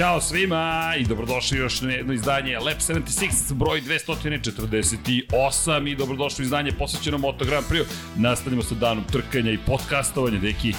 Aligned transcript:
Ćao 0.00 0.20
svima 0.20 0.94
i 0.98 1.04
dobrodošli 1.04 1.58
još 1.58 1.80
na 1.80 1.92
jedno 1.92 2.12
izdanje 2.12 2.58
Lab 2.58 2.78
76 2.78 3.54
broj 3.54 3.80
248 3.80 5.92
i 5.92 5.96
dobrodošli 5.96 6.42
u 6.42 6.44
izdanje 6.44 6.72
posvećeno 6.72 7.18
Moto 7.18 7.44
Grand 7.44 7.66
Prix. 7.70 7.84
Nastavljamo 8.16 8.62
sa 8.62 8.74
danom 8.74 9.04
trkanja 9.04 9.52
i 9.52 9.58
podcastovanja, 9.66 10.38
deki. 10.38 10.74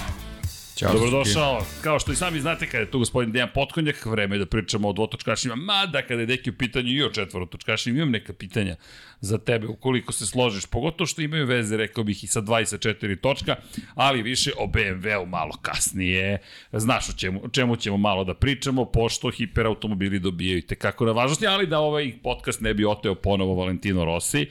Ćao, 0.76 0.92
Dobrodošao. 0.92 1.64
Kao 1.82 1.98
što 1.98 2.12
i 2.12 2.16
sami 2.16 2.40
znate, 2.40 2.66
kada 2.66 2.78
je 2.78 2.90
tu 2.90 2.98
gospodin 2.98 3.32
Dejan 3.32 3.48
Potkonjak, 3.54 4.06
vreme 4.06 4.34
je 4.36 4.38
da 4.38 4.46
pričamo 4.46 4.88
o 4.88 4.92
dvotočkašima, 4.92 5.56
mada 5.56 6.02
kada 6.02 6.20
je 6.20 6.26
Deki 6.26 6.50
u 6.50 6.52
pitanju 6.58 6.88
i 6.88 7.02
o 7.02 7.10
četvorotočkašima, 7.10 7.96
imam 7.96 8.10
neka 8.10 8.32
pitanja 8.32 8.76
za 9.20 9.38
tebe, 9.38 9.66
ukoliko 9.66 10.12
se 10.12 10.26
složiš, 10.26 10.66
pogotovo 10.66 11.06
što 11.06 11.22
imaju 11.22 11.46
veze, 11.46 11.76
rekao 11.76 12.04
bih, 12.04 12.24
i 12.24 12.26
sa 12.26 12.42
24 12.42 13.20
točka, 13.20 13.56
ali 13.94 14.22
više 14.22 14.50
o 14.58 14.66
BMW-u 14.66 15.26
malo 15.26 15.52
kasnije. 15.62 16.38
Znaš 16.72 17.08
o 17.08 17.12
čemu, 17.12 17.40
o 17.44 17.48
čemu 17.48 17.76
ćemo 17.76 17.96
malo 17.96 18.24
da 18.24 18.34
pričamo, 18.34 18.84
pošto 18.84 19.30
hiperautomobili 19.30 20.18
dobijaju 20.18 20.62
tekako 20.62 21.04
na 21.04 21.12
važnosti, 21.12 21.46
ali 21.46 21.66
da 21.66 21.78
ovaj 21.78 22.12
podcast 22.22 22.60
ne 22.60 22.74
bi 22.74 22.84
oteo 22.84 23.14
ponovo 23.14 23.54
Valentino 23.54 24.04
Rossi, 24.04 24.46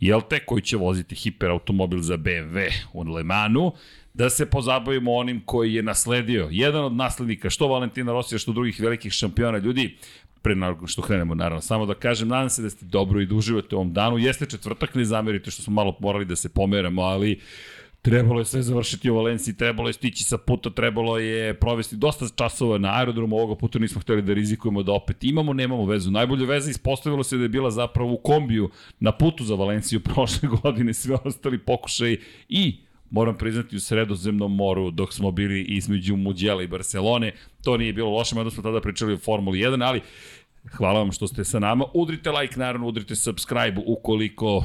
jel 0.00 0.20
te, 0.30 0.38
koji 0.38 0.62
će 0.62 0.76
voziti 0.76 1.14
hiperautomobil 1.14 2.00
za 2.00 2.16
BMW 2.16 2.72
u 2.92 3.02
Le 3.02 3.22
Manu, 3.24 3.72
da 4.14 4.30
se 4.30 4.46
pozabavimo 4.46 5.12
onim 5.12 5.42
koji 5.44 5.74
je 5.74 5.82
nasledio, 5.82 6.48
jedan 6.50 6.84
od 6.84 6.92
naslednika, 6.92 7.50
što 7.50 7.68
Valentina 7.68 8.12
Rosija, 8.12 8.38
što 8.38 8.52
drugih 8.52 8.80
velikih 8.80 9.12
šampiona 9.12 9.58
ljudi, 9.58 9.96
pre 10.42 10.54
naravno 10.54 10.86
što 10.86 11.02
krenemo, 11.02 11.34
naravno, 11.34 11.60
samo 11.60 11.86
da 11.86 11.94
kažem, 11.94 12.28
nadam 12.28 12.50
se 12.50 12.62
da 12.62 12.70
ste 12.70 12.84
dobro 12.84 13.20
i 13.20 13.26
da 13.26 13.34
uživate 13.34 13.74
u 13.76 13.78
ovom 13.78 13.92
danu. 13.92 14.18
Jeste 14.18 14.46
četvrtak, 14.46 14.94
ne 14.94 15.04
zamerite 15.04 15.50
što 15.50 15.62
smo 15.62 15.72
malo 15.72 15.96
morali 16.00 16.24
da 16.24 16.36
se 16.36 16.48
pomeramo, 16.48 17.02
ali 17.02 17.40
trebalo 18.02 18.40
je 18.40 18.44
sve 18.44 18.62
završiti 18.62 19.10
u 19.10 19.16
Valenciji, 19.16 19.56
trebalo 19.56 19.88
je 19.88 19.92
stići 19.92 20.24
sa 20.24 20.38
puta, 20.38 20.70
trebalo 20.70 21.18
je 21.18 21.54
provesti 21.54 21.96
dosta 21.96 22.26
časova 22.36 22.78
na 22.78 22.98
aerodromu, 22.98 23.36
ovoga 23.36 23.54
puta 23.54 23.78
nismo 23.78 24.00
hteli 24.00 24.22
da 24.22 24.34
rizikujemo 24.34 24.82
da 24.82 24.92
opet 24.92 25.24
imamo, 25.24 25.52
nemamo 25.52 25.86
vezu. 25.86 26.10
Najbolja 26.10 26.46
veza 26.46 26.70
ispostavilo 26.70 27.22
se 27.22 27.36
da 27.36 27.42
je 27.42 27.48
bila 27.48 27.70
zapravo 27.70 28.12
u 28.12 28.16
kombiju 28.16 28.70
na 29.00 29.12
putu 29.12 29.44
za 29.44 29.54
Valenciju 29.54 30.00
prošle 30.14 30.48
godine, 30.62 30.94
sve 30.94 31.16
ostali 31.24 31.58
pokušaj 31.58 32.16
i 32.48 32.76
moram 33.12 33.38
priznati 33.38 33.76
u 33.76 33.80
sredozemnom 33.80 34.56
moru 34.56 34.90
dok 34.90 35.12
smo 35.12 35.30
bili 35.30 35.62
između 35.62 36.16
Muđela 36.16 36.62
i 36.62 36.66
Barcelone. 36.66 37.32
To 37.64 37.76
nije 37.76 37.92
bilo 37.92 38.10
loše, 38.10 38.34
mada 38.34 38.50
smo 38.50 38.62
tada 38.62 38.80
pričali 38.80 39.12
o 39.12 39.18
Formuli 39.18 39.58
1, 39.58 39.86
ali 39.86 40.00
hvala 40.76 40.98
vam 40.98 41.12
što 41.12 41.28
ste 41.28 41.44
sa 41.44 41.58
nama. 41.58 41.84
Udrite 41.94 42.30
like, 42.30 42.58
naravno, 42.58 42.86
udrite 42.86 43.16
subscribe 43.16 43.80
ukoliko 43.86 44.64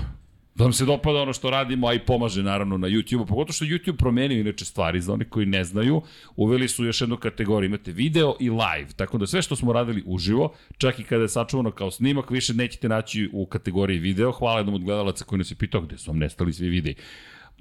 vam 0.56 0.73
se 0.73 0.86
dopada 0.86 1.22
ono 1.22 1.34
što 1.34 1.50
radimo, 1.50 1.88
a 1.88 1.94
i 1.94 2.00
pomaže 2.00 2.44
naravno 2.44 2.78
na 2.78 2.88
YouTube-u, 2.88 3.26
pogotovo 3.26 3.54
što 3.54 3.66
YouTube 3.66 3.98
promenio 3.98 4.39
inače 4.39 4.66
stvari, 4.66 5.02
za 5.02 5.14
oni 5.14 5.26
koji 5.26 5.45
ne 5.45 5.64
znaju, 5.64 6.02
uveli 6.36 6.67
su 6.67 6.86
još 6.86 7.02
jednu 7.02 7.17
kategoriju, 7.17 7.67
imate 7.67 7.92
video 7.92 8.36
i 8.39 8.50
live, 8.50 8.88
tako 8.95 9.17
da 9.17 9.28
sve 9.28 9.42
što 9.42 9.56
smo 9.56 9.73
radili 9.73 10.04
uživo, 10.06 10.54
čak 10.78 11.00
i 11.00 11.04
kada 11.04 11.22
je 11.22 11.30
sačuvano 11.30 11.72
kao 11.72 11.92
snimak, 11.92 12.32
više 12.32 12.54
nećete 12.54 12.89
naći 12.89 13.30
u 13.34 13.45
kategoriji 13.45 14.00
video, 14.00 14.32
hvala 14.32 14.58
jednom 14.58 14.76
od 14.76 14.84
gledalaca 14.84 15.26
koji 15.26 15.38
nas 15.38 15.52
je 15.52 15.56
pitao 15.56 15.82
gde 15.82 15.98
su 15.98 16.11
vam 16.11 16.20
nestali 16.20 16.54
svi 16.54 16.70
videi 16.70 16.95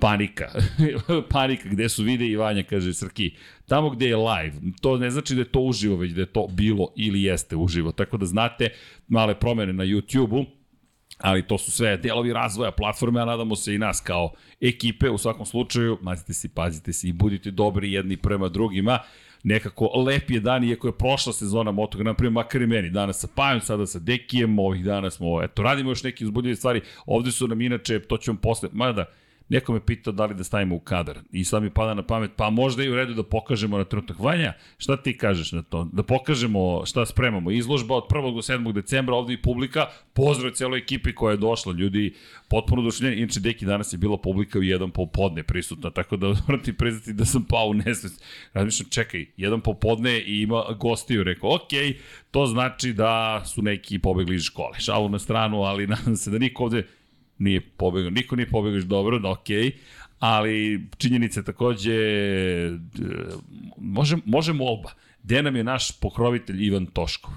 panika. 0.00 0.50
panika, 1.33 1.69
gde 1.69 1.89
su 1.89 2.02
vide 2.02 2.27
i 2.27 2.36
Vanja, 2.36 2.62
kaže 2.62 2.94
Srki. 2.94 3.30
Tamo 3.66 3.91
gde 3.91 4.06
je 4.06 4.16
live, 4.16 4.53
to 4.80 4.98
ne 4.98 5.11
znači 5.11 5.34
da 5.34 5.41
je 5.41 5.53
to 5.53 5.61
uživo, 5.61 5.97
već 5.97 6.12
da 6.12 6.20
je 6.20 6.27
to 6.27 6.47
bilo 6.50 6.92
ili 6.97 7.22
jeste 7.22 7.56
uživo. 7.56 7.92
Tako 7.92 8.16
da 8.16 8.27
znate 8.27 8.69
male 9.08 9.34
promene 9.34 9.72
na 9.72 9.84
YouTube-u, 9.84 10.44
ali 11.19 11.47
to 11.47 11.59
su 11.59 11.72
sve 11.72 11.97
delovi 11.97 12.32
razvoja 12.32 12.71
platforme, 12.71 13.21
a 13.21 13.25
nadamo 13.25 13.56
se 13.56 13.75
i 13.75 13.78
nas 13.78 14.00
kao 14.00 14.32
ekipe 14.60 15.10
u 15.10 15.19
svakom 15.19 15.47
slučaju. 15.47 15.98
Mazite 16.03 16.32
se, 16.34 16.48
pazite 16.48 16.92
se 16.92 17.09
i 17.09 17.12
budite 17.12 17.50
dobri 17.50 17.92
jedni 17.92 18.16
prema 18.16 18.48
drugima 18.48 18.98
nekako 19.47 20.03
lep 20.06 20.31
je 20.31 20.41
dan, 20.41 20.65
iako 20.65 20.88
je 20.88 20.98
prošla 20.98 21.32
sezona 21.32 21.71
Moto 21.71 21.98
Grand 21.98 22.19
Prix, 22.19 22.31
makar 22.31 22.62
i 22.62 22.66
meni. 22.66 22.91
Danas 22.91 23.21
sa 23.21 23.28
Pajom, 23.34 23.60
sada 23.60 23.87
sa 23.87 23.98
Dekijem, 23.98 24.59
ovih 24.59 24.84
dana 24.84 25.10
smo, 25.10 25.42
eto, 25.42 25.62
radimo 25.62 25.91
još 25.91 26.03
neke 26.03 26.25
uzbudljive 26.25 26.56
stvari. 26.56 26.81
Ovde 27.06 27.31
su 27.32 27.48
nam 27.48 27.60
inače, 27.60 28.00
to 28.00 28.19
vam 28.26 28.37
posle, 28.37 28.69
mada, 28.72 29.04
Neko 29.49 29.73
me 29.73 29.87
pitao 29.87 30.12
da 30.12 30.27
li 30.27 30.34
da 30.34 30.45
stavimo 30.45 30.75
u 30.75 30.79
kadar 30.79 31.19
i 31.33 31.45
sad 31.45 31.62
mi 31.62 31.71
pada 31.71 31.95
na 31.95 32.03
pamet, 32.03 32.31
pa 32.37 32.51
možda 32.51 32.84
i 32.84 32.91
u 32.91 32.95
redu 32.95 33.15
da 33.15 33.23
pokažemo 33.23 33.79
na 33.79 33.84
trenutak. 33.84 34.19
Vanja, 34.19 34.53
šta 34.79 34.97
ti 34.97 35.19
kažeš 35.19 35.53
na 35.53 35.62
to? 35.62 35.89
Da 35.93 36.03
pokažemo 36.03 36.87
šta 36.87 37.07
spremamo. 37.07 37.51
Izložba 37.51 37.95
od 37.95 38.05
1. 38.11 38.34
do 38.34 38.43
7. 38.43 38.73
decembra, 38.73 39.15
ovde 39.15 39.33
i 39.33 39.43
publika. 39.43 39.87
Pozdrav 40.12 40.53
celoj 40.53 40.79
ekipi 40.79 41.15
koja 41.15 41.31
je 41.31 41.37
došla. 41.37 41.73
Ljudi, 41.73 42.15
potpuno 42.49 42.83
došli. 42.83 43.19
Inače, 43.19 43.41
deki 43.41 43.67
danas 43.67 43.93
je 43.93 43.99
bila 43.99 44.17
publika 44.17 44.59
u 44.59 44.62
jedan 44.62 44.91
popodne 44.91 45.43
prisutna, 45.43 45.91
tako 45.91 46.17
da 46.17 46.27
moram 46.49 46.63
ti 46.63 46.73
priznati 46.73 47.13
da 47.13 47.25
sam 47.25 47.45
pao 47.45 47.67
u 47.67 47.75
nesvest. 47.75 48.25
Razmišljam, 48.53 48.89
čekaj, 48.91 49.27
jedan 49.37 49.61
popodne 49.61 50.21
i 50.21 50.41
ima 50.43 50.63
gostiju. 50.78 51.25
Rekao, 51.25 51.55
ok, 51.55 51.71
to 52.31 52.47
znači 52.47 52.93
da 52.93 53.43
su 53.45 53.63
neki 53.63 53.99
pobegli 53.99 54.37
iz 54.37 54.43
škole. 54.43 54.81
Šalu 54.81 55.09
na 55.09 55.19
stranu, 55.19 55.63
ali 55.63 55.87
nadam 55.87 56.17
se 56.17 56.31
da 56.31 56.39
niko 56.39 56.65
ovde 56.65 56.87
nije 57.38 57.60
pobegao, 57.60 58.10
niko 58.10 58.36
nije 58.36 58.50
pobegao 58.50 58.80
dobro, 58.80 59.19
da 59.19 59.30
okej, 59.30 59.56
okay, 59.56 59.72
ali 60.19 60.86
činjenica 60.98 61.41
je 61.41 61.44
takođe, 61.44 61.98
može, 63.78 64.16
može 64.24 64.52
molba. 64.52 64.91
Gde 65.22 65.42
nam 65.42 65.56
je 65.56 65.64
naš 65.64 66.00
pokrovitelj 66.00 66.64
Ivan 66.64 66.86
Toškov? 66.86 67.32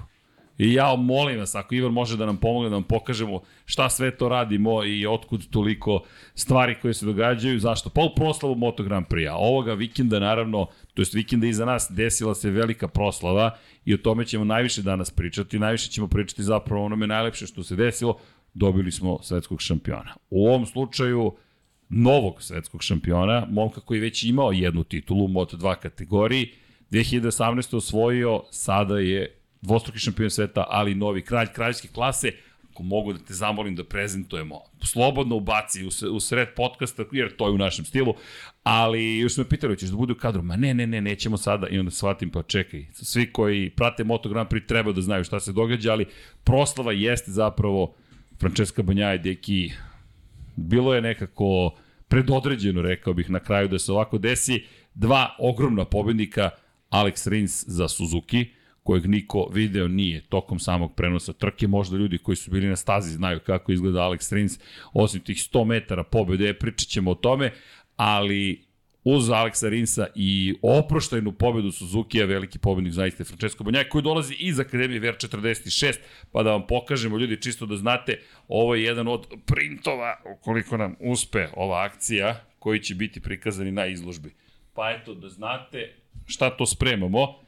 I 0.60 0.72
ja 0.72 0.96
molim 0.96 1.38
vas, 1.38 1.54
ako 1.54 1.74
Ivan 1.74 1.92
može 1.92 2.16
da 2.16 2.26
nam 2.26 2.36
pomogne, 2.36 2.68
da 2.68 2.74
nam 2.74 2.82
pokažemo 2.82 3.40
šta 3.64 3.88
sve 3.90 4.10
to 4.16 4.28
radimo 4.28 4.84
i 4.84 5.06
otkud 5.06 5.50
toliko 5.50 6.02
stvari 6.34 6.74
koje 6.82 6.94
se 6.94 7.06
događaju, 7.06 7.58
zašto? 7.58 7.90
Pa 7.90 8.00
u 8.00 8.14
proslavu 8.16 8.54
Moto 8.54 8.82
Grand 8.82 9.06
Prix-a. 9.06 9.36
Ovoga 9.36 9.74
vikenda, 9.74 10.18
naravno, 10.18 10.66
to 10.94 11.02
jest 11.02 11.14
vikenda 11.14 11.46
iza 11.46 11.64
nas, 11.64 11.88
desila 11.90 12.34
se 12.34 12.50
velika 12.50 12.88
proslava 12.88 13.56
i 13.84 13.94
o 13.94 13.96
tome 13.96 14.24
ćemo 14.24 14.44
najviše 14.44 14.82
danas 14.82 15.10
pričati. 15.10 15.58
Najviše 15.58 15.90
ćemo 15.90 16.08
pričati 16.08 16.42
zapravo 16.42 16.84
onome 16.84 17.06
najlepše 17.06 17.46
što 17.46 17.62
se 17.62 17.76
desilo 17.76 18.18
dobili 18.54 18.92
smo 18.92 19.18
svetskog 19.22 19.60
šampiona. 19.60 20.14
U 20.30 20.46
ovom 20.46 20.66
slučaju 20.66 21.32
novog 21.88 22.42
svetskog 22.42 22.82
šampiona, 22.82 23.46
momka 23.50 23.80
koji 23.80 24.00
već 24.00 24.24
imao 24.24 24.52
jednu 24.52 24.84
titulu 24.84 25.24
u 25.24 25.28
Moto2 25.28 25.76
kategoriji, 25.76 26.52
2018. 26.90 27.76
osvojio, 27.76 28.42
sada 28.50 28.98
je 28.98 29.36
dvostruki 29.62 29.98
šampion 29.98 30.30
sveta, 30.30 30.64
ali 30.68 30.94
novi 30.94 31.22
kralj 31.22 31.46
kraljevske 31.46 31.88
klase, 31.88 32.32
ako 32.72 32.82
mogu 32.82 33.12
da 33.12 33.18
te 33.18 33.34
zamolim 33.34 33.76
da 33.76 33.84
prezentujemo, 33.84 34.60
slobodno 34.82 35.36
ubaci 35.36 35.84
u, 36.10 36.20
sred 36.20 36.48
podcasta, 36.56 37.04
jer 37.12 37.36
to 37.36 37.46
je 37.46 37.52
u 37.52 37.58
našem 37.58 37.84
stilu, 37.84 38.14
ali 38.62 39.18
još 39.18 39.36
me 39.36 39.48
pitali, 39.48 39.78
ćeš 39.78 39.88
da 39.88 39.96
bude 39.96 40.12
u 40.12 40.16
kadru, 40.16 40.42
ma 40.42 40.56
ne, 40.56 40.74
ne, 40.74 40.86
ne, 40.86 41.00
nećemo 41.00 41.36
sada, 41.36 41.68
i 41.68 41.78
onda 41.78 41.90
shvatim, 41.90 42.30
pa 42.30 42.42
čekaj, 42.42 42.86
svi 42.92 43.32
koji 43.32 43.70
prate 43.70 44.04
Moto 44.04 44.28
Grand 44.28 44.48
Prix 44.48 44.66
treba 44.66 44.92
da 44.92 45.00
znaju 45.00 45.24
šta 45.24 45.40
se 45.40 45.52
događa, 45.52 45.92
ali 45.92 46.06
proslava 46.44 46.92
jeste 46.92 47.30
zapravo 47.30 47.94
Francesca 48.40 48.82
Banjaje, 48.82 49.18
deki, 49.18 49.72
bilo 50.56 50.94
je 50.94 51.00
nekako 51.00 51.74
predodređeno, 52.08 52.82
rekao 52.82 53.14
bih, 53.14 53.30
na 53.30 53.40
kraju 53.40 53.68
da 53.68 53.78
se 53.78 53.92
ovako 53.92 54.18
desi. 54.18 54.64
Dva 54.94 55.36
ogromna 55.38 55.84
pobednika, 55.84 56.50
Alex 56.90 57.28
Rins 57.28 57.64
za 57.66 57.88
Suzuki, 57.88 58.46
kojeg 58.82 59.06
niko 59.06 59.48
video 59.52 59.88
nije 59.88 60.20
tokom 60.20 60.58
samog 60.58 60.94
prenosa 60.94 61.32
trke. 61.32 61.68
Možda 61.68 61.96
ljudi 61.96 62.18
koji 62.18 62.36
su 62.36 62.50
bili 62.50 62.68
na 62.68 62.76
stazi 62.76 63.12
znaju 63.12 63.40
kako 63.40 63.72
izgleda 63.72 63.98
Alex 63.98 64.34
Rins, 64.34 64.58
osim 64.92 65.20
tih 65.20 65.36
100 65.36 65.64
metara 65.64 66.04
pobede, 66.04 66.54
pričat 66.54 66.88
ćemo 66.88 67.10
o 67.10 67.14
tome, 67.14 67.52
ali 67.96 68.69
uz 69.04 69.30
Aleksa 69.30 69.68
Rinsa 69.68 70.06
i 70.14 70.54
oproštajnu 70.62 71.32
pobedu 71.32 71.72
Suzuki-a, 71.72 72.26
veliki 72.26 72.58
pobednik 72.58 72.92
zaista 72.92 73.24
Francesco 73.24 73.64
Banjaj, 73.64 73.88
koji 73.88 74.02
dolazi 74.02 74.34
iz 74.38 74.60
Akademije 74.60 75.00
VR46, 75.00 75.98
pa 76.32 76.42
da 76.42 76.50
vam 76.50 76.66
pokažemo, 76.66 77.18
ljudi, 77.18 77.42
čisto 77.42 77.66
da 77.66 77.76
znate, 77.76 78.20
ovo 78.48 78.74
je 78.74 78.84
jedan 78.84 79.08
od 79.08 79.26
printova, 79.46 80.16
ukoliko 80.36 80.76
nam 80.76 80.96
uspe 81.00 81.46
ova 81.56 81.84
akcija, 81.84 82.44
koji 82.58 82.80
će 82.80 82.94
biti 82.94 83.20
prikazani 83.20 83.72
na 83.72 83.86
izložbi. 83.86 84.34
Pa 84.74 84.90
eto, 84.90 85.14
da 85.14 85.28
znate 85.28 85.94
šta 86.26 86.50
to 86.50 86.66
spremamo, 86.66 87.40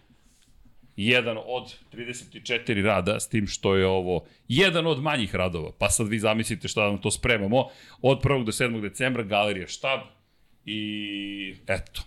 jedan 0.96 1.37
od 1.46 1.75
34 1.93 2.82
rada, 2.82 3.20
s 3.20 3.28
tim 3.28 3.46
što 3.46 3.76
je 3.76 3.87
ovo 3.87 4.25
jedan 4.48 4.87
od 4.87 5.02
manjih 5.02 5.34
radova. 5.34 5.72
Pa 5.78 5.90
sad 5.90 6.08
vi 6.08 6.19
zamislite 6.19 6.69
šta 6.69 6.87
vam 6.87 6.98
to 6.98 7.10
spremamo. 7.10 7.69
Od 8.02 8.22
1. 8.22 8.44
do 8.44 8.52
7. 8.52 8.81
decembra 8.81 9.22
Galerija 9.22 9.66
Štab, 9.66 10.00
I 10.67 11.55
eto. 11.67 12.03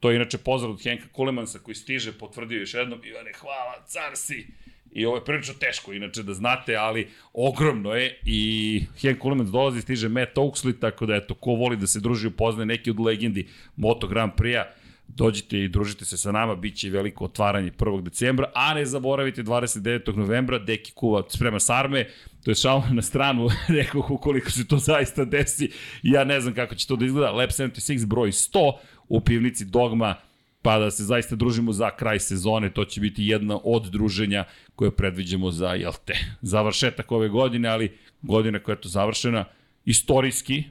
To 0.00 0.10
je 0.10 0.16
inače 0.16 0.38
pozdrav 0.38 0.72
od 0.72 0.82
Henka 0.82 1.08
Kulemansa 1.12 1.58
koji 1.58 1.74
stiže, 1.74 2.12
potvrdio 2.12 2.60
još 2.60 2.74
jednom, 2.74 3.00
Ivane, 3.04 3.32
hvala, 3.40 3.84
car 3.86 4.16
si. 4.16 4.46
I 4.92 5.06
ovo 5.06 5.16
je 5.16 5.24
prilično 5.24 5.54
teško, 5.54 5.92
inače 5.92 6.22
da 6.22 6.34
znate, 6.34 6.76
ali 6.76 7.08
ogromno 7.32 7.92
je 7.94 8.20
i 8.24 8.82
Henk 9.00 9.18
Kulemans 9.18 9.50
dolazi, 9.50 9.80
stiže 9.80 10.08
Matt 10.08 10.36
Oaksley, 10.36 10.80
tako 10.80 11.06
da 11.06 11.16
eto, 11.16 11.34
ko 11.34 11.50
voli 11.50 11.76
da 11.76 11.86
se 11.86 12.00
druži 12.00 12.26
upoznaje 12.26 12.66
neki 12.66 12.90
od 12.90 13.00
legendi 13.00 13.48
Moto 13.76 14.06
Grand 14.06 14.32
Prix-a, 14.36 14.64
dođite 15.08 15.64
i 15.64 15.68
družite 15.68 16.04
se 16.04 16.16
sa 16.16 16.32
nama, 16.32 16.54
bit 16.54 16.76
će 16.76 16.90
veliko 16.90 17.24
otvaranje 17.24 17.70
1. 17.70 18.02
decembra, 18.02 18.50
a 18.54 18.74
ne 18.74 18.86
zaboravite 18.86 19.42
29. 19.42 20.16
novembra, 20.16 20.58
Deki 20.58 20.92
Kuva 20.92 21.22
sprema 21.28 21.60
sarme, 21.60 22.06
to 22.48 22.52
je 22.52 22.54
šalno 22.54 22.86
na 22.90 23.02
stranu, 23.02 23.48
rekao 23.78 24.06
ukoliko 24.08 24.50
se 24.50 24.68
to 24.68 24.78
zaista 24.78 25.24
desi, 25.24 25.70
ja 26.02 26.24
ne 26.24 26.40
znam 26.40 26.54
kako 26.54 26.74
će 26.74 26.86
to 26.86 26.96
da 26.96 27.04
izgleda, 27.04 27.30
Lab 27.30 27.50
76 27.50 28.06
broj 28.06 28.30
100 28.32 28.72
u 29.08 29.20
pivnici 29.20 29.64
Dogma, 29.64 30.14
pa 30.62 30.78
da 30.78 30.90
se 30.90 31.04
zaista 31.04 31.36
družimo 31.36 31.72
za 31.72 31.90
kraj 31.90 32.18
sezone, 32.18 32.72
to 32.72 32.84
će 32.84 33.00
biti 33.00 33.26
jedna 33.26 33.58
od 33.64 33.90
druženja 33.90 34.44
koje 34.74 34.90
predviđamo 34.90 35.50
za, 35.50 35.74
jel 35.74 35.92
te, 36.04 36.14
završetak 36.40 37.12
ove 37.12 37.28
godine, 37.28 37.68
ali 37.68 37.98
godina 38.22 38.58
koja 38.58 38.72
je 38.72 38.80
to 38.80 38.88
završena, 38.88 39.44
istorijski, 39.84 40.64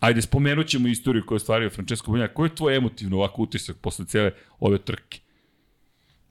ajde, 0.00 0.22
spomenut 0.22 0.66
ćemo 0.66 0.88
istoriju 0.88 1.26
koju 1.26 1.36
je 1.36 1.40
stvario 1.40 1.70
Francesco 1.70 2.10
Banjaja. 2.10 2.34
Koji 2.34 2.48
je 2.48 2.54
tvoj 2.54 2.76
emotivno 2.76 3.16
ovako 3.16 3.42
utisak 3.42 3.76
posle 3.76 4.06
cele 4.06 4.30
ove 4.58 4.78
trke 4.78 5.20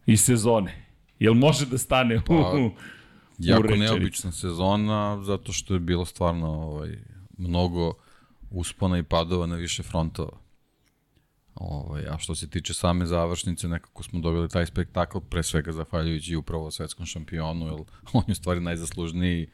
i 0.05 0.17
sezone? 0.17 0.85
Jel 1.19 1.33
može 1.33 1.65
da 1.65 1.77
stane 1.77 2.21
pa, 2.27 2.33
u 2.33 2.71
Jako 3.37 3.75
neobična 3.75 4.31
sezona, 4.31 5.23
zato 5.23 5.53
što 5.53 5.73
je 5.73 5.79
bilo 5.79 6.05
stvarno 6.05 6.47
ovaj, 6.47 6.97
mnogo 7.37 7.93
uspona 8.51 8.97
i 8.97 9.03
padova 9.03 9.45
na 9.45 9.55
više 9.55 9.83
frontova. 9.83 10.37
Ovaj, 11.55 12.05
a 12.09 12.17
što 12.17 12.35
se 12.35 12.49
tiče 12.49 12.73
same 12.73 13.05
završnice, 13.05 13.67
nekako 13.67 14.03
smo 14.03 14.19
dobili 14.19 14.49
taj 14.49 14.65
spektakl, 14.65 15.17
pre 15.19 15.43
svega 15.43 15.71
zahvaljujući 15.71 16.35
upravo 16.35 16.71
svetskom 16.71 17.05
šampionu, 17.05 17.65
jer 17.65 17.73
on 18.13 18.23
je 18.27 18.31
u 18.31 18.35
stvari 18.35 18.59
najzaslužniji 18.59 19.47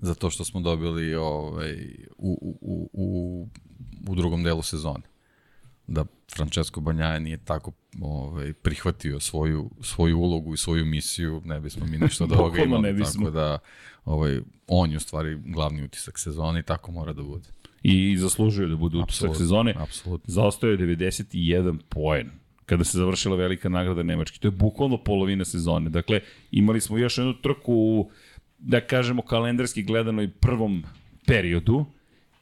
za 0.00 0.14
to 0.14 0.30
što 0.30 0.44
smo 0.44 0.60
dobili 0.60 1.14
ovaj, 1.14 1.94
u, 2.18 2.58
u, 2.60 2.90
u, 2.92 3.48
u 4.08 4.14
drugom 4.14 4.42
delu 4.42 4.62
sezone. 4.62 5.09
Da 5.90 6.04
Francesco 6.34 6.80
Banjaja 6.80 7.18
nije 7.18 7.36
tako 7.36 7.72
ovaj, 8.00 8.52
prihvatio 8.52 9.20
svoju, 9.20 9.70
svoju 9.82 10.18
ulogu 10.18 10.54
i 10.54 10.56
svoju 10.56 10.84
misiju, 10.84 11.42
ne 11.44 11.60
bismo 11.60 11.86
mi 11.86 11.98
ništa 11.98 12.24
od 12.24 12.32
ovoga 12.38 12.62
imali. 12.62 12.82
Ne 12.82 12.92
bismo. 12.92 13.24
Tako 13.24 13.30
da 13.30 13.58
ovaj, 14.04 14.40
on 14.66 14.90
je 14.90 14.96
u 14.96 15.00
stvari 15.00 15.38
glavni 15.46 15.84
utisak 15.84 16.18
sezone 16.18 16.60
i 16.60 16.62
tako 16.62 16.92
mora 16.92 17.12
da 17.12 17.22
bude. 17.22 17.48
I 17.82 18.16
zaslužuje 18.18 18.68
da 18.68 18.76
bude 18.76 18.98
utisak 18.98 19.08
absolutno, 19.08 19.38
sezone. 19.38 19.74
Apsolutno. 19.78 20.32
Zaostao 20.32 20.70
je 20.70 20.78
91 20.78 21.78
poen 21.88 22.30
kada 22.70 22.84
se 22.84 22.98
završila 22.98 23.36
velika 23.36 23.68
nagrada 23.68 24.02
Nemačke. 24.02 24.38
To 24.38 24.48
je 24.48 24.52
bukvalno 24.52 24.98
polovina 25.04 25.44
sezone. 25.44 25.90
Dakle, 25.90 26.20
imali 26.50 26.80
smo 26.80 26.98
još 26.98 27.18
jednu 27.18 27.34
trku 27.42 27.74
u, 27.74 28.10
da 28.58 28.80
kažemo, 28.80 29.22
kalendarski 29.22 29.82
gledanoj 29.82 30.30
prvom 30.40 30.84
periodu, 31.26 31.84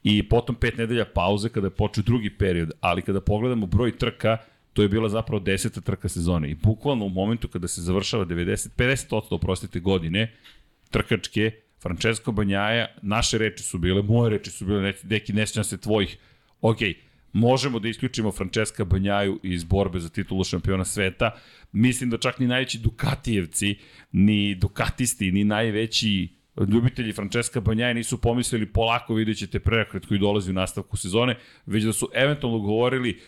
i 0.03 0.29
potom 0.29 0.55
pet 0.55 0.79
nedelja 0.79 1.05
pauze 1.05 1.49
kada 1.49 1.67
je 1.67 1.71
počeo 1.71 2.05
drugi 2.05 2.31
period, 2.31 2.73
ali 2.81 3.03
kada 3.03 3.21
pogledamo 3.21 3.67
broj 3.67 3.99
trka, 3.99 4.37
to 4.73 4.83
je 4.83 4.89
bila 4.89 5.09
zapravo 5.09 5.41
deseta 5.41 5.81
trka 5.81 6.09
sezone. 6.09 6.50
I 6.50 6.55
bukvalno 6.55 7.05
u 7.05 7.09
momentu 7.09 7.49
kada 7.49 7.69
se 7.69 7.83
završava 7.83 8.27
90, 8.27 8.69
50% 8.77 9.23
oprostite 9.31 9.81
godine 9.81 10.33
trkačke, 10.91 11.50
Francesco 11.83 12.33
Banjaja, 12.33 12.87
naše 13.03 13.39
reči 13.39 13.62
su 13.62 13.79
bile, 13.79 14.03
moje 14.03 14.31
reči 14.31 14.50
su 14.50 14.67
bile, 14.67 14.93
neki 15.05 15.33
ne 15.33 15.47
se 15.47 15.79
tvojih, 15.79 16.17
ok, 16.61 16.79
možemo 17.33 17.79
da 17.79 17.89
isključimo 17.89 18.33
Francesca 18.33 18.85
Banjaju 18.85 19.41
iz 19.43 19.65
borbe 19.65 20.01
za 20.01 20.09
titulu 20.09 20.44
šampiona 20.44 20.85
sveta. 20.85 21.31
Mislim 21.73 22.11
da 22.11 22.19
čak 22.19 22.39
ni 22.39 22.47
najveći 22.47 22.79
Dukatijevci, 22.79 23.77
ni 24.12 24.55
Dukatisti, 24.55 25.33
ni 25.33 25.44
najveći 25.44 26.29
ljubitelji 26.69 27.12
Francesca 27.12 27.60
Banjaja 27.60 27.94
nisu 27.94 28.20
pomislili 28.20 28.66
polako 28.66 29.14
vidjet 29.14 29.38
ćete 29.38 29.58
preokret 29.58 30.06
koji 30.06 30.20
dolazi 30.20 30.50
u 30.50 30.55
nastavku 30.55 30.96
sezone, 30.96 31.37
već 31.66 31.84
da 31.84 31.93
su 31.93 32.08
eventualno 32.14 32.58
govorili 32.58 33.20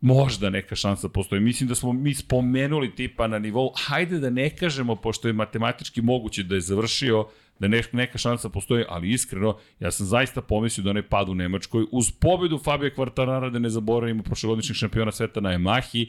možda 0.00 0.50
neka 0.50 0.76
šansa 0.76 1.08
postoji. 1.08 1.40
Mislim 1.40 1.68
da 1.68 1.74
smo 1.74 1.92
mi 1.92 2.14
spomenuli 2.14 2.94
tipa 2.94 3.26
na 3.26 3.38
nivou, 3.38 3.72
hajde 3.76 4.18
da 4.18 4.30
ne 4.30 4.50
kažemo, 4.56 4.96
pošto 4.96 5.28
je 5.28 5.32
matematički 5.32 6.02
moguće 6.02 6.42
da 6.42 6.54
je 6.54 6.60
završio, 6.60 7.26
da 7.58 7.68
neka 7.92 8.18
šansa 8.18 8.48
postoji, 8.48 8.84
ali 8.88 9.10
iskreno, 9.10 9.58
ja 9.80 9.90
sam 9.90 10.06
zaista 10.06 10.42
pomislio 10.42 10.84
da 10.84 10.92
ne 10.92 11.02
pad 11.02 11.28
u 11.28 11.34
Nemačkoj. 11.34 11.86
Uz 11.92 12.10
pobedu 12.10 12.58
Fabio 12.58 12.90
Quartarara, 12.96 13.50
da 13.50 13.58
ne 13.58 13.70
zaboravimo 13.70 14.22
prošlogodišnjeg 14.22 14.76
šampiona 14.76 15.12
sveta 15.12 15.40
na 15.40 15.50
Yamahi, 15.50 16.08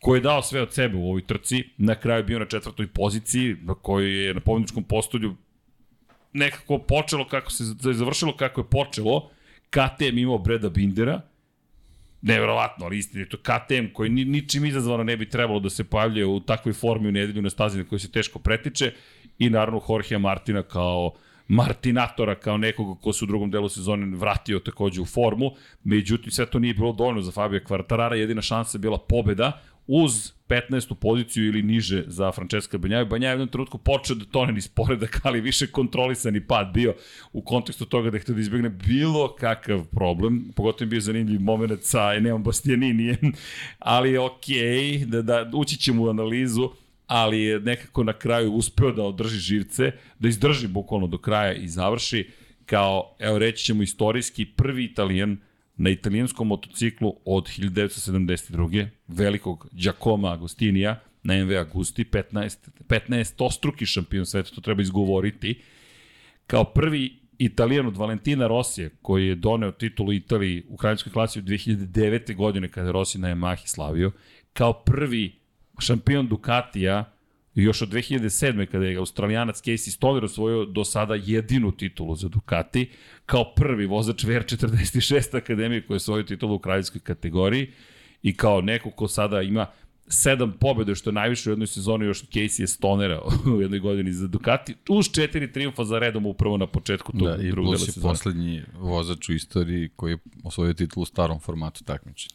koji 0.00 0.18
je 0.18 0.22
dao 0.22 0.42
sve 0.42 0.62
od 0.62 0.72
sebe 0.72 0.96
u 0.96 1.08
ovoj 1.08 1.26
trci, 1.26 1.64
na 1.76 1.94
kraju 1.94 2.24
bio 2.24 2.38
na 2.38 2.46
četvrtoj 2.46 2.86
poziciji, 2.86 3.56
na 3.62 3.74
kojoj 3.74 4.26
je 4.26 4.34
na 4.34 4.40
pobedničkom 4.40 4.84
postolju 4.84 5.34
nekako 6.32 6.78
počelo 6.78 7.28
kako 7.28 7.50
se 7.50 7.64
završilo 7.80 8.36
kako 8.36 8.60
je 8.60 8.70
počelo. 8.70 9.30
KTM 9.70 10.18
imao 10.18 10.38
Breda 10.38 10.68
Bindera, 10.68 11.20
Neverovatno, 12.22 12.86
ali 12.86 12.98
istina 12.98 13.20
je 13.20 13.28
to 13.28 13.36
KTM 13.36 13.92
koji 13.92 14.10
ni, 14.10 14.24
ničim 14.24 14.64
izazvano 14.64 15.04
ne 15.04 15.16
bi 15.16 15.28
trebalo 15.28 15.60
da 15.60 15.70
se 15.70 15.84
pojavljuje 15.84 16.26
u 16.26 16.40
takvoj 16.40 16.72
formi 16.72 17.08
u 17.08 17.12
nedelju 17.12 17.42
na 17.42 17.50
stazi 17.50 17.78
na 17.78 17.84
kojoj 17.84 18.00
se 18.00 18.10
teško 18.10 18.38
pretiče 18.38 18.92
i 19.38 19.50
naravno 19.50 19.80
Jorge 19.88 20.18
Martina 20.18 20.62
kao 20.62 21.12
Martinatora 21.48 22.34
kao 22.34 22.56
nekog 22.56 23.00
ko 23.00 23.12
se 23.12 23.24
u 23.24 23.28
drugom 23.28 23.50
delu 23.50 23.68
sezone 23.68 24.16
vratio 24.16 24.58
takođe 24.58 25.00
u 25.00 25.06
formu. 25.06 25.50
Međutim, 25.84 26.32
sve 26.32 26.46
to 26.46 26.58
nije 26.58 26.74
bilo 26.74 26.92
dovoljno 26.92 27.22
za 27.22 27.32
Fabio 27.32 27.60
Quartarara. 27.60 28.12
Jedina 28.12 28.42
šansa 28.42 28.78
je 28.78 28.80
bila 28.80 28.98
pobeda 28.98 29.60
uz 29.92 30.32
15. 30.48 30.94
poziciju 30.94 31.46
ili 31.46 31.62
niže 31.62 32.04
za 32.06 32.32
Francesca 32.32 32.78
Banjaju. 32.78 33.06
Banjaju 33.06 33.30
u 33.30 33.34
jednom 33.34 33.48
trenutku 33.48 33.78
počeo 33.78 34.16
da 34.16 34.24
tone 34.24 34.52
niz 34.52 34.68
poredak, 34.68 35.20
ali 35.22 35.40
više 35.40 35.66
kontrolisani 35.66 36.46
pad 36.46 36.70
bio 36.74 36.94
u 37.32 37.42
kontekstu 37.42 37.84
toga 37.84 38.10
da 38.10 38.16
je 38.16 38.20
htio 38.20 38.34
da 38.34 38.40
izbjegne 38.40 38.68
bilo 38.68 39.34
kakav 39.34 39.84
problem. 39.84 40.52
Pogotovo 40.56 40.86
je 40.86 40.90
bio 40.90 41.00
zanimljiv 41.00 41.40
moment 41.40 41.82
sa 41.82 42.14
Eneom 42.16 42.42
Bastianinijem, 42.42 43.32
ali 43.78 44.12
je 44.12 44.20
okej, 44.20 44.58
okay, 44.58 45.04
da, 45.04 45.22
da 45.22 45.50
ući 45.54 45.76
ćemo 45.76 46.02
u 46.02 46.08
analizu 46.08 46.70
ali 47.06 47.42
je 47.42 47.60
nekako 47.60 48.04
na 48.04 48.12
kraju 48.12 48.52
uspeo 48.52 48.92
da 48.92 49.02
održi 49.02 49.38
živce, 49.38 49.92
da 50.18 50.28
izdrži 50.28 50.68
bukvalno 50.68 51.06
do 51.06 51.18
kraja 51.18 51.54
i 51.54 51.68
završi 51.68 52.30
kao, 52.66 53.16
evo 53.18 53.38
reći 53.38 53.64
ćemo 53.64 53.82
istorijski, 53.82 54.44
prvi 54.44 54.84
italijan 54.84 55.38
na 55.80 55.90
italijanskom 55.90 56.48
motociklu 56.48 57.16
od 57.24 57.44
1972. 57.44 58.86
velikog 59.08 59.68
Giacomo 59.72 60.28
Agostinija 60.28 61.00
na 61.22 61.44
MV 61.44 61.56
Agusti, 61.58 62.04
15, 62.04 62.56
15 62.88 63.44
ostruki 63.44 63.86
šampion 63.86 64.26
sveta, 64.26 64.50
to 64.54 64.60
treba 64.60 64.82
izgovoriti, 64.82 65.62
kao 66.46 66.64
prvi 66.64 67.16
Italijan 67.38 67.86
od 67.86 67.96
Valentina 67.96 68.46
Rosije, 68.46 68.90
koji 69.02 69.26
je 69.26 69.34
doneo 69.34 69.72
titulu 69.72 70.12
Italiji 70.12 70.64
u 70.68 70.76
kraljevskoj 70.76 71.12
klasi 71.12 71.38
u 71.38 71.42
2009. 71.42 72.36
godine 72.36 72.68
kada 72.68 72.86
je 72.86 72.92
Rossi 72.92 73.18
na 73.18 73.28
Yamahi 73.28 73.66
slavio, 73.66 74.12
kao 74.52 74.72
prvi 74.72 75.32
šampion 75.78 76.28
Ducatija 76.28 77.12
još 77.54 77.82
od 77.82 77.88
2007. 77.88 78.66
kada 78.66 78.86
je 78.86 78.96
australijanac 78.96 79.62
Casey 79.62 79.90
Stoner 79.90 80.24
osvojio 80.24 80.64
do 80.64 80.84
sada 80.84 81.14
jedinu 81.14 81.72
titulu 81.72 82.16
za 82.16 82.28
Ducati, 82.28 82.90
kao 83.26 83.54
prvi 83.54 83.86
vozač 83.86 84.24
VR46 84.24 85.36
akademije 85.36 85.86
koji 85.86 85.94
je 85.94 85.96
osvojio 85.96 86.22
titulu 86.22 86.54
u 86.54 86.58
kraljevskoj 86.58 87.00
kategoriji 87.00 87.72
i 88.22 88.36
kao 88.36 88.60
neko 88.60 88.90
ko 88.90 89.08
sada 89.08 89.42
ima 89.42 89.66
sedam 90.12 90.52
pobjede, 90.52 90.94
što 90.94 91.10
je 91.10 91.14
najviše 91.14 91.50
u 91.50 91.52
jednoj 91.52 91.66
sezoni 91.66 92.06
još 92.06 92.22
Casey 92.22 92.60
je 92.60 92.66
stonera 92.66 93.20
u 93.56 93.60
jednoj 93.60 93.78
godini 93.78 94.12
za 94.12 94.26
Ducati, 94.28 94.74
uz 94.88 95.10
četiri 95.10 95.52
triumfa 95.52 95.84
za 95.84 95.98
redom 95.98 96.26
upravo 96.26 96.56
na 96.56 96.66
početku 96.66 97.12
tog 97.12 97.28
da, 97.28 97.36
drugog 97.36 97.74
dela 97.74 97.78
sezone. 97.78 97.84
Da, 97.84 97.88
i 97.88 97.92
plus 97.92 97.96
je 97.96 98.02
poslednji 98.02 98.62
vozač 98.78 99.28
u 99.28 99.32
istoriji 99.32 99.88
koji 99.96 100.12
je 100.12 100.18
osvojio 100.44 100.74
titulu 100.74 101.02
u 101.02 101.06
starom 101.06 101.40
formatu 101.40 101.84
takmičenja. 101.84 102.34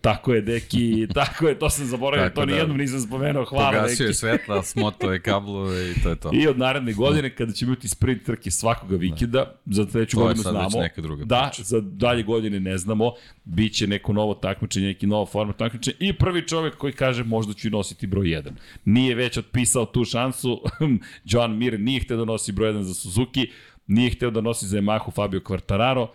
Tako 0.00 0.34
je, 0.34 0.40
Deki, 0.40 1.06
tako 1.14 1.48
je, 1.48 1.58
to 1.58 1.70
sam 1.70 1.86
zaboravio, 1.86 2.30
to 2.30 2.46
da, 2.46 2.52
nijednom 2.52 2.76
nisam 2.76 3.00
spomenuo, 3.00 3.44
hvala 3.44 3.70
Pogasio 3.70 3.82
Deki. 3.88 3.96
Pogasio 3.96 4.06
je 4.06 4.14
svetla, 4.14 4.62
smoto 4.62 5.12
je 5.12 5.20
kablove 5.20 5.90
i 5.90 5.94
to 6.02 6.08
je 6.08 6.16
to. 6.16 6.30
I 6.32 6.48
od 6.48 6.58
naredne 6.58 6.92
godine, 6.92 7.28
da. 7.28 7.34
kada 7.34 7.52
će 7.52 7.66
biti 7.66 7.88
sprint 7.88 8.22
trke 8.24 8.50
svakoga 8.50 8.96
vikenda, 8.96 9.38
da. 9.38 9.74
za 9.74 9.86
treću 9.86 10.18
godinu 10.18 10.42
znamo. 10.42 10.64
To 10.64 10.70
sad 10.70 10.80
već 10.80 10.82
neka 10.82 11.00
druga 11.00 11.24
Da, 11.24 11.50
priča. 11.52 11.62
za 11.62 11.80
dalje 11.80 12.22
godine 12.22 12.60
ne 12.60 12.78
znamo, 12.78 13.12
bit 13.44 13.74
će 13.74 13.86
neko 13.86 14.12
novo 14.12 14.34
takmičenje, 14.34 14.86
neki 14.86 15.06
novo 15.06 15.26
format 15.26 15.56
takmičenja 15.56 15.96
i 16.00 16.12
prvi 16.12 16.48
čovek 16.48 16.76
koji 16.76 16.92
kaže 16.92 17.11
možda 17.24 17.54
ću 17.54 17.68
i 17.68 17.70
nositi 17.70 18.06
broj 18.06 18.26
1. 18.26 18.50
Nije 18.84 19.14
već 19.14 19.38
otpisao 19.38 19.86
tu 19.86 20.04
šansu, 20.04 20.62
Joan 21.30 21.56
Mir 21.56 21.80
nije 21.80 22.00
hteo 22.00 22.16
da 22.16 22.24
nosi 22.24 22.52
broj 22.52 22.72
1 22.72 22.80
za 22.80 22.94
Suzuki, 22.94 23.50
nije 23.86 24.10
hteo 24.10 24.30
da 24.30 24.40
nosi 24.40 24.66
za 24.66 24.78
Yamahu 24.78 25.14
Fabio 25.14 25.40
Quartararo, 25.40 26.06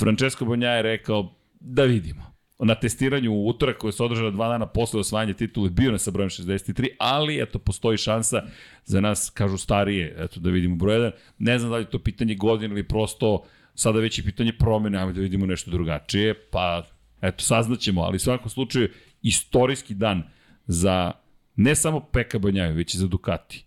Francesco 0.00 0.44
Bonja 0.44 0.70
je 0.70 0.82
rekao 0.82 1.34
da 1.60 1.84
vidimo. 1.84 2.30
Na 2.58 2.74
testiranju 2.74 3.32
u 3.32 3.48
utorak 3.48 3.78
koje 3.78 3.92
se 3.92 4.02
održala 4.02 4.30
dva 4.30 4.48
dana 4.48 4.66
posle 4.66 5.00
osvajanja 5.00 5.34
titule 5.34 5.70
bio 5.70 5.92
na 5.92 5.98
sa 5.98 6.10
brojem 6.10 6.30
63, 6.30 6.88
ali 6.98 7.42
eto 7.42 7.58
postoji 7.58 7.98
šansa 7.98 8.42
za 8.84 9.00
nas, 9.00 9.30
kažu 9.30 9.58
starije, 9.58 10.16
eto 10.18 10.40
da 10.40 10.50
vidimo 10.50 10.76
broj 10.76 10.98
1. 10.98 11.10
Ne 11.38 11.58
znam 11.58 11.70
da 11.70 11.76
li 11.76 11.82
je 11.82 11.90
to 11.90 11.98
pitanje 11.98 12.34
godine 12.34 12.74
ili 12.74 12.88
prosto 12.88 13.42
sada 13.74 14.00
već 14.00 14.18
je 14.18 14.24
pitanje 14.24 14.52
promene, 14.52 14.98
ajmo 14.98 15.12
da 15.12 15.20
vidimo 15.20 15.46
nešto 15.46 15.70
drugačije, 15.70 16.34
pa 16.34 16.82
eto 17.22 17.44
saznaćemo, 17.44 18.02
ali 18.02 18.16
u 18.16 18.18
svakom 18.18 18.50
slučaju 18.50 18.88
istorijski 19.22 19.94
dan 19.94 20.22
za 20.66 21.12
ne 21.56 21.74
samo 21.74 22.00
Peka 22.00 22.38
Banjaju, 22.38 22.74
već 22.74 22.94
i 22.94 22.98
za 22.98 23.06
Ducati. 23.06 23.64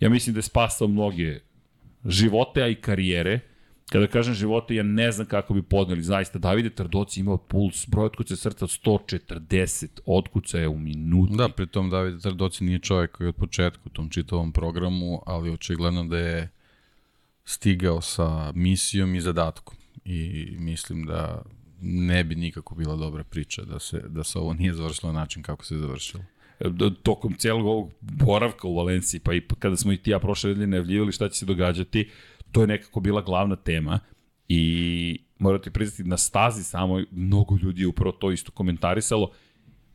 Ja 0.00 0.08
mislim 0.08 0.34
da 0.34 0.38
je 0.38 0.42
spasao 0.42 0.88
mnoge 0.88 1.40
živote, 2.04 2.62
a 2.62 2.68
i 2.68 2.74
karijere. 2.74 3.40
Kada 3.92 4.06
kažem 4.06 4.34
živote, 4.34 4.74
ja 4.74 4.82
ne 4.82 5.12
znam 5.12 5.26
kako 5.26 5.54
bi 5.54 5.62
podneli. 5.62 6.02
Zaista, 6.02 6.38
Davide 6.38 6.70
Tardoci 6.70 7.20
imao 7.20 7.36
puls, 7.36 7.88
broj 7.88 8.06
otkuca 8.06 8.36
srca 8.36 8.64
od 8.64 8.70
140, 8.70 9.86
otkuca 10.06 10.58
je 10.58 10.68
u 10.68 10.78
minuti. 10.78 11.36
Da, 11.36 11.48
pritom 11.48 11.90
Davide 11.90 12.18
Tardoci 12.18 12.64
nije 12.64 12.78
čovjek 12.78 13.10
koji 13.10 13.24
je 13.24 13.28
od 13.28 13.36
početka 13.36 13.82
u 13.84 13.88
tom 13.88 14.08
čitavom 14.08 14.52
programu, 14.52 15.22
ali 15.26 15.50
očigledno 15.50 16.04
da 16.04 16.18
je 16.18 16.48
stigao 17.44 18.00
sa 18.00 18.52
misijom 18.54 19.14
i 19.14 19.20
zadatkom. 19.20 19.76
I 20.04 20.46
mislim 20.58 21.06
da 21.06 21.42
ne 21.80 22.24
bi 22.24 22.34
nikako 22.34 22.74
bila 22.74 22.96
dobra 22.96 23.24
priča 23.24 23.62
da 23.62 23.78
se, 23.78 24.02
da 24.08 24.24
se 24.24 24.38
ovo 24.38 24.52
nije 24.54 24.74
završilo 24.74 25.12
na 25.12 25.20
način 25.20 25.42
kako 25.42 25.64
se 25.64 25.78
završilo. 25.78 26.24
Tokom 27.02 27.34
cijelog 27.34 27.66
ovog 27.66 27.92
boravka 28.00 28.68
u 28.68 28.76
Valenciji, 28.76 29.20
pa 29.20 29.34
i 29.34 29.42
kada 29.58 29.76
smo 29.76 29.92
i 29.92 29.96
ti 29.96 30.10
ja 30.10 30.18
prošle 30.18 30.48
nedelje 30.48 30.66
najavljivali 30.66 31.12
šta 31.12 31.28
će 31.28 31.38
se 31.38 31.46
događati, 31.46 32.10
to 32.52 32.60
je 32.60 32.66
nekako 32.66 33.00
bila 33.00 33.22
glavna 33.22 33.56
tema 33.56 33.98
i 34.48 35.18
morate 35.38 35.70
priznati 35.70 36.08
na 36.10 36.16
stazi 36.16 36.64
samo 36.64 37.02
mnogo 37.10 37.56
ljudi 37.62 37.80
je 37.80 37.86
upravo 37.86 38.12
to 38.12 38.30
isto 38.30 38.52
komentarisalo 38.52 39.30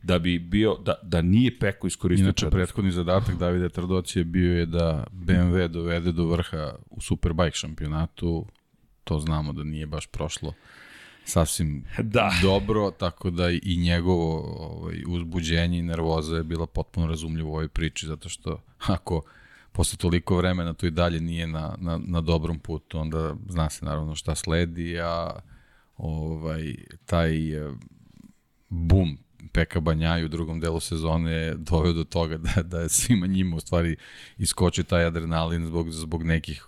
da 0.02 0.18
bi 0.18 0.38
bio, 0.38 0.76
da, 0.84 0.94
da 1.02 1.22
nije 1.22 1.58
Peko 1.58 1.86
iskoristio 1.86 2.24
Inače, 2.24 2.50
prethodni 2.50 2.90
zadatak 2.90 3.38
Davide 3.38 3.68
Trdocije 3.68 4.24
bio 4.24 4.58
je 4.58 4.66
da 4.66 5.06
BMW 5.12 5.68
dovede 5.68 6.12
do 6.12 6.26
vrha 6.26 6.74
u 6.90 7.00
Superbike 7.00 7.56
šampionatu, 7.56 8.46
to 9.04 9.18
znamo 9.18 9.52
da 9.52 9.64
nije 9.64 9.86
baš 9.86 10.06
prošlo 10.06 10.52
sasvim 11.26 11.84
da. 12.14 12.32
dobro, 12.42 12.90
tako 12.90 13.30
da 13.30 13.50
i 13.50 13.76
njegovo 13.76 14.40
ovaj, 14.58 15.02
uzbuđenje 15.06 15.78
i 15.78 15.82
nervoza 15.82 16.36
je 16.36 16.44
bila 16.44 16.66
potpuno 16.66 17.06
razumljivo 17.06 17.50
u 17.50 17.52
ovoj 17.52 17.68
priči, 17.68 18.06
zato 18.06 18.28
što 18.28 18.62
ako 18.78 19.22
posle 19.72 19.98
toliko 19.98 20.36
vremena 20.36 20.72
to 20.72 20.86
i 20.86 20.90
dalje 20.90 21.20
nije 21.20 21.46
na, 21.46 21.74
na, 21.78 22.00
na 22.06 22.20
dobrom 22.20 22.58
putu, 22.58 22.98
onda 22.98 23.34
zna 23.48 23.70
se 23.70 23.84
naravno 23.84 24.14
šta 24.14 24.34
sledi, 24.34 25.00
a 25.00 25.30
ovaj, 25.96 26.74
taj 27.06 27.52
eh, 27.52 27.72
bum 28.68 29.18
Peka 29.52 29.80
Banjaj 29.80 30.24
u 30.24 30.28
drugom 30.28 30.60
delu 30.60 30.80
sezone 30.80 31.32
je 31.32 31.54
doveo 31.54 31.92
do 31.92 32.04
toga 32.04 32.36
da, 32.36 32.62
da 32.62 32.80
je 32.80 32.88
svima 32.88 33.26
njima 33.26 33.56
u 33.56 33.60
stvari 33.60 33.96
iskočio 34.38 34.84
taj 34.84 35.04
adrenalin 35.04 35.66
zbog, 35.66 35.92
zbog 35.92 36.22
nekih 36.22 36.64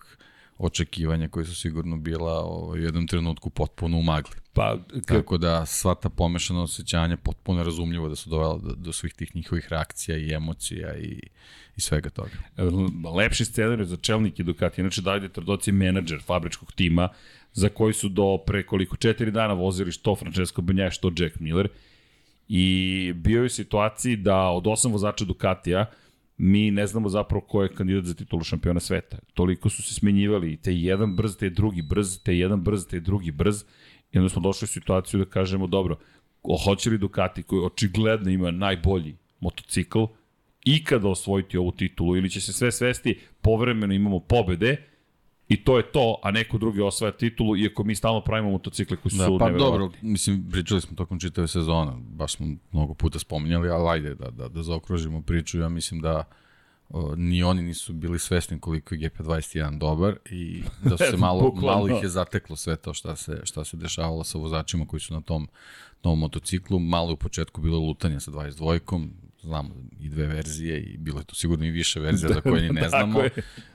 očekivanja 0.58 1.28
koje 1.28 1.46
su 1.46 1.54
sigurno 1.54 1.96
bila 1.96 2.46
u 2.46 2.76
jednom 2.76 3.06
trenutku 3.06 3.50
potpuno 3.50 3.98
umagli. 3.98 4.32
Pa, 4.52 4.78
Tako 5.06 5.38
da 5.38 5.66
sva 5.66 5.94
ta 5.94 6.08
pomešana 6.08 6.62
osjećanja 6.62 7.16
potpuno 7.16 7.62
razumljivo 7.62 8.08
da 8.08 8.16
su 8.16 8.30
dovela 8.30 8.58
do, 8.58 8.74
do 8.74 8.92
svih 8.92 9.14
tih 9.14 9.36
njihovih 9.36 9.66
reakcija 9.70 10.18
i 10.18 10.32
emocija 10.32 10.96
i, 10.96 11.20
i 11.76 11.80
svega 11.80 12.10
toga. 12.10 12.30
Lepši 13.16 13.44
scenarij 13.44 13.86
za 13.86 13.96
čelnike 13.96 14.42
Ducati. 14.42 14.80
Inače, 14.80 15.02
Davide 15.02 15.28
Trdoci 15.28 15.70
je 15.70 15.74
menadžer 15.74 16.22
fabričkog 16.26 16.72
tima 16.72 17.08
za 17.52 17.68
koji 17.68 17.94
su 17.94 18.08
do 18.08 18.38
pre 18.46 18.66
koliko 18.66 18.96
četiri 18.96 19.30
dana 19.30 19.54
vozili 19.54 19.92
što 19.92 20.16
Francesco 20.16 20.62
Banjaje, 20.62 20.90
što 20.90 21.12
Jack 21.16 21.40
Miller. 21.40 21.68
I 22.48 23.12
bio 23.16 23.40
je 23.40 23.46
u 23.46 23.48
situaciji 23.48 24.16
da 24.16 24.48
od 24.48 24.66
osam 24.66 24.92
vozača 24.92 25.24
Ducatija 25.24 25.86
mi 26.38 26.70
ne 26.70 26.86
znamo 26.86 27.08
zapravo 27.08 27.40
ko 27.40 27.62
je 27.62 27.74
kandidat 27.74 28.04
za 28.04 28.14
titulu 28.14 28.44
šampiona 28.44 28.80
sveta. 28.80 29.18
Toliko 29.34 29.68
su 29.68 29.82
se 29.82 29.94
smenjivali, 29.94 30.56
te 30.56 30.74
jedan 30.74 31.16
brz, 31.16 31.36
te 31.36 31.50
drugi 31.50 31.82
brz, 31.82 32.18
te 32.22 32.38
jedan 32.38 32.62
brz, 32.62 32.86
te 32.86 33.00
drugi 33.00 33.30
brz. 33.30 33.64
I 34.12 34.18
onda 34.18 34.28
smo 34.28 34.42
došli 34.42 34.64
u 34.64 34.68
situaciju 34.68 35.20
da 35.20 35.30
kažemo, 35.30 35.66
dobro, 35.66 35.98
hoće 36.64 36.90
li 36.90 36.98
Ducati 36.98 37.42
koji 37.42 37.64
očigledno 37.64 38.30
ima 38.30 38.50
najbolji 38.50 39.16
motocikl 39.40 40.04
ikada 40.64 41.08
osvojiti 41.08 41.58
ovu 41.58 41.72
titulu 41.72 42.16
ili 42.16 42.30
će 42.30 42.40
se 42.40 42.52
sve 42.52 42.72
svesti, 42.72 43.18
povremeno 43.42 43.94
imamo 43.94 44.20
pobede, 44.20 44.76
I 45.48 45.64
to 45.64 45.76
je 45.76 45.92
to, 45.92 46.20
a 46.22 46.30
neko 46.30 46.58
drugi 46.58 46.80
osvaja 46.80 47.12
titulu, 47.12 47.56
iako 47.56 47.84
mi 47.84 47.94
stalno 47.94 48.20
pravimo 48.20 48.50
motocikle 48.50 48.96
koji 48.96 49.12
su 49.12 49.18
da, 49.18 49.38
pa 49.38 49.50
dobro, 49.50 49.90
mislim, 50.02 50.50
pričali 50.50 50.80
smo 50.80 50.96
tokom 50.96 51.20
čitave 51.20 51.48
sezona, 51.48 51.96
baš 52.00 52.32
smo 52.32 52.46
mnogo 52.72 52.94
puta 52.94 53.18
spominjali, 53.18 53.68
ali 53.68 53.88
ajde 53.88 54.14
da, 54.14 54.30
da, 54.30 54.48
da 54.48 54.62
zaokružimo 54.62 55.22
priču, 55.22 55.58
ja 55.58 55.68
mislim 55.68 56.00
da 56.00 56.24
o, 56.88 57.14
ni 57.16 57.42
oni 57.42 57.62
nisu 57.62 57.92
bili 57.92 58.18
svesni 58.18 58.60
koliko 58.60 58.94
je 58.94 59.10
GP21 59.10 59.78
dobar 59.78 60.16
i 60.30 60.62
da 60.84 60.96
se 61.10 61.16
malo, 61.16 61.54
malo 61.54 61.88
ih 61.88 62.02
je 62.02 62.08
zateklo 62.08 62.56
sve 62.56 62.76
to 62.76 62.94
šta 62.94 63.16
se, 63.16 63.40
šta 63.44 63.64
se 63.64 63.76
dešavalo 63.76 64.24
sa 64.24 64.38
vozačima 64.38 64.86
koji 64.86 65.00
su 65.00 65.14
na 65.14 65.20
tom 65.20 65.48
novom 66.04 66.18
motociklu, 66.18 66.78
malo 66.78 67.12
u 67.12 67.16
početku 67.16 67.60
bilo 67.60 67.78
lutanje 67.78 68.20
sa 68.20 68.30
22-kom, 68.30 69.10
znamo 69.42 69.70
i 70.00 70.08
dve 70.08 70.26
verzije 70.26 70.80
i 70.80 70.96
bilo 70.96 71.18
je 71.18 71.24
tu 71.24 71.34
sigurno 71.34 71.64
i 71.64 71.70
više 71.70 72.00
verzija 72.00 72.32
za 72.34 72.40
koje 72.40 72.62
ni 72.62 72.70
ne 72.70 72.88
znamo. 72.88 73.20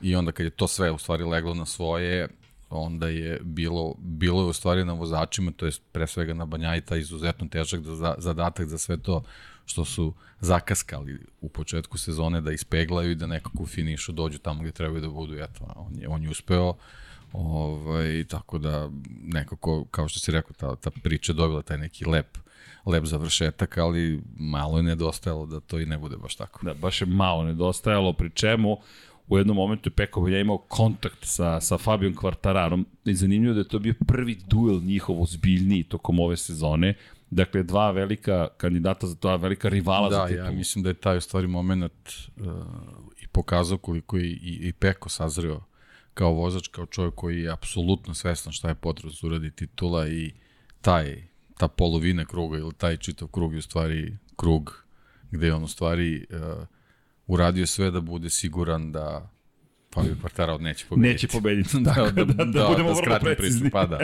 I 0.02 0.16
onda 0.16 0.32
kad 0.32 0.46
je 0.46 0.50
to 0.50 0.68
sve 0.68 0.92
u 0.92 0.98
stvari 0.98 1.24
leglo 1.24 1.54
na 1.54 1.66
svoje, 1.66 2.28
onda 2.70 3.08
je 3.08 3.40
bilo, 3.44 3.96
bilo 4.00 4.42
je 4.42 4.48
u 4.48 4.54
stvari 4.54 4.86
na 4.86 4.94
vozačima, 4.94 5.52
to 5.52 5.66
je 5.66 5.72
pre 5.92 6.08
svega 6.08 6.34
na 6.34 6.46
Banjaji, 6.46 6.82
taj 6.82 7.00
izuzetno 7.00 7.48
težak 7.48 7.82
da, 7.82 8.16
zadatak 8.18 8.68
za 8.68 8.78
sve 8.78 8.98
to 8.98 9.24
što 9.66 9.86
su 9.86 10.14
zakaskali 10.40 11.20
u 11.42 11.50
početku 11.50 11.98
sezone 11.98 12.42
da 12.42 12.52
ispeglaju 12.52 13.12
i 13.12 13.16
da 13.16 13.28
nekako 13.28 13.64
u 13.64 13.66
finišu 13.66 14.12
dođu 14.12 14.40
tamo 14.40 14.62
gde 14.62 14.72
trebaju 14.72 15.02
da 15.02 15.10
budu. 15.10 15.36
Eto, 15.36 15.74
on 15.76 16.00
je, 16.00 16.08
on 16.08 16.24
je 16.24 16.30
uspeo. 16.30 16.74
Ovaj, 17.34 18.26
tako 18.28 18.58
da 18.58 18.90
nekako, 19.24 19.86
kao 19.92 20.08
što 20.08 20.20
si 20.20 20.32
rekao, 20.32 20.54
ta, 20.54 20.76
ta 20.76 20.92
priča 21.04 21.34
dobila 21.34 21.62
taj 21.62 21.78
neki 21.78 22.06
lep 22.06 22.38
lep 22.86 23.06
završetak, 23.06 23.78
ali 23.78 24.22
malo 24.36 24.78
je 24.78 24.84
nedostajalo 24.84 25.46
da 25.46 25.60
to 25.60 25.80
i 25.80 25.86
ne 25.86 25.98
bude 25.98 26.18
baš 26.18 26.36
tako. 26.36 26.66
Da, 26.66 26.74
baš 26.74 27.02
je 27.02 27.08
malo 27.08 27.44
nedostajalo, 27.44 28.14
pri 28.14 28.30
čemu 28.30 28.78
u 29.28 29.38
jednom 29.38 29.58
momentu 29.58 29.90
je 29.90 29.94
Peko 29.94 30.22
Bilja 30.22 30.40
imao 30.40 30.58
kontakt 30.58 31.18
sa, 31.22 31.62
sa 31.62 31.78
Fabijom 31.78 32.16
Kvartararom 32.16 32.86
i 33.06 33.16
zanimljivo 33.16 33.54
da 33.54 33.60
je 33.60 33.68
to 33.68 33.80
bio 33.80 33.94
prvi 34.08 34.38
duel 34.48 34.82
njihov 34.82 35.22
ozbiljniji 35.22 35.84
tokom 35.84 36.20
ove 36.20 36.38
sezone. 36.38 36.94
Dakle, 37.30 37.64
dva 37.64 37.92
velika 37.92 38.48
kandidata 38.58 39.08
za 39.08 39.16
dva 39.22 39.36
velika 39.36 39.70
rivala 39.70 40.10
da, 40.10 40.16
za 40.16 40.28
titulu. 40.28 40.44
Da, 40.44 40.50
ja 40.50 40.58
mislim 40.58 40.84
da 40.84 40.90
je 40.90 40.94
taj 40.94 41.18
u 41.18 41.22
stvari 41.22 41.48
moment 41.48 42.10
uh, 42.38 42.46
i 43.24 43.28
pokazao 43.28 43.78
koliko 43.78 44.18
je 44.18 44.28
i, 44.28 44.60
i 44.62 44.74
Peko 44.74 45.10
sazreo 45.10 45.64
kao 46.14 46.32
vozač, 46.32 46.68
kao 46.68 46.86
čovjek 46.86 47.16
koji 47.16 47.42
je 47.42 47.52
apsolutno 47.52 48.14
svestan 48.14 48.54
šta 48.54 48.70
je 48.70 48.76
potrebno 48.76 49.12
da 49.22 49.28
uradi 49.28 49.52
titula 49.52 50.08
i 50.08 50.32
taj 50.82 51.33
ta 51.58 51.68
polovina 51.68 52.26
kruga 52.26 52.58
ili 52.58 52.74
taj 52.74 52.98
čitav 52.98 53.28
krug 53.28 53.54
je 53.54 53.60
u 53.60 53.62
stvari 53.62 54.18
krug 54.36 54.84
gde 55.32 55.48
je 55.48 55.54
on 55.54 55.64
u 55.64 55.68
stvari 55.68 56.26
uh, 56.30 56.68
uradio 57.28 57.68
sve 57.68 57.92
da 57.92 58.02
bude 58.02 58.30
siguran 58.30 58.92
da 58.92 59.34
Fabio 59.94 60.16
Quartararo 60.24 60.62
neće 60.62 60.86
pobediti. 60.90 61.14
Neće 61.14 61.28
pobediti, 61.28 61.80
da, 61.88 61.94
da, 61.94 62.12
da, 62.12 62.34
da, 62.34 62.46
da, 62.46 62.68
budemo 62.68 62.90
da 62.90 62.96
skratim 62.96 63.36
priču, 63.38 63.70
pa 63.72 63.86
da. 63.86 64.00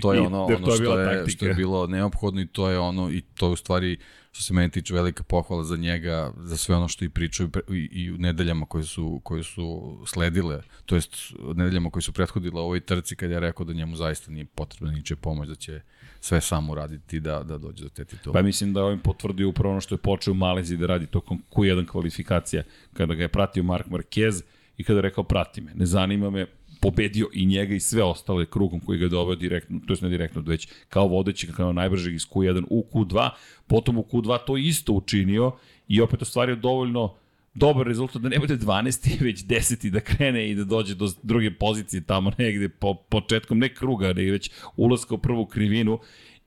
To 0.00 0.12
je 0.14 0.20
ono, 0.28 0.44
ono 0.44 0.70
što, 0.70 1.00
je, 1.00 1.28
što 1.28 1.46
je 1.46 1.54
bilo 1.54 1.86
neophodno 1.86 2.40
i 2.40 2.46
to 2.46 2.70
je 2.70 2.78
ono, 2.78 3.10
i 3.10 3.20
to 3.20 3.46
je 3.46 3.52
u 3.52 3.56
stvari 3.56 3.98
što 4.32 4.42
se 4.42 4.54
meni 4.54 4.70
tiče 4.70 4.94
velika 4.94 5.22
pohvala 5.22 5.64
za 5.64 5.76
njega, 5.76 6.32
za 6.38 6.56
sve 6.56 6.76
ono 6.76 6.88
što 6.88 7.04
i 7.04 7.08
pričaju 7.08 7.50
i, 7.68 7.88
i 7.92 8.12
u 8.12 8.18
nedeljama 8.18 8.66
koje 8.66 8.84
su, 8.84 9.20
koje 9.24 9.42
su 9.42 9.98
sledile, 10.06 10.62
to 10.86 10.94
jest 10.94 11.16
nedeljama 11.54 11.90
koje 11.90 12.02
su 12.02 12.12
prethodile 12.12 12.60
ovoj 12.60 12.80
trci 12.80 13.16
kad 13.16 13.30
je 13.30 13.40
rekao 13.40 13.64
da 13.64 13.72
njemu 13.72 13.96
zaista 13.96 14.30
nije 14.30 14.44
potrebna 14.44 14.92
niče 14.92 15.16
pomoć, 15.16 15.48
da 15.48 15.54
će 15.54 15.80
sve 16.20 16.40
sam 16.40 16.70
uraditi 16.70 17.20
da, 17.20 17.42
da 17.42 17.58
dođe 17.58 17.84
do 17.84 17.88
te 17.90 18.04
titule. 18.04 18.32
Pa 18.32 18.42
mislim 18.42 18.72
da 18.72 18.84
ovim 18.84 18.98
potvrdio 18.98 19.48
upravo 19.48 19.72
ono 19.72 19.80
što 19.80 19.94
je 19.94 19.98
počeo 19.98 20.32
u 20.32 20.34
Maleziji 20.34 20.78
da 20.78 20.86
radi 20.86 21.06
tokom 21.06 21.42
Q1 21.50 21.86
kvalifikacija, 21.86 22.62
kada 22.92 23.14
ga 23.14 23.22
je 23.22 23.28
pratio 23.28 23.62
Mark 23.62 23.86
Marquez 23.86 24.42
i 24.76 24.84
kada 24.84 24.98
je 24.98 25.02
rekao 25.02 25.24
prati 25.24 25.60
me, 25.60 25.74
ne 25.74 25.86
zanima 25.86 26.30
me, 26.30 26.46
pobedio 26.80 27.28
i 27.32 27.46
njega 27.46 27.74
i 27.74 27.80
sve 27.80 28.02
ostale 28.02 28.46
krugom 28.46 28.80
koji 28.80 28.98
ga 28.98 29.04
je 29.04 29.08
doveo 29.08 29.34
direktno, 29.34 29.80
to 29.86 29.92
je 29.92 29.98
ne 30.02 30.08
direktno, 30.08 30.42
već 30.46 30.68
kao 30.88 31.06
vodeći, 31.06 31.52
kao 31.52 31.72
najbržeg 31.72 32.14
iz 32.14 32.26
Q1 32.26 32.64
u 32.70 32.86
Q2, 32.92 33.30
potom 33.66 33.98
u 33.98 34.02
Q2 34.02 34.38
to 34.46 34.56
isto 34.56 34.92
učinio 34.92 35.52
i 35.88 36.00
opet 36.00 36.22
ostvario 36.22 36.56
dovoljno 36.56 37.14
dobar 37.54 37.86
rezultat 37.86 38.22
da 38.22 38.28
ne 38.28 38.38
bude 38.38 38.56
12. 38.56 39.22
već 39.26 39.44
10. 39.44 39.90
da 39.90 40.00
krene 40.00 40.50
i 40.50 40.54
da 40.54 40.64
dođe 40.64 40.94
do 40.94 41.08
druge 41.22 41.50
pozicije 41.50 42.04
tamo 42.04 42.32
negde 42.38 42.68
po 42.68 42.94
početkom 42.94 43.58
ne 43.58 43.74
kruga, 43.74 44.12
ne 44.12 44.30
već 44.30 44.50
ulaska 44.76 45.14
u 45.14 45.18
prvu 45.18 45.46
krivinu 45.46 45.98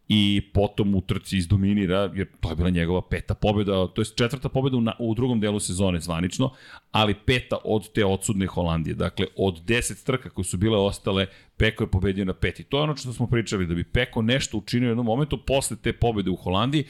i 0.07 0.41
potom 0.53 0.95
u 0.95 1.01
trci 1.01 1.37
izdominira, 1.37 2.11
jer 2.15 2.27
to 2.39 2.49
je 2.49 2.55
bila 2.55 2.69
njegova 2.69 3.01
peta 3.01 3.33
pobjeda, 3.33 3.87
to 3.87 4.01
je 4.01 4.05
četvrta 4.05 4.49
pobjeda 4.49 4.77
u, 4.77 4.81
na, 4.81 4.93
u 4.99 5.13
drugom 5.15 5.39
delu 5.39 5.59
sezone 5.59 5.99
zvanično, 5.99 6.51
ali 6.91 7.15
peta 7.25 7.57
od 7.63 7.91
te 7.93 8.05
odsudne 8.05 8.47
Holandije. 8.47 8.93
Dakle, 8.93 9.25
od 9.37 9.61
deset 9.65 10.05
trka 10.05 10.29
koje 10.29 10.45
su 10.45 10.57
bile 10.57 10.77
ostale, 10.77 11.27
Peko 11.57 11.83
je 11.83 11.87
pobedio 11.87 12.25
na 12.25 12.33
peti. 12.33 12.63
To 12.63 12.77
je 12.77 12.83
ono 12.83 12.95
što 12.95 13.13
smo 13.13 13.27
pričali, 13.27 13.67
da 13.67 13.75
bi 13.75 13.83
Peko 13.83 14.21
nešto 14.21 14.57
učinio 14.57 14.87
u 14.87 14.91
jednom 14.91 15.05
momentu 15.05 15.45
posle 15.45 15.77
te 15.77 15.93
pobjede 15.93 16.29
u 16.29 16.35
Holandiji, 16.35 16.85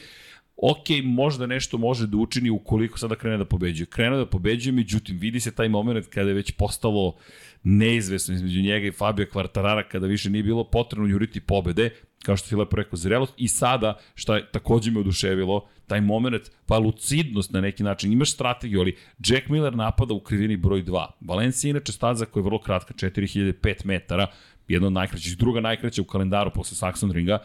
ok, 0.56 0.88
možda 1.04 1.46
nešto 1.46 1.78
može 1.78 2.06
da 2.06 2.16
učini 2.16 2.50
ukoliko 2.50 2.98
sada 2.98 3.14
krene 3.14 3.36
da 3.36 3.44
pobeđuje. 3.44 3.86
Krene 3.86 4.16
da 4.16 4.26
pobeđuje, 4.26 4.72
međutim, 4.72 5.18
vidi 5.18 5.40
se 5.40 5.54
taj 5.54 5.68
moment 5.68 6.06
kada 6.06 6.28
je 6.28 6.34
već 6.34 6.50
postalo 6.50 7.16
neizvesno 7.62 8.34
između 8.34 8.60
njega 8.60 8.86
i 8.86 8.92
Fabio 8.92 9.26
Kvartarara, 9.32 9.88
kada 9.88 10.06
više 10.06 10.30
nije 10.30 10.42
bilo 10.42 10.64
potrebno 10.64 11.08
juriti 11.08 11.40
pobede, 11.40 11.90
kao 12.22 12.36
što 12.36 12.48
ti 12.48 12.56
lepo 12.56 12.76
rekao, 12.76 12.96
zrelost 12.96 13.32
i 13.36 13.48
sada, 13.48 13.98
što 14.14 14.36
je 14.36 14.50
takođe 14.50 14.90
me 14.90 15.00
oduševilo, 15.00 15.68
taj 15.86 16.00
moment, 16.00 16.50
pa 16.66 16.78
lucidnost 16.78 17.52
na 17.52 17.60
neki 17.60 17.82
način, 17.82 18.12
imaš 18.12 18.32
strategiju, 18.32 18.80
ali 18.80 18.96
Jack 19.18 19.48
Miller 19.48 19.76
napada 19.76 20.14
u 20.14 20.20
krivini 20.20 20.56
broj 20.56 20.84
2. 20.84 21.06
Valencija 21.20 21.70
inače 21.70 21.92
staza 21.92 22.24
koja 22.26 22.40
je 22.40 22.44
vrlo 22.44 22.58
kratka, 22.58 22.94
4005 22.94 23.84
metara, 23.84 24.26
jedna 24.68 24.86
od 24.86 24.92
najkraćih, 24.92 25.38
druga 25.38 25.60
najkraća 25.60 26.02
u 26.02 26.04
kalendaru 26.04 26.50
posle 26.54 26.88
Saxon 26.88 27.12
Ringa 27.12 27.38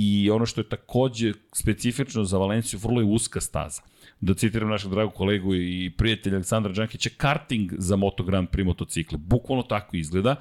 i 0.00 0.30
ono 0.30 0.46
što 0.46 0.60
je 0.60 0.68
takođe 0.68 1.32
specifično 1.52 2.24
za 2.24 2.38
Valenciju, 2.38 2.80
vrlo 2.82 3.00
je 3.00 3.06
uska 3.06 3.40
staza. 3.40 3.82
Da 4.20 4.34
citiram 4.34 4.68
našeg 4.68 4.90
dragog 4.90 5.14
kolegu 5.14 5.54
i 5.54 5.92
prijatelja 5.96 6.36
Aleksandra 6.36 6.72
Đankića, 6.72 7.10
karting 7.16 7.72
za 7.78 7.96
Moto 7.96 8.24
Grand 8.24 8.48
Prix 8.48 8.64
motocikle. 8.64 9.18
Bukvalno 9.18 9.62
tako 9.62 9.96
izgleda. 9.96 10.36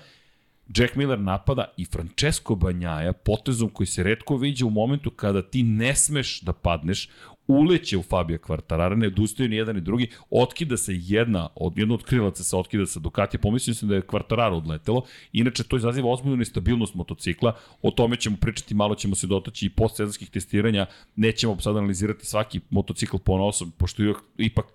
Jack 0.76 0.96
Miller 0.96 1.20
napada 1.20 1.74
i 1.78 1.86
Francesco 1.86 2.56
Banjaja 2.56 3.14
potezom 3.14 3.70
koji 3.70 3.88
se 3.88 4.04
redko 4.04 4.38
viđa 4.38 4.66
u 4.66 4.70
momentu 4.70 5.12
kada 5.12 5.42
ti 5.42 5.64
ne 5.64 5.96
smeš 5.96 6.42
da 6.42 6.54
padneš, 6.54 7.10
uleće 7.48 7.98
u 7.98 8.04
Fabio 8.04 8.38
Quartarara, 8.38 8.96
ne 8.96 9.08
odustaju 9.08 9.50
ni 9.50 9.56
jedan 9.56 9.76
ni 9.76 9.82
drugi, 9.82 10.10
otkida 10.30 10.78
se 10.78 10.94
jedna, 10.96 11.50
od, 11.56 11.78
jedna 11.78 11.94
od 11.94 12.04
krilaca 12.04 12.44
se 12.44 12.56
otkida 12.56 12.86
sa 12.86 13.00
Ducati, 13.00 13.38
pomislio 13.38 13.74
sam 13.74 13.90
da 13.90 13.96
je 13.96 14.02
Quartararo 14.02 14.58
odletelo, 14.58 15.06
inače 15.32 15.64
to 15.64 15.78
izaziva 15.78 16.12
ozbiljnu 16.12 16.38
nestabilnost 16.38 16.96
motocikla, 16.96 17.56
o 17.82 17.92
tome 17.92 18.16
ćemo 18.16 18.38
pričati, 18.42 18.76
malo 18.76 18.96
ćemo 18.96 19.16
se 19.16 19.28
dotaći 19.28 19.66
i 19.66 19.70
postsezonskih 19.70 20.30
testiranja, 20.30 20.86
nećemo 21.16 21.60
sad 21.60 21.78
analizirati 21.78 22.26
svaki 22.26 22.60
motocikl 22.70 23.18
po 23.18 23.34
osob, 23.34 23.70
pošto 23.78 24.04
ipak 24.38 24.66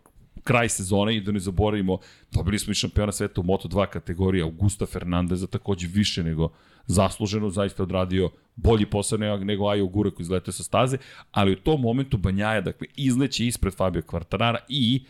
kraj 0.45 0.69
sezone 0.69 1.17
i 1.17 1.21
da 1.21 1.33
ne 1.33 1.39
zaboravimo, 1.39 1.99
dobili 2.31 2.59
smo 2.59 2.71
i 2.71 2.75
šampiona 2.75 3.13
sveta 3.13 3.41
u 3.41 3.45
Moto2 3.45 3.87
kategoriji, 3.87 4.43
Augusta 4.43 4.87
Fernandeza 4.87 5.47
takođe 5.47 5.89
više 5.89 6.23
nego 6.23 6.49
zasluženo, 6.87 7.51
zaista 7.51 7.83
odradio 7.83 8.31
bolji 8.57 8.87
posao 8.87 9.19
nego, 9.19 9.45
nego 9.45 9.69
Ajo 9.69 9.87
Gure 9.87 10.11
koji 10.11 10.25
izletao 10.25 10.53
sa 10.53 10.63
staze, 10.63 10.99
ali 11.31 11.53
u 11.53 11.57
tom 11.57 11.81
momentu 11.81 12.17
Banjaja, 12.17 12.61
dakle, 12.61 12.87
izleće 12.97 13.47
ispred 13.47 13.75
Fabio 13.75 14.03
Quartarara 14.03 14.59
i 14.69 15.05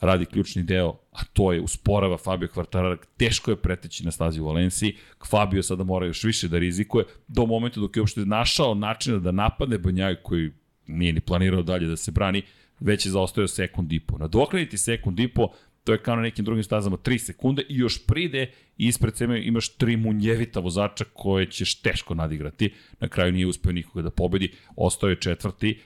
radi 0.00 0.26
ključni 0.26 0.62
deo, 0.62 0.98
a 1.12 1.24
to 1.32 1.52
je 1.52 1.60
usporava 1.60 2.18
Fabio 2.18 2.48
Quartarara, 2.54 2.96
teško 3.16 3.50
je 3.50 3.56
preteći 3.56 4.04
na 4.04 4.10
stazi 4.10 4.40
u 4.40 4.46
Valenciji, 4.46 4.96
Fabio 5.30 5.62
sada 5.62 5.84
mora 5.84 6.06
još 6.06 6.24
više 6.24 6.48
da 6.48 6.58
rizikuje, 6.58 7.04
do 7.28 7.46
momenta 7.46 7.80
dok 7.80 7.96
je 7.96 8.00
uopšte 8.00 8.20
našao 8.20 8.74
načina 8.74 9.18
da 9.18 9.32
napadne 9.32 9.78
Banjaju 9.78 10.16
koji 10.22 10.50
nije 10.86 11.12
ni 11.12 11.20
planirao 11.20 11.62
dalje 11.62 11.86
da 11.86 11.96
se 11.96 12.10
brani, 12.10 12.42
već 12.82 13.06
je 13.06 13.12
zaostajao 13.12 13.48
sekund 13.48 13.92
i 13.92 14.00
po. 14.00 14.18
Nadoknaditi 14.18 14.78
sekund 14.78 15.20
i 15.20 15.28
po, 15.28 15.48
to 15.84 15.92
je 15.92 16.02
kao 16.02 16.16
na 16.16 16.22
nekim 16.22 16.44
drugim 16.44 16.64
stazama 16.64 16.96
3 16.96 17.18
sekunde 17.18 17.62
i 17.68 17.76
još 17.76 18.06
pride 18.06 18.50
i 18.78 18.86
ispred 18.86 19.16
sebe 19.16 19.40
imaš 19.42 19.68
tri 19.68 19.96
munjevita 19.96 20.60
vozača 20.60 21.04
koje 21.12 21.50
ćeš 21.50 21.74
teško 21.80 22.14
nadigrati. 22.14 22.74
Na 23.00 23.08
kraju 23.08 23.32
nije 23.32 23.46
uspeo 23.46 23.72
nikoga 23.72 24.02
da 24.02 24.10
pobedi, 24.10 24.52
ostao 24.76 25.10
je 25.10 25.16
četvrti. 25.16 25.80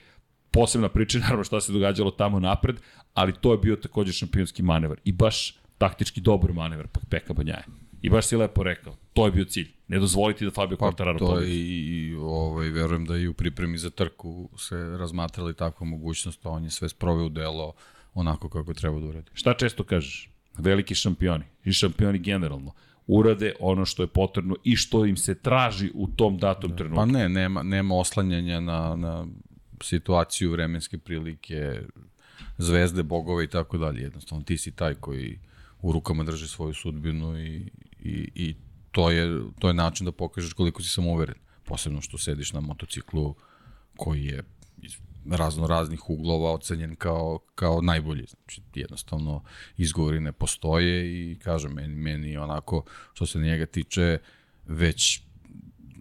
Posebna 0.51 0.89
priča 0.89 1.19
naravno 1.25 1.43
šta 1.43 1.61
se 1.61 1.73
događalo 1.73 2.11
tamo 2.11 2.39
napred, 2.39 2.75
ali 3.13 3.33
to 3.41 3.51
je 3.51 3.57
bio 3.57 3.75
takođe 3.75 4.13
šampionski 4.13 4.63
manevar 4.63 4.97
i 5.03 5.11
baš 5.11 5.57
taktički 5.77 6.21
dobar 6.21 6.53
manevar 6.53 6.87
Peka 7.09 7.33
Banjaje. 7.33 7.63
I 8.01 8.09
baš 8.09 8.27
si 8.27 8.35
lepo 8.35 8.63
rekao, 8.63 8.95
to 9.13 9.25
je 9.25 9.31
bio 9.31 9.45
cilj. 9.45 9.71
Ne 9.87 9.99
dozvoliti 9.99 10.45
da 10.45 10.51
Fabio 10.51 10.77
pa, 10.77 10.85
Quartararo 10.85 11.19
pobedi. 11.19 11.39
To 11.39 11.39
je 11.39 11.55
i, 11.55 12.07
i 12.09 12.15
ovaj, 12.15 12.69
verujem 12.69 13.05
da 13.05 13.17
i 13.17 13.27
u 13.27 13.33
pripremi 13.33 13.77
za 13.77 13.89
trku 13.89 14.49
se 14.57 14.75
razmatrali 14.75 15.53
takva 15.53 15.87
mogućnost, 15.87 16.45
a 16.45 16.49
on 16.49 16.63
je 16.63 16.69
sve 16.69 16.89
sproveo 16.89 17.25
u 17.25 17.29
delo 17.29 17.73
onako 18.13 18.49
kako 18.49 18.73
treba 18.73 18.99
da 18.99 19.05
uradi. 19.05 19.31
Šta 19.33 19.53
često 19.53 19.83
kažeš? 19.83 20.29
Veliki 20.57 20.95
šampioni 20.95 21.45
i 21.63 21.73
šampioni 21.73 22.19
generalno 22.19 22.73
urade 23.07 23.53
ono 23.59 23.85
što 23.85 24.03
je 24.03 24.07
potrebno 24.07 24.55
i 24.63 24.75
što 24.75 25.05
im 25.05 25.17
se 25.17 25.35
traži 25.35 25.91
u 25.93 26.07
tom 26.07 26.37
datom 26.37 26.69
da. 26.69 26.75
trenutku. 26.75 26.95
Pa 26.95 27.05
ne, 27.05 27.29
nema, 27.29 27.63
nema 27.63 27.95
oslanjanja 27.95 28.59
na, 28.59 28.95
na 28.95 29.27
situaciju, 29.81 30.51
vremenske 30.51 30.97
prilike, 30.97 31.81
zvezde, 32.57 33.03
bogove 33.03 33.43
i 33.43 33.47
tako 33.47 33.77
dalje. 33.77 34.01
Jednostavno, 34.01 34.43
ti 34.43 34.57
si 34.57 34.71
taj 34.71 34.93
koji 34.93 35.39
u 35.81 35.91
rukama 35.91 36.23
drži 36.23 36.47
svoju 36.47 36.73
sudbinu 36.73 37.39
i, 37.39 37.71
i, 37.99 38.31
i 38.35 38.55
to, 38.91 39.11
je, 39.11 39.41
to 39.59 39.67
je 39.67 39.73
način 39.73 40.05
da 40.05 40.11
pokažeš 40.11 40.53
koliko 40.53 40.83
si 40.83 40.89
samouveren. 40.89 41.35
Posebno 41.65 42.01
što 42.01 42.17
sediš 42.17 42.53
na 42.53 42.59
motociklu 42.59 43.35
koji 43.97 44.25
je 44.25 44.43
iz 44.81 44.97
razno 45.29 45.67
raznih 45.67 46.09
uglova 46.09 46.53
ocenjen 46.53 46.95
kao, 46.95 47.39
kao 47.55 47.81
najbolji. 47.81 48.25
Znači, 48.25 48.61
jednostavno, 48.75 49.43
izgovori 49.77 50.19
ne 50.19 50.31
postoje 50.31 51.31
i 51.31 51.39
kažem, 51.39 51.71
meni, 51.71 51.95
meni 51.95 52.37
onako, 52.37 52.83
što 53.13 53.25
se 53.25 53.39
njega 53.39 53.65
tiče, 53.65 54.17
već 54.65 55.21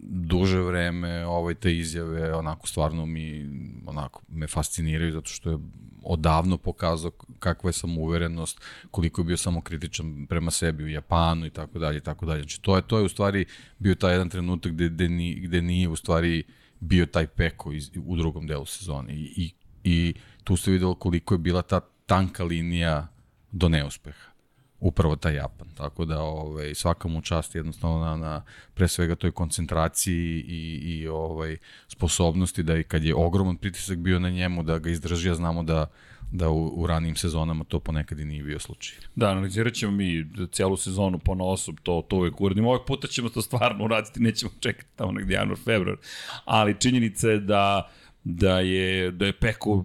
duže 0.08 0.60
vreme 0.60 1.26
ovaj 1.26 1.54
te 1.54 1.76
izjave 1.76 2.34
onako 2.34 2.66
stvarno 2.66 3.06
mi 3.06 3.50
onako 3.86 4.22
me 4.28 4.46
fasciniraju 4.46 5.12
zato 5.12 5.30
što 5.30 5.50
je 5.50 5.58
odavno 6.06 6.58
pokazao 6.58 7.10
kakva 7.38 7.68
je 7.68 7.72
samouverenost, 7.72 8.60
koliko 8.90 9.20
je 9.20 9.24
bio 9.24 9.36
samokritičan 9.36 10.26
prema 10.28 10.50
sebi 10.50 10.84
u 10.84 10.88
Japanu 10.88 11.46
i 11.46 11.50
tako 11.50 11.78
dalje 11.78 11.98
i 11.98 12.00
tako 12.00 12.26
dalje. 12.26 12.40
Znači 12.40 12.62
to 12.62 12.76
je 12.76 12.82
to 12.82 12.98
je 12.98 13.04
u 13.04 13.08
stvari 13.08 13.44
bio 13.78 13.94
taj 13.94 14.12
jedan 14.12 14.28
trenutak 14.28 14.72
gde 14.72 14.88
gde, 14.88 15.08
ni, 15.08 15.34
gde 15.34 15.62
nije 15.62 15.88
u 15.88 15.96
stvari 15.96 16.44
bio 16.80 17.06
taj 17.06 17.26
peko 17.26 17.72
iz, 17.72 17.90
u 18.04 18.16
drugom 18.16 18.46
delu 18.46 18.66
sezone 18.66 19.14
i, 19.14 19.32
i, 19.36 19.54
i 19.84 20.14
tu 20.44 20.56
se 20.56 20.70
videlo 20.70 20.94
koliko 20.94 21.34
je 21.34 21.38
bila 21.38 21.62
ta 21.62 21.80
tanka 22.06 22.44
linija 22.44 23.08
do 23.52 23.68
neuspeha 23.68 24.35
upravo 24.80 25.16
taj 25.16 25.34
Japan. 25.34 25.68
Tako 25.76 26.04
da 26.04 26.20
ovaj, 26.20 26.74
svaka 26.74 27.08
mu 27.08 27.20
čast 27.20 27.54
jednostavno 27.54 27.98
na, 27.98 28.16
na 28.16 28.42
pre 28.74 28.88
svega 28.88 29.14
toj 29.14 29.32
koncentraciji 29.32 30.44
i, 30.48 30.80
i 30.84 31.08
ovaj, 31.08 31.56
sposobnosti 31.88 32.62
da 32.62 32.76
i 32.76 32.84
kad 32.84 33.04
je 33.04 33.14
ogroman 33.14 33.56
pritisak 33.56 33.98
bio 33.98 34.18
na 34.18 34.30
njemu 34.30 34.62
da 34.62 34.78
ga 34.78 34.90
izdrži, 34.90 35.30
a 35.30 35.34
znamo 35.34 35.62
da 35.62 35.86
da 36.32 36.48
u, 36.48 36.82
u 36.82 36.86
ranim 36.86 37.16
sezonama 37.16 37.64
to 37.64 37.80
ponekad 37.80 38.20
i 38.20 38.24
nije 38.24 38.42
bio 38.42 38.58
slučaj. 38.58 38.96
Da, 39.14 39.28
analizirat 39.28 39.74
ćemo 39.74 39.92
mi 39.92 40.26
celu 40.52 40.76
sezonu 40.76 41.18
po 41.18 41.36
osob, 41.40 41.76
to, 41.82 42.06
to 42.08 42.16
uvek 42.16 42.40
uradimo. 42.40 42.68
Ovog 42.70 42.86
puta 42.86 43.08
ćemo 43.08 43.28
to 43.28 43.42
stvarno 43.42 43.84
uraditi, 43.84 44.20
nećemo 44.20 44.52
čekati 44.60 44.88
tamo 44.96 45.12
negde 45.12 45.34
januar, 45.34 45.58
februar. 45.58 45.96
Ali 46.44 46.80
činjenica 46.80 47.28
je 47.28 47.40
da, 47.40 47.90
da 48.24 48.60
je, 48.60 49.10
da 49.10 49.26
je 49.26 49.32
Peko 49.32 49.84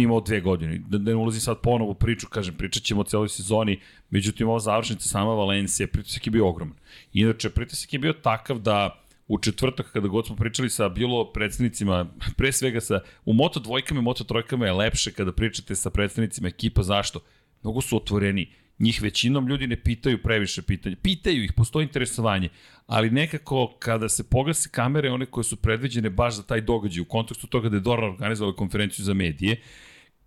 imao 0.00 0.20
dve 0.20 0.40
godine. 0.40 0.78
Da, 0.88 0.98
da 0.98 1.10
ne 1.10 1.16
ulazi 1.16 1.40
sad 1.40 1.60
ponovo 1.60 1.94
priču, 1.94 2.26
kažem, 2.26 2.54
pričat 2.54 2.82
ćemo 2.82 3.00
o 3.00 3.04
celoj 3.04 3.28
sezoni, 3.28 3.80
međutim, 4.10 4.48
ova 4.48 4.58
završnica 4.58 5.08
sama 5.08 5.34
Valencija, 5.34 5.86
pritisak 5.86 6.26
je 6.26 6.30
bio 6.30 6.48
ogroman. 6.48 6.76
Inače, 7.12 7.50
pritisak 7.50 7.92
je 7.92 7.98
bio 7.98 8.12
takav 8.12 8.58
da 8.58 9.02
u 9.28 9.38
četvrtak 9.38 9.92
kada 9.92 10.08
god 10.08 10.26
smo 10.26 10.36
pričali 10.36 10.70
sa 10.70 10.88
bilo 10.88 11.32
predstavnicima, 11.32 12.06
pre 12.38 12.52
svega 12.52 12.80
sa, 12.80 13.00
u 13.24 13.32
moto 13.32 13.60
dvojkama 13.60 14.00
i 14.00 14.04
moto 14.04 14.24
trojkama 14.24 14.66
je 14.66 14.72
lepše 14.72 15.12
kada 15.12 15.32
pričate 15.32 15.74
sa 15.74 15.90
predstavnicima 15.90 16.48
ekipa, 16.48 16.82
zašto? 16.82 17.20
Mnogo 17.62 17.80
su 17.80 17.96
otvoreni, 17.96 18.50
njih 18.78 19.02
većinom 19.02 19.48
ljudi 19.48 19.66
ne 19.66 19.76
pitaju 19.82 20.22
previše 20.22 20.62
pitanja. 20.62 20.96
Pitaju 21.02 21.44
ih, 21.44 21.52
postoji 21.52 21.84
interesovanje, 21.84 22.48
ali 22.86 23.10
nekako 23.10 23.76
kada 23.78 24.08
se 24.08 24.30
pogase 24.30 24.68
kamere, 24.72 25.10
one 25.10 25.26
koje 25.26 25.44
su 25.44 25.56
predviđene 25.56 26.10
baš 26.10 26.34
za 26.34 26.42
taj 26.42 26.60
događaj, 26.60 27.00
u 27.00 27.04
kontekstu 27.04 27.46
toga 27.46 27.68
da 27.68 27.76
je 27.76 27.80
Dora 27.80 28.06
organizovala 28.06 28.56
konferenciju 28.56 29.04
za 29.04 29.14
medije, 29.14 29.60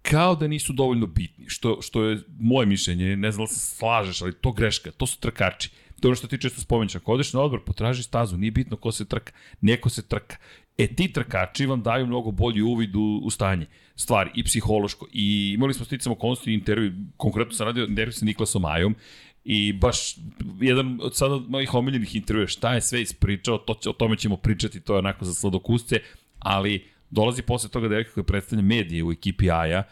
kao 0.02 0.36
da 0.36 0.48
nisu 0.48 0.74
dovoljno 0.74 1.06
bitni, 1.08 1.50
što, 1.50 1.82
što 1.82 2.04
je 2.04 2.20
moje 2.40 2.66
mišljenje, 2.66 3.16
ne 3.16 3.32
znam 3.32 3.46
da 3.46 3.54
se 3.54 3.60
slažeš, 3.60 4.22
ali 4.22 4.34
to 4.34 4.52
greška, 4.52 4.92
to 4.92 5.06
su 5.06 5.20
trkači. 5.20 5.70
To 6.02 6.08
je 6.08 6.10
ono 6.10 6.16
što 6.16 6.28
ti 6.28 6.42
često 6.42 6.62
spomeneš, 6.62 6.96
ako 6.96 7.12
odeš 7.12 7.34
na 7.34 7.42
odbor, 7.42 7.64
potraži 7.66 8.04
stazu, 8.04 8.38
nije 8.38 8.52
bitno 8.52 8.78
ko 8.78 8.92
se 8.92 9.06
trka, 9.06 9.32
neko 9.62 9.90
se 9.90 10.08
trka. 10.08 10.38
E 10.78 10.88
ti 10.88 11.14
trkači 11.14 11.66
vam 11.66 11.82
daju 11.82 12.08
mnogo 12.08 12.32
bolji 12.32 12.62
uvid 12.62 12.96
u, 12.96 13.22
u 13.24 13.30
stanje 13.30 13.66
stvari 13.96 14.30
i 14.36 14.44
psihološko. 14.44 15.08
I 15.14 15.54
imali 15.56 15.74
smo 15.74 15.86
sticam 15.86 16.12
okolnosti 16.12 16.54
intervju, 16.54 16.94
konkretno 17.18 17.54
sam 17.54 17.68
radio 17.68 17.86
intervju 17.86 18.12
sa 18.12 18.26
Niklasom 18.26 18.66
Ajom 18.66 18.96
i 19.44 19.74
baš 19.74 20.16
jedan 20.62 21.00
od 21.02 21.16
sada 21.16 21.40
mojih 21.48 21.74
omiljenih 21.74 22.16
intervjua, 22.16 22.48
šta 22.48 22.74
je 22.74 22.82
sve 22.82 23.02
ispričao, 23.02 23.58
to, 23.58 23.90
o 23.90 23.94
tome 23.94 24.18
ćemo 24.18 24.38
pričati, 24.38 24.80
to 24.80 24.94
je 24.94 25.00
onako 25.00 25.26
za 25.26 25.34
sladokusce, 25.34 26.00
ali 26.40 26.88
dolazi 27.10 27.42
posle 27.42 27.70
toga 27.70 27.88
devojka 27.88 28.12
koja 28.12 28.24
predstavlja 28.24 28.64
medije 28.64 29.04
u 29.04 29.12
ekipi 29.12 29.52
Aja 29.52 29.84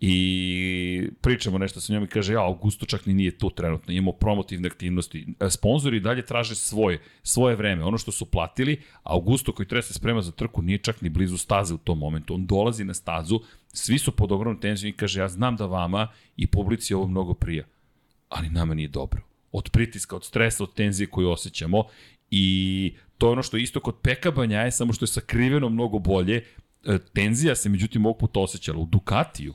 i 0.00 1.10
pričamo 1.20 1.58
nešto 1.58 1.80
sa 1.80 1.92
njom 1.92 2.04
i 2.04 2.06
kaže, 2.06 2.32
ja, 2.32 2.44
Augusto 2.44 2.86
čak 2.86 3.06
ni 3.06 3.14
nije 3.14 3.38
tu 3.38 3.50
trenutno, 3.50 3.92
imamo 3.92 4.12
promotivne 4.12 4.68
aktivnosti. 4.68 5.26
Sponzori 5.50 6.00
dalje 6.00 6.26
traže 6.26 6.54
svoje, 6.54 7.00
svoje 7.22 7.56
vreme, 7.56 7.84
ono 7.84 7.98
što 7.98 8.12
su 8.12 8.24
platili, 8.24 8.80
Augusto 9.02 9.52
koji 9.52 9.68
treba 9.68 9.82
se 9.82 9.94
sprema 9.94 10.22
za 10.22 10.32
trku 10.32 10.62
nije 10.62 10.78
čak 10.78 11.00
ni 11.00 11.08
blizu 11.08 11.38
staze 11.38 11.74
u 11.74 11.78
tom 11.78 11.98
momentu. 11.98 12.34
On 12.34 12.46
dolazi 12.46 12.84
na 12.84 12.94
stazu, 12.94 13.40
svi 13.72 13.98
su 13.98 14.12
pod 14.12 14.32
ogromnom 14.32 14.60
tenzijom 14.60 14.88
i 14.88 14.96
kaže, 14.96 15.20
ja 15.20 15.28
znam 15.28 15.56
da 15.56 15.66
vama 15.66 16.08
i 16.36 16.46
publici 16.46 16.94
ovo 16.94 17.06
mnogo 17.06 17.34
prija, 17.34 17.64
ali 18.28 18.50
nama 18.50 18.74
nije 18.74 18.88
dobro. 18.88 19.22
Od 19.52 19.70
pritiska, 19.70 20.16
od 20.16 20.24
stresa, 20.24 20.64
od 20.64 20.74
tenzije 20.74 21.06
koju 21.06 21.30
osjećamo 21.30 21.84
i 22.30 22.92
to 23.18 23.26
je 23.26 23.32
ono 23.32 23.42
što 23.42 23.56
je 23.56 23.62
isto 23.62 23.80
kod 23.80 23.96
Peka 24.02 24.30
Banjaje, 24.30 24.70
samo 24.70 24.92
što 24.92 25.02
je 25.02 25.08
sakriveno 25.08 25.68
mnogo 25.68 25.98
bolje, 25.98 26.44
e, 26.84 26.98
tenzija 27.14 27.54
se 27.54 27.68
međutim 27.68 28.06
ovog 28.06 28.18
puta 28.18 28.40
osjećala 28.40 28.78
u 28.78 28.86
Ducatiju 28.86 29.54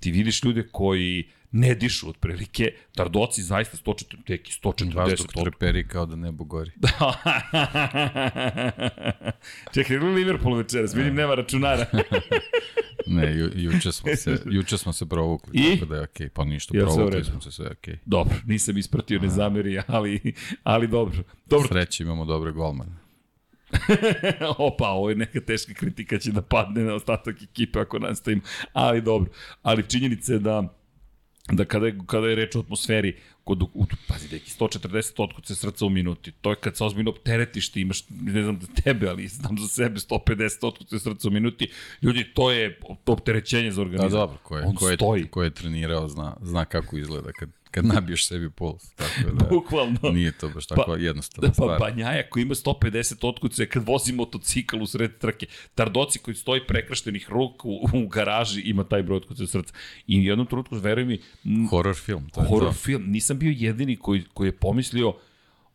ti 0.00 0.10
vidiš 0.10 0.42
ljude 0.42 0.68
koji 0.72 1.24
ne 1.52 1.74
dišu 1.74 2.08
otprilike, 2.08 2.72
Tardoci 2.94 3.42
zaista 3.42 3.76
140, 3.76 4.24
teki 4.26 4.52
140. 4.62 4.94
Vazduh 4.94 5.26
treperi 5.42 5.88
kao 5.88 6.06
da 6.06 6.16
nebo 6.16 6.44
gori. 6.44 6.70
Čekaj, 9.74 9.96
ili 9.96 10.14
Liverpool 10.14 10.56
večeras, 10.56 10.94
vidim 10.94 11.14
nema 11.14 11.34
računara. 11.34 11.86
ne, 13.06 13.34
ju, 13.34 13.50
juče, 13.54 13.92
smo 13.92 14.16
se, 14.16 14.38
juče 14.50 14.78
smo 14.78 14.92
se 14.92 15.08
provukli, 15.08 15.52
I? 15.54 15.74
tako 15.74 15.86
da 15.86 15.96
je 15.96 16.02
okej, 16.02 16.26
okay. 16.26 16.30
pa 16.30 16.44
ništa, 16.44 16.78
ja 16.78 16.84
provukli 16.84 17.24
smo 17.24 17.40
se 17.40 17.52
sve 17.52 17.66
okej. 17.66 17.94
Okay. 17.94 17.98
Dobro, 18.04 18.34
nisam 18.46 18.78
ispratio, 18.78 19.20
ne 19.20 19.28
zameri, 19.28 19.80
ali, 19.86 20.34
ali 20.62 20.88
dobro. 20.88 21.18
dobro. 21.46 21.68
Sreći 21.68 22.02
imamo 22.02 22.24
dobre 22.24 22.52
golmane. 22.52 23.09
Opa, 24.58 24.88
ovo 24.88 25.10
je 25.10 25.16
neka 25.16 25.40
teška 25.40 25.74
kritika 25.74 26.18
će 26.18 26.32
da 26.32 26.42
padne 26.42 26.84
na 26.84 26.94
ostatak 26.94 27.42
ekipe 27.42 27.80
ako 27.80 27.98
nastavim, 27.98 28.42
ali 28.72 29.02
dobro. 29.02 29.30
Ali 29.62 29.88
činjenica 29.88 30.32
je 30.32 30.38
da 30.38 30.80
da 31.52 31.64
kada 31.64 31.86
je, 31.86 31.98
kada 32.06 32.26
je 32.26 32.34
reč 32.34 32.56
o 32.56 32.60
atmosferi, 32.60 33.16
kod, 33.44 33.62
u, 33.62 33.86
pazi, 34.08 34.28
deki, 34.28 34.50
140 34.50 35.22
otkuce 35.22 35.54
srca 35.54 35.86
u 35.86 35.90
minuti, 35.90 36.32
to 36.32 36.50
je 36.50 36.56
kad 36.56 36.76
se 36.76 36.84
ozbiljno 36.84 37.10
opteretiš, 37.10 37.72
ti 37.72 37.80
imaš, 37.80 38.04
ne 38.08 38.42
znam 38.42 38.60
za 38.60 38.66
tebe, 38.82 39.08
ali 39.08 39.28
znam 39.28 39.58
za 39.58 39.68
sebe 39.68 40.00
150 40.00 40.66
otkuce 40.66 40.98
srca 40.98 41.28
u 41.28 41.30
minuti, 41.30 41.70
ljudi, 42.02 42.24
to 42.34 42.50
je 42.50 42.80
to 43.04 43.12
opterećenje 43.12 43.70
za 43.70 43.80
organizam. 43.80 44.10
Da, 44.10 44.16
dobro, 44.16 44.38
ko 44.42 44.58
je, 44.58 44.64
On 44.64 44.74
ko 44.74 44.88
je, 44.88 44.96
stoji. 44.96 45.28
ko 45.28 45.42
je 45.42 45.50
trenirao, 45.50 46.08
zna, 46.08 46.36
zna 46.40 46.64
kako 46.64 46.98
izgleda 46.98 47.32
kad, 47.32 47.50
kad 47.70 47.84
nabiješ 47.84 48.26
sebi 48.26 48.50
puls. 48.50 48.90
Tako 48.90 49.30
da, 49.32 49.46
Bukvalno. 49.50 49.98
Nije 50.12 50.32
to 50.32 50.48
baš 50.48 50.66
tako 50.66 50.84
pa, 50.86 50.96
jednostavna 50.96 51.48
Pa 51.48 51.54
stvar. 51.54 51.78
Banjaja 51.80 52.30
koji 52.30 52.42
ima 52.42 52.54
150 52.54 53.28
otkuce 53.28 53.68
kad 53.68 53.86
vozi 53.86 54.12
motocikl 54.12 54.82
u 54.82 54.86
sred 54.86 55.18
trke. 55.18 55.46
Tardoci 55.74 56.18
koji 56.18 56.34
stoji 56.34 56.60
prekrštenih 56.66 57.30
ruku 57.30 57.70
u, 57.70 57.88
u 57.92 58.08
garaži 58.08 58.60
ima 58.60 58.84
taj 58.84 59.02
broj 59.02 59.16
otkuce 59.16 59.46
srca. 59.46 59.74
I 60.06 60.20
u 60.20 60.22
jednom 60.22 60.46
trenutku, 60.46 60.76
veruj 60.76 61.04
mi, 61.04 61.20
Horror 61.70 61.96
film, 61.96 62.28
to 62.28 62.40
je 62.40 62.48
horror 62.48 62.72
to. 62.72 62.78
film, 62.78 63.04
nisam 63.06 63.38
bio 63.38 63.54
jedini 63.56 63.96
koji, 63.96 64.24
koji 64.34 64.48
je 64.48 64.56
pomislio 64.56 65.14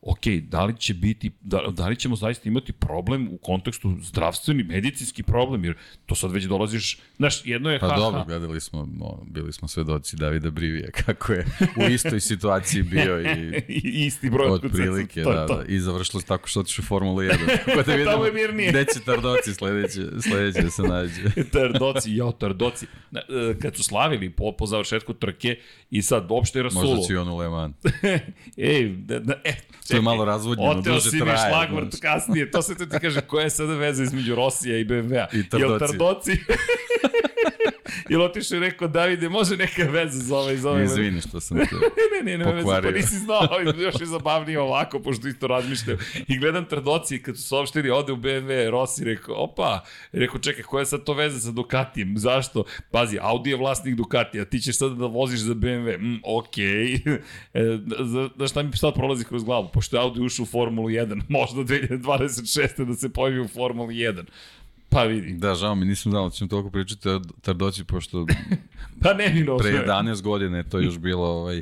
ok, 0.06 0.28
da 0.42 0.66
li 0.66 0.78
će 0.78 0.94
biti, 0.94 1.32
da, 1.42 1.62
da 1.72 1.88
li 1.88 1.96
ćemo 1.96 2.16
zaista 2.16 2.50
imati 2.50 2.74
problem 2.74 3.28
u 3.32 3.38
kontekstu 3.38 3.96
zdravstveni, 4.02 4.64
medicinski 4.64 5.24
problem, 5.24 5.66
jer 5.66 5.76
to 6.06 6.16
sad 6.16 6.32
već 6.32 6.44
dolaziš, 6.44 6.98
znaš, 7.18 7.46
jedno 7.46 7.72
je 7.72 7.80
Pa 7.80 7.88
ha, 7.88 7.96
dobro, 7.96 8.20
ha, 8.20 8.26
gledali 8.26 8.62
smo, 8.62 8.90
no, 9.00 9.24
bili 9.28 9.54
smo 9.54 9.68
svedoci 9.68 10.16
Davida 10.16 10.50
Brivija, 10.50 10.92
kako 11.06 11.34
je 11.34 11.46
u 11.76 11.92
istoj 11.92 12.20
situaciji 12.20 12.84
bio 12.84 13.22
i 13.22 13.64
i 13.68 14.06
isti 14.08 14.30
broj 14.30 14.50
od 14.50 14.62
prilike, 14.72 15.24
to 15.24 15.34
da, 15.34 15.48
to. 15.48 15.56
da, 15.58 15.64
i 15.68 15.80
završilo 15.80 16.22
se 16.22 16.28
tako 16.28 16.48
što 16.48 16.60
otišu 16.60 16.82
u 16.82 16.86
Formulu 16.86 17.18
1. 17.18 17.30
Tako 17.66 17.84
da 17.84 17.94
vidimo 17.94 18.12
Tamo 18.12 18.26
je 18.26 18.34
mirnije. 18.34 18.70
gde 18.70 18.86
će 18.94 19.00
Tardoci 19.00 19.54
sledeće, 19.54 20.02
sledeće 20.22 20.62
da 20.62 20.70
se 20.70 20.82
nađe. 20.82 21.22
Tardoci, 21.54 22.16
jao, 22.16 22.32
Tardoci. 22.32 22.86
E, 23.14 23.20
Kad 23.62 23.76
su 23.76 23.84
slavili 23.84 24.30
po, 24.30 24.52
po 24.52 24.66
završetku 24.66 25.14
trke 25.14 25.58
i 25.92 26.02
sad 26.02 26.32
uopšte 26.32 26.60
je 26.60 26.64
Rasulo. 26.64 26.84
Možda 26.84 27.08
će 27.08 27.14
i 27.14 27.18
on 27.18 27.30
u 27.30 27.38
Le 27.38 27.50
Mans. 27.50 27.76
Ej, 28.58 28.90
da, 28.90 29.20
da, 29.20 29.34
e, 29.44 29.54
To 29.96 30.00
je 30.00 30.02
malo 30.02 30.26
razvodnjeno, 30.26 30.72
Oteo 30.72 30.94
duže 30.94 31.10
si 31.10 31.16
mi 31.16 31.22
traje, 31.22 31.50
šlagvort 31.50 32.00
kasnije, 32.02 32.52
to 32.52 32.62
se 32.62 32.76
to 32.76 32.86
ti 32.86 32.98
kaže, 33.02 33.22
koja 33.22 33.44
je 33.44 33.50
sada 33.50 33.74
veza 33.74 34.04
između 34.04 34.36
Rosija 34.36 34.78
i 34.78 34.86
BMW-a? 34.86 35.28
I 35.34 35.50
Tardoci. 35.50 35.72
Jel 35.72 35.80
Tardoci? 35.80 36.32
Jel 38.10 38.22
otišao 38.22 38.56
i 38.56 38.60
rekao, 38.60 38.88
Davide, 38.88 39.30
može 39.30 39.58
neka 39.58 39.84
veza 39.84 40.20
za 40.20 40.38
ovaj, 40.38 40.58
za 40.58 40.70
ovaj. 40.70 40.84
Izvini 40.84 41.22
što 41.22 41.40
sam 41.40 41.58
te... 41.58 41.76
Ne, 42.16 42.32
ne, 42.32 42.38
ne, 42.38 42.46
ne, 42.46 42.52
veze, 42.52 42.64
Pokvario. 42.64 42.92
pa 42.92 42.98
nisi 42.98 43.20
znao, 43.20 43.48
još 43.78 43.96
je 44.00 44.06
zabavnije 44.06 44.60
ovako, 44.60 45.00
pošto 45.00 45.28
isto 45.28 45.48
razmišljam. 45.48 45.98
I 46.28 46.40
gledam 46.40 46.66
Tardoci, 46.66 47.22
kad 47.22 47.38
su 47.38 47.44
saopštili, 47.44 47.90
ode 47.90 48.14
u 48.14 48.16
BMW, 48.18 48.70
Rossi 48.70 49.04
rekao, 49.04 49.36
opa, 49.36 49.84
rekao, 50.12 50.40
čekaj, 50.40 50.64
koja 50.64 50.82
je 50.82 50.86
sad 50.86 51.04
to 51.04 51.14
veza 51.14 51.40
sa 51.40 51.52
Ducatijem? 51.52 52.18
Zašto? 52.18 52.64
Pazi, 52.92 53.18
Audi 53.22 53.50
je 53.50 53.56
vlasnik 53.56 53.96
Ducatija, 53.96 54.46
ti 54.46 54.60
ćeš 54.60 54.78
sad 54.78 54.92
da 54.92 55.06
voziš 55.06 55.40
za 55.40 55.54
BMW. 55.54 55.98
Mm, 56.00 56.20
okej. 56.24 56.96
E, 57.54 57.80
za, 58.00 58.30
da 58.36 58.48
šta 58.48 58.64
mi 58.64 58.78
sad 58.78 58.94
prolazi 58.94 59.26
kroz 59.26 59.44
glavu? 59.44 59.70
Pošto 59.74 59.98
je 59.98 60.02
Audi 60.02 60.22
ušao 60.22 60.44
u 60.44 60.46
Formulu 60.46 60.90
1, 60.90 61.22
možda 61.30 61.62
2026. 61.62 62.86
da 62.86 62.94
se 62.94 63.10
pojavi 63.10 63.40
u 63.40 63.48
Formulu 63.48 63.90
1. 63.90 64.24
Pa 64.96 65.04
vidi. 65.04 65.34
Da, 65.34 65.56
žao 65.56 65.76
mi, 65.76 65.86
nisam 65.86 66.12
znao 66.12 66.30
da 66.30 66.36
ćemo 66.36 66.48
toliko 66.48 66.70
pričati 66.70 67.10
o 67.10 67.22
Tardoci, 67.42 67.84
pošto 67.84 68.26
Pa 69.02 69.14
ne 69.14 69.30
mi 69.34 69.46
pre 69.60 69.72
11 69.72 70.22
godina 70.22 70.58
je 70.58 70.70
to 70.70 70.80
još 70.80 70.98
bilo 70.98 71.28
ovaj, 71.28 71.62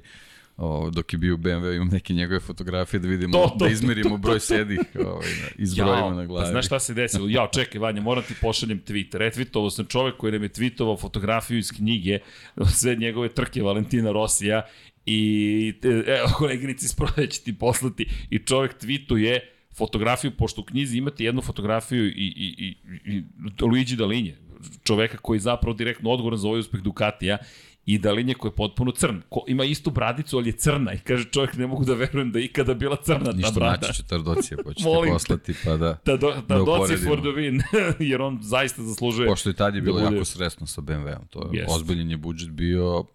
o, 0.57 0.89
dok 0.89 1.13
je 1.13 1.17
bio 1.17 1.33
u 1.33 1.37
BMW, 1.37 1.75
imam 1.75 1.87
neke 1.87 2.13
njegove 2.13 2.39
fotografije 2.39 2.99
da 2.99 3.07
vidimo, 3.07 3.33
To, 3.33 3.55
to, 3.59 3.65
da 3.65 3.71
izmerimo 3.71 4.17
broj 4.17 4.39
sedih 4.39 4.79
ovaj, 5.05 5.27
izbrojimo 5.57 6.09
na 6.09 6.21
Pa 6.21 6.25
glavi. 6.25 6.49
znaš 6.49 6.65
šta 6.65 6.79
se 6.79 6.93
desilo? 6.93 7.27
Jao, 7.29 7.47
čekaj, 7.47 7.79
Vanja, 7.79 8.01
moram 8.01 8.23
ti 8.23 8.33
pošaljem 8.41 8.81
tweet. 8.87 9.17
Retvitovao 9.17 9.69
sam 9.69 9.85
čovek 9.85 10.17
koji 10.17 10.31
nam 10.31 10.43
je 10.43 10.49
tweetovao 10.49 10.99
fotografiju 11.01 11.57
iz 11.57 11.71
knjige, 11.71 12.19
sve 12.79 12.95
njegove 12.95 13.29
trke 13.29 13.61
Valentina 13.61 14.11
Rosija 14.11 14.61
i 15.05 15.73
e, 15.83 15.87
evo, 15.87 16.27
koleginici 16.37 16.85
iz 16.85 16.95
prodaje 16.95 17.27
će 17.27 17.41
ti 17.41 17.57
poslati 17.57 18.07
i 18.29 18.39
čovek 18.39 18.75
tweetuje 18.81 19.39
fotografiju, 19.73 20.31
pošto 20.31 20.61
u 20.61 20.65
knjizi 20.65 20.97
imate 20.97 21.23
jednu 21.23 21.41
fotografiju 21.41 22.05
i, 22.05 22.11
i, 22.11 22.55
i, 22.57 22.75
i 23.07 23.23
Luigi 23.61 23.95
Dalinje, 23.95 24.35
čoveka 24.83 25.17
koji 25.17 25.37
je 25.37 25.41
zapravo 25.41 25.73
direktno 25.73 26.09
odgovoran 26.09 26.37
za 26.37 26.47
ovaj 26.47 26.59
uspeh 26.59 26.81
Ducatija 26.81 27.37
i 27.85 27.97
Dalinje 27.97 28.33
koji 28.33 28.49
je 28.49 28.55
potpuno 28.55 28.91
crn. 28.91 29.21
Ko, 29.29 29.43
ima 29.47 29.63
istu 29.63 29.91
bradicu, 29.91 30.37
ali 30.37 30.49
je 30.49 30.53
crna 30.53 30.93
i 30.93 30.99
kaže 30.99 31.25
čovjek 31.25 31.53
ne 31.53 31.67
mogu 31.67 31.85
da 31.85 31.93
verujem 31.93 32.31
da 32.31 32.39
je 32.39 32.45
ikada 32.45 32.73
bila 32.73 32.95
crna 32.97 33.25
ta 33.25 33.31
Ništa 33.31 33.51
brada. 33.51 33.77
naći 33.81 33.93
ću 33.93 34.03
Tardocija, 34.05 34.57
pa 34.65 34.73
ću 34.73 34.77
te 34.77 34.89
Molim 34.89 35.09
te. 35.09 35.13
poslati, 35.13 35.53
pa 35.65 35.71
da... 35.71 35.97
Da, 36.05 36.17
do, 36.17 36.31
da, 36.31 36.41
Da 36.49 36.57
doci 36.57 36.97
for 36.97 37.19
the 37.19 37.27
win, 37.29 37.61
jer 38.01 38.21
on 38.21 38.39
zaista 38.41 38.83
zaslužuje. 38.83 39.27
Pošto 39.27 39.49
i 39.49 39.53
tad 39.53 39.75
je 39.75 39.81
bilo 39.81 39.99
da 39.99 40.05
bude- 40.05 40.15
jako 40.15 40.25
sresno 40.25 40.67
sa 40.67 40.81
BMW-om, 40.81 41.27
to 41.27 41.39
je 41.43 41.59
Jeste. 41.59 41.73
ozbiljen 41.73 42.11
je 42.11 42.17
budžet 42.17 42.49
bio, 42.51 43.05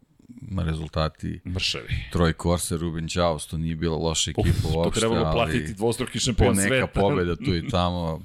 rezultati 0.59 1.41
Mršavi. 1.45 1.89
Troy 2.13 2.33
Corser, 2.43 2.81
Ruben 2.81 3.09
Chaus, 3.09 3.47
to 3.47 3.59
nije 3.59 3.77
bila 3.77 3.97
loša 3.97 4.31
ekipa 4.31 4.49
Uf, 4.51 4.63
to 4.63 4.79
uopšte, 4.79 5.01
trebalo 5.01 5.25
ali 5.25 5.33
platiti 5.35 5.75
dvostruki 5.75 6.19
šampion 6.19 6.57
neka 6.57 6.69
sveta. 6.69 7.01
pobeda 7.01 7.37
tu 7.37 7.55
i 7.57 7.69
tamo, 7.77 8.23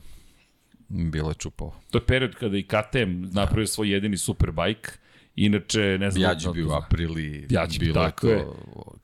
bilo 0.89 1.30
je 1.30 1.36
čupavo. 1.36 1.76
To 1.92 1.98
je 1.98 2.06
period 2.06 2.36
kada 2.36 2.58
i 2.58 2.63
KTM 2.63 3.24
napravio 3.32 3.68
svoj 3.68 3.92
jedini 3.94 4.18
superbike. 4.18 4.92
Inače, 5.36 5.98
ne 6.00 6.12
znam... 6.12 6.22
Bjađi 6.22 6.46
da- 6.46 6.52
bio 6.52 6.68
u 6.70 6.72
Aprili, 6.72 7.46
Bjađi, 7.50 7.80
bilo 7.80 8.02
je 8.02 8.10
tako 8.10 8.28
to, 8.28 8.34
je. 8.34 8.46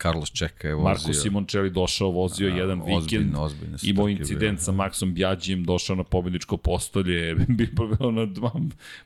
Carlos 0.02 0.32
Čeka 0.32 0.68
je 0.68 0.76
vozio. 0.76 0.90
Marko 0.90 1.14
Simoncelli 1.14 1.70
došao, 1.70 2.10
vozio 2.10 2.50
Da, 2.50 2.56
jedan 2.56 2.82
vikend, 2.86 2.98
ozbiljne, 2.98 3.40
ozbiljne 3.40 3.78
su 3.78 3.88
imao 3.88 4.10
incident 4.10 4.60
sa 4.60 4.72
Maxom 4.72 5.14
Bjađijem, 5.14 5.64
došao 5.64 5.96
na 5.96 6.04
pobedničko 6.04 6.58
postolje, 6.58 7.36
bilo, 7.60 8.12
na 8.12 8.28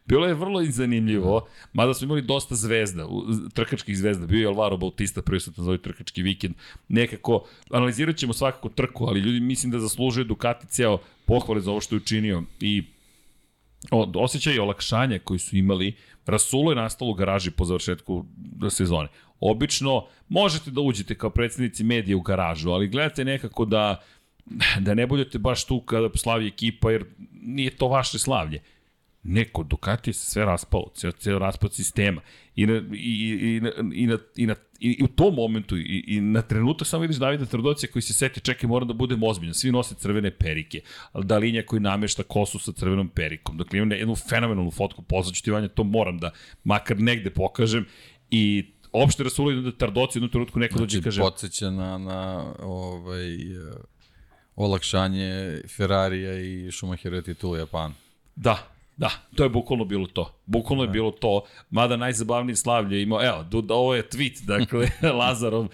bilo 0.06 0.28
je 0.28 0.34
vrlo 0.34 0.66
zanimljivo, 0.66 1.48
mada 1.74 1.94
smo 1.94 2.06
imali 2.06 2.22
dosta 2.22 2.56
zvezda, 2.56 3.08
trkačkih 3.54 3.98
zvezda, 3.98 4.28
bio 4.28 4.40
je 4.40 4.48
Alvaro 4.48 4.78
Bautista 4.78 5.22
prisutan 5.22 5.64
za 5.64 5.70
ovaj 5.70 5.78
trkački 5.78 6.22
vikend, 6.22 6.56
nekako, 6.88 7.46
analizirat 7.72 8.16
ćemo 8.16 8.34
svakako 8.34 8.70
trku, 8.70 9.06
ali 9.06 9.20
ljudi 9.20 9.40
mislim 9.40 9.72
da 9.72 9.80
zaslužuje 9.80 10.24
Ducati 10.24 10.68
ceo 10.68 10.98
pohvale 11.26 11.62
za 11.62 11.72
ovo 11.72 11.82
što 11.82 11.96
je 11.96 11.98
učinio. 11.98 12.44
I 12.60 12.84
osjećaj 14.16 14.60
olakšanja 14.60 15.20
koji 15.20 15.40
su 15.40 15.58
imali, 15.58 15.96
rasulo 16.26 16.72
je 16.72 16.76
nastalo 16.76 17.12
u 17.12 17.14
garaži 17.14 17.52
po 17.52 17.66
završetku 17.66 18.26
sezone. 18.70 19.08
Obično 19.46 20.06
možete 20.30 20.72
da 20.72 20.82
uđete 20.82 21.16
kao 21.16 21.30
predsednici 21.30 21.84
medija 21.84 22.18
u 22.18 22.22
garažu, 22.22 22.70
ali 22.70 22.88
gledate 22.88 23.26
nekako 23.26 23.66
da 23.66 24.04
da 24.80 24.94
ne 24.94 25.08
budete 25.08 25.40
baš 25.40 25.66
tu 25.66 25.82
kada 25.82 26.10
slavi 26.16 26.48
ekipa, 26.48 26.92
jer 26.92 27.06
nije 27.32 27.76
to 27.76 27.88
vaše 27.88 28.20
slavlje. 28.20 28.62
Neko, 29.24 29.64
Ducati 29.64 30.14
se 30.14 30.32
sve 30.32 30.46
raspalo, 30.46 30.92
ceo, 30.96 31.12
ceo 31.12 31.40
raspad 31.40 31.74
sistema. 31.74 32.22
I, 32.56 32.66
na, 32.66 32.82
i, 32.94 33.58
i, 33.58 33.60
na, 33.62 33.72
i, 33.94 34.08
na, 34.08 34.18
i, 34.36 34.46
na, 34.46 34.56
i 34.80 35.04
u 35.04 35.08
tom 35.08 35.36
momentu 35.36 35.78
i, 35.78 36.04
i 36.08 36.22
na 36.22 36.42
trenutak 36.42 36.88
samo 36.88 37.02
vidiš 37.02 37.18
Davida 37.18 37.46
Trdocija 37.46 37.92
koji 37.92 38.04
se 38.04 38.14
seti, 38.14 38.40
čekaj, 38.40 38.68
moram 38.68 38.88
da 38.88 38.94
budem 38.94 39.24
ozbiljan. 39.24 39.54
Svi 39.54 39.72
nose 39.72 39.96
crvene 39.96 40.32
perike. 40.32 40.82
Dalinja 41.14 41.64
koji 41.66 41.80
namešta 41.80 42.24
kosu 42.24 42.60
sa 42.60 42.72
crvenom 42.72 43.10
perikom. 43.10 43.58
Dakle, 43.58 43.80
imam 43.80 43.92
jednu 43.92 44.16
fenomenalnu 44.16 44.72
fotku, 44.72 45.02
poslaću 45.02 45.44
ti 45.44 45.52
Vanja, 45.52 45.68
to 45.68 45.84
moram 45.84 46.18
da 46.18 46.32
makar 46.64 47.00
negde 47.00 47.30
pokažem. 47.30 47.86
I 48.32 48.73
opšte 48.94 49.24
Rasulio 49.24 49.62
da 49.62 49.72
Tardoci 49.72 50.18
u 50.18 50.20
jednom 50.20 50.32
trenutku 50.32 50.60
neko 50.60 50.80
dođe 50.80 50.98
Znači, 50.98 51.04
kaže... 51.04 51.22
podsjeća 51.22 51.70
na, 51.70 51.98
na 51.98 52.54
ovaj, 52.60 53.38
olakšanje 54.56 55.62
Ferrarija 55.78 56.40
i 56.40 56.72
Schumachera 56.72 57.22
titula 57.22 57.58
Japana. 57.58 57.94
Da, 58.36 58.73
da, 58.98 59.10
to 59.36 59.44
je 59.44 59.50
bukvalno 59.50 59.86
bilo 59.86 60.08
to. 60.08 60.40
Bukvalno 60.46 60.84
je 60.84 60.90
bilo 60.90 61.12
to, 61.12 61.42
mada 61.70 61.98
najzabavniji 61.98 62.56
slavlje 62.56 62.98
je 62.98 63.04
imao, 63.04 63.26
evo, 63.26 63.62
da 63.62 63.74
ovo 63.74 63.96
je 63.96 64.04
tweet, 64.10 64.46
dakle, 64.46 64.90
Lazarov, 65.20 65.68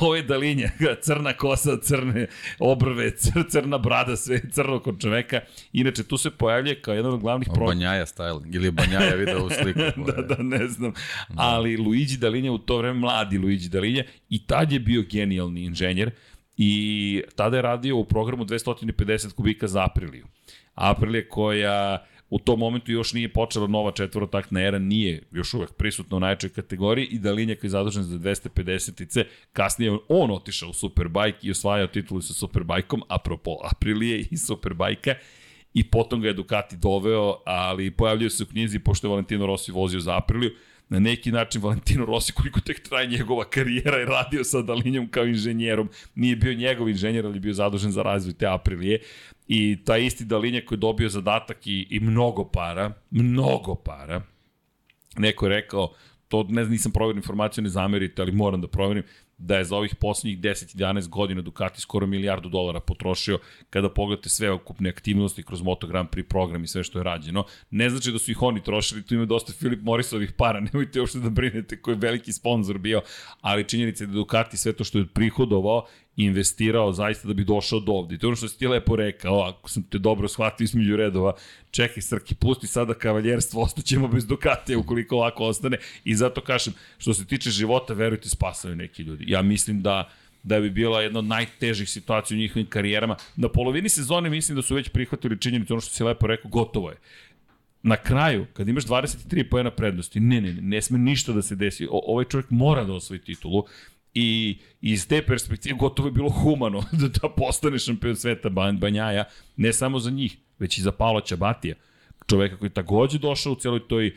ovo 0.00 0.16
je 0.16 0.22
dalinja, 0.22 0.70
crna 1.04 1.32
kosa, 1.32 1.80
crne 1.82 2.26
obrve, 2.58 3.10
cr, 3.16 3.40
crna 3.48 3.78
brada, 3.78 4.16
sve 4.16 4.40
crno 4.50 4.78
kod 4.78 5.00
čoveka. 5.00 5.40
Inače, 5.72 6.04
tu 6.04 6.16
se 6.16 6.30
pojavlja 6.30 6.74
kao 6.82 6.94
jedan 6.94 7.12
od 7.12 7.20
glavnih 7.20 7.48
pro... 7.54 7.66
Banjaja 7.66 8.06
styling, 8.06 8.54
ili 8.56 8.70
Banjaja 8.70 9.14
video 9.14 9.46
u 9.46 9.50
sliku. 9.50 9.80
da, 10.06 10.22
da, 10.22 10.42
ne 10.42 10.68
znam. 10.68 10.92
Ali 11.36 11.76
Luigi 11.76 12.16
Dalinja 12.16 12.52
u 12.52 12.58
to 12.58 12.78
vreme, 12.78 13.00
mladi 13.00 13.38
Luigi 13.38 13.68
Dalinja, 13.68 14.04
i 14.28 14.46
tad 14.46 14.72
je 14.72 14.80
bio 14.80 15.04
genijalni 15.10 15.64
inženjer 15.64 16.10
i 16.56 17.22
tada 17.36 17.56
je 17.56 17.62
radio 17.62 17.96
u 17.96 18.04
programu 18.04 18.44
250 18.44 19.32
kubika 19.32 19.66
za 19.66 19.84
Apriliju. 19.84 20.26
Aprilija 20.74 21.28
koja 21.28 22.06
u 22.34 22.38
tom 22.38 22.58
momentu 22.58 22.92
još 22.92 23.12
nije 23.12 23.32
počela 23.32 23.66
nova 23.66 23.92
četvorotaktna 23.92 24.62
era, 24.62 24.78
nije 24.78 25.22
još 25.32 25.54
uvek 25.54 25.72
prisutna 25.72 26.16
u 26.16 26.20
najčoj 26.20 26.50
kategoriji 26.50 27.06
i 27.06 27.18
Dalinja 27.18 27.54
koji 27.54 27.68
je 27.68 27.70
zadužen 27.70 28.02
za 28.02 28.18
250-ice, 28.18 29.24
kasnije 29.52 29.90
je 29.92 29.98
on 30.08 30.30
otišao 30.30 30.70
u 30.70 30.72
Superbike 30.72 31.38
i 31.42 31.50
osvajao 31.50 31.86
titulu 31.86 32.22
sa 32.22 32.34
Superbajkom, 32.34 33.02
apropo 33.08 33.50
Aprilije 33.70 34.26
i 34.30 34.36
Superbajka, 34.36 35.14
i 35.74 35.90
potom 35.90 36.20
ga 36.20 36.28
je 36.28 36.34
Ducati 36.34 36.76
doveo, 36.76 37.36
ali 37.46 37.90
pojavljaju 37.90 38.30
se 38.30 38.42
u 38.42 38.46
knjizi, 38.46 38.78
pošto 38.78 39.06
je 39.06 39.10
Valentino 39.10 39.46
Rossi 39.46 39.72
vozio 39.72 40.00
za 40.00 40.16
Apriliju, 40.16 40.50
na 40.88 40.98
neki 40.98 41.32
način 41.32 41.62
Valentino 41.62 42.04
Rossi, 42.04 42.32
koliko 42.32 42.60
tek 42.60 42.88
traje 42.88 43.06
njegova 43.06 43.44
karijera, 43.44 43.96
je 43.96 44.04
radio 44.04 44.44
sa 44.44 44.62
Dalinjom 44.62 45.08
kao 45.08 45.24
inženjerom. 45.24 45.88
Nije 46.14 46.36
bio 46.36 46.54
njegov 46.54 46.88
inženjer, 46.88 47.26
ali 47.26 47.36
je 47.36 47.40
bio 47.40 47.52
zadužen 47.52 47.92
za 47.92 48.02
razvoj 48.02 48.34
te 48.34 48.46
Aprilije. 48.46 49.00
I 49.48 49.84
taj 49.84 50.06
isti 50.06 50.24
Dalinja 50.24 50.60
koji 50.66 50.76
je 50.76 50.80
dobio 50.80 51.08
zadatak 51.08 51.66
i, 51.66 51.86
i 51.90 52.00
mnogo 52.00 52.44
para, 52.44 52.92
mnogo 53.10 53.74
para, 53.74 54.22
neko 55.18 55.46
je 55.46 55.48
rekao, 55.48 55.92
to 56.28 56.42
ne 56.48 56.64
znam, 56.64 56.72
nisam 56.72 56.92
proverio 56.92 57.18
informaciju, 57.18 57.64
ne 57.64 57.70
zamerite, 57.70 58.22
ali 58.22 58.32
moram 58.32 58.60
da 58.60 58.68
proverim, 58.68 59.02
da 59.38 59.56
je 59.56 59.64
za 59.64 59.76
ovih 59.76 59.94
poslednjih 59.96 60.38
10-11 60.38 61.08
godina 61.08 61.42
Ducati 61.42 61.80
skoro 61.80 62.06
milijardu 62.06 62.48
dolara 62.48 62.80
potrošio 62.80 63.38
kada 63.70 63.88
pogledate 63.88 64.28
sve 64.28 64.50
okupne 64.50 64.90
aktivnosti 64.90 65.42
kroz 65.42 65.62
Moto 65.62 65.86
Grand 65.86 66.08
Prix 66.08 66.28
program 66.28 66.64
i 66.64 66.66
sve 66.66 66.84
što 66.84 66.98
je 66.98 67.02
rađeno. 67.02 67.44
Ne 67.70 67.90
znači 67.90 68.12
da 68.12 68.18
su 68.18 68.30
ih 68.30 68.42
oni 68.42 68.62
trošili, 68.62 69.02
tu 69.02 69.14
ima 69.14 69.24
dosta 69.24 69.52
Filip 69.52 69.82
Morrisovih 69.82 70.32
para, 70.32 70.60
nemojte 70.72 71.00
uopšte 71.00 71.18
da 71.18 71.30
brinete 71.30 71.80
koji 71.82 71.94
je 71.94 71.98
veliki 71.98 72.32
sponsor 72.32 72.78
bio, 72.78 73.02
ali 73.40 73.68
činjenica 73.68 74.04
je 74.04 74.08
da 74.08 74.12
Ducati 74.12 74.56
sve 74.56 74.72
to 74.72 74.84
što 74.84 74.98
je 74.98 75.06
prihodovao 75.06 75.86
investirao 76.16 76.92
zaista 76.92 77.28
da 77.28 77.34
bi 77.34 77.44
došao 77.44 77.80
do 77.80 77.92
ovde. 77.92 78.18
To 78.18 78.26
je 78.26 78.28
ono 78.28 78.36
što 78.36 78.48
si 78.48 78.58
ti 78.58 78.66
lepo 78.66 78.96
rekao, 78.96 79.40
ako 79.40 79.70
sam 79.70 79.82
te 79.82 79.98
dobro 79.98 80.28
shvatio 80.28 80.64
između 80.64 80.96
redova, 80.96 81.32
čekaj 81.70 82.02
Srki, 82.02 82.34
pusti 82.34 82.66
sada 82.66 82.94
kavaljerstvo, 82.94 83.62
ostaćemo 83.66 84.08
bez 84.08 84.26
Ducatija 84.26 84.78
ukoliko 84.78 85.16
ovako 85.16 85.44
ostane. 85.44 85.78
I 86.04 86.14
zato 86.14 86.40
kažem, 86.40 86.74
što 86.98 87.14
se 87.14 87.26
tiče 87.26 87.50
života, 87.50 87.94
verujte, 87.94 88.28
spasaju 88.28 88.76
neki 88.76 89.02
ljudi. 89.02 89.24
Ja 89.28 89.42
mislim 89.42 89.82
da 89.82 90.10
da 90.44 90.60
bi 90.60 90.70
bila 90.70 91.02
jedna 91.02 91.18
od 91.18 91.24
najtežih 91.24 91.90
situacija 91.90 92.36
u 92.36 92.38
njihovim 92.38 92.66
karijerama. 92.66 93.16
Na 93.36 93.48
polovini 93.48 93.88
sezone 93.88 94.30
mislim 94.30 94.56
da 94.56 94.62
su 94.62 94.74
već 94.74 94.88
prihvatili 94.88 95.40
činjenicu, 95.40 95.74
ono 95.74 95.80
što 95.80 95.90
si 95.90 96.04
lepo 96.04 96.26
rekao, 96.26 96.50
gotovo 96.50 96.90
je. 96.90 96.96
Na 97.82 97.96
kraju, 97.96 98.46
kad 98.52 98.68
imaš 98.68 98.84
23 98.84 99.48
pojena 99.50 99.70
prednosti, 99.70 100.20
ne, 100.20 100.40
ne, 100.40 100.52
ne, 100.52 100.62
ne 100.62 100.82
sme 100.82 100.98
ništa 100.98 101.32
da 101.32 101.42
se 101.42 101.56
desi. 101.56 101.86
O, 101.86 102.00
ovaj 102.06 102.24
čovjek 102.24 102.50
mora 102.50 102.84
da 102.84 102.92
osvoji 102.92 103.20
titulu 103.20 103.64
I 104.14 104.58
iz 104.80 105.08
te 105.08 105.22
perspektive 105.26 105.76
gotovo 105.76 106.08
je 106.08 106.12
bilo 106.12 106.30
humano 106.30 106.82
da, 107.00 107.08
da 107.08 107.28
postane 107.28 107.78
šampion 107.78 108.16
sveta 108.16 108.48
Banjaja, 108.48 109.24
ne 109.56 109.72
samo 109.72 109.98
za 109.98 110.10
njih, 110.10 110.36
već 110.58 110.78
i 110.78 110.82
za 110.82 110.92
Paolo 110.92 111.20
Čabatija, 111.20 111.74
čoveka 112.26 112.56
koji 112.56 112.68
je 112.68 112.74
takođe 112.74 113.18
došao 113.18 113.52
u 113.52 113.56
celoj 113.56 113.88
toj 113.88 114.14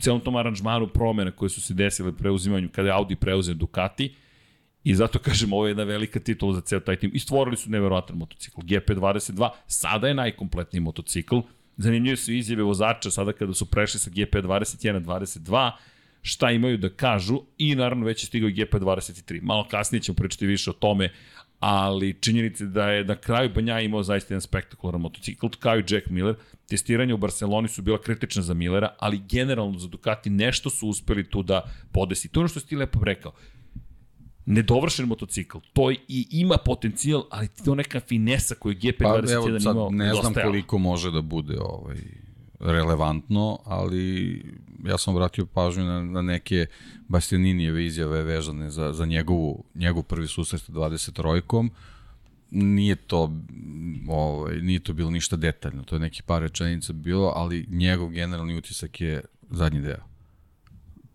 celom 0.00 0.20
tom 0.20 0.36
aranžmanu 0.36 0.88
promene 0.88 1.30
koje 1.30 1.48
su 1.48 1.60
se 1.60 1.74
desile 1.74 2.16
preuzimanju 2.16 2.68
kada 2.72 2.88
je 2.88 2.94
Audi 2.94 3.16
preuzeo 3.16 3.54
Ducati. 3.54 4.14
I 4.84 4.94
zato 4.94 5.18
kažem 5.18 5.52
ovo 5.52 5.66
je 5.66 5.70
jedna 5.70 5.84
velika 5.84 6.20
titula 6.20 6.54
za 6.54 6.60
ceo 6.60 6.80
taj 6.80 6.96
tim. 6.96 7.10
I 7.14 7.18
stvorili 7.18 7.56
su 7.56 7.70
neverovatan 7.70 8.16
motocikl 8.16 8.60
GP22 8.60 9.50
sada 9.66 10.08
je 10.08 10.14
najkompletniji 10.14 10.80
motocikl. 10.80 11.36
Zanimljive 11.76 12.16
su 12.16 12.32
izjave 12.32 12.62
vozača 12.62 13.10
sada 13.10 13.32
kada 13.32 13.54
su 13.54 13.66
prešli 13.66 14.00
sa 14.00 14.10
GP21 14.10 14.92
na 14.92 15.00
22 15.00 15.70
šta 16.22 16.50
imaju 16.50 16.78
da 16.78 16.88
kažu 16.88 17.40
i 17.58 17.74
naravno 17.74 18.06
već 18.06 18.22
je 18.22 18.26
stigao 18.26 18.48
i 18.48 18.54
GP23. 18.54 19.42
Malo 19.42 19.66
kasnije 19.68 20.02
ćemo 20.02 20.16
pričati 20.16 20.46
više 20.46 20.70
o 20.70 20.72
tome, 20.72 21.12
ali 21.60 22.16
činjenica 22.20 22.64
da 22.64 22.90
je 22.90 23.04
na 23.04 23.16
kraju 23.16 23.50
Banja 23.54 23.80
imao 23.80 24.02
zaista 24.02 24.34
jedan 24.34 24.40
spektakularan 24.40 25.00
motocikl, 25.00 25.46
kao 25.58 25.78
i 25.78 25.84
Jack 25.88 26.06
Miller. 26.06 26.34
Testiranja 26.68 27.14
u 27.14 27.18
Barceloni 27.18 27.68
su 27.68 27.82
bila 27.82 28.00
kritična 28.00 28.42
za 28.42 28.54
Millera, 28.54 28.94
ali 28.98 29.22
generalno 29.28 29.78
za 29.78 29.88
Ducati 29.88 30.30
nešto 30.30 30.70
su 30.70 30.88
uspeli 30.88 31.30
tu 31.30 31.42
da 31.42 31.62
podesi. 31.92 32.28
To 32.28 32.40
je 32.40 32.42
ono 32.42 32.48
što 32.48 32.60
si 32.60 32.66
ti 32.66 32.76
lepo 32.76 33.04
rekao 33.04 33.32
nedovršen 34.46 35.06
motocikl. 35.06 35.58
To 35.72 35.90
i 35.90 36.26
ima 36.30 36.56
potencijal, 36.64 37.24
ali 37.30 37.48
to 37.64 37.74
neka 37.74 38.00
finesa 38.00 38.54
koju 38.54 38.74
GP21 38.74 39.26
pa, 39.26 39.32
evo, 39.32 39.60
sad 39.60 39.62
imao. 39.62 39.90
Ne 39.90 40.14
znam 40.14 40.34
koliko 40.34 40.78
može 40.78 41.10
da 41.10 41.20
bude 41.20 41.58
ovaj 41.60 41.96
relevantno, 42.62 43.58
ali 43.64 44.36
ja 44.84 44.98
sam 44.98 45.14
vratio 45.14 45.46
pažnju 45.46 45.84
na, 45.84 46.02
na 46.02 46.22
neke 46.22 46.66
Bastianinijeve 47.08 47.86
izjave 47.86 48.22
vezane 48.22 48.70
za, 48.70 48.92
za 48.92 49.06
njegovu, 49.06 49.64
njegov 49.74 50.02
prvi 50.02 50.26
susret 50.26 50.62
sa 50.62 50.72
23-kom. 50.72 51.70
Nije 52.50 52.96
to, 52.96 53.32
ovaj, 54.08 54.56
nije 54.60 54.80
to 54.80 54.92
bilo 54.92 55.10
ništa 55.10 55.36
detaljno, 55.36 55.82
to 55.82 55.96
je 55.96 56.00
neki 56.00 56.22
par 56.22 56.42
rečenica 56.42 56.92
bilo, 56.92 57.32
ali 57.36 57.66
njegov 57.70 58.08
generalni 58.08 58.56
utisak 58.56 59.00
je 59.00 59.22
zadnji 59.50 59.80
deo. 59.80 60.04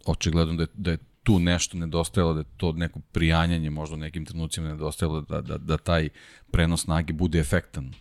Očigledno 0.05 0.53
da 0.53 0.63
je, 0.63 0.67
da 0.73 0.91
je 0.91 0.97
tu 1.23 1.39
nešto 1.39 1.77
nedostajalo, 1.77 2.33
da 2.33 2.39
je 2.39 2.57
to 2.57 2.71
neko 2.71 2.99
prijanjanje 3.11 3.69
možda 3.69 3.95
u 3.95 3.99
nekim 3.99 4.25
trenucima 4.25 4.67
nedostajalo 4.67 5.21
da, 5.21 5.41
da, 5.41 5.57
da 5.57 5.77
taj 5.77 6.09
prenos 6.51 6.81
snage 6.81 7.13
bude 7.13 7.39
efektan 7.39 7.93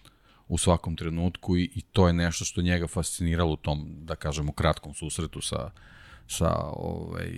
u 0.49 0.59
svakom 0.59 0.97
trenutku 0.97 1.57
i, 1.57 1.71
i 1.75 1.83
to 1.83 2.07
je 2.07 2.13
nešto 2.13 2.45
što 2.45 2.63
njega 2.63 2.87
fasciniralo 2.87 3.53
u 3.53 3.57
tom, 3.57 3.87
da 3.99 4.15
kažemo, 4.15 4.53
kratkom 4.53 4.95
susretu 4.95 5.41
sa, 5.41 5.71
sa 6.27 6.55
ovaj, 6.73 7.31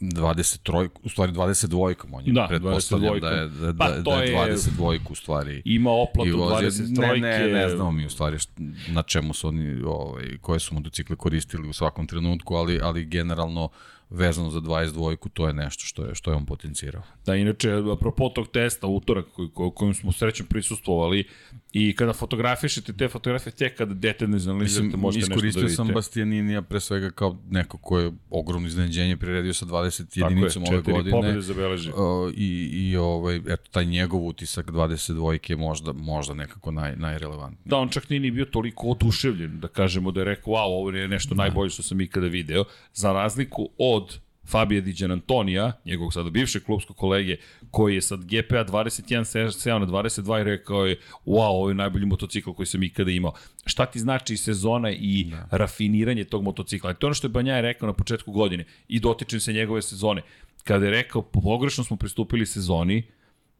23, 0.00 0.88
u 1.02 1.08
stvari 1.08 1.32
22, 1.32 1.94
on 2.12 2.26
je 2.26 2.32
da, 2.32 2.46
pretpostavljam 2.48 3.20
da 3.20 3.28
je, 3.28 3.48
da, 3.48 3.74
pa, 3.78 3.90
da, 3.90 4.22
je 4.22 4.34
22 4.34 4.98
u 5.10 5.14
stvari. 5.14 5.62
Ima 5.64 5.90
oplatu 5.90 6.30
23. 6.30 7.20
Ne, 7.20 7.38
ne, 7.38 7.52
ne 7.52 7.68
znamo 7.68 7.92
mi 7.92 8.06
u 8.06 8.10
stvari 8.10 8.38
št, 8.38 8.50
na 8.88 9.02
čemu 9.02 9.34
su 9.34 9.48
oni, 9.48 9.82
ovaj, 9.82 10.38
koje 10.40 10.60
su 10.60 10.74
motocikle 10.74 11.16
koristili 11.16 11.68
u 11.68 11.72
svakom 11.72 12.06
trenutku, 12.06 12.54
ali, 12.54 12.80
ali 12.82 13.04
generalno 13.04 13.68
vezano 14.10 14.50
za 14.50 14.60
22-ku, 14.60 15.28
to 15.28 15.46
je 15.46 15.52
nešto 15.52 15.84
što 15.84 16.04
je, 16.04 16.14
što 16.14 16.30
je 16.30 16.36
on 16.36 16.46
potencirao. 16.46 17.02
Da, 17.26 17.36
inače, 17.36 17.72
apropo 17.92 18.28
tog 18.28 18.48
testa, 18.48 18.86
utorak, 18.86 19.26
koji, 19.54 19.70
kojim 19.74 19.94
smo 19.94 20.12
srećem 20.12 20.46
prisustovali, 20.46 21.24
i 21.72 21.94
kada 21.96 22.12
fotografišete 22.12 22.92
te 22.92 23.08
fotografije, 23.08 23.52
tek 23.52 23.76
kada 23.76 23.94
detaljno 23.94 24.36
izanalizirate, 24.36 24.96
možete 24.96 25.20
nešto 25.20 25.34
da 25.34 25.40
vidite. 25.40 25.48
Iskoristio 25.48 25.76
sam 25.76 25.94
Bastianinija 25.94 26.62
pre 26.62 26.80
svega 26.80 27.10
kao 27.10 27.36
neko 27.50 27.78
ko 27.78 27.98
je 27.98 28.12
ogromno 28.30 28.68
iznenađenje 28.68 29.16
priredio 29.16 29.54
sa 29.54 29.66
20 29.66 30.18
jedinicom 30.18 30.62
ove 30.62 30.76
godine. 30.76 30.96
Tako 30.96 31.08
je, 31.08 31.10
pobjede 31.10 31.40
zabeleži. 31.40 31.90
Uh, 31.90 32.32
I, 32.36 32.70
i 32.72 32.96
ovaj, 32.96 33.36
eto, 33.36 33.70
taj 33.70 33.84
njegov 33.84 34.26
utisak 34.26 34.70
22 34.70 35.50
je 35.50 35.56
možda, 35.56 35.92
možda 35.92 36.34
nekako 36.34 36.70
naj, 36.70 36.96
najrelevantniji. 36.96 37.70
Da, 37.70 37.76
on 37.76 37.88
čak 37.88 38.10
nije 38.10 38.20
ni 38.20 38.30
bio 38.30 38.44
toliko 38.44 38.86
oduševljen, 38.86 39.60
da 39.60 39.68
kažemo 39.68 40.10
da 40.10 40.20
je 40.20 40.24
rekao, 40.24 40.52
wow, 40.52 40.64
ovo 40.64 40.90
je 40.90 41.08
nešto 41.08 41.34
da. 41.34 41.42
najbolje 41.42 41.70
što 41.70 41.82
sam 41.82 42.00
ikada 42.00 42.26
video, 42.26 42.64
za 42.94 43.12
razliku 43.12 43.68
od 43.78 44.18
Fabio 44.48 44.80
Di 44.80 45.04
Antonija, 45.04 45.72
njegovog 45.84 46.12
sada 46.12 46.30
bivšeg 46.30 46.62
klubskog 46.62 46.96
kolege, 46.96 47.36
koji 47.70 47.94
je 47.94 48.02
sad 48.02 48.24
GPA 48.24 48.64
21 48.64 49.50
seo 49.50 49.78
na 49.78 49.86
22 49.86 50.40
i 50.40 50.44
rekao 50.44 50.86
je, 50.86 50.96
wow, 51.26 51.48
ovo 51.48 51.68
je 51.68 51.74
najbolji 51.74 52.06
motocikl 52.06 52.50
koji 52.50 52.66
sam 52.66 52.82
ikada 52.82 53.10
imao. 53.10 53.32
Šta 53.66 53.86
ti 53.86 53.98
znači 53.98 54.36
sezona 54.36 54.90
i 54.90 55.24
da. 55.30 55.48
rafiniranje 55.50 56.24
tog 56.24 56.42
motocikla? 56.42 56.94
To 56.94 57.06
je 57.06 57.08
ono 57.08 57.14
što 57.14 57.26
je 57.26 57.30
Banja 57.30 57.60
rekao 57.60 57.86
na 57.86 57.92
početku 57.92 58.32
godine 58.32 58.64
i 58.88 59.00
dotičem 59.00 59.40
se 59.40 59.52
njegove 59.52 59.82
sezone. 59.82 60.22
Kada 60.64 60.84
je 60.84 60.90
rekao, 60.90 61.22
pogrešno 61.22 61.84
smo 61.84 61.96
pristupili 61.96 62.46
sezoni, 62.46 63.02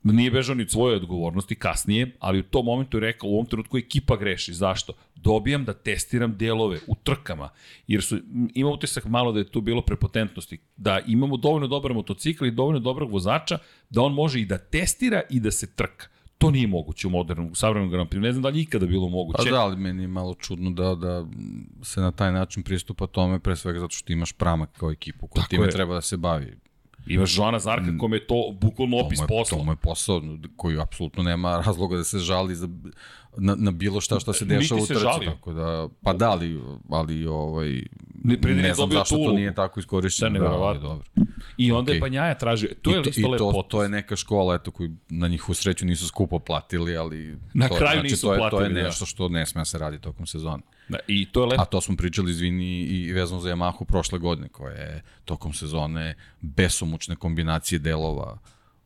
Nije 0.03 0.31
bežao 0.31 0.55
ni 0.55 0.63
od 0.63 0.71
svoje 0.71 0.97
odgovornosti 0.97 1.55
kasnije, 1.55 2.17
ali 2.19 2.39
u 2.39 2.43
tom 2.43 2.65
momentu 2.65 2.97
je 2.97 3.01
rekao 3.01 3.31
u 3.31 3.33
ovom 3.33 3.47
trenutku 3.47 3.79
ekipa 3.79 4.17
greši. 4.17 4.55
Zašto? 4.55 4.93
Dobijam 5.15 5.65
da 5.65 5.73
testiram 5.73 6.37
delove 6.37 6.79
u 6.87 6.95
trkama, 6.95 7.49
jer 7.87 8.03
su, 8.03 8.19
ima 8.55 8.71
utisak 8.71 9.05
malo 9.05 9.33
da 9.33 9.39
je 9.39 9.51
tu 9.51 9.61
bilo 9.61 9.83
prepotentnosti, 9.83 10.59
da 10.77 11.01
imamo 11.07 11.37
dovoljno 11.37 11.67
dobar 11.67 11.93
motocikl 11.95 12.47
i 12.47 12.51
dovoljno 12.51 12.81
dobrog 12.81 13.13
vozača, 13.13 13.59
da 13.91 14.03
on 14.03 14.15
može 14.15 14.41
i 14.41 14.47
da 14.47 14.59
testira 14.59 15.23
i 15.31 15.41
da 15.41 15.51
se 15.51 15.75
trka. 15.75 16.07
To 16.39 16.51
nije 16.51 16.67
moguće 16.67 17.07
u 17.07 17.11
modernom, 17.11 17.51
u 17.53 17.55
savremenom 17.55 17.91
Grand 17.91 18.11
Prix. 18.11 18.21
Ne 18.21 18.33
znam 18.33 18.43
da 18.43 18.49
li 18.49 18.61
ikada 18.61 18.87
bilo 18.87 19.09
moguće. 19.09 19.45
Pa 19.45 19.51
da, 19.51 19.61
ali 19.61 19.77
meni 19.77 20.03
je 20.03 20.09
malo 20.09 20.35
čudno 20.35 20.71
da, 20.71 20.95
da 20.95 21.27
se 21.83 22.01
na 22.01 22.13
taj 22.13 22.33
način 22.33 22.63
pristupa 22.63 23.07
tome, 23.07 23.39
pre 23.39 23.57
svega 23.57 23.81
zato 23.81 23.95
što 23.95 24.13
imaš 24.13 24.33
pramak 24.33 24.71
kao 24.79 24.91
ekipu 24.91 25.27
koja 25.27 25.47
time 25.47 25.67
je. 25.67 25.71
treba 25.71 25.95
da 25.95 26.01
se 26.01 26.17
bavi. 26.17 26.57
Imaš 27.09 27.37
Joana 27.37 27.59
Zarka 27.59 27.91
mm. 27.91 27.99
kome 27.99 28.17
je 28.17 28.27
to 28.27 28.57
bukvalno 28.61 28.97
opis 28.97 29.21
posla. 29.29 29.59
To 29.59 29.65
mu 29.65 29.73
je 29.73 29.77
posao 29.77 30.23
koji 30.57 30.81
apsolutno 30.81 31.23
nema 31.23 31.63
razloga 31.67 31.97
da 31.97 32.05
se 32.05 32.19
žali 32.19 32.55
za, 32.55 32.69
na, 33.37 33.55
na 33.59 33.71
bilo 33.71 34.01
šta 34.01 34.21
šta 34.21 34.33
se 34.33 34.45
dešava 34.45 34.83
u 34.83 34.87
trci. 34.87 35.01
Žali. 35.01 35.27
Tako 35.27 35.53
da, 35.53 35.89
pa 36.03 36.13
da, 36.13 36.31
ali, 36.31 36.61
ali 36.91 37.27
ovaj, 37.27 37.83
ne, 38.25 38.37
ne, 38.55 38.75
znam 38.75 38.93
zašto 38.93 39.17
to 39.17 39.33
nije 39.33 39.55
tako 39.55 39.81
iskorišćeno. 39.81 40.39
Da, 40.39 40.47
ali 40.47 40.81
dobro. 40.81 41.05
I 41.57 41.73
onda 41.73 41.93
okay. 41.93 41.95
je 41.95 42.01
Banjaja 42.01 42.35
tražio, 42.35 42.71
to 42.83 42.91
je 42.91 43.03
isto 43.07 43.29
lepo 43.29 43.53
to, 43.53 43.63
to 43.63 43.83
je 43.83 43.89
neka 43.89 44.17
škola 44.17 44.55
eto, 44.55 44.71
koji 44.71 44.91
na 45.09 45.29
njih 45.29 45.49
u 45.49 45.55
sreću 45.55 45.87
nisu 45.87 46.07
skupo 46.07 46.39
platili, 46.39 46.97
ali 46.97 47.39
na 47.55 47.69
to, 47.69 47.77
kraju 47.77 48.01
znači, 48.01 48.11
nisu 48.11 48.27
to 48.27 48.33
je, 48.33 48.39
platili. 48.39 48.61
To 48.61 48.65
je 48.65 48.83
da. 48.83 48.89
nešto 48.89 49.07
što 49.07 49.29
ne 49.29 49.47
sme 49.47 49.65
se 49.65 49.79
radi 49.79 49.99
tokom 50.01 50.27
sezone. 50.27 50.63
Da, 50.89 50.99
i 51.07 51.27
to 51.33 51.41
je 51.41 51.47
lepo. 51.47 51.63
A 51.63 51.65
to 51.65 51.81
smo 51.81 51.97
pričali, 51.97 52.31
izvini, 52.31 52.83
i 52.83 53.13
vezano 53.13 53.41
za 53.41 53.51
Yamahu 53.51 53.85
prošle 53.85 54.19
godine, 54.19 54.49
koja 54.49 54.73
je 54.73 55.03
tokom 55.25 55.53
sezone 55.53 56.15
besomučne 56.41 57.17
kombinacije 57.17 57.79
delova 57.79 58.39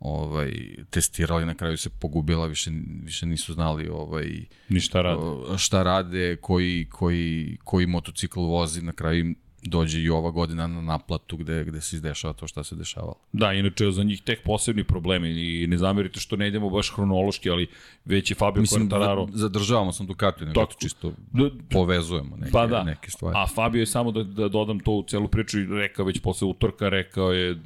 ovaj 0.05 0.53
testirali 0.91 1.47
na 1.47 1.55
kraju 1.55 1.77
se 1.77 1.91
pogubila 1.91 2.47
više 2.47 2.71
više 3.03 3.27
nisu 3.27 3.53
znali 3.53 3.89
ovaj 3.89 4.27
ni 4.69 4.81
šta 4.81 5.03
rade 5.03 5.23
šta 5.59 5.83
rade 5.83 6.37
koji 6.37 6.87
koji 6.91 7.59
koji 7.65 7.87
motocikl 7.87 8.41
vozi 8.41 8.83
na 8.83 8.93
kraju 8.93 9.35
dođe 9.63 10.01
i 10.01 10.11
ova 10.11 10.31
godina 10.31 10.67
na 10.67 10.81
naplatu 10.81 11.37
gde, 11.37 11.65
gde 11.65 11.81
se 11.81 11.97
izdešava 11.97 12.33
to 12.35 12.47
šta 12.47 12.65
se 12.65 12.77
dešavalo. 12.77 13.15
Da, 13.33 13.53
inače 13.53 13.91
za 13.91 14.03
njih 14.03 14.23
tek 14.23 14.43
posebni 14.45 14.85
problemi 14.85 15.31
i 15.31 15.67
ne 15.67 15.79
zamerite 15.79 16.21
što 16.21 16.37
ne 16.37 16.49
idemo 16.49 16.71
baš 16.71 16.93
hronološki, 16.95 17.51
ali 17.51 17.67
već 18.05 18.31
je 18.31 18.35
Fabio 18.35 18.61
Mislim, 18.61 18.91
Quartararo... 18.91 19.27
Mislim, 19.27 19.39
zadržavamo 19.39 19.93
sam 19.93 20.07
Ducati, 20.07 20.45
nego 20.45 20.67
to 20.67 20.75
čisto 20.81 21.13
da, 21.33 21.51
povezujemo 21.71 22.37
neke, 22.37 22.53
pa 22.53 22.67
da. 22.67 22.83
neke 22.83 23.11
stvari. 23.11 23.35
A 23.39 23.47
Fabio 23.47 23.81
je 23.81 23.87
samo 23.87 24.13
da, 24.13 24.23
da 24.23 24.49
dodam 24.49 24.81
to 24.81 24.93
u 24.93 25.03
celu 25.03 25.29
priču 25.29 25.61
i 25.61 25.67
rekao 25.67 26.05
već 26.05 26.21
posle 26.21 26.49
utorka, 26.49 26.89
rekao 26.89 27.33
je, 27.33 27.57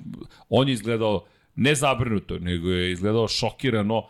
on 0.48 0.68
je 0.68 0.74
izgledao 0.74 1.24
ne 1.56 1.74
zabrinuto, 1.74 2.38
nego 2.38 2.70
je 2.70 2.92
izgledao 2.92 3.28
šokirano 3.28 4.02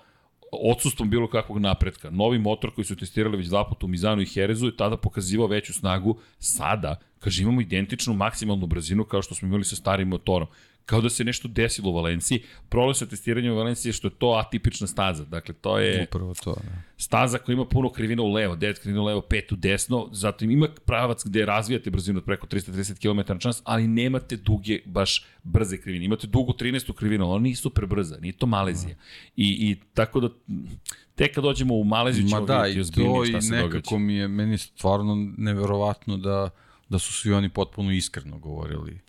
odsustvom 0.52 1.10
bilo 1.10 1.28
kakvog 1.28 1.58
napretka. 1.58 2.10
Novi 2.10 2.38
motor 2.38 2.74
koji 2.74 2.84
su 2.84 2.96
testirali 2.96 3.36
već 3.36 3.46
dva 3.46 3.68
puta 3.68 3.86
u 3.86 3.88
Mizanu 3.88 4.22
i 4.22 4.26
Herezu 4.26 4.66
je 4.66 4.76
tada 4.76 4.96
pokazivao 4.96 5.46
veću 5.46 5.72
snagu. 5.72 6.18
Sada, 6.38 7.00
Kaže, 7.18 7.42
imamo 7.42 7.60
identičnu 7.60 8.14
maksimalnu 8.14 8.66
brzinu 8.66 9.04
kao 9.04 9.22
što 9.22 9.34
smo 9.34 9.48
imali 9.48 9.64
sa 9.64 9.76
starim 9.76 10.08
motorom 10.08 10.48
kao 10.86 11.00
da 11.00 11.10
se 11.10 11.24
nešto 11.24 11.48
desilo 11.48 11.90
u 11.90 11.94
Valenciji. 11.94 12.42
Problem 12.68 12.94
sa 12.94 13.06
testiranjem 13.06 13.52
u 13.52 13.56
Valenciji 13.56 13.90
je 13.90 13.92
što 13.92 14.06
je 14.06 14.14
to 14.18 14.30
atipična 14.46 14.86
staza. 14.86 15.24
Dakle, 15.24 15.54
to 15.54 15.78
je 15.78 16.06
Upravo 16.08 16.34
to, 16.34 16.54
da. 16.54 16.82
staza 16.96 17.38
koja 17.38 17.54
ima 17.54 17.64
puno 17.64 17.92
krivina 17.92 18.22
u 18.22 18.32
levo, 18.32 18.56
9 18.56 18.80
krivina 18.80 19.02
u 19.02 19.04
levo, 19.04 19.20
5 19.20 19.52
u 19.52 19.56
desno, 19.56 20.08
zato 20.12 20.44
ima 20.44 20.68
pravac 20.84 21.24
gde 21.24 21.46
razvijate 21.46 21.90
brzinu 21.90 22.18
od 22.18 22.24
preko 22.24 22.46
330 22.46 23.00
km 23.00 23.32
na 23.32 23.38
čas, 23.38 23.62
ali 23.64 23.88
nemate 23.88 24.36
duge, 24.36 24.80
baš 24.84 25.26
brze 25.42 25.76
krivine. 25.80 26.04
Imate 26.04 26.26
dugu 26.26 26.52
13 26.52 26.92
krivinu, 26.92 27.30
ali 27.30 27.42
nije 27.42 27.56
super 27.56 27.86
brza, 27.86 28.18
nije 28.20 28.32
to 28.32 28.46
Malezija. 28.46 28.94
I, 29.36 29.70
i 29.70 29.76
tako 29.94 30.20
da, 30.20 30.28
tek 31.14 31.34
kad 31.34 31.44
dođemo 31.44 31.74
u 31.74 31.84
Maleziju 31.84 32.28
ćemo 32.28 32.46
da, 32.46 32.62
vidjeti 32.62 32.80
ozbiljnije 32.80 33.26
šta 33.26 33.40
se 33.40 33.50
događa. 33.50 33.64
Ma 33.64 33.68
da, 33.68 33.68
i 33.68 33.70
to 33.70 33.76
i 33.76 33.78
nekako 33.78 33.98
mi 33.98 34.14
je, 34.14 34.28
meni 34.28 34.58
stvarno 34.58 35.32
neverovatno 35.36 36.16
da 36.16 36.50
da 36.88 36.98
su 36.98 37.12
svi 37.12 37.32
oni 37.32 37.48
potpuno 37.48 37.92
iskreno 37.92 38.38
govorili. 38.38 39.00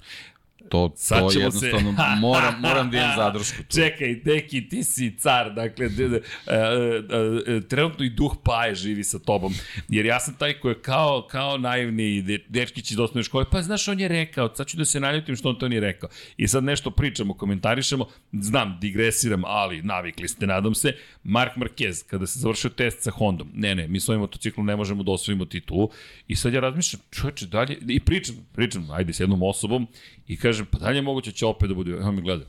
To, 0.69 0.93
Sad 0.95 1.19
to 1.19 1.39
jednostavno 1.39 1.91
se... 1.91 2.19
moram, 2.19 2.61
moram 2.61 2.91
da 2.91 2.97
imam 2.97 3.11
zadršku 3.23 3.57
tu. 3.57 3.75
Čekaj, 3.75 4.15
deki, 4.15 4.69
ti 4.69 4.83
si 4.83 5.17
car, 5.19 5.53
dakle, 5.53 5.89
de, 5.89 6.09
de, 6.09 6.21
de, 6.49 7.41
de, 7.45 7.67
trenutno 7.67 8.05
i 8.05 8.09
duh 8.09 8.35
paje 8.43 8.75
živi 8.75 9.03
sa 9.03 9.19
tobom, 9.19 9.53
jer 9.89 10.05
ja 10.05 10.19
sam 10.19 10.35
taj 10.35 10.53
koji 10.53 10.71
je 10.71 10.81
kao, 10.81 11.27
kao 11.31 11.57
naivni 11.57 12.21
de, 12.21 12.39
dečkić 12.49 12.91
iz 12.91 12.99
osnovne 12.99 13.23
škole, 13.23 13.45
pa 13.51 13.61
znaš, 13.61 13.87
on 13.87 13.99
je 13.99 14.07
rekao, 14.07 14.55
sad 14.55 14.67
ću 14.67 14.77
da 14.77 14.85
se 14.85 14.99
naljutim 14.99 15.35
što 15.35 15.49
on 15.49 15.59
to 15.59 15.67
nije 15.67 15.81
rekao. 15.81 16.09
I 16.37 16.47
sad 16.47 16.63
nešto 16.63 16.91
pričamo, 16.91 17.33
komentarišemo, 17.33 18.05
znam, 18.31 18.77
digresiram, 18.81 19.43
ali 19.45 19.81
navikli 19.81 20.27
ste, 20.27 20.47
nadam 20.47 20.75
se, 20.75 20.93
Mark 21.23 21.55
Marquez, 21.55 22.05
kada 22.07 22.27
se 22.27 22.39
završio 22.39 22.69
test 22.69 23.03
sa 23.03 23.11
Hondom, 23.11 23.51
ne, 23.53 23.75
ne, 23.75 23.87
mi 23.87 23.99
s 23.99 24.09
ovim 24.09 24.21
motociklom 24.21 24.65
ne 24.65 24.75
možemo 24.75 25.03
da 25.03 25.11
osvojimo 25.11 25.45
titulu, 25.45 25.89
i 26.27 26.35
sad 26.35 26.53
ja 26.53 26.59
razmišljam, 26.59 27.01
čoveče, 27.11 27.45
dalje, 27.45 27.77
i 27.87 27.99
pričam, 27.99 28.35
pričam, 28.55 28.91
ajde, 28.91 29.13
s 29.13 29.19
jednom 29.19 29.43
osobom, 29.43 29.87
i 30.27 30.37
kažem, 30.37 30.65
pa 30.65 30.77
dalje 30.77 31.01
moguće 31.01 31.31
će 31.31 31.45
opet 31.45 31.69
da 31.69 31.75
bude, 31.75 31.91
evo 31.91 32.11
mi 32.11 32.21
gleda. 32.21 32.45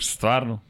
Stvarno, 0.00 0.60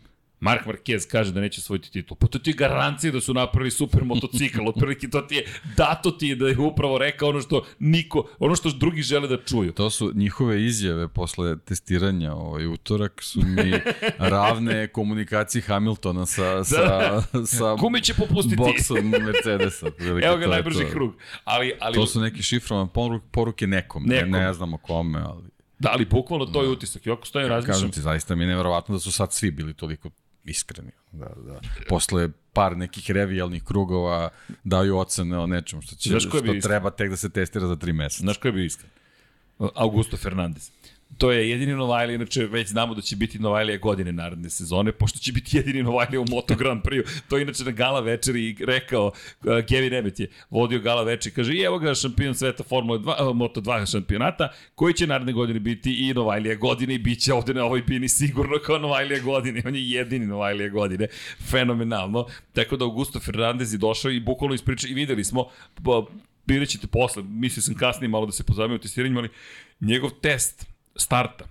Mark 0.42 0.66
Marquez 0.66 1.06
kaže 1.10 1.32
da 1.32 1.40
neće 1.40 1.60
svojiti 1.60 1.90
titul. 1.90 2.16
Pa 2.16 2.26
to 2.26 2.38
ti 2.38 2.50
je 2.50 2.54
garancija 2.54 3.12
da 3.12 3.20
su 3.20 3.34
napravili 3.34 3.70
super 3.70 4.04
motocikl. 4.04 4.68
Otprilike 4.68 5.08
to 5.08 5.20
ti 5.20 5.34
je, 5.34 5.44
dato 5.76 6.10
ti 6.10 6.26
je 6.26 6.36
da 6.36 6.48
je 6.48 6.58
upravo 6.58 6.98
rekao 6.98 7.28
ono 7.28 7.40
što 7.40 7.64
niko, 7.78 8.28
ono 8.38 8.56
što 8.56 8.70
drugi 8.70 9.02
žele 9.02 9.28
da 9.28 9.36
čuju. 9.44 9.72
To 9.72 9.90
su 9.90 10.12
njihove 10.14 10.64
izjave 10.64 11.08
posle 11.08 11.58
testiranja 11.58 12.34
ovaj 12.34 12.66
utorak 12.66 13.22
su 13.22 13.40
mi 13.46 13.72
ravne 14.18 14.86
komunikaciji 14.86 15.62
Hamiltona 15.62 16.26
sa, 16.26 16.54
da. 16.54 16.64
sa, 16.64 17.22
sa 17.46 17.76
Kumi 17.80 18.00
će 18.00 18.14
popustiti? 18.14 18.56
boksom 18.56 19.10
Mercedesa. 19.24 19.86
Evo 20.22 20.36
ga 20.36 20.46
najbrži 20.46 20.84
krug. 20.92 21.14
Ali, 21.44 21.72
ali... 21.80 21.94
To 21.94 22.06
su 22.06 22.20
neki 22.20 22.42
šifrovan 22.42 22.88
poruke 23.30 23.66
nekom. 23.66 24.02
nekom. 24.06 24.30
Ne, 24.30 24.38
ne 24.38 24.52
znamo 24.52 24.76
kome, 24.76 25.20
ali... 25.20 25.52
Da, 25.82 25.90
ali 25.92 26.04
bukvalno 26.04 26.46
to 26.46 26.62
je 26.62 26.66
da. 26.66 26.72
utisak. 26.72 27.06
I 27.06 27.10
ako 27.10 27.26
stojim 27.26 27.48
različan... 27.48 27.74
Kažem 27.74 27.90
ti, 27.90 28.00
zaista 28.00 28.34
mi 28.34 28.44
je 28.44 28.48
nevjerovatno 28.48 28.94
da 28.94 29.00
su 29.00 29.12
sad 29.12 29.32
svi 29.32 29.50
bili 29.50 29.74
toliko 29.74 30.10
iskreni. 30.44 30.90
Da, 31.12 31.30
da. 31.36 31.60
Posle 31.88 32.28
par 32.52 32.76
nekih 32.76 33.10
revijalnih 33.10 33.62
krugova 33.64 34.30
daju 34.64 34.96
ocene 34.96 35.38
o 35.38 35.46
nečem 35.46 35.82
što, 35.82 35.96
će, 35.96 36.20
što 36.20 36.40
treba 36.62 36.90
tek 36.90 37.10
da 37.10 37.16
se 37.16 37.30
testira 37.30 37.66
za 37.66 37.76
tri 37.76 37.92
meseca. 37.92 38.22
Znaš 38.22 38.36
ko 38.36 38.48
je 38.48 38.52
bio 38.52 38.64
iskren? 38.64 38.90
Augusto 39.74 40.16
Fernandez. 40.16 40.70
To 41.18 41.32
je 41.32 41.50
jedini 41.50 41.72
Novajlija, 41.72 42.14
inače 42.14 42.46
već 42.46 42.68
znamo 42.68 42.94
da 42.94 43.00
će 43.00 43.16
biti 43.16 43.38
Novajlija 43.38 43.78
godine 43.78 44.12
naredne 44.12 44.50
sezone, 44.50 44.92
pošto 44.92 45.18
će 45.18 45.32
biti 45.32 45.56
jedini 45.56 45.82
Novajlija 45.82 46.20
u 46.20 46.24
Moto 46.30 46.54
Grand 46.54 46.82
Prix. 46.82 47.22
To 47.28 47.36
je 47.36 47.42
inače 47.42 47.64
na 47.64 47.70
gala 47.70 48.00
večeri 48.00 48.56
rekao, 48.66 49.06
uh, 49.06 49.12
Kevin 49.68 49.94
Emmet 49.94 50.20
je 50.20 50.30
vodio 50.50 50.80
gala 50.80 51.02
večeri, 51.02 51.34
kaže 51.34 51.54
i 51.54 51.60
evo 51.60 51.78
ga 51.78 51.94
šampion 51.94 52.34
sveta 52.34 52.62
Formule 52.62 52.98
2, 52.98 53.30
uh, 53.30 53.36
Moto 53.36 53.60
2 53.60 53.90
šampionata, 53.90 54.48
koji 54.74 54.94
će 54.94 55.06
naredne 55.06 55.32
godine 55.32 55.60
biti 55.60 56.08
i 56.08 56.14
Novajlija 56.14 56.54
godine 56.54 56.94
i 56.94 56.98
bit 56.98 57.20
će 57.20 57.32
ovde 57.32 57.54
na 57.54 57.64
ovoj 57.64 57.82
bini 57.82 58.08
sigurno 58.08 58.58
kao 58.66 58.78
Novajlija 58.78 59.20
godine. 59.20 59.62
On 59.66 59.74
je 59.74 59.90
jedini 59.90 60.26
Novajlija 60.26 60.68
godine. 60.68 61.06
Fenomenalno. 61.50 62.26
Tako 62.52 62.76
da 62.76 62.84
Augusto 62.84 63.20
Fernandez 63.20 63.72
je 63.72 63.78
došao 63.78 64.10
i 64.10 64.20
bukvalno 64.20 64.54
ispriča 64.54 64.88
i 64.88 64.94
videli 64.94 65.24
smo, 65.24 65.48
vidjet 66.46 66.68
ćete 66.68 66.86
posle, 66.86 67.22
mislio 67.22 67.62
sam 67.62 67.74
kasnije 67.74 68.08
malo 68.08 68.26
da 68.26 68.32
se 68.32 68.44
pozavimo 68.44 68.78
testiranjima, 68.78 69.20
ali 69.20 69.28
njegov 69.80 70.10
test 70.10 70.71
starta. 70.96 71.46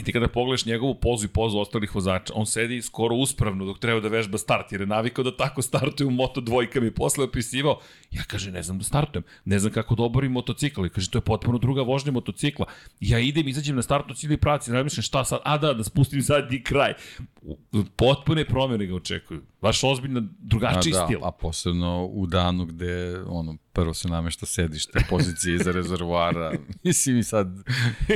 I 0.00 0.02
ti 0.02 0.12
kada 0.12 0.28
pogledaš 0.28 0.66
njegovu 0.66 0.94
pozu 0.94 1.26
i 1.26 1.28
pozu 1.28 1.58
ostalih 1.58 1.94
vozača, 1.94 2.32
on 2.36 2.46
sedi 2.46 2.82
skoro 2.82 3.16
uspravno 3.16 3.64
dok 3.64 3.78
treba 3.78 4.00
da 4.00 4.08
vežba 4.08 4.38
start, 4.38 4.72
jer 4.72 4.80
je 4.80 4.86
navikao 4.86 5.24
da 5.24 5.36
tako 5.36 5.62
startuje 5.62 6.06
u 6.06 6.10
moto 6.10 6.40
dvojkama 6.40 6.86
i 6.86 6.90
posle 6.90 7.24
opisivao, 7.24 7.80
ja 8.10 8.22
kaže 8.22 8.50
ne 8.50 8.62
znam 8.62 8.78
da 8.78 8.84
startujem, 8.84 9.24
ne 9.44 9.58
znam 9.58 9.72
kako 9.72 9.94
da 9.94 10.02
oborim 10.02 10.32
motocikl, 10.32 10.86
i 10.86 10.90
kaže 10.90 11.10
to 11.10 11.18
je 11.18 11.22
potpuno 11.22 11.58
druga 11.58 11.82
vožnja 11.82 12.12
motocikla. 12.12 12.66
Ja 13.00 13.18
idem, 13.18 13.48
izađem 13.48 13.76
na 13.76 13.82
startnu 13.82 14.14
cilj 14.14 14.32
i 14.34 14.36
praci, 14.36 14.72
razmišljam 14.72 15.02
šta 15.02 15.24
sad, 15.24 15.40
a 15.44 15.58
da, 15.58 15.74
da 15.74 15.84
spustim 15.84 16.22
zadnji 16.22 16.62
kraj. 16.62 16.94
Potpune 17.96 18.44
promjene 18.44 18.86
ga 18.86 18.94
očekuju. 18.94 19.42
Baš 19.62 19.84
ozbiljno 19.84 20.22
drugačiji 20.38 20.94
a, 20.94 20.98
da, 20.98 21.06
stil. 21.06 21.18
A 21.24 21.30
posebno 21.30 22.04
u 22.04 22.26
danu 22.26 22.64
gde 22.64 23.22
ono, 23.26 23.56
prvo 23.72 23.94
se 23.94 24.08
namešta 24.08 24.46
sedište, 24.46 25.00
pozicije 25.10 25.54
iza 25.54 25.72
rezervoara. 25.72 26.52
mislim 26.84 27.18
i 27.18 27.22
sad, 27.22 27.48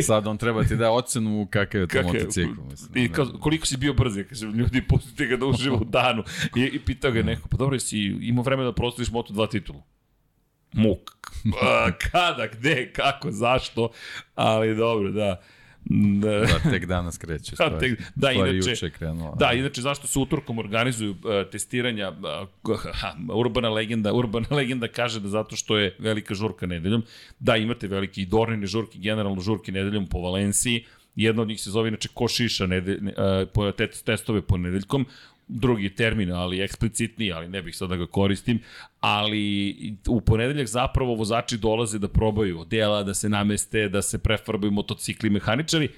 sad 0.02 0.26
on 0.26 0.38
treba 0.38 0.64
ti 0.64 0.76
da 0.76 0.90
ocenu 0.90 1.46
kakav 1.74 1.82
je 1.82 1.86
to 1.86 2.06
Kaka 2.06 2.18
motocikl. 2.18 2.62
Mislim, 2.70 3.04
I 3.04 3.08
kao, 3.08 3.26
koliko 3.40 3.66
si 3.66 3.76
bio 3.76 3.94
brz, 3.94 4.16
ja 4.16 4.24
kažem, 4.24 4.52
ljudi, 4.52 4.82
pustite 4.88 5.26
ga 5.26 5.36
da 5.36 5.46
uživa 5.46 5.76
u 5.76 5.84
danu. 5.84 6.24
I, 6.56 6.60
i 6.62 6.78
pitao 6.78 7.10
ga 7.10 7.22
neko, 7.22 7.48
pa 7.48 7.56
dobro, 7.56 7.80
si 7.80 7.98
imao 8.20 8.44
vreme 8.44 8.64
da 8.64 8.72
prostoriš 8.72 9.10
Moto2 9.10 9.50
titulu? 9.50 9.82
Muk. 10.72 11.10
Kada, 12.10 12.46
gde, 12.46 12.92
kako, 12.92 13.30
zašto? 13.30 13.90
Ali 14.34 14.76
dobro, 14.76 15.10
da. 15.10 15.40
Da, 16.20 16.30
da 16.30 16.70
tek 16.70 16.86
danas 16.86 17.18
kreće. 17.18 17.54
Stvari, 17.56 17.78
tek, 17.80 18.02
da, 18.14 18.32
inače, 18.32 18.70
juče 18.70 18.90
krenuo. 18.90 19.34
Da, 19.38 19.52
inače, 19.52 19.80
zašto 19.80 20.06
se 20.06 20.18
utorkom 20.18 20.58
organizuju 20.58 21.10
uh, 21.10 21.50
testiranja, 21.52 22.12
uh, 22.68 22.80
ha, 22.92 23.14
urbana 23.32 23.68
legenda, 23.68 24.12
urbana 24.12 24.46
legenda 24.50 24.88
kaže 24.88 25.20
da 25.20 25.28
zato 25.28 25.56
što 25.56 25.76
je 25.76 25.96
velika 25.98 26.34
žurka 26.34 26.66
nedeljom, 26.66 27.02
da 27.38 27.56
imate 27.56 27.88
veliki 27.88 28.22
i 28.22 28.26
dornine 28.26 28.66
žurke, 28.66 28.98
generalno 28.98 29.40
žurke 29.40 29.72
nedeljom 29.72 30.06
po 30.06 30.18
Valenciji, 30.18 30.84
jedna 31.16 31.42
od 31.42 31.48
njih 31.48 31.60
se 31.60 31.70
zove 31.70 31.88
inače 31.88 32.08
Košiša 32.14 32.66
nedelj, 32.66 32.98
uh, 33.56 33.90
testove 34.04 34.42
po 34.42 34.56
nedeljkom, 34.56 35.06
drugi 35.48 35.94
termin, 35.94 36.32
ali 36.32 36.60
eksplicitniji, 36.60 37.32
ali 37.32 37.48
ne 37.48 37.62
bih 37.62 37.76
sad 37.76 37.88
da 37.88 37.96
ga 37.96 38.06
koristim, 38.06 38.60
ali 39.00 39.74
u 40.08 40.20
ponedeljak 40.20 40.66
zapravo 40.66 41.14
vozači 41.14 41.58
dolaze 41.58 41.98
da 41.98 42.08
probaju 42.08 42.64
dela, 42.64 43.02
da 43.02 43.14
se 43.14 43.28
nameste, 43.28 43.88
da 43.88 44.02
se 44.02 44.18
prefarbaju 44.18 44.72
motocikli 44.72 45.30
mehaničari, 45.30 45.88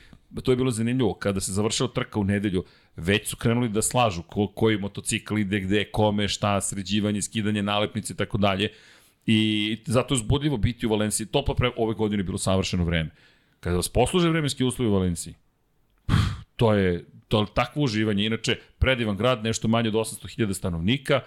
to 0.42 0.52
je 0.52 0.56
bilo 0.56 0.70
zanimljivo, 0.70 1.14
kada 1.14 1.40
se 1.40 1.52
završila 1.52 1.88
trka 1.88 2.18
u 2.20 2.24
nedelju, 2.24 2.64
već 2.96 3.28
su 3.28 3.36
krenuli 3.36 3.68
da 3.68 3.82
slažu 3.82 4.22
ko, 4.22 4.46
koji 4.46 4.78
motocikl 4.78 5.38
ide 5.38 5.60
gde, 5.60 5.84
kome, 5.84 6.28
šta, 6.28 6.60
sređivanje, 6.60 7.22
skidanje 7.22 7.62
nalepnice 7.62 8.12
i 8.12 8.16
tako 8.16 8.38
dalje. 8.38 8.68
I 9.26 9.78
zato 9.86 10.14
je 10.14 10.18
zbudljivo 10.18 10.56
biti 10.56 10.86
u 10.86 10.90
Valenciji. 10.90 11.26
To 11.26 11.44
pa 11.44 11.54
pre, 11.54 11.70
ove 11.76 11.94
godine 11.94 12.20
je 12.20 12.24
bilo 12.24 12.38
savršeno 12.38 12.84
vreme. 12.84 13.10
Kada 13.66 13.76
vas 13.76 13.88
posluže 13.88 14.28
vremenski 14.28 14.64
uslovi 14.64 14.90
u 14.90 14.94
Valenciji, 14.94 15.34
to 16.56 16.72
je 16.74 17.04
to 17.28 17.40
je 17.40 17.46
takvo 17.54 17.82
uživanje. 17.82 18.26
Inače, 18.26 18.58
predivan 18.78 19.16
grad, 19.16 19.44
nešto 19.44 19.68
manje 19.68 19.88
od 19.88 19.94
800.000 19.94 20.54
stanovnika, 20.54 21.20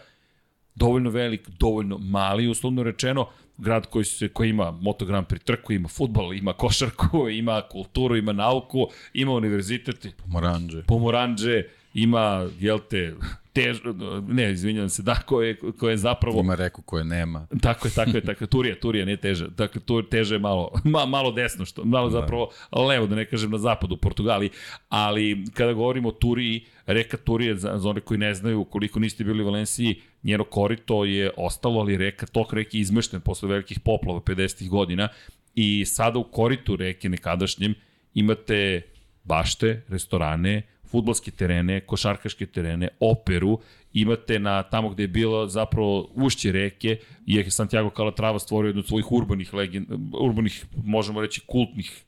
dovoljno 0.76 1.10
velik, 1.10 1.50
dovoljno 1.50 1.98
mali, 1.98 2.48
uslovno 2.48 2.84
rečeno, 2.84 3.28
grad 3.58 3.86
koji, 3.86 4.06
se, 4.06 4.30
koji 4.30 4.50
ima 4.50 4.72
Moto 4.72 5.06
Grand 5.06 5.28
Prix 5.28 5.44
trku, 5.44 5.74
ima 5.74 5.88
futbol, 5.88 6.34
ima 6.34 6.54
košarku, 6.54 7.30
ima 7.30 7.62
kulturu, 7.72 8.16
ima 8.16 8.34
nauku, 8.34 8.88
ima 9.14 9.32
univerzitet. 9.32 10.08
Pomoranđe. 10.18 10.84
Pomoranđe, 10.84 11.64
ima, 11.94 12.48
jel 12.60 12.80
te, 12.90 13.16
tež, 13.54 13.82
ne, 14.28 14.52
izvinjam 14.52 14.90
se, 14.90 15.04
da, 15.04 15.16
ko 15.16 15.42
je, 15.42 15.56
ko 15.80 15.90
je 15.90 15.98
zapravo... 15.98 16.40
Ima 16.40 16.56
reku 16.56 16.82
koje 16.82 17.04
nema. 17.04 17.48
Tako 17.62 17.88
je, 17.88 17.94
tako 17.94 18.18
je, 18.18 18.22
tako 18.22 18.44
je, 18.44 18.48
Turija, 18.48 18.80
Turija, 18.80 19.06
ne 19.06 19.18
teže. 19.18 19.48
Dakle, 19.48 19.82
tu 19.82 20.02
teže 20.04 20.36
je 20.36 20.40
malo, 20.40 20.72
ma, 20.94 21.06
malo 21.06 21.32
desno, 21.32 21.66
što, 21.66 21.86
malo 21.86 22.10
da. 22.10 22.20
zapravo 22.20 22.50
levo, 22.88 23.08
da 23.08 23.16
ne 23.16 23.26
kažem 23.26 23.52
na 23.52 23.58
zapadu, 23.58 23.96
u 23.96 23.98
Portugali, 23.98 24.50
ali 24.90 25.46
kada 25.54 25.74
govorimo 25.74 26.10
o 26.10 26.12
Turiji, 26.12 26.66
reka 26.86 27.18
Turije, 27.18 27.56
za, 27.56 27.78
za 27.78 27.90
one 27.90 28.02
koji 28.02 28.18
ne 28.18 28.34
znaju, 28.34 28.64
koliko 28.64 29.00
niste 29.00 29.24
bili 29.24 29.44
u 29.44 29.46
Valenciji, 29.46 30.02
njeno 30.24 30.44
korito 30.44 31.06
je 31.06 31.32
ostalo, 31.38 31.80
ali 31.80 31.98
reka, 31.98 32.26
tok 32.26 32.54
reke 32.54 32.78
izmešten 32.78 33.22
posle 33.22 33.50
velikih 33.50 33.80
poplava 33.80 34.20
50. 34.20 34.70
godina 34.70 35.08
i 35.56 35.86
sada 35.86 36.20
u 36.20 36.24
koritu 36.24 36.76
reke 36.76 37.10
nekadašnjem 37.10 37.76
imate 38.14 38.82
bašte, 39.24 39.82
restorane, 39.88 40.62
futbolske 40.92 41.32
terene, 41.32 41.80
košarkaške 41.80 42.46
terene, 42.46 42.90
operu, 43.00 43.60
imate 43.94 44.40
na 44.40 44.64
tamo 44.64 44.90
gde 44.90 45.04
je 45.04 45.08
bilo 45.08 45.48
zapravo 45.48 46.10
ušće 46.16 46.52
reke, 46.52 46.98
je 47.26 47.52
Santiago 47.52 47.90
Calatrava 47.96 48.40
stvorio 48.40 48.70
jednu 48.70 48.80
od 48.80 48.88
svojih 48.88 49.12
urbanih, 49.12 49.54
legend, 49.54 49.88
urbanih, 50.22 50.66
možemo 50.84 51.22
reći, 51.22 51.42
kultnih 51.48 52.04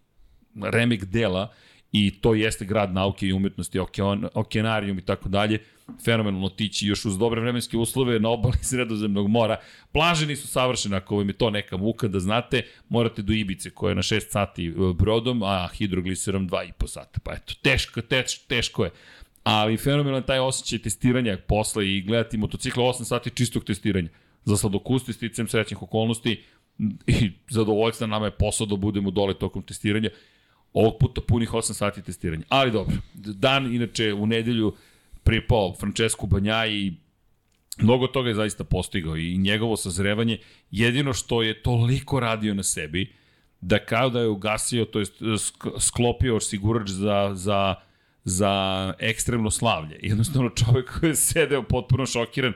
remek 0.61 1.05
dela 1.05 1.51
i 1.91 2.11
to 2.21 2.33
jeste 2.33 2.65
grad 2.65 2.93
nauke 2.93 3.27
i 3.27 3.33
umetnosti, 3.33 3.79
okean, 3.79 4.27
okeanarijum 4.33 4.99
i 4.99 5.05
tako 5.05 5.29
dalje, 5.29 5.59
fenomenalno 6.05 6.49
tići 6.49 6.87
još 6.87 7.05
uz 7.05 7.17
dobre 7.17 7.41
vremenske 7.41 7.77
uslove 7.77 8.19
na 8.19 8.29
obali 8.29 8.57
sredozemnog 8.61 9.29
mora. 9.29 9.57
Plaže 9.91 10.25
nisu 10.25 10.47
savršene, 10.47 10.97
ako 10.97 11.17
vam 11.17 11.29
je 11.29 11.33
to 11.33 11.49
neka 11.49 11.77
muka 11.77 12.07
da 12.07 12.19
znate, 12.19 12.61
morate 12.89 13.21
do 13.21 13.33
Ibice 13.33 13.69
koja 13.69 13.91
je 13.91 13.95
na 13.95 14.01
6 14.01 14.29
sati 14.29 14.67
e, 14.67 14.73
brodom, 14.93 15.43
a 15.43 15.67
hidrogliserom 15.73 16.49
2,5 16.49 16.87
sata. 16.87 17.19
Pa 17.23 17.33
eto, 17.33 17.53
teško, 17.61 18.01
teško, 18.01 18.43
teško 18.47 18.83
je. 18.83 18.91
Ali 19.43 19.77
fenomenalan 19.77 20.23
taj 20.23 20.39
osjećaj 20.39 20.79
testiranja 20.79 21.37
posle 21.47 21.89
i 21.89 22.01
gledati 22.01 22.37
motocikla 22.37 22.83
8 22.83 23.03
sati 23.03 23.29
čistog 23.29 23.63
testiranja. 23.63 24.09
Za 24.45 24.57
sladokusti, 24.57 25.13
sticam 25.13 25.47
srećnih 25.47 25.83
okolnosti 25.83 26.43
i 27.07 27.31
zadovoljstva 27.49 28.07
nama 28.07 28.25
je 28.25 28.31
posao 28.31 28.67
da 28.67 28.75
budemo 28.75 29.11
dole 29.11 29.33
tokom 29.33 29.63
testiranja 29.63 30.09
Ovog 30.73 30.97
puta 30.99 31.21
punih 31.21 31.51
8 31.51 31.73
sati 31.73 32.01
testiranja. 32.01 32.43
Ali 32.49 32.71
dobro, 32.71 32.95
dan 33.13 33.75
inače 33.75 34.13
u 34.13 34.25
nedelju 34.25 34.73
pripao 35.23 35.75
Francesco 35.79 36.25
Banja 36.25 36.65
i 36.65 36.93
mnogo 37.77 38.07
toga 38.07 38.29
je 38.29 38.35
zaista 38.35 38.63
postigao 38.63 39.17
i 39.17 39.37
njegovo 39.37 39.77
sazrevanje. 39.77 40.37
Jedino 40.71 41.13
što 41.13 41.41
je 41.41 41.61
toliko 41.63 42.19
radio 42.19 42.53
na 42.53 42.63
sebi, 42.63 43.13
da 43.61 43.85
kao 43.85 44.09
da 44.09 44.19
je 44.19 44.27
ugasio, 44.27 44.85
to 44.85 44.99
je 44.99 45.05
sklopio 45.79 46.35
osigurač 46.35 46.89
za, 46.89 47.31
za, 47.33 47.75
za 48.23 48.93
ekstremno 48.99 49.51
slavlje. 49.51 49.99
Jednostavno 50.01 50.49
čovek 50.49 50.99
koji 50.99 51.09
je 51.09 51.15
sedeo 51.15 51.63
potpuno 51.63 52.05
šokiran 52.05 52.53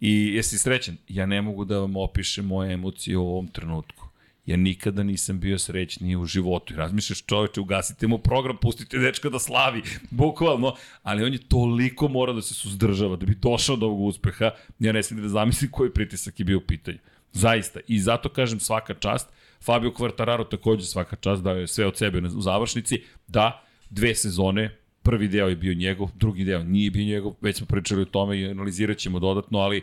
i 0.00 0.34
jesi 0.34 0.58
srećan? 0.58 0.96
Ja 1.08 1.26
ne 1.26 1.42
mogu 1.42 1.64
da 1.64 1.78
vam 1.78 1.96
opišem 1.96 2.46
moje 2.46 2.72
emocije 2.72 3.16
u 3.16 3.28
ovom 3.28 3.48
trenutku 3.48 4.05
ja 4.46 4.56
nikada 4.56 5.02
nisam 5.02 5.40
bio 5.40 5.58
srećniji 5.58 6.16
u 6.16 6.24
životu. 6.24 6.74
I 6.74 6.76
razmišljaš 6.76 7.22
čoveče, 7.26 7.60
ugasite 7.60 8.06
mu 8.06 8.18
program, 8.18 8.56
pustite 8.56 8.98
dečka 8.98 9.28
da 9.28 9.38
slavi, 9.38 9.82
bukvalno, 10.10 10.74
ali 11.02 11.24
on 11.24 11.32
je 11.32 11.48
toliko 11.48 12.08
mora 12.08 12.32
da 12.32 12.42
se 12.42 12.54
suzdržava, 12.54 13.16
da 13.16 13.26
bi 13.26 13.34
došao 13.34 13.76
do 13.76 13.86
ovog 13.86 14.00
uspeha, 14.00 14.50
ja 14.78 14.92
ne 14.92 15.02
smijem 15.02 15.22
da 15.22 15.28
zamislim 15.28 15.70
koji 15.70 15.90
pritisak 15.90 16.40
je 16.40 16.44
bio 16.44 16.58
u 16.58 16.60
pitanju. 16.60 16.98
Zaista. 17.32 17.80
I 17.88 18.00
zato 18.00 18.28
kažem 18.28 18.60
svaka 18.60 18.94
čast. 18.94 19.28
Fabio 19.64 19.90
Quartararo 19.90 20.48
takođe 20.48 20.84
svaka 20.86 21.16
čast, 21.16 21.42
dao 21.42 21.56
je 21.56 21.66
sve 21.66 21.86
od 21.86 21.96
sebe 21.96 22.18
u 22.18 22.40
završnici. 22.40 23.02
Da, 23.26 23.64
dve 23.90 24.14
sezone, 24.14 24.76
prvi 25.02 25.28
deo 25.28 25.48
je 25.48 25.56
bio 25.56 25.74
njegov, 25.74 26.10
drugi 26.14 26.44
deo 26.44 26.62
nije 26.62 26.90
bio 26.90 27.04
njegov, 27.04 27.34
već 27.40 27.56
smo 27.56 27.66
pričali 27.66 28.02
o 28.02 28.04
tome 28.04 28.40
i 28.40 28.46
analizirat 28.46 28.98
ćemo 28.98 29.18
dodatno, 29.18 29.58
ali 29.58 29.82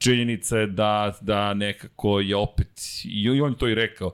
činjenica 0.00 0.58
je 0.58 0.66
da, 0.66 1.18
da 1.20 1.54
nekako 1.54 2.20
je 2.20 2.36
opet, 2.36 2.80
i 3.04 3.40
on 3.40 3.54
to 3.54 3.68
i 3.68 3.74
rekao, 3.74 4.12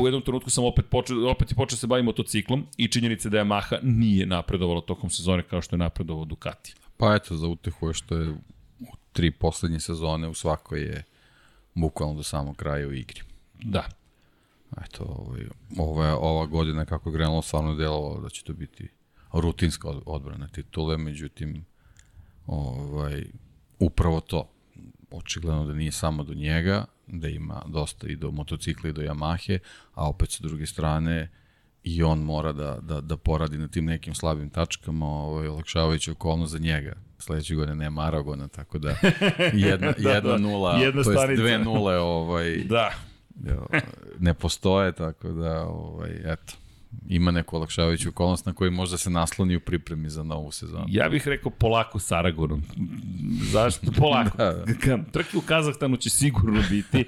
u 0.00 0.06
jednom 0.06 0.22
trenutku 0.22 0.50
sam 0.50 0.64
opet 0.64 0.84
počeo, 0.90 1.30
opet 1.30 1.50
je 1.50 1.54
počeo 1.54 1.76
da 1.76 1.80
se 1.80 1.86
baviti 1.86 2.04
motociklom 2.04 2.66
i 2.76 2.88
činjenica 2.88 3.28
da 3.28 3.38
je 3.38 3.44
Yamaha 3.44 3.78
nije 3.82 4.26
napredovala 4.26 4.80
tokom 4.80 5.10
sezone 5.10 5.42
kao 5.42 5.62
što 5.62 5.76
je 5.76 5.78
napredovao 5.78 6.24
Ducati. 6.24 6.74
Pa 6.96 7.14
eto, 7.14 7.36
za 7.36 7.46
utehu 7.46 7.88
je 7.88 7.94
što 7.94 8.16
je 8.16 8.30
u 8.80 8.94
tri 9.12 9.30
poslednje 9.30 9.80
sezone 9.80 10.28
u 10.28 10.34
svakoj 10.34 10.80
je 10.80 11.02
bukvalno 11.74 12.14
do 12.14 12.22
samog 12.22 12.56
kraja 12.56 12.88
u 12.88 12.92
igri. 12.92 13.20
Da. 13.62 13.84
Eto, 14.84 15.04
ovaj, 15.04 15.40
ova, 15.78 16.16
ova 16.16 16.46
godina 16.46 16.84
kako 16.84 17.08
je 17.08 17.12
grenulo, 17.12 17.42
stvarno 17.42 17.74
delovalo 17.74 18.20
da 18.20 18.28
će 18.28 18.44
to 18.44 18.52
biti 18.52 18.88
rutinska 19.32 19.88
odbrana 20.06 20.48
titule, 20.48 20.98
međutim, 20.98 21.64
ovaj, 22.46 23.24
upravo 23.78 24.20
to. 24.20 24.50
Očigledno 25.10 25.64
da 25.64 25.74
nije 25.74 25.92
samo 25.92 26.24
do 26.24 26.34
njega, 26.34 26.84
da 27.06 27.28
ima 27.28 27.62
dosta 27.66 28.08
i 28.08 28.16
do 28.16 28.30
motocikla 28.30 28.90
i 28.90 28.92
do 28.92 29.02
Yamahe, 29.02 29.58
a 29.94 30.08
opet 30.08 30.30
sa 30.30 30.42
druge 30.42 30.66
strane 30.66 31.30
i 31.82 32.02
on 32.02 32.18
mora 32.18 32.52
da, 32.52 32.78
da, 32.82 33.00
da 33.00 33.16
poradi 33.16 33.58
na 33.58 33.68
tim 33.68 33.84
nekim 33.84 34.14
slabim 34.14 34.50
tačkama, 34.50 35.06
ovaj, 35.06 35.48
olakšavajući 35.48 36.10
okolnost 36.10 36.52
za 36.52 36.58
njega. 36.58 36.92
Sledeće 37.18 37.54
godine 37.54 37.76
nema 37.76 38.02
Aragona, 38.02 38.48
tako 38.48 38.78
da 38.78 38.88
jedna, 39.52 39.92
da, 39.98 40.10
jedna 40.10 40.30
da, 40.30 40.38
nula, 40.38 40.76
jedna 40.76 41.02
to 41.02 41.12
jest 41.12 41.40
dve 41.40 41.58
nule 41.58 41.98
ovaj, 41.98 42.56
da. 42.56 42.90
ne 44.18 44.34
postoje, 44.34 44.92
tako 44.92 45.28
da, 45.28 45.62
ovaj, 45.62 46.10
eto 46.24 46.52
ima 47.08 47.30
neku 47.30 47.56
olakšavajuću 47.56 48.08
okolnost 48.08 48.46
na 48.46 48.52
koju 48.52 48.72
možda 48.72 48.98
se 48.98 49.10
nasloni 49.10 49.56
u 49.56 49.60
pripremi 49.60 50.10
za 50.10 50.22
novu 50.22 50.50
sezonu. 50.52 50.84
Ja 50.88 51.08
bih 51.08 51.28
rekao 51.28 51.50
polako 51.50 51.98
s 51.98 52.12
Aragonom. 52.12 52.62
Zašto? 53.42 53.92
Polako. 53.92 54.36
da, 54.38 54.64
da. 54.86 54.98
Trke 55.12 55.36
u 55.36 55.40
Kazahstanu 55.40 55.96
će 55.96 56.10
sigurno 56.10 56.62
biti. 56.70 57.04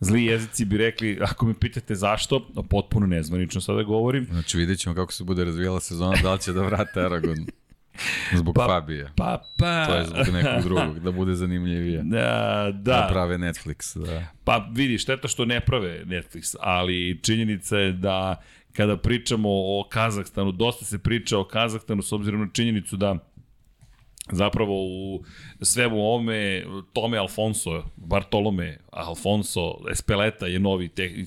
Zli 0.00 0.24
jezici 0.24 0.64
bi 0.64 0.76
rekli, 0.76 1.18
ako 1.22 1.46
me 1.46 1.54
pitate 1.54 1.94
zašto, 1.94 2.48
potpuno 2.70 3.06
nezvanično 3.06 3.60
sada 3.60 3.82
govorim. 3.82 4.26
Znači 4.30 4.58
vidjet 4.58 4.78
ćemo 4.78 4.94
kako 4.94 5.12
se 5.12 5.24
bude 5.24 5.44
razvijala 5.44 5.80
sezona, 5.80 6.16
da 6.22 6.32
li 6.32 6.40
će 6.40 6.52
da 6.52 6.62
vrate 6.62 7.00
Aragon. 7.00 7.46
Zbog 8.36 8.54
pa, 8.54 8.66
Fabija. 8.66 9.12
Pa, 9.16 9.42
pa. 9.58 9.86
To 9.86 9.94
je 9.94 10.04
zbog 10.04 10.34
nekog 10.34 10.62
drugog, 10.62 11.00
da 11.00 11.10
bude 11.10 11.34
zanimljivije. 11.34 12.02
Da, 12.02 12.68
da. 12.72 12.92
Da 12.92 13.08
prave 13.10 13.38
Netflix, 13.38 14.06
da. 14.06 14.26
Pa 14.44 14.68
vidi, 14.72 14.98
šteta 14.98 15.28
što 15.28 15.44
ne 15.44 15.60
prave 15.60 16.04
Netflix, 16.04 16.56
ali 16.60 17.20
činjenica 17.22 17.76
je 17.76 17.92
da 17.92 18.42
kada 18.72 18.96
pričamo 18.96 19.48
o 19.50 19.86
Kazahstanu, 19.90 20.52
dosta 20.52 20.84
se 20.84 20.98
priča 20.98 21.38
o 21.38 21.44
Kazahstanu 21.44 22.02
s 22.02 22.12
obzirom 22.12 22.40
na 22.40 22.48
činjenicu 22.52 22.96
da 22.96 23.18
zapravo 24.32 24.74
u 24.84 25.24
svemu 25.60 25.96
ovome 25.96 26.64
Tome 26.92 27.18
Alfonso, 27.18 27.84
Bartolome 27.96 28.78
Alfonso 28.92 29.74
Espeleta 29.90 30.46
je 30.46 30.58
novi 30.58 30.88
te, 30.88 31.24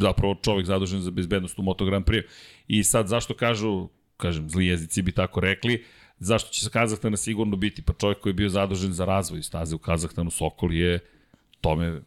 zapravo 0.00 0.34
čovjek 0.42 0.66
zadužen 0.66 1.00
za 1.00 1.10
bezbednost 1.10 1.58
u 1.58 1.62
Moto 1.62 1.84
Grand 1.84 2.04
Prix. 2.04 2.22
I 2.68 2.84
sad 2.84 3.08
zašto 3.08 3.34
kažu, 3.34 3.88
kažem, 4.16 4.50
zli 4.50 4.66
jezici 4.66 5.02
bi 5.02 5.12
tako 5.12 5.40
rekli, 5.40 5.84
zašto 6.18 6.50
će 6.50 6.70
Kazahstana 6.70 7.16
sigurno 7.16 7.56
biti, 7.56 7.82
pa 7.82 7.92
čovjek 7.92 8.20
koji 8.20 8.30
je 8.30 8.34
bio 8.34 8.48
zadužen 8.48 8.92
za 8.92 9.04
razvoj 9.04 9.42
staze 9.42 9.74
u 9.74 9.78
Kazahstanu, 9.78 10.30
Sokol 10.30 10.72
je 10.72 10.98
tome 11.60 12.00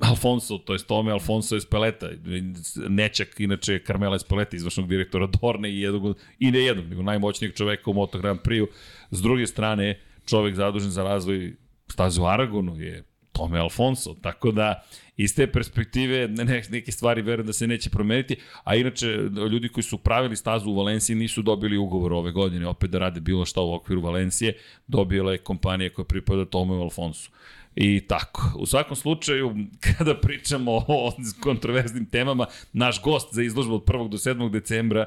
Alfonso, 0.00 0.58
to 0.58 0.72
je 0.72 0.78
Tome 0.78 1.12
Alfonso 1.12 1.56
Espeleta, 1.56 2.08
nečak, 2.88 3.40
inače 3.40 3.80
Carmela 3.86 4.16
Espeleta, 4.16 4.56
izvršnog 4.56 4.88
direktora 4.88 5.26
Dorne 5.26 5.70
i, 5.70 5.80
jednog, 5.80 6.16
i 6.38 6.50
ne 6.50 6.58
jednog, 6.58 6.86
nego 6.88 7.02
najmoćnijeg 7.02 7.54
čoveka 7.54 7.90
u 7.90 7.94
Moto 7.94 8.18
Grand 8.18 8.40
Prix-u. 8.40 8.66
S 9.10 9.22
druge 9.22 9.46
strane, 9.46 10.00
čovek 10.26 10.54
zadužen 10.54 10.90
za 10.90 11.04
razvoj 11.04 11.56
staze 11.88 12.20
u 12.20 12.26
Aragonu 12.26 12.80
je 12.80 13.04
Tome 13.32 13.58
Alfonso, 13.58 14.14
tako 14.22 14.52
da 14.52 14.82
iz 15.16 15.34
te 15.34 15.46
perspektive 15.46 16.28
ne, 16.28 16.62
neke 16.70 16.92
stvari 16.92 17.22
verujem 17.22 17.46
da 17.46 17.52
se 17.52 17.66
neće 17.66 17.90
promeniti, 17.90 18.36
a 18.64 18.76
inače 18.76 19.06
ljudi 19.52 19.68
koji 19.68 19.84
su 19.84 19.98
pravili 19.98 20.36
stazu 20.36 20.70
u 20.70 20.76
Valenciji 20.76 21.16
nisu 21.16 21.42
dobili 21.42 21.76
ugovor 21.76 22.12
ove 22.12 22.32
godine 22.32 22.66
opet 22.66 22.90
da 22.90 22.98
rade 22.98 23.20
bilo 23.20 23.44
šta 23.44 23.60
u 23.60 23.74
okviru 23.74 24.00
Valencije, 24.00 24.56
dobila 24.86 25.32
je 25.32 25.38
kompanija 25.38 25.90
koja 25.90 26.04
pripada 26.04 26.44
Tome 26.44 26.74
Alfonso. 26.74 27.30
I 27.76 28.00
tako. 28.00 28.42
U 28.58 28.66
svakom 28.66 28.96
slučaju, 28.96 29.56
kada 29.98 30.14
pričamo 30.14 30.72
o 30.72 31.12
kontroverznim 31.44 32.06
temama, 32.06 32.46
naš 32.72 33.02
gost 33.02 33.34
za 33.34 33.42
izložbu 33.42 33.74
od 33.74 33.84
1. 33.84 34.08
do 34.08 34.16
7. 34.16 34.50
decembra, 34.50 35.06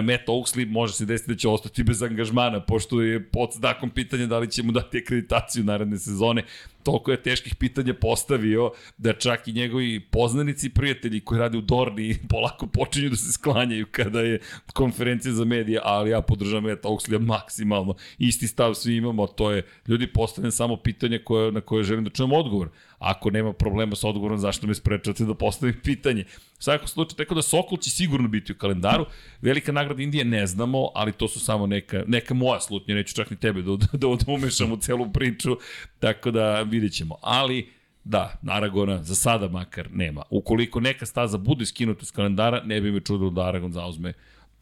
Matt 0.00 0.28
Oaksley, 0.28 0.68
može 0.68 0.92
se 0.92 1.06
desiti 1.06 1.32
da 1.32 1.38
će 1.38 1.48
ostati 1.48 1.82
bez 1.82 2.02
angažmana, 2.02 2.60
pošto 2.60 3.00
je 3.00 3.28
pod 3.28 3.50
znakom 3.52 3.90
pitanja 3.90 4.26
da 4.26 4.38
li 4.38 4.50
će 4.50 4.62
mu 4.62 4.72
dati 4.72 4.98
akreditaciju 4.98 5.64
naredne 5.64 5.98
sezone 5.98 6.44
toliko 6.82 7.10
je 7.10 7.22
teških 7.22 7.54
pitanja 7.54 7.94
postavio 7.94 8.70
da 8.98 9.12
čak 9.12 9.48
i 9.48 9.52
njegovi 9.52 10.00
poznanici 10.00 10.66
i 10.66 10.70
prijatelji 10.70 11.20
koji 11.20 11.40
rade 11.40 11.58
u 11.58 11.60
Dorni 11.60 12.18
polako 12.30 12.66
počinju 12.66 13.10
da 13.10 13.16
se 13.16 13.32
sklanjaju 13.32 13.86
kada 13.90 14.20
je 14.20 14.40
konferencija 14.72 15.32
za 15.32 15.44
medije, 15.44 15.80
ali 15.82 16.10
ja 16.10 16.20
podržam 16.20 16.68
Eta 16.68 16.88
Oxley 16.88 17.18
maksimalno. 17.18 17.94
Isti 18.18 18.46
stav 18.46 18.74
svi 18.74 18.96
imamo, 18.96 19.26
to 19.26 19.50
je 19.50 19.66
ljudi 19.88 20.06
postavljam 20.06 20.52
samo 20.52 20.76
pitanje 20.76 21.18
koje, 21.18 21.52
na 21.52 21.60
koje 21.60 21.84
želim 21.84 22.04
da 22.04 22.10
čujem 22.10 22.32
odgovor. 22.32 22.68
Ako 23.02 23.30
nema 23.30 23.52
problema 23.52 23.96
sa 23.96 24.08
odgovorom, 24.08 24.38
zašto 24.38 24.66
me 24.66 24.74
sprečate 24.74 25.24
da 25.24 25.34
postavim 25.34 25.80
pitanje? 25.84 26.24
U 26.58 26.62
svakom 26.62 26.88
slučaju, 26.88 27.16
tako 27.16 27.34
da 27.34 27.42
Sokol 27.42 27.78
će 27.78 27.90
sigurno 27.90 28.28
biti 28.28 28.52
u 28.52 28.56
kalendaru. 28.56 29.06
Velika 29.42 29.72
nagrada 29.72 30.02
Indije 30.02 30.24
ne 30.24 30.46
znamo, 30.46 30.88
ali 30.94 31.12
to 31.12 31.28
su 31.28 31.40
samo 31.40 31.66
neka, 31.66 32.04
neka 32.06 32.34
moja 32.34 32.60
slutnja, 32.60 32.94
neću 32.94 33.14
čak 33.14 33.30
ni 33.30 33.36
tebe 33.36 33.62
da, 33.62 33.76
da, 33.92 33.98
da 33.98 34.32
umešam 34.32 34.72
u 34.72 34.76
celu 34.76 35.12
priču, 35.12 35.56
tako 35.98 36.30
da 36.30 36.62
vidjet 36.62 36.92
ćemo. 36.92 37.16
Ali, 37.22 37.72
Da, 38.04 38.34
Aragona 38.48 39.02
za 39.02 39.14
sada 39.14 39.48
makar 39.48 39.88
nema. 39.92 40.22
Ukoliko 40.30 40.80
neka 40.80 41.06
staza 41.06 41.38
bude 41.38 41.66
skinuta 41.66 42.02
iz 42.02 42.12
kalendara, 42.12 42.62
ne 42.64 42.80
bi 42.80 42.90
me 42.92 43.00
čudilo 43.00 43.30
da 43.30 43.44
Aragon 43.46 43.72
zauzme 43.72 44.12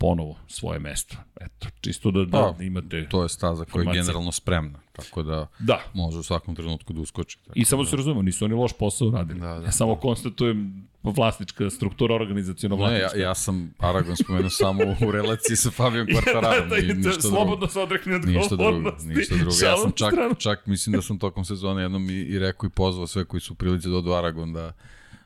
ponovo 0.01 0.37
svoje 0.49 0.79
mesto. 0.79 1.17
Eto, 1.41 1.69
čisto 1.81 2.11
da, 2.11 2.25
da, 2.25 2.55
pa, 2.59 2.65
imate... 2.65 3.09
To 3.09 3.23
je 3.23 3.29
staza 3.29 3.65
koja 3.65 3.83
je 3.83 3.93
generalno 3.93 4.33
spremna, 4.33 4.79
tako 4.93 5.23
da, 5.23 5.47
da. 5.59 5.81
može 5.95 6.19
u 6.19 6.23
svakom 6.23 6.57
trenutku 6.57 6.93
da 6.93 7.01
uskoči. 7.01 7.39
Tako 7.39 7.53
I 7.59 7.65
samo 7.65 7.83
da. 7.83 7.91
se 7.91 7.97
razumemo, 7.97 8.23
nisu 8.23 8.45
oni 8.45 8.55
loš 8.55 8.73
posao 8.79 9.11
radili. 9.11 9.41
Da, 9.41 9.59
da. 9.59 9.65
Ja 9.65 9.73
samo 9.73 9.97
konstatujem 9.97 10.89
vlasnička 11.03 11.71
struktura 11.71 12.15
organizacijona 12.15 12.77
vlasnička. 12.77 13.09
Ne, 13.15 13.21
ja, 13.21 13.29
ja 13.29 13.35
sam 13.35 13.75
Aragon 13.79 14.17
spomenuo 14.17 14.51
samo 14.51 14.83
u 15.09 15.11
relaciji 15.11 15.57
sa 15.57 15.71
Fabijom 15.71 16.07
Quartararom. 16.15 16.69
da, 16.69 16.77
da, 16.77 16.95
ništa 16.95 17.21
slobodno 17.21 17.67
se 17.67 17.81
odrekne 17.81 18.17
od 18.17 18.25
ništa 18.25 18.57
drugo, 18.57 18.93
ništa 19.05 19.35
drugo. 19.35 19.57
Ja 19.63 19.77
sam 19.77 19.93
čak, 19.93 20.15
čak 20.39 20.67
mislim 20.67 20.97
da 20.97 21.03
sam 21.03 21.19
tokom 21.19 21.45
sezone 21.45 21.83
jednom 21.83 22.11
i, 22.11 22.15
i 22.15 22.39
rekao 22.39 22.67
i 22.67 22.71
pozvao 22.71 23.07
sve 23.07 23.25
koji 23.25 23.41
su 23.41 23.55
prilici 23.55 23.89
da 23.89 23.97
odu 23.97 24.13
Aragon 24.13 24.53
da 24.53 24.73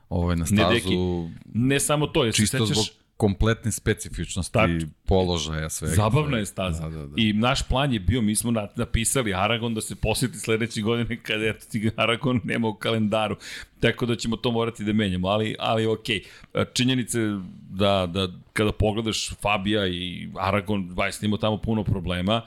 ovaj, 0.09 0.35
na 0.35 0.45
stazu... 0.45 0.61
Ne, 0.61 0.73
deki, 0.73 0.97
ne 1.53 1.79
samo 1.79 2.07
to, 2.07 2.25
jesi 2.25 2.47
sećaš... 2.47 2.67
Zbog, 2.67 3.04
kompletne 3.17 3.71
specifičnosti 3.71 4.53
Tač. 4.53 4.69
položaja 5.05 5.69
svega. 5.69 5.95
Zabavna 5.95 6.37
je 6.37 6.45
staza. 6.45 6.89
Da, 6.89 6.97
da, 6.97 7.05
da. 7.05 7.13
I 7.17 7.33
naš 7.33 7.67
plan 7.67 7.93
je 7.93 7.99
bio, 7.99 8.21
mi 8.21 8.35
smo 8.35 8.51
napisali 8.75 9.33
Aragon 9.33 9.73
da 9.73 9.81
se 9.81 9.95
posjeti 9.95 10.39
sledeće 10.39 10.81
godine 10.81 11.23
kada 11.23 11.45
eto 11.45 11.65
ti 11.71 11.91
Aragon 11.95 12.41
nema 12.43 12.67
u 12.67 12.73
kalendaru. 12.73 13.35
Tako 13.79 14.05
da 14.05 14.15
ćemo 14.15 14.35
to 14.35 14.51
morati 14.51 14.83
da 14.83 14.93
menjamo, 14.93 15.27
ali, 15.27 15.55
ali 15.59 15.85
ok. 15.85 16.05
Činjenice 16.73 17.19
da, 17.69 18.07
da 18.13 18.27
kada 18.53 18.71
pogledaš 18.71 19.33
Fabija 19.41 19.87
i 19.87 20.29
Aragon, 20.39 20.91
Vajs 20.93 21.23
imao 21.23 21.37
tamo 21.37 21.57
puno 21.57 21.83
problema, 21.83 22.41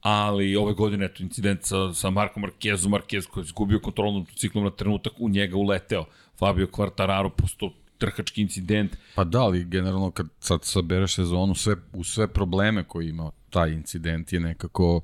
ali 0.00 0.56
ove 0.56 0.72
godine, 0.72 1.04
eto, 1.04 1.22
incident 1.22 1.62
sa, 1.62 1.94
sa 1.94 2.10
Markom 2.10 2.42
Markezom, 2.42 2.90
Markez 2.90 3.26
koji 3.26 3.42
je 3.42 3.46
izgubio 3.46 3.80
kontrolnu 3.80 4.18
motociklom 4.18 4.64
na 4.64 4.70
trenutak, 4.70 5.12
u 5.18 5.28
njega 5.28 5.56
uleteo 5.56 6.04
Fabio 6.38 6.66
Quartararo, 6.66 7.30
posto 7.30 7.72
trkački 7.98 8.42
incident. 8.42 8.96
Pa 9.14 9.24
da, 9.24 9.40
ali 9.40 9.64
generalno 9.64 10.10
kad 10.10 10.26
sad 10.40 10.64
sabereš 10.64 11.14
sezonu, 11.14 11.54
sve, 11.54 11.76
u 11.92 12.04
sve 12.04 12.28
probleme 12.28 12.84
koje 12.84 13.08
ima 13.08 13.30
taj 13.50 13.72
incident 13.72 14.32
je 14.32 14.40
nekako 14.40 15.00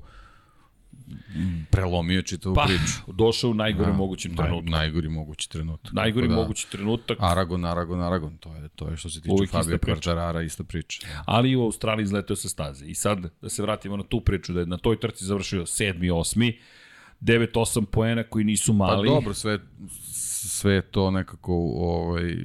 prelomio 1.71 2.21
čitavu 2.21 2.55
pa, 2.55 2.65
priču. 2.65 3.13
došao 3.13 3.49
u 3.49 3.53
najgore 3.53 3.91
da, 3.91 3.97
mogućem 3.97 4.35
trenutku. 4.35 4.69
Naj, 4.69 4.79
najgori 4.79 5.09
mogući 5.09 5.49
trenutak. 5.49 5.93
Najgori 5.93 6.27
da, 6.27 6.35
mogući 6.35 6.71
trenutak. 6.71 7.17
Aragon, 7.21 7.65
Aragon, 7.65 8.01
Aragon, 8.01 8.37
to 8.37 8.55
je, 8.55 8.69
to 8.69 8.89
je 8.89 8.97
što 8.97 9.09
se 9.09 9.21
tiče 9.21 9.33
Uvijek 9.33 9.51
Fabio 9.51 9.77
Quartarara, 9.77 10.45
ista 10.45 10.63
priča. 10.63 11.07
Ali 11.25 11.51
i 11.51 11.55
u 11.55 11.63
Australiji 11.63 12.03
izletio 12.03 12.35
sa 12.35 12.49
staze. 12.49 12.85
I 12.85 12.95
sad, 12.95 13.19
da 13.41 13.49
se 13.49 13.61
vratimo 13.61 13.97
na 13.97 14.03
tu 14.03 14.21
priču, 14.21 14.53
da 14.53 14.59
je 14.59 14.65
na 14.65 14.77
toj 14.77 14.99
trci 14.99 15.25
završio 15.25 15.65
sedmi, 15.65 16.09
osmi, 16.09 16.59
9-8 17.21 17.85
poena 17.85 18.23
koji 18.23 18.45
nisu 18.45 18.71
pa 18.71 18.77
mali. 18.77 19.07
Pa 19.07 19.13
dobro, 19.13 19.33
sve, 19.33 19.59
sve 20.47 20.81
to 20.81 21.11
nekako 21.11 21.53
ovaj, 21.75 22.35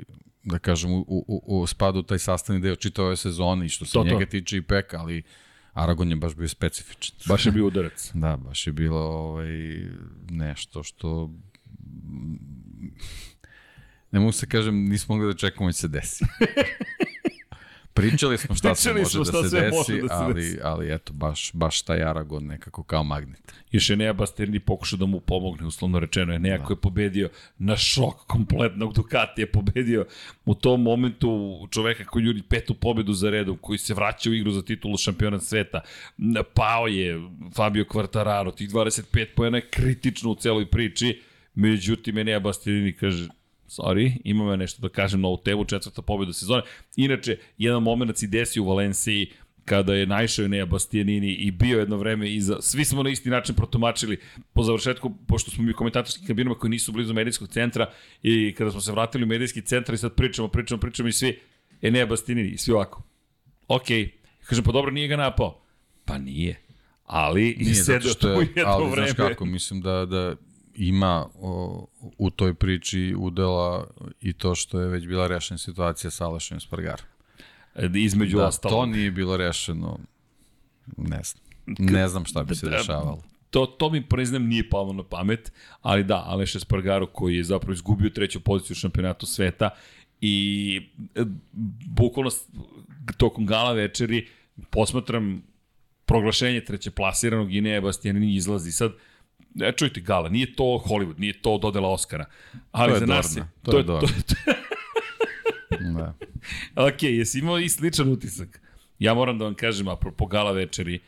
da 0.42 0.58
kažem, 0.58 0.92
u, 0.92 1.04
u, 1.08 1.42
u 1.46 1.66
spadu 1.66 2.02
taj 2.02 2.18
sastavni 2.18 2.62
deo 2.62 2.76
čitave 2.76 3.16
sezone 3.16 3.66
i 3.66 3.68
što 3.68 3.84
se 3.84 3.92
to, 3.92 4.04
njega 4.04 4.24
to. 4.24 4.30
tiče 4.30 4.56
i 4.56 4.62
peka, 4.62 5.00
ali 5.00 5.22
Aragon 5.72 6.10
je 6.10 6.16
baš 6.16 6.34
bio 6.34 6.48
specifičan. 6.48 7.16
Baš 7.28 7.46
je 7.46 7.52
bio 7.52 7.66
udarac. 7.66 8.10
da, 8.14 8.36
baš 8.36 8.66
je 8.66 8.72
bilo 8.72 9.00
ovaj, 9.00 9.48
nešto 10.30 10.82
što 10.82 11.30
ne 14.10 14.20
mogu 14.20 14.32
se 14.32 14.46
kažem, 14.46 14.88
nismo 14.88 15.16
mogli 15.16 15.32
da 15.32 15.38
čekamo 15.38 15.68
da 15.68 15.72
se 15.72 15.88
desi. 15.88 16.24
Pričali 17.94 18.38
smo 18.38 18.54
šta 18.54 18.68
Pričali 18.74 19.04
se 19.04 19.18
može 19.18 19.32
da 19.32 19.48
se 19.48 19.60
desi, 19.60 20.00
da 20.02 20.08
se 20.08 20.14
ali, 20.14 20.34
desi. 20.34 20.58
ali 20.62 20.94
eto, 20.94 21.12
baš, 21.12 21.50
baš 21.52 21.82
taj 21.82 22.02
Aragon 22.02 22.44
nekako 22.46 22.82
kao 22.82 23.04
magnet. 23.04 23.52
Još 23.72 23.90
je 23.90 23.96
Nea 23.96 24.12
Basterini 24.12 24.60
pokušao 24.60 24.96
da 24.96 25.06
mu 25.06 25.20
pomogne, 25.20 25.66
uslovno 25.66 26.00
rečeno. 26.00 26.32
je 26.32 26.38
Nea 26.38 26.58
da. 26.58 26.66
je 26.70 26.76
pobedio 26.76 27.30
na 27.58 27.76
šok 27.76 28.26
kompletnog 28.26 28.94
Ducati, 28.94 29.40
je 29.40 29.52
pobedio 29.52 30.06
u 30.44 30.54
tom 30.54 30.82
momentu 30.82 31.58
čoveka 31.70 32.04
koji 32.04 32.24
juri 32.24 32.42
petu 32.42 32.74
pobedu 32.74 33.12
za 33.12 33.30
redom, 33.30 33.56
koji 33.60 33.78
se 33.78 33.94
vraća 33.94 34.30
u 34.30 34.34
igru 34.34 34.50
za 34.50 34.62
titulu 34.62 34.96
šampiona 34.96 35.40
sveta. 35.40 35.80
Pao 36.54 36.86
je 36.86 37.20
Fabio 37.56 37.84
Quartararo, 37.84 38.54
tih 38.54 38.70
25 38.70 39.26
pojena 39.36 39.58
je 39.58 39.68
kritično 39.70 40.30
u 40.30 40.34
celoj 40.34 40.66
priči, 40.70 41.22
međutim 41.54 42.14
Nea 42.14 42.40
Basterini 42.40 42.92
kaže, 42.92 43.28
sorry, 43.70 44.20
imam 44.24 44.48
ja 44.48 44.56
nešto 44.56 44.82
da 44.82 44.88
kažem 44.88 45.20
na 45.20 45.28
ovu 45.28 45.36
temu, 45.44 45.64
četvrta 45.64 46.02
pobjeda 46.02 46.32
sezone. 46.32 46.62
Inače, 46.96 47.38
jedan 47.58 47.82
moment 47.82 48.18
si 48.18 48.26
desio 48.26 48.62
u 48.62 48.68
Valenciji, 48.68 49.30
kada 49.64 49.94
je 49.94 50.06
naišao 50.06 50.48
Nea 50.48 50.66
Bastianini 50.66 51.32
i 51.32 51.50
bio 51.50 51.78
jedno 51.78 51.96
vreme 51.96 52.32
iza, 52.34 52.56
svi 52.60 52.84
smo 52.84 53.02
na 53.02 53.10
isti 53.10 53.30
način 53.30 53.54
protumačili 53.54 54.20
po 54.52 54.62
završetku, 54.62 55.12
pošto 55.26 55.50
smo 55.50 55.64
mi 55.64 55.70
u 55.70 55.76
komentatorskim 55.76 56.26
kabinama 56.26 56.58
koji 56.58 56.70
nisu 56.70 56.92
blizu 56.92 57.14
medijskog 57.14 57.48
centra 57.48 57.86
i 58.22 58.54
kada 58.58 58.70
smo 58.70 58.80
se 58.80 58.92
vratili 58.92 59.24
u 59.24 59.26
medijski 59.26 59.62
centar 59.62 59.94
i 59.94 59.98
sad 59.98 60.14
pričamo, 60.14 60.48
pričamo, 60.48 60.80
pričamo 60.80 61.08
i 61.08 61.12
svi, 61.12 61.40
Enea 61.82 62.06
Bastianini 62.06 62.48
i 62.48 62.58
svi 62.58 62.72
ovako. 62.72 63.02
Ok, 63.68 63.86
kažem, 64.46 64.64
pa 64.64 64.72
dobro, 64.72 64.90
nije 64.90 65.08
ga 65.08 65.16
napao. 65.16 65.62
Pa 66.04 66.18
nije. 66.18 66.60
Ali 67.04 67.56
nije, 67.58 67.74
sedeo 67.74 68.14
tu 68.14 68.28
jedno 68.28 68.64
ali, 68.66 68.90
vreme. 68.90 69.06
Ali 69.06 69.12
znaš 69.14 69.28
kako, 69.28 69.44
mislim 69.44 69.80
da, 69.80 70.06
da 70.06 70.36
ima 70.74 71.26
o, 71.34 71.86
u 72.18 72.30
toj 72.30 72.54
priči 72.54 73.14
udela 73.18 73.86
i 74.20 74.32
to 74.32 74.54
što 74.54 74.80
je 74.80 74.88
već 74.88 75.06
bila 75.06 75.26
rešena 75.26 75.58
situacija 75.58 76.10
sa 76.10 76.26
Alešom 76.26 76.60
Spargarom. 76.60 77.06
E, 77.74 77.90
između 77.94 78.36
da, 78.36 78.46
ostalog. 78.46 78.78
to 78.78 78.86
nije 78.86 79.10
bilo 79.10 79.36
rešeno, 79.36 79.98
ne 80.96 81.20
znam. 81.22 81.44
Ne 81.78 82.08
znam 82.08 82.24
šta 82.24 82.42
bi 82.42 82.54
se 82.54 82.66
da, 82.66 82.76
dešavalo. 82.76 83.22
To, 83.50 83.66
to 83.66 83.90
mi 83.90 84.08
priznam 84.08 84.46
nije 84.46 84.68
palo 84.70 84.92
na 84.92 85.02
pamet, 85.02 85.52
ali 85.80 86.04
da, 86.04 86.24
Aleš 86.26 86.54
Espargaro 86.54 87.06
koji 87.06 87.36
je 87.36 87.44
zapravo 87.44 87.72
izgubio 87.72 88.10
treću 88.10 88.40
poziciju 88.40 88.74
u 88.74 88.80
šampionatu 88.80 89.26
sveta 89.26 89.70
i 90.20 90.80
e, 91.14 91.24
bukvalno 91.86 92.30
tokom 93.16 93.46
gala 93.46 93.72
večeri 93.72 94.28
posmatram 94.70 95.42
proglašenje 96.04 96.64
treće 96.64 96.90
plasiranog 96.90 97.54
i 97.54 97.60
ne 97.60 97.80
Bastianini 97.80 98.34
izlazi. 98.34 98.72
Sad, 98.72 98.92
ne 99.54 99.72
čujte 99.72 100.00
gala, 100.00 100.28
nije 100.28 100.54
to 100.54 100.64
Hollywood, 100.64 101.18
nije 101.18 101.42
to 101.42 101.58
dodela 101.58 101.88
Oscara. 101.88 102.24
Ali 102.72 102.98
za 102.98 103.06
nas 103.06 103.36
je... 103.36 103.42
To, 103.62 103.70
to 103.70 103.78
je, 103.78 103.86
to, 103.86 104.00
to, 104.00 104.06
da. 105.96 106.14
ok, 106.76 107.02
jesi 107.02 107.38
imao 107.38 107.58
i 107.58 107.68
sličan 107.68 108.08
utisak? 108.08 108.60
Ja 108.98 109.14
moram 109.14 109.38
da 109.38 109.44
vam 109.44 109.54
kažem, 109.54 109.88
apropo 109.88 110.26
gala 110.26 110.52
večeri, 110.52 111.00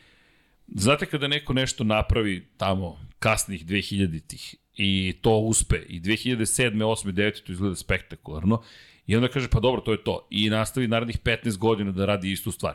znate 0.67 1.05
kada 1.05 1.27
neko 1.27 1.53
nešto 1.53 1.83
napravi 1.83 2.47
tamo 2.57 2.99
kasnih 3.19 3.65
2000-ih 3.65 4.55
i 4.75 5.13
to 5.21 5.37
uspe 5.37 5.75
i 5.87 6.01
2007. 6.01 6.71
8. 6.71 7.11
9. 7.11 7.43
to 7.43 7.51
izgleda 7.51 7.75
spektakularno 7.75 8.61
i 9.07 9.15
onda 9.15 9.27
kaže 9.27 9.47
pa 9.47 9.59
dobro 9.59 9.81
to 9.81 9.91
je 9.91 10.03
to 10.03 10.27
i 10.29 10.49
nastavi 10.49 10.87
narednih 10.87 11.19
15 11.19 11.57
godina 11.57 11.91
da 11.91 12.05
radi 12.05 12.31
istu 12.31 12.51
stvar. 12.51 12.73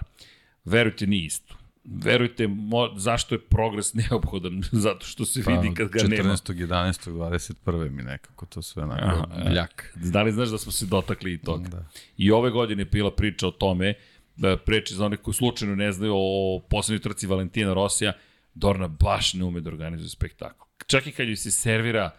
Verujte 0.65 1.07
nije 1.07 1.27
isto 1.27 1.58
verujte, 1.95 2.47
mo, 2.47 2.89
zašto 2.97 3.35
je 3.35 3.39
progres 3.39 3.95
neophodan? 3.95 4.63
Zato 4.73 5.07
što 5.07 5.25
se 5.25 5.43
pa, 5.45 5.53
vidi 5.53 5.75
kad 5.75 5.89
ga 5.89 5.99
14. 5.99 6.09
nema. 6.09 6.33
14. 6.33 6.67
11. 6.67 7.55
21. 7.65 7.91
mi 7.91 8.03
nekako 8.03 8.47
to 8.47 8.63
sve 8.63 8.83
onako 8.83 9.29
bljak. 9.51 9.93
Da 9.95 10.23
li 10.23 10.33
znaš 10.33 10.49
da 10.49 10.59
smo 10.59 10.73
se 10.73 10.87
dotakli 10.87 11.33
i 11.33 11.39
toga? 11.39 11.69
Da. 11.69 11.85
I 12.17 12.31
ove 12.31 12.51
godine 12.51 12.81
je 12.81 12.87
bila 12.87 13.11
priča 13.11 13.49
o 13.49 13.51
tome, 13.51 13.95
da 14.37 14.57
preče 14.57 14.95
za 14.95 15.07
one 15.07 15.17
koji 15.17 15.35
slučajno 15.35 15.75
ne 15.75 15.93
znaju 15.93 16.13
o 16.17 16.63
poslednjoj 16.71 17.03
trci 17.03 17.27
Valentina 17.27 17.75
Rosija, 17.75 18.13
Dorna 18.55 18.89
baš 18.89 19.35
ne 19.35 19.45
ume 19.45 19.61
da 19.61 19.71
organizuje 19.71 20.09
spektakl. 20.09 20.65
Čak 20.87 21.07
i 21.07 21.13
kad 21.13 21.29
joj 21.29 21.37
se 21.37 21.51
servira 21.51 22.11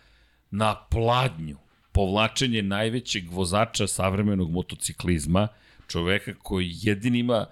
na 0.51 0.75
pladnju 0.75 1.57
povlačenje 1.91 2.61
najvećeg 2.61 3.31
vozača 3.31 3.87
savremenog 3.87 4.51
motociklizma, 4.51 5.47
čoveka 5.87 6.33
koji 6.33 6.71
jedini 6.73 7.19
ima 7.19 7.45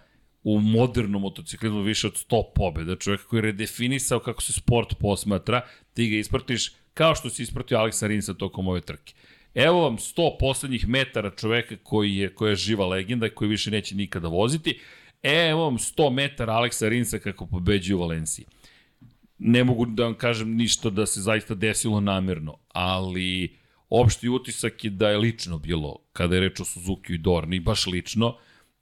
u 0.50 0.60
modernom 0.60 1.22
motociklizmu 1.22 1.82
više 1.82 2.08
od 2.08 2.14
100 2.30 2.44
pobjeda, 2.56 2.96
čovjek 2.96 3.26
koji 3.26 3.38
je 3.38 3.42
redefinisao 3.42 4.20
kako 4.20 4.42
se 4.42 4.54
sport 4.54 4.96
posmatra, 5.00 5.62
ti 5.94 6.10
ga 6.10 6.18
ispratiš 6.18 6.72
kao 6.94 7.16
što 7.16 7.30
si 7.30 7.44
ispratio 7.44 7.78
Aleksa 7.78 8.08
Rinsa 8.08 8.34
tokom 8.34 8.68
ove 8.68 8.82
trke. 8.82 9.14
Evo 9.54 9.82
vam 9.82 9.98
100 9.98 10.38
poslednjih 10.40 10.88
metara 10.88 11.32
čoveka 11.36 11.76
koji 11.84 12.16
je, 12.16 12.34
koja 12.36 12.50
je 12.50 12.56
živa 12.56 12.88
legenda 12.88 13.28
i 13.28 13.30
koji 13.30 13.50
više 13.50 13.72
neće 13.72 13.96
nikada 13.96 14.28
voziti. 14.28 14.80
Evo 15.24 15.64
vam 15.64 15.78
100 15.78 16.10
metara 16.14 16.54
Aleksa 16.54 16.90
Rinsa 16.90 17.20
kako 17.20 17.46
pobeđuje 17.46 17.96
u 17.96 18.00
Valenciji. 18.00 18.46
Ne 19.38 19.64
mogu 19.64 19.86
da 19.86 20.04
vam 20.04 20.14
kažem 20.14 20.56
ništa 20.56 20.90
da 20.90 21.06
se 21.06 21.22
zaista 21.22 21.56
desilo 21.56 22.00
namerno, 22.02 22.58
ali 22.68 23.56
opšti 23.90 24.30
utisak 24.30 24.84
je 24.84 24.90
da 24.90 25.10
je 25.10 25.18
lično 25.18 25.58
bilo 25.58 26.00
kada 26.14 26.36
je 26.36 26.42
reč 26.42 26.60
o 26.60 26.66
Suzuki 26.66 27.14
i 27.14 27.18
Dorni, 27.18 27.60
baš 27.60 27.88
lično 27.88 28.38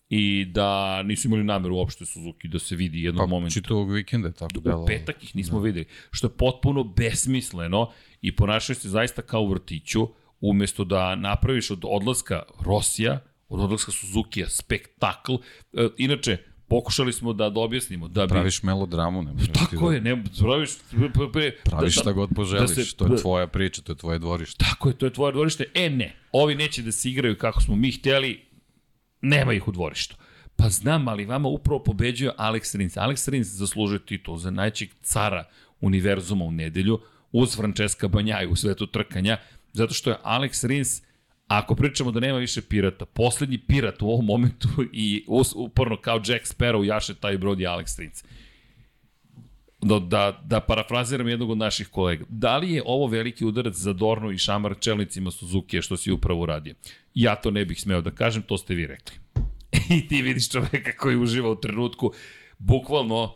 i 0.10 0.46
da 0.46 1.04
nisu 1.04 1.28
imali 1.28 1.44
nameru 1.44 1.76
uopšte 1.76 2.06
Suzuki 2.06 2.48
da 2.48 2.60
se 2.60 2.76
vidi 2.76 3.04
jednom 3.04 3.30
pa, 3.30 3.30
momentu. 3.30 3.54
Pa 3.54 3.62
čitavog 3.62 3.92
vikenda 3.92 4.32
tako 4.32 4.60
delo. 4.60 4.84
U 4.84 4.86
petak 4.86 5.24
ih 5.24 5.36
nismo 5.36 5.60
da. 5.60 5.66
videli, 5.66 5.86
što 6.12 6.28
je 6.28 6.32
potpuno 6.32 6.84
besmisleno 6.84 7.92
i 8.22 8.36
ponašaju 8.36 8.76
se 8.76 8.90
zaista 8.90 9.22
kao 9.22 9.42
u 9.42 9.50
vrtiću, 9.50 10.08
umesto 10.42 10.84
da 10.84 11.16
napraviš 11.16 11.72
od 11.72 11.82
odlaska 11.84 12.44
Rosija, 12.60 13.20
od 13.50 13.60
odlaska 13.60 13.92
Suzukija 13.92 14.50
spektakl. 14.50 15.34
E, 15.74 15.88
inače, 15.98 16.38
pokušali 16.68 17.14
smo 17.14 17.34
da, 17.34 17.50
da 17.50 17.60
objasnimo. 17.60 18.08
Da 18.08 18.26
bi... 18.26 18.30
Praviš 18.30 18.64
melodramu, 18.64 19.24
ne 19.24 19.34
Tako 19.54 19.90
da... 19.90 19.96
je, 19.96 20.02
ne, 20.02 20.24
praviš... 20.42 20.70
Pre, 21.34 21.52
praviš 21.64 21.96
da, 21.96 22.02
šta 22.02 22.12
god 22.12 22.30
poželiš, 22.36 22.70
da 22.70 22.84
se, 22.84 22.96
to 22.96 23.06
je 23.06 23.22
tvoja 23.22 23.48
priča, 23.48 23.82
to 23.82 23.92
je 23.92 23.96
tvoje 23.96 24.20
dvorište. 24.20 24.66
Tako 24.66 24.90
je, 24.90 24.98
to 24.98 25.06
je 25.06 25.14
tvoje 25.14 25.32
dvorište. 25.32 25.66
E 25.74 25.90
ne, 25.90 26.16
ovi 26.32 26.56
neće 26.56 26.82
da 26.82 26.92
se 26.92 27.10
igraju 27.10 27.38
kako 27.38 27.62
smo 27.62 27.76
mi 27.76 27.92
hteli, 27.92 28.46
Nema 29.22 29.54
ih 29.54 29.68
u 29.68 29.72
dvorištu. 29.72 30.16
Pa 30.56 30.70
znam, 30.70 31.08
ali 31.08 31.26
vama 31.26 31.50
upravo 31.50 31.84
pobeđuje 31.84 32.32
Alex 32.38 32.78
Rins. 32.78 32.98
Alex 32.98 33.30
Rins 33.30 33.48
zaslužuje 33.48 34.06
titul 34.06 34.38
za 34.38 34.52
najčeg 34.52 34.90
cara 35.02 35.44
univerzuma 35.82 36.46
u 36.46 36.52
nedelju, 36.52 37.00
uz 37.32 37.56
Francesca 37.56 38.08
Banjaju 38.08 38.52
u 38.52 38.56
svetu 38.56 38.88
trkanja, 38.88 39.38
zato 39.74 39.94
što 39.94 40.10
je 40.10 40.18
Alex 40.24 40.68
Rins, 40.68 41.02
ako 41.48 41.76
pričamo 41.76 42.12
da 42.12 42.20
nema 42.20 42.38
više 42.38 42.62
pirata, 42.62 43.06
poslednji 43.06 43.58
pirat 43.58 44.02
u 44.02 44.08
ovom 44.08 44.26
momentu 44.26 44.68
i 44.94 45.26
uporno 45.56 46.02
kao 46.02 46.16
Jack 46.16 46.46
Sparrow 46.46 46.84
jaše 46.84 47.16
taj 47.16 47.38
brod 47.38 47.60
je 47.60 47.68
Alex 47.68 48.00
Rins. 48.00 48.24
Da, 49.82 50.00
da, 50.00 50.42
da 50.46 50.60
parafraziram 50.60 51.28
jednog 51.28 51.50
od 51.50 51.58
naših 51.58 51.88
kolega. 51.88 52.26
Da 52.30 52.58
li 52.58 52.72
je 52.72 52.84
ovo 52.86 53.08
veliki 53.08 53.46
udarac 53.46 53.76
za 53.76 53.94
Dornu 53.94 54.32
i 54.32 54.38
Šamar 54.38 54.76
čelnicima 54.80 55.32
Suzuki 55.32 55.82
što 55.82 55.98
si 55.98 56.12
upravo 56.12 56.42
uradio? 56.42 56.76
Ja 57.14 57.36
to 57.36 57.52
ne 57.52 57.66
bih 57.66 57.82
smeo 57.82 58.02
da 58.02 58.12
kažem, 58.12 58.42
to 58.42 58.58
ste 58.58 58.76
vi 58.76 58.88
rekli. 58.88 59.16
I 59.98 60.08
ti 60.08 60.22
vidiš 60.22 60.50
čoveka 60.50 60.98
koji 60.98 61.18
uživa 61.18 61.50
u 61.50 61.56
trenutku, 61.56 62.14
bukvalno, 62.58 63.36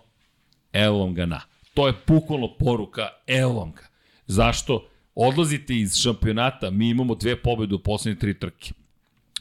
evo 0.74 1.00
vam 1.00 1.14
ga 1.14 1.26
na. 1.26 1.42
To 1.74 1.88
je 1.88 1.94
bukvalno 2.08 2.56
poruka, 2.60 3.08
evo 3.28 3.54
vam 3.54 3.72
ga. 3.72 3.88
Zašto? 4.28 4.90
Odlazite 5.16 5.76
iz 5.76 5.96
šampionata, 5.96 6.70
mi 6.70 6.90
imamo 6.90 7.16
dve 7.16 7.42
pobede 7.42 7.76
u 7.76 7.80
poslednje 7.80 8.20
tri 8.20 8.40
trke. 8.40 8.72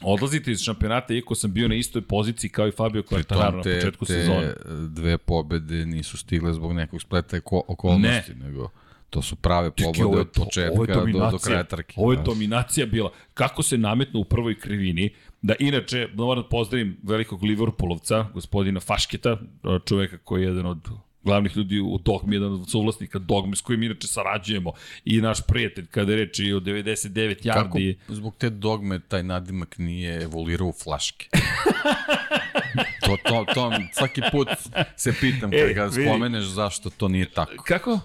Odlazite 0.03 0.51
iz 0.51 0.61
šampionata, 0.61 1.13
iako 1.13 1.35
sam 1.35 1.53
bio 1.53 1.67
na 1.67 1.75
istoj 1.75 2.01
poziciji 2.01 2.49
kao 2.49 2.67
i 2.67 2.71
Fabio 2.71 3.01
Quartararo 3.01 3.55
na 3.55 3.63
početku 3.63 4.05
te 4.05 4.13
sezone. 4.13 4.53
Dve 4.87 5.17
pobede 5.17 5.85
nisu 5.85 6.17
stigle 6.17 6.53
zbog 6.53 6.73
nekog 6.73 7.01
spleta 7.01 7.39
okolnosti, 7.67 8.35
ne. 8.35 8.45
nego 8.45 8.69
to 9.09 9.21
su 9.21 9.35
prave 9.35 9.71
pobede 9.71 10.19
od 10.19 10.29
početka 10.31 10.95
do, 11.11 11.31
do 11.31 11.37
kraja 11.37 11.63
trke. 11.63 11.93
Ovo 11.97 12.11
je 12.11 12.19
dominacija 12.25 12.85
bila. 12.85 13.11
Kako 13.33 13.63
se 13.63 13.77
nametno 13.77 14.19
u 14.19 14.23
prvoj 14.23 14.59
krivini, 14.59 15.09
da 15.41 15.53
inače, 15.59 16.07
moram 16.13 16.43
da 16.43 16.49
pozdravim 16.49 16.97
velikog 17.03 17.43
Liverpoolovca, 17.43 18.25
gospodina 18.33 18.79
Fašketa, 18.79 19.37
čoveka 19.85 20.17
koji 20.17 20.41
je 20.41 20.47
jedan 20.47 20.65
od 20.65 20.89
glavnih 21.23 21.57
ljudi 21.57 21.79
u 21.79 21.97
Dogmi, 21.97 22.35
jedan 22.35 22.53
od 22.53 22.69
suvlasnika 22.69 23.19
Dogme 23.19 23.55
s 23.55 23.61
kojim 23.61 23.83
inače 23.83 24.07
sarađujemo 24.07 24.71
i 25.05 25.21
naš 25.21 25.41
prijatelj 25.47 25.85
kada 25.87 26.11
je 26.11 26.17
reči 26.17 26.53
o 26.53 26.59
99 26.59 27.43
yardi. 27.43 27.95
Kako 27.99 28.13
zbog 28.13 28.35
te 28.37 28.49
Dogme 28.49 28.99
taj 28.99 29.23
nadimak 29.23 29.77
nije 29.77 30.23
evoluirao 30.23 30.67
u 30.67 30.73
flaške? 30.83 31.29
to, 33.05 33.17
to, 33.23 33.45
to, 33.53 33.71
svaki 33.93 34.21
put 34.31 34.47
se 34.97 35.13
pitam 35.19 35.51
kada 35.51 35.73
ga 35.73 35.91
spomeneš 35.91 36.45
zašto 36.45 36.89
to 36.89 37.07
nije 37.07 37.29
tako. 37.31 37.63
Kako? 37.63 37.99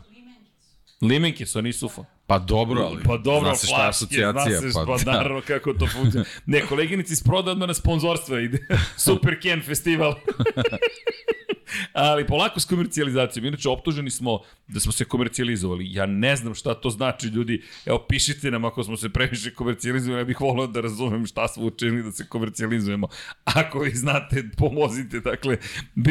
Limenke 1.03 1.47
su, 1.47 1.63
nisu 1.63 1.89
fa. 1.89 2.05
Pa 2.27 2.39
dobro, 2.39 2.83
ali 2.83 3.03
pa 3.03 3.17
dobro, 3.17 3.49
zna 3.49 3.55
se 3.55 3.67
šta 3.67 3.83
je 3.83 3.89
asocijacija. 3.89 4.61
Zna 4.61 4.71
se, 4.71 4.75
pa, 4.75 4.85
pa 4.87 5.05
da. 5.05 5.13
naravno 5.13 5.43
kako 5.47 5.73
to 5.73 5.87
funkcionira. 5.87 6.31
Ne, 6.47 6.61
koleginici 6.67 7.13
iz 7.13 7.23
proda 7.23 7.55
na 7.55 7.75
sponzorstva 7.75 8.41
ide. 8.41 8.67
Super 8.97 9.41
Ken 9.41 9.63
festival. 9.63 10.15
Ali 11.93 12.27
polako 12.27 12.61
s 12.61 12.65
komercijalizacijom. 12.65 13.47
Inače, 13.47 13.69
optuženi 13.69 14.11
smo 14.11 14.41
da 14.69 14.81
smo 14.81 14.93
se 14.93 15.05
komercijalizovali. 15.05 15.93
Ja 15.93 16.07
ne 16.07 16.37
znam 16.37 16.55
šta 16.55 16.75
to 16.75 16.91
znači, 16.91 17.27
ljudi. 17.27 17.63
Evo, 17.87 18.07
pišite 18.09 18.51
nam 18.51 18.65
ako 18.65 18.85
smo 18.85 18.97
se 18.97 19.09
previše 19.09 19.55
komercijalizovali. 19.55 20.21
Ja 20.21 20.25
bih 20.25 20.41
volio 20.41 20.67
da 20.67 20.81
razumem 20.81 21.27
šta 21.27 21.49
smo 21.49 21.65
učinili 21.65 22.03
da 22.03 22.13
se 22.13 22.27
komercijalizujemo. 22.29 23.09
Ako 23.45 23.79
vi 23.79 23.91
znate, 23.91 24.45
pomozite. 24.57 25.21
Dakle, 25.21 25.59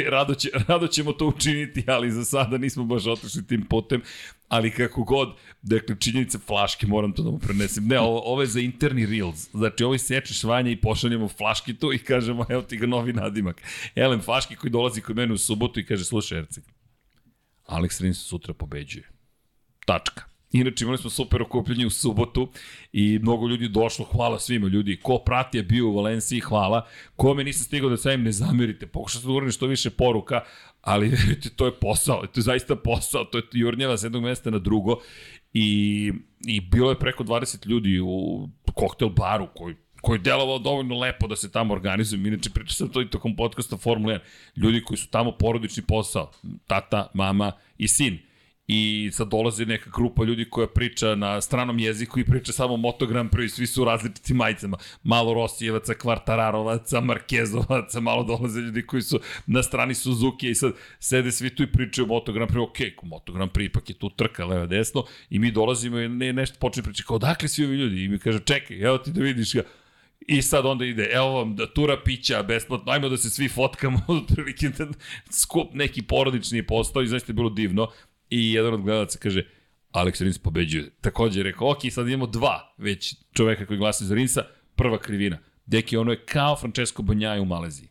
rado, 0.09 0.35
će, 0.35 0.49
rado 0.67 0.87
ćemo 0.87 1.13
to 1.13 1.27
učiniti, 1.27 1.83
ali 1.87 2.11
za 2.11 2.25
sada 2.25 2.57
nismo 2.57 2.83
baš 2.83 3.05
otišli 3.07 3.47
tim 3.47 3.65
putem 3.65 4.01
ali 4.53 4.71
kako 4.71 5.03
god, 5.03 5.33
dakle, 5.61 5.95
činjenice 5.99 6.37
flaške, 6.39 6.87
moram 6.87 7.11
to 7.13 7.23
da 7.23 7.31
mu 7.31 7.39
prenesem. 7.39 7.87
Ne, 7.87 7.99
ovo, 7.99 8.21
ovo 8.25 8.41
je 8.41 8.47
za 8.47 8.59
interni 8.59 9.05
reels. 9.05 9.49
Znači, 9.51 9.83
ovo 9.83 9.97
sečeš 9.97 10.43
vanje 10.43 10.71
i 10.71 10.81
pošaljemo 10.81 11.27
flaški 11.27 11.73
tu 11.73 11.93
i 11.93 11.97
kažemo, 11.97 12.45
evo 12.49 12.61
ti 12.61 12.77
ga 12.77 12.87
novi 12.87 13.13
nadimak. 13.13 13.61
Elem 13.95 14.21
Faški 14.21 14.55
koji 14.55 14.71
dolazi 14.71 15.01
kod 15.01 15.15
mene 15.15 15.33
u 15.33 15.37
subotu 15.37 15.79
i 15.79 15.85
kaže, 15.85 16.05
slušaj, 16.05 16.39
Erceg, 16.39 16.63
Alex 17.67 18.01
Rins 18.01 18.17
sutra 18.17 18.53
pobeđuje. 18.53 19.09
Tačka. 19.85 20.23
Inače 20.51 20.83
imali 20.83 20.97
smo 20.97 21.09
super 21.09 21.41
okupljanje 21.41 21.85
u 21.85 21.89
subotu 21.89 22.49
i 22.91 23.19
mnogo 23.21 23.47
ljudi 23.47 23.67
došlo, 23.67 24.05
hvala 24.05 24.39
svima 24.39 24.67
ljudi. 24.67 24.99
Ko 25.01 25.17
prati 25.17 25.57
je 25.57 25.63
bio 25.63 25.87
u 25.87 25.95
Valenciji, 25.95 26.39
hvala. 26.39 26.87
Kome 27.15 27.43
nisam 27.43 27.65
stigao 27.65 27.89
da 27.89 27.97
sam 27.97 28.11
im 28.11 28.23
ne 28.23 28.31
zamerite, 28.31 28.87
pokušajte 28.87 29.27
da 29.27 29.51
što 29.51 29.67
više 29.67 29.89
poruka, 29.89 30.41
ali 30.83 31.09
verujte, 31.09 31.49
to 31.57 31.65
je 31.65 31.71
posao, 31.79 32.27
to 32.27 32.39
je 32.39 32.43
zaista 32.43 32.75
posao, 32.75 33.23
to 33.23 33.37
je 33.37 33.43
jurnjava 33.51 33.97
s 33.97 34.03
jednog 34.03 34.23
mesta 34.23 34.49
na 34.49 34.59
drugo 34.59 34.99
i, 35.53 36.11
i 36.45 36.61
bilo 36.61 36.89
je 36.89 36.99
preko 36.99 37.23
20 37.23 37.67
ljudi 37.67 37.99
u 37.99 38.49
koktel 38.73 39.09
baru 39.09 39.47
koji 39.55 39.75
koji 40.03 40.17
je 40.17 40.21
delovao 40.21 40.59
dovoljno 40.59 40.99
lepo 40.99 41.27
da 41.27 41.35
se 41.35 41.51
tamo 41.51 41.73
organizuju. 41.73 42.27
Inače, 42.27 42.49
pričao 42.49 42.73
sam 42.73 42.89
to 42.89 43.01
i 43.01 43.09
tokom 43.09 43.35
podcasta 43.35 43.77
Formula 43.77 44.13
1. 44.13 44.19
Ljudi 44.55 44.83
koji 44.83 44.97
su 44.97 45.07
tamo 45.09 45.31
porodični 45.31 45.83
posao, 45.83 46.31
tata, 46.67 47.07
mama 47.13 47.51
i 47.77 47.87
sin 47.87 48.19
i 48.67 49.09
sad 49.13 49.27
dolazi 49.27 49.65
neka 49.65 49.89
grupa 49.95 50.23
ljudi 50.23 50.49
koja 50.49 50.67
priča 50.67 51.15
na 51.15 51.41
stranom 51.41 51.79
jeziku 51.79 52.19
i 52.19 52.25
priča 52.25 52.51
samo 52.51 52.77
Moto 52.77 53.05
Grand 53.05 53.29
Prix, 53.31 53.47
svi 53.47 53.67
su 53.67 53.81
u 53.81 53.85
različitim 53.85 54.37
majicama. 54.37 54.77
Malo 55.03 55.33
Rosijevaca, 55.33 55.93
Kvartararovaca, 55.93 57.01
Markezovaca, 57.01 57.99
malo 57.99 58.23
dolaze 58.23 58.59
ljudi 58.59 58.85
koji 58.85 59.01
su 59.01 59.19
na 59.45 59.63
strani 59.63 59.93
Suzuki 59.93 60.49
i 60.49 60.55
sad 60.55 60.73
sede 60.99 61.31
svi 61.31 61.55
tu 61.55 61.63
i 61.63 61.71
pričaju 61.71 62.07
Moto 62.07 62.33
Grand 62.33 62.51
Prix, 62.51 62.63
ok, 62.63 63.03
Moto 63.03 63.33
Grand 63.33 63.51
Prix 63.51 63.65
ipak 63.65 63.89
je 63.89 63.95
tu 63.95 64.09
trka 64.09 64.45
leva 64.45 64.65
desno 64.65 65.03
i 65.29 65.39
mi 65.39 65.51
dolazimo 65.51 65.99
i 65.99 66.09
ne, 66.09 66.33
nešto 66.33 66.57
počne 66.59 66.83
pričati 66.83 67.07
kao 67.07 67.15
odakle 67.15 67.47
svi 67.47 67.65
ovi 67.65 67.75
ljudi? 67.75 68.03
I 68.03 68.07
mi 68.07 68.19
kaže 68.19 68.39
čekaj, 68.39 68.81
evo 68.81 68.97
ti 68.97 69.11
da 69.11 69.21
vidiš 69.21 69.53
ga, 69.53 69.61
I 70.27 70.41
sad 70.41 70.65
onda 70.65 70.85
ide, 70.85 71.09
evo 71.11 71.29
vam 71.31 71.55
da 71.55 71.73
tura 71.73 71.97
pića 72.03 72.43
besplatno, 72.43 72.91
ajmo 72.91 73.09
da 73.09 73.17
se 73.17 73.29
svi 73.29 73.49
fotkamo, 73.49 73.99
otprilike 74.07 74.69
skup 75.29 75.73
neki 75.73 76.01
porodični 76.01 76.67
postao 76.67 77.03
i 77.03 77.07
znači 77.07 77.25
je 77.27 77.33
bilo 77.33 77.49
divno 77.49 77.87
i 78.33 78.53
jedan 78.53 78.73
od 78.73 78.81
gledalaca 78.81 79.19
kaže, 79.19 79.45
Alex 79.91 80.21
Rins 80.21 80.37
pobeđuje. 80.37 80.89
Takođe 81.01 81.39
je 81.39 81.43
rekao, 81.43 81.71
ok, 81.71 81.79
sad 81.91 82.07
imamo 82.07 82.27
dva 82.27 82.73
već 82.77 83.15
čoveka 83.33 83.65
koji 83.65 83.79
glasa 83.79 84.05
za 84.05 84.15
Rinsa, 84.15 84.43
prva 84.75 84.97
krivina. 84.97 85.37
Deki, 85.65 85.97
ono 85.97 86.11
je 86.11 86.25
kao 86.25 86.55
Francesco 86.55 87.01
Banjaj 87.01 87.39
u 87.39 87.45
Maleziji. 87.45 87.87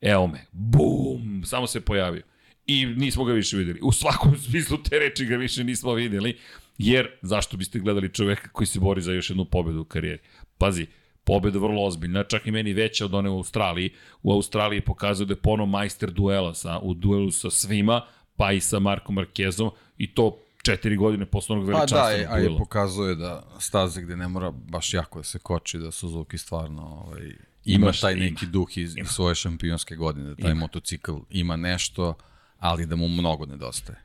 Evo 0.00 0.26
me, 0.26 0.46
bum, 0.52 1.42
samo 1.44 1.66
se 1.66 1.80
pojavio. 1.80 2.22
I 2.66 2.86
nismo 2.86 3.24
ga 3.24 3.32
više 3.32 3.56
videli. 3.56 3.80
U 3.82 3.92
svakom 3.92 4.36
smislu 4.38 4.78
te 4.82 4.98
reči 4.98 5.26
ga 5.26 5.36
više 5.36 5.64
nismo 5.64 5.92
videli, 5.92 6.38
jer 6.78 7.08
zašto 7.22 7.56
biste 7.56 7.78
gledali 7.78 8.14
čoveka 8.14 8.48
koji 8.48 8.66
se 8.66 8.80
bori 8.80 9.02
za 9.02 9.12
još 9.12 9.30
jednu 9.30 9.44
pobedu 9.44 9.80
u 9.80 9.84
karijeri? 9.84 10.22
Pazi, 10.58 10.86
pobeda 11.24 11.58
vrlo 11.58 11.84
ozbiljna, 11.84 12.24
čak 12.24 12.46
i 12.46 12.50
meni 12.50 12.72
veća 12.72 13.04
od 13.04 13.14
one 13.14 13.30
u 13.30 13.36
Australiji. 13.36 13.90
U 14.22 14.32
Australiji 14.32 14.80
pokazuje 14.80 15.26
da 15.26 15.32
je 15.32 15.40
pono 15.40 15.66
majster 15.66 16.10
duela 16.10 16.54
sa, 16.54 16.78
u 16.78 16.94
duelu 16.94 17.30
sa 17.30 17.50
svima, 17.50 18.06
pa 18.36 18.52
i 18.52 18.60
sa 18.60 18.78
Markom 18.78 19.14
Markezom 19.14 19.70
i 19.98 20.14
to 20.14 20.38
četiri 20.62 20.96
godine 20.96 21.26
posle 21.26 21.56
onog 21.56 21.66
veličanstvenog 21.66 22.10
duela. 22.10 22.30
Pa 22.30 22.38
da, 22.38 22.48
a 22.50 22.54
i 22.54 22.58
pokazuje 22.58 23.14
da 23.14 23.42
staze 23.58 24.02
gde 24.02 24.16
ne 24.16 24.28
mora 24.28 24.50
baš 24.50 24.94
jako 24.94 25.18
da 25.18 25.24
se 25.24 25.38
koči, 25.38 25.78
da 25.78 25.90
Suzuki 25.90 26.38
stvarno 26.38 26.82
ovaj, 26.82 27.22
ima 27.64 27.84
Imaš, 27.84 28.00
taj 28.00 28.14
neki 28.14 28.44
ima. 28.44 28.52
duh 28.52 28.78
iz, 28.78 28.96
iz 28.96 29.06
svoje 29.06 29.34
šampionske 29.34 29.96
godine, 29.96 30.28
da 30.28 30.36
taj 30.36 30.50
ima. 30.50 30.60
motocikl 30.60 31.12
ima 31.30 31.56
nešto, 31.56 32.14
ali 32.58 32.86
da 32.86 32.96
mu 32.96 33.08
mnogo 33.08 33.46
nedostaje. 33.46 34.03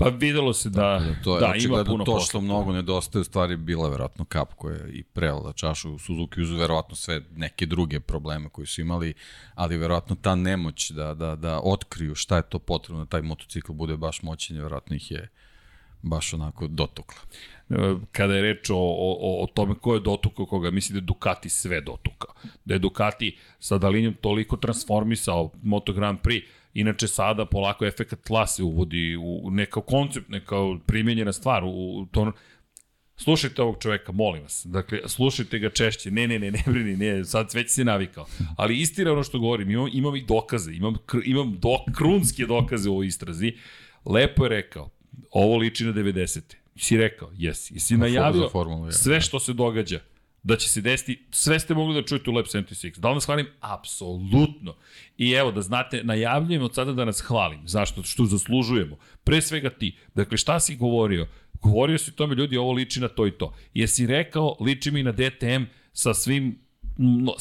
Pa 0.00 0.08
videlo 0.08 0.52
se 0.52 0.70
da, 0.70 0.80
da, 0.80 1.22
to 1.24 1.36
je, 1.36 1.40
da 1.40 1.54
ima 1.54 1.84
puno 1.84 2.04
to 2.04 2.20
što 2.20 2.40
mnogo 2.40 2.72
nedostaje, 2.72 3.20
u 3.20 3.24
stvari 3.24 3.56
bila 3.56 3.88
verovatno 3.88 4.24
kap 4.24 4.54
koja 4.54 4.76
je 4.76 4.92
i 4.92 5.02
prela 5.02 5.52
čašu 5.52 5.98
Suzuki 5.98 6.40
uz 6.42 6.50
verovatno 6.50 6.96
sve 6.96 7.22
neke 7.36 7.66
druge 7.66 8.00
probleme 8.00 8.48
koji 8.48 8.66
su 8.66 8.80
imali, 8.80 9.14
ali 9.54 9.76
verovatno 9.76 10.16
ta 10.22 10.34
nemoć 10.34 10.90
da, 10.90 11.14
da, 11.14 11.36
da 11.36 11.60
otkriju 11.64 12.14
šta 12.14 12.36
je 12.36 12.42
to 12.42 12.58
potrebno 12.58 13.04
da 13.04 13.10
taj 13.10 13.22
motocikl 13.22 13.72
bude 13.72 13.96
baš 13.96 14.22
moćen, 14.22 14.56
verovatno 14.56 14.96
ih 14.96 15.10
je 15.10 15.28
baš 16.02 16.34
onako 16.34 16.66
dotukla. 16.66 17.18
Kada 18.12 18.34
je 18.34 18.42
reč 18.42 18.70
o, 18.70 18.76
o, 18.76 19.44
o 19.44 19.46
tome 19.54 19.74
ko 19.74 19.94
je 19.94 20.00
dotukao 20.00 20.46
koga, 20.46 20.70
mislim 20.70 20.94
da 20.94 20.98
je 20.98 21.06
Ducati 21.06 21.48
sve 21.48 21.80
dotukao. 21.80 22.34
Da 22.64 22.74
je 22.74 22.78
Ducati 22.78 23.38
sa 23.58 23.78
Dalinjom 23.78 24.14
toliko 24.20 24.56
transformisao 24.56 25.50
Moto 25.62 25.92
Grand 25.92 26.18
Prix, 26.18 26.42
Inače, 26.74 27.08
sada 27.08 27.46
polako 27.46 27.86
efekt 27.86 28.14
tla 28.26 28.46
se 28.46 28.62
uvodi 28.62 29.16
u 29.16 29.50
neka 29.50 29.80
koncept, 29.80 30.28
neka 30.28 30.56
primjenjena 30.86 31.32
stvar 31.32 31.62
u 31.64 32.06
to. 32.10 32.32
Slušajte 33.16 33.62
ovog 33.62 33.76
čoveka, 33.82 34.12
molim 34.12 34.42
vas. 34.42 34.66
Dakle, 34.66 35.00
slušajte 35.06 35.58
ga 35.58 35.70
češće. 35.70 36.10
Ne, 36.10 36.28
ne, 36.28 36.38
ne, 36.38 36.50
ne 36.50 36.62
brini, 36.66 36.96
ne, 36.96 37.24
sad 37.24 37.50
već 37.54 37.70
se 37.70 37.84
navikao. 37.84 38.26
Ali 38.56 38.80
istina 38.80 39.12
ono 39.12 39.22
što 39.22 39.38
govorim, 39.38 39.70
imam, 39.70 39.88
imam 39.92 40.16
i 40.16 40.24
dokaze, 40.24 40.72
imam, 40.72 40.94
imam 41.24 41.58
do, 41.58 41.76
krunske 41.96 42.46
dokaze 42.46 42.88
u 42.88 42.92
ovoj 42.92 43.06
istrazi. 43.06 43.52
Lepo 44.04 44.44
je 44.44 44.48
rekao, 44.48 44.90
ovo 45.30 45.56
liči 45.56 45.84
na 45.84 45.92
90. 45.92 46.40
Si 46.76 46.96
rekao, 46.96 47.30
jesi. 47.34 47.74
I 47.74 47.80
si 47.80 47.96
najavio 47.96 48.50
sve 48.90 49.20
što 49.20 49.40
se 49.40 49.52
događa 49.52 50.00
da 50.42 50.56
će 50.56 50.68
se 50.68 50.80
desiti, 50.80 51.26
sve 51.30 51.60
ste 51.60 51.74
mogli 51.74 51.94
da 51.94 52.06
čujete 52.06 52.30
u 52.30 52.32
Lab 52.32 52.44
76. 52.44 52.98
Da 52.98 53.08
li 53.08 53.14
nas 53.14 53.26
hvalim? 53.26 53.46
Apsolutno. 53.60 54.76
I 55.18 55.32
evo, 55.32 55.52
da 55.52 55.62
znate, 55.62 56.04
najavljujem 56.04 56.62
od 56.62 56.74
sada 56.74 56.92
da 56.92 57.04
nas 57.04 57.20
hvalim. 57.20 57.68
Zašto? 57.68 58.02
Što 58.02 58.24
zaslužujemo. 58.24 58.96
Pre 59.24 59.40
svega 59.40 59.70
ti. 59.70 59.96
Dakle, 60.14 60.36
šta 60.36 60.60
si 60.60 60.76
govorio? 60.76 61.26
Govorio 61.62 61.98
si 61.98 62.12
tome, 62.12 62.34
ljudi, 62.34 62.56
ovo 62.56 62.72
liči 62.72 63.00
na 63.00 63.08
to 63.08 63.26
i 63.26 63.30
to. 63.30 63.54
Jesi 63.74 64.06
rekao, 64.06 64.56
liči 64.60 64.90
mi 64.90 65.02
na 65.02 65.12
DTM 65.12 65.64
sa 65.92 66.14
svim 66.14 66.58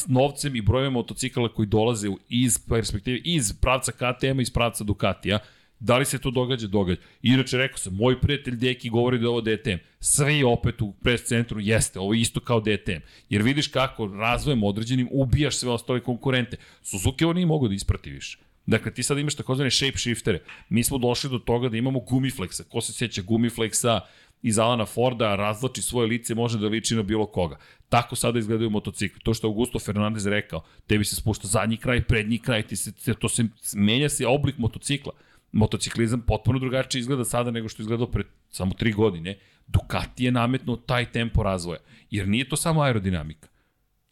novcem 0.07 0.55
i 0.55 0.61
brojem 0.61 0.93
motocikala 0.93 1.53
koji 1.53 1.67
dolaze 1.67 2.07
iz 2.29 2.59
perspektive, 2.69 3.17
iz 3.23 3.53
pravca 3.61 3.91
KTM-a, 3.91 4.41
iz 4.41 4.51
pravca 4.51 4.83
Ducatija, 4.83 5.39
Da 5.79 5.97
li 5.97 6.05
se 6.05 6.19
to 6.19 6.31
događa? 6.31 6.67
Događa. 6.67 7.01
Inače, 7.21 7.57
rekao 7.57 7.77
sam, 7.77 7.95
moj 7.95 8.21
prijatelj 8.21 8.55
Deki 8.55 8.89
govori 8.89 9.17
da 9.17 9.23
je 9.23 9.29
ovo 9.29 9.41
DTM. 9.41 9.77
Sve 9.99 10.45
opet 10.45 10.81
u 10.81 10.93
pres 10.93 11.23
centru 11.23 11.59
jeste, 11.59 11.99
ovo 11.99 12.13
je 12.13 12.21
isto 12.21 12.39
kao 12.39 12.59
DTM. 12.59 13.01
Jer 13.29 13.41
vidiš 13.41 13.67
kako 13.67 14.07
razvojem 14.07 14.63
određenim 14.63 15.07
ubijaš 15.11 15.57
sve 15.57 15.69
ostale 15.69 15.99
konkurente. 15.99 16.57
Suzuki 16.83 17.25
ovo 17.25 17.33
nije 17.33 17.45
mogo 17.45 17.67
da 17.67 17.73
isprati 17.73 18.11
više. 18.11 18.37
Dakle, 18.65 18.93
ti 18.93 19.03
sad 19.03 19.17
imaš 19.17 19.35
takozvane 19.35 19.71
shape 19.71 19.97
shiftere. 19.97 20.39
Mi 20.69 20.83
smo 20.83 20.97
došli 20.97 21.29
do 21.29 21.39
toga 21.39 21.69
da 21.69 21.77
imamo 21.77 21.99
gumiflexa. 21.99 22.63
Ko 22.63 22.81
se 22.81 22.93
sjeća 22.93 23.21
gumiflexa, 23.21 23.99
iz 24.41 24.59
Alana 24.59 24.85
Forda, 24.85 25.35
razloči 25.35 25.81
svoje 25.81 26.07
lice, 26.07 26.35
može 26.35 26.59
da 26.59 26.67
liči 26.67 26.95
na 26.95 27.03
bilo 27.03 27.25
koga. 27.25 27.57
Tako 27.89 28.15
sada 28.15 28.39
izgledaju 28.39 28.69
motocikli. 28.69 29.19
To 29.23 29.33
što 29.33 29.47
je 29.47 29.49
Augusto 29.49 29.79
Fernandez 29.79 30.27
rekao, 30.27 30.63
tebi 30.87 31.05
se 31.05 31.15
spušta 31.15 31.47
zadnji 31.47 31.77
kraj, 31.77 32.03
prednji 32.03 32.37
kraj, 32.39 32.63
ti 32.67 32.75
se, 32.75 33.13
to 33.13 33.29
se, 33.29 33.45
menja 33.73 34.09
se 34.09 34.27
oblik 34.27 34.57
motocikla. 34.57 35.11
Motociklizam 35.51 36.21
potpuno 36.21 36.59
drugačije 36.59 36.99
izgleda 36.99 37.25
sada 37.25 37.51
nego 37.51 37.69
što 37.69 37.81
je 37.81 37.83
izgledao 37.83 38.07
pred 38.07 38.25
samo 38.49 38.73
tri 38.73 38.91
godine. 38.91 39.39
Ducati 39.67 40.25
je 40.25 40.31
nametnuo 40.31 40.75
taj 40.75 41.11
tempo 41.11 41.43
razvoja. 41.43 41.79
Jer 42.11 42.27
nije 42.27 42.49
to 42.49 42.55
samo 42.55 42.81
aerodinamika. 42.81 43.47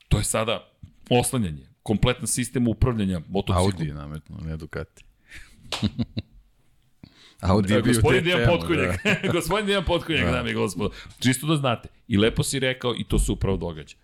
To 0.10 0.18
je 0.18 0.24
sada 0.24 0.72
oslanjanje, 1.10 1.68
kompletan 1.84 2.28
sistem 2.28 2.68
upravljanja 2.68 3.22
motociklom. 3.30 3.66
Audi 3.66 3.88
je 3.88 3.94
nametnuo, 3.94 4.40
ne 4.40 4.58
Ducati. 4.58 5.04
Audi 7.42 7.74
je 7.74 7.82
bio 7.82 7.94
gospodin 7.94 8.24
Dejan 8.24 8.50
Potkonjak. 8.50 9.04
Da. 9.04 9.32
gospodin 9.38 9.66
Dejan 9.66 9.84
Potkonjak, 9.86 10.26
da. 10.26 10.32
dame 10.32 10.52
i 10.52 10.54
gospodo. 10.54 10.96
Čisto 11.20 11.48
da 11.48 11.56
znate. 11.56 11.90
I 12.08 12.18
lepo 12.18 12.44
si 12.44 12.60
rekao 12.60 12.96
i 12.98 13.04
to 13.04 13.20
se 13.20 13.32
upravo 13.32 13.58
događa. 13.58 13.96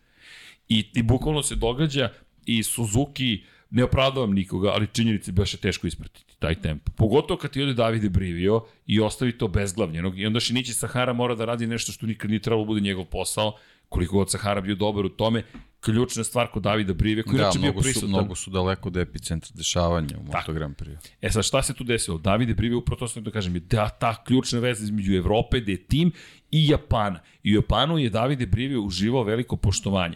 I, 0.69 0.89
i 0.93 1.03
bukvalno 1.03 1.43
se 1.43 1.55
događa 1.55 2.09
i 2.45 2.63
Suzuki, 2.63 3.43
ne 3.73 3.83
opravdavam 3.83 4.31
nikoga, 4.33 4.69
ali 4.69 4.87
činjenice 4.87 5.31
je 5.31 5.33
baš 5.33 5.51
teško 5.51 5.87
ispratiti 5.87 6.35
taj 6.39 6.55
tempo. 6.55 6.91
Pogotovo 6.95 7.37
kad 7.37 7.51
ti 7.51 7.63
ode 7.63 7.73
Davide 7.73 8.09
Brivio 8.09 8.61
i 8.87 8.99
ostavi 8.99 9.37
to 9.37 9.47
bezglavljenog 9.47 10.19
i 10.19 10.25
onda 10.25 10.39
Šinići 10.39 10.73
Sahara 10.73 11.13
mora 11.13 11.35
da 11.35 11.45
radi 11.45 11.67
nešto 11.67 11.91
što 11.91 12.05
nikad 12.05 12.29
nije 12.29 12.39
trebalo 12.39 12.63
da 12.63 12.67
bude 12.67 12.81
njegov 12.81 13.05
posao, 13.05 13.55
koliko 13.89 14.17
god 14.17 14.31
Sahara 14.31 14.61
bio 14.61 14.75
dobar 14.75 15.05
u 15.05 15.09
tome, 15.09 15.43
ključna 15.79 16.23
stvar 16.23 16.47
kod 16.47 16.63
Davida 16.63 16.93
Brive, 16.93 17.23
koji 17.23 17.37
da, 17.37 17.43
inače 17.43 17.59
bio 17.59 17.73
prisutan. 17.73 18.01
Su, 18.01 18.07
mnogo 18.07 18.35
su 18.35 18.51
daleko 18.51 18.89
od 18.89 18.97
epicentra 18.97 19.51
dešavanja 19.53 20.17
u 20.17 20.23
Moto 20.23 20.53
Grand 20.53 20.75
Prix. 20.75 20.97
E 21.21 21.29
sad, 21.29 21.45
šta 21.45 21.63
se 21.63 21.73
tu 21.73 21.83
desilo? 21.83 22.17
Davide 22.17 22.53
Brive, 22.53 22.75
upravo 22.75 22.99
to 22.99 23.07
sam 23.07 23.23
da 23.23 23.31
kažem, 23.31 23.55
je 23.55 23.59
da 23.59 23.89
ta 23.89 24.23
ključna 24.23 24.59
veza 24.59 24.83
između 24.83 25.13
Evrope, 25.13 25.59
da 25.59 25.71
je 25.71 25.83
tim 25.83 26.11
i 26.51 26.67
Japana. 26.67 27.19
I 27.43 27.51
u 27.51 27.55
Japanu 27.55 27.97
je 27.97 28.09
Davide 28.09 28.45
Brive 28.45 28.77
uživao 28.77 29.23
veliko 29.23 29.55
poštovanje. 29.55 30.15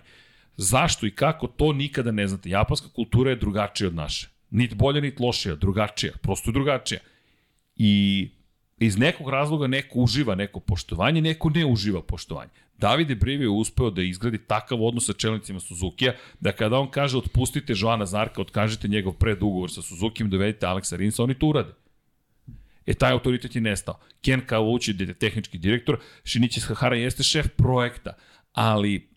Zašto 0.58 1.06
i 1.06 1.12
kako, 1.12 1.48
to 1.48 1.74
nikada 1.74 2.12
ne 2.12 2.28
znate. 2.28 2.50
Japanska 2.50 2.88
kultura 2.96 3.30
je 3.30 3.36
drugačija 3.36 3.88
od 3.88 3.96
naše. 3.96 4.30
Nit 4.50 4.76
bolja, 4.76 5.02
nit 5.02 5.20
lošija, 5.20 5.56
drugačija. 5.56 6.14
Prosto 6.22 6.52
drugačija. 6.52 7.00
I 7.76 8.30
iz 8.80 8.98
nekog 8.98 9.30
razloga 9.30 9.68
neko 9.68 10.00
uživa 10.00 10.36
neko 10.36 10.60
poštovanje, 10.60 11.22
neko 11.22 11.50
ne 11.50 11.66
uživa 11.66 12.02
poštovanje. 12.02 12.50
Davide 12.78 13.16
Brivi 13.16 13.44
je 13.44 13.50
uspeo 13.50 13.90
da 13.90 14.02
izgradi 14.02 14.38
takav 14.38 14.84
odnos 14.84 15.06
sa 15.06 15.14
čelnicima 15.14 15.60
Suzuki-a, 15.60 16.14
da 16.40 16.52
kada 16.52 16.80
on 16.80 16.92
kaže 16.92 17.18
otpustite 17.18 17.74
Joana 17.76 18.06
Zarka, 18.06 18.42
otkažite 18.42 18.88
njegov 18.88 19.14
predugovor 19.14 19.72
sa 19.72 19.82
Suzuki-im, 19.82 20.30
dovedite 20.30 20.66
Aleksa 20.66 20.96
Rinsa, 20.96 21.24
oni 21.24 21.34
to 21.34 21.48
urade. 21.48 21.74
E, 22.86 22.94
taj 22.94 23.12
autoritet 23.12 23.56
je 23.56 23.62
nestao. 23.62 24.00
Ken 24.22 24.42
Kawuchi 24.48 25.08
je 25.08 25.14
tehnički 25.14 25.58
direktor, 25.58 26.00
Shinichi 26.24 26.60
Sahara 26.60 26.96
jeste 26.96 27.24
šef 27.24 27.48
projekta, 27.58 28.14
ali 28.54 29.10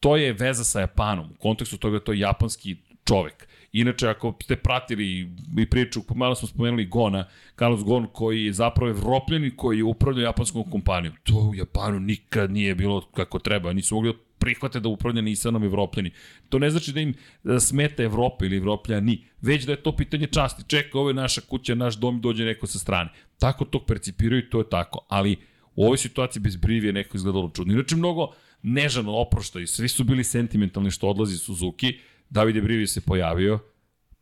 to 0.00 0.16
je 0.16 0.32
veza 0.32 0.64
sa 0.64 0.80
Japanom. 0.80 1.30
U 1.30 1.34
kontekstu 1.34 1.76
toga 1.76 2.00
to 2.00 2.12
je 2.12 2.18
japanski 2.18 2.76
čovek. 3.08 3.48
Inače, 3.72 4.08
ako 4.08 4.34
ste 4.42 4.56
pratili 4.56 5.30
i 5.58 5.66
priču, 5.66 6.00
malo 6.14 6.34
smo 6.34 6.48
spomenuli 6.48 6.86
Gona, 6.86 7.24
Carlos 7.58 7.84
Gon 7.84 8.06
koji 8.12 8.44
je 8.44 8.52
zapravo 8.52 8.90
evropljen 8.90 9.50
koji 9.56 9.78
je 9.78 9.84
upravljao 9.84 10.24
japanskom 10.24 10.70
kompanijom. 10.70 11.14
To 11.22 11.34
u 11.34 11.54
Japanu 11.54 12.00
nikad 12.00 12.50
nije 12.50 12.74
bilo 12.74 13.00
kako 13.14 13.38
treba, 13.38 13.72
nisu 13.72 13.94
mogli 13.94 14.12
da 14.12 14.18
prihvate 14.38 14.80
da 14.80 14.88
upravlja 14.88 15.22
Nissanom 15.22 15.64
evropljeni. 15.64 16.10
To 16.48 16.58
ne 16.58 16.70
znači 16.70 16.92
da 16.92 17.00
im 17.00 17.14
da 17.44 17.60
smeta 17.60 18.02
Evropa 18.02 18.44
ili 18.44 18.56
evropljani, 18.56 19.24
već 19.40 19.64
da 19.64 19.72
je 19.72 19.82
to 19.82 19.96
pitanje 19.96 20.26
časti. 20.26 20.64
Čeka, 20.66 20.98
ovo 20.98 21.10
je 21.10 21.14
naša 21.14 21.40
kuća, 21.40 21.74
naš 21.74 21.96
dom, 21.96 22.20
dođe 22.20 22.44
neko 22.44 22.66
sa 22.66 22.78
strane. 22.78 23.10
Tako 23.38 23.64
to 23.64 23.84
percipiraju 23.86 24.42
i 24.42 24.50
to 24.50 24.58
je 24.58 24.68
tako. 24.70 25.06
Ali 25.08 25.36
u 25.74 25.84
ovoj 25.84 25.98
situaciji 25.98 26.42
bez 26.42 26.56
brivije 26.56 26.92
neko 26.92 27.16
izgledalo 27.16 27.50
čudno. 27.54 27.74
Inače, 27.74 27.96
mnogo 27.96 28.32
nežano 28.62 29.12
oprošta 29.12 29.60
i 29.60 29.66
svi 29.66 29.88
su 29.88 30.04
bili 30.04 30.24
sentimentalni 30.24 30.90
što 30.90 31.08
odlazi 31.08 31.38
Suzuki, 31.38 31.98
Davide 32.30 32.60
Brivi 32.60 32.86
se 32.86 33.00
pojavio 33.00 33.58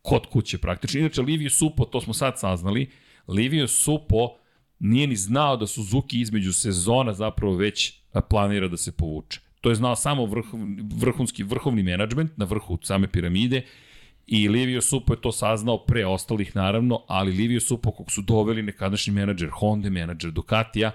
kod 0.01 0.25
kuće 0.25 0.57
praktično. 0.57 0.99
Inače, 0.99 1.21
Livio 1.21 1.49
Supo, 1.49 1.85
to 1.85 2.01
smo 2.01 2.13
sad 2.13 2.39
saznali, 2.39 2.91
Livio 3.27 3.67
Supo 3.67 4.35
nije 4.79 5.07
ni 5.07 5.15
znao 5.15 5.57
da 5.57 5.67
Suzuki 5.67 6.21
između 6.21 6.53
sezona 6.53 7.13
zapravo 7.13 7.55
već 7.55 7.93
planira 8.29 8.67
da 8.67 8.77
se 8.77 8.91
povuče. 8.91 9.39
To 9.61 9.69
je 9.69 9.75
znao 9.75 9.95
samo 9.95 10.25
vrh, 10.25 10.45
vrhunski, 10.93 11.43
vrhovni 11.43 11.83
menadžment 11.83 12.37
na 12.37 12.45
vrhu 12.45 12.77
same 12.81 13.11
piramide 13.11 13.65
i 14.27 14.49
Livio 14.49 14.81
Supo 14.81 15.13
je 15.13 15.21
to 15.21 15.31
saznao 15.31 15.77
pre 15.77 16.05
ostalih 16.05 16.55
naravno, 16.55 17.03
ali 17.07 17.31
Livio 17.31 17.59
Supo 17.59 17.91
kog 17.91 18.11
su 18.11 18.21
doveli 18.21 18.63
nekadašnji 18.63 19.13
menadžer 19.13 19.49
Honda, 19.53 19.89
menadžer 19.89 20.31
Ducatija, 20.31 20.91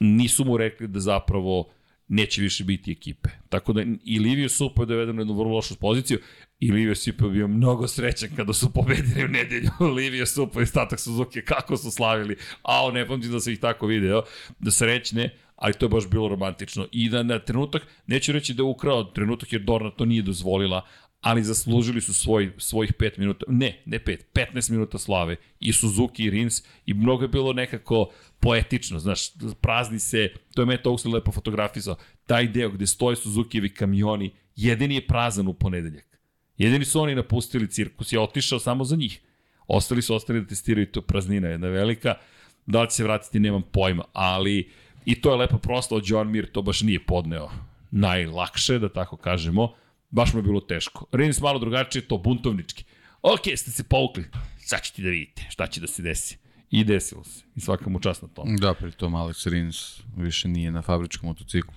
nisu 0.00 0.44
mu 0.44 0.56
rekli 0.56 0.88
da 0.88 1.00
zapravo 1.00 1.68
neće 2.10 2.42
više 2.42 2.64
biti 2.64 2.92
ekipe. 2.92 3.28
Tako 3.48 3.72
da 3.72 3.84
i 4.04 4.18
Livio 4.18 4.48
Supo 4.48 4.82
je 4.82 4.86
doveden 4.86 5.16
na 5.16 5.20
jednu 5.20 5.34
vrlo 5.34 5.54
lošu 5.54 5.76
poziciju 5.76 6.18
i 6.60 6.72
Livio 6.72 6.94
Supo 6.94 7.24
je 7.24 7.30
bio 7.30 7.48
mnogo 7.48 7.88
srećan 7.88 8.28
kada 8.36 8.52
su 8.52 8.72
pobedili 8.72 9.24
u 9.24 9.28
nedelju. 9.28 9.70
Livio 9.96 10.26
Supo 10.26 10.60
i 10.60 10.66
Statak 10.66 11.00
Suzuki 11.00 11.42
kako 11.42 11.76
su 11.76 11.90
slavili. 11.90 12.36
A 12.62 12.90
ne 12.92 13.06
pamtim 13.06 13.32
da 13.32 13.40
se 13.40 13.52
ih 13.52 13.60
tako 13.60 13.86
video. 13.86 14.22
Da 14.58 14.70
srećne, 14.70 15.30
ali 15.56 15.74
to 15.74 15.86
je 15.86 15.90
baš 15.90 16.08
bilo 16.08 16.28
romantično. 16.28 16.86
I 16.92 17.08
da 17.08 17.22
na 17.22 17.38
trenutak, 17.38 17.82
neću 18.06 18.32
reći 18.32 18.54
da 18.54 18.62
je 18.62 18.66
ukrao 18.66 19.04
trenutak 19.04 19.52
jer 19.52 19.62
Dorna 19.62 19.90
to 19.90 20.04
nije 20.04 20.22
dozvolila, 20.22 20.86
ali 21.20 21.42
zaslužili 21.42 22.00
su 22.00 22.14
svoj, 22.14 22.52
svojih 22.58 22.92
5 22.98 23.18
minuta, 23.18 23.44
ne, 23.48 23.82
ne 23.86 23.98
5, 23.98 24.18
15 24.34 24.70
minuta 24.70 24.98
slave 24.98 25.36
i 25.60 25.72
Suzuki 25.72 26.24
i 26.24 26.30
Rins 26.30 26.62
i 26.86 26.94
mnogo 26.94 27.24
je 27.24 27.28
bilo 27.28 27.52
nekako 27.52 28.10
poetično, 28.40 28.98
znaš, 28.98 29.20
prazni 29.60 29.98
se, 29.98 30.32
to 30.54 30.62
je 30.62 30.66
Matt 30.66 30.86
Oaksley 30.86 31.14
lepo 31.14 31.32
fotografisao, 31.32 31.96
taj 32.26 32.48
deo 32.48 32.70
gde 32.70 32.86
stoje 32.86 33.16
Suzukijevi 33.16 33.74
kamioni, 33.74 34.30
jedini 34.56 34.94
je 34.94 35.06
prazan 35.06 35.48
u 35.48 35.54
ponedeljak. 35.54 36.18
Jedini 36.58 36.84
su 36.84 37.00
oni 37.00 37.14
napustili 37.14 37.70
cirkus, 37.70 38.12
je 38.12 38.20
otišao 38.20 38.58
samo 38.58 38.84
za 38.84 38.96
njih. 38.96 39.20
Ostali 39.66 40.02
su 40.02 40.14
ostali 40.14 40.40
da 40.40 40.46
testiraju 40.46 40.86
to 40.86 41.02
praznina, 41.02 41.48
jedna 41.48 41.68
velika, 41.68 42.14
da 42.66 42.82
li 42.82 42.88
će 42.88 42.94
se 42.94 43.04
vratiti, 43.04 43.40
nemam 43.40 43.62
pojma, 43.62 44.04
ali 44.12 44.70
i 45.04 45.20
to 45.20 45.30
je 45.30 45.36
lepo 45.36 45.58
prosto, 45.58 46.00
John 46.04 46.30
Mir 46.30 46.50
to 46.52 46.62
baš 46.62 46.80
nije 46.80 47.04
podneo 47.06 47.50
najlakše, 47.90 48.78
da 48.78 48.88
tako 48.88 49.16
kažemo, 49.16 49.72
baš 50.10 50.32
mu 50.32 50.38
je 50.38 50.42
bilo 50.42 50.60
teško. 50.60 51.06
Rins 51.12 51.40
malo 51.40 51.58
drugačije, 51.58 52.02
to 52.02 52.18
buntovnički. 52.18 52.84
Ok, 53.22 53.40
ste 53.56 53.70
se 53.70 53.84
povukli, 53.84 54.24
sad 54.58 54.82
ćete 54.82 55.02
da 55.02 55.08
vidite 55.08 55.46
šta 55.50 55.66
će 55.66 55.80
da 55.80 55.86
se 55.86 56.02
desi. 56.02 56.38
I 56.70 56.84
desilo 56.84 57.24
se. 57.24 57.44
I 57.56 57.60
svaka 57.60 57.90
mu 57.90 58.00
čast 58.00 58.22
na 58.22 58.28
tom. 58.28 58.56
Da, 58.56 58.74
pri 58.74 58.92
tom 58.92 59.12
Alex 59.12 59.46
Rins 59.50 60.00
više 60.16 60.48
nije 60.48 60.70
na 60.70 60.82
fabričkom 60.82 61.28
motociklu. 61.28 61.74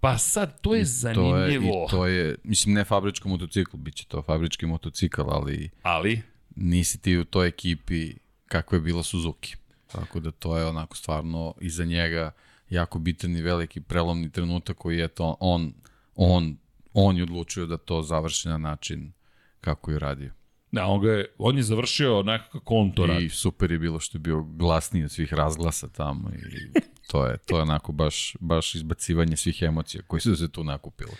Pa 0.00 0.18
sad, 0.18 0.60
to 0.60 0.74
je 0.74 0.84
zanimljivo. 0.84 1.86
To 1.90 2.06
je, 2.06 2.22
I 2.22 2.26
to 2.26 2.28
je, 2.30 2.36
mislim, 2.44 2.74
ne 2.74 2.84
fabričkom 2.84 3.30
motocikl, 3.30 3.76
bit 3.76 3.94
će 3.94 4.06
to 4.06 4.22
fabrički 4.22 4.66
motocikl, 4.66 5.22
ali... 5.22 5.70
Ali? 5.82 6.22
Nisi 6.56 6.98
ti 6.98 7.18
u 7.18 7.24
toj 7.24 7.48
ekipi 7.48 8.14
kako 8.46 8.74
je 8.74 8.80
bila 8.80 9.02
Suzuki. 9.02 9.56
Tako 9.92 10.20
da 10.20 10.30
to 10.30 10.58
je 10.58 10.66
onako 10.66 10.96
stvarno 10.96 11.54
iza 11.60 11.84
njega 11.84 12.30
jako 12.70 12.98
bitan 12.98 13.36
i 13.36 13.42
veliki 13.42 13.80
prelomni 13.80 14.30
trenutak 14.30 14.76
koji 14.76 14.98
je 14.98 15.08
to 15.08 15.36
on, 15.40 15.72
on, 16.14 16.56
on 16.94 17.16
je 17.16 17.22
odlučio 17.22 17.66
da 17.66 17.76
to 17.76 18.02
završi 18.02 18.48
na 18.48 18.58
način 18.58 19.12
kako 19.60 19.90
je 19.90 19.98
radio. 19.98 20.30
Da, 20.72 20.86
on, 20.86 21.00
ga 21.00 21.12
je, 21.12 21.26
on 21.38 21.56
je 21.56 21.62
završio 21.62 22.18
onako 22.18 22.58
kako 22.58 22.74
on 22.74 22.92
to 22.92 23.06
radi. 23.06 23.24
I 23.24 23.28
super 23.28 23.72
je 23.72 23.78
bilo 23.78 24.00
što 24.00 24.18
je 24.18 24.20
bio 24.20 24.42
glasniji 24.42 25.04
od 25.04 25.10
svih 25.10 25.32
razglasa 25.32 25.88
tamo 25.88 26.30
i 26.30 26.80
to 27.10 27.26
je, 27.26 27.38
to 27.38 27.56
je 27.56 27.62
onako 27.62 27.92
baš, 27.92 28.36
baš 28.40 28.74
izbacivanje 28.74 29.36
svih 29.36 29.62
emocija 29.62 30.02
koji 30.06 30.20
su 30.20 30.36
se 30.36 30.48
tu 30.48 30.64
nakupili. 30.64 31.12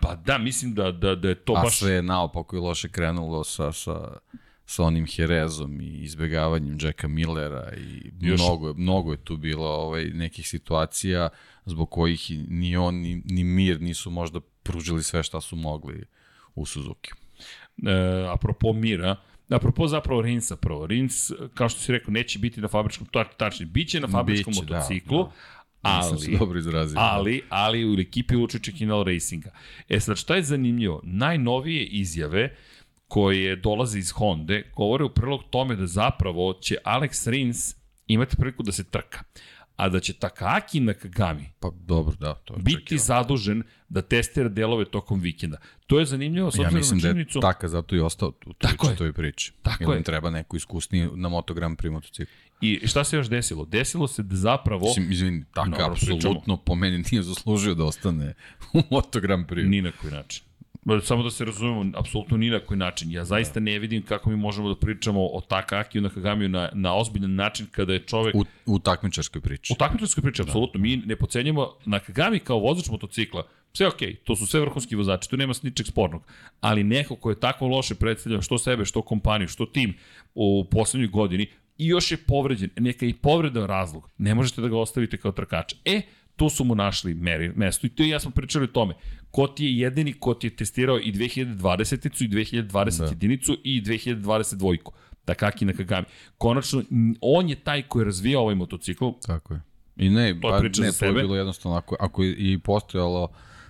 Pa 0.00 0.14
da, 0.14 0.38
mislim 0.38 0.74
da, 0.74 0.92
da, 0.92 1.14
da 1.14 1.28
je 1.28 1.34
to 1.34 1.52
A 1.52 1.62
baš... 1.62 1.72
A 1.72 1.76
sve 1.76 1.92
je 1.92 2.02
naopako 2.02 2.56
i 2.56 2.58
loše 2.58 2.88
krenulo 2.88 3.44
sa, 3.44 3.72
sa, 3.72 4.16
sa 4.66 4.84
onim 4.84 5.06
Herezom 5.06 5.80
i 5.80 6.02
izbegavanjem 6.02 6.78
Jacka 6.80 7.08
Millera 7.08 7.72
i 7.76 8.12
Još... 8.20 8.40
mnogo, 8.40 8.74
mnogo 8.74 9.12
je 9.12 9.24
tu 9.24 9.36
bilo 9.36 9.66
ovaj, 9.68 10.04
nekih 10.04 10.48
situacija 10.48 11.28
zbog 11.64 11.90
kojih 11.90 12.30
ni 12.48 12.76
on 12.76 12.94
ni, 12.94 13.22
ni 13.24 13.44
Mir 13.44 13.80
nisu 13.80 14.10
možda 14.10 14.40
pružili 14.62 15.02
sve 15.02 15.22
šta 15.22 15.40
su 15.40 15.56
mogli 15.56 16.04
u 16.54 16.66
Suzuki 16.66 17.10
e, 17.86 18.26
apropo 18.32 18.72
Mira, 18.72 19.16
Apropo 19.48 19.86
zapravo 19.86 20.22
Rinsa 20.22 20.56
prvo. 20.56 20.86
Rins, 20.86 21.30
kao 21.54 21.68
što 21.68 21.80
si 21.80 21.92
rekao, 21.92 22.12
neće 22.12 22.38
biti 22.38 22.60
na 22.60 22.68
fabričkom, 22.68 23.06
tačni, 23.36 23.66
bit 23.66 23.88
će 23.88 24.00
na 24.00 24.08
fabričkom 24.08 24.52
biće, 24.52 24.66
da, 24.66 24.74
motociklu, 24.74 25.18
da, 25.18 25.24
da. 25.24 25.30
Ali, 25.82 26.20
se 26.20 26.30
dobro 26.38 26.58
izrazio. 26.58 26.98
Ali, 27.00 27.42
ali 27.48 27.84
u 27.84 28.00
ekipi 28.00 28.36
Lučića 28.36 28.72
Kinal 28.72 29.02
Racinga. 29.02 29.50
E 29.88 30.00
sad, 30.00 30.16
šta 30.16 30.36
je 30.36 30.42
zanimljivo? 30.42 31.00
Najnovije 31.02 31.84
izjave 31.86 32.56
koje 33.08 33.56
dolaze 33.56 33.98
iz 33.98 34.10
Honda 34.10 34.60
govore 34.76 35.04
u 35.04 35.14
prilog 35.14 35.42
tome 35.50 35.76
da 35.76 35.86
zapravo 35.86 36.52
će 36.52 36.76
Alex 36.84 37.30
Rins 37.30 37.74
imati 38.06 38.36
priliku 38.36 38.62
da 38.62 38.72
se 38.72 38.84
trka. 38.84 39.22
A 39.76 39.88
da 39.88 40.00
će 40.00 40.12
Takaki 40.12 40.80
Nakagami 40.80 41.50
pa 41.60 41.70
dobro, 41.74 42.16
da, 42.16 42.34
to 42.34 42.54
biti 42.56 42.98
zadužen 42.98 43.62
da 43.88 44.02
testira 44.02 44.48
delove 44.48 44.84
tokom 44.84 45.20
vikenda. 45.20 45.56
To 45.86 45.98
je 45.98 46.06
zanimljivo 46.06 46.50
s 46.50 46.54
obzirom 46.54 46.74
ja 46.74 46.76
mislim 46.76 46.98
na 46.98 47.02
činjenicu... 47.02 47.40
da 47.40 47.46
je 47.46 47.52
Taka 47.52 47.68
zato 47.68 47.96
i 47.96 48.00
ostao 48.00 48.32
u 48.46 48.52
toj, 48.52 48.96
toj 48.96 49.12
priči. 49.12 49.52
Tako 49.62 49.92
Jer 49.92 50.00
je. 50.00 50.02
treba 50.02 50.30
neko 50.30 50.56
iskusniji 50.56 51.08
na 51.14 51.28
motogram 51.28 51.76
pri 51.76 51.90
motociklu. 51.90 52.34
I 52.60 52.86
šta 52.86 53.04
se 53.04 53.16
još 53.16 53.28
desilo? 53.28 53.64
Desilo 53.64 54.08
se 54.08 54.22
da 54.22 54.36
zapravo... 54.36 54.86
Mislim, 54.86 55.12
izvini, 55.12 55.44
Taka 55.54 55.68
no, 55.68 55.92
apsolutno 55.92 56.56
po 56.56 56.74
meni 56.74 57.04
nije 57.10 57.22
zaslužio 57.22 57.74
da 57.74 57.84
ostane 57.84 58.34
u 58.72 58.82
motogram 58.90 59.46
pri. 59.46 59.64
Ni 59.64 59.82
na 59.82 59.92
koji 59.92 60.12
način. 60.12 60.44
Samo 61.02 61.22
da 61.22 61.30
se 61.30 61.44
razumemo, 61.44 61.98
apsolutno 61.98 62.36
ni 62.36 62.50
na 62.50 62.60
koji 62.60 62.78
način. 62.78 63.10
Ja 63.10 63.24
zaista 63.24 63.60
ne 63.60 63.78
vidim 63.78 64.02
kako 64.02 64.30
mi 64.30 64.36
možemo 64.36 64.68
da 64.68 64.74
pričamo 64.74 65.26
o 65.26 65.40
Takakiju 65.40 66.02
na 66.02 66.08
Kagamiju 66.08 66.48
na, 66.48 66.68
na 66.72 66.94
ozbiljan 66.96 67.34
način 67.34 67.66
kada 67.70 67.92
je 67.92 67.98
čovek... 67.98 68.34
U, 68.34 68.44
u 68.66 68.78
takmičarskoj 68.78 69.40
priči. 69.40 69.72
U 69.72 69.76
takmičarskoj 69.76 70.22
priči, 70.22 70.42
da. 70.42 70.46
apsolutno. 70.46 70.80
Mi 70.80 70.96
ne 70.96 71.16
pocenjamo 71.16 71.68
na 71.84 71.98
Kagami 71.98 72.38
kao 72.38 72.58
vozač 72.58 72.88
motocikla. 72.90 73.46
Sve 73.72 73.86
okej, 73.86 74.08
okay, 74.08 74.16
to 74.24 74.36
su 74.36 74.46
sve 74.46 74.60
vrhunski 74.60 74.96
vozači, 74.96 75.30
tu 75.30 75.36
nema 75.36 75.54
ničeg 75.62 75.86
spornog. 75.86 76.22
Ali 76.60 76.84
neko 76.84 77.16
ko 77.16 77.30
je 77.30 77.40
tako 77.40 77.66
loše 77.66 77.94
predstavljao 77.94 78.42
što 78.42 78.58
sebe, 78.58 78.84
što 78.84 79.02
kompaniju, 79.02 79.48
što 79.48 79.66
tim 79.66 79.94
u 80.34 80.66
poslednjoj 80.70 81.08
godini, 81.08 81.46
i 81.78 81.86
još 81.86 82.10
je 82.10 82.16
povređen, 82.16 82.70
neka 82.76 83.06
i 83.06 83.14
povredan 83.14 83.66
razlog, 83.66 84.10
ne 84.18 84.34
možete 84.34 84.60
da 84.60 84.68
ga 84.68 84.78
ostavite 84.78 85.16
kao 85.16 85.32
trkača. 85.32 85.76
E, 85.84 86.02
tu 86.36 86.48
su 86.48 86.64
mu 86.64 86.74
našli 86.74 87.14
meri, 87.14 87.52
mesto. 87.56 87.86
I 87.86 87.90
to 87.90 88.02
i 88.02 88.08
ja 88.08 88.20
smo 88.20 88.30
pričali 88.30 88.64
o 88.64 88.68
tome. 88.68 88.94
Ko 89.34 89.46
ti 89.46 89.64
je 89.64 89.78
jedini 89.78 90.12
ko 90.12 90.34
ti 90.34 90.46
je 90.46 90.56
testirao 90.56 90.98
i 90.98 91.12
2020-icu 91.12 92.24
i 92.24 92.28
2020 92.28 92.98
da. 92.98 93.56
i 93.64 93.82
2022-ku. 93.82 94.92
Takaki 95.24 95.64
Nakagami. 95.64 96.06
Konačno, 96.38 96.82
on 97.20 97.48
je 97.48 97.56
taj 97.56 97.82
koji 97.82 98.00
je 98.00 98.04
razvijao 98.04 98.42
ovaj 98.42 98.54
motocikl. 98.54 99.08
Tako 99.26 99.54
je. 99.54 99.60
I 99.96 100.10
ne, 100.10 100.40
to 100.40 100.48
je, 100.56 100.70
pa, 100.72 100.82
ne, 100.82 100.92
to 100.92 101.04
je 101.04 101.12
bilo 101.12 101.36
jednostavno, 101.36 101.78
ako, 101.78 101.96
ako 102.00 102.22
je 102.22 102.34
i 102.38 102.58
postojalo 102.58 103.28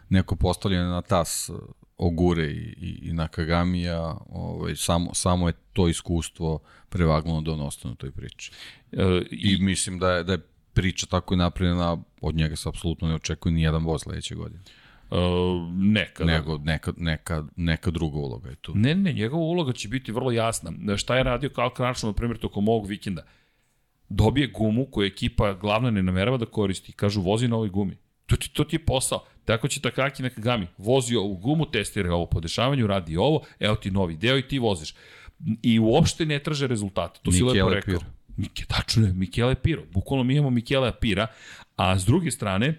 neko 0.08 0.36
postavljanje 0.36 0.88
na 0.88 1.02
tas 1.02 1.50
Ogure 1.98 2.46
i, 2.46 2.74
i, 2.80 2.98
i 3.02 3.12
Nakagamija, 3.12 4.16
ovaj, 4.28 4.76
samo, 4.76 5.14
samo 5.14 5.48
je 5.48 5.54
to 5.72 5.88
iskustvo 5.88 6.58
prevagnulo 6.88 7.40
da 7.40 7.52
on 7.52 7.60
ostane 7.60 7.92
u 7.92 7.96
toj 7.96 8.10
priči. 8.10 8.52
E, 8.92 9.22
i, 9.30 9.54
I 9.54 9.62
mislim 9.62 9.98
da 9.98 10.10
je, 10.10 10.24
da 10.24 10.32
je 10.32 10.38
priča 10.72 11.06
tako 11.06 11.34
je 11.34 11.38
napravljena, 11.38 11.96
od 12.20 12.34
njega 12.34 12.56
se 12.56 12.68
apsolutno 12.68 13.08
ne 13.08 13.14
očekuje 13.14 13.52
ni 13.52 13.62
jedan 13.62 13.84
voz 13.84 14.02
sledeće 14.02 14.34
godine. 14.34 14.60
Uh, 15.14 15.72
neka. 15.72 16.24
Nego 16.24 16.58
neka, 16.58 16.92
neka, 16.96 17.44
neka 17.56 17.90
druga 17.90 18.18
uloga 18.18 18.50
je 18.50 18.56
tu. 18.56 18.72
Ne, 18.74 18.94
ne, 18.94 19.12
njegova 19.12 19.42
uloga 19.42 19.72
će 19.72 19.88
biti 19.88 20.12
vrlo 20.12 20.30
jasna. 20.32 20.96
Šta 20.96 21.16
je 21.16 21.22
radio 21.22 21.50
Kal 21.50 21.70
Kranačno, 21.70 22.08
na 22.08 22.12
primjer, 22.12 22.38
tokom 22.38 22.68
ovog 22.68 22.86
vikenda? 22.86 23.22
Dobije 24.08 24.46
gumu 24.46 24.86
koju 24.90 25.06
ekipa 25.06 25.52
glavna 25.52 25.90
ne 25.90 26.02
namerava 26.02 26.36
da 26.36 26.46
koristi. 26.46 26.92
Kažu, 26.92 27.20
vozi 27.20 27.48
na 27.48 27.56
ovoj 27.56 27.68
gumi. 27.68 27.96
To 28.26 28.36
ti, 28.36 28.50
to 28.52 28.64
ti 28.64 28.76
je 28.76 28.84
posao. 28.84 29.24
Tako 29.44 29.68
će 29.68 29.80
Takaki 29.80 30.22
Nakagami. 30.22 30.66
Vozi 30.78 31.16
ovu 31.16 31.36
gumu, 31.36 31.66
testira 31.66 32.14
ovo 32.14 32.26
po 32.26 32.40
dešavanju, 32.40 32.86
radi 32.86 33.16
ovo, 33.16 33.40
evo 33.60 33.74
ti 33.76 33.90
novi 33.90 34.16
deo 34.16 34.38
i 34.38 34.48
ti 34.48 34.58
voziš. 34.58 34.94
I 35.62 35.78
uopšte 35.78 36.26
ne 36.26 36.38
traže 36.38 36.66
rezultate. 36.66 37.20
To 37.22 37.32
si 37.32 37.42
lepo 37.42 37.68
rekao. 37.68 37.98
Pir. 37.98 38.08
Mike, 38.36 38.64
tačno 38.68 39.06
je, 39.06 39.12
Michele 39.12 39.54
Piro. 39.54 39.82
Bukvalno 39.92 40.24
mi 40.24 40.34
imamo 40.34 40.50
Michele 40.50 40.92
Pira, 41.00 41.26
a 41.76 41.98
s 41.98 42.04
druge 42.04 42.30
strane, 42.30 42.74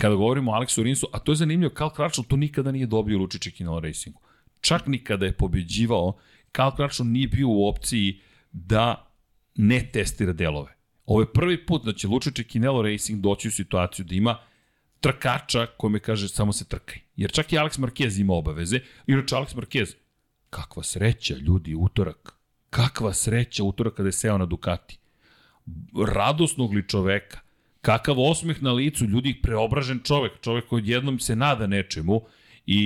kada 0.00 0.14
govorimo 0.14 0.50
o 0.50 0.54
Aleksu 0.54 0.82
Rinsu, 0.82 1.08
a 1.12 1.18
to 1.18 1.32
je 1.32 1.36
zanimljivo, 1.36 1.74
Karl 1.74 1.90
Crutchlow 1.90 2.26
to 2.28 2.36
nikada 2.36 2.72
nije 2.72 2.86
dobio 2.86 3.18
Lučiće 3.18 3.50
Kinala 3.50 3.80
Racingu. 3.80 4.20
Čak 4.60 4.86
nikada 4.86 5.26
je 5.26 5.32
pobeđivao, 5.32 6.16
Karl 6.52 6.70
Crutchlow 6.76 7.04
nije 7.04 7.28
bio 7.28 7.48
u 7.48 7.68
opciji 7.68 8.20
da 8.52 9.10
ne 9.54 9.88
testira 9.92 10.32
delove. 10.32 10.76
Ovo 11.06 11.20
je 11.20 11.32
prvi 11.32 11.66
put 11.66 11.84
da 11.84 11.92
će 11.92 12.08
Lučiće 12.08 12.44
Kinelo 12.44 12.82
Racing 12.82 13.20
doći 13.20 13.48
u 13.48 13.50
situaciju 13.50 14.04
da 14.04 14.14
ima 14.14 14.38
trkača 15.00 15.66
kome 15.66 16.00
kaže 16.00 16.28
samo 16.28 16.52
se 16.52 16.64
trkaj. 16.64 16.98
Jer 17.16 17.32
čak 17.32 17.52
i 17.52 17.56
Alex 17.56 17.78
Marquez 17.78 18.20
ima 18.20 18.34
obaveze. 18.34 18.80
Inače, 19.06 19.34
Alex 19.34 19.54
Marquez, 19.54 19.94
kakva 20.50 20.82
sreća, 20.82 21.36
ljudi, 21.36 21.74
utorak. 21.74 22.32
Kakva 22.70 23.12
sreća 23.12 23.64
utorak 23.64 23.94
kada 23.94 24.08
je 24.08 24.12
seo 24.12 24.38
na 24.38 24.46
Ducati. 24.46 24.98
Radosnog 26.06 26.72
li 26.74 26.88
čoveka. 26.88 27.40
Kakav 27.86 28.18
osmeh 28.18 28.62
na 28.62 28.72
licu, 28.72 29.04
ljudi, 29.04 29.36
preobražen 29.42 30.00
čovek, 30.04 30.32
čovek 30.42 30.66
koji 30.66 30.82
jednom 30.86 31.18
se 31.18 31.36
nada 31.36 31.66
nečemu. 31.66 32.20
I 32.66 32.80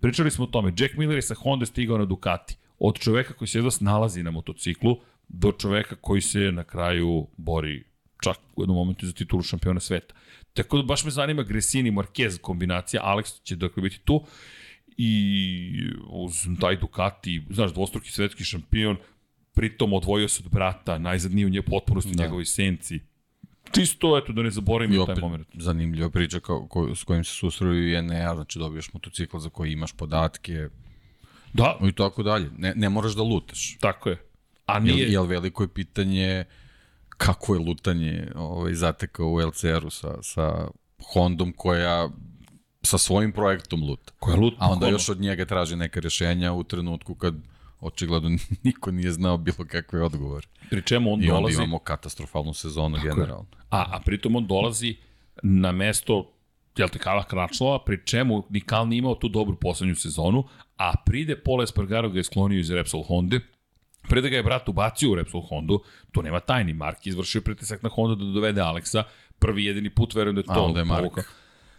pričali 0.00 0.30
smo 0.30 0.44
o 0.44 0.46
tome, 0.46 0.72
Jack 0.78 0.96
Miller 0.96 1.18
je 1.18 1.22
sa 1.22 1.34
Honda 1.34 1.66
stigao 1.66 1.98
na 1.98 2.04
Ducati. 2.04 2.56
Od 2.78 2.98
čoveka 2.98 3.34
koji 3.34 3.48
se 3.48 3.58
jedva 3.58 3.70
nalazi 3.80 4.22
na 4.22 4.30
motociklu, 4.30 4.96
do 5.28 5.52
čoveka 5.52 5.96
koji 6.00 6.20
se 6.20 6.38
na 6.52 6.64
kraju 6.64 7.26
bori 7.36 7.84
čak 8.22 8.38
u 8.56 8.62
jednom 8.62 8.76
momentu 8.76 9.06
za 9.06 9.12
titulu 9.12 9.42
šampiona 9.42 9.80
sveta. 9.80 10.14
Tako 10.52 10.76
da 10.76 10.82
baš 10.82 11.04
me 11.04 11.10
zanima 11.10 11.42
Gresini 11.42 11.90
Marquez 11.92 12.40
kombinacija, 12.40 13.02
Alex 13.02 13.42
će 13.42 13.56
dakle 13.56 13.82
biti 13.82 14.00
tu 14.04 14.24
i 14.96 15.92
uz 16.08 16.46
taj 16.60 16.76
Ducati, 16.76 17.42
znaš, 17.50 17.72
dvostruki 17.72 18.10
svetski 18.10 18.44
šampion, 18.44 18.96
pritom 19.54 19.92
odvojio 19.92 20.28
se 20.28 20.42
od 20.44 20.52
brata, 20.52 20.98
najzad 20.98 21.34
nije 21.34 21.46
u 21.46 21.50
nje 21.50 21.62
potpunosti 21.62 22.14
da. 22.14 22.22
njegovoj 22.22 22.44
senci. 22.44 23.09
Čisto, 23.72 24.18
eto, 24.18 24.32
da 24.32 24.42
ne 24.42 24.50
zaboravim 24.50 25.06
taj 25.06 25.20
moment. 25.20 25.46
Zanimljiva 25.54 26.10
priča 26.10 26.40
kao, 26.40 26.66
ko, 26.66 26.94
s 26.94 27.04
kojim 27.04 27.24
se 27.24 27.34
susreju 27.34 27.98
i 27.98 28.02
NEA, 28.02 28.34
znači 28.34 28.58
dobiješ 28.58 28.92
motocikl 28.92 29.38
za 29.38 29.50
koji 29.50 29.72
imaš 29.72 29.92
podatke, 29.92 30.68
Da. 31.52 31.78
I 31.82 31.92
tako 31.92 32.22
dalje. 32.22 32.50
Ne, 32.58 32.74
ne 32.76 32.88
moraš 32.88 33.12
da 33.12 33.22
lutaš. 33.22 33.76
Tako 33.80 34.08
je. 34.08 34.18
A 34.66 34.78
nije... 34.78 34.98
Jel, 34.98 35.12
jel 35.12 35.26
veliko 35.26 35.62
je 35.62 35.68
pitanje 35.68 36.44
kako 37.08 37.54
je 37.54 37.60
lutanje 37.60 38.32
ovaj, 38.34 38.74
zatekao 38.74 39.26
u 39.26 39.38
LCR-u 39.38 39.90
sa, 39.90 40.22
sa 40.22 40.68
Hondom 41.12 41.52
koja 41.52 42.08
sa 42.82 42.98
svojim 42.98 43.32
projektom 43.32 43.82
luta. 43.82 44.12
Koja 44.18 44.36
luta. 44.36 44.56
A 44.60 44.68
onda 44.68 44.88
još 44.88 45.08
od 45.08 45.20
njega 45.20 45.44
traži 45.44 45.76
neka 45.76 46.00
rešenja 46.00 46.52
u 46.52 46.64
trenutku 46.64 47.14
kad 47.14 47.34
očigledno 47.80 48.30
niko 48.64 48.90
nije 48.90 49.12
znao 49.12 49.36
bilo 49.36 49.64
kakve 49.68 50.02
odgovore. 50.02 50.46
Pri 50.70 50.82
čemu 50.82 51.12
on 51.12 51.22
I 51.22 51.26
dolazi... 51.26 51.54
I 51.54 51.56
onda 51.56 51.64
imamo 51.64 51.78
katastrofalnu 51.78 52.54
sezonu 52.54 52.96
Tako 52.96 53.08
generalno. 53.08 53.46
Je. 53.52 53.58
A, 53.70 53.86
a 53.90 54.00
pritom 54.04 54.36
on 54.36 54.46
dolazi 54.46 54.96
na 55.42 55.72
mesto 55.72 56.32
jel 56.76 56.88
te 56.88 56.98
Kala 56.98 57.24
Kračlova, 57.24 57.84
pri 57.84 58.06
čemu 58.06 58.46
Nikal 58.50 58.88
nije 58.88 58.98
imao 58.98 59.14
tu 59.14 59.28
dobru 59.28 59.56
poslednju 59.56 59.96
sezonu, 59.96 60.44
a 60.76 60.92
pride 61.06 61.36
Pola 61.36 61.64
Espargaro 61.64 62.08
ga 62.08 62.18
je 62.18 62.24
sklonio 62.24 62.60
iz 62.60 62.70
Repsol 62.70 63.02
Honda, 63.02 63.40
Pre 64.08 64.20
da 64.20 64.28
ga 64.28 64.36
je 64.36 64.42
brat 64.42 64.68
ubacio 64.68 65.10
u 65.12 65.14
Repsol 65.14 65.40
Hondu, 65.40 65.82
to 66.12 66.22
nema 66.22 66.40
tajni. 66.40 66.72
Mark 66.72 67.06
izvršio 67.06 67.40
pritisak 67.40 67.82
na 67.82 67.88
Honda 67.88 68.24
da 68.24 68.32
dovede 68.32 68.60
Aleksa. 68.60 69.04
Prvi 69.38 69.64
jedini 69.64 69.90
put, 69.90 70.14
verujem 70.14 70.34
da 70.34 70.40
je 70.40 70.44
to. 70.44 70.52
A 70.52 70.62
onda 70.62 70.80
je 70.80 70.84
Mark 70.84 71.18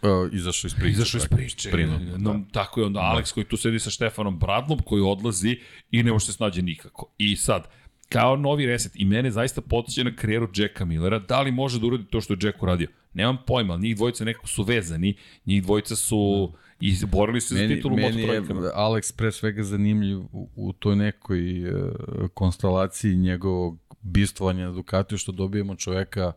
Uh, 0.02 0.32
izašao 0.32 0.68
iz 0.68 0.74
priče. 0.74 0.90
Izašao 0.90 1.18
iz 1.18 1.26
priče. 1.26 1.70
Prinudno, 1.70 2.18
no, 2.18 2.32
da. 2.32 2.40
Tako 2.52 2.80
je 2.80 2.86
onda 2.86 3.00
da. 3.00 3.06
Alex 3.06 3.34
koji 3.34 3.44
tu 3.44 3.56
sedi 3.56 3.78
sa 3.78 3.90
Štefanom 3.90 4.38
Bradlom 4.38 4.78
koji 4.78 5.02
odlazi 5.02 5.58
i 5.90 6.02
ne 6.02 6.12
može 6.12 6.26
se 6.26 6.32
snađe 6.32 6.62
nikako. 6.62 7.06
I 7.18 7.36
sad, 7.36 7.68
kao 8.08 8.36
novi 8.36 8.66
reset 8.66 8.92
i 8.94 9.04
mene 9.04 9.30
zaista 9.30 9.60
potiče 9.60 10.04
na 10.04 10.16
karijeru 10.16 10.48
Jacka 10.56 10.84
Millera, 10.84 11.18
da 11.18 11.40
li 11.40 11.52
može 11.52 11.80
da 11.80 11.86
uradi 11.86 12.04
to 12.04 12.20
što 12.20 12.32
je 12.32 12.38
Jack 12.42 12.62
uradio? 12.62 12.88
Nemam 13.14 13.38
pojma, 13.46 13.72
ali 13.72 13.82
njih 13.82 13.96
dvojica 13.96 14.24
nekako 14.24 14.46
su 14.46 14.62
vezani, 14.62 15.14
njih 15.46 15.62
dvojica 15.62 15.96
su 15.96 16.52
i 16.80 16.96
borili 17.06 17.40
se 17.40 17.54
meni, 17.54 17.68
za 17.68 17.74
titulu 17.74 17.96
Meni 17.96 18.22
je 18.22 18.42
Alex 18.74 19.16
pre 19.16 19.32
svega 19.32 19.62
zanimljiv 19.62 20.18
u, 20.18 20.48
u 20.56 20.72
toj 20.72 20.96
nekoj 20.96 21.70
uh, 21.70 21.90
konstelaciji 22.34 23.16
njegovog 23.16 23.78
bistvovanja 24.00 24.66
na 24.66 24.72
Ducatiju, 24.72 25.18
što 25.18 25.32
dobijemo 25.32 25.76
čoveka 25.76 26.26
a, 26.26 26.32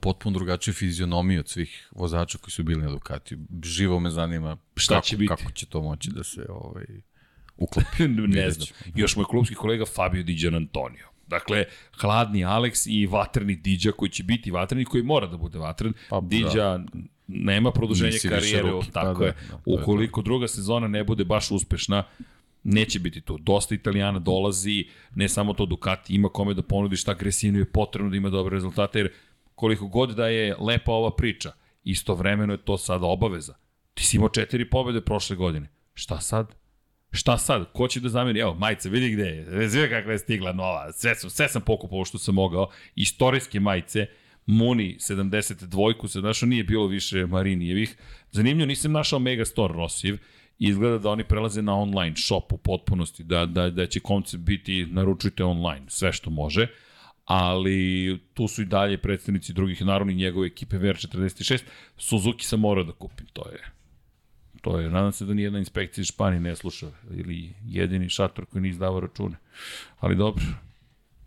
potpuno 0.00 0.38
drugačiju 0.38 0.74
fizionomiju 0.74 1.40
od 1.40 1.48
svih 1.48 1.88
vozača 1.90 2.38
koji 2.38 2.50
su 2.50 2.62
bili 2.62 2.82
na 2.82 2.90
Ducatiju. 2.90 3.38
Živo 3.64 4.00
me 4.00 4.10
zanima 4.10 4.56
Šta 4.76 4.94
kako, 4.94 5.06
će 5.06 5.16
biti? 5.16 5.28
kako 5.28 5.52
će 5.52 5.66
to 5.66 5.82
moći 5.82 6.10
da 6.10 6.24
se 6.24 6.46
ovaj, 6.48 6.84
uklopi. 7.64 8.08
ne 8.08 8.50
znam. 8.50 8.68
Još 8.94 9.16
moj 9.16 9.24
klubski 9.24 9.54
kolega 9.54 9.84
Fabio 9.86 10.22
Di 10.22 10.50
Antonio. 10.56 11.12
Dakle, 11.26 11.64
hladni 12.00 12.44
Alex 12.44 12.86
i 12.86 13.06
vatreni 13.06 13.56
Diđa 13.56 13.92
koji 13.92 14.10
će 14.10 14.22
biti 14.22 14.50
vatreni, 14.50 14.84
koji 14.84 15.02
mora 15.02 15.26
da 15.26 15.36
bude 15.36 15.58
vatren. 15.58 15.92
Pa, 16.10 16.20
Diđa 16.20 16.78
da. 16.78 16.84
nema 17.28 17.72
produženje 17.72 18.12
Nisi 18.12 18.28
karijere, 18.28 18.70
ruki, 18.70 18.90
pa 18.92 19.00
tako 19.00 19.18
pa, 19.20 19.26
je. 19.26 19.32
Da, 19.32 19.56
da, 19.56 19.82
Ukoliko 19.82 20.22
druga 20.22 20.48
sezona 20.48 20.88
ne 20.88 21.04
bude 21.04 21.24
baš 21.24 21.50
uspešna, 21.50 22.04
neće 22.64 22.98
biti 22.98 23.20
tu. 23.20 23.38
Dosta 23.38 23.74
Italijana 23.74 24.18
dolazi, 24.18 24.84
ne 25.14 25.28
samo 25.28 25.54
to 25.54 25.66
Ducati, 25.66 26.14
ima 26.14 26.28
kome 26.28 26.54
da 26.54 26.62
ponudi 26.62 26.96
šta 26.96 27.14
Gresinu 27.14 27.58
je 27.58 27.64
potrebno 27.64 28.10
da 28.10 28.16
ima 28.16 28.30
dobre 28.30 28.54
rezultate, 28.54 28.98
jer 28.98 29.12
koliko 29.62 29.86
god 29.86 30.10
da 30.10 30.26
je 30.26 30.56
lepa 30.58 30.92
ova 30.92 31.16
priča, 31.16 31.52
istovremeno 31.84 32.52
je 32.52 32.64
to 32.64 32.78
sada 32.78 33.06
obaveza. 33.06 33.54
Ti 33.94 34.04
si 34.06 34.16
imao 34.16 34.28
četiri 34.28 34.70
pobede 34.70 35.00
prošle 35.00 35.36
godine. 35.36 35.68
Šta 35.94 36.20
sad? 36.20 36.54
Šta 37.12 37.38
sad? 37.38 37.72
Ko 37.72 37.88
će 37.88 38.00
da 38.00 38.08
zameni? 38.08 38.40
Evo, 38.40 38.54
majice, 38.54 38.90
vidi 38.90 39.10
gde 39.10 39.22
je. 39.22 39.70
Sve 39.70 39.90
kakva 39.90 40.12
je 40.12 40.18
stigla 40.18 40.52
nova. 40.52 40.92
Sve, 40.92 41.14
sam, 41.14 41.30
sve 41.30 41.48
sam 41.48 41.62
pokupao 41.62 42.04
što 42.04 42.18
sam 42.18 42.34
mogao. 42.34 42.70
Istorijske 42.94 43.60
majice. 43.60 44.06
Muni 44.46 44.96
72-ku 45.00 46.08
se 46.08 46.20
našao, 46.20 46.48
nije 46.48 46.64
bilo 46.64 46.86
više 46.86 47.26
Marinijevih. 47.26 47.96
Zanimljivo, 48.30 48.66
nisam 48.66 48.92
našao 48.92 49.18
Megastore 49.18 49.74
Rosiv. 49.74 50.18
Izgleda 50.58 50.98
da 50.98 51.10
oni 51.10 51.24
prelaze 51.24 51.62
na 51.62 51.76
online 51.78 52.16
shop 52.16 52.52
u 52.52 52.58
potpunosti, 52.58 53.24
da, 53.24 53.46
da, 53.46 53.70
da 53.70 53.86
će 53.86 54.00
koncept 54.00 54.42
biti 54.42 54.86
naručujte 54.86 55.44
online, 55.44 55.84
sve 55.88 56.12
što 56.12 56.30
može. 56.30 56.66
Ali 57.24 58.18
tu 58.34 58.48
su 58.48 58.62
i 58.62 58.66
dalje 58.66 58.98
predstavnici 58.98 59.52
drugih, 59.52 59.84
naravno 59.84 60.12
i 60.12 60.16
njegove 60.16 60.46
ekipe 60.46 60.76
VR46, 60.76 61.62
Suzuki 61.96 62.46
sam 62.46 62.60
morao 62.60 62.84
da 62.84 62.92
kupim, 62.92 63.26
to 63.32 63.48
je 63.48 63.58
To 64.62 64.78
je, 64.78 64.90
nadam 64.90 65.12
se 65.12 65.24
da 65.24 65.34
nijedna 65.34 65.58
inspekcija 65.58 66.02
iz 66.02 66.06
Španije 66.06 66.40
ne 66.40 66.56
sluša, 66.56 66.86
ili 67.10 67.54
jedini 67.64 68.08
šator 68.08 68.46
koji 68.46 68.62
nije 68.62 68.70
izdavao 68.70 69.00
račune. 69.00 69.36
Ali 70.00 70.16
dobro, 70.16 70.44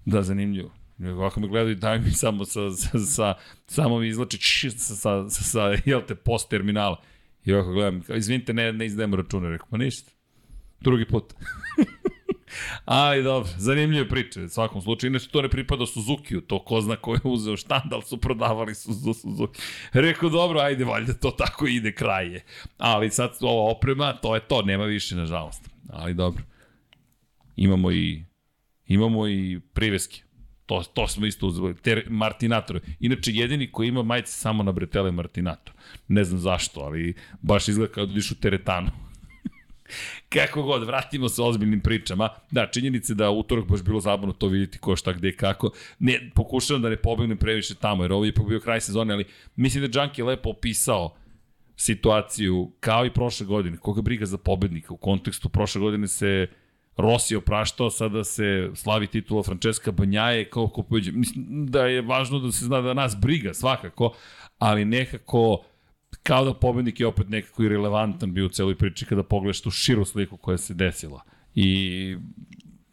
da, 0.05 0.21
zanimljivo. 0.21 0.71
Ovako 0.99 1.39
me 1.39 1.47
gledaju, 1.47 1.75
daj 1.75 1.99
mi 1.99 2.11
samo 2.11 2.45
sa, 2.45 2.71
sa, 2.71 2.99
sa 2.99 3.33
samo 3.67 3.99
mi 3.99 4.07
izlači 4.07 4.69
sa, 4.69 4.95
sa, 4.95 5.29
sa, 5.29 5.43
sa, 5.43 5.61
jel 5.85 6.01
te, 6.07 6.15
post 6.15 6.49
terminala. 6.49 7.01
I 7.45 7.53
ovako 7.53 7.71
gledam, 7.71 8.01
izvinite, 8.15 8.53
ne, 8.53 8.73
ne 8.73 8.85
izdajemo 8.85 9.15
račune. 9.15 9.49
Rekao, 9.49 9.67
pa 9.71 9.77
ništa. 9.77 10.11
Drugi 10.81 11.05
put. 11.05 11.33
Ali 12.85 13.23
dobro, 13.23 13.49
zanimljive 13.57 14.09
priče. 14.09 14.41
U 14.41 14.49
svakom 14.49 14.81
slučaju, 14.81 15.11
inače 15.11 15.29
to 15.29 15.41
ne 15.41 15.49
pripada 15.49 15.85
Suzuki-u, 15.85 16.41
to 16.41 16.59
ko 16.63 16.81
zna 16.81 16.95
ko 16.95 17.13
je 17.13 17.19
uzeo 17.23 17.57
štandal 17.57 18.01
su 18.01 18.17
prodavali 18.17 18.75
su 18.75 18.93
Suzuki. 18.93 19.61
Rekao, 19.93 20.29
dobro, 20.29 20.59
ajde, 20.59 20.85
valjda 20.85 21.13
to 21.13 21.31
tako 21.31 21.67
ide, 21.67 21.91
kraj 21.91 22.33
je. 22.33 22.43
Ali 22.77 23.09
sad 23.09 23.37
ova 23.41 23.71
oprema, 23.71 24.13
to 24.13 24.35
je 24.35 24.41
to, 24.41 24.61
nema 24.61 24.83
više, 24.83 25.15
nažalost. 25.15 25.69
Ali 25.89 26.13
dobro. 26.13 26.43
Imamo 27.55 27.91
i, 27.91 28.23
imamo 28.87 29.27
i 29.27 29.59
priveske. 29.73 30.21
To, 30.65 30.83
to 30.93 31.07
smo 31.07 31.25
isto 31.25 31.47
uzeli. 31.47 31.75
Ter, 31.75 32.07
Martinator. 32.09 32.79
Inače, 32.99 33.31
jedini 33.31 33.71
koji 33.71 33.87
ima 33.87 34.03
majice 34.03 34.31
samo 34.31 34.63
na 34.63 34.71
bretele 34.71 35.11
Martinator. 35.11 35.73
Ne 36.07 36.23
znam 36.23 36.39
zašto, 36.39 36.79
ali 36.79 37.13
baš 37.41 37.67
izgleda 37.67 37.93
kao 37.93 38.05
da 38.05 38.13
u 38.31 38.35
teretanu. 38.41 38.91
Kako 40.29 40.63
god, 40.63 40.83
vratimo 40.83 41.29
se 41.29 41.41
ozbiljnim 41.41 41.81
pričama. 41.81 42.29
Da, 42.51 42.67
činjenice 42.67 43.13
da 43.13 43.29
utorak 43.29 43.65
baš 43.65 43.81
bilo 43.83 43.99
zabavno 43.99 44.33
to 44.33 44.47
vidjeti 44.47 44.77
ko 44.77 44.95
šta 44.95 45.13
gde 45.13 45.36
kako. 45.36 45.71
Ne, 45.99 46.31
pokušavam 46.36 46.81
da 46.81 46.89
ne 46.89 46.97
pobegnem 46.97 47.38
previše 47.38 47.75
tamo, 47.75 48.03
jer 48.03 48.13
ovo 48.13 48.25
je 48.25 48.33
bio 48.47 48.59
kraj 48.59 48.81
sezone, 48.81 49.13
ali 49.13 49.25
mislim 49.55 49.88
da 49.88 50.01
Junkie 50.01 50.23
lepo 50.23 50.49
opisao 50.49 51.15
situaciju 51.77 52.71
kao 52.79 53.05
i 53.05 53.13
prošle 53.13 53.45
godine. 53.45 53.77
Koga 53.77 54.01
briga 54.01 54.25
za 54.25 54.38
pobednika? 54.38 54.93
U 54.93 54.97
kontekstu 54.97 55.49
prošle 55.49 55.81
godine 55.81 56.07
se 56.07 56.47
Rossi 56.97 57.36
opraštao, 57.36 57.89
sada 57.89 58.23
se 58.23 58.69
slavi 58.73 59.07
titula 59.07 59.43
Francesca 59.43 59.91
Banjaje 59.91 60.49
kao 60.49 60.67
ko 60.67 60.83
pođe. 60.83 61.11
Mislim 61.11 61.65
da 61.65 61.86
je 61.86 62.01
važno 62.01 62.39
da 62.39 62.51
se 62.51 62.65
zna 62.65 62.81
da 62.81 62.93
nas 62.93 63.17
briga 63.21 63.53
svakako, 63.53 64.13
ali 64.59 64.86
nekako 64.86 65.63
kao 66.24 66.45
da 66.45 66.53
pobednik 66.53 66.99
je 66.99 67.07
opet 67.07 67.30
nekako 67.30 67.63
i 67.63 67.70
relevantan 67.70 68.34
bio 68.34 68.45
u 68.45 68.49
celoj 68.49 68.76
priči 68.76 69.05
kada 69.05 69.24
pogledaš 69.24 69.61
tu 69.61 69.72
širu 69.72 70.05
sliku 70.05 70.38
koja 70.38 70.57
se 70.57 70.74
desila. 70.74 71.22
I 71.55 72.18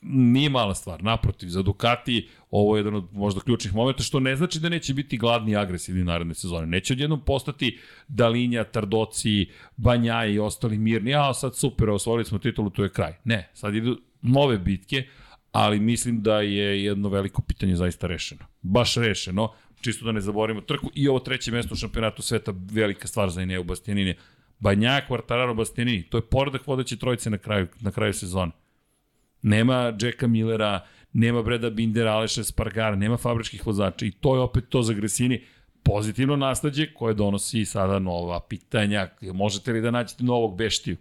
nije 0.03 0.51
mala 0.51 0.75
stvar, 0.75 1.03
naprotiv, 1.05 1.49
za 1.49 1.63
Ducati 1.63 2.29
ovo 2.51 2.77
je 2.77 2.81
jedan 2.81 2.95
od 2.95 3.05
možda 3.13 3.41
ključnih 3.41 3.75
momenta, 3.75 4.03
što 4.03 4.21
ne 4.21 4.37
znači 4.37 4.61
da 4.61 4.69
neće 4.69 4.95
biti 4.95 5.19
gladni 5.19 5.53
i 5.53 5.57
agresivni 5.57 6.05
naredne 6.05 6.35
sezone. 6.35 6.67
Neće 6.67 6.93
odjednom 6.93 7.21
postati 7.21 7.79
Dalinja, 8.09 8.65
Tardoci, 8.65 9.47
Banja 9.77 10.25
i 10.25 10.39
ostali 10.39 10.79
mirni, 10.79 11.15
a 11.15 11.35
sad 11.35 11.57
super, 11.57 11.91
osvojili 11.91 12.25
smo 12.25 12.39
titulu, 12.39 12.71
to 12.71 12.83
je 12.83 12.89
kraj. 12.89 13.15
Ne, 13.25 13.51
sad 13.55 13.75
idu 13.75 14.01
nove 14.23 14.59
bitke, 14.59 15.07
ali 15.53 15.81
mislim 15.81 16.23
da 16.23 16.41
je 16.41 16.85
jedno 16.85 17.09
veliko 17.09 17.43
pitanje 17.43 17.77
zaista 17.77 18.07
rešeno. 18.07 18.45
Baš 18.63 18.95
rešeno 18.95 19.53
čisto 19.83 20.05
da 20.05 20.13
ne 20.13 20.21
zaboravimo 20.21 20.61
trku 20.61 20.91
i 20.95 21.09
ovo 21.09 21.19
treće 21.19 21.53
mesto 21.53 21.75
u 21.75 21.77
šampionatu 21.77 22.23
sveta, 22.23 22.53
velika 22.73 23.09
stvar 23.09 23.31
za 23.31 23.43
Ineu 23.43 23.65
Bastianini. 23.65 24.15
Banjak, 24.59 25.09
Quartararo, 25.11 25.55
Bastianini, 25.55 26.03
to 26.03 26.19
je 26.19 26.23
poredak 26.23 26.67
vodeće 26.67 26.97
trojice 26.97 27.31
na 27.31 27.39
kraju, 27.39 27.67
na 27.81 27.91
kraju 27.91 28.13
sezone. 28.13 28.53
Nema 29.43 29.97
Jacka 30.01 30.27
Millera, 30.27 30.81
nema 31.13 31.43
Breda 31.43 31.71
Bindera, 31.71 32.13
Aleša 32.13 32.45
Spargara, 32.45 32.97
nema 32.97 33.17
fabričkih 33.17 33.67
vozača 33.67 34.07
i 34.07 34.11
to 34.11 34.35
je 34.35 34.41
opet 34.41 34.69
to 34.69 34.83
za 34.83 34.93
Gresini 34.93 35.45
pozitivno 35.83 36.37
nasledđe 36.37 36.95
koje 36.95 37.15
donosi 37.15 37.65
sada 37.65 37.99
nova 37.99 38.41
pitanja. 38.41 39.09
Možete 39.21 39.73
li 39.73 39.81
da 39.81 39.91
nađete 39.91 40.25
novog 40.25 40.57
Beštiju? 40.57 40.97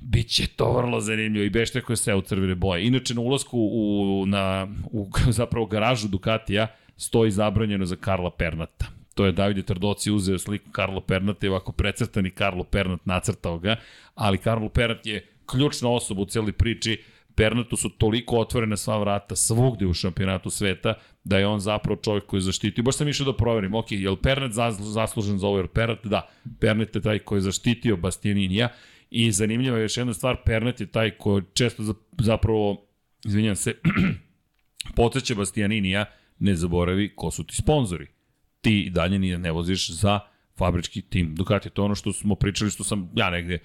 Biće 0.00 0.46
to 0.46 0.72
vrlo 0.72 1.00
zanimljivo 1.00 1.44
i 1.44 1.50
Beštija 1.50 1.82
koja 1.82 1.96
se 1.96 2.14
u 2.14 2.20
crvene 2.20 2.54
boje. 2.54 2.86
Inače, 2.86 3.14
na 3.14 3.20
ulasku 3.20 3.58
u, 3.58 4.24
na, 4.26 4.68
u 4.92 5.08
zapravo 5.28 5.66
garažu 5.66 6.08
Ducatija, 6.08 6.66
stoji 6.96 7.30
zabranjeno 7.30 7.86
za 7.86 7.96
Karla 7.96 8.30
Pernata. 8.30 8.86
To 9.14 9.26
je 9.26 9.32
Davide 9.32 9.62
Tardoci 9.62 10.10
uzeo 10.10 10.38
sliku 10.38 10.70
Karlo 10.70 11.00
Pernata 11.00 11.46
i 11.46 11.48
ovako 11.48 11.72
precrtani 11.72 12.30
Karlo 12.30 12.64
Pernat 12.64 13.06
nacrtao 13.06 13.58
ga, 13.58 13.76
ali 14.14 14.38
Karlo 14.38 14.68
Pernat 14.68 15.06
je 15.06 15.26
ključna 15.46 15.90
osoba 15.90 16.22
u 16.22 16.26
celoj 16.26 16.52
priči, 16.52 17.02
Pernatu 17.36 17.76
su 17.76 17.88
toliko 17.88 18.38
otvorene 18.38 18.76
sva 18.76 18.98
vrata 18.98 19.36
svugde 19.36 19.86
u 19.86 19.94
šampionatu 19.94 20.50
sveta, 20.50 20.94
da 21.24 21.38
je 21.38 21.46
on 21.46 21.60
zapravo 21.60 22.00
čovjek 22.02 22.26
koji 22.26 22.42
zaštiti. 22.42 22.82
Baš 22.82 22.96
sam 22.96 23.08
išao 23.08 23.26
da 23.26 23.36
proverim, 23.36 23.74
ok, 23.74 23.92
je 23.92 24.10
li 24.10 24.16
Pernat 24.22 24.52
zaslužen 24.78 25.38
za 25.38 25.46
ovo, 25.46 25.56
jer 25.58 25.66
Pernat, 25.68 26.06
da, 26.06 26.28
Pernat 26.60 26.96
je 26.96 27.02
taj 27.02 27.18
koji 27.18 27.36
je 27.36 27.42
zaštitio 27.42 27.96
Bastianinija 27.96 28.68
i 29.10 29.32
zanimljiva 29.32 29.76
je 29.76 29.82
još 29.82 29.96
jedna 29.96 30.14
stvar, 30.14 30.36
Pernat 30.44 30.80
je 30.80 30.86
taj 30.86 31.10
koji 31.10 31.42
često 31.54 31.82
zapravo, 32.18 32.86
izvinjam 33.24 33.56
se, 33.56 33.74
poteće 34.96 35.34
Bastianinija, 35.34 36.04
ne 36.38 36.54
zaboravi 36.54 37.12
ko 37.16 37.30
su 37.30 37.44
ti 37.44 37.56
sponzori. 37.56 38.06
Ti 38.60 38.90
dalje 38.90 39.18
nije 39.18 39.38
ne 39.38 39.52
voziš 39.52 39.90
za 39.90 40.20
fabrički 40.56 41.02
tim 41.02 41.34
Ducati. 41.34 41.70
To 41.70 41.84
ono 41.84 41.94
što 41.94 42.12
smo 42.12 42.34
pričali, 42.34 42.70
što 42.70 42.84
sam 42.84 43.10
ja 43.16 43.30
negde 43.30 43.58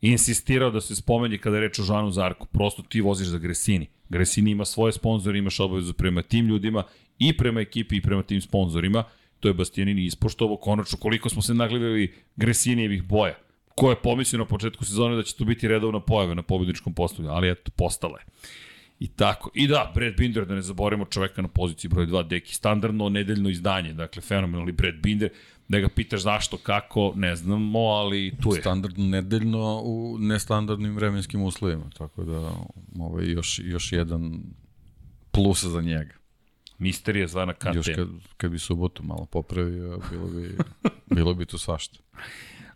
insistirao 0.00 0.70
da 0.70 0.80
se 0.80 0.96
spomeni 0.96 1.38
kada 1.38 1.56
je 1.56 1.60
reč 1.60 1.78
o 1.78 1.82
Žanu 1.82 2.10
Zarku. 2.10 2.46
Prosto 2.46 2.82
ti 2.82 3.00
voziš 3.00 3.26
za 3.26 3.38
Gresini. 3.38 3.86
Gresini 4.08 4.50
ima 4.50 4.64
svoje 4.64 4.92
sponzore, 4.92 5.38
imaš 5.38 5.60
obavezu 5.60 5.92
prema 5.92 6.22
tim 6.22 6.46
ljudima 6.46 6.84
i 7.18 7.36
prema 7.36 7.60
ekipi 7.60 7.96
i 7.96 8.02
prema 8.02 8.22
tim 8.22 8.40
sponzorima. 8.40 9.04
To 9.40 9.48
je 9.48 9.54
Bastianini 9.54 10.04
ispoštovo. 10.04 10.56
Konačno, 10.56 10.98
koliko 10.98 11.28
smo 11.28 11.42
se 11.42 11.54
nagledali 11.54 12.14
Gresinijevih 12.36 13.02
boja. 13.02 13.34
Ko 13.74 13.90
je 13.90 13.96
pomislio 14.02 14.38
na 14.38 14.44
početku 14.44 14.84
sezone 14.84 15.16
da 15.16 15.22
će 15.22 15.36
to 15.36 15.44
biti 15.44 15.68
redovna 15.68 16.00
pojava 16.00 16.34
na 16.34 16.42
pobedničkom 16.42 16.94
postavljanju, 16.94 17.36
ali 17.36 17.50
eto, 17.50 17.70
postala 17.76 18.18
je. 18.18 18.24
I 19.00 19.08
tako. 19.08 19.50
I 19.54 19.66
da, 19.66 19.92
Brad 19.94 20.16
Binder, 20.16 20.46
da 20.46 20.54
ne 20.54 20.62
zaboravimo 20.62 21.04
čoveka 21.04 21.42
na 21.42 21.48
poziciji 21.48 21.88
broj 21.88 22.06
2, 22.06 22.28
deki, 22.28 22.54
standardno 22.54 23.08
nedeljno 23.08 23.48
izdanje, 23.48 23.92
dakle, 23.92 24.22
fenomenalni 24.22 24.72
Brad 24.72 24.94
Binder, 24.94 25.30
da 25.68 25.78
ga 25.78 25.88
pitaš 25.88 26.22
zašto, 26.22 26.56
kako, 26.56 27.12
ne 27.16 27.36
znamo, 27.36 27.78
ali 27.78 28.34
tu 28.42 28.54
je. 28.54 28.60
Standardno 28.60 29.04
nedeljno 29.04 29.80
u 29.84 30.18
nestandardnim 30.18 30.94
vremenskim 30.94 31.42
uslovima, 31.42 31.90
tako 31.98 32.24
da 32.24 32.52
ovo 32.98 33.20
je 33.20 33.32
još, 33.32 33.60
još 33.64 33.92
jedan 33.92 34.42
plus 35.30 35.64
za 35.64 35.80
njega. 35.80 36.14
Misterija 36.78 37.26
zvana 37.26 37.54
KTM. 37.54 37.76
Još 37.76 37.86
kad, 37.94 38.08
kad 38.36 38.50
bi 38.50 38.58
subotu 38.58 39.02
malo 39.02 39.26
popravio, 39.26 40.00
bilo 40.10 40.26
bi, 40.26 40.56
bilo 41.14 41.34
bi 41.34 41.46
tu 41.46 41.58
svašta. 41.58 41.98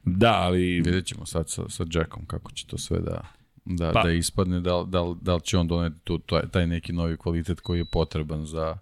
Da, 0.05 0.33
ali... 0.33 0.81
Vidjet 0.81 1.07
ćemo 1.07 1.27
sad 1.27 1.51
sa, 1.51 1.69
sa 1.69 1.85
Jackom 1.93 2.27
kako 2.27 2.53
će 2.53 2.67
to 2.67 2.79
sve 2.79 3.01
da 3.01 3.42
da, 3.65 3.93
pa. 3.93 4.03
da 4.03 4.11
ispadne, 4.11 4.61
da, 4.61 4.85
da, 4.87 5.15
da 5.21 5.35
li 5.35 5.41
će 5.41 5.59
on 5.59 5.69
doneti 5.69 6.01
tu, 6.05 6.19
taj 6.53 6.67
neki 6.67 6.93
novi 6.93 7.17
kvalitet 7.17 7.61
koji 7.61 7.79
je 7.79 7.85
potreban 7.85 8.47
za, 8.47 8.79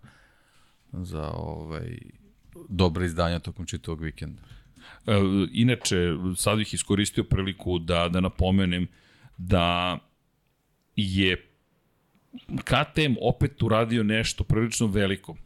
za 0.93 1.31
ovaj, 1.31 1.99
dobre 2.69 3.07
izdanja 3.07 3.39
tokom 3.39 3.67
čitavog 3.67 4.01
vikenda. 4.01 4.43
E, 5.07 5.13
inače, 5.53 5.97
sad 6.37 6.59
bih 6.59 6.75
iskoristio 6.75 7.25
priliku 7.25 7.79
da, 7.79 8.09
da 8.09 8.21
napomenem 8.21 8.89
da 9.37 9.99
je 10.97 11.47
KTM 12.65 13.15
opet 13.21 13.63
uradio 13.63 14.03
nešto 14.03 14.45
prilično 14.45 14.87
veliko. 14.87 15.37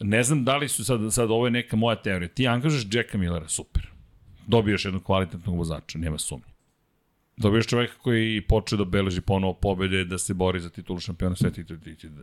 Ne 0.00 0.22
znam 0.22 0.44
da 0.44 0.56
li 0.56 0.68
su 0.68 0.84
sad, 0.84 1.00
sad 1.14 1.30
ovo 1.30 1.46
je 1.46 1.50
neka 1.50 1.76
moja 1.76 1.96
teorija. 1.96 2.28
Ti 2.28 2.48
angažaš 2.48 2.86
Jacka 2.92 3.18
Millera, 3.18 3.48
super. 3.48 3.88
Dobiješ 4.46 4.84
jednog 4.84 5.02
kvalitetnog 5.02 5.56
vozača, 5.56 5.98
nema 5.98 6.18
sumnje. 6.18 6.55
Dobiješ 7.36 7.66
čoveka 7.66 7.94
koji 8.02 8.40
počeo 8.40 8.78
da 8.78 8.84
beleži 8.84 9.20
ponovo 9.20 9.54
pobede, 9.54 10.04
da 10.04 10.18
se 10.18 10.34
bori 10.34 10.60
za 10.60 10.70
titulu 10.70 11.00
šampiona 11.00 11.36
sveta 11.36 11.60
itd. 11.60 11.86
itd. 11.86 12.20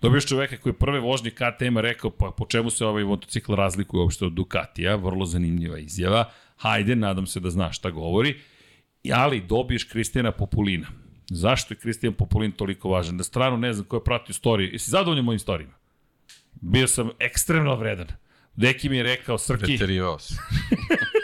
Dobiješ 0.00 0.26
čoveka 0.26 0.56
koji 0.56 0.70
je 0.70 0.78
prve 0.78 1.00
vožnje 1.00 1.30
KTM-a 1.30 1.80
rekao 1.80 2.10
pa 2.10 2.30
po 2.30 2.46
čemu 2.46 2.70
se 2.70 2.86
ovaj 2.86 3.04
motocikl 3.04 3.54
razlikuje 3.54 4.00
uopšte 4.00 4.24
od 4.24 4.32
Ducatija, 4.32 4.96
vrlo 4.96 5.26
zanimljiva 5.26 5.78
izjava. 5.78 6.30
Hajde, 6.56 6.96
nadam 6.96 7.26
se 7.26 7.40
da 7.40 7.50
znaš 7.50 7.78
šta 7.78 7.90
govori. 7.90 8.36
Ali 9.14 9.40
dobiješ 9.40 9.84
Kristijana 9.84 10.32
Populina. 10.32 10.86
Zašto 11.30 11.74
je 11.74 11.78
Kristijan 11.78 12.14
Populin 12.14 12.52
toliko 12.52 12.88
važan? 12.88 13.16
Da 13.16 13.24
strano 13.24 13.56
ne 13.56 13.72
znam 13.72 13.86
ko 13.86 13.96
je 13.96 14.04
pratio 14.04 14.34
storiju. 14.34 14.72
Jesi 14.72 14.90
zadovoljan 14.90 15.24
mojim 15.24 15.38
storijima? 15.38 15.74
Bio 16.54 16.88
sam 16.88 17.10
ekstremno 17.18 17.74
vredan. 17.76 18.06
Deki 18.56 18.88
mi 18.88 18.96
je 18.96 19.02
rekao, 19.02 19.38
Srki... 19.38 19.64
Preterivao 19.64 20.18
si. 20.18 20.34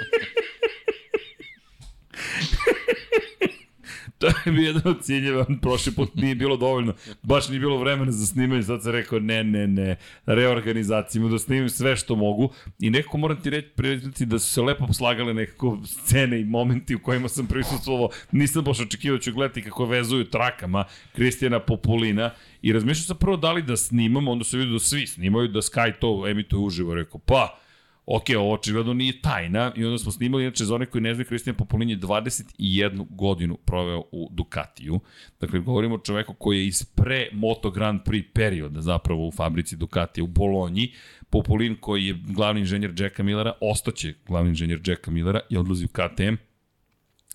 To 4.23 4.27
je 4.27 4.53
bio 4.53 4.67
jedan 4.67 4.83
od 4.85 5.03
ciljeva, 5.05 5.47
prošli 5.63 5.93
put 5.93 6.15
nije 6.15 6.35
bilo 6.35 6.57
dovoljno, 6.57 6.95
baš 7.23 7.49
nije 7.49 7.61
bilo 7.61 7.79
vremena 7.79 8.13
za 8.13 8.27
snimanje, 8.27 8.63
sad 8.63 8.83
sam 8.83 8.93
rekao 8.93 9.19
ne, 9.19 9.45
ne, 9.45 9.67
ne, 9.67 9.97
reorganizaciju, 10.27 11.29
da 11.29 11.39
snimim 11.39 11.69
sve 11.69 11.97
što 11.97 12.17
mogu. 12.17 12.53
I 12.79 12.91
nekako 12.91 13.19
moram 13.19 13.41
ti 13.41 13.51
reći, 13.51 13.69
prijatelji 13.69 14.27
da 14.27 14.39
su 14.39 14.53
se 14.53 14.63
lepo 14.63 14.93
slagale 14.93 15.35
nekako 15.35 15.79
scene 15.85 16.41
i 16.41 16.45
momenti 16.45 16.95
u 16.95 17.03
kojima 17.03 17.29
sam 17.29 17.47
prisustvovao, 17.47 18.09
nisam 18.33 18.65
baš 18.65 18.81
očekivao 18.81 19.17
da 19.17 19.23
ću 19.23 19.33
gledati 19.33 19.63
kako 19.63 19.85
vezuju 19.85 20.25
trakama 20.25 20.85
Kristijana 21.15 21.61
Populina. 21.61 22.31
I 22.63 22.73
razmišljao 22.73 23.05
sam 23.05 23.17
prvo 23.17 23.37
da 23.37 23.53
li 23.53 23.63
da 23.63 23.77
snimam, 23.77 24.29
onda 24.29 24.45
se 24.45 24.57
vidio 24.57 24.73
da 24.73 24.79
svi 24.79 25.07
snimaju, 25.07 25.49
da 25.49 25.61
Sky 25.61 25.93
to 26.01 26.29
emituje 26.29 26.61
uživo, 26.61 26.95
rekao 26.95 27.21
pa, 27.21 27.62
ok, 28.07 28.25
ovo 28.39 28.53
očigledno 28.53 28.95
nije 28.95 29.21
tajna 29.21 29.73
i 29.77 29.85
onda 29.85 29.99
smo 29.99 30.13
snimali, 30.13 30.43
inače 30.45 30.65
za 30.65 30.75
one 30.75 30.87
koji 30.87 31.03
ne 31.03 31.15
znaju, 31.15 31.29
Kristijan 31.29 31.57
Popolin 31.57 31.91
je 31.91 31.99
21 31.99 33.07
godinu 33.11 33.57
proveo 33.57 34.03
u 34.13 34.29
Ducatiju. 34.33 35.01
Dakle, 35.41 35.61
govorimo 35.61 35.95
o 35.95 35.99
čoveku 35.99 36.35
koji 36.35 36.59
je 36.59 36.67
iz 36.67 36.85
pre 36.85 37.29
Moto 37.33 37.71
Grand 37.71 38.01
Prix 38.05 38.25
perioda 38.35 38.81
zapravo 38.81 39.29
u 39.29 39.33
fabrici 39.33 39.77
Ducatija 39.77 40.25
u 40.25 40.27
Bolonji. 40.27 40.93
Popolin 41.31 41.77
koji 41.81 42.07
je 42.07 42.19
glavni 42.27 42.61
inženjer 42.61 42.95
Jacka 42.99 43.23
Millera, 43.23 43.53
ostaće 43.61 44.15
glavni 44.27 44.51
inženjer 44.51 44.81
Jacka 44.87 45.11
Millera 45.11 45.41
i 45.51 45.57
odlazi 45.57 45.85
u 45.85 45.89
KTM. 45.89 46.35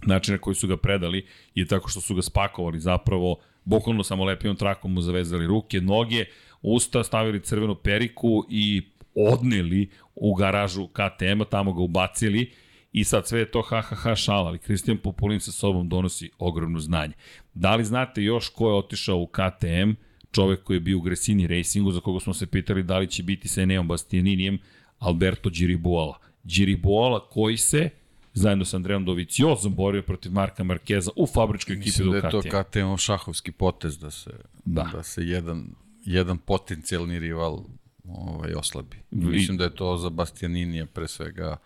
Način 0.05 0.33
na 0.33 0.37
koji 0.37 0.55
su 0.55 0.67
ga 0.67 0.77
predali 0.77 1.25
je 1.55 1.65
tako 1.65 1.89
što 1.89 2.01
su 2.01 2.15
ga 2.15 2.21
spakovali 2.21 2.79
zapravo 2.79 3.39
bukvalno 3.63 4.03
samo 4.03 4.25
lepijom 4.25 4.55
trakom 4.55 4.93
mu 4.93 5.01
zavezali 5.01 5.47
ruke, 5.47 5.81
noge, 5.81 6.25
usta, 6.61 7.03
stavili 7.03 7.43
crvenu 7.43 7.75
periku 7.75 8.45
i 8.49 8.81
odneli 9.17 9.89
u 10.15 10.35
garažu 10.35 10.87
KTM-a, 10.87 11.45
tamo 11.45 11.73
ga 11.73 11.81
ubacili 11.81 12.51
i 12.91 13.03
sad 13.03 13.27
sve 13.27 13.39
je 13.39 13.51
to 13.51 13.61
ha 13.61 13.81
ha 13.81 13.95
ha 13.95 14.15
šala, 14.15 14.47
ali 14.47 14.59
Kristijan 14.59 14.97
Popolin 14.97 15.39
sa 15.39 15.51
sobom 15.51 15.89
donosi 15.89 16.29
ogromno 16.39 16.79
znanje. 16.79 17.13
Da 17.53 17.75
li 17.75 17.85
znate 17.85 18.23
još 18.23 18.49
ko 18.49 18.69
je 18.69 18.75
otišao 18.75 19.17
u 19.17 19.27
KTM, 19.27 19.91
čovek 20.31 20.63
koji 20.63 20.77
je 20.77 20.81
bio 20.81 20.97
u 20.97 21.01
Gresini 21.01 21.47
Racingu, 21.47 21.91
za 21.91 21.99
koga 21.99 22.19
smo 22.19 22.33
se 22.33 22.45
pitali 22.45 22.83
da 22.83 22.97
li 22.97 23.07
će 23.07 23.23
biti 23.23 23.47
sa 23.47 23.61
Eneom 23.61 23.87
Bastianinijem, 23.87 24.59
Alberto 24.99 25.49
Giribuola. 25.49 26.19
Giribuola 26.43 27.27
koji 27.29 27.57
se 27.57 27.89
zajedno 28.33 28.65
sa 28.65 28.77
Andreom 28.77 29.05
Doviciozom 29.05 29.75
borio 29.75 30.01
protiv 30.01 30.31
Marka 30.31 30.63
Markeza 30.63 31.11
u 31.15 31.27
fabričkoj 31.27 31.75
ekipi 31.75 32.03
Ducatija. 32.03 32.21
Mislim 32.23 32.51
da 32.51 32.57
je 32.57 32.63
to 32.63 32.95
KTM 32.95 32.97
šahovski 32.97 33.51
potez 33.51 33.97
da 33.97 34.11
se, 34.11 34.31
da. 34.65 34.89
da 34.93 35.03
se 35.03 35.23
jedan, 35.23 35.67
jedan 36.05 36.37
potencijalni 36.37 37.19
rival 37.19 37.63
ovaj, 38.07 38.53
oslabi. 38.53 38.97
I... 39.11 39.15
Mislim 39.15 39.57
da 39.57 39.63
je 39.63 39.75
to 39.75 39.97
za 39.97 40.09
Bastianinija 40.09 40.85
pre 40.85 41.07
svega 41.07 41.57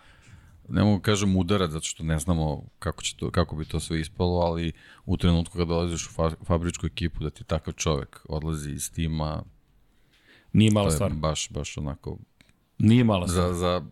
ne 0.69 0.83
mogu 0.83 0.99
kažem 0.99 1.35
udarac, 1.35 1.71
zato 1.71 1.85
što 1.85 2.03
ne 2.03 2.19
znamo 2.19 2.63
kako, 2.79 3.03
će 3.03 3.15
to, 3.15 3.31
kako 3.31 3.55
bi 3.55 3.65
to 3.65 3.79
sve 3.79 3.99
ispalo, 3.99 4.39
ali 4.39 4.71
u 5.05 5.17
trenutku 5.17 5.53
kada 5.53 5.65
dolaziš 5.65 6.07
u 6.07 6.11
fa, 6.11 6.31
fabričku 6.43 6.85
ekipu, 6.85 7.23
da 7.23 7.29
ti 7.29 7.43
takav 7.43 7.73
čovek 7.73 8.25
odlazi 8.29 8.71
iz 8.71 8.91
tima, 8.91 9.43
Nije 10.53 10.71
mala 10.71 10.91
stvar. 10.91 11.13
Baš, 11.13 11.49
baš 11.49 11.77
onako... 11.77 12.17
Nije 12.77 13.03
mala 13.03 13.27
stvar. 13.27 13.47
Za, 13.47 13.53
za, 13.53 13.85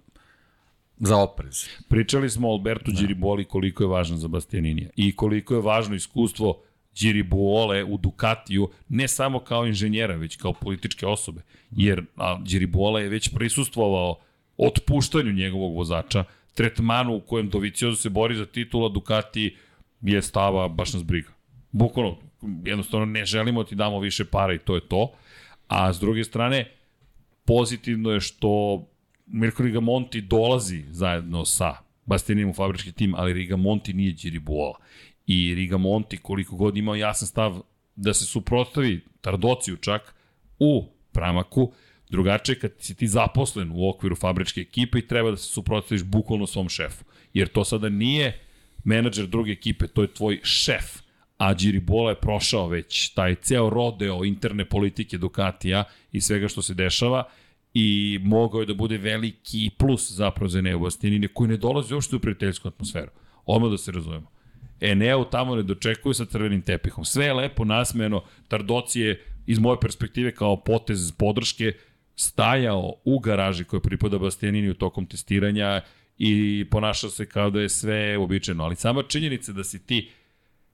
za 0.98 1.18
oprez. 1.18 1.66
Pričali 1.90 2.30
smo 2.30 2.50
o 2.50 2.52
Albertu 2.52 2.92
da. 2.92 3.02
Giriboli 3.02 3.46
koliko 3.46 3.84
je 3.84 3.88
važan 3.88 4.18
za 4.18 4.28
Bastianinija 4.28 4.90
i 4.96 5.16
koliko 5.16 5.54
je 5.54 5.62
važno 5.62 5.96
iskustvo 5.96 6.62
Giribuole 6.96 7.84
u 7.84 7.98
Ducatiju, 7.98 8.70
ne 8.90 9.08
samo 9.08 9.40
kao 9.40 9.68
inženjera, 9.68 10.16
već 10.16 10.36
kao 10.36 10.54
političke 10.54 11.06
osobe. 11.06 11.42
Jer 11.72 12.06
Giribuola 12.46 13.00
je 13.00 13.10
već 13.10 13.30
prisustvovao 13.30 14.16
otpuštanju 14.58 15.32
njegovog 15.32 15.76
vozača, 15.76 16.24
tretmanu 16.54 17.16
u 17.16 17.22
kojem 17.22 17.50
Doviciozo 17.50 17.96
se 17.96 18.10
bori 18.10 18.36
za 18.36 18.46
titula, 18.46 18.90
Ducati 18.90 19.56
je 20.02 20.22
stava 20.22 20.68
baš 20.68 20.94
nas 20.94 21.04
briga. 21.04 21.30
Bukvalno, 21.72 22.18
jednostavno 22.66 23.06
ne 23.06 23.26
želimo 23.26 23.64
da 23.64 23.70
ti 23.70 23.76
damo 23.76 24.00
više 24.00 24.26
para 24.26 24.54
i 24.54 24.60
to 24.60 24.76
je 24.76 24.88
to. 24.88 25.12
A 25.68 25.94
s 25.94 26.00
druge 26.00 26.24
strane, 26.24 26.72
pozitivno 27.46 28.12
je 28.12 28.20
što 28.20 28.84
Mirko 29.26 29.64
Rigamonti 29.64 30.22
dolazi 30.22 30.84
zajedno 30.90 31.46
sa 31.46 31.76
Bastianijem 32.06 32.50
u 32.50 32.54
fabrički 32.54 32.92
tim, 32.92 33.16
ali 33.16 33.34
Rigamonti 33.34 33.94
nije 33.94 34.12
Giribuola 34.12 34.78
i 35.32 35.56
Rigamonti 35.56 36.18
koliko 36.18 36.56
god 36.56 36.78
imao 36.78 36.96
jasan 36.96 37.28
stav 37.28 37.62
da 37.96 38.14
se 38.14 38.26
suprotstavi 38.26 39.02
Tardociju 39.22 39.78
čak 39.78 40.16
u 40.60 40.86
Pramaku, 41.12 41.72
drugačije 42.10 42.60
kad 42.60 42.72
si 42.80 42.96
ti 42.96 43.08
zaposlen 43.08 43.72
u 43.74 43.90
okviru 43.90 44.16
fabričke 44.16 44.62
ekipe 44.62 45.00
i 45.00 45.08
treba 45.08 45.32
da 45.32 45.38
se 45.38 45.54
suprotstaviš 45.54 46.04
bukvalno 46.04 46.48
svom 46.48 46.70
šefu. 46.70 47.06
Jer 47.34 47.48
to 47.48 47.66
sada 47.66 47.90
nije 47.90 48.40
menadžer 48.84 49.28
druge 49.28 49.52
ekipe, 49.52 49.88
to 49.88 50.02
je 50.02 50.14
tvoj 50.14 50.40
šef. 50.44 51.02
A 51.38 51.54
Bola 51.82 52.10
je 52.10 52.20
prošao 52.20 52.68
već 52.68 53.10
taj 53.10 53.36
ceo 53.36 53.70
rodeo 53.70 54.24
interne 54.26 54.66
politike 54.66 55.18
Ducatija 55.18 55.84
i 56.12 56.22
svega 56.22 56.48
što 56.48 56.62
se 56.62 56.74
dešava 56.74 57.24
i 57.74 58.20
mogao 58.24 58.60
je 58.60 58.66
da 58.66 58.74
bude 58.74 58.98
veliki 58.98 59.70
plus 59.78 60.12
zapravo 60.12 60.50
za 60.50 60.62
Neo 60.62 60.80
Bastianini 60.80 61.28
koji 61.28 61.50
ne 61.50 61.58
dolazi 61.58 61.94
uopšte 61.94 62.16
u 62.16 62.20
prijateljsku 62.20 62.68
atmosferu. 62.68 63.12
Odmah 63.46 63.72
da 63.72 63.78
se 63.78 63.92
razumemo. 63.92 64.39
Eneo 64.82 65.24
tamo 65.24 65.56
ne 65.56 65.64
dočekuju 65.64 66.14
sa 66.14 66.26
crvenim 66.26 66.62
tepihom. 66.62 67.06
Sve 67.06 67.26
je 67.26 67.34
lepo 67.34 67.66
nasmeno, 67.66 68.24
Tardoci 68.48 69.02
je 69.02 69.26
iz 69.46 69.60
moje 69.60 69.80
perspektive 69.82 70.32
kao 70.36 70.64
potez 70.64 71.12
podrške 71.12 71.74
stajao 72.16 72.94
u 73.06 73.20
garaži 73.20 73.64
koja 73.64 73.80
pripada 73.80 74.18
Bastianiniju 74.18 74.74
tokom 74.74 75.06
testiranja 75.06 75.82
i 76.18 76.66
ponašao 76.72 77.10
se 77.10 77.26
kao 77.26 77.50
da 77.50 77.62
je 77.62 77.70
sve 77.70 78.18
uobičajeno. 78.18 78.64
Ali 78.64 78.76
sama 78.76 79.04
činjenica 79.04 79.52
da 79.52 79.64
si 79.64 79.86
ti 79.86 80.10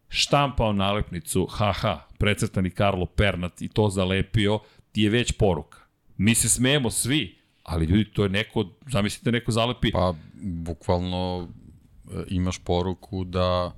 štampao 0.10 0.74
nalepnicu, 0.74 1.46
haha, 1.46 2.00
precrtani 2.18 2.70
Karlo 2.70 3.06
Pernat 3.06 3.62
i 3.62 3.68
to 3.68 3.90
zalepio, 3.90 4.60
ti 4.92 5.02
je 5.02 5.10
već 5.10 5.32
poruka. 5.32 5.80
Mi 6.18 6.36
se 6.36 6.50
smejemo 6.50 6.92
svi, 6.92 7.38
ali 7.64 7.86
ljudi, 7.86 8.06
to 8.06 8.24
je 8.24 8.30
neko, 8.30 8.66
zamislite, 8.92 9.32
neko 9.32 9.52
zalepi... 9.52 9.92
Pa, 9.92 10.14
bukvalno 10.42 11.48
e, 12.12 12.24
imaš 12.28 12.60
poruku 12.60 13.24
da 13.24 13.72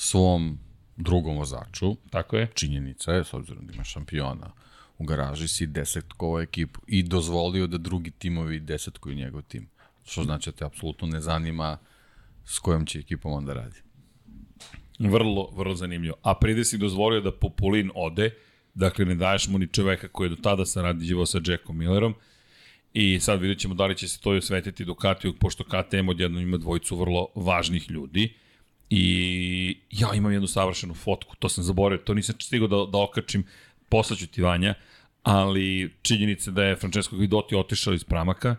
svom 0.00 0.58
drugom 0.96 1.36
vozaču. 1.36 1.96
Tako 2.10 2.36
je. 2.36 2.48
Činjenica 2.54 3.12
je, 3.12 3.24
s 3.24 3.34
obzirom 3.34 3.66
da 3.66 3.72
ima 3.72 3.84
šampiona 3.84 4.52
u 4.98 5.04
garaži, 5.04 5.48
si 5.48 5.66
desetkovao 5.66 6.40
ekipu 6.40 6.80
i 6.86 7.02
dozvolio 7.02 7.66
da 7.66 7.78
drugi 7.78 8.10
timovi 8.10 8.60
desetkuju 8.60 9.14
njegov 9.14 9.42
tim. 9.42 9.68
Što 10.04 10.24
znači 10.24 10.50
da 10.50 10.56
te 10.56 10.64
apsolutno 10.64 11.06
ne 11.06 11.20
zanima 11.20 11.78
s 12.44 12.58
kojom 12.58 12.86
će 12.86 12.98
ekipom 12.98 13.32
onda 13.32 13.52
radi. 13.52 13.76
Vrlo, 14.98 15.50
vrlo 15.56 15.74
zanimljivo. 15.74 16.16
A 16.22 16.34
pride 16.34 16.64
si 16.64 16.78
dozvolio 16.78 17.20
da 17.20 17.32
Populin 17.32 17.90
ode, 17.94 18.30
dakle 18.74 19.04
ne 19.04 19.14
daješ 19.14 19.48
mu 19.48 19.58
ni 19.58 19.66
čoveka 19.66 20.08
koji 20.08 20.26
je 20.26 20.36
do 20.36 20.42
tada 20.42 20.66
sarađivao 20.66 21.26
sa 21.26 21.40
Jackom 21.46 21.78
Millerom, 21.78 22.14
I 22.92 23.20
sad 23.20 23.40
vidjet 23.40 23.58
ćemo 23.58 23.74
da 23.74 23.86
li 23.86 23.96
će 23.96 24.08
se 24.08 24.20
to 24.20 24.34
i 24.34 24.38
osvetiti 24.38 24.84
Ducatiju, 24.84 25.34
pošto 25.38 25.64
KTM 25.64 26.08
odjedno 26.08 26.40
ima 26.40 26.56
dvojicu 26.56 26.96
vrlo 26.96 27.28
važnih 27.34 27.90
ljudi. 27.90 28.34
I 28.90 29.80
ja 29.90 30.08
imam 30.14 30.32
jednu 30.32 30.48
savršenu 30.48 30.94
fotku, 30.94 31.36
to 31.38 31.48
sam 31.48 31.64
zaboravio, 31.64 32.04
to 32.04 32.14
nisam 32.14 32.34
stigao 32.40 32.68
da, 32.68 32.76
da 32.92 32.98
okačim, 32.98 33.44
poslaću 33.88 34.26
ti 34.26 34.42
Vanja, 34.42 34.74
ali 35.22 35.94
činjenica 36.02 36.50
da 36.50 36.64
je 36.64 36.76
Francesco 36.76 37.16
Guidotti 37.16 37.56
otišao 37.56 37.94
iz 37.94 38.04
Pramaka, 38.04 38.56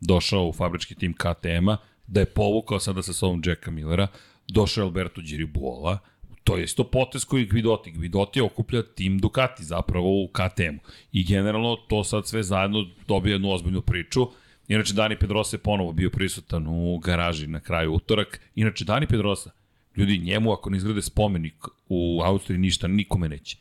došao 0.00 0.46
u 0.46 0.52
fabrički 0.52 0.94
tim 0.94 1.14
KTM-a, 1.14 1.76
da 2.06 2.20
je 2.20 2.26
povukao 2.26 2.80
sada 2.80 3.02
sa 3.02 3.12
sobom 3.12 3.42
Jacka 3.44 3.70
Millera, 3.70 4.08
došao 4.48 4.84
Alberto 4.84 5.20
Giribuola, 5.20 5.98
to 6.44 6.56
je 6.56 6.64
isto 6.64 6.84
potez 6.84 7.24
koji 7.24 7.46
Guidotti. 7.46 7.90
Guidotti 7.90 8.40
okuplja 8.40 8.82
tim 8.82 9.18
Ducati 9.18 9.64
zapravo 9.64 10.22
u 10.22 10.28
KTM-u. 10.28 10.80
I 11.12 11.24
generalno 11.24 11.76
to 11.76 12.04
sad 12.04 12.26
sve 12.26 12.42
zajedno 12.42 12.86
dobije 13.08 13.34
jednu 13.34 13.50
ozbiljnu 13.50 13.82
priču. 13.82 14.26
Inače, 14.68 14.94
Dani 14.94 15.18
Pedrosa 15.18 15.56
je 15.56 15.60
ponovo 15.60 15.92
bio 15.92 16.10
prisutan 16.10 16.66
u 16.66 16.98
garaži 16.98 17.46
na 17.46 17.60
kraju 17.60 17.92
utorak. 17.92 18.40
Inače, 18.54 18.84
Dani 18.84 19.06
Pedrosa, 19.06 19.50
Ljudi, 19.96 20.18
njemu 20.18 20.52
ako 20.52 20.70
ne 20.70 20.76
izgrade 20.76 21.02
spomenik 21.02 21.54
u 21.88 22.20
Austriji 22.24 22.58
ništa, 22.58 22.88
nikome 22.88 23.28
neće. 23.28 23.56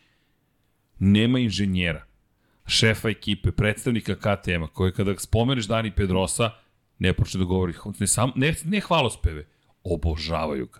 Nema 1.00 1.40
inženjera, 1.40 2.06
šefa 2.66 3.10
ekipe, 3.10 3.52
predstavnika 3.52 4.16
KTM-a, 4.16 4.68
koji 4.68 4.92
kada 4.92 5.18
spomeneš 5.18 5.68
Dani 5.68 5.92
Pedrosa, 5.92 6.52
ne 7.00 7.14
počne 7.14 7.40
da 7.40 7.46
govori, 7.46 7.74
ne, 8.00 8.08
sam, 8.08 8.32
ne, 8.36 8.56
ne 8.66 8.80
hvalospeve, 8.80 9.48
obožavaju 9.84 10.66
ga. 10.66 10.80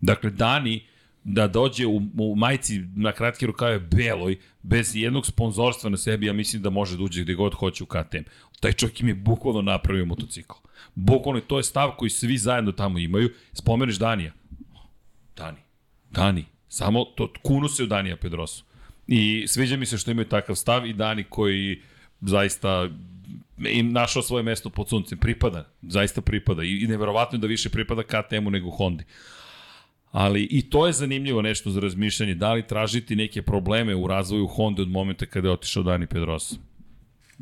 Dakle, 0.00 0.30
Dani, 0.30 0.86
da 1.24 1.48
dođe 1.48 1.86
u, 1.86 2.02
u 2.18 2.36
majici 2.36 2.78
na 2.96 3.12
kratke 3.12 3.46
rukave 3.46 3.78
beloj, 3.78 4.38
bez 4.62 4.96
jednog 4.96 5.26
sponzorstva 5.26 5.90
na 5.90 5.96
sebi, 5.96 6.26
ja 6.26 6.32
mislim 6.32 6.62
da 6.62 6.70
može 6.70 6.96
da 6.96 7.02
uđe 7.02 7.22
gde 7.22 7.34
god 7.34 7.54
hoće 7.54 7.84
u 7.84 7.86
KTM. 7.86 8.24
Taj 8.60 8.72
čovjek 8.72 9.00
im 9.00 9.08
je 9.08 9.14
bukvalno 9.14 9.62
napravio 9.62 10.04
motocikl. 10.04 10.54
Bukvalno 10.94 11.40
to 11.40 11.58
je 11.58 11.62
stav 11.62 11.90
koji 11.98 12.10
svi 12.10 12.38
zajedno 12.38 12.72
tamo 12.72 12.98
imaju. 12.98 13.30
Spomeneš 13.52 13.98
Danija, 13.98 14.32
Dani. 15.40 15.58
Dani. 16.10 16.44
Samo 16.68 17.04
to 17.04 17.32
kunu 17.42 17.68
se 17.68 17.82
u 17.82 17.86
Danija 17.86 18.16
Pedrosu. 18.16 18.64
I 19.06 19.44
sviđa 19.48 19.76
mi 19.76 19.86
se 19.86 19.98
što 19.98 20.10
imaju 20.10 20.28
takav 20.28 20.56
stav 20.56 20.86
i 20.86 20.92
Dani 20.92 21.24
koji 21.24 21.82
zaista 22.20 22.88
im 23.58 23.92
našao 23.92 24.22
svoje 24.22 24.42
mesto 24.42 24.70
pod 24.70 24.88
suncem. 24.88 25.18
Pripada, 25.18 25.68
zaista 25.82 26.20
pripada. 26.20 26.62
I, 26.62 26.84
i 26.84 26.86
neverovatno 26.86 27.36
je 27.36 27.40
da 27.40 27.46
više 27.46 27.68
pripada 27.70 28.02
KTM-u 28.02 28.50
nego 28.50 28.70
Hondi. 28.70 29.04
Ali 30.12 30.42
i 30.50 30.70
to 30.70 30.86
je 30.86 30.92
zanimljivo 30.92 31.42
nešto 31.42 31.70
za 31.70 31.80
razmišljanje. 31.80 32.34
Da 32.34 32.52
li 32.52 32.66
tražiti 32.66 33.16
neke 33.16 33.42
probleme 33.42 33.94
u 33.94 34.06
razvoju 34.06 34.46
Honda 34.46 34.82
od 34.82 34.88
momenta 34.88 35.26
kada 35.26 35.48
je 35.48 35.52
otišao 35.52 35.82
Dani 35.82 36.06
Pedrosa? 36.06 36.56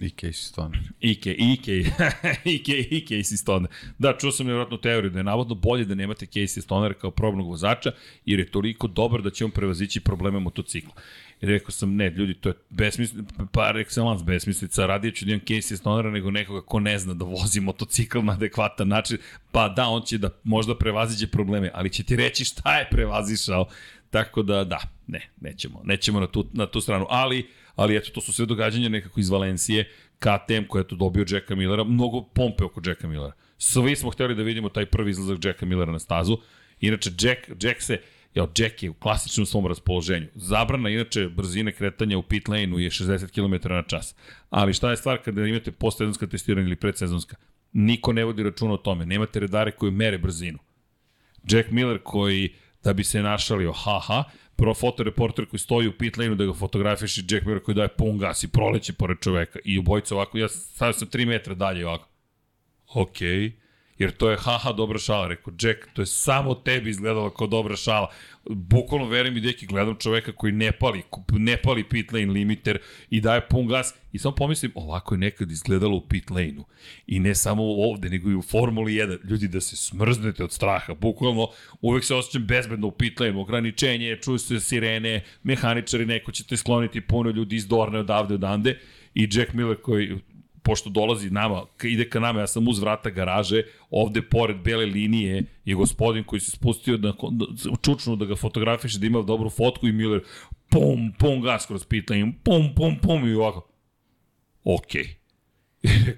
I 0.00 0.10
Casey 0.10 0.48
Stoner. 0.48 0.80
I, 1.00 1.20
Ke, 1.20 1.32
i, 1.38 1.56
Ke, 1.62 1.72
i, 2.52 2.62
Ke, 2.62 2.72
i 2.72 3.06
Casey 3.08 3.36
Stoner. 3.36 3.70
Da, 3.98 4.16
čuo 4.18 4.32
sam 4.32 4.46
nevjerojatno 4.46 4.76
teoriju 4.76 5.10
da 5.10 5.18
je 5.18 5.24
navodno 5.24 5.54
bolje 5.54 5.84
da 5.84 5.94
nemate 5.94 6.26
Casey 6.26 6.60
Stoner 6.60 6.94
kao 6.94 7.10
probnog 7.10 7.48
vozača, 7.48 7.92
jer 8.24 8.38
je 8.38 8.50
toliko 8.50 8.86
dobar 8.86 9.22
da 9.22 9.30
će 9.30 9.44
on 9.44 9.50
prevazići 9.50 10.00
probleme 10.00 10.40
motocikla. 10.40 10.92
I 11.40 11.46
rekao 11.46 11.70
sam, 11.70 11.94
ne, 11.94 12.10
ljudi, 12.10 12.34
to 12.34 12.48
je 12.48 12.54
besmislica, 12.70 13.32
par 13.52 13.76
excellence 13.76 14.24
besmislica, 14.24 14.86
radije 14.86 15.14
ću 15.14 15.24
da 15.24 15.32
imam 15.32 15.44
Casey 15.46 15.76
Stonera 15.76 16.10
nego 16.10 16.30
nekoga 16.30 16.60
ko 16.60 16.80
ne 16.80 16.98
zna 16.98 17.14
da 17.14 17.24
vozi 17.24 17.60
motocikl 17.60 18.18
na 18.18 18.32
adekvatan 18.32 18.88
način, 18.88 19.18
pa 19.52 19.68
da, 19.68 19.88
on 19.88 20.02
će 20.02 20.18
da 20.18 20.30
možda 20.44 20.78
prevaziđe 20.78 21.26
probleme, 21.26 21.70
ali 21.74 21.90
će 21.90 22.02
ti 22.02 22.16
reći 22.16 22.44
šta 22.44 22.78
je 22.78 22.88
prevazišao, 22.90 23.68
tako 24.10 24.42
da, 24.42 24.64
da, 24.64 24.80
ne, 25.06 25.30
nećemo, 25.40 25.80
nećemo 25.84 26.20
na 26.20 26.26
tu, 26.26 26.46
na 26.52 26.66
tu 26.66 26.80
stranu, 26.80 27.06
ali, 27.08 27.46
ali 27.78 27.96
eto, 27.96 28.10
to 28.10 28.20
su 28.20 28.32
sve 28.32 28.46
događanja 28.46 28.88
nekako 28.88 29.20
iz 29.20 29.30
Valencije, 29.30 29.88
KTM 30.18 30.66
koja 30.68 30.80
je 30.80 30.88
to 30.88 30.96
dobio 30.96 31.24
Jacka 31.28 31.54
Millera, 31.54 31.84
mnogo 31.84 32.22
pompe 32.22 32.64
oko 32.64 32.80
Jacka 32.86 33.08
Millera. 33.08 33.32
Svi 33.58 33.96
smo 33.96 34.10
hteli 34.10 34.34
da 34.34 34.42
vidimo 34.42 34.68
taj 34.68 34.86
prvi 34.86 35.10
izlazak 35.10 35.44
Jacka 35.44 35.66
Millera 35.66 35.92
na 35.92 35.98
stazu, 35.98 36.38
inače 36.80 37.10
Jack, 37.20 37.40
Jack 37.62 37.82
se, 37.82 38.00
Jel, 38.34 38.46
Jack 38.58 38.82
je 38.82 38.90
u 38.90 38.94
klasičnom 38.94 39.46
svom 39.46 39.66
raspoloženju. 39.66 40.26
Zabrana, 40.34 40.90
inače, 40.90 41.28
brzine 41.28 41.72
kretanja 41.72 42.18
u 42.18 42.22
pit 42.22 42.48
lane-u 42.48 42.78
je 42.78 42.90
60 42.90 43.30
km 43.30 43.68
na 43.68 43.82
čas. 43.82 44.14
Ali 44.50 44.74
šta 44.74 44.90
je 44.90 44.96
stvar 44.96 45.22
kada 45.24 45.46
imate 45.46 45.72
postsezonska 45.72 46.26
testiranja 46.26 46.66
ili 46.66 46.76
predsezonska? 46.76 47.36
Niko 47.72 48.12
ne 48.12 48.24
vodi 48.24 48.42
računa 48.42 48.74
o 48.74 48.76
tome. 48.76 49.06
Nemate 49.06 49.40
redare 49.40 49.70
koji 49.70 49.92
mere 49.92 50.18
brzinu. 50.18 50.58
Jack 51.50 51.70
Miller 51.70 51.98
koji, 52.04 52.54
da 52.84 52.92
bi 52.92 53.04
se 53.04 53.22
našalio, 53.22 53.72
haha, 53.72 54.24
prvo 54.58 54.74
fotoreporter 54.74 55.46
koji 55.46 55.60
stoji 55.60 55.88
u 55.88 55.92
pit 55.92 56.16
lane-u 56.16 56.34
da 56.34 56.44
ga 56.44 56.52
fotografiš 56.52 57.18
i 57.18 57.24
Jack 57.30 57.46
Miller 57.46 57.62
koji 57.62 57.74
daje 57.74 57.88
pun 57.88 58.18
gas 58.18 58.44
i 58.44 58.48
proleće 58.48 58.92
pored 58.92 59.18
čoveka. 59.20 59.58
I 59.64 59.78
obojica 59.78 60.14
ovako, 60.14 60.38
ja 60.38 60.48
stavio 60.48 60.92
sam 60.92 61.08
3 61.08 61.26
metra 61.26 61.54
dalje 61.54 61.86
ovako. 61.86 62.08
Okej. 62.94 63.28
Okay 63.28 63.67
jer 63.98 64.10
to 64.10 64.30
je 64.30 64.36
haha 64.36 64.72
dobra 64.72 64.98
šala. 64.98 65.28
Rekao, 65.28 65.54
Jack, 65.60 65.78
to 65.92 66.02
je 66.02 66.06
samo 66.06 66.54
tebi 66.54 66.90
izgledalo 66.90 67.30
kao 67.30 67.46
dobra 67.46 67.76
šala. 67.76 68.10
Bukvalno 68.50 69.08
verujem 69.08 69.36
i 69.36 69.40
deki, 69.40 69.66
gledam 69.66 69.96
čoveka 69.98 70.32
koji 70.32 70.52
ne 70.52 70.72
pali, 70.72 71.02
ne 71.32 71.56
pali 71.56 71.84
pit 71.84 72.12
lane 72.12 72.26
limiter 72.26 72.78
i 73.10 73.20
daje 73.20 73.48
pun 73.48 73.66
gas 73.66 73.94
i 74.12 74.18
samo 74.18 74.34
pomislim, 74.34 74.72
ovako 74.74 75.14
je 75.14 75.18
nekad 75.18 75.50
izgledalo 75.50 75.96
u 75.96 76.00
pit 76.08 76.30
lane-u. 76.30 76.64
I 77.06 77.20
ne 77.20 77.34
samo 77.34 77.62
ovde, 77.62 78.10
nego 78.10 78.30
i 78.30 78.34
u 78.34 78.42
Formuli 78.42 78.92
1. 78.92 79.18
Ljudi, 79.24 79.48
da 79.48 79.60
se 79.60 79.76
smrznete 79.76 80.44
od 80.44 80.52
straha. 80.52 80.94
Bukvalno, 80.94 81.48
uvek 81.80 82.04
se 82.04 82.14
osjećam 82.14 82.46
bezbedno 82.46 82.86
u 82.86 82.90
pit 82.90 83.20
lane-u. 83.20 83.40
Ograničenje, 83.40 84.18
čuju 84.22 84.38
se 84.38 84.60
sirene, 84.60 85.24
mehaničari, 85.42 86.06
neko 86.06 86.32
će 86.32 86.44
te 86.44 86.56
skloniti 86.56 87.00
puno 87.00 87.30
ljudi 87.30 87.56
iz 87.56 87.68
Dorne 87.68 87.98
odavde 87.98 88.34
odande 88.34 88.78
i 89.14 89.28
Jack 89.32 89.52
Miller 89.52 89.76
koji 89.82 90.18
pošto 90.68 90.90
dolazi 90.90 91.30
nama, 91.30 91.62
ide 91.82 92.04
ka 92.04 92.20
nama, 92.20 92.40
ja 92.40 92.46
sam 92.46 92.68
uz 92.68 92.78
vrata 92.78 93.10
garaže, 93.10 93.62
ovde 93.90 94.20
pored 94.22 94.56
bele 94.64 94.84
linije 94.86 95.44
je 95.64 95.74
gospodin 95.74 96.24
koji 96.24 96.40
se 96.40 96.50
spustio 96.50 96.96
da 96.96 97.14
čučnu 97.82 98.16
da 98.16 98.26
ga 98.28 98.36
fotografiše, 98.36 98.98
da 98.98 99.06
ima 99.06 99.22
dobru 99.22 99.50
fotku 99.50 99.88
i 99.88 99.92
Miller 99.92 100.20
pum, 100.68 101.12
pum 101.18 101.40
gas 101.42 101.66
kroz 101.66 101.86
pitanje, 101.86 102.32
pum, 102.44 102.74
pum, 102.76 102.98
pum 103.00 103.28
i 103.28 103.34
ovako. 103.34 103.64
Okej. 104.64 105.08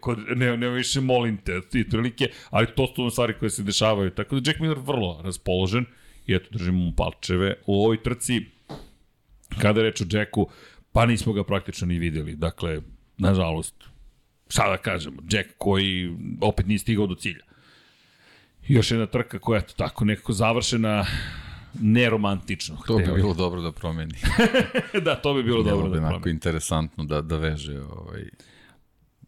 Okay. 0.01 0.37
ne, 0.37 0.57
ne 0.57 0.69
više 0.69 1.01
molim 1.01 1.37
te, 1.37 1.61
ti 1.71 1.85
prilike, 1.89 2.29
ali 2.51 2.67
to 2.77 2.87
su 2.87 3.11
stvari 3.11 3.35
koje 3.39 3.51
se 3.51 3.63
dešavaju. 3.63 4.11
Tako 4.11 4.41
da 4.41 4.51
Jack 4.51 4.61
Miller 4.61 4.79
vrlo 4.79 5.21
raspoložen 5.25 5.85
i 6.27 6.35
eto, 6.35 6.49
držimo 6.51 6.79
mu 6.79 6.93
palčeve. 6.97 7.55
U 7.67 7.85
ovoj 7.85 8.03
trci, 8.03 8.41
kada 9.61 9.83
reč 9.83 10.01
o 10.01 10.05
Jacku, 10.11 10.49
pa 10.93 11.07
nismo 11.07 11.33
ga 11.33 11.45
praktično 11.45 11.87
ni 11.87 11.99
videli. 11.99 12.37
Dakle, 12.37 12.81
nažalost, 13.19 13.90
šta 14.51 14.71
da 14.71 14.77
kažemo, 14.77 15.23
Jack 15.31 15.49
koji 15.59 16.17
opet 16.41 16.67
nije 16.67 16.79
stigao 16.79 17.07
do 17.07 17.15
cilja. 17.15 17.45
Još 18.69 18.91
jedna 18.91 19.07
trka 19.07 19.39
koja 19.39 19.59
je 19.59 19.67
tako 19.77 20.05
nekako 20.05 20.33
završena 20.33 21.05
neromantično. 21.81 22.77
To 22.87 22.97
bi 22.97 23.05
bilo 23.15 23.35
dobro 23.35 23.61
da 23.61 23.73
promeni. 23.73 24.15
da, 25.05 25.15
to 25.15 25.35
bi 25.35 25.43
bilo, 25.43 25.63
bilo 25.63 25.77
dobro 25.77 25.91
bi 25.91 26.01
da 26.01 26.09
promeni. 26.09 26.31
interesantno 26.31 27.05
da, 27.05 27.21
da 27.21 27.37
veže 27.37 27.81
ovaj, 27.81 28.25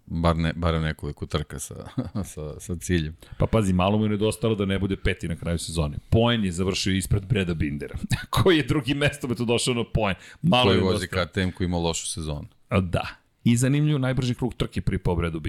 bar, 0.07 0.37
ne, 0.37 0.53
bar 0.57 0.81
nekoliko 0.81 1.27
trka 1.27 1.59
sa, 1.59 1.75
sa, 2.35 2.61
sa 2.61 2.77
ciljem. 2.77 3.17
Pa 3.39 3.47
pazi, 3.47 3.73
malo 3.73 3.99
mu 3.99 4.05
je 4.05 4.11
nedostalo 4.11 4.55
da 4.55 4.65
ne 4.65 4.79
bude 4.79 4.97
peti 4.97 5.29
na 5.29 5.37
kraju 5.37 5.59
sezone. 5.59 5.97
Poen 6.11 6.45
je 6.45 6.53
završio 6.53 6.95
ispred 6.95 7.27
Breda 7.27 7.55
Bindera, 7.55 7.95
koji 8.31 8.57
je 8.57 8.63
drugi 8.63 8.95
mesto 8.95 9.29
me 9.29 9.35
tu 9.35 9.45
došao 9.45 9.75
na 9.75 9.85
Poen. 9.95 10.15
Malo 10.43 10.71
koji 10.71 10.81
vozi 10.81 11.07
KTM 11.07 11.51
koji 11.57 11.67
ima 11.67 11.79
lošu 11.79 12.07
sezonu. 12.07 12.47
Da, 12.81 13.22
I 13.45 13.57
zanimljivo, 13.57 13.99
najbrži 13.99 14.35
krug 14.35 14.55
trke 14.55 14.81
pri 14.81 14.99
Bredu 15.17 15.41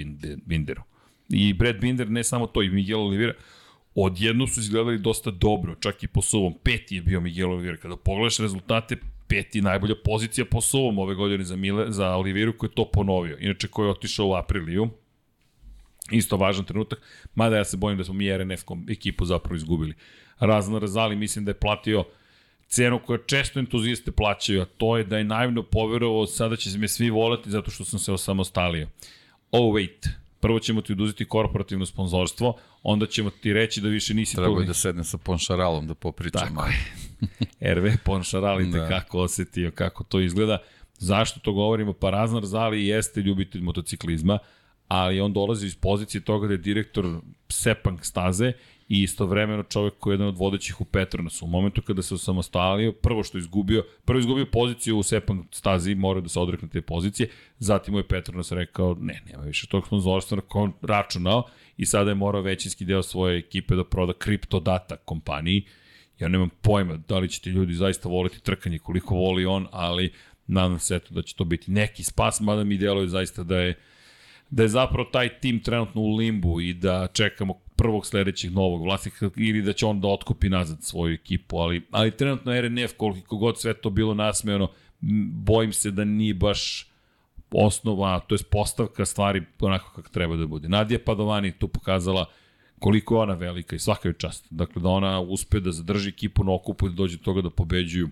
Binderu. 0.45 0.81
I 1.29 1.53
Brad 1.53 1.79
Binder, 1.79 2.09
ne 2.09 2.23
samo 2.23 2.47
to, 2.47 2.61
i 2.61 2.69
Miguel 2.69 2.99
Oliveira, 2.99 3.33
odjedno 3.95 4.47
su 4.47 4.59
izgledali 4.59 4.99
dosta 4.99 5.31
dobro, 5.31 5.75
čak 5.75 6.03
i 6.03 6.07
po 6.07 6.21
suvom. 6.21 6.53
Peti 6.63 6.95
je 6.95 7.01
bio 7.01 7.21
Miguel 7.21 7.51
Oliveira. 7.51 7.77
Kada 7.77 7.97
pogledaš 7.97 8.37
rezultate, 8.37 8.97
peti 9.27 9.61
najbolja 9.61 9.95
pozicija 10.05 10.45
po 10.45 10.61
suvom 10.61 10.99
ove 10.99 11.15
godine 11.15 11.43
za, 11.43 11.55
Mile, 11.55 11.91
za 11.91 12.15
Oliveiru 12.15 12.57
koji 12.57 12.69
je 12.69 12.75
to 12.75 12.91
ponovio. 12.91 13.37
Inače, 13.39 13.67
koji 13.67 13.85
je 13.85 13.91
otišao 13.91 14.27
u 14.27 14.33
apriliju. 14.33 14.89
Isto 16.11 16.37
važan 16.37 16.65
trenutak, 16.65 17.01
mada 17.35 17.57
ja 17.57 17.65
se 17.65 17.77
bojim 17.77 17.97
da 17.97 18.03
smo 18.03 18.13
mi 18.13 18.37
RNF 18.37 18.63
ekipu 18.89 19.25
zapravo 19.25 19.55
izgubili. 19.55 19.93
Razno 20.39 20.79
Razali 20.79 21.15
mislim 21.15 21.45
da 21.45 21.51
je 21.51 21.59
platio 21.59 22.03
cenu 22.73 22.99
koja 23.05 23.19
često 23.25 23.59
entuzijiste 23.59 24.11
plaćaju, 24.11 24.61
a 24.61 24.65
to 24.65 24.97
je 24.97 25.03
da 25.03 25.17
je 25.17 25.23
naivno 25.23 25.63
poverovao 25.63 26.27
sada 26.27 26.55
će 26.55 26.77
me 26.77 26.87
svi 26.87 27.09
volati 27.09 27.49
zato 27.49 27.71
što 27.71 27.85
sam 27.85 27.99
se 27.99 28.11
osamostalio. 28.11 28.87
Oh, 29.51 29.73
wait. 29.73 30.09
Prvo 30.39 30.59
ćemo 30.59 30.81
ti 30.81 30.93
oduzeti 30.93 31.25
korporativno 31.25 31.85
sponzorstvo, 31.85 32.57
onda 32.83 33.05
ćemo 33.05 33.29
ti 33.29 33.53
reći 33.53 33.81
da 33.81 33.89
više 33.89 34.13
nisi 34.13 34.35
Treba 34.35 34.49
tu. 34.49 34.55
Treba 34.55 34.67
da 34.67 34.73
sedne 34.73 35.03
sa 35.03 35.17
Ponšaralom 35.17 35.87
da 35.87 35.93
popričamo. 35.93 36.61
Tako 36.61 36.69
je. 37.61 37.73
RV 37.75 37.87
Ponšaral 38.03 38.63
da. 38.63 38.87
kako 38.87 39.19
osetio 39.19 39.71
kako 39.71 40.03
to 40.03 40.19
izgleda. 40.19 40.57
Zašto 40.97 41.39
to 41.39 41.53
govorimo? 41.53 41.93
Pa 41.93 42.09
Raznar 42.09 42.45
Zali 42.45 42.87
jeste 42.87 43.21
ljubitelj 43.21 43.61
motociklizma, 43.61 44.39
ali 44.87 45.21
on 45.21 45.33
dolazi 45.33 45.65
iz 45.65 45.75
pozicije 45.75 46.21
toga 46.21 46.47
da 46.47 46.53
je 46.53 46.57
direktor 46.57 47.21
Sepang 47.49 47.99
staze 48.01 48.53
i 48.89 49.03
istovremeno 49.03 49.63
čovek 49.63 49.93
koji 49.99 50.11
je 50.11 50.15
jedan 50.15 50.27
od 50.27 50.37
vodećih 50.37 50.81
u 50.81 50.85
Petronasu. 50.85 51.45
U 51.45 51.49
momentu 51.49 51.81
kada 51.81 52.01
se 52.01 52.15
osamostalio, 52.15 52.91
prvo 52.91 53.23
što 53.23 53.37
izgubio, 53.37 53.83
prvo 54.05 54.19
izgubio 54.19 54.45
poziciju 54.45 54.97
u 54.97 55.03
Sepang 55.03 55.43
stazi, 55.51 55.95
mora 55.95 56.21
da 56.21 56.29
se 56.29 56.39
odrekne 56.39 56.67
te 56.67 56.81
pozicije, 56.81 57.29
zatim 57.59 57.91
mu 57.91 57.99
je 57.99 58.07
Petronas 58.07 58.51
rekao, 58.51 58.95
ne, 58.99 59.21
nema 59.31 59.43
više 59.43 59.67
tog 59.67 59.87
sponzorstva 59.87 60.41
kom 60.41 60.73
računao 60.81 61.43
i 61.77 61.85
sada 61.85 62.11
je 62.11 62.15
morao 62.15 62.41
većinski 62.41 62.85
deo 62.85 63.03
svoje 63.03 63.37
ekipe 63.37 63.75
da 63.75 63.83
proda 63.83 64.13
Data 64.61 64.95
kompaniji. 64.97 65.63
Ja 66.19 66.27
nemam 66.27 66.49
pojma 66.61 66.97
da 67.07 67.19
li 67.19 67.29
će 67.29 67.41
ti 67.41 67.49
ljudi 67.49 67.73
zaista 67.73 68.09
voliti 68.09 68.43
trkanje 68.43 68.79
koliko 68.79 69.15
voli 69.15 69.45
on, 69.45 69.67
ali 69.71 70.13
nadam 70.47 70.79
se 70.79 70.95
eto 70.95 71.13
da 71.13 71.21
će 71.21 71.35
to 71.35 71.43
biti 71.43 71.71
neki 71.71 72.03
spas, 72.03 72.41
mada 72.41 72.63
mi 72.63 72.77
deluje 72.77 73.07
zaista 73.07 73.43
da 73.43 73.57
je 73.59 73.75
da 74.49 74.63
je 74.63 74.69
zapravo 74.69 75.09
taj 75.11 75.39
tim 75.39 75.59
trenutno 75.59 76.01
u 76.01 76.15
limbu 76.15 76.61
i 76.61 76.73
da 76.73 77.07
čekamo 77.13 77.53
prvog 77.75 78.05
sledećeg 78.05 78.51
novog 78.51 78.83
vlasnika 78.83 79.29
ili 79.35 79.61
da 79.61 79.73
će 79.73 79.85
on 79.85 80.01
da 80.01 80.07
otkupi 80.07 80.49
nazad 80.49 80.83
svoju 80.83 81.13
ekipu, 81.13 81.57
ali, 81.57 81.81
ali 81.91 82.11
trenutno 82.11 82.61
RNF, 82.61 82.93
koliko 82.97 83.37
god 83.37 83.59
sve 83.59 83.73
to 83.73 83.89
bilo 83.89 84.13
nasmejano, 84.13 84.67
bojim 85.31 85.73
se 85.73 85.91
da 85.91 86.03
nije 86.03 86.33
baš 86.33 86.87
osnova, 87.51 88.19
to 88.19 88.35
je 88.35 88.39
postavka 88.51 89.05
stvari 89.05 89.43
onako 89.59 89.91
kako 89.95 90.09
treba 90.09 90.35
da 90.35 90.47
bude. 90.47 90.69
Nadija 90.69 90.99
Padovani 91.05 91.51
tu 91.51 91.67
pokazala 91.67 92.25
koliko 92.79 93.15
je 93.15 93.19
ona 93.19 93.33
velika 93.33 93.75
i 93.75 93.79
svaka 93.79 94.09
je 94.09 94.13
čast. 94.17 94.47
Dakle, 94.49 94.81
da 94.81 94.89
ona 94.89 95.19
uspe 95.19 95.59
da 95.59 95.71
zadrži 95.71 96.09
ekipu 96.09 96.43
na 96.43 96.53
okupu 96.53 96.87
i 96.87 96.89
da 96.89 96.95
dođe 96.95 97.17
do 97.17 97.23
toga 97.23 97.41
da 97.41 97.49
pobeđuju, 97.49 98.09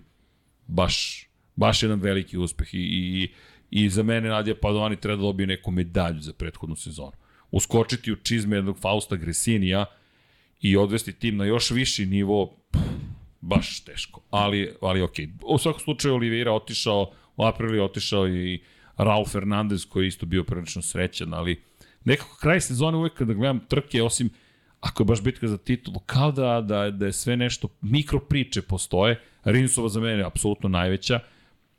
baš, 0.66 1.26
baš 1.56 1.82
jedan 1.82 2.00
veliki 2.00 2.38
uspeh. 2.38 2.74
I, 2.74 2.78
i, 2.78 3.32
i 3.70 3.88
za 3.88 4.02
mene 4.02 4.28
Nadija 4.28 4.56
Padovani 4.62 4.96
treba 4.96 5.16
da 5.16 5.22
dobije 5.22 5.46
neku 5.46 5.70
medalju 5.70 6.20
za 6.20 6.32
prethodnu 6.32 6.76
sezonu 6.76 7.21
uskočiti 7.52 8.12
u 8.12 8.16
čizme 8.16 8.56
jednog 8.56 8.78
Fausta 8.78 9.16
Gresinija 9.16 9.84
i 10.60 10.76
odvesti 10.76 11.12
tim 11.12 11.36
na 11.36 11.44
još 11.44 11.70
viši 11.70 12.06
nivo, 12.06 12.56
baš 13.40 13.84
teško. 13.84 14.20
Ali, 14.30 14.74
ali 14.80 15.02
ok. 15.02 15.14
U 15.42 15.58
svakom 15.58 15.80
slučaju 15.80 16.14
Oliveira 16.14 16.52
otišao, 16.52 17.12
u 17.36 17.44
aprili 17.44 17.80
otišao 17.80 18.28
i 18.28 18.60
Raul 18.96 19.26
Fernandez 19.26 19.86
koji 19.88 20.04
je 20.04 20.08
isto 20.08 20.26
bio 20.26 20.44
prilično 20.44 20.82
srećan, 20.82 21.34
ali 21.34 21.62
nekako 22.04 22.36
kraj 22.40 22.60
sezone 22.60 22.96
uvek 22.98 23.14
kada 23.14 23.32
gledam 23.34 23.60
trke, 23.68 24.02
osim 24.02 24.30
ako 24.80 25.02
je 25.02 25.06
baš 25.06 25.22
bitka 25.22 25.48
za 25.48 25.58
titulu, 25.58 26.00
kao 26.06 26.32
da, 26.32 26.60
da, 26.60 26.90
da 26.90 27.06
je 27.06 27.12
sve 27.12 27.36
nešto, 27.36 27.68
mikro 27.80 28.20
priče 28.20 28.62
postoje, 28.62 29.20
Rinsova 29.44 29.88
za 29.88 30.00
mene 30.00 30.18
je 30.18 30.26
apsolutno 30.26 30.68
najveća, 30.68 31.20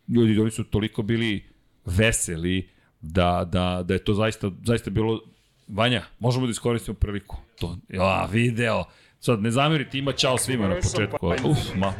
ljudi 0.08 0.40
oni 0.40 0.52
su 0.52 0.64
toliko 0.64 1.02
bili 1.02 1.44
veseli 1.86 2.70
da, 3.02 3.50
da, 3.52 3.84
da 3.88 3.94
je 3.94 4.04
to 4.04 4.14
zaista, 4.14 4.52
zaista 4.66 4.90
bilo 4.90 5.22
Vanja, 5.68 6.02
možemo 6.20 6.46
da 6.46 6.52
iskoristimo 6.52 6.96
priliku. 6.96 7.38
To, 7.60 7.78
ja, 7.90 8.28
video, 8.32 8.84
Sad, 9.24 9.42
ne 9.42 9.52
zamerite, 9.52 9.98
ima 9.98 10.12
čao 10.12 10.38
svima 10.38 10.68
na 10.68 10.76
početku. 10.76 11.28
Uf, 11.50 11.58
ma, 11.76 11.94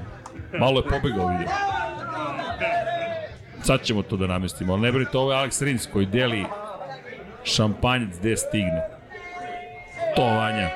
malo 0.60 0.80
je 0.80 0.84
pobegao 0.90 1.28
vidio. 1.28 1.48
Sad 3.64 3.84
ćemo 3.84 4.02
to 4.02 4.18
da 4.18 4.28
namestimo, 4.28 4.74
ali 4.74 4.82
ne 4.82 4.92
brinite, 4.92 5.18
ovo 5.18 5.34
je 5.34 5.38
Alex 5.38 5.64
Rins 5.66 5.88
koji 5.94 6.06
deli 6.06 6.46
šampanjec 7.44 8.20
gde 8.20 8.38
stigne. 8.38 8.82
To 10.16 10.26
Vanja. 10.26 10.70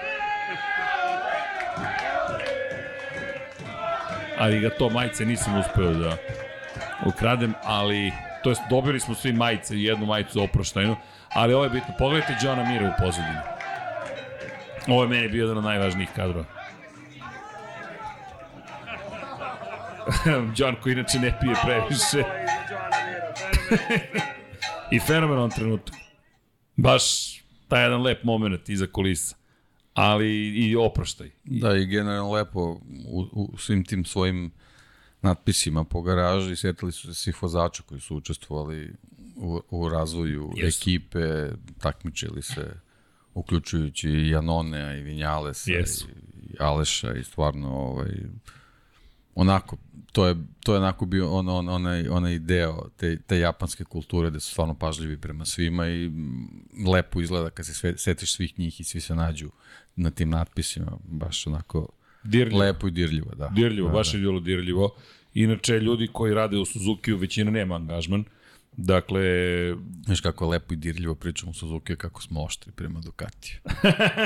Ali 4.40 4.60
ga 4.60 4.70
to 4.70 4.90
majice 4.90 5.26
nisam 5.26 5.60
uspeo 5.60 5.94
da 5.94 6.18
ukradem, 7.06 7.54
ali 7.64 8.12
to 8.44 8.50
jest 8.50 8.62
dobili 8.70 9.00
smo 9.00 9.16
svi 9.16 9.34
majice 9.34 9.82
jednu 9.82 10.06
majicu 10.06 10.44
oproštajnu, 10.44 10.96
ali 11.34 11.54
ovo 11.54 11.64
je 11.64 11.70
bitno. 11.70 11.94
Pogledajte 12.00 12.36
Johna 12.44 12.64
Mira 12.64 12.88
u 12.88 13.02
pozadini. 13.04 13.40
Ovo 14.88 15.04
je 15.04 15.10
meni 15.10 15.28
bio 15.28 15.44
jedan 15.44 15.58
od 15.58 15.64
najvažnijih 15.64 16.10
kadrova. 16.16 16.46
John 20.58 20.76
koji 20.82 20.94
inače 20.94 21.20
ne 21.20 21.40
pije 21.42 21.56
previše. 21.64 22.24
I 24.96 25.00
fenomenalan 25.00 25.50
trenutak. 25.50 25.96
Baš 26.76 27.04
taj 27.68 27.84
jedan 27.84 28.02
lep 28.02 28.24
moment 28.24 28.70
iza 28.70 28.88
kulisa. 28.88 29.36
Ali 29.94 30.48
i 30.48 30.76
oproštaj. 30.76 31.30
Da, 31.44 31.78
i 31.78 31.86
generalno 31.86 32.32
lepo 32.32 32.60
u, 33.08 33.28
u 33.34 33.58
svim 33.58 33.86
tim 33.86 34.06
svojim 34.06 34.52
natpisima 35.22 35.84
po 35.84 36.02
garaži, 36.02 36.56
sjetili 36.56 36.92
su 36.92 37.08
se 37.08 37.14
svih 37.14 37.44
vozača 37.44 37.84
koji 37.84 38.02
su 38.02 38.16
učestvovali 38.16 38.94
u, 39.38 39.62
u 39.70 39.90
razvoju 39.90 40.52
Jesu. 40.56 40.78
ekipe, 40.82 41.50
takmičili 41.80 42.42
se, 42.42 42.74
uključujući 43.34 44.10
i 44.10 44.30
Janone, 44.30 45.00
i 45.00 45.02
Vinjalesa, 45.02 45.72
Jesu. 45.72 46.08
i 46.50 46.56
Aleša, 46.60 47.14
i 47.14 47.24
stvarno 47.24 47.70
ovaj, 47.70 48.12
onako, 49.36 49.78
to 50.12 50.28
je, 50.28 50.36
to 50.64 50.74
je 50.74 50.80
onako 50.80 51.06
bio 51.06 51.30
on, 51.30 51.50
on, 51.50 51.70
onaj, 51.70 52.08
onaj 52.08 52.40
deo 52.40 52.90
te, 52.98 53.20
te 53.20 53.40
japanske 53.40 53.84
kulture 53.84 54.30
gde 54.30 54.40
su 54.40 54.52
stvarno 54.52 54.74
pažljivi 54.74 55.18
prema 55.18 55.46
svima 55.46 55.88
i 55.88 56.12
lepo 56.88 57.22
izgleda 57.22 57.50
kad 57.50 57.66
se 57.66 57.74
sve, 57.74 57.98
setiš 57.98 58.36
svih 58.36 58.60
njih 58.60 58.80
i 58.80 58.84
svi 58.84 59.02
se 59.02 59.16
nađu 59.16 59.50
na 59.96 60.12
tim 60.12 60.30
natpisima, 60.30 60.92
baš 61.08 61.48
onako 61.48 61.88
dirljivo. 62.24 62.60
lepo 62.60 62.88
i 62.88 62.92
dirljivo. 62.92 63.36
Da. 63.36 63.48
Dirljivo, 63.48 63.88
da, 63.88 63.94
baš 63.94 64.12
da. 64.12 64.18
je 64.18 64.22
bilo 64.22 64.40
dirljivo. 64.40 64.96
Inače, 65.34 65.80
ljudi 65.80 66.10
koji 66.14 66.34
rade 66.34 66.58
u 66.58 66.66
Suzuki-u, 66.66 67.18
većina 67.18 67.52
nema 67.52 67.76
angažman. 67.76 68.24
Dakle... 68.78 69.22
Znaš 70.06 70.22
kako 70.22 70.46
je 70.46 70.50
lepo 70.50 70.74
i 70.74 70.78
dirljivo 70.78 71.16
pričamo 71.16 71.52
u 71.52 71.54
Suzuki, 71.54 71.96
kako 71.96 72.22
smo 72.22 72.44
oštri 72.44 72.72
prema 72.72 73.00
Ducatiju. 73.00 73.60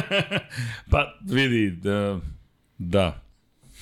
pa 0.92 1.18
vidi, 1.28 1.72
da, 1.72 2.20
da, 2.78 3.22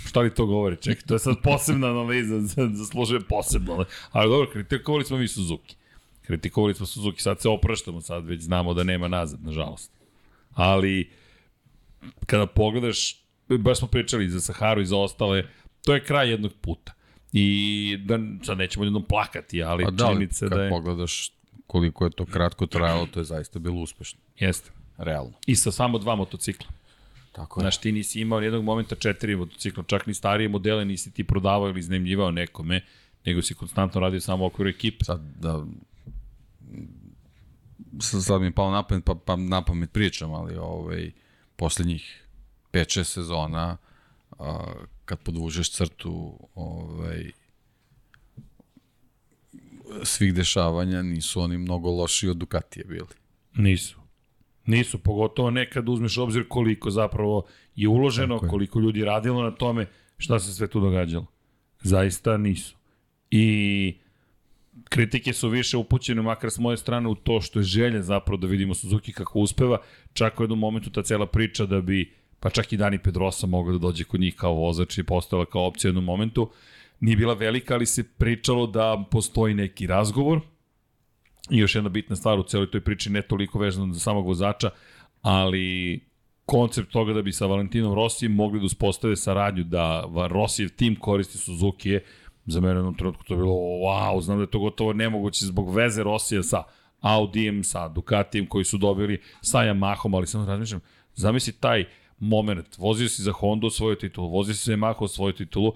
Šta 0.07 0.21
li 0.21 0.33
to 0.33 0.45
govori? 0.45 0.77
Čekaj, 0.81 1.01
to 1.07 1.15
je 1.15 1.19
sad 1.19 1.35
posebna 1.43 1.87
analiza, 1.87 2.39
zaslužuje 2.83 3.21
posebno. 3.21 3.85
Ali 4.11 4.29
dobro, 4.29 4.51
kritikovali 4.51 5.05
smo 5.05 5.17
mi 5.17 5.27
Suzuki. 5.27 5.75
Kritikovali 6.21 6.73
smo 6.73 6.85
Suzuki, 6.85 7.21
sad 7.21 7.41
se 7.41 7.49
opraštamo, 7.49 8.01
sad 8.01 8.25
već 8.25 8.41
znamo 8.41 8.73
da 8.73 8.83
nema 8.83 9.07
nazad, 9.07 9.43
nažalost. 9.43 9.91
Ali, 10.53 11.09
kada 12.25 12.45
pogledaš, 12.47 13.23
baš 13.47 13.77
smo 13.77 13.87
pričali 13.87 14.29
za 14.29 14.41
Saharu 14.41 14.81
i 14.81 14.85
za 14.85 14.97
ostale, 14.97 15.43
to 15.85 15.93
je 15.93 16.03
kraj 16.03 16.29
jednog 16.29 16.51
puta. 16.61 16.93
I 17.33 17.97
da, 18.05 18.19
sad 18.43 18.57
nećemo 18.57 18.85
jednom 18.85 19.03
plakati, 19.03 19.63
ali 19.63 19.83
A 19.83 19.89
da, 19.89 20.05
činjenica 20.05 20.47
da 20.47 20.63
je... 20.63 20.69
pogledaš 20.69 21.31
koliko 21.67 22.05
je 22.05 22.11
to 22.11 22.25
kratko 22.25 22.65
trajalo, 22.65 23.05
to 23.05 23.19
je 23.19 23.23
zaista 23.23 23.59
bilo 23.59 23.75
uspešno. 23.75 24.19
Jeste. 24.39 24.71
Realno. 24.97 25.33
I 25.45 25.55
sa 25.55 25.71
samo 25.71 25.97
dva 25.97 26.15
motocikla. 26.15 26.67
Tako 27.31 27.59
je. 27.59 27.63
Znaš, 27.63 27.77
ti 27.77 27.91
nisi 27.91 28.21
imao 28.21 28.39
jednog 28.39 28.63
momenta 28.63 28.95
četiri 28.95 29.35
motocikla, 29.35 29.83
čak 29.87 30.07
ni 30.07 30.13
starije 30.13 30.49
modele 30.49 30.85
nisi 30.85 31.11
ti 31.11 31.23
prodavao 31.23 31.69
ili 31.69 31.79
iznemljivao 31.79 32.31
nekome, 32.31 32.81
nego 33.25 33.41
si 33.41 33.53
konstantno 33.53 34.01
radio 34.01 34.21
samo 34.21 34.43
u 34.43 34.47
okviru 34.47 34.69
ekipe. 34.69 35.05
Sad, 35.05 35.21
da, 35.39 35.65
sad 37.99 38.41
mi 38.41 38.47
je 38.47 38.51
palo 38.51 38.71
na 38.71 38.83
pamet, 38.83 39.05
pa, 39.05 39.15
pa 39.25 39.35
na 39.35 39.61
pamet 39.61 39.91
pričam, 39.91 40.33
ali 40.33 40.55
ovaj, 40.57 41.11
poslednjih 41.55 42.27
5-6 42.73 43.03
sezona, 43.03 43.77
a, 44.39 44.65
kad 45.09 45.19
podvužeš 45.19 45.71
crtu 45.71 46.39
ovaj, 46.55 47.31
svih 50.03 50.33
dešavanja, 50.33 51.01
nisu 51.01 51.41
oni 51.41 51.57
mnogo 51.57 51.89
loši 51.89 52.27
od 52.29 52.37
Ducatije 52.37 52.85
bili. 52.85 53.15
Nisu. 53.55 53.99
Nisu, 54.65 54.99
pogotovo 54.99 55.51
nekad 55.51 55.89
uzmeš 55.89 56.17
obzir 56.17 56.45
koliko 56.47 56.91
zapravo 56.91 57.45
je 57.75 57.87
uloženo, 57.87 58.39
je. 58.43 58.49
koliko 58.49 58.79
ljudi 58.79 59.05
radilo 59.05 59.43
na 59.43 59.51
tome, 59.51 59.87
šta 60.17 60.39
se 60.39 60.53
sve 60.53 60.67
tu 60.67 60.79
događalo. 60.79 61.25
Zaista 61.81 62.37
nisu. 62.37 62.75
I 63.31 63.97
kritike 64.89 65.33
su 65.33 65.49
više 65.49 65.77
upućene, 65.77 66.21
makar 66.21 66.51
s 66.51 66.59
moje 66.59 66.77
strane, 66.77 67.09
u 67.09 67.15
to 67.15 67.41
što 67.41 67.59
je 67.59 67.63
želja 67.63 68.01
zapravo 68.01 68.37
da 68.37 68.47
vidimo 68.47 68.73
Suzuki 68.73 69.13
kako 69.13 69.39
uspeva. 69.39 69.81
Čak 70.13 70.39
u 70.39 70.43
jednom 70.43 70.59
momentu 70.59 70.89
ta 70.89 71.03
cela 71.03 71.25
priča 71.25 71.65
da 71.65 71.81
bi, 71.81 72.13
pa 72.39 72.49
čak 72.49 72.73
i 72.73 72.77
Dani 72.77 72.99
Pedrosa 72.99 73.47
mogao 73.47 73.73
da 73.73 73.79
dođe 73.79 74.03
kod 74.03 74.19
njih 74.19 74.35
kao 74.35 74.53
vozač 74.53 74.97
i 74.97 75.03
postojala 75.03 75.45
kao 75.45 75.65
opcija 75.65 75.89
u 75.89 75.91
jednom 75.91 76.05
momentu. 76.05 76.49
Nije 76.99 77.17
bila 77.17 77.33
velika, 77.33 77.73
ali 77.73 77.85
se 77.85 78.03
pričalo 78.03 78.67
da 78.67 79.05
postoji 79.11 79.53
neki 79.53 79.87
razgovor, 79.87 80.41
I 81.49 81.57
još 81.57 81.75
jedna 81.75 81.89
bitna 81.89 82.15
stvar 82.15 82.39
u 82.39 82.43
celoj 82.43 82.71
toj 82.71 82.81
priči, 82.81 83.09
ne 83.09 83.21
toliko 83.21 83.59
vezano 83.59 83.93
za 83.93 83.99
samog 83.99 84.27
vozača, 84.27 84.69
ali 85.21 85.99
koncept 86.45 86.91
toga 86.91 87.13
da 87.13 87.21
bi 87.21 87.31
sa 87.33 87.45
Valentinom 87.45 87.93
Rosijem 87.95 88.35
mogli 88.35 88.59
da 88.59 88.65
uspostave 88.65 89.15
saradnju, 89.15 89.63
da 89.63 90.05
Rosijev 90.29 90.69
tim 90.69 90.95
koristi 90.95 91.37
Suzuki 91.37 91.89
je, 91.89 92.03
za 92.45 92.61
mene 92.61 92.81
u 92.81 92.93
trenutku 92.93 93.23
to 93.23 93.33
je 93.33 93.37
bilo, 93.37 93.53
wow, 93.53 94.21
znam 94.21 94.37
da 94.37 94.43
je 94.43 94.51
to 94.51 94.59
gotovo 94.59 94.93
nemoguće 94.93 95.45
zbog 95.45 95.75
veze 95.75 96.03
Rosija 96.03 96.43
sa 96.43 96.63
Audijem, 97.01 97.63
sa 97.63 97.87
Ducatijem 97.87 98.47
koji 98.47 98.65
su 98.65 98.77
dobili 98.77 99.21
sa 99.41 99.59
Yamahom, 99.59 100.15
ali 100.15 100.27
samo 100.27 100.45
razmišljam, 100.45 100.81
zamisli 101.15 101.53
taj 101.53 101.85
moment, 102.19 102.77
vozio 102.77 103.09
si 103.09 103.21
za 103.21 103.31
Honda 103.31 103.69
svoju 103.69 103.95
titulu, 103.95 104.29
vozio 104.29 104.53
si 104.53 104.65
za 104.65 104.73
Yamaha 104.73 105.07
svoju 105.07 105.33
titulu, 105.33 105.73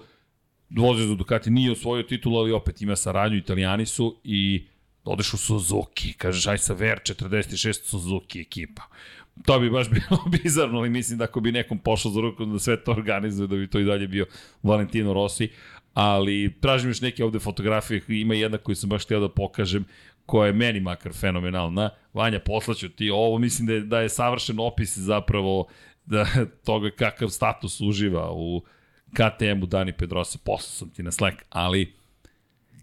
vozio 0.70 1.06
za 1.06 1.14
Ducati, 1.14 1.50
nije 1.50 1.72
u 1.72 1.74
svoju 1.74 2.02
titulu, 2.02 2.38
ali 2.38 2.52
opet 2.52 2.82
ima 2.82 2.96
saradnju, 2.96 3.38
italijani 3.38 3.86
su 3.86 4.16
i 4.24 4.66
odeš 5.04 5.34
u 5.34 5.36
Suzuki, 5.36 6.12
kažeš 6.12 6.46
aj 6.46 6.58
sa 6.58 6.74
VR46 6.74 7.84
Suzuki 7.84 8.40
ekipa. 8.40 8.82
To 9.44 9.60
bi 9.60 9.70
baš 9.70 9.90
bilo 9.96 10.24
bizarno, 10.42 10.78
ali 10.78 10.90
mislim 10.90 11.18
da 11.18 11.24
ako 11.24 11.40
bi 11.40 11.52
nekom 11.52 11.78
pošao 11.78 12.12
za 12.12 12.20
ruku 12.20 12.44
da 12.44 12.58
sve 12.58 12.84
to 12.84 12.92
organizuje, 12.92 13.46
da 13.46 13.56
bi 13.56 13.70
to 13.70 13.78
i 13.78 13.84
dalje 13.84 14.08
bio 14.08 14.26
Valentino 14.62 15.12
Rossi. 15.12 15.48
Ali 15.94 16.54
tražim 16.60 16.90
još 16.90 17.00
neke 17.00 17.24
ovde 17.24 17.38
fotografije, 17.38 18.02
ima 18.08 18.34
jedna 18.34 18.58
koju 18.58 18.76
sam 18.76 18.90
baš 18.90 19.04
htio 19.04 19.20
da 19.20 19.28
pokažem, 19.28 19.84
koja 20.26 20.46
je 20.46 20.52
meni 20.52 20.80
makar 20.80 21.12
fenomenalna. 21.12 21.90
Vanja, 22.14 22.40
poslaću 22.40 22.88
ti 22.88 23.10
ovo, 23.10 23.38
mislim 23.38 23.66
da 23.66 23.72
je, 23.72 23.80
da 23.80 24.00
je 24.00 24.08
savršen 24.08 24.56
opis 24.60 24.98
zapravo 24.98 25.66
da, 26.06 26.26
toga 26.66 26.90
kakav 26.90 27.28
status 27.28 27.80
uživa 27.80 28.32
u 28.32 28.62
KTM-u 29.12 29.66
Dani 29.66 29.92
Pedrosa, 29.92 30.38
poslao 30.44 30.70
sam 30.78 30.90
ti 30.90 31.02
na 31.02 31.10
Slack, 31.10 31.36
ali 31.50 31.92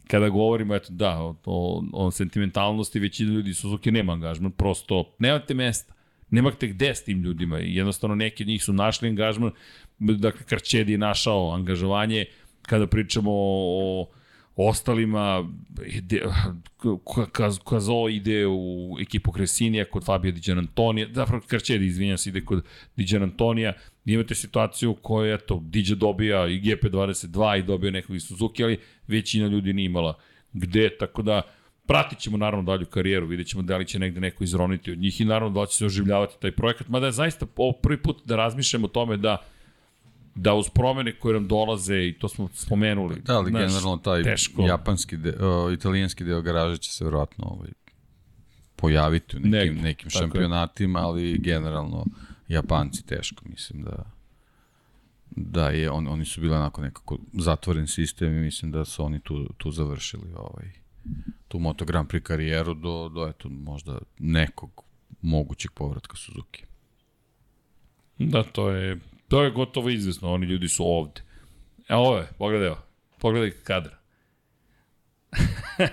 kada 0.08 0.30
govorimo, 0.30 0.76
eto, 0.76 0.88
da, 0.90 1.20
o, 1.20 1.36
o, 1.46 1.84
o 1.94 2.12
sentimentalnosti, 2.12 3.00
većina 3.00 3.34
ljudi 3.34 3.54
Suzuki 3.54 3.92
nema 3.92 4.14
angažman, 4.14 4.52
prosto 4.52 5.16
nemate 5.20 5.54
mesta. 5.54 5.94
Nemate 6.30 6.68
gde 6.68 6.96
s 6.96 7.04
tim 7.04 7.22
ljudima 7.24 7.58
jednostavno 7.58 8.16
neki 8.16 8.44
od 8.44 8.48
njih 8.48 8.64
su 8.64 8.74
našli 8.74 9.10
angažman, 9.10 9.52
dakle 10.00 10.46
Karčedi 10.46 10.92
je 10.92 10.98
našao 10.98 11.52
angažovanje, 11.54 12.26
kada 12.62 12.88
pričamo 12.88 13.32
o, 13.32 14.02
o 14.02 14.08
ostalima, 14.68 15.50
ide, 15.86 16.22
Kazo 17.66 18.08
ide 18.10 18.48
u 18.48 18.98
ekipu 19.02 19.32
Kresinija 19.32 19.86
kod 19.86 20.06
Fabio 20.06 20.32
Diđan 20.32 20.58
Antonija, 20.58 21.08
zapravo 21.12 21.44
Karčedi, 21.48 21.86
izvinjam 21.86 22.18
se, 22.18 22.30
ide 22.30 22.46
kod 22.46 22.64
Diđan 22.96 23.24
Antonija, 23.24 23.74
imate 24.06 24.36
situaciju 24.36 24.92
u 24.92 24.96
kojoj, 24.96 25.34
eto, 25.34 25.64
Diđa 25.64 25.96
dobija 25.96 26.48
i 26.48 26.62
GP22 26.62 27.60
i 27.60 27.64
dobija 27.64 27.92
nekog 27.92 28.16
iz 28.16 28.24
Suzuki, 28.24 28.64
ali 28.64 28.80
većina 29.08 29.48
ljudi 29.48 29.74
nije 29.74 29.86
imala 29.86 30.18
gde, 30.54 30.98
tako 31.00 31.22
da 31.22 31.42
pratit 31.88 32.20
ćemo 32.20 32.38
naravno 32.38 32.72
dalju 32.72 32.86
karijeru, 32.86 33.28
vidjet 33.28 33.48
ćemo 33.48 33.64
da 33.64 33.78
li 33.78 33.88
će 33.88 34.00
negde 34.00 34.20
neko 34.20 34.44
izroniti 34.44 34.92
od 34.92 34.98
njih 34.98 35.22
i 35.22 35.26
naravno 35.26 35.54
da 35.54 35.62
li 35.62 35.68
će 35.68 35.78
se 35.78 35.86
oživljavati 35.86 36.36
taj 36.42 36.52
projekat, 36.52 36.88
mada 36.88 37.06
je 37.06 37.12
zaista 37.12 37.46
prvi 37.82 37.98
put 37.98 38.22
da 38.26 38.36
razmišljamo 38.36 38.86
o 38.86 38.90
tome 38.90 39.18
da 39.18 39.38
da 40.36 40.54
uz 40.54 40.70
promene 40.70 41.20
koje 41.20 41.34
nam 41.34 41.48
dolaze 41.48 42.08
i 42.08 42.14
to 42.20 42.30
smo 42.30 42.50
spomenuli. 42.54 43.22
Da, 43.26 43.38
ali 43.38 43.50
znaš, 43.50 43.68
generalno 43.68 43.98
taj 43.98 44.24
teško. 44.24 44.62
japanski, 44.62 45.18
de, 45.18 45.30
uh, 45.30 45.74
italijanski 45.74 46.24
deo 46.24 46.42
garaže 46.42 46.78
će 46.78 46.92
se 46.92 47.06
verovatno 47.06 47.46
ovaj, 47.46 47.70
pojaviti 48.76 49.38
u 49.38 49.40
nekim, 49.40 49.74
Nek, 49.74 49.84
nekim 49.84 50.10
šampionatima, 50.10 51.00
je. 51.00 51.06
ali 51.06 51.38
generalno 51.38 52.06
Japanci 52.48 53.06
teško, 53.06 53.46
mislim 53.46 53.84
da 53.84 54.12
da 55.36 55.70
je 55.70 55.92
on, 55.92 56.08
oni 56.08 56.26
su 56.26 56.42
bili 56.42 56.56
onako 56.56 56.82
nekako 56.82 57.18
zatvoren 57.34 57.88
sistem 57.88 58.38
i 58.38 58.42
mislim 58.42 58.72
da 58.72 58.86
su 58.86 59.04
oni 59.04 59.20
tu, 59.20 59.54
tu 59.58 59.72
završili 59.72 60.34
ovaj, 60.36 60.72
tu 61.48 61.60
Moto 61.60 61.86
Grand 61.86 62.08
Prix 62.08 62.24
karijeru 62.24 62.74
do, 62.74 63.10
do 63.10 63.28
eto, 63.28 63.50
možda 63.50 64.00
nekog 64.20 64.84
mogućeg 65.22 65.72
povratka 65.72 66.16
Suzuki. 66.18 66.64
Da, 68.18 68.44
to 68.44 68.70
je 68.70 69.00
To 69.32 69.44
je 69.44 69.52
gotovo 69.52 69.90
izvesno, 69.90 70.34
oni 70.34 70.46
ljudi 70.46 70.68
su 70.68 70.86
ovde. 70.86 71.22
Evo 71.88 72.02
ovo 72.02 72.18
je, 72.18 72.28
pogledaj 72.38 72.68
ovo. 72.68 72.82
Pogledaj 73.20 73.52
kadar. 73.52 73.96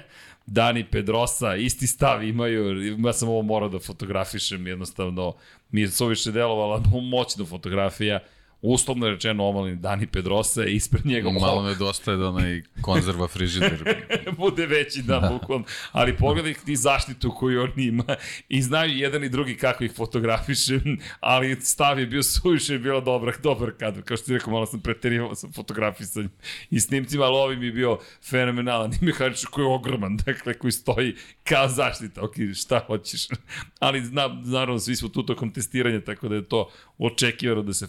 Dani 0.46 0.84
Pedrosa, 0.90 1.54
isti 1.56 1.86
stav 1.86 2.24
imaju, 2.24 2.82
ja 3.06 3.12
sam 3.12 3.28
ovo 3.28 3.42
morao 3.42 3.68
da 3.68 3.78
fotografišem, 3.78 4.66
jednostavno 4.66 5.34
mi 5.70 5.80
je 5.80 5.90
suviše 5.90 6.32
delovala 6.32 6.82
moćna 7.10 7.44
fotografija 7.44 8.20
uslovno 8.62 9.06
je 9.06 9.12
rečeno 9.12 9.48
omalni 9.48 9.76
Dani 9.76 10.06
Pedrosa 10.06 10.62
je 10.62 10.74
ispred 10.74 11.06
njega. 11.06 11.30
Malo 11.30 11.62
nedostaje 11.62 12.16
da 12.16 12.28
onaj 12.28 12.62
konzerva 12.80 13.28
frižider. 13.28 14.04
Bude 14.38 14.66
veći, 14.66 15.02
da, 15.02 15.20
da. 15.20 15.28
bukvalno. 15.28 15.64
Ali 15.92 16.16
pogledaj 16.16 16.54
ti 16.54 16.76
zaštitu 16.76 17.34
koju 17.34 17.62
on 17.62 17.72
ima 17.76 18.04
i 18.48 18.62
znaju 18.62 18.96
jedan 18.96 19.24
i 19.24 19.28
drugi 19.28 19.56
kako 19.56 19.84
ih 19.84 19.92
fotografiše, 19.96 20.80
ali 21.20 21.60
stav 21.60 21.98
je 21.98 22.06
bio 22.06 22.22
suviše, 22.22 22.72
je 22.72 22.78
bilo 22.78 23.00
dobar, 23.00 23.34
dobar 23.42 23.70
kadar. 23.78 24.02
Kao 24.02 24.16
što 24.16 24.26
ti 24.26 24.32
rekao, 24.32 24.52
malo 24.52 24.66
sam 24.66 24.80
preterivao 24.80 25.34
sa 25.34 25.48
fotografisanjem 25.54 26.30
i 26.70 26.80
snimcima, 26.80 27.24
ali 27.24 27.36
ovi 27.36 27.56
mi 27.56 27.66
je 27.66 27.72
bio 27.72 27.98
fenomenalan. 28.30 28.92
I 29.00 29.04
Mihajlić 29.04 29.44
koji 29.44 29.64
je 29.64 29.74
ogroman, 29.74 30.16
dakle, 30.16 30.54
koji 30.54 30.72
stoji 30.72 31.14
kao 31.44 31.68
zaštita. 31.68 32.22
Ok, 32.22 32.34
šta 32.54 32.84
hoćeš? 32.86 33.26
ali 33.78 34.04
znam, 34.04 34.42
naravno, 34.44 34.78
svi 34.78 34.96
smo 34.96 35.08
tu 35.08 35.22
tokom 35.22 35.52
testiranja, 35.52 36.00
tako 36.00 36.28
da 36.28 36.34
je 36.34 36.48
to 36.48 36.70
očekivano 36.98 37.62
da 37.62 37.72
se 37.72 37.88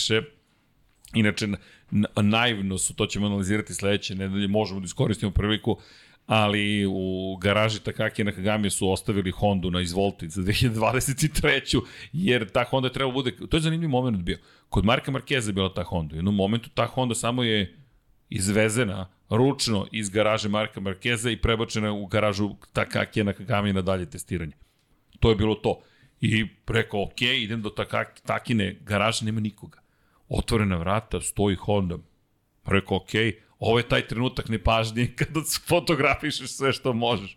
fotografiše. 0.00 0.22
Inače, 1.14 1.48
naivno 2.22 2.78
su, 2.78 2.94
to 2.94 3.06
ćemo 3.06 3.26
analizirati 3.26 3.74
sledeće 3.74 4.14
nedelje, 4.14 4.48
možemo 4.48 4.80
da 4.80 4.84
iskoristimo 4.84 5.32
priliku, 5.32 5.78
ali 6.26 6.86
u 6.86 7.36
garaži 7.36 7.80
Takaki 7.80 8.24
na 8.24 8.32
Kagami 8.32 8.70
su 8.70 8.90
ostavili 8.90 9.30
Hondu 9.30 9.70
na 9.70 9.80
izvolti 9.80 10.28
za 10.28 10.42
2023. 10.42 11.82
jer 12.12 12.50
ta 12.50 12.64
Honda 12.64 12.88
treba 12.88 13.12
bude, 13.12 13.36
to 13.50 13.56
je 13.56 13.60
zanimljiv 13.60 13.90
moment 13.90 14.22
bio. 14.22 14.38
Kod 14.68 14.84
Marka 14.84 15.10
Markeza 15.10 15.50
je 15.50 15.54
bila 15.54 15.74
ta 15.74 15.82
Honda. 15.82 16.14
U 16.14 16.18
jednom 16.18 16.34
momentu 16.34 16.70
ta 16.74 16.86
Honda 16.86 17.14
samo 17.14 17.42
je 17.42 17.76
izvezena 18.28 19.08
ručno 19.30 19.86
iz 19.92 20.10
garaže 20.10 20.48
Marka 20.48 20.80
Markeza 20.80 21.30
i 21.30 21.36
prebačena 21.36 21.92
u 21.92 22.06
garažu 22.06 22.50
Takaki 22.72 23.24
na 23.24 23.32
Kagami 23.32 23.72
na 23.72 23.82
dalje 23.82 24.06
testiranje. 24.10 24.52
To 25.20 25.30
je 25.30 25.36
bilo 25.36 25.54
to. 25.54 25.80
I 26.20 26.46
rekao, 26.68 27.02
ok, 27.02 27.22
idem 27.22 27.62
do 27.62 27.70
takak, 27.70 28.20
takine 28.26 28.76
garaže, 28.80 29.24
nema 29.24 29.40
nikoga. 29.40 29.79
Otvorena 30.30 30.76
vrata, 30.76 31.20
stoji 31.20 31.56
Honda. 31.56 31.98
Rekao, 32.66 32.96
ok, 32.96 33.10
ovo 33.58 33.78
je 33.78 33.88
taj 33.88 34.06
trenutak 34.06 34.48
nepažnje 34.48 35.08
kada 35.18 35.40
fotografišeš 35.68 36.50
sve 36.50 36.72
što 36.72 36.92
možeš. 36.92 37.36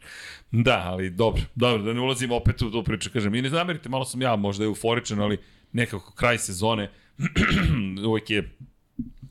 Da, 0.51 0.83
ali 0.85 1.09
dobro, 1.09 1.41
dobro, 1.55 1.83
da 1.83 1.93
ne 1.93 2.01
ulazim 2.01 2.31
opet 2.31 2.61
u 2.61 2.71
tu 2.71 2.83
priču, 2.83 3.09
kažem, 3.13 3.35
i 3.35 3.41
ne 3.41 3.49
zamerite, 3.49 3.89
malo 3.89 4.05
sam 4.05 4.21
ja 4.21 4.35
možda 4.35 4.65
euforičan, 4.65 5.19
ali 5.19 5.37
nekako 5.71 6.13
kraj 6.13 6.37
sezone, 6.37 6.91
uvijek 8.07 8.29
je 8.29 8.57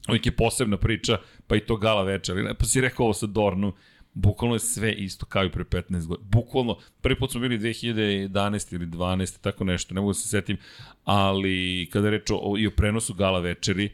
uvijek 0.09 0.26
je 0.26 0.36
posebna 0.36 0.76
priča, 0.76 1.18
pa 1.47 1.56
i 1.56 1.60
to 1.60 1.76
gala 1.76 2.02
večer. 2.02 2.55
Pa 2.59 2.64
si 2.64 2.80
rekao 2.80 3.05
ovo 3.05 3.14
sa 3.14 3.26
Dornu, 3.26 3.72
Bukvalno 4.14 4.55
je 4.55 4.60
sve 4.60 4.93
isto 4.93 5.26
kao 5.26 5.44
i 5.44 5.52
pre 5.52 5.64
15 5.64 6.06
godina. 6.06 6.28
Bukvalno, 6.30 6.78
prvi 7.01 7.18
put 7.18 7.30
smo 7.30 7.40
bili 7.40 7.59
2011 7.59 8.74
ili 8.74 8.86
12, 8.86 9.40
tako 9.40 9.64
nešto, 9.64 9.94
ne 9.94 10.01
mogu 10.01 10.10
da 10.10 10.14
se 10.14 10.28
setim, 10.28 10.56
ali 11.05 11.89
kada 11.93 12.06
je 12.06 12.10
reč 12.10 12.30
o, 12.30 12.55
i 12.59 12.66
o 12.66 12.70
prenosu 12.70 13.14
gala 13.14 13.40
večeri 13.40 13.93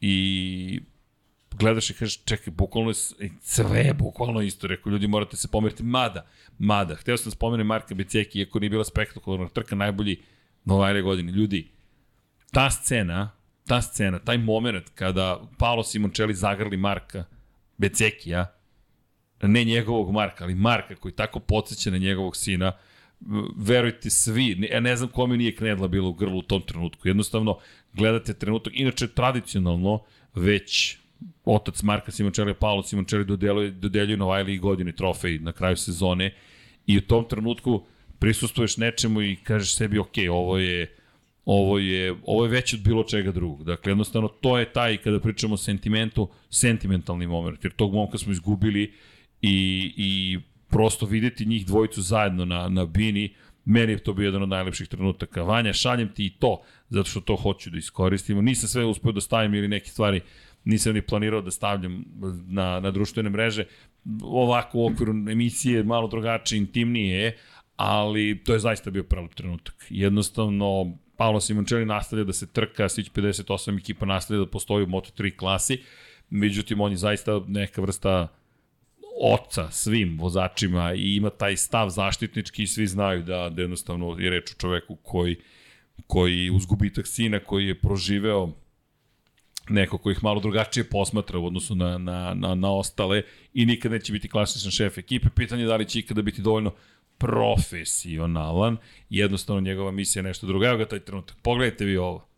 i 0.00 0.80
gledaš 1.58 1.90
i 1.90 1.94
kažeš, 1.94 2.24
čekaj, 2.24 2.52
bukvalno 2.52 2.90
je 2.90 2.94
sve 3.40 3.94
bukvalno 3.94 4.40
isto, 4.40 4.66
rekao, 4.66 4.90
ljudi 4.90 5.06
morate 5.06 5.36
se 5.36 5.48
pomeriti, 5.48 5.82
mada, 5.82 6.26
mada, 6.58 6.94
hteo 6.94 7.16
sam 7.16 7.30
da 7.30 7.30
spomenem 7.30 7.66
Marka 7.66 7.94
Beceki, 7.94 8.38
iako 8.38 8.58
nije 8.58 8.70
bila 8.70 8.84
spektakularna 8.84 9.48
trka, 9.48 9.76
najbolji 9.76 10.22
Novajne 10.64 11.02
godine, 11.02 11.32
ljudi, 11.32 11.68
ta 12.52 12.70
scena, 12.70 13.30
ta 13.66 13.82
scena, 13.82 14.18
taj 14.18 14.38
moment 14.38 14.88
kada 14.94 15.40
Paolo 15.58 15.82
Simoncelli 15.82 16.34
zagrli 16.34 16.76
Marka 16.76 17.24
Becekija, 17.76 18.57
ne 19.46 19.64
njegovog 19.64 20.12
Marka, 20.12 20.44
ali 20.44 20.54
Marka 20.54 20.94
koji 20.94 21.12
tako 21.12 21.40
podsjeća 21.40 21.90
na 21.90 21.98
njegovog 21.98 22.36
sina, 22.36 22.72
verujte 23.56 24.10
svi, 24.10 24.68
ja 24.72 24.80
ne 24.80 24.96
znam 24.96 25.08
kome 25.08 25.36
nije 25.36 25.56
knedla 25.56 25.88
bila 25.88 26.08
u 26.08 26.12
grlu 26.12 26.38
u 26.38 26.42
tom 26.42 26.62
trenutku. 26.62 27.08
Jednostavno, 27.08 27.58
gledate 27.92 28.34
trenutak, 28.34 28.72
inače 28.76 29.08
tradicionalno 29.08 30.02
već 30.34 30.96
otac 31.44 31.82
Marka 31.82 32.10
Simončelija, 32.10 32.54
Paolo 32.54 32.82
Simončeli 32.82 33.24
dodeljuje, 33.24 33.70
dodeljuju 33.70 34.16
Novajli 34.16 34.54
i 34.54 34.58
godine 34.58 34.92
trofej 34.92 35.38
na 35.38 35.52
kraju 35.52 35.76
sezone 35.76 36.34
i 36.86 36.98
u 36.98 37.00
tom 37.00 37.24
trenutku 37.28 37.82
prisustuješ 38.18 38.76
nečemu 38.76 39.22
i 39.22 39.36
kažeš 39.36 39.74
sebi, 39.74 39.98
ok, 39.98 40.14
ovo 40.30 40.58
je 40.58 40.94
ovo 41.50 41.78
je, 41.78 42.14
ovo 42.24 42.44
je 42.44 42.50
već 42.50 42.74
od 42.74 42.80
bilo 42.80 43.04
čega 43.04 43.32
drugog. 43.32 43.64
Dakle, 43.64 43.90
jednostavno, 43.90 44.28
to 44.28 44.58
je 44.58 44.72
taj, 44.72 44.96
kada 44.96 45.20
pričamo 45.20 45.54
o 45.54 45.56
sentimentu, 45.56 46.28
sentimentalni 46.50 47.26
moment, 47.26 47.64
jer 47.64 47.72
tog 47.72 47.94
momka 47.94 48.18
smo 48.18 48.32
izgubili 48.32 48.92
i, 49.42 49.92
i 49.96 50.38
prosto 50.68 51.06
videti 51.06 51.46
njih 51.46 51.66
dvojicu 51.66 52.02
zajedno 52.02 52.44
na, 52.44 52.68
na 52.68 52.84
bini, 52.84 53.34
meni 53.64 53.92
je 53.92 53.98
to 53.98 54.12
bio 54.12 54.24
jedan 54.24 54.42
od 54.42 54.48
najlepših 54.48 54.88
trenutaka. 54.88 55.42
Vanja, 55.42 55.72
šaljem 55.72 56.08
ti 56.14 56.26
i 56.26 56.30
to, 56.30 56.62
zato 56.88 57.10
što 57.10 57.20
to 57.20 57.36
hoću 57.36 57.70
da 57.70 57.78
iskoristimo. 57.78 58.42
Nisam 58.42 58.68
sve 58.68 58.84
uspeo 58.84 59.12
da 59.12 59.20
stavim 59.20 59.54
ili 59.54 59.68
neke 59.68 59.90
stvari 59.90 60.20
nisam 60.64 60.94
ni 60.94 61.02
planirao 61.02 61.40
da 61.40 61.50
stavljam 61.50 62.04
na, 62.46 62.80
na 62.80 62.90
društvene 62.90 63.30
mreže. 63.30 63.64
Ovako 64.22 64.78
u 64.78 64.86
okviru 64.86 65.12
emisije 65.12 65.82
malo 65.82 66.08
drugačije, 66.08 66.58
intimnije 66.58 67.22
je, 67.22 67.36
ali 67.76 68.40
to 68.44 68.52
je 68.52 68.58
zaista 68.58 68.90
bio 68.90 69.02
pravi 69.02 69.28
trenutak. 69.34 69.86
Jednostavno, 69.90 70.96
Paolo 71.16 71.40
Simoncelli 71.40 71.86
nastavlja 71.86 72.24
da 72.24 72.32
se 72.32 72.46
trka, 72.46 72.88
Sić 72.88 73.10
58 73.10 73.78
ekipa 73.78 74.06
nastavlja 74.06 74.44
da 74.44 74.50
postoji 74.50 74.84
u 74.84 74.86
Moto3 74.86 75.36
klasi, 75.36 75.82
međutim 76.30 76.80
on 76.80 76.90
je 76.90 76.96
zaista 76.96 77.40
neka 77.46 77.80
vrsta 77.80 78.28
oca 79.20 79.70
svim 79.70 80.18
vozačima 80.20 80.94
i 80.94 81.16
ima 81.16 81.30
taj 81.30 81.56
stav 81.56 81.90
zaštitnički 81.90 82.62
i 82.62 82.66
svi 82.66 82.86
znaju 82.86 83.22
da, 83.22 83.48
da 83.48 83.62
jednostavno 83.62 84.16
je 84.18 84.30
reč 84.30 84.50
o 84.50 84.54
čoveku 84.58 84.96
koji, 84.96 85.36
koji 86.06 86.50
uz 86.50 86.66
gubitak 86.66 87.06
sina 87.06 87.38
koji 87.38 87.66
je 87.66 87.80
proživeo 87.80 88.52
neko 89.68 89.98
koji 89.98 90.12
ih 90.12 90.24
malo 90.24 90.40
drugačije 90.40 90.84
posmatra 90.84 91.38
u 91.38 91.46
odnosu 91.46 91.74
na, 91.74 91.98
na, 91.98 92.34
na, 92.34 92.54
na 92.54 92.72
ostale 92.72 93.22
i 93.54 93.66
nikad 93.66 93.92
neće 93.92 94.12
biti 94.12 94.28
klasičan 94.28 94.70
šef 94.70 94.98
ekipe. 94.98 95.28
Pitanje 95.34 95.62
je 95.62 95.66
da 95.66 95.76
li 95.76 95.88
će 95.88 95.98
ikada 95.98 96.22
biti 96.22 96.42
dovoljno 96.42 96.74
profesionalan. 97.18 98.76
Jednostavno 99.10 99.60
njegova 99.60 99.90
misija 99.90 100.20
je 100.20 100.24
nešto 100.24 100.46
drugo. 100.46 100.66
Evo 100.66 100.78
ga 100.78 100.88
taj 100.88 101.00
trenutak. 101.00 101.36
Pogledajte 101.42 101.84
vi 101.84 101.96
ovo. 101.96 102.28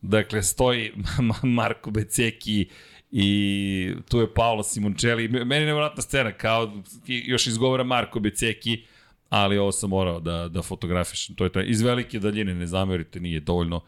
Dakle, 0.00 0.42
stoji 0.42 0.92
Marko 1.58 1.90
Beceki 1.90 2.68
i 3.16 3.94
tu 4.08 4.20
je 4.20 4.34
Paolo 4.34 4.62
Simoncelli. 4.62 5.28
Meni 5.28 5.62
je 5.62 5.66
nevratna 5.66 6.02
scena, 6.02 6.32
kao 6.32 6.72
još 7.06 7.46
izgovara 7.46 7.84
Marko 7.84 8.20
Beceki, 8.20 8.82
ali 9.28 9.58
ovo 9.58 9.72
sam 9.72 9.90
morao 9.90 10.20
da, 10.20 10.48
da 10.48 10.62
fotografišem. 10.62 11.36
To 11.36 11.44
je 11.44 11.52
taj, 11.52 11.64
iz 11.66 11.82
velike 11.82 12.18
daljine, 12.18 12.54
ne 12.54 12.66
zamerite, 12.66 13.20
nije 13.20 13.40
dovoljno 13.40 13.80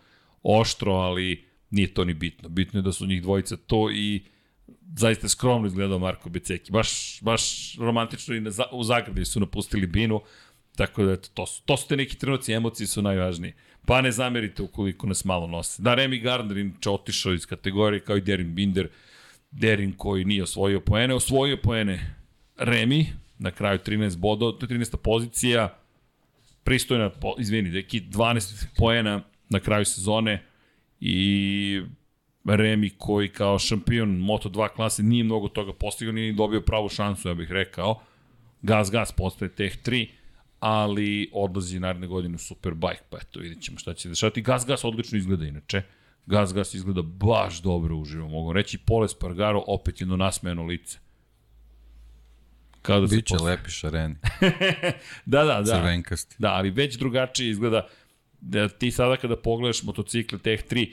oštro, 0.43 0.93
ali 0.93 1.44
nije 1.70 1.94
to 1.94 2.05
ni 2.05 2.15
bitno. 2.15 2.48
Bitno 2.48 2.78
je 2.78 2.82
da 2.82 2.93
su 2.93 3.07
njih 3.07 3.23
dvojica 3.23 3.57
to 3.57 3.90
i 3.90 4.23
zaista 4.97 5.28
skromno 5.28 5.66
izgledao 5.66 5.98
Marko 5.98 6.28
Beceki. 6.28 6.73
Baš, 6.73 7.20
baš 7.23 7.74
romantično 7.78 8.35
i 8.35 8.40
na, 8.40 8.51
u 8.73 8.85
zagradi 8.85 9.24
su 9.24 9.40
napustili 9.40 9.86
binu, 9.86 10.20
tako 10.77 11.05
da 11.05 11.12
eto, 11.12 11.28
to 11.35 11.47
su, 11.47 11.62
to 11.65 11.77
su 11.77 11.89
te 11.89 11.97
neki 11.97 12.19
trenuci, 12.19 12.53
emocije 12.53 12.86
su 12.86 13.03
najvažnije. 13.03 13.55
Pa 13.86 14.01
ne 14.01 14.12
zamerite 14.12 14.62
ukoliko 14.62 15.07
nas 15.07 15.24
malo 15.24 15.47
nose. 15.47 15.82
Da, 15.82 15.94
Remy 15.97 16.23
Gardner 16.23 16.57
inče 16.57 16.90
otišao 16.90 17.32
iz 17.32 17.47
kategorije 17.47 18.01
kao 18.01 18.16
i 18.16 18.20
Derin 18.20 18.55
Binder, 18.55 18.89
Derin 19.61 19.93
koji 19.93 20.24
nije 20.24 20.43
osvojio 20.43 20.81
poene, 20.81 21.15
osvojio 21.15 21.57
poene 21.57 22.15
Remi, 22.57 23.07
na 23.39 23.51
kraju 23.51 23.78
13 23.87 24.16
bodova, 24.16 24.59
to 24.59 24.66
je 24.66 24.78
13. 24.78 24.97
pozicija, 24.97 25.78
pristojna, 26.65 27.11
izvini, 27.39 27.70
deki, 27.70 28.01
12 28.01 28.66
poena 28.77 29.23
na 29.49 29.61
kraju 29.61 29.85
sezone 29.85 30.43
i 31.01 31.83
Remi 32.45 32.91
koji 32.99 33.28
kao 33.28 33.59
šampion 33.59 34.09
Moto2 34.09 34.69
klase 34.69 35.03
nije 35.03 35.24
mnogo 35.24 35.49
toga 35.49 35.73
postigao, 35.73 36.12
nije 36.12 36.33
dobio 36.33 36.61
pravu 36.61 36.89
šansu, 36.89 37.28
ja 37.28 37.35
bih 37.35 37.51
rekao. 37.51 38.01
Gas 38.62 38.91
Gas 38.91 39.12
postaje 39.12 39.49
Tech 39.49 39.77
3, 39.85 40.09
ali 40.61 41.31
odlazi 41.33 41.81
naredne 41.81 42.07
godine 42.07 42.35
u 42.35 42.39
Superbike, 42.39 43.03
pa 43.11 43.19
eto 43.19 43.41
vidit 43.41 43.62
ćemo 43.62 43.78
šta 43.78 43.95
će 43.95 44.03
se 44.03 44.09
dešavati. 44.09 44.43
Gas 44.43 44.66
Gas 44.66 44.85
odlično 44.85 45.19
izgleda 45.19 45.47
inače. 45.47 45.83
Gas 46.27 46.55
Gas 46.55 46.74
izgleda 46.74 47.03
baš 47.03 47.62
dobro 47.62 47.97
uživo, 47.97 48.28
mogu 48.28 48.53
reći. 48.53 48.78
Pole 48.78 49.09
Spargaro 49.09 49.62
opet 49.66 50.01
jedno 50.01 50.16
nasmejano 50.16 50.65
lice. 50.65 50.98
Kao 52.82 53.01
da 53.01 53.07
Biće 53.07 53.35
posle... 53.35 53.51
lepi 53.51 53.70
šareni. 53.70 54.15
da, 55.27 55.44
da, 55.44 55.62
da. 55.62 55.81
Crvenkasti. 55.81 56.36
Da, 56.39 56.53
ali 56.53 56.70
već 56.70 56.97
drugačije 56.97 57.51
izgleda 57.51 57.86
da 58.40 58.69
ti 58.69 58.90
sada 58.90 59.16
kada 59.16 59.36
pogledaš 59.36 59.82
motocikle 59.82 60.39
Tech 60.39 60.65
3, 60.70 60.93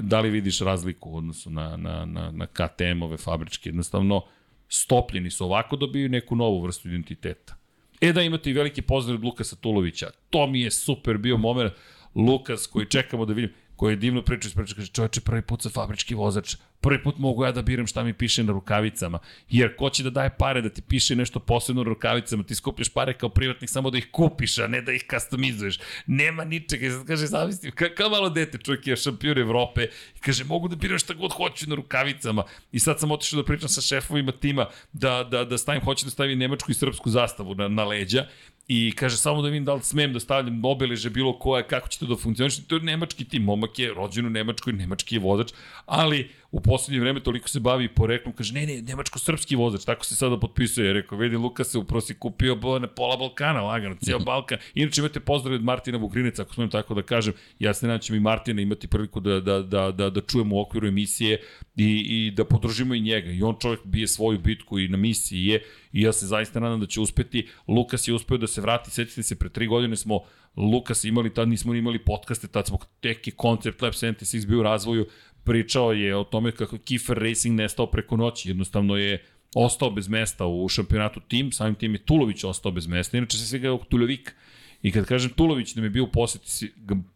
da 0.00 0.20
li 0.20 0.30
vidiš 0.30 0.60
razliku 0.60 1.10
u 1.10 1.16
odnosu 1.16 1.50
na, 1.50 1.76
na, 1.76 2.04
na, 2.04 2.30
na 2.30 2.46
KTM-ove 2.46 3.16
fabričke? 3.16 3.68
Jednostavno, 3.68 4.22
stopljeni 4.68 5.30
su 5.30 5.44
ovako 5.44 5.76
dobiju 5.76 6.08
neku 6.08 6.36
novu 6.36 6.62
vrstu 6.62 6.88
identiteta. 6.88 7.56
E 8.00 8.12
da 8.12 8.22
imate 8.22 8.50
i 8.50 8.52
veliki 8.52 8.82
pozdrav 8.82 9.18
od 9.18 9.24
Lukasa 9.24 9.56
Tulovića. 9.56 10.10
To 10.30 10.46
mi 10.46 10.60
je 10.60 10.70
super 10.70 11.18
bio 11.18 11.36
moment. 11.36 11.72
Lukas 12.14 12.66
koji 12.66 12.86
čekamo 12.86 13.24
da 13.24 13.32
vidim 13.32 13.52
koji 13.78 13.92
je 13.92 13.96
divno 13.96 14.22
pričao, 14.22 14.50
pričao, 14.54 14.76
kaže, 14.76 14.90
čovječe, 14.90 15.20
prvi 15.20 15.42
put 15.42 15.62
sa 15.62 15.70
fabrički 15.70 16.14
vozač, 16.14 16.56
prvi 16.80 17.02
put 17.02 17.18
mogu 17.18 17.44
ja 17.44 17.52
da 17.52 17.62
biram 17.62 17.86
šta 17.86 18.02
mi 18.04 18.12
piše 18.12 18.42
na 18.44 18.52
rukavicama, 18.52 19.18
jer 19.50 19.76
ko 19.76 19.90
će 19.90 20.02
da 20.02 20.10
daje 20.10 20.30
pare 20.38 20.62
da 20.62 20.68
ti 20.68 20.82
piše 20.82 21.16
nešto 21.16 21.40
posebno 21.40 21.82
na 21.82 21.88
rukavicama, 21.88 22.42
ti 22.42 22.54
skupljaš 22.54 22.88
pare 22.88 23.14
kao 23.14 23.28
privatnik 23.28 23.70
samo 23.70 23.90
da 23.90 23.98
ih 23.98 24.08
kupiš, 24.12 24.58
a 24.58 24.66
ne 24.66 24.80
da 24.82 24.92
ih 24.92 25.04
customizuješ. 25.10 25.78
Nema 26.06 26.44
ničega, 26.44 26.86
i 26.86 26.90
sad 26.90 27.06
kaže, 27.06 27.26
zamislim, 27.26 27.72
ka, 27.72 27.94
kao 27.94 28.10
malo 28.10 28.30
dete, 28.30 28.58
čovjek 28.58 28.86
je 28.86 28.96
šampion 28.96 29.38
Evrope, 29.38 29.86
i 30.16 30.20
kaže, 30.20 30.44
mogu 30.44 30.68
da 30.68 30.76
biram 30.76 30.98
šta 30.98 31.14
god 31.14 31.32
hoću 31.32 31.70
na 31.70 31.74
rukavicama. 31.74 32.44
I 32.72 32.78
sad 32.78 33.00
sam 33.00 33.10
otišao 33.10 33.42
da 33.42 33.46
pričam 33.46 33.68
sa 33.68 33.80
šefovima 33.80 34.32
tima 34.32 34.66
da, 34.92 35.24
da, 35.30 35.44
da 35.44 35.58
stavim, 35.58 35.84
hoće 35.84 36.04
da 36.04 36.10
stavim 36.10 36.38
nemačku 36.38 36.70
i 36.70 36.74
srpsku 36.74 37.10
zastavu 37.10 37.54
na, 37.54 37.68
na 37.68 37.84
leđa 37.84 38.26
i 38.68 38.92
kaže 38.96 39.16
samo 39.16 39.42
da 39.42 39.48
vidim 39.48 39.64
da 39.64 39.74
li 39.74 39.82
smem 39.82 40.12
da 40.12 40.20
stavljam 40.20 40.64
obeleže 40.64 41.10
bilo 41.10 41.38
koje, 41.38 41.66
kako 41.66 41.88
će 41.88 41.98
to 41.98 42.06
da 42.06 42.16
funkcioniše. 42.16 42.62
To 42.68 42.76
je 42.76 42.82
nemački 42.82 43.24
tim, 43.24 43.42
momak 43.42 43.78
je 43.78 43.94
rođen 43.94 44.26
u 44.26 44.30
Nemačkoj, 44.30 44.72
nemački 44.72 45.16
je 45.16 45.20
vozač, 45.20 45.52
ali 45.86 46.30
u 46.50 46.60
poslednje 46.60 47.00
vreme 47.00 47.20
toliko 47.20 47.48
se 47.48 47.60
bavi 47.60 47.88
poreklom, 47.88 48.34
kaže 48.34 48.54
ne, 48.54 48.66
ne, 48.66 48.82
nemačko-srpski 48.82 49.56
vozač, 49.56 49.84
tako 49.84 50.04
se 50.04 50.16
sada 50.16 50.38
potpisuje. 50.40 50.92
Rekao, 50.92 51.18
vidi, 51.18 51.36
Luka 51.36 51.64
se 51.64 51.78
upravo 51.78 52.00
si 52.00 52.14
kupio 52.14 52.56
bo, 52.56 52.78
ne, 52.78 52.88
pola 52.88 53.16
Balkana, 53.16 53.62
lagano, 53.62 53.96
cijel 54.04 54.18
Balkan. 54.26 54.58
Inače 54.74 55.00
imate 55.00 55.20
pozdrav 55.20 55.54
od 55.54 55.64
Martina 55.64 55.98
Vugrineca, 55.98 56.42
ako 56.42 56.54
smem 56.54 56.70
tako 56.70 56.94
da 56.94 57.02
kažem. 57.02 57.34
Ja 57.58 57.74
se 57.74 57.86
nadam 57.86 57.98
da 57.98 58.02
ćemo 58.02 58.16
i 58.16 58.20
Martina 58.20 58.62
imati 58.62 58.88
priliku 58.88 59.20
da, 59.20 59.40
da, 59.40 59.62
da, 59.62 59.90
da, 59.90 60.10
da 60.10 60.20
čujemo 60.20 60.56
u 60.56 60.60
okviru 60.60 60.88
emisije 60.88 61.40
i, 61.76 62.06
i 62.08 62.30
da 62.30 62.44
podržimo 62.44 62.94
i 62.94 63.00
njega. 63.00 63.30
I 63.30 63.42
on 63.42 63.56
čovjek 63.60 63.80
bije 63.84 64.08
svoju 64.08 64.38
bitku 64.38 64.78
i 64.78 64.88
na 64.88 64.96
misiji 64.96 65.44
je 65.44 65.62
i 65.92 66.02
ja 66.02 66.12
se 66.12 66.26
zaista 66.26 66.60
nadam 66.60 66.80
da 66.80 66.86
će 66.86 67.00
uspeti. 67.00 67.48
Lukas 67.68 68.08
je 68.08 68.14
uspeo 68.14 68.38
da 68.38 68.46
se 68.46 68.60
vrati, 68.60 68.90
setite 68.90 69.22
se, 69.22 69.38
pre 69.38 69.48
tri 69.48 69.66
godine 69.66 69.96
smo 69.96 70.20
Lukas 70.56 71.04
imali, 71.04 71.34
tad 71.34 71.48
nismo 71.48 71.74
imali 71.74 71.98
podcaste, 71.98 72.48
tad 72.48 72.66
smo 72.66 72.78
tek 73.00 73.36
koncept 73.36 73.82
Lab 73.82 73.92
76 73.92 74.46
bio 74.46 74.60
u 74.60 74.62
razvoju, 74.62 75.06
pričao 75.48 75.92
je 75.92 76.16
o 76.16 76.24
tome 76.24 76.52
kako 76.52 76.78
Kiefer 76.78 77.18
Racing 77.18 77.56
nestao 77.56 77.86
preko 77.86 78.16
noći, 78.16 78.48
jednostavno 78.48 78.96
je 78.96 79.24
ostao 79.54 79.90
bez 79.90 80.08
mesta 80.08 80.46
u 80.46 80.68
šampionatu. 80.68 81.20
Tim, 81.28 81.52
samim 81.52 81.74
tim 81.74 81.94
je 81.94 82.04
Tulović 82.04 82.44
ostao 82.44 82.72
bez 82.72 82.86
mesta, 82.86 83.18
inače 83.18 83.38
se 83.38 83.46
svega 83.46 83.68
je 83.68 83.78
Tulovik. 83.88 84.34
I 84.82 84.92
kad 84.92 85.06
kažem 85.06 85.30
Tulović 85.30 85.74
da 85.74 85.80
mi 85.80 85.86
je 85.86 85.90
bio 85.90 86.04
u 86.04 86.12
poseti, 86.12 86.72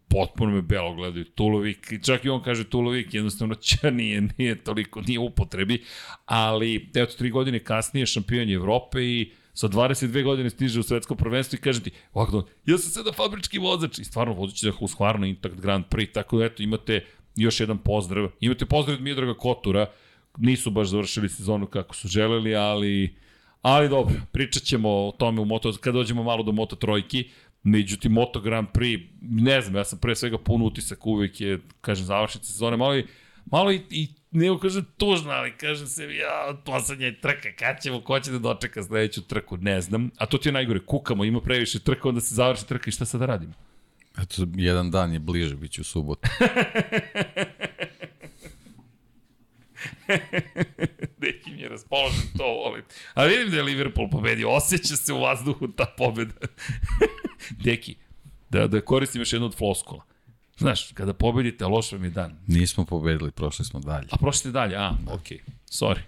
potpuno 0.09 0.53
me 0.53 0.63
belo 0.63 0.95
gledaju. 0.95 1.25
Tulovik, 1.25 1.93
i 1.93 2.03
čak 2.03 2.25
i 2.25 2.29
on 2.29 2.43
kaže 2.43 2.65
Tulovik, 2.65 3.15
jednostavno 3.15 3.55
će 3.67 3.91
nije, 3.91 4.29
nije 4.39 4.65
toliko, 4.65 5.01
nije 5.01 5.19
upotrebi, 5.19 5.85
ali 6.25 6.91
eto, 6.95 7.17
tri 7.19 7.31
godine 7.31 7.59
kasnije 7.59 8.07
šampion 8.07 8.49
je 8.49 8.55
Evrope 8.55 9.03
i 9.03 9.33
sa 9.55 9.69
22 9.69 10.25
godine 10.25 10.51
stiže 10.51 10.81
u 10.81 10.83
svetsko 10.83 11.15
prvenstvo 11.15 11.57
i 11.57 11.61
kaže 11.61 11.83
ti, 11.83 11.91
ovako, 12.13 12.47
ja 12.67 12.79
sam 12.79 12.91
sada 12.91 13.13
fabrički 13.13 13.59
vozač. 13.59 13.99
I 13.99 14.05
stvarno 14.05 14.35
vozići 14.35 14.67
da 14.67 14.73
Husqvarna 14.73 15.29
Intact 15.29 15.61
Grand 15.61 15.85
Prix, 15.91 16.13
tako 16.13 16.39
da 16.39 16.45
eto, 16.45 16.63
imate 16.63 17.05
još 17.37 17.61
jedan 17.61 17.79
pozdrav. 17.79 18.29
Imate 18.41 18.67
pozdrav 18.67 18.97
od 18.97 19.03
Midraga 19.03 19.35
Kotura, 19.35 19.87
nisu 20.39 20.71
baš 20.71 20.89
završili 20.89 21.29
sezonu 21.29 21.67
kako 21.67 21.95
su 21.95 22.09
želeli, 22.09 22.57
ali 22.57 23.15
ali 23.63 23.89
dobro, 23.89 24.15
pričat 24.33 24.63
ćemo 24.63 24.89
o 24.89 25.13
tome 25.19 25.41
u 25.41 25.45
Moto, 25.45 25.73
kad 25.81 25.95
dođemo 25.95 26.23
malo 26.23 26.43
do 26.43 26.53
Moto 26.53 26.77
trojki, 26.77 27.31
međutim 27.63 28.13
Moto 28.13 28.41
Grand 28.41 28.69
Prix, 28.75 29.07
ne 29.21 29.61
znam, 29.61 29.77
ja 29.77 29.85
sam 29.85 29.99
pre 29.99 30.17
svega 30.17 30.39
pun 30.39 30.63
utisak, 30.63 31.07
uvijek 31.07 31.41
je, 31.41 31.61
kažem, 31.81 32.07
završnica 32.07 32.53
sezone, 32.53 32.77
malo 32.77 32.97
i, 32.97 33.07
malo 33.45 33.73
i, 33.73 33.81
i 33.91 34.09
ne 34.31 34.59
kažem 34.63 34.87
tužno, 34.97 35.31
ali 35.31 35.57
kažem 35.57 35.87
se, 35.87 36.15
ja, 36.15 36.57
poslednja 36.65 37.13
trka, 37.21 37.49
kad 37.59 37.83
ćemo, 37.83 38.01
ko 38.01 38.21
će 38.21 38.31
da 38.31 38.39
dočeka 38.39 38.83
sledeću 38.83 39.23
trku, 39.23 39.57
ne 39.57 39.81
znam, 39.81 40.11
a 40.17 40.27
to 40.27 40.39
ti 40.39 40.49
je 40.49 40.53
najgore, 40.53 40.81
kukamo, 40.81 41.25
ima 41.25 41.41
previše 41.41 41.79
trka, 41.79 42.09
onda 42.09 42.21
se 42.21 42.35
završi 42.35 42.69
trka 42.69 42.89
i 42.89 42.93
šta 42.93 43.05
sad 43.05 43.21
da 43.21 43.27
radimo? 43.27 43.53
Eto, 44.19 44.47
jedan 44.55 44.91
dan 44.91 45.13
je 45.13 45.19
bliže, 45.19 45.57
bit 45.57 45.73
će 45.73 45.81
u 45.81 45.85
subotu. 45.85 46.29
Neki 51.19 51.51
mi 51.51 51.61
je 51.61 51.69
raspoložen, 51.69 52.21
to 52.39 52.45
volim. 52.45 52.83
A 53.15 53.25
vidim 53.25 53.51
da 53.51 53.57
je 53.57 53.63
Liverpool 53.63 54.11
pobedio, 54.11 54.51
osjeća 54.51 54.97
se 54.97 55.13
u 55.13 55.21
vazduhu 55.21 55.69
ta 55.69 55.95
pobeda. 55.99 56.35
Deki, 57.65 57.95
da, 58.51 58.67
da 58.67 58.81
koristim 58.81 59.21
još 59.21 59.33
jednu 59.33 59.47
od 59.47 59.57
floskula. 59.57 60.05
Znaš, 60.59 60.93
kada 60.93 61.13
pobedite, 61.15 61.67
loš 61.67 61.93
vam 61.93 62.05
je 62.05 62.11
dan. 62.11 62.39
Nismo 62.47 62.85
pobedili, 62.85 63.31
prošli 63.31 63.65
smo 63.65 63.81
dalje. 63.81 64.07
A 64.11 64.17
prošli 64.17 64.39
ste 64.39 64.51
dalje, 64.51 64.77
a, 64.77 64.97
okej, 65.07 65.39
okay. 65.39 65.41
sorry. 65.71 66.01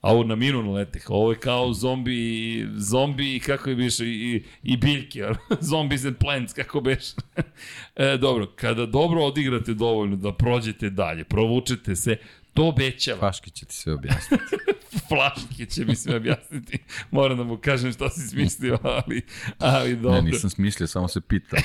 A 0.00 0.12
ovo 0.12 0.24
na 0.24 0.34
minunu 0.34 0.72
letih, 0.72 1.10
ovo 1.10 1.32
je 1.32 1.38
kao 1.38 1.72
zombi, 1.72 2.66
zombi, 2.76 3.40
kako 3.46 3.70
je 3.70 3.76
biš, 3.76 4.00
i, 4.00 4.44
i 4.62 4.76
biljke, 4.76 5.24
zombies 5.70 6.04
and 6.04 6.16
plants, 6.16 6.52
kako 6.52 6.80
beš. 6.80 7.04
e, 7.96 8.16
dobro, 8.16 8.52
kada 8.56 8.86
dobro 8.86 9.24
odigrate 9.24 9.74
dovoljno 9.74 10.16
da 10.16 10.32
prođete 10.32 10.90
dalje, 10.90 11.24
provučete 11.24 11.96
se, 11.96 12.16
to 12.54 12.68
obećava. 12.68 13.18
Flaški 13.18 13.50
će 13.50 13.66
ti 13.66 13.74
sve 13.74 13.94
objasniti. 13.94 14.44
Flaški 15.08 15.66
će 15.66 15.84
mi 15.84 15.96
sve 15.96 16.16
objasniti. 16.16 16.78
Moram 17.10 17.38
da 17.38 17.44
mu 17.44 17.56
kažem 17.56 17.92
šta 17.92 18.08
si 18.08 18.20
smislio, 18.20 18.78
ali, 18.82 19.22
ali 19.58 19.96
dobro. 19.96 20.20
Ne, 20.20 20.30
nisam 20.30 20.50
smislio, 20.50 20.86
samo 20.86 21.08
se 21.08 21.20
pita. 21.20 21.56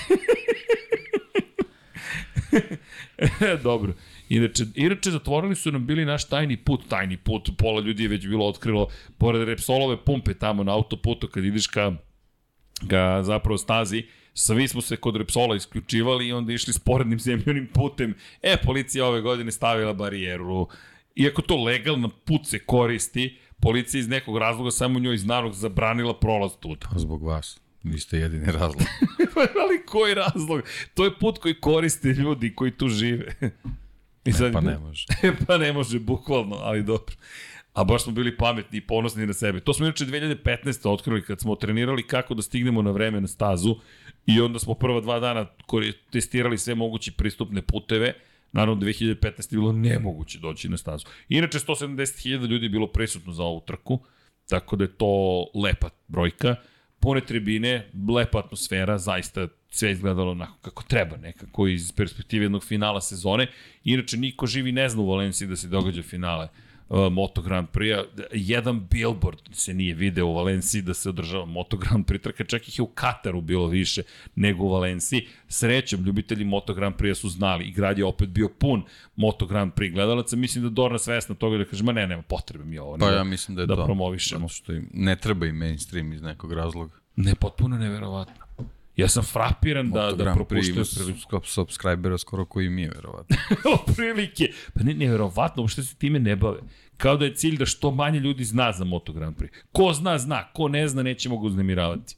dobro. 3.63 3.93
Inače, 4.35 4.65
inače, 4.75 5.11
zatvorili 5.11 5.55
su 5.55 5.71
nam 5.71 5.85
bili 5.85 6.05
naš 6.05 6.27
tajni 6.27 6.57
put, 6.57 6.81
tajni 6.89 7.17
put, 7.17 7.49
pola 7.57 7.81
ljudi 7.81 8.03
je 8.03 8.09
već 8.09 8.27
bilo 8.27 8.47
otkrilo, 8.47 8.87
pored 9.17 9.47
Repsolove 9.47 9.97
pumpe 10.05 10.33
tamo 10.33 10.63
na 10.63 10.73
autoputu 10.73 11.27
kad 11.27 11.43
ideš 11.43 11.67
ka, 11.67 11.91
ka 12.89 13.23
zapravo 13.23 13.57
stazi, 13.57 14.03
svi 14.33 14.67
smo 14.67 14.81
se 14.81 14.95
kod 14.95 15.15
Repsola 15.15 15.55
isključivali 15.55 16.27
i 16.27 16.33
onda 16.33 16.53
išli 16.53 16.73
sporednim 16.73 17.19
zemljonim 17.19 17.67
putem. 17.73 18.15
E, 18.41 18.57
policija 18.65 19.05
ove 19.05 19.21
godine 19.21 19.51
stavila 19.51 19.93
barijeru. 19.93 20.67
Iako 21.15 21.41
to 21.41 21.63
legalno 21.63 22.09
put 22.09 22.47
se 22.47 22.59
koristi, 22.59 23.37
policija 23.61 23.99
iz 23.99 24.07
nekog 24.07 24.37
razloga 24.37 24.71
samo 24.71 24.99
njoj 24.99 25.15
iz 25.15 25.25
narog 25.25 25.53
zabranila 25.53 26.19
prolaz 26.19 26.51
tuda. 26.59 26.87
Zbog 26.95 27.23
vas. 27.23 27.59
Vi 27.83 27.99
ste 27.99 28.17
jedini 28.17 28.45
razlog. 28.45 28.83
Ali 29.63 29.85
koji 29.85 30.13
razlog? 30.13 30.61
To 30.93 31.03
je 31.03 31.19
put 31.19 31.37
koji 31.37 31.53
koriste 31.53 32.07
ljudi 32.07 32.55
koji 32.55 32.71
tu 32.71 32.87
žive. 32.87 33.35
I 34.25 34.31
sad, 34.31 34.49
e, 34.49 34.51
pa 34.53 34.61
ne 34.61 34.77
može. 34.77 35.05
pa 35.47 35.57
ne 35.57 35.73
može, 35.73 35.99
bukvalno, 35.99 36.55
ali 36.55 36.83
dobro. 36.83 37.15
A 37.73 37.83
baš 37.83 38.03
smo 38.03 38.13
bili 38.13 38.37
pametni 38.37 38.77
i 38.77 38.81
ponosni 38.81 39.27
na 39.27 39.33
sebe. 39.33 39.59
To 39.59 39.73
smo 39.73 39.85
inače 39.85 40.05
2015. 40.05 40.89
otkrili 40.89 41.25
kad 41.25 41.39
smo 41.39 41.55
trenirali 41.55 42.07
kako 42.07 42.33
da 42.33 42.41
stignemo 42.41 42.81
na 42.81 42.91
vreme 42.91 43.21
na 43.21 43.27
stazu 43.27 43.75
i 44.25 44.41
onda 44.41 44.59
smo 44.59 44.73
prva 44.73 45.01
dva 45.01 45.19
dana 45.19 45.45
testirali 46.11 46.57
sve 46.57 46.75
moguće 46.75 47.11
pristupne 47.11 47.61
puteve. 47.61 48.13
Naravno, 48.51 48.81
2015. 48.81 49.53
je 49.53 49.57
bilo 49.57 49.71
nemoguće 49.71 50.39
doći 50.39 50.69
na 50.69 50.77
stazu. 50.77 51.05
Inače, 51.29 51.59
170.000 51.59 52.47
ljudi 52.47 52.65
je 52.65 52.69
bilo 52.69 52.87
prisutno 52.87 53.33
za 53.33 53.43
ovu 53.43 53.61
trku, 53.61 53.99
tako 54.49 54.75
da 54.75 54.83
je 54.83 54.97
to 54.97 55.45
lepa 55.55 55.89
brojka. 56.07 56.55
Pune 57.03 57.21
tribine, 57.21 57.85
lepa 58.15 58.39
atmosfera, 58.39 58.97
zaista 58.97 59.47
sve 59.69 59.91
izgledalo 59.91 60.31
onako 60.31 60.57
kako 60.61 60.83
treba, 60.83 61.17
nekako 61.17 61.67
iz 61.67 61.91
perspektive 61.91 62.45
jednog 62.45 62.63
finala 62.63 63.01
sezone. 63.01 63.47
Inače, 63.83 64.17
niko 64.17 64.47
živi 64.47 64.71
ne 64.71 64.89
zna 64.89 65.01
u 65.01 65.09
Valenciji 65.09 65.47
da 65.47 65.55
se 65.55 65.67
događa 65.67 66.03
finale 66.03 66.47
uh, 66.89 67.11
Moto 67.11 67.41
Grand 67.41 67.67
Prix-a. 67.69 68.03
Jedan 68.31 68.87
billboard 68.91 69.39
se 69.51 69.73
nije 69.73 69.93
video 69.93 70.27
u 70.27 70.33
Valenciji 70.33 70.81
da 70.81 70.93
se 70.93 71.09
održava 71.09 71.45
Moto 71.45 71.77
Grand 71.77 72.05
Prix 72.05 72.21
trka, 72.21 72.43
čak 72.43 72.67
ih 72.67 72.79
je 72.79 72.83
u 72.83 72.87
Kataru 72.87 73.41
bilo 73.41 73.67
više 73.67 74.03
nego 74.35 74.63
u 74.63 74.69
Valenciji. 74.69 75.27
Srećom, 75.47 76.03
ljubitelji 76.03 76.45
Moto 76.45 76.73
Grand 76.73 76.95
Prix-a 76.95 77.15
su 77.15 77.29
znali 77.29 77.65
i 77.65 77.71
grad 77.71 77.97
je 77.97 78.05
opet 78.05 78.29
bio 78.29 78.49
pun 78.49 78.83
Moto 79.15 79.45
Grand 79.45 79.73
Prix 79.73 79.93
gledalaca. 79.93 80.35
Mislim 80.35 80.63
da 80.63 80.69
Dorna 80.69 80.97
svesna 80.99 81.35
toga 81.35 81.57
da 81.57 81.65
kaže, 81.65 81.83
ma 81.83 81.91
ne, 81.91 82.07
nema 82.07 82.21
potrebe 82.21 82.65
mi 82.65 82.79
ovo. 82.79 82.97
Pa 82.97 83.09
ja 83.09 83.23
mislim 83.23 83.55
da 83.55 83.61
je 83.61 83.65
da 83.65 83.75
to. 83.75 83.85
promovišemo. 83.85 84.47
Što 84.47 84.73
im 84.73 84.89
ne 84.93 85.15
treba 85.15 85.45
i 85.45 85.51
mainstream 85.51 86.13
iz 86.13 86.21
nekog 86.21 86.53
razloga. 86.53 86.93
Ne, 87.15 87.35
potpuno 87.35 87.77
neverovatno. 87.77 88.42
Ja 88.95 89.07
sam 89.07 89.23
frapiran 89.23 89.91
da, 89.91 90.11
da 90.11 90.33
propuštaju 90.33 90.85
subscribera 91.43 92.17
skoro 92.17 92.45
koji 92.45 92.69
mi 92.69 92.81
je, 92.81 92.91
verovatno. 92.95 93.37
prilike. 93.95 94.47
Pa 94.73 94.83
ne, 94.83 94.93
neverovatno, 94.93 95.63
uopšte 95.63 95.83
se 95.83 95.95
time 95.95 96.19
ne 96.19 96.35
bave. 96.35 96.59
Kao 96.97 97.17
da 97.17 97.25
je 97.25 97.35
cilj 97.35 97.57
da 97.57 97.65
što 97.65 97.91
manje 97.91 98.19
ljudi 98.19 98.43
zna 98.43 98.71
za 98.71 98.85
Moto 98.85 99.13
Grand 99.13 99.35
Prix. 99.35 99.49
Ko 99.71 99.93
zna, 99.93 100.17
zna. 100.17 100.43
Ko 100.53 100.67
ne 100.67 100.87
zna, 100.87 101.03
nećemo 101.03 101.39
ga 101.39 101.47
uznemiravati. 101.47 102.15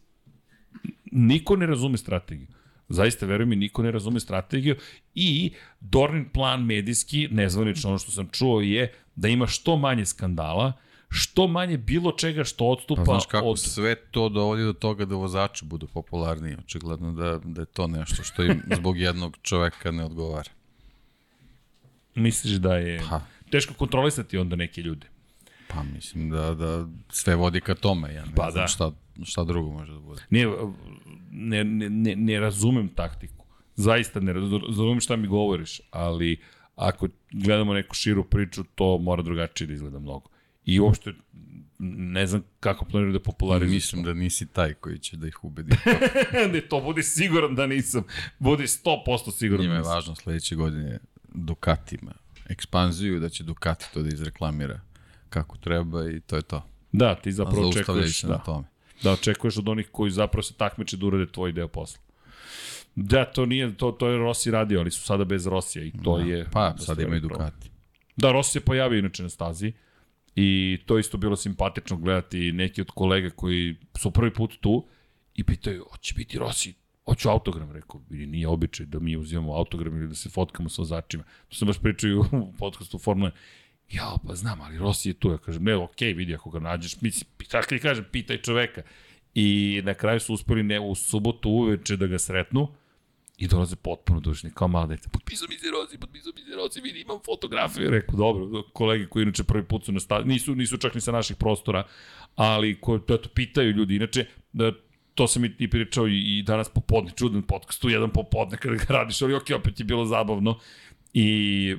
Niko 1.11 1.55
ne 1.55 1.65
razume 1.65 1.97
strategiju. 1.97 2.47
Zaista, 2.89 3.25
verujem 3.25 3.49
mi, 3.49 3.55
niko 3.55 3.83
ne 3.83 3.91
razume 3.91 4.19
strategiju 4.19 4.75
i 5.15 5.51
Dornin 5.79 6.29
plan 6.29 6.65
medijski, 6.65 7.27
nezvanično 7.31 7.89
ono 7.89 7.99
što 7.99 8.11
sam 8.11 8.29
čuo, 8.31 8.61
je 8.61 8.93
da 9.15 9.27
ima 9.27 9.47
što 9.47 9.77
manje 9.77 10.05
skandala, 10.05 10.73
što 11.09 11.47
manje 11.47 11.77
bilo 11.77 12.11
čega 12.11 12.43
što 12.43 12.65
odstupa 12.65 13.03
pa, 13.05 13.11
znaš 13.11 13.25
kako 13.25 13.47
od... 13.47 13.59
sve 13.59 13.95
to 13.95 14.29
dovodi 14.29 14.63
do 14.63 14.73
toga 14.73 15.05
da 15.05 15.15
vozači 15.15 15.65
budu 15.65 15.87
popularniji. 15.87 16.55
Očigledno 16.59 17.11
da, 17.11 17.39
da 17.43 17.61
je 17.61 17.65
to 17.65 17.87
nešto 17.87 18.23
što 18.23 18.43
im 18.43 18.61
zbog 18.77 18.97
jednog 18.97 19.37
čoveka 19.41 19.91
ne 19.91 20.05
odgovara. 20.05 20.49
Misliš 22.15 22.53
da 22.53 22.75
je 22.75 23.01
pa. 23.09 23.21
teško 23.51 23.73
kontrolisati 23.73 24.37
onda 24.37 24.55
neke 24.55 24.81
ljude? 24.81 25.07
Pa 25.67 25.83
mislim 25.83 26.29
da, 26.29 26.53
da 26.53 26.87
sve 27.09 27.35
vodi 27.35 27.61
ka 27.61 27.75
tome. 27.75 28.13
Ja 28.13 28.25
ne 28.25 28.31
pa 28.35 28.51
znam 28.51 28.63
da. 28.63 28.67
šta, 28.67 28.91
šta 29.23 29.43
drugo 29.43 29.71
može 29.71 29.93
da 29.93 29.99
bude. 29.99 30.21
Ne, 30.29 30.45
ne, 31.31 31.63
ne, 31.63 31.89
ne, 31.89 32.15
ne 32.15 32.39
razumem 32.39 32.89
taktiku. 32.89 33.45
Zaista 33.75 34.19
ne 34.19 34.33
razumem 34.33 34.99
šta 34.99 35.15
mi 35.15 35.27
govoriš, 35.27 35.81
ali 35.91 36.41
ako 36.75 37.07
gledamo 37.31 37.73
neku 37.73 37.95
širu 37.95 38.23
priču, 38.23 38.63
to 38.75 38.97
mora 38.97 39.21
drugačije 39.21 39.67
da 39.67 39.73
izgleda 39.73 39.99
mnogo. 39.99 40.29
I 40.65 40.79
uopšte 40.79 41.13
ne 41.79 42.27
znam 42.27 42.43
kako 42.59 42.85
planiraju 42.85 43.13
da 43.13 43.19
popularizuju. 43.19 43.75
Mislim 43.75 44.03
da 44.03 44.13
nisi 44.13 44.45
taj 44.47 44.73
koji 44.73 44.99
će 44.99 45.17
da 45.17 45.27
ih 45.27 45.43
ubedi. 45.43 45.75
ne, 46.53 46.61
to 46.61 46.81
budi 46.81 47.03
siguran 47.03 47.55
da 47.55 47.67
nisam. 47.67 48.03
Budi 48.39 48.63
100% 48.63 49.31
siguran 49.31 49.65
Njima 49.65 49.73
da 49.73 49.79
je 49.79 49.95
važno 49.95 50.15
sledeće 50.15 50.55
godine 50.55 50.99
Ducatima 51.33 52.13
ekspanziju, 52.49 53.19
da 53.19 53.29
će 53.29 53.43
Ducati 53.43 53.85
to 53.93 54.01
da 54.01 54.07
izreklamira 54.07 54.81
kako 55.29 55.57
treba 55.57 56.09
i 56.09 56.19
to 56.19 56.35
je 56.35 56.41
to. 56.41 56.69
Da, 56.91 57.15
ti 57.15 57.31
zapravo 57.31 57.69
očekuješ 57.69 58.21
da. 58.21 58.29
na 58.29 58.37
tome. 58.37 58.67
Da 59.03 59.11
očekuješ 59.11 59.57
od 59.57 59.69
onih 59.69 59.89
koji 59.91 60.11
zapravo 60.11 60.43
se 60.43 60.53
takmiče 60.53 60.97
da 60.97 61.05
urade 61.05 61.31
tvoj 61.31 61.51
deo 61.51 61.67
posla. 61.67 62.01
Da, 62.95 63.25
to 63.25 63.45
nije, 63.45 63.77
to, 63.77 63.91
to 63.91 64.07
je 64.07 64.17
Rossi 64.17 64.51
radio, 64.51 64.79
ali 64.79 64.91
su 64.91 65.01
sada 65.01 65.23
bez 65.23 65.47
Rosija 65.47 65.85
i 65.85 65.91
to 66.03 66.17
da. 66.17 66.23
je... 66.23 66.45
Pa, 66.51 66.75
sad 66.77 66.99
imaju 66.99 67.21
Ducati. 67.21 67.69
Da, 68.15 68.31
Rossi 68.31 68.51
se 68.51 68.59
pojavio 68.59 68.99
inače 68.99 69.23
na 69.23 69.29
stazi 69.29 69.73
i 70.35 70.79
to 70.85 70.99
isto 70.99 71.17
bilo 71.17 71.35
simpatično 71.35 71.97
gledati 71.97 72.51
neki 72.51 72.81
od 72.81 72.91
kolega 72.91 73.29
koji 73.29 73.75
su 73.97 74.11
prvi 74.11 74.33
put 74.33 74.57
tu 74.61 74.85
i 75.35 75.43
pitaju, 75.43 75.85
hoće 75.91 76.13
biti 76.17 76.37
Rossi, 76.37 76.73
hoću 77.05 77.29
autogram, 77.29 77.71
rekao, 77.71 78.01
ili 78.11 78.25
nije 78.27 78.47
običaj 78.47 78.85
da 78.85 78.99
mi 78.99 79.17
uzimamo 79.17 79.53
autogram 79.53 79.97
ili 79.97 80.07
da 80.07 80.15
se 80.15 80.29
fotkamo 80.29 80.69
sa 80.69 80.81
vozačima. 80.81 81.23
To 81.49 81.55
sam 81.55 81.67
baš 81.67 81.79
pričao 81.79 82.09
u 82.31 82.53
podcastu 82.59 82.97
Formula 82.97 83.31
Ja, 83.91 84.15
pa 84.27 84.35
znam, 84.35 84.61
ali 84.61 84.77
Rossi 84.77 85.09
je 85.09 85.13
tu. 85.13 85.31
Ja 85.31 85.37
kažem, 85.37 85.63
ne, 85.63 85.75
okej, 85.75 86.13
okay, 86.13 86.17
vidi 86.17 86.35
ako 86.35 86.49
ga 86.49 86.59
nađeš. 86.59 87.01
Mislim, 87.01 87.29
tako 87.51 87.75
li 87.75 87.79
kažem, 87.79 88.05
pitaj 88.11 88.37
čoveka. 88.37 88.81
I 89.35 89.81
na 89.85 89.93
kraju 89.93 90.19
su 90.19 90.33
uspeli 90.33 90.63
ne 90.63 90.79
u 90.79 90.95
subotu 90.95 91.49
uveče 91.49 91.97
da 91.97 92.07
ga 92.07 92.19
sretnu 92.19 92.67
i 93.37 93.47
dolaze 93.47 93.75
potpuno 93.75 94.19
dušni, 94.19 94.51
kao 94.53 94.67
malo 94.67 94.87
dete. 94.87 95.09
Potpisao 95.11 95.47
mi 95.49 95.57
se 95.57 95.71
Rossi, 95.71 95.97
potpisao 95.97 96.33
mi 96.35 96.41
se 96.41 96.55
Rossi, 96.55 96.81
vidi, 96.81 97.01
imam 97.01 97.19
fotografiju. 97.25 97.89
Rekao, 97.89 98.15
dobro, 98.15 98.63
kolege 98.73 99.07
koji 99.07 99.23
inače 99.23 99.43
prvi 99.43 99.63
put 99.63 99.85
su 99.85 99.91
na 99.91 99.99
stadionu, 99.99 100.33
nisu, 100.33 100.55
nisu 100.55 100.77
čak 100.77 100.95
ni 100.95 101.01
sa 101.01 101.11
naših 101.11 101.37
prostora, 101.37 101.83
ali 102.35 102.81
ko, 102.81 102.99
to, 102.99 103.17
to 103.17 103.29
pitaju 103.29 103.71
ljudi. 103.71 103.95
Inače, 103.95 104.25
da, 104.53 104.71
to 105.15 105.27
sam 105.27 105.45
i, 105.45 105.55
i 105.59 105.69
pričao 105.69 106.07
i, 106.07 106.37
i 106.37 106.43
danas 106.43 106.69
popodne, 106.69 107.11
čudan 107.15 107.41
podcast, 107.41 107.81
tu 107.81 107.89
jedan 107.89 108.09
popodne 108.09 108.57
kada 108.57 108.75
ga 108.75 108.85
radiš, 108.89 109.21
ali 109.21 109.33
ok, 109.33 109.49
opet 109.55 109.79
je 109.79 109.85
bilo 109.85 110.05
zabavno. 110.05 110.59
I 111.13 111.75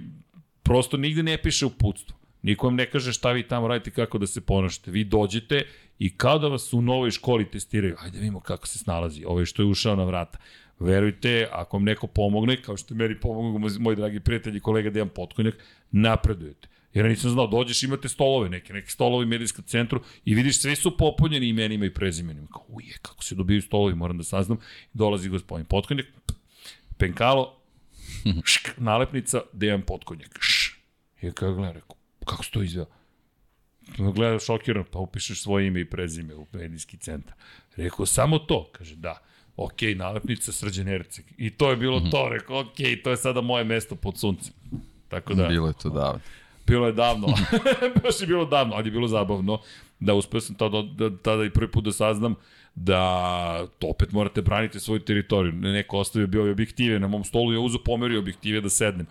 prosto 0.62 0.96
nigde 0.96 1.22
ne 1.22 1.42
piše 1.42 1.66
u 1.66 1.70
putstvu. 1.70 2.16
Niko 2.42 2.66
vam 2.66 2.74
ne 2.74 2.90
kaže 2.90 3.12
šta 3.12 3.32
vi 3.32 3.48
tamo 3.48 3.68
radite, 3.68 3.90
kako 3.90 4.18
da 4.18 4.26
se 4.26 4.40
ponašate. 4.40 4.90
Vi 4.90 5.04
dođete 5.04 5.62
i 5.98 6.16
kao 6.16 6.38
da 6.38 6.48
vas 6.48 6.72
u 6.72 6.82
novoj 6.82 7.10
školi 7.10 7.50
testiraju. 7.50 7.96
Ajde 7.98 8.18
vidimo 8.18 8.40
kako 8.40 8.66
se 8.66 8.78
snalazi. 8.78 9.24
Ovo 9.26 9.40
je 9.40 9.46
što 9.46 9.62
je 9.62 9.66
ušao 9.66 9.96
na 9.96 10.04
vrata. 10.04 10.38
Verujte, 10.78 11.48
ako 11.52 11.76
vam 11.76 11.84
neko 11.84 12.06
pomogne, 12.06 12.62
kao 12.62 12.76
što 12.76 12.94
meni 12.94 13.20
pomogao 13.20 13.70
moj 13.78 13.96
dragi 13.96 14.20
prijatelj 14.20 14.56
i 14.56 14.60
kolega 14.60 14.90
Dejan 14.90 15.08
Potkonjak, 15.08 15.54
napredujete. 15.90 16.68
Jer 16.94 17.04
ja 17.04 17.08
nisam 17.08 17.30
znao, 17.30 17.46
dođeš, 17.46 17.82
imate 17.82 18.08
stolove, 18.08 18.48
neke, 18.48 18.72
neke 18.72 18.90
stolove 18.90 19.24
u 19.24 19.28
medijskom 19.28 19.64
centru 19.64 20.00
i 20.24 20.34
vidiš, 20.34 20.60
sve 20.60 20.76
su 20.76 20.96
popunjeni 20.96 21.48
imenima 21.48 21.84
i 21.86 21.94
prezimenima. 21.94 22.46
Kao, 22.52 22.64
uje, 22.68 22.98
kako 23.02 23.24
se 23.24 23.34
dobiju 23.34 23.62
stolovi, 23.62 23.94
moram 23.94 24.18
da 24.18 24.24
saznam. 24.24 24.58
Dolazi 24.92 25.28
gospodin 25.28 25.66
Potkonjak, 25.66 26.06
penkalo, 26.98 27.60
šk, 28.52 28.68
nalepnica, 28.76 29.40
Dejan 29.52 29.82
Potkonjak. 29.82 30.38
Š. 30.40 30.76
I 31.22 31.32
kada 31.32 31.52
gledam, 31.52 31.74
rekao, 31.74 31.96
kako 32.24 32.44
se 32.44 32.50
to 32.50 32.62
izveo? 32.62 32.86
Gleda 33.98 34.38
šokiran, 34.38 34.84
pa 34.90 34.98
upišeš 34.98 35.42
svoje 35.42 35.66
ime 35.66 35.80
i 35.80 35.90
prezime 35.90 36.34
u 36.34 36.46
medijski 36.52 36.96
centar. 36.96 37.34
Rekao, 37.76 38.06
samo 38.06 38.38
to? 38.38 38.70
Kaže, 38.72 38.96
da. 38.96 39.22
Ok, 39.56 39.82
nalepnica 39.96 40.52
Srđan 40.52 40.88
Erceg. 40.88 41.24
I 41.36 41.50
to 41.50 41.70
je 41.70 41.76
bilo 41.76 41.98
mm 41.98 42.02
-hmm. 42.02 42.10
to. 42.10 42.28
Rekao, 42.28 42.60
ok, 42.60 42.76
to 43.04 43.10
je 43.10 43.16
sada 43.16 43.40
moje 43.40 43.64
mesto 43.64 43.94
pod 43.94 44.18
suncem. 44.18 44.52
Tako 45.08 45.34
da... 45.34 45.48
Bilo 45.48 45.66
je 45.66 45.74
to 45.82 45.90
davno. 45.90 46.20
Bilo 46.66 46.86
je 46.86 46.92
davno. 46.92 47.26
Baš 48.02 48.20
je 48.20 48.26
bilo 48.26 48.44
davno, 48.44 48.74
ali 48.74 48.88
je 48.88 48.90
bilo 48.90 49.08
zabavno 49.08 49.58
da 50.00 50.14
uspeo 50.14 50.40
sam 50.40 50.54
tada, 50.54 50.82
da, 50.82 51.16
tada 51.16 51.44
i 51.44 51.50
prvi 51.50 51.70
put 51.70 51.84
da 51.84 51.92
saznam 51.92 52.34
da 52.74 53.66
to 53.78 53.86
opet 53.86 54.12
morate 54.12 54.42
braniti 54.42 54.80
svoju 54.80 55.00
teritoriju. 55.00 55.52
Neko 55.52 55.98
ostavio 55.98 56.26
bio 56.26 56.50
objektive 56.50 57.00
na 57.00 57.08
mom 57.08 57.24
stolu, 57.24 57.52
ja 57.52 57.60
uzu 57.60 57.78
pomerio 57.84 58.18
objektive 58.18 58.60
da 58.60 58.68
sednem. 58.68 59.06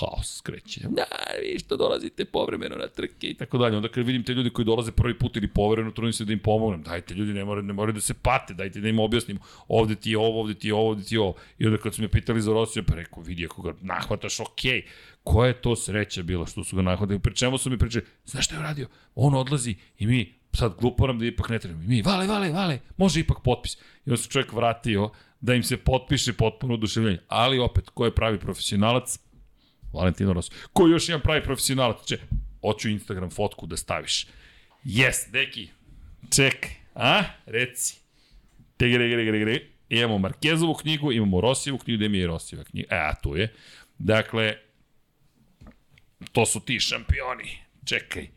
Haos 0.00 0.40
kreće. 0.40 0.80
Da, 0.88 1.04
vi 1.42 1.58
što 1.58 1.76
dolazite 1.76 2.24
povremeno 2.24 2.76
na 2.76 2.88
trke 2.88 3.26
i 3.26 3.34
tako 3.34 3.58
dalje. 3.58 3.76
Onda 3.76 3.88
kad 3.88 4.06
vidim 4.06 4.24
te 4.24 4.34
ljudi 4.34 4.50
koji 4.50 4.64
dolaze 4.64 4.92
prvi 4.92 5.18
put 5.18 5.36
ili 5.36 5.48
povremeno, 5.48 5.92
trudim 5.92 6.12
se 6.12 6.24
da 6.24 6.32
im 6.32 6.38
pomognem. 6.38 6.82
Dajte 6.82 7.14
ljudi, 7.14 7.32
ne 7.32 7.44
moraju, 7.44 7.66
ne 7.66 7.72
moraju 7.72 7.94
da 7.94 8.00
se 8.00 8.14
pate, 8.14 8.54
dajte 8.54 8.80
da 8.80 8.88
im 8.88 8.98
objasnim. 8.98 9.38
Ovde 9.68 9.94
ti 9.94 10.10
je 10.10 10.18
ovo, 10.18 10.40
ovde 10.40 10.54
ti 10.54 10.68
je 10.68 10.74
ovo, 10.74 10.88
ovde 10.90 11.04
ti 11.04 11.14
je 11.14 11.20
ovo. 11.20 11.34
I 11.58 11.66
onda 11.66 11.78
kad 11.78 11.94
su 11.94 12.02
me 12.02 12.08
pitali 12.08 12.42
za 12.42 12.52
Rosiju, 12.52 12.84
pa 12.84 12.94
rekao, 12.94 13.22
vidi, 13.22 13.44
ako 13.44 13.62
ga 13.62 13.74
nahvataš, 13.80 14.40
okej. 14.40 14.72
Okay. 14.72 14.82
Koja 15.24 15.48
je 15.48 15.60
to 15.60 15.76
sreća 15.76 16.22
bila 16.22 16.46
što 16.46 16.64
su 16.64 16.76
ga 16.76 16.82
nahvatili? 16.82 17.18
Pri 17.18 17.34
čemu 17.34 17.58
su 17.58 17.70
mi 17.70 17.78
pričali, 17.78 18.04
znaš 18.24 18.44
šta 18.44 18.54
je 18.54 18.58
uradio? 18.58 18.88
On 19.14 19.34
odlazi 19.34 19.74
i 19.98 20.06
mi 20.06 20.34
sad 20.52 20.74
glupo 20.80 21.06
nam 21.06 21.18
da 21.18 21.26
ipak 21.26 21.48
ne 21.48 21.58
trebamo. 21.58 21.84
I 21.84 21.86
mi, 21.86 22.02
vale, 22.02 22.26
vale, 22.26 22.52
vale, 22.52 22.78
može 22.96 23.20
ipak 23.20 23.36
potpis. 23.44 23.76
I 23.76 24.10
onda 24.10 24.16
se 24.16 24.28
čovjek 24.28 24.52
vratio 24.52 25.10
da 25.40 25.54
im 25.54 25.62
se 25.62 25.76
potpiše 25.76 26.32
potpuno 26.32 26.74
oduševljenje. 26.74 27.18
Ali 27.28 27.58
opet, 27.58 27.90
ko 27.90 28.04
je 28.04 28.14
pravi 28.14 28.38
profesionalac? 28.38 29.18
Valentino 29.92 30.32
Rossi. 30.32 30.50
Ko 30.72 30.86
još 30.86 31.08
jedan 31.08 31.22
pravi 31.22 31.42
profesionalac? 31.42 32.06
Če, 32.06 32.18
hoću 32.60 32.88
Instagram 32.88 33.30
fotku 33.30 33.66
da 33.66 33.76
staviš. 33.76 34.26
Yes, 34.84 35.30
deki. 35.32 35.68
Čekaj. 36.36 36.70
A? 36.94 37.22
Reci. 37.46 37.96
Tegre, 38.76 39.08
gre, 39.08 39.24
gre, 39.24 39.38
gre. 39.38 39.60
Imamo 39.88 40.18
Markezovu 40.18 40.74
knjigu, 40.74 41.12
imamo 41.12 41.40
Rosijevu 41.40 41.78
knjigu, 41.78 41.96
gde 41.96 42.08
mi 42.08 42.18
je 42.18 42.26
Rosijeva 42.26 42.64
knjiga. 42.64 42.88
E, 42.90 42.98
a 42.98 43.14
tu 43.14 43.36
je. 43.36 43.52
Dakle, 43.98 44.56
to 46.32 46.46
su 46.46 46.60
ti 46.60 46.80
šampioni. 46.80 47.58
Čekaj. 47.84 48.28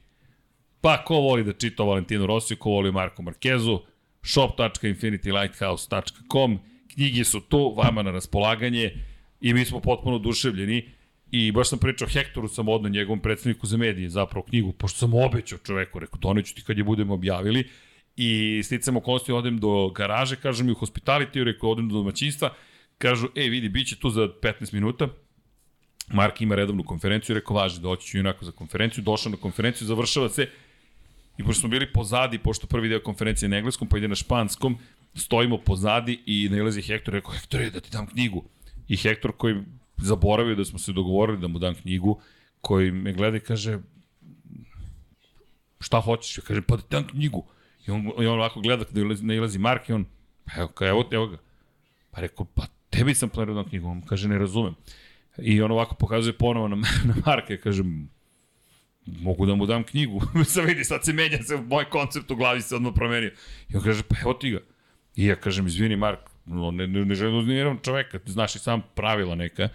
Pa 0.81 1.03
ko 1.03 1.15
voli 1.15 1.43
da 1.43 1.53
čita 1.53 1.83
Valentino 1.83 2.25
Rosiju, 2.25 2.57
ko 2.57 2.69
voli 2.69 2.91
Marko 2.91 3.21
Markezu, 3.21 3.79
shop.infinitylighthouse.com, 4.23 6.59
knjige 6.93 7.23
su 7.23 7.41
tu, 7.41 7.73
vama 7.77 8.03
na 8.03 8.11
raspolaganje 8.11 8.93
i 9.41 9.53
mi 9.53 9.65
smo 9.65 9.79
potpuno 9.79 10.15
oduševljeni 10.15 10.89
I 11.31 11.51
baš 11.51 11.69
sam 11.69 11.79
pričao 11.79 12.07
Hektoru 12.07 12.47
sam 12.47 12.67
odno 12.67 12.89
njegovom 12.89 13.19
predstavniku 13.19 13.67
za 13.67 13.77
medije, 13.77 14.09
zapravo 14.09 14.45
knjigu, 14.45 14.71
pošto 14.71 14.97
sam 14.99 15.13
obećao 15.13 15.59
čoveku, 15.59 15.99
rekao, 15.99 16.19
doneću 16.19 16.55
ti 16.55 16.63
kad 16.63 16.77
je 16.77 16.83
budemo 16.83 17.13
objavili. 17.13 17.67
I 18.15 18.61
sticam 18.63 18.97
okolnosti, 18.97 19.31
odem 19.31 19.59
do 19.59 19.89
garaže, 19.89 20.35
kažem 20.35 20.65
mi 20.65 20.71
u 20.71 20.75
hospitality, 20.75 21.43
rekao, 21.43 21.69
odem 21.69 21.89
do 21.89 21.95
domaćinstva, 21.95 22.53
kažu, 22.97 23.27
e, 23.35 23.49
vidi, 23.49 23.69
bit 23.69 23.87
će 23.87 23.95
tu 23.95 24.09
za 24.09 24.27
15 24.41 24.73
minuta, 24.73 25.07
Mark 26.13 26.41
ima 26.41 26.55
redovnu 26.55 26.83
konferenciju, 26.83 27.35
rekao, 27.35 27.55
važi, 27.55 27.81
doći 27.81 28.07
ću 28.07 28.17
inako 28.17 28.45
za 28.45 28.51
konferenciju, 28.51 29.03
došao 29.03 29.31
na 29.31 29.37
konferenciju, 29.37 29.87
završava 29.87 30.29
se, 30.29 30.47
i 31.37 31.43
pošto 31.43 31.59
smo 31.59 31.69
bili 31.69 31.93
pozadi, 31.93 32.39
pošto 32.39 32.67
prvi 32.67 32.89
deo 32.89 32.99
konferencije 32.99 33.49
na 33.49 33.57
engleskom, 33.57 33.87
pa 33.87 33.97
ide 33.97 34.07
na 34.07 34.15
španskom, 34.15 34.77
stojimo 35.15 35.57
pozadi 35.57 36.19
i 36.25 36.49
nalazi 36.49 36.81
Hektor, 36.81 37.13
rekao, 37.13 37.31
Hektor, 37.31 37.69
da 37.73 37.79
ti 37.79 37.89
dam 37.91 38.07
knjigu. 38.07 38.43
I 38.87 38.97
Hektor 38.97 39.31
koji 39.37 39.55
zaboravio 40.01 40.55
da 40.55 40.65
smo 40.65 40.79
se 40.79 40.93
dogovorili 40.93 41.39
da 41.39 41.47
mu 41.47 41.59
dam 41.59 41.75
knjigu, 41.75 42.21
koji 42.61 42.91
me 42.91 43.13
gleda 43.13 43.37
i 43.37 43.39
kaže, 43.39 43.79
šta 45.79 46.01
hoćeš? 46.01 46.37
Ja 46.37 46.43
kažem, 46.43 46.63
pa 46.63 46.75
da 46.75 46.83
dam 46.89 47.07
knjigu. 47.07 47.45
I 47.87 47.91
on, 47.91 48.11
i 48.19 48.27
on 48.27 48.39
ovako 48.39 48.61
gleda 48.61 48.85
kada 48.85 49.01
ne 49.21 49.35
ilazi 49.35 49.59
Mark 49.59 49.89
i 49.89 49.93
on, 49.93 50.05
pa 50.45 50.61
evo, 50.61 50.71
evo, 50.81 51.09
evo 51.11 51.27
ga. 51.27 51.37
Pa 52.11 52.21
rekao, 52.21 52.45
pa 52.45 52.65
tebi 52.89 53.15
sam 53.15 53.29
planirao 53.29 53.63
da 53.63 53.69
knjigu. 53.69 53.87
On 53.87 54.01
kaže, 54.01 54.27
ne 54.27 54.37
razumem. 54.37 54.75
I 55.37 55.61
on 55.61 55.71
ovako 55.71 55.95
pokazuje 55.95 56.37
ponovo 56.37 56.67
na, 56.67 56.75
na 57.07 57.15
Marka 57.25 57.53
i 57.53 57.57
kaže, 57.57 57.83
mogu 59.05 59.45
da 59.45 59.55
mu 59.55 59.65
dam 59.65 59.83
knjigu. 59.83 60.21
sad 60.45 60.65
vidi, 60.65 60.83
sad 60.83 61.05
se 61.05 61.13
menja, 61.13 61.43
se 61.43 61.57
moj 61.57 61.89
koncept 61.89 62.31
u 62.31 62.35
glavi 62.35 62.61
se 62.61 62.75
odmah 62.75 62.93
promenio. 62.95 63.31
I 63.69 63.75
on 63.75 63.83
kaže, 63.83 64.03
pa 64.03 64.15
evo 64.21 64.33
ti 64.33 64.51
ga. 64.51 64.59
I 65.15 65.25
ja 65.25 65.35
kažem, 65.35 65.67
izvini 65.67 65.95
Mark, 65.95 66.28
no, 66.49 66.71
ne, 66.71 66.87
ne, 66.87 67.05
ne 67.05 67.15
želim 67.15 67.33
da 67.33 67.39
uznimiram 67.39 67.79
čoveka, 67.83 68.19
znaš 68.25 68.55
i 68.55 68.59
sam 68.59 68.81
pravila 68.95 69.35
neka 69.35 69.69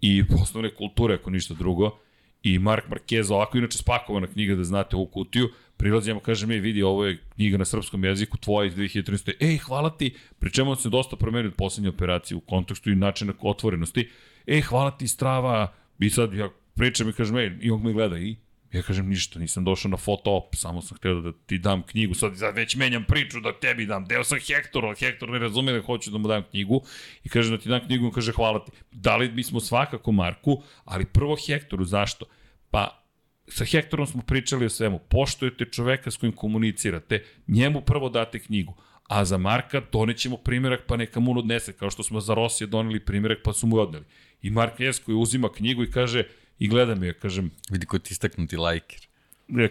i 0.00 0.24
osnovne 0.42 0.74
kulture, 0.74 1.14
ako 1.14 1.30
ništa 1.30 1.54
drugo. 1.54 1.98
I 2.42 2.58
Mark 2.58 2.84
Marquez, 2.88 3.32
ovako 3.32 3.58
inače 3.58 3.78
spakovana 3.78 4.26
knjiga 4.26 4.54
da 4.54 4.64
znate 4.64 4.96
ovu 4.96 5.06
kutiju, 5.06 5.48
prilazi 5.76 6.10
ja 6.10 6.20
kaže 6.20 6.46
mi, 6.46 6.60
vidi, 6.60 6.82
ovo 6.82 7.04
je 7.04 7.18
knjiga 7.34 7.56
na 7.56 7.64
srpskom 7.64 8.04
jeziku, 8.04 8.36
tvoja 8.36 8.66
iz 8.66 8.74
2013. 8.74 9.32
Ej, 9.40 9.58
hvala 9.58 9.90
ti, 9.90 10.14
pri 10.38 10.50
čemu 10.50 10.76
se 10.76 10.88
dosta 10.88 11.16
promenio 11.16 11.48
od 11.48 11.54
poslednje 11.54 11.88
operacije 11.88 12.36
u 12.36 12.40
kontekstu 12.40 12.90
i 12.90 12.96
načina 12.96 13.32
otvorenosti. 13.40 14.08
Ej, 14.46 14.60
hvala 14.60 14.90
ti, 14.90 15.08
strava, 15.08 15.72
i 15.98 16.10
sad 16.10 16.34
ja 16.34 16.48
pričam 16.74 17.08
i 17.08 17.12
kažem, 17.12 17.36
ej, 17.36 17.58
i 17.60 17.70
on 17.70 17.82
me 17.82 17.92
gleda, 17.92 18.18
i 18.18 18.36
Ja 18.72 18.82
kažem 18.82 19.08
ništa, 19.08 19.38
nisam 19.38 19.64
došao 19.64 19.90
na 19.90 19.96
foto 19.96 20.48
samo 20.54 20.82
sam 20.82 20.96
htio 20.96 21.20
da 21.20 21.32
ti 21.46 21.58
dam 21.58 21.82
knjigu, 21.82 22.14
sad, 22.14 22.32
već 22.54 22.76
menjam 22.76 23.04
priču 23.04 23.40
da 23.40 23.52
tebi 23.52 23.86
dam, 23.86 24.04
deo 24.04 24.24
sam 24.24 24.38
Hektor, 24.38 24.84
ali 24.84 24.96
Hektor 24.96 25.30
ne 25.30 25.38
razume 25.38 25.72
da 25.72 25.82
hoću 25.82 26.10
da 26.10 26.18
mu 26.18 26.28
dam 26.28 26.42
knjigu 26.50 26.82
i 27.24 27.28
kaže 27.28 27.50
da 27.50 27.58
ti 27.58 27.68
dam 27.68 27.80
knjigu, 27.86 28.06
on 28.06 28.12
kaže 28.12 28.32
hvala 28.32 28.64
ti. 28.64 28.72
Dali 28.92 29.28
bismo 29.28 29.60
svakako 29.60 30.12
Marku, 30.12 30.62
ali 30.84 31.04
prvo 31.04 31.36
Hektoru, 31.46 31.84
zašto? 31.84 32.26
Pa 32.70 33.04
sa 33.48 33.64
Hektorom 33.64 34.06
smo 34.06 34.22
pričali 34.22 34.66
o 34.66 34.70
svemu, 34.70 34.98
poštujete 34.98 35.64
čoveka 35.64 36.10
s 36.10 36.16
kojim 36.16 36.32
komunicirate, 36.32 37.24
njemu 37.46 37.80
prvo 37.80 38.08
date 38.08 38.38
knjigu, 38.38 38.74
A 39.08 39.24
za 39.24 39.38
Marka 39.38 39.80
donećemo 39.92 40.36
primjerak 40.36 40.80
pa 40.86 40.96
neka 40.96 41.20
mu 41.20 41.38
odnese, 41.38 41.72
kao 41.72 41.90
što 41.90 42.02
smo 42.02 42.20
za 42.20 42.34
Rosija 42.34 42.68
doneli 42.68 43.00
primjerak 43.00 43.38
pa 43.44 43.52
su 43.52 43.66
mu 43.66 43.76
odneli. 43.76 44.04
I 44.42 44.50
Mark 44.50 44.80
Jes 44.80 44.98
koji 44.98 45.16
uzima 45.16 45.48
knjigu 45.52 45.82
i 45.82 45.90
kaže, 45.90 46.24
i 46.58 46.68
gleda 46.68 46.94
mi 46.94 47.06
je, 47.06 47.12
kažem... 47.12 47.50
Vidi 47.70 47.86
ko 47.86 47.98
ti 47.98 48.12
istaknuti 48.12 48.56
lajker. 48.56 49.00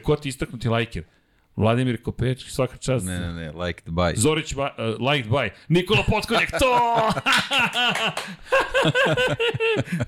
Ko 0.03 0.15
ti 0.15 0.29
istaknuti 0.29 0.69
lajker? 0.69 1.03
Vladimir 1.57 1.97
Kopečki, 2.03 2.51
svaka 2.51 2.77
čast. 2.77 3.05
Ne, 3.05 3.19
ne, 3.19 3.33
ne, 3.33 3.51
liked 3.51 3.89
by. 3.89 4.13
Zorić, 4.15 4.53
ba, 4.55 4.75
uh, 4.77 5.11
liked 5.11 5.31
by. 5.31 5.49
Nikola 5.69 6.03
Potkonjak, 6.03 6.51
to! 6.59 7.09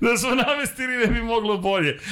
da 0.00 0.16
smo 0.16 0.34
namestili 0.34 0.96
ne 0.96 1.06
bi 1.06 1.22
moglo 1.22 1.58
bolje. 1.58 1.98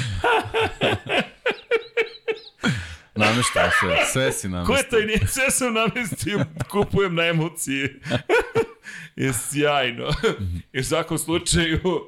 Nameštao 3.14 3.70
sve, 3.80 3.96
sve 4.12 4.32
si 4.32 4.48
namestio. 4.48 4.74
Ko 4.74 4.78
je 4.78 4.88
taj 4.88 5.06
nije? 5.06 5.26
Sve 5.26 5.50
sam 5.50 5.74
namestio, 5.74 6.44
kupujem 6.70 7.14
na 7.14 7.24
emocije. 7.24 8.00
je 9.16 9.32
sjajno. 9.32 10.08
I 10.72 10.80
u 10.80 10.84
svakom 10.84 11.18
slučaju, 11.18 11.80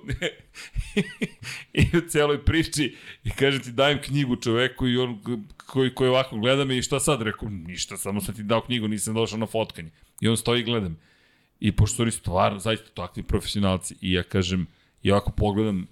i 1.80 1.96
u 1.96 2.00
celoj 2.08 2.44
priči, 2.44 2.96
i 3.24 3.30
kaže 3.30 3.62
ti 3.62 3.72
dajem 3.72 4.02
knjigu 4.02 4.36
čoveku 4.36 4.88
i 4.88 4.98
on 4.98 5.22
koji, 5.56 5.94
koji 5.94 6.10
ovako 6.10 6.38
gleda 6.38 6.64
me 6.64 6.78
i 6.78 6.82
šta 6.82 7.00
sad? 7.00 7.22
Rekao, 7.22 7.48
ništa, 7.48 7.96
samo 7.96 8.20
sam 8.20 8.34
ti 8.34 8.42
dao 8.42 8.60
knjigu, 8.60 8.88
nisam 8.88 9.14
došao 9.14 9.38
na 9.38 9.46
fotkanje. 9.46 9.90
I 10.20 10.28
on 10.28 10.36
stoji 10.36 10.60
i 10.60 10.64
gleda 10.64 10.88
me. 10.88 10.96
I 11.60 11.72
pošto 11.72 11.96
su 11.96 12.02
oni 12.02 12.10
stvarno, 12.10 12.58
zaista 12.58 12.90
takvi 12.94 13.22
profesionalci, 13.22 13.94
i 14.00 14.12
ja 14.12 14.22
kažem, 14.22 14.66
i 15.02 15.10
ovako 15.10 15.30
pogledam 15.30 15.86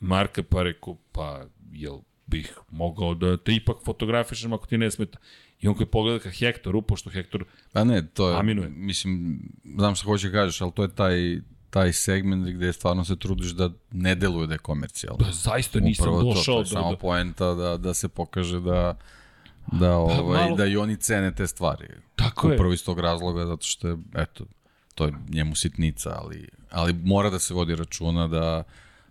Marka, 0.00 0.42
pa 0.42 0.62
rekao, 0.62 0.96
pa, 1.12 1.46
jel 1.72 1.98
bih 2.26 2.58
mogao 2.70 3.14
da 3.14 3.36
te 3.36 3.52
ipak 3.52 3.76
fotografišem 3.84 4.52
ako 4.52 4.66
ti 4.66 4.78
ne 4.78 4.90
smeta. 4.90 5.18
I 5.60 5.68
on 5.68 5.74
koji 5.74 5.86
pogleda 5.86 6.18
ka 6.18 6.30
Hektoru, 6.30 6.82
pošto 6.82 7.10
Hektor 7.10 7.44
Pa 7.72 7.84
ne, 7.84 8.06
to 8.06 8.28
je, 8.28 8.36
aminuje. 8.38 8.68
mislim, 8.68 9.40
znam 9.76 9.94
što 9.94 10.06
hoće 10.06 10.28
da 10.28 10.32
kažeš, 10.32 10.60
ali 10.60 10.72
to 10.72 10.82
je 10.82 10.94
taj, 10.94 11.40
taj 11.70 11.92
segment 11.92 12.48
gde 12.48 12.72
stvarno 12.72 13.04
se 13.04 13.16
trudiš 13.16 13.50
da 13.50 13.70
ne 13.90 14.14
deluje 14.14 14.46
da 14.46 14.54
je 14.54 14.58
komercijalno. 14.58 15.24
Da, 15.24 15.32
zaista 15.32 15.80
nisam 15.80 16.08
Upravo 16.08 16.34
došao. 16.34 16.44
To, 16.44 16.52
to 16.52 16.60
je 16.60 16.66
samo 16.66 16.90
da, 16.90 16.96
poenta 16.96 17.54
da, 17.54 17.76
da 17.76 17.94
se 17.94 18.08
pokaže 18.08 18.60
da 18.60 18.98
da, 19.72 19.88
pa 19.88 19.96
ovaj, 19.96 20.44
malo... 20.44 20.56
da 20.56 20.66
i 20.66 20.76
oni 20.76 20.96
cene 20.96 21.34
te 21.34 21.46
stvari. 21.46 21.86
Tako 22.16 22.48
Upravo 22.48 22.70
je. 22.70 22.74
iz 22.74 22.84
tog 22.84 23.00
razloga, 23.00 23.46
zato 23.46 23.66
što 23.66 23.88
je, 23.88 23.96
eto, 24.14 24.44
to 24.94 25.04
je 25.04 25.12
njemu 25.28 25.54
sitnica, 25.54 26.18
ali, 26.22 26.48
ali 26.70 26.92
mora 26.92 27.30
da 27.30 27.38
se 27.38 27.54
vodi 27.54 27.74
računa 27.74 28.28
da 28.28 28.62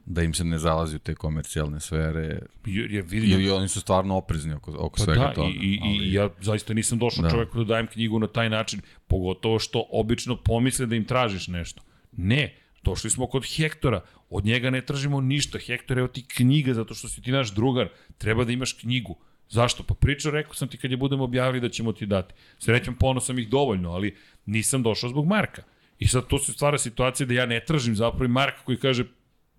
da 0.06 0.24
im 0.24 0.34
se 0.34 0.44
ne 0.44 0.58
zalazi 0.60 0.96
u 0.96 1.00
te 1.00 1.16
komercijalne 1.16 1.80
sfere. 1.80 2.40
Je, 2.66 3.02
vidim. 3.02 3.40
I, 3.40 3.44
I 3.44 3.50
oni 3.50 3.68
su 3.68 3.82
stvarno 3.82 4.16
oprezni 4.16 4.54
oko, 4.54 4.72
oko 4.78 4.98
pa 4.98 5.04
svega 5.04 5.20
da, 5.20 5.34
toga. 5.34 5.50
I, 5.50 5.54
i, 5.54 5.80
ali... 5.84 6.06
i 6.06 6.14
ja 6.14 6.30
zaista 6.42 6.74
nisam 6.74 7.00
došao 7.00 7.24
da. 7.24 7.30
čoveku 7.30 7.58
da 7.58 7.64
dajem 7.64 7.88
knjigu 7.88 8.20
na 8.20 8.28
taj 8.28 8.50
način, 8.50 8.82
pogotovo 9.08 9.60
što 9.60 9.86
obično 9.92 10.36
pomisle 10.36 10.86
da 10.86 10.96
im 10.96 11.06
tražiš 11.06 11.48
nešto. 11.48 11.82
Ne, 12.12 12.56
došli 12.84 13.10
smo 13.10 13.28
kod 13.28 13.46
Hektora, 13.56 14.02
od 14.30 14.46
njega 14.46 14.70
ne 14.70 14.82
tražimo 14.82 15.22
ništa. 15.22 15.58
Hektor 15.58 15.98
je 15.98 16.04
od 16.04 16.12
ti 16.12 16.26
knjiga 16.28 16.74
zato 16.74 16.94
što 16.94 17.08
si 17.08 17.22
ti 17.22 17.32
naš 17.32 17.54
drugar, 17.54 17.90
treba 18.18 18.44
da 18.44 18.52
imaš 18.52 18.74
knjigu. 18.74 19.16
Zašto? 19.50 19.84
Pa 19.84 19.94
priča, 19.94 20.30
rekao 20.30 20.54
sam 20.54 20.68
ti 20.68 20.78
kad 20.78 20.92
je 20.92 20.98
budemo 20.98 21.24
objavili 21.24 21.62
da 21.62 21.70
ćemo 21.70 21.94
ti 21.94 22.06
dati. 22.06 22.34
Srećem, 22.60 22.96
ponosam 22.96 23.40
ih 23.40 23.50
dovoljno, 23.50 23.92
ali 23.92 24.16
nisam 24.46 24.84
došao 24.84 25.10
zbog 25.10 25.28
Marka. 25.28 25.64
I 26.00 26.08
sad 26.08 26.28
tu 26.28 26.38
se 26.38 26.52
stvara 26.52 26.78
situacija 26.78 27.28
da 27.28 27.34
ja 27.34 27.46
ne 27.46 27.60
tražim 27.66 27.96
zapravo 27.96 28.26
i 28.26 28.28
Marka 28.28 28.64
koji 28.66 28.78
kaže 28.78 29.06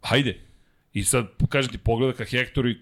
hajde. 0.04 0.40
I 0.92 1.04
sad 1.04 1.26
kaže 1.48 1.68
ti 1.68 1.78
pogleda 1.78 2.12
ka 2.12 2.24
Hektoru 2.24 2.68
i 2.70 2.76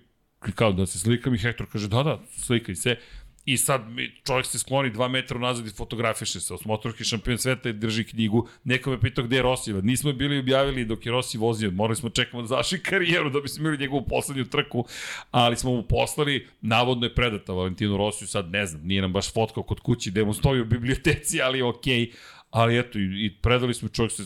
kao 0.54 0.72
da 0.72 0.86
se 0.86 0.98
slikam 0.98 1.34
i 1.34 1.38
Hektor 1.38 1.66
kaže 1.72 1.88
da, 1.88 2.02
da, 2.02 2.20
slikaj 2.36 2.74
se. 2.74 2.96
I 3.44 3.56
sad 3.56 3.90
mi, 3.90 4.10
čovjek 4.26 4.46
se 4.46 4.58
skloni 4.58 4.90
dva 4.90 5.08
metra 5.08 5.38
nazad 5.38 5.66
i 5.66 5.70
fotografiše 5.70 6.40
se. 6.40 6.54
Osmotorski 6.54 7.04
šampion 7.04 7.38
sveta 7.38 7.68
i 7.68 7.72
drži 7.72 8.04
knjigu. 8.04 8.48
Neko 8.64 8.90
me 8.90 9.00
pitao 9.00 9.24
gde 9.24 9.36
je 9.36 9.42
Rossi. 9.42 9.72
Nismo 9.72 10.12
bili 10.12 10.38
objavili 10.38 10.84
dok 10.84 11.06
je 11.06 11.12
Rossi 11.12 11.38
vozio. 11.38 11.70
Morali 11.70 11.96
smo 11.96 12.10
čekamo 12.10 12.42
da 12.42 12.48
zaši 12.48 12.78
karijeru 12.90 13.30
da 13.30 13.40
bismo 13.40 13.62
imali 13.62 13.78
njegovu 13.78 14.06
poslednju 14.08 14.44
trku. 14.44 14.84
Ali 15.30 15.56
smo 15.56 15.70
mu 15.70 15.82
poslali, 15.82 16.46
navodno 16.60 17.06
je 17.06 17.14
predata 17.14 17.52
Valentinu 17.52 17.96
Rossiju. 17.96 18.28
Sad 18.28 18.50
ne 18.50 18.66
znam, 18.66 18.82
nije 18.82 19.02
nam 19.02 19.12
baš 19.12 19.32
fotkao 19.32 19.62
kod 19.62 19.80
kući 19.80 20.10
gde 20.10 20.24
mu 20.24 20.34
stoji 20.34 20.60
u 20.60 20.64
biblioteci, 20.64 21.42
ali 21.42 21.62
okej. 21.62 22.00
Okay. 22.00 22.12
Ali 22.50 22.78
eto, 22.78 22.98
i, 22.98 23.36
predali 23.42 23.74
smo 23.74 23.88
čovjek 23.88 24.12
se 24.12 24.22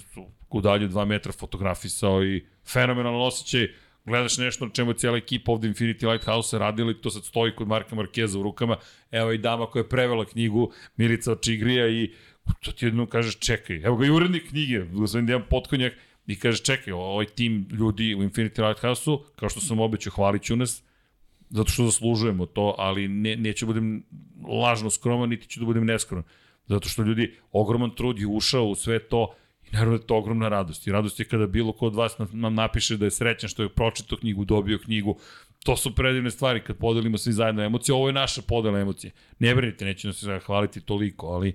u 0.50 0.60
dalje 0.60 0.88
dva 0.88 1.04
metra 1.04 1.32
fotografisao 1.32 2.24
i 2.24 2.44
fenomenalan 2.72 3.26
osjećaj, 3.26 3.68
gledaš 4.04 4.38
nešto 4.38 4.66
na 4.66 4.72
čemu 4.72 4.90
je 4.90 4.96
cijela 4.96 5.16
ekipa 5.16 5.52
ovde 5.52 5.68
Infinity 5.68 6.12
Lighthouse 6.12 6.58
radili, 6.58 7.00
to 7.00 7.10
sad 7.10 7.24
stoji 7.24 7.52
kod 7.56 7.68
Marka 7.68 7.94
Markeza 7.94 8.38
u 8.38 8.42
rukama, 8.42 8.76
evo 9.10 9.32
i 9.32 9.38
dama 9.38 9.66
koja 9.66 9.80
je 9.80 9.88
prevela 9.88 10.24
knjigu 10.24 10.72
Milica 10.96 11.32
Očigrija 11.32 11.88
i 11.88 12.10
to 12.60 12.72
ti 12.72 12.86
jednom 12.86 13.06
kažeš 13.06 13.38
čekaj, 13.38 13.76
evo 13.76 13.96
ga 13.96 14.06
i 14.06 14.10
urednik 14.10 14.48
knjige, 14.48 14.84
gospodin 14.92 15.26
Dejan 15.26 15.42
Potkonjak, 15.50 15.92
i 16.26 16.38
kaže 16.38 16.62
čekaj, 16.62 16.92
ovaj 16.92 17.26
tim 17.26 17.68
ljudi 17.72 18.14
u 18.14 18.18
Infinity 18.18 18.68
Lighthouse-u, 18.68 19.24
kao 19.36 19.48
što 19.48 19.60
sam 19.60 19.80
obećao, 19.80 20.12
hvalit 20.12 20.42
ću 20.42 20.56
nas, 20.56 20.82
zato 21.50 21.70
što 21.70 21.84
zaslužujemo 21.84 22.46
to, 22.46 22.74
ali 22.78 23.08
ne, 23.08 23.36
neću 23.36 23.66
da 23.66 23.72
budem 23.72 24.04
lažno 24.62 24.90
skroman, 24.90 25.28
niti 25.28 25.48
ću 25.48 25.60
da 25.60 25.66
budem 25.66 25.84
neskroman. 25.84 26.24
Zato 26.66 26.88
što 26.88 27.02
ljudi, 27.02 27.34
ogroman 27.52 27.94
trud 27.94 28.18
je 28.18 28.26
ušao 28.26 28.64
u 28.64 28.74
sve 28.74 28.98
to, 28.98 29.34
I 29.72 29.72
naravno 29.72 29.96
da 29.96 30.02
je 30.02 30.06
to 30.06 30.16
ogromna 30.16 30.48
radost. 30.48 30.86
I 30.86 30.92
radost 30.92 31.20
je 31.20 31.28
kada 31.28 31.46
bilo 31.46 31.72
ko 31.72 31.86
od 31.86 31.94
vas 31.94 32.18
nam 32.32 32.54
napiše 32.54 32.96
da 32.96 33.04
je 33.04 33.10
srećan 33.10 33.48
što 33.48 33.62
je 33.62 33.68
pročitao 33.68 34.18
knjigu, 34.18 34.44
dobio 34.44 34.78
knjigu. 34.78 35.18
To 35.64 35.76
su 35.76 35.94
predivne 35.94 36.30
stvari 36.30 36.60
kad 36.64 36.76
podelimo 36.76 37.18
svi 37.18 37.32
zajedno 37.32 37.62
emocije. 37.62 37.94
Ovo 37.94 38.06
je 38.06 38.12
naša 38.12 38.42
podela 38.42 38.80
emocije. 38.80 39.12
Ne 39.38 39.54
brinite, 39.54 39.84
neću 39.84 40.12
se 40.12 40.40
hvaliti 40.46 40.80
toliko, 40.80 41.26
ali 41.26 41.54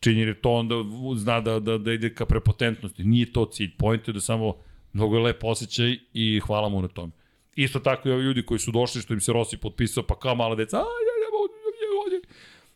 činjer 0.00 0.28
je 0.28 0.40
to 0.40 0.50
onda 0.50 0.74
zna 1.16 1.40
da, 1.40 1.60
da, 1.60 1.78
da 1.78 1.92
ide 1.92 2.14
ka 2.14 2.26
prepotentnosti. 2.26 3.04
Nije 3.04 3.32
to 3.32 3.46
cilj. 3.46 3.70
Point 3.78 4.08
je 4.08 4.14
da 4.14 4.20
samo 4.20 4.54
mnogo 4.92 5.16
je 5.16 5.22
lep 5.22 5.44
osjećaj 5.44 5.98
i 6.12 6.40
hvala 6.40 6.68
mu 6.68 6.82
na 6.82 6.88
tome. 6.88 7.12
Isto 7.54 7.78
tako 7.78 8.08
i 8.08 8.12
ovi 8.12 8.24
ljudi 8.24 8.42
koji 8.42 8.58
su 8.58 8.70
došli 8.70 9.02
što 9.02 9.14
im 9.14 9.20
se 9.20 9.32
Rossi 9.32 9.56
potpisao, 9.56 10.04
pa 10.06 10.18
kao 10.18 10.34
mala 10.34 10.54
deca, 10.54 10.76
aj, 10.76 10.82
aj, 10.82 10.86
aj, 10.86 12.16
aj, 12.16 12.20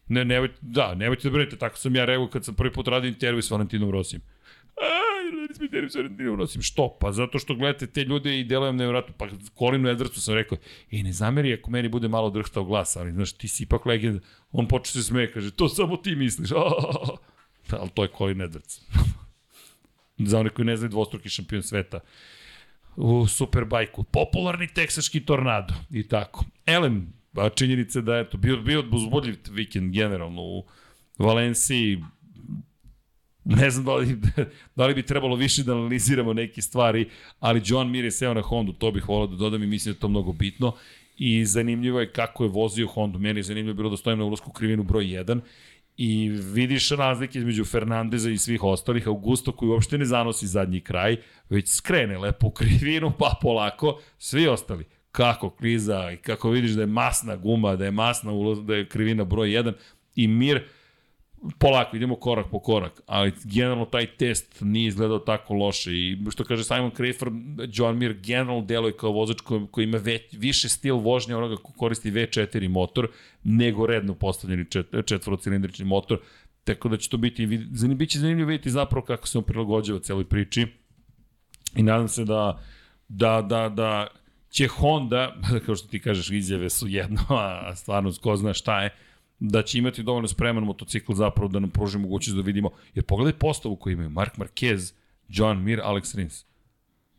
Ne, 0.09 0.25
nemojte, 0.25 0.55
da, 0.61 0.95
nemojte 0.95 1.29
da 1.29 1.33
brinete, 1.33 1.57
tako 1.57 1.79
sam 1.79 1.97
ja 1.97 2.05
rekao 2.05 2.29
kad 2.29 2.45
sam 2.45 2.55
prvi 2.55 2.73
put 2.73 2.89
radio 2.89 3.09
intervju 3.09 3.43
s 3.43 3.51
Valentinom 3.51 3.91
Rosijem. 3.91 4.23
Aj, 4.77 5.55
Smith 5.57 5.73
Davis 5.73 5.95
Valentino 5.95 6.33
unosim. 6.33 6.63
Što? 6.63 6.99
Pa 7.01 7.13
zato 7.13 7.39
što 7.39 7.55
gledate 7.55 7.87
te 7.87 8.05
ljude 8.05 8.41
i 8.41 8.45
delujem 8.45 8.77
nevjerojatno. 8.77 9.15
Pa 9.19 9.29
Colinu 9.59 9.89
Edwardsu 9.89 10.21
sam 10.21 10.35
rekao, 10.35 10.59
ej, 10.93 11.03
ne 11.03 11.13
zameri 11.13 11.55
ako 11.55 11.71
meni 11.71 11.89
bude 11.89 12.09
malo 12.09 12.31
drhtao 12.31 12.65
glas, 12.65 12.97
ali 12.97 13.13
znaš, 13.13 13.33
ti 13.33 13.49
si 13.49 13.63
ipak 13.63 13.87
legenda. 13.87 14.21
On 14.53 14.69
počne 14.69 15.03
se 15.03 15.09
smeje, 15.09 15.33
kaže, 15.33 15.51
to 15.51 15.69
samo 15.69 15.97
ti 15.97 16.17
misliš. 16.17 16.51
ali 17.81 17.91
to 17.95 18.03
je 18.03 18.09
Colin 18.19 18.39
Edwards. 18.39 18.81
Za 20.31 20.39
one 20.39 20.51
koji 20.51 20.67
ne 20.67 20.77
znaju 20.77 20.91
dvostruki 20.91 21.29
šampion 21.29 21.63
sveta 21.63 22.01
u 22.97 23.27
Superbajku. 23.27 24.03
Popularni 24.03 24.69
teksaški 24.75 25.21
tornado 25.21 25.75
i 25.91 26.09
tako. 26.09 26.45
Elem, 26.67 27.13
činjenica 27.55 28.01
da 28.01 28.17
je 28.17 28.31
to 28.31 28.39
bio, 28.39 28.57
bio 28.57 28.85
uzbudljiv 28.93 29.37
vikend 29.51 29.93
generalno 29.93 30.43
u 30.43 30.65
Valenciji, 31.19 32.03
ne 33.47 33.71
znam 33.71 33.85
da 33.85 33.95
li, 33.95 34.17
da 34.77 34.87
li 34.87 34.95
bi 34.95 35.03
trebalo 35.03 35.37
više 35.37 35.63
da 35.63 35.73
analiziramo 35.73 36.33
neke 36.33 36.63
stvari, 36.63 37.09
ali 37.41 37.63
John 37.65 37.91
Mir 37.91 38.05
je 38.05 38.11
seo 38.11 38.35
na 38.35 38.41
Hondu, 38.41 38.73
to 38.73 38.91
bih 38.91 39.09
volao 39.09 39.27
da 39.27 39.37
dodam 39.37 39.63
i 39.63 39.67
mislim 39.67 39.93
da 39.93 39.97
je 39.97 40.01
to 40.01 40.09
mnogo 40.09 40.33
bitno. 40.33 40.73
I 41.19 41.45
zanimljivo 41.45 42.01
je 42.01 42.13
kako 42.13 42.45
je 42.45 42.51
vozio 42.51 42.87
Hondu. 42.87 43.19
Meni 43.19 43.39
je 43.39 43.43
zanimljivo 43.43 43.77
bilo 43.77 43.91
da 43.91 43.97
stojim 43.97 44.19
na 44.19 44.25
ulazku 44.25 44.53
krivinu 44.53 44.83
broj 44.83 45.05
1 45.05 45.41
i 45.97 46.29
vidiš 46.29 46.91
razlike 46.91 47.39
između 47.39 47.65
Fernandeza 47.65 48.31
i 48.31 48.39
svih 48.39 48.63
ostalih, 48.63 49.07
Augusto 49.07 49.53
koji 49.53 49.69
uopšte 49.69 49.99
ne 49.99 50.05
zanosi 50.05 50.47
zadnji 50.47 50.81
kraj, 50.81 51.17
već 51.51 51.69
skrene 51.69 52.19
lepo 52.19 52.51
krivinu, 52.51 53.13
pa 53.19 53.39
polako, 53.43 54.01
svi 54.19 54.49
ostali 54.49 54.85
kako 55.13 55.51
kliza 55.51 56.13
i 56.13 56.17
kako 56.17 56.51
vidiš 56.51 56.71
da 56.71 56.81
je 56.81 56.87
masna 56.87 57.37
guma, 57.37 57.77
da 57.77 57.85
je 57.85 57.91
masna 57.91 58.33
ulaz, 58.33 58.65
da 58.65 58.75
je 58.75 58.89
krivina 58.89 59.25
broj 59.25 59.49
1 59.49 59.73
i 60.15 60.29
Mir 60.29 60.63
polako, 61.59 61.97
idemo 61.97 62.17
korak 62.17 62.47
po 62.51 62.61
korak, 62.61 63.01
ali 63.07 63.33
generalno 63.45 63.85
taj 63.85 64.07
test 64.07 64.61
nije 64.61 64.89
izgledao 64.89 65.19
tako 65.19 65.55
loše 65.55 65.93
i 65.93 66.19
što 66.31 66.45
kaže 66.45 66.65
Simon 66.65 66.91
Crafer, 66.91 67.29
John 67.73 67.99
Mir 67.99 68.13
generalno 68.13 68.63
deluje 68.63 68.97
kao 68.97 69.13
vozač 69.13 69.41
koji, 69.41 69.67
koji 69.71 69.85
ima 69.85 69.99
već, 69.99 70.23
više 70.33 70.69
stil 70.69 70.97
vožnje 70.97 71.37
onoga 71.37 71.57
ko 71.57 71.73
koristi 71.73 72.11
V4 72.11 72.69
motor 72.69 73.09
nego 73.45 73.87
redno 73.87 74.15
postavljeni 74.15 74.65
čet, 74.71 74.87
četvorocilindrični 75.07 75.85
motor, 75.85 76.19
tako 76.65 76.89
da 76.89 76.97
će 76.97 77.11
to 77.11 77.17
biti, 77.17 77.47
bit 77.97 78.11
će 78.11 78.19
zanimljivo 78.19 78.49
vidjeti 78.49 78.71
zapravo 78.71 79.07
kako 79.07 79.27
se 79.27 79.39
on 79.39 79.45
prilagođava 79.45 80.01
celoj 80.01 80.25
priči 80.25 80.67
i 81.77 81.83
nadam 81.83 82.09
se 82.09 82.25
da, 82.25 82.63
da, 83.09 83.43
da, 83.43 83.69
da 83.69 84.07
će 84.51 84.69
Honda, 84.69 85.37
kao 85.67 85.77
što 85.77 85.89
ti 85.89 86.01
kažeš, 86.01 86.31
izjave 86.31 86.71
su 86.71 86.89
jedno, 86.89 87.21
a 87.29 87.77
stvarno 87.77 88.13
ko 88.23 88.37
zna 88.37 88.55
šta 88.55 88.83
je, 88.83 88.91
da 89.41 89.63
će 89.63 89.79
imati 89.79 90.03
dovoljno 90.03 90.29
spreman 90.29 90.65
motocikl 90.65 91.13
zapravo 91.13 91.49
da 91.49 91.59
nam 91.59 91.71
pruži 91.71 91.99
mogućnost 91.99 92.37
da 92.37 92.43
vidimo. 92.43 92.71
Jer 92.95 93.05
pogledaj 93.05 93.39
postavu 93.39 93.77
koju 93.77 93.93
imaju. 93.93 94.11
Mark 94.11 94.37
Marquez, 94.37 94.93
John 95.29 95.63
Mir, 95.63 95.81
Alex 95.85 96.17
Rins. 96.17 96.45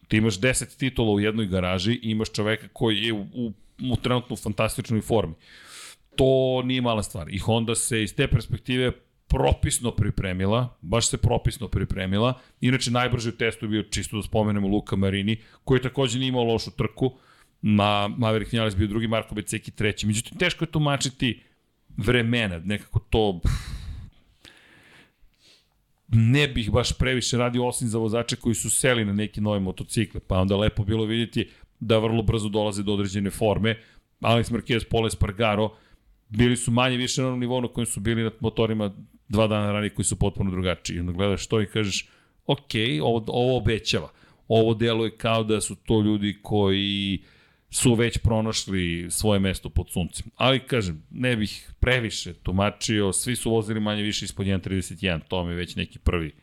Ti 0.07 0.17
imaš 0.17 0.39
10 0.39 0.77
titula 0.77 1.11
u 1.11 1.19
jednoj 1.19 1.45
garaži 1.45 1.93
i 1.93 2.11
imaš 2.11 2.31
čoveka 2.31 2.67
koji 2.73 2.97
je 2.97 3.13
u, 3.13 3.21
u, 3.33 3.51
u 3.91 3.95
trenutno 3.95 4.35
fantastičnoj 4.35 5.01
formi. 5.01 5.33
To 6.15 6.61
nije 6.65 6.81
mala 6.81 7.03
stvar. 7.03 7.29
I 7.29 7.37
Honda 7.37 7.75
se 7.75 8.03
iz 8.03 8.15
te 8.15 8.27
perspektive 8.27 8.91
propisno 9.27 9.91
pripremila, 9.91 10.77
baš 10.81 11.09
se 11.09 11.17
propisno 11.17 11.67
pripremila. 11.67 12.39
Inače, 12.61 12.91
najbrži 12.91 13.29
u 13.29 13.37
testu 13.37 13.65
je 13.65 13.69
bio, 13.69 13.83
čisto 13.83 14.17
da 14.17 14.23
spomenemo, 14.23 14.67
Luka 14.67 14.95
Marini, 14.95 15.37
koji 15.63 15.81
takođe 15.81 16.19
nije 16.19 16.29
imao 16.29 16.43
lošu 16.43 16.71
trku. 16.71 17.11
Ma, 17.61 18.07
Maverick 18.17 18.51
Vinales 18.51 18.75
bio 18.75 18.87
drugi, 18.87 19.07
Marko 19.07 19.35
Beceki 19.35 19.71
treći. 19.71 20.07
Međutim, 20.07 20.37
teško 20.37 20.63
je 20.63 20.71
tumačiti 20.71 21.41
vremena, 21.97 22.59
nekako 22.59 22.99
to... 22.99 23.39
Ne 26.07 26.47
bih 26.47 26.71
baš 26.71 26.97
previše 26.97 27.37
radio 27.37 27.67
osim 27.67 27.87
za 27.87 27.97
vozače 27.97 28.35
koji 28.35 28.55
su 28.55 28.69
seli 28.69 29.05
na 29.05 29.13
neki 29.13 29.41
nove 29.41 29.59
motocikle, 29.59 30.21
pa 30.27 30.39
onda 30.39 30.57
lepo 30.57 30.83
bilo 30.83 31.05
vidjeti 31.05 31.49
da 31.79 31.97
vrlo 31.97 32.21
brzo 32.21 32.49
dolaze 32.49 32.83
do 32.83 32.93
određene 32.93 33.29
forme. 33.29 33.75
Alex 34.21 34.51
Marquez, 34.51 34.85
Paul 34.89 35.07
Espargaro, 35.07 35.75
bili 36.29 36.57
su 36.57 36.71
manje 36.71 36.97
više 36.97 37.21
na 37.21 37.27
onom 37.27 37.39
nivou 37.39 37.61
na 37.61 37.67
kojem 37.67 37.85
su 37.85 37.99
bili 37.99 38.23
na 38.23 38.31
motorima 38.39 38.93
dva 39.29 39.47
dana 39.47 39.71
ranije 39.71 39.89
koji 39.89 40.05
su 40.05 40.19
potpuno 40.19 40.51
drugačiji. 40.51 40.95
I 40.95 40.99
onda 40.99 41.11
gledaš 41.11 41.47
to 41.47 41.61
i 41.61 41.67
kažeš, 41.67 42.09
ok, 42.45 42.71
ovo, 43.01 43.23
ovo 43.27 43.57
obećava. 43.57 44.09
Ovo 44.47 44.73
deluje 44.73 45.17
kao 45.17 45.43
da 45.43 45.61
su 45.61 45.75
to 45.75 46.01
ljudi 46.01 46.39
koji 46.41 47.23
su 47.77 47.93
već 47.93 48.17
pronašli 48.17 49.07
svoje 49.09 49.39
mesto 49.39 49.69
pod 49.69 49.91
suncem. 49.91 50.31
Ali, 50.35 50.59
kažem, 50.59 51.03
ne 51.09 51.35
bih 51.35 51.71
previše 51.79 52.33
tumačio, 52.33 53.13
svi 53.13 53.35
su 53.35 53.51
vozili 53.51 53.79
manje 53.79 54.01
više 54.01 54.25
ispod 54.25 54.45
1.31, 54.45 55.19
to 55.27 55.43
mi 55.43 55.51
je 55.51 55.55
već 55.55 55.75
neki 55.75 55.99
prvi 55.99 56.35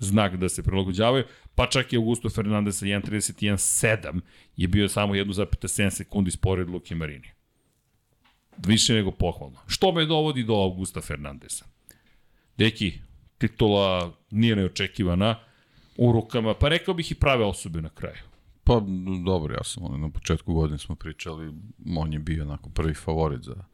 znak 0.00 0.36
da 0.36 0.48
se 0.48 0.62
prilagođavaju, 0.62 1.24
pa 1.54 1.66
čak 1.66 1.92
i 1.92 1.96
Augusto 1.96 2.30
Fernandez 2.30 2.78
sa 2.78 2.86
1.31.7 2.86 4.20
je 4.56 4.68
bio 4.68 4.88
samo 4.88 5.14
1,7 5.14 5.90
sekundi 5.90 6.30
spored 6.30 6.68
Luke 6.68 6.94
Marini. 6.94 7.28
Više 8.66 8.94
nego 8.94 9.10
pohvalno. 9.10 9.58
Što 9.66 9.92
me 9.92 10.06
dovodi 10.06 10.44
do 10.44 10.54
Augusta 10.54 11.00
Fernandeza? 11.00 11.64
Deki, 12.58 12.92
titula 13.38 14.12
nije 14.30 14.56
neočekivana 14.56 15.40
u 15.96 16.12
rukama, 16.12 16.54
pa 16.54 16.68
rekao 16.68 16.94
bih 16.94 17.12
i 17.12 17.14
prave 17.14 17.44
osobe 17.44 17.82
na 17.82 17.88
kraju. 17.88 18.33
Pa 18.64 18.82
dobro, 19.24 19.54
ja 19.54 19.64
sam 19.64 20.00
na 20.00 20.10
početku 20.10 20.54
godine 20.54 20.78
smo 20.78 20.94
pričali, 20.94 21.52
on 21.96 22.12
je 22.12 22.18
bio 22.18 22.44
onako 22.44 22.70
prvi 22.70 22.94
favorit 22.94 23.42
za, 23.42 23.64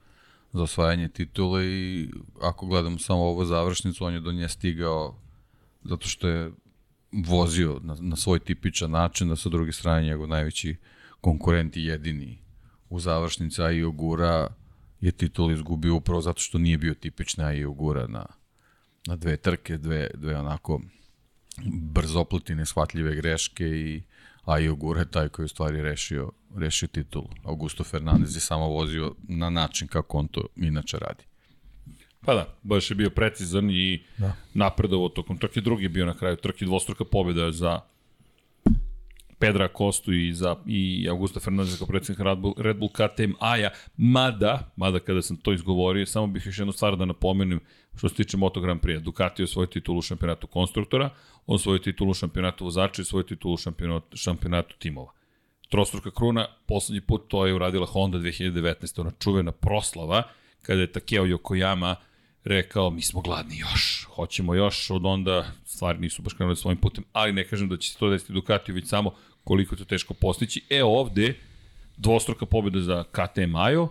za 0.53 0.63
osvajanje 0.63 1.09
titule 1.09 1.67
i 1.67 2.11
ako 2.43 2.67
gledamo 2.67 2.99
samo 2.99 3.23
ovu 3.23 3.45
završnicu, 3.45 4.05
on 4.05 4.15
je 4.15 4.21
do 4.21 4.33
nje 4.33 4.49
stigao 4.49 5.17
zato 5.85 6.09
što 6.09 6.29
je 6.29 6.53
vozio 7.13 7.81
na, 7.83 7.97
na 8.01 8.17
svoj 8.17 8.39
tipičan 8.39 8.91
način, 8.91 9.29
da 9.29 9.37
sa 9.37 9.49
druge 9.49 9.73
strane 9.73 10.07
njegov 10.07 10.29
najveći 10.29 10.77
konkurent 11.21 11.77
i 11.77 11.85
jedini 11.85 12.39
u 12.89 13.01
završnici, 13.01 13.63
a 13.63 13.71
i 13.71 13.85
Ogura 13.85 14.49
je 15.01 15.13
titul 15.13 15.53
izgubio 15.53 15.97
upravo 15.97 16.21
zato 16.21 16.41
što 16.41 16.59
nije 16.59 16.79
bio 16.79 16.95
tipična 16.95 17.53
i 17.53 17.65
Ogura 17.65 18.07
na, 18.07 18.27
na 19.07 19.17
dve 19.17 19.37
trke, 19.37 19.79
dve, 19.79 20.11
dve 20.15 20.37
onako 20.37 20.81
brzopletine, 21.73 22.59
neshvatljive 22.59 23.15
greške 23.15 23.67
i 23.67 24.03
a 24.51 24.59
i 24.59 24.69
Ogura 24.69 25.01
je 25.01 25.11
taj 25.11 25.29
koji 25.29 25.45
je 25.45 25.47
u 25.47 25.49
stvari 25.49 25.83
rešio, 25.83 26.31
rešio 26.57 26.89
titul. 26.89 27.25
Augusto 27.45 27.85
Fernandez 27.85 28.37
je 28.37 28.41
samo 28.41 28.69
vozio 28.69 29.15
na 29.29 29.51
način 29.51 29.89
kako 29.89 30.19
on 30.19 30.29
to 30.29 30.47
inače 30.57 30.99
radi. 30.99 31.25
Pa 32.21 32.35
da, 32.35 32.59
baš 32.63 32.91
je 32.91 32.95
bio 32.95 33.11
precizan 33.11 33.71
i 33.71 34.05
da. 34.19 34.33
napredovo 34.55 35.09
tokom 35.09 35.39
trke. 35.39 35.61
Drugi 35.61 35.85
je 35.85 35.89
bio 35.89 36.07
na 36.07 36.15
kraju 36.15 36.37
trke 36.37 36.65
dvostruka 36.65 37.05
pobjeda 37.05 37.53
za 37.53 37.81
Pedra 39.41 39.69
Kostu 39.69 40.13
i 40.13 40.33
za 40.33 40.57
i 40.67 41.09
Augusta 41.11 41.41
Fernandez 41.41 41.79
kao 41.79 41.87
predsjednik 41.87 42.27
Red 42.27 42.39
Bull, 42.39 42.55
Red 42.59 42.77
Bull 42.77 42.91
KTM 42.93 43.33
Aja, 43.39 43.71
mada, 43.97 44.73
mada 44.77 44.99
kada 44.99 45.23
sam 45.23 45.37
to 45.37 45.53
izgovorio, 45.53 46.07
samo 46.07 46.27
bih 46.27 46.47
još 46.47 46.59
jednu 46.59 46.73
stvar 46.73 46.97
da 46.97 47.05
napomenem 47.05 47.61
što 47.97 48.09
se 48.09 48.15
tiče 48.15 48.37
Moto 48.37 48.61
Grand 48.61 48.81
Prix. 48.81 49.01
Ducati 49.01 49.43
je 49.43 49.47
svoj 49.47 49.71
titul 49.71 49.99
u 49.99 50.03
šampionatu 50.03 50.47
konstruktora, 50.47 51.11
on 51.47 51.59
svoj 51.59 51.83
titul 51.83 52.11
u 52.11 52.15
šampionatu 52.15 52.65
vozača 52.65 53.03
i 53.03 53.05
svoj 53.05 53.27
titul 53.27 53.53
u 53.53 53.57
šampionatu, 53.57 54.17
šampionatu 54.17 54.75
timova. 54.79 55.13
Trostruka 55.69 56.11
kruna, 56.11 56.47
poslednji 56.67 57.01
put 57.01 57.29
to 57.29 57.47
je 57.47 57.55
uradila 57.55 57.87
Honda 57.87 58.19
2019. 58.19 59.01
Ona 59.01 59.11
čuvena 59.19 59.53
proslava, 59.53 60.23
kada 60.63 60.81
je 60.81 60.93
Takeo 60.93 61.25
Yokoyama 61.25 61.95
rekao 62.45 62.91
mi 62.91 63.03
smo 63.03 63.21
gladni 63.21 63.59
još, 63.59 64.07
hoćemo 64.15 64.55
još, 64.55 64.91
od 64.91 65.07
onda 65.07 65.53
stvari 65.65 65.99
nisu 65.99 66.23
baš 66.23 66.33
krenule 66.33 66.57
svojim 66.57 66.79
putem, 66.79 67.05
ali 67.13 67.33
ne 67.33 67.49
kažem 67.49 67.69
da 67.69 67.77
će 67.77 67.91
se 67.93 67.99
to 67.99 68.11
desiti 68.11 68.33
Ducati, 68.33 68.73
već 68.73 68.89
samo 68.89 69.15
koliko 69.51 69.75
je 69.75 69.79
to 69.79 69.85
teško 69.85 70.15
postići. 70.15 70.63
E 70.71 70.85
ovde, 70.85 71.35
dvostruka 71.97 72.47
pobjeda 72.47 72.81
za 72.81 73.05
KTM 73.05 73.57
Ajo, 73.57 73.89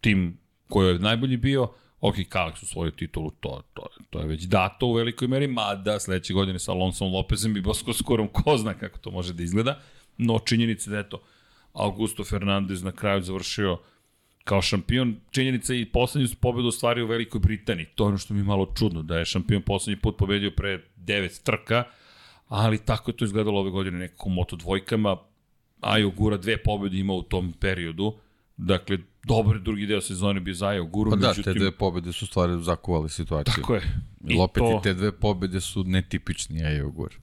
tim 0.00 0.38
koji 0.68 0.88
je 0.88 0.98
najbolji 0.98 1.36
bio, 1.36 1.68
ok, 2.00 2.14
Kalex 2.14 2.64
svoju 2.64 2.90
titulu, 2.90 3.30
to, 3.30 3.62
to, 3.74 3.86
to 4.10 4.20
je 4.20 4.26
već 4.26 4.42
dato 4.42 4.86
u 4.86 4.92
velikoj 4.92 5.28
meri, 5.28 5.46
mada 5.46 6.00
sledeće 6.00 6.32
godine 6.32 6.58
sa 6.58 6.72
Alonsom 6.72 7.12
Lopezem 7.12 7.56
i 7.56 7.60
Bosko 7.60 7.92
Skorom 7.92 8.28
ko 8.28 8.56
zna 8.56 8.74
kako 8.74 8.98
to 8.98 9.10
može 9.10 9.32
da 9.32 9.42
izgleda, 9.42 9.80
no 10.18 10.38
činjenica 10.38 10.90
da 10.90 10.98
eto, 10.98 11.20
Augusto 11.72 12.24
Fernandez 12.24 12.82
na 12.82 12.92
kraju 12.92 13.22
završio 13.22 13.78
kao 14.44 14.62
šampion, 14.62 15.16
činjenica 15.30 15.74
i 15.74 15.84
poslednju 15.84 16.28
pobedu 16.40 16.68
ostvario 16.68 17.04
u 17.04 17.08
Velikoj 17.08 17.40
Britaniji. 17.40 17.86
To 17.94 18.04
je 18.04 18.08
ono 18.08 18.18
što 18.18 18.34
mi 18.34 18.40
je 18.40 18.44
malo 18.44 18.72
čudno, 18.78 19.02
da 19.02 19.18
je 19.18 19.24
šampion 19.24 19.62
poslednji 19.62 20.00
put 20.00 20.16
pobedio 20.16 20.50
pre 20.50 20.84
devet 20.96 21.40
trka, 21.44 21.84
ali 22.48 22.78
tako 22.78 23.10
je 23.10 23.16
to 23.16 23.24
izgledalo 23.24 23.60
ove 23.60 23.70
godine 23.70 23.98
nekako 23.98 24.28
Moto 24.28 24.56
dvojkama. 24.56 25.16
Ajo 25.80 26.10
Gura 26.10 26.36
dve 26.36 26.56
pobede 26.56 26.98
ima 26.98 27.12
u 27.12 27.22
tom 27.22 27.52
periodu. 27.60 28.14
Dakle, 28.56 28.98
dobar 29.24 29.58
drugi 29.58 29.86
deo 29.86 30.00
sezone 30.00 30.40
bio 30.40 30.54
za 30.54 30.68
Ajo 30.68 30.84
Guru. 30.84 31.10
Pa 31.10 31.16
da, 31.16 31.28
međutim... 31.28 31.52
te 31.52 31.58
dve 31.58 31.70
pobede 31.70 32.12
su 32.12 32.26
stvari 32.26 32.62
zakuvali 32.62 33.08
situaciju. 33.08 33.54
Tako 33.54 33.74
je. 33.74 33.82
I, 34.28 34.34
I 34.34 34.38
opet 34.38 34.60
to... 34.60 34.78
i 34.80 34.82
te 34.82 34.94
dve 34.94 35.12
pobede 35.12 35.60
su 35.60 35.84
netipični 35.84 36.64
Ajo 36.64 36.90
Gura. 36.90 37.14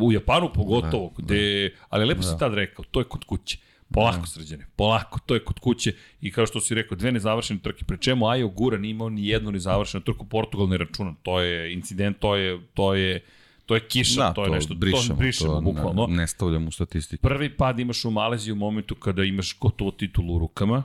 U 0.00 0.12
Japanu 0.12 0.52
pogotovo, 0.54 1.12
da, 1.18 1.24
gde, 1.24 1.68
da. 1.68 1.86
ali 1.88 2.04
lepo 2.04 2.22
da. 2.22 2.28
si 2.28 2.38
tad 2.38 2.54
rekao, 2.54 2.84
to 2.90 3.00
je 3.00 3.04
kod 3.04 3.24
kuće. 3.24 3.58
Polako, 3.94 4.20
da. 4.20 4.26
srđane, 4.26 4.66
polako, 4.76 5.18
to 5.26 5.34
je 5.34 5.44
kod 5.44 5.58
kuće 5.58 5.94
i 6.20 6.32
kao 6.32 6.46
što 6.46 6.60
si 6.60 6.74
rekao, 6.74 6.96
dve 6.96 7.12
nezavršene 7.12 7.60
trke, 7.60 7.84
pre 7.84 7.96
čemu 7.96 8.28
Ajo 8.28 8.48
Gura 8.48 8.78
nije 8.78 8.90
imao 8.90 9.08
ni 9.08 9.26
jednu 9.26 9.50
nezavršenu 9.50 10.04
trku, 10.04 10.24
Portugal 10.24 10.68
ne 10.68 10.78
računam, 10.78 11.16
to 11.22 11.40
je 11.40 11.72
incident, 11.72 12.18
to 12.18 12.36
je, 12.36 12.60
to 12.74 12.94
je, 12.94 13.24
to 13.66 13.74
je 13.74 13.88
kiša, 13.88 14.20
da, 14.20 14.32
to 14.32 14.42
je 14.42 14.48
to 14.48 14.54
nešto, 14.54 14.74
brišemo, 14.74 15.08
to 15.08 15.14
brišemo, 15.14 15.54
to 15.54 15.60
bukvalno. 15.60 16.06
Ne, 16.06 16.16
ne 16.16 16.26
stavljamo 16.26 16.68
u 16.68 16.70
statistiku. 16.70 17.22
Prvi 17.22 17.56
pad 17.56 17.78
imaš 17.78 18.04
u 18.04 18.10
Maleziji 18.10 18.52
u 18.52 18.56
momentu 18.56 18.94
kada 18.94 19.24
imaš 19.24 19.58
gotovo 19.60 19.90
titulu 19.90 20.36
u 20.36 20.38
rukama 20.38 20.82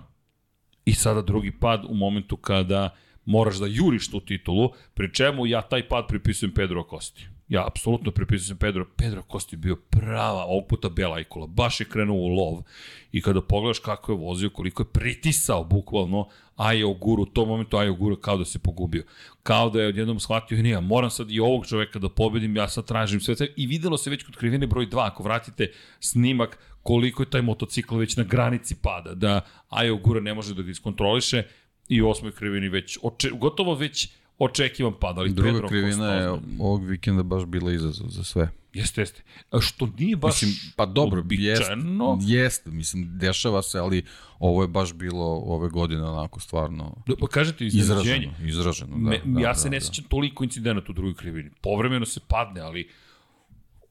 i 0.85 0.93
sada 0.93 1.21
drugi 1.21 1.51
pad 1.51 1.85
u 1.89 1.93
momentu 1.95 2.37
kada 2.37 2.95
moraš 3.25 3.55
da 3.55 3.67
juriš 3.67 4.11
tu 4.11 4.19
titulu, 4.19 4.69
pri 4.93 5.13
čemu 5.13 5.45
ja 5.45 5.61
taj 5.61 5.87
pad 5.87 6.07
pripisujem 6.07 6.53
Pedro 6.53 6.81
Acosti. 6.81 7.27
Ja 7.49 7.67
apsolutno 7.67 8.11
pripisujem 8.11 8.57
Pedro. 8.57 8.85
Pedro 8.97 9.23
Kosti 9.23 9.57
bio 9.57 9.75
prava, 9.75 10.43
ovog 10.43 10.67
puta 10.67 10.89
bela 10.89 11.19
ikola. 11.19 11.47
Baš 11.47 11.79
je 11.79 11.89
krenuo 11.89 12.17
u 12.17 12.27
lov. 12.27 12.63
I 13.11 13.21
kada 13.21 13.41
pogledaš 13.41 13.79
kako 13.79 14.11
je 14.11 14.17
vozio, 14.17 14.49
koliko 14.49 14.83
je 14.83 14.87
pritisao 14.93 15.63
bukvalno 15.63 16.27
Aja 16.55 16.87
Oguru, 16.87 17.23
u 17.23 17.25
tom 17.25 17.47
momentu 17.47 17.77
Aja 17.77 17.91
Oguru 17.91 18.15
kao 18.15 18.37
da 18.37 18.45
se 18.45 18.59
pogubio. 18.59 19.03
Kao 19.43 19.69
da 19.69 19.81
je 19.81 19.87
odjednom 19.87 20.19
shvatio, 20.19 20.61
nije, 20.63 20.81
moram 20.81 21.09
sad 21.09 21.31
i 21.31 21.39
ovog 21.39 21.67
čoveka 21.67 21.99
da 21.99 22.09
pobedim, 22.09 22.55
ja 22.55 22.67
sad 22.67 22.85
tražim 22.85 23.19
sve. 23.19 23.35
I 23.55 23.67
videlo 23.67 23.97
se 23.97 24.09
već 24.09 24.23
kod 24.23 24.35
krivine 24.35 24.67
broj 24.67 24.87
2, 24.87 25.05
ako 25.05 25.23
vratite 25.23 25.71
snimak, 25.99 26.59
koliko 26.83 27.23
je 27.23 27.29
taj 27.29 27.41
motocikl 27.41 27.97
već 27.97 28.17
na 28.17 28.23
granici 28.23 28.75
pada, 28.81 29.13
da 29.13 29.41
Aja 29.69 29.93
Ogura 29.93 30.21
ne 30.21 30.33
može 30.33 30.53
da 30.53 30.61
ga 30.61 30.71
iskontroliše 30.71 31.43
i 31.87 32.01
u 32.01 32.09
osmoj 32.09 32.31
krivini 32.31 32.69
već, 32.69 32.97
oče, 33.01 33.29
gotovo 33.29 33.75
već 33.75 34.09
očekivan 34.39 34.93
pad, 34.99 35.17
ali 35.17 35.33
Druga 35.33 35.51
Pedro 35.51 35.67
krivina 35.67 36.13
je 36.13 36.29
ovog 36.59 36.85
vikenda 36.85 37.23
baš 37.23 37.45
bila 37.45 37.71
izazov 37.71 38.09
za 38.09 38.23
sve. 38.23 38.49
Jeste, 38.73 39.01
jeste. 39.01 39.23
A 39.51 39.61
što 39.61 39.89
nije 39.99 40.15
baš 40.15 40.41
mislim, 40.41 40.73
pa 40.75 40.85
dobro, 40.85 41.23
jeste, 41.29 41.75
jeste, 42.21 42.71
mislim, 42.71 43.17
dešava 43.17 43.61
se, 43.61 43.79
ali 43.79 44.03
ovo 44.39 44.61
je 44.61 44.67
baš 44.67 44.93
bilo 44.93 45.25
ove 45.25 45.69
godine 45.69 46.03
onako 46.03 46.39
stvarno 46.39 47.03
da, 47.07 47.15
pa 47.19 47.27
kažete 47.27 47.65
izraženo, 47.65 48.31
izraženo, 48.45 48.91
da, 48.91 49.09
Me, 49.09 49.21
da, 49.25 49.39
ja 49.41 49.55
se 49.55 49.69
da, 49.69 49.71
ne 49.71 49.81
sećam 49.81 50.03
da. 50.03 50.09
toliko 50.09 50.43
incidenata 50.43 50.91
u 50.91 50.93
drugoj 50.93 51.15
krivini. 51.15 51.49
Povremeno 51.61 52.05
se 52.05 52.19
padne, 52.27 52.61
ali 52.61 52.89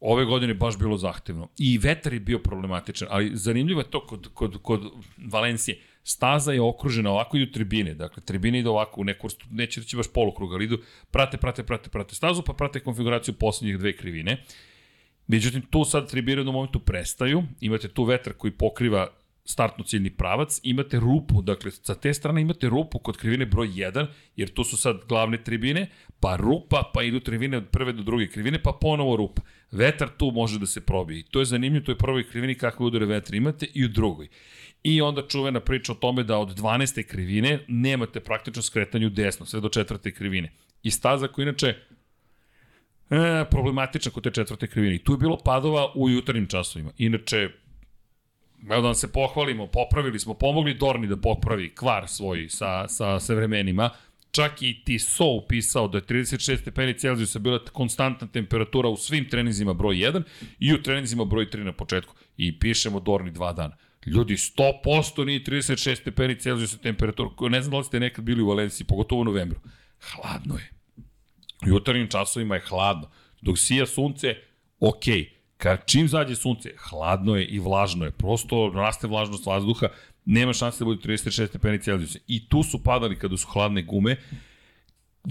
ove 0.01 0.24
godine 0.24 0.55
baš 0.55 0.78
bilo 0.78 0.97
zahtevno. 0.97 1.48
I 1.59 1.78
vetar 1.78 2.12
je 2.12 2.20
bio 2.20 2.39
problematičan, 2.39 3.09
ali 3.10 3.36
zanimljivo 3.36 3.81
je 3.81 3.90
to 3.90 4.06
kod, 4.06 4.28
kod, 4.35 4.59
kod 4.62 4.81
Valencije 5.16 5.81
staza 6.07 6.53
je 6.53 6.61
okružena, 6.61 7.11
ovako 7.11 7.37
idu 7.37 7.53
tribine, 7.53 7.95
dakle, 7.95 8.23
tribine 8.23 8.59
idu 8.59 8.70
ovako 8.70 9.01
u 9.01 9.05
neku 9.05 9.27
vrstu, 9.27 9.47
neće 9.51 9.81
reći 9.81 9.97
baš 9.97 10.07
polukrug, 10.15 10.53
ali 10.55 10.65
idu, 10.65 10.78
prate, 11.11 11.37
prate, 11.37 11.62
prate, 11.62 11.91
prate 11.91 12.15
stazu, 12.15 12.43
pa 12.43 12.53
prate 12.53 12.81
konfiguraciju 12.81 13.35
poslednjih 13.35 13.78
dve 13.78 13.97
krivine. 13.97 14.37
Međutim, 15.27 15.62
tu 15.70 15.85
sad 15.85 16.11
tribine 16.11 16.43
u 16.43 16.53
momentu 16.53 16.78
prestaju, 16.78 17.43
imate 17.61 17.89
tu 17.89 18.05
vetar 18.05 18.33
koji 18.33 18.51
pokriva 18.51 19.09
startno 19.45 19.85
ciljni 19.85 20.11
pravac, 20.11 20.61
imate 20.62 21.01
rupu, 21.01 21.43
dakle, 21.43 21.70
sa 21.70 21.95
te 21.95 22.15
strane 22.15 22.41
imate 22.41 22.69
rupu 22.69 22.99
kod 22.99 23.16
krivine 23.16 23.47
broj 23.47 23.69
1, 23.69 24.07
jer 24.37 24.55
tu 24.55 24.65
su 24.65 24.77
sad 24.77 24.97
glavne 25.09 25.45
tribine, 25.45 25.87
pa 26.20 26.37
rupa, 26.37 26.91
pa 26.95 27.03
idu 27.03 27.20
tribine 27.20 27.57
od 27.57 27.69
prve 27.69 27.93
do 27.93 28.03
druge 28.03 28.28
krivine, 28.28 28.62
pa 28.62 28.73
ponovo 28.81 29.16
rupa. 29.16 29.43
Vetar 29.70 30.09
tu 30.19 30.31
može 30.31 30.59
da 30.59 30.66
se 30.66 30.81
probije. 30.81 31.20
I 31.20 31.23
to 31.23 31.39
je 31.39 31.45
zanimljivo, 31.45 31.85
to 31.85 31.93
je 31.93 31.99
prvoj 31.99 32.28
krivini 32.28 32.55
kakve 32.55 32.87
udare 32.87 33.07
vetra 33.07 33.37
imate 33.37 33.66
i 33.74 33.85
u 33.85 33.89
drugoj. 33.89 34.28
I 34.82 35.03
onda 35.03 35.23
čuvena 35.28 35.61
priča 35.61 35.93
o 35.93 35.94
tome 35.94 36.23
da 36.23 36.39
od 36.39 36.59
12. 36.59 37.07
krivine 37.07 37.59
nemate 37.69 38.20
praktično 38.20 38.62
skretanje 38.62 39.07
u 39.07 39.11
desno, 39.11 39.47
sve 39.47 39.61
do 39.61 39.69
četvrte 39.69 40.12
krivine. 40.12 40.53
i 40.82 40.90
staza 40.90 41.28
koja 41.28 41.43
inače 41.43 41.66
e, 43.11 43.44
problematična 43.51 44.12
kod 44.12 44.23
te 44.23 44.31
četvrte 44.31 44.66
krivine. 44.66 44.94
I 44.94 45.05
tu 45.05 45.12
je 45.12 45.19
bilo 45.19 45.39
padova 45.44 45.93
u 45.94 46.09
jutarnjim 46.11 46.47
časovima. 46.47 46.90
Inače, 46.98 47.36
evo 48.70 48.81
da 48.82 48.86
vam 48.86 48.94
se 48.94 49.12
pohvalimo, 49.12 49.66
popravili 49.66 50.19
smo, 50.19 50.35
pomogli 50.35 50.74
Dorni 50.74 51.07
da 51.07 51.16
popravi 51.16 51.74
kvar 51.74 52.09
svoj 52.09 52.48
sa, 52.48 52.89
sa, 52.89 53.20
sa 53.20 53.35
vremenima. 53.35 53.90
Čak 54.31 54.62
i 54.62 54.85
Tiso 54.85 55.27
upisao 55.27 55.89
da 55.89 55.98
je 55.98 56.03
36 56.03 56.61
stepeni 56.61 56.98
Celzijusa 56.98 57.39
bila 57.39 57.59
konstantna 57.73 58.27
temperatura 58.27 58.89
u 58.89 58.97
svim 58.97 59.28
treninzima 59.28 59.73
broj 59.74 59.97
1 59.97 60.23
i 60.59 60.74
u 60.74 60.82
treninzima 60.82 61.24
broj 61.24 61.47
3 61.51 61.65
na 61.65 61.73
početku. 61.73 62.15
I 62.36 62.59
pišemo 62.59 63.01
Dorni 63.01 63.31
dva 63.31 63.53
dana. 63.53 63.77
Ljudi, 64.07 64.35
100% 64.35 65.24
nije 65.24 65.41
36 65.45 66.01
stepeni 66.01 66.41
Celzijusa 66.41 66.78
temperatura. 66.78 67.31
Ne 67.49 67.62
znam 67.62 67.70
da 67.70 67.78
li 67.78 67.85
ste 67.85 68.01
nekad 68.01 68.24
bili 68.24 68.43
u 68.43 68.49
Valenciji, 68.49 68.87
pogotovo 68.87 69.20
u 69.20 69.24
novembru. 69.24 69.61
Hladno 70.01 70.55
je. 70.55 70.70
U 71.66 71.69
jutarnjim 71.69 72.09
časovima 72.09 72.55
je 72.55 72.61
hladno. 72.69 73.11
Dok 73.41 73.59
sija 73.59 73.87
sunce, 73.87 74.35
okej. 74.81 75.31
Kad 75.57 75.87
čim 75.87 76.09
zađe 76.09 76.35
sunce, 76.35 76.70
hladno 76.78 77.37
je 77.37 77.47
i 77.47 77.59
vlažno 77.59 78.05
je. 78.05 78.11
Prosto 78.11 78.73
raste 78.74 79.07
vlažnost 79.07 79.47
vazduha, 79.47 79.89
nema 80.24 80.53
šanse 80.53 80.78
da 80.78 80.85
bude 80.85 81.09
36 81.09 81.47
stepeni 81.47 81.83
Celzijusa. 81.83 82.19
I 82.27 82.49
tu 82.49 82.62
su 82.62 82.83
padali 82.83 83.19
kada 83.19 83.37
su 83.37 83.49
hladne 83.49 83.83
gume. 83.83 84.16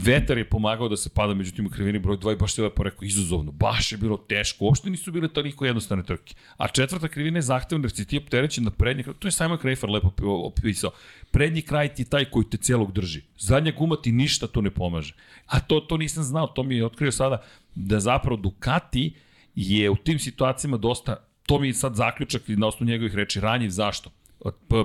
Vetar 0.04 0.38
je 0.38 0.50
pomagao 0.50 0.90
da 0.90 0.98
se 0.98 1.10
pada, 1.10 1.34
međutim 1.34 1.66
u 1.66 1.70
krivini 1.70 2.00
broj 2.00 2.18
2 2.18 2.34
i 2.34 2.36
baš 2.36 2.54
se 2.54 2.64
lepo 2.64 2.84
rekao 2.84 3.06
izazovno. 3.06 3.52
Baš 3.52 3.92
je 3.92 3.98
bilo 3.98 4.18
teško, 4.18 4.66
uopšte 4.66 4.90
nisu 4.90 5.12
bile 5.12 5.28
toliko 5.28 5.66
jednostavne 5.66 6.04
trke. 6.04 6.36
A 6.58 6.68
četvrta 6.68 7.08
krivina 7.08 7.38
je 7.38 7.42
zahtevna 7.42 7.86
jer 7.86 7.92
si 7.92 8.06
ti 8.06 8.18
opterećen 8.18 8.64
na 8.64 8.72
prednji 8.72 9.04
kraj. 9.04 9.16
To 9.20 9.28
je 9.28 9.32
Simon 9.32 9.58
Krafer 9.58 9.90
lepo 9.90 10.12
opisao. 10.26 10.92
Prednji 11.32 11.62
kraj 11.62 11.94
ti 11.94 12.06
taj 12.06 12.26
koji 12.26 12.50
te 12.50 12.58
celog 12.58 12.92
drži. 12.92 13.22
Zadnja 13.38 13.72
guma 13.72 13.96
ti 13.96 14.12
ništa 14.12 14.48
tu 14.48 14.62
ne 14.62 14.72
pomaže. 14.72 15.16
A 15.46 15.60
to, 15.60 15.80
to 15.80 15.98
nisam 15.98 16.24
znao, 16.24 16.48
to 16.48 16.64
mi 16.64 16.76
je 16.76 16.86
otkrio 16.86 17.12
sada 17.12 17.44
da 17.76 18.00
zapravo 18.00 18.38
Ducati 18.38 19.14
je 19.56 19.90
u 19.90 19.96
tim 19.96 20.20
situacijama 20.20 20.78
dosta, 20.78 21.16
to 21.46 21.60
mi 21.60 21.68
je 21.68 21.74
sad 21.74 21.96
zaključak 21.96 22.42
na 22.48 22.68
osnovu 22.68 22.90
njegovih 22.90 23.16
reči, 23.16 23.40
ranjiv 23.40 23.70
zašto? 23.70 24.12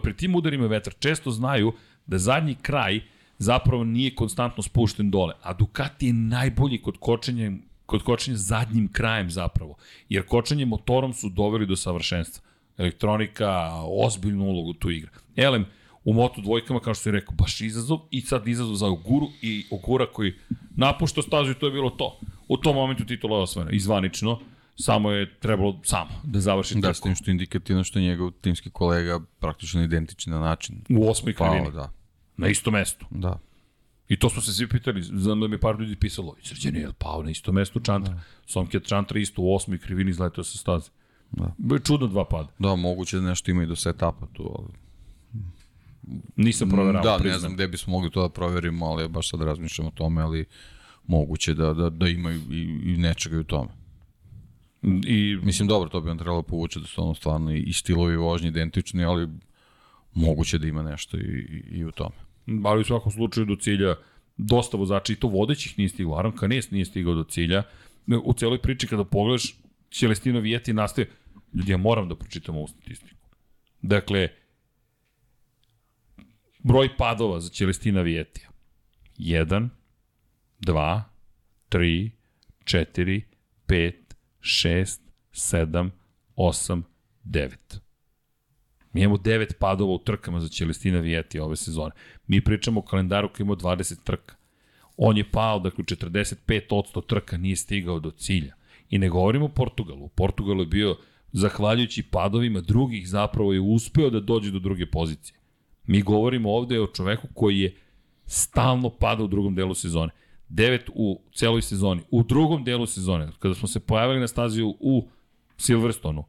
Pri 0.03 0.16
tim 0.16 0.35
udarima 0.35 0.66
vetra 0.66 0.93
često 0.99 1.31
znaju 1.31 1.73
da 2.07 2.19
zadnji 2.19 2.55
kraj 2.62 3.01
zapravo 3.41 3.85
nije 3.85 4.15
konstantno 4.15 4.62
spušten 4.62 5.11
dole, 5.11 5.35
a 5.43 5.53
Ducati 5.53 6.07
je 6.07 6.12
najbolji 6.12 6.83
kod 6.83 6.97
kočenja, 7.01 7.53
kod 7.87 8.03
kočenja 8.03 8.37
zadnjim 8.37 8.89
krajem 8.93 9.31
zapravo, 9.31 9.77
jer 10.09 10.27
kočenje 10.27 10.67
motorom 10.67 11.12
su 11.12 11.29
doveli 11.29 11.67
do 11.67 11.77
savršenstva. 11.77 12.45
Elektronika 12.79 13.71
ozbiljnu 14.05 14.45
ulogu 14.45 14.73
tu 14.73 14.91
igra. 14.91 15.11
Elem, 15.37 15.65
u 16.05 16.12
moto 16.12 16.41
dvojkama, 16.41 16.81
kao 16.81 16.95
što 16.95 17.09
je 17.09 17.12
rekao, 17.12 17.35
baš 17.35 17.61
izazov 17.61 17.99
i 18.11 18.21
sad 18.21 18.49
izazov 18.49 18.75
za 18.75 18.87
Oguru 18.87 19.27
i 19.43 19.65
Ogura 19.71 20.07
koji 20.07 20.35
napušta 20.77 21.23
stazu 21.23 21.51
i 21.51 21.55
to 21.55 21.67
je 21.67 21.73
bilo 21.73 21.91
to. 21.91 22.21
U 22.49 22.57
tom 22.57 22.75
momentu 22.75 23.05
titula 23.05 23.37
je 23.37 23.43
osvojena, 23.43 23.71
izvanično, 23.71 24.41
samo 24.77 25.11
je 25.11 25.39
trebalo 25.39 25.81
samo 25.85 26.11
da 26.25 26.41
završi 26.41 26.75
da, 26.75 26.95
s 26.95 27.01
tim 27.01 27.15
što 27.15 27.31
je 27.31 27.33
indikativno 27.33 27.85
što 27.85 27.99
je 27.99 28.03
njegov 28.03 28.31
timski 28.31 28.71
kolega 28.71 29.21
praktično 29.39 29.83
identičan 29.83 30.33
na 30.33 30.41
način. 30.41 30.83
U 30.89 31.11
osmoj 31.11 31.35
krivini. 31.35 31.73
da. 31.73 32.00
Na 32.41 32.49
isto 32.49 32.71
mesto. 32.71 33.07
Da. 33.11 33.39
I 34.09 34.17
to 34.17 34.31
smo 34.31 34.43
se 34.43 34.53
svi 34.53 34.69
pitali, 34.69 35.03
znam 35.03 35.41
da 35.41 35.49
mi 35.49 35.55
je 35.55 35.61
par 35.61 35.81
ljudi 35.81 35.97
pisalo, 35.97 36.37
srđan 36.43 36.77
je 36.77 36.89
pao 36.99 37.23
na 37.23 37.31
isto 37.31 37.53
mesto 37.53 37.81
Čantra. 37.81 38.15
Da. 38.15 38.21
Somket 38.47 38.87
Čantra 38.87 39.19
isto 39.19 39.43
u 39.43 39.55
osmoj 39.55 39.79
krivini 39.79 40.11
izletao 40.11 40.45
sa 40.45 40.59
staze. 40.59 40.91
Da. 41.31 41.55
Bilo 41.59 41.77
je 41.77 41.85
čudno 41.85 42.07
dva 42.07 42.25
pada. 42.25 42.49
Da, 42.59 42.77
moguće 42.77 43.17
da 43.17 43.23
nešto 43.23 43.51
ima 43.51 43.62
i 43.62 43.67
do 43.67 43.77
setapa 43.77 44.27
tu, 44.33 44.57
ali... 44.59 44.69
Nisam 46.37 46.71
proverao. 46.71 47.03
Da, 47.03 47.17
priznam. 47.19 47.33
ne 47.33 47.39
znam 47.39 47.55
gde 47.55 47.69
bismo 47.69 47.91
mogli 47.91 48.11
to 48.11 48.23
da 48.23 48.29
proverimo, 48.29 48.87
ali 48.87 49.09
baš 49.09 49.31
sad 49.31 49.43
razmišljam 49.43 49.89
o 49.89 49.91
tome, 49.91 50.23
ali 50.23 50.45
moguće 51.07 51.55
da, 51.55 51.73
da, 51.73 51.91
da 51.91 52.09
ima 52.09 52.33
i, 52.33 52.39
i 52.85 52.97
nečega 52.97 53.37
i 53.37 53.41
u 53.41 53.45
tome. 53.45 53.69
I, 55.07 55.39
Mislim, 55.43 55.69
dobro, 55.69 55.89
to 55.89 56.01
bi 56.01 56.11
on 56.11 56.19
trebalo 56.19 56.43
povući 56.43 56.81
da 56.81 56.87
su 56.87 57.03
ono 57.03 57.15
stvarno 57.15 57.53
i 57.53 57.73
stilovi 57.73 58.17
vožnje 58.17 58.49
identični, 58.49 59.05
ali 59.05 59.29
moguće 60.15 60.59
da 60.59 60.67
ima 60.67 60.83
nešto 60.83 61.17
i, 61.17 61.21
i, 61.21 61.79
i 61.79 61.85
u 61.85 61.93
tome. 61.93 62.30
Ali 62.65 62.81
u 62.81 62.85
svakom 62.85 63.12
slučaju 63.12 63.47
do 63.47 63.57
cilja 63.57 63.97
dosta 64.37 64.77
vozača 64.77 65.12
i 65.12 65.17
to 65.17 65.29
vodećih 65.29 65.79
nije 65.79 65.89
stiglo. 65.89 66.17
Aron 66.17 66.37
Kanes 66.37 66.71
nije 66.71 66.85
stigao 66.85 67.15
do 67.15 67.25
cilja. 67.25 67.62
U 68.25 68.33
celoj 68.33 68.59
priči 68.59 68.87
kada 68.87 69.05
pogledaš, 69.05 69.55
Celestino 69.93 70.41
Vijeti 70.41 70.73
nastaje, 70.73 71.11
ljudi, 71.55 71.73
ja 71.73 71.77
moram 71.77 72.09
da 72.09 72.15
pročitam 72.15 72.57
ovu 72.57 72.67
statistiku. 72.69 73.27
Dakle, 73.83 74.29
broj 76.59 76.97
padova 76.97 77.41
za 77.41 77.49
Celestina 77.49 78.03
Vijetija. 78.03 78.49
1, 79.19 79.69
2, 80.61 81.03
3, 81.71 82.11
4, 82.65 83.23
5, 83.67 83.95
6, 84.41 85.01
7, 85.33 85.91
8, 86.37 86.83
9. 87.25 87.79
Mi 88.93 89.01
imamo 89.01 89.17
9 89.17 89.53
padova 89.59 89.93
u 89.93 89.99
trkama 89.99 90.41
za 90.41 90.49
Celestina 90.49 91.01
Vijeti 91.01 91.39
ove 91.39 91.57
sezone. 91.57 91.91
Mi 92.27 92.45
pričamo 92.45 92.81
o 92.81 92.83
kalendaru 92.83 93.29
koji 93.29 93.45
ima 93.45 93.57
20 93.57 94.05
trka. 94.05 94.35
On 94.97 95.17
je 95.17 95.31
pao, 95.31 95.59
dakle, 95.59 95.85
45% 95.85 97.07
trka 97.07 97.37
nije 97.37 97.57
stigao 97.57 98.01
do 98.01 98.11
cilja. 98.11 98.55
I 98.91 98.99
ne 98.99 99.09
govorimo 99.09 99.45
o 99.45 99.49
Portugalu. 99.49 100.09
Portugalu 100.09 100.61
je 100.61 100.67
bio, 100.67 100.97
zahvaljujući 101.33 102.03
padovima 102.03 102.61
drugih, 102.61 103.09
zapravo 103.09 103.53
je 103.53 103.61
uspeo 103.61 104.11
da 104.11 104.21
dođe 104.21 104.51
do 104.51 104.59
druge 104.59 104.87
pozicije. 104.87 105.39
Mi 105.87 106.03
govorimo 106.03 106.53
ovde 106.53 106.81
o 106.81 106.87
čoveku 106.87 107.29
koji 107.35 107.61
je 107.61 107.75
stalno 108.27 108.91
pada 108.91 109.25
u 109.25 109.29
drugom 109.29 109.55
delu 109.55 109.75
sezone. 109.75 110.12
9 110.51 110.91
u 110.95 111.21
celoj 111.35 111.62
sezoni. 111.62 112.03
U 112.11 112.23
drugom 112.23 112.65
delu 112.65 112.87
sezone, 112.87 113.29
kada 113.39 113.55
smo 113.55 113.69
se 113.69 113.81
pojavili 113.81 114.21
na 114.21 114.29
stazi 114.29 114.62
u 114.62 115.09
Silverstonu, 115.57 116.25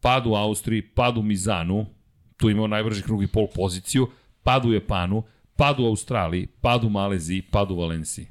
pad 0.00 0.26
u 0.26 0.34
Austriji, 0.34 0.82
pad 0.82 1.18
u 1.18 1.22
Mizanu, 1.22 1.86
tu 2.36 2.50
imao 2.50 2.66
najbrži 2.66 3.02
krug 3.02 3.22
i 3.22 3.26
pol 3.26 3.46
poziciju, 3.54 4.08
pad 4.42 4.66
u 4.66 4.72
Japanu, 4.72 5.22
pad 5.56 5.80
u 5.80 5.86
Australiji, 5.86 6.46
pad 6.46 6.84
u 6.84 6.88
Maleziji, 6.88 7.42
pad 7.42 7.70
u 7.70 7.76
Valenciji. 7.76 8.26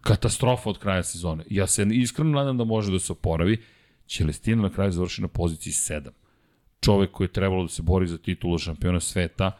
Katastrofa 0.00 0.70
od 0.70 0.78
kraja 0.78 1.02
sezone. 1.02 1.44
Ja 1.50 1.66
se 1.66 1.86
iskreno 1.90 2.30
nadam 2.30 2.58
da 2.58 2.64
može 2.64 2.92
da 2.92 2.98
se 2.98 3.12
oporavi. 3.12 3.62
Celestino 4.08 4.62
na 4.62 4.70
kraju 4.70 4.92
završi 4.92 5.22
na 5.22 5.28
poziciji 5.28 5.72
7. 5.72 6.10
Čovek 6.80 7.10
koji 7.10 7.24
je 7.24 7.32
trebalo 7.32 7.62
da 7.62 7.68
se 7.68 7.82
bori 7.82 8.06
za 8.06 8.18
titulu 8.18 8.58
šampiona 8.58 9.00
sveta, 9.00 9.52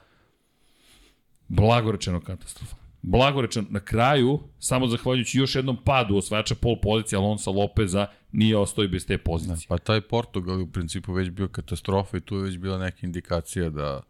blagorečeno 1.48 2.20
katastrofa 2.20 2.85
blagorečan 3.07 3.66
na 3.70 3.81
kraju, 3.81 4.39
samo 4.59 4.87
zahvaljujući 4.87 5.39
još 5.39 5.55
jednom 5.55 5.77
padu 5.85 6.16
osvajača 6.16 6.55
pol 6.55 6.81
pozicije 6.83 7.19
Alonso 7.19 7.53
Lopeza, 7.53 8.07
nije 8.33 8.57
ostao 8.57 8.85
i 8.85 8.89
bez 8.89 9.07
te 9.07 9.19
pozicije. 9.19 9.66
Pa 9.69 9.78
taj 9.78 10.01
Portugal 10.01 10.62
u 10.62 10.66
principu 10.66 11.12
već 11.12 11.31
bio 11.31 11.49
katastrofa 11.49 12.16
i 12.16 12.20
tu 12.20 12.37
je 12.37 12.43
već 12.43 12.59
bila 12.59 12.78
neka 12.78 12.99
indikacija 13.03 13.70
da 13.70 14.01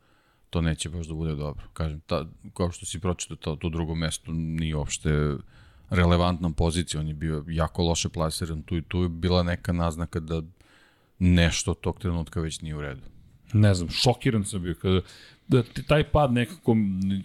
to 0.51 0.61
neće 0.61 0.89
baš 0.89 1.07
da 1.07 1.15
bude 1.15 1.35
dobro. 1.35 1.65
Kažem, 1.73 2.01
ta, 2.01 2.27
kao 2.55 2.71
što 2.71 2.87
si 2.87 3.01
pročitao, 3.01 3.37
to, 3.37 3.57
to 3.57 3.69
drugo 3.69 3.95
mesto 3.95 4.33
nije 4.33 4.77
uopšte 4.77 5.37
relevantna 5.91 6.51
pozicija, 6.51 7.01
on 7.01 7.09
je 7.09 7.15
bio 7.15 7.45
jako 7.49 7.83
loše 7.83 8.09
plasiran 8.09 8.63
tu 8.63 8.77
i 8.77 8.83
tu 8.83 9.03
je 9.03 9.09
bila 9.09 9.43
neka 9.43 9.73
naznaka 9.73 10.21
da 10.21 10.43
nešto 11.19 11.75
tog 11.75 11.99
trenutka 11.99 12.41
već 12.41 12.61
nije 12.61 12.77
u 12.77 12.81
redu. 12.81 13.03
Ne 13.53 13.75
znam, 13.75 13.91
šokiran 13.91 14.45
sam 14.45 14.63
bio 14.63 14.75
kada 14.75 15.01
da 15.49 15.63
taj 15.89 16.05
pad 16.11 16.33
nekako 16.33 16.77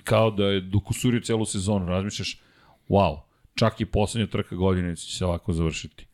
kao 0.03 0.31
da 0.31 0.45
je 0.45 0.61
dokusurio 0.61 1.22
celu 1.22 1.45
sezonu, 1.45 1.85
razmišljaš, 1.85 2.41
wow, 2.89 3.19
čak 3.56 3.81
i 3.81 3.85
poslednja 3.85 4.27
trka 4.27 4.56
godine 4.56 4.95
će 4.95 5.18
se 5.18 5.26
ovako 5.26 5.53
završiti. 5.53 6.06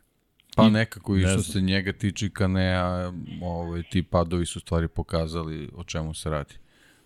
Pa 0.55 0.69
nekako 0.69 1.17
i 1.17 1.21
što 1.21 1.43
se 1.43 1.61
njega 1.61 1.93
tiče 1.93 2.29
Kanea, 2.29 3.13
ovaj, 3.41 3.83
ti 3.83 4.03
padovi 4.03 4.45
su 4.45 4.59
stvari 4.59 4.87
pokazali 4.87 5.69
o 5.75 5.83
čemu 5.83 6.13
se 6.13 6.29
radi. 6.29 6.53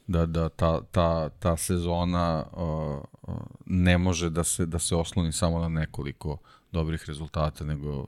Da, 0.08 0.26
da 0.26 0.50
ta, 0.50 0.82
ta, 0.82 1.30
ta 1.30 1.58
sezona 1.58 2.46
uh, 2.54 3.36
ne 3.66 3.98
može 3.98 4.30
da 4.30 4.44
se, 4.44 4.66
da 4.66 4.80
se 4.80 4.96
osloni 4.96 5.32
samo 5.32 5.60
na 5.60 5.70
nekoliko 5.70 6.38
dobrih 6.72 7.04
rezultata, 7.08 7.66
nego 7.66 8.08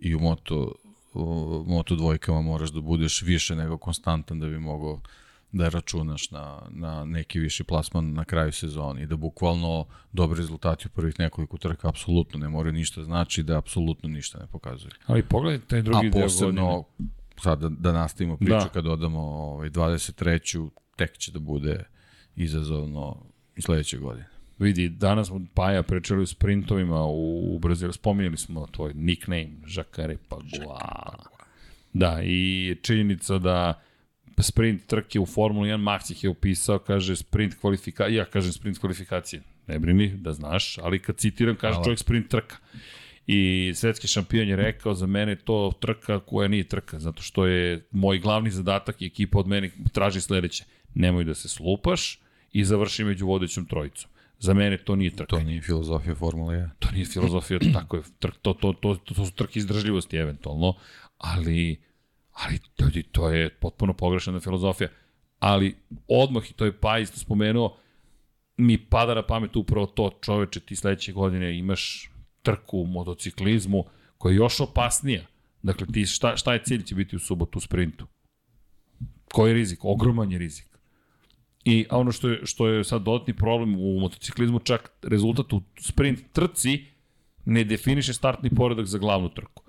i 0.00 0.14
u 0.14 0.20
moto, 0.20 0.72
u 1.14 1.64
moto 1.66 1.96
dvojkama 1.96 2.40
moraš 2.40 2.70
da 2.70 2.80
budeš 2.80 3.22
više 3.22 3.56
nego 3.56 3.78
konstantan 3.78 4.40
da 4.40 4.46
bi 4.46 4.58
mogao 4.58 5.00
da 5.52 5.68
računaš 5.68 6.30
na, 6.30 6.62
na 6.70 7.04
neki 7.04 7.38
viši 7.38 7.64
plasman 7.64 8.12
na 8.12 8.24
kraju 8.24 8.52
sezoni 8.52 9.02
i 9.02 9.06
da 9.06 9.16
bukvalno 9.16 9.86
dobri 10.12 10.38
rezultati 10.38 10.86
u 10.86 10.90
prvih 10.90 11.14
nekoliko 11.18 11.58
trka 11.58 11.88
apsolutno 11.88 12.38
ne 12.38 12.48
moraju 12.48 12.72
ništa 12.72 13.04
znači 13.04 13.42
da 13.42 13.58
apsolutno 13.58 14.08
ništa 14.08 14.38
ne 14.38 14.46
pokazuje. 14.46 14.92
Ali 15.06 15.22
pogledaj 15.22 15.66
taj 15.66 15.82
drugi 15.82 16.10
deo 16.10 16.22
posebno, 16.22 16.84
sad 17.42 17.60
da, 17.60 17.68
da 17.68 17.92
nastavimo 17.92 18.36
priču 18.36 18.52
da. 18.52 18.68
kad 18.68 18.86
odamo 18.86 19.20
ovaj, 19.20 19.70
23. 19.70 20.68
tek 20.96 21.18
će 21.18 21.32
da 21.32 21.38
bude 21.38 21.84
izazovno 22.36 23.16
sledeće 23.58 23.98
godine. 23.98 24.33
Vidi, 24.58 24.88
danas 24.88 25.28
smo 25.28 25.40
Paja 25.54 25.82
pričali 25.82 26.22
o 26.22 26.26
sprintovima 26.26 27.04
u, 27.04 27.54
u 27.54 27.58
Brazilu, 27.58 27.92
spominjali 27.92 28.36
smo 28.36 28.66
tvoj 28.66 28.92
nickname, 28.94 29.50
Žakare 29.66 30.16
Pagua. 30.28 31.14
Da, 31.92 32.20
i 32.22 32.76
činjenica 32.82 33.38
da 33.38 33.82
sprint 34.38 34.86
trke 34.86 35.20
u 35.20 35.26
Formuli 35.26 35.68
1, 35.68 35.76
Max 35.76 36.12
ih 36.12 36.24
je 36.24 36.30
upisao, 36.30 36.78
kaže 36.78 37.16
sprint 37.16 37.54
kvalifikacije, 37.60 38.16
ja 38.16 38.24
kažem 38.24 38.52
sprint 38.52 38.78
kvalifikacije, 38.78 39.42
ne 39.66 39.78
brini 39.78 40.16
da 40.16 40.32
znaš, 40.32 40.78
ali 40.78 40.98
kad 40.98 41.16
citiram 41.16 41.56
kaže 41.56 41.78
čovjek 41.84 41.98
sprint 41.98 42.28
trka. 42.28 42.56
I 43.26 43.72
svetski 43.74 44.08
šampion 44.08 44.48
je 44.48 44.56
rekao 44.56 44.94
za 44.94 45.06
mene 45.06 45.36
to 45.36 45.72
trka 45.80 46.20
koja 46.20 46.48
nije 46.48 46.64
trka, 46.64 46.98
zato 46.98 47.22
što 47.22 47.46
je 47.46 47.86
moj 47.90 48.18
glavni 48.18 48.50
zadatak 48.50 49.02
i 49.02 49.06
ekipa 49.06 49.38
od 49.38 49.46
mene 49.46 49.70
traži 49.92 50.20
sledeće. 50.20 50.64
Nemoj 50.94 51.24
da 51.24 51.34
se 51.34 51.48
slupaš 51.48 52.20
i 52.52 52.64
završi 52.64 53.04
među 53.04 53.26
vodećom 53.26 53.66
trojicom. 53.66 54.10
Za 54.38 54.54
mene 54.54 54.78
to 54.78 54.96
nije 54.96 55.10
trka. 55.10 55.36
To 55.36 55.42
nije 55.42 55.62
filozofija 55.62 56.14
Formule 56.14 56.56
1. 56.56 56.70
To 56.78 56.88
nije 56.90 57.06
filozofija, 57.06 57.58
tako 57.78 57.96
je. 57.96 58.02
Trk, 58.18 58.34
to, 58.42 58.52
to, 58.52 58.72
to, 58.72 58.94
to, 58.94 59.14
to 59.14 59.26
su 59.26 59.32
trke 59.32 59.58
izdržljivosti 59.58 60.16
eventualno, 60.16 60.74
ali, 61.18 61.80
ali 62.32 62.58
ljudi, 62.78 63.02
to 63.02 63.28
je 63.28 63.50
potpuno 63.50 63.92
pogrešena 63.92 64.40
filozofija. 64.40 64.88
Ali 65.38 65.76
odmah, 66.08 66.50
i 66.50 66.52
to 66.52 66.64
je 66.64 66.80
pa 66.80 66.98
isto 66.98 67.18
spomenuo, 67.18 67.76
mi 68.56 68.78
pada 68.78 69.14
na 69.14 69.22
pamet 69.26 69.56
upravo 69.56 69.86
to, 69.86 70.18
čoveče, 70.20 70.60
ti 70.60 70.76
sledeće 70.76 71.12
godine 71.12 71.58
imaš 71.58 72.10
trku 72.42 72.78
u 72.78 72.86
motociklizmu 72.86 73.84
koja 74.18 74.32
je 74.32 74.36
još 74.36 74.60
opasnija. 74.60 75.26
Dakle, 75.62 75.86
ti 75.92 76.06
šta, 76.06 76.36
šta 76.36 76.52
je 76.52 76.62
cilj 76.64 76.82
će 76.82 76.94
biti 76.94 77.16
u 77.16 77.18
subotu 77.18 77.58
u 77.58 77.60
sprintu? 77.60 78.06
Koji 79.32 79.50
je 79.50 79.54
rizik? 79.54 79.84
Ogroman 79.84 80.32
je 80.32 80.38
rizik. 80.38 80.73
I 81.64 81.86
ono 81.90 82.12
što 82.12 82.28
je, 82.28 82.40
što 82.46 82.68
je 82.68 82.84
sad 82.84 83.02
dodatni 83.02 83.34
problem 83.34 83.74
u 83.74 84.00
motociklizmu, 84.00 84.58
čak 84.58 84.90
rezultat 85.02 85.52
u 85.52 85.62
sprint 85.80 86.20
trci 86.32 86.84
ne 87.44 87.64
definiše 87.64 88.12
startni 88.12 88.50
poredak 88.50 88.86
za 88.86 88.98
glavnu 88.98 89.28
trku. 89.28 89.62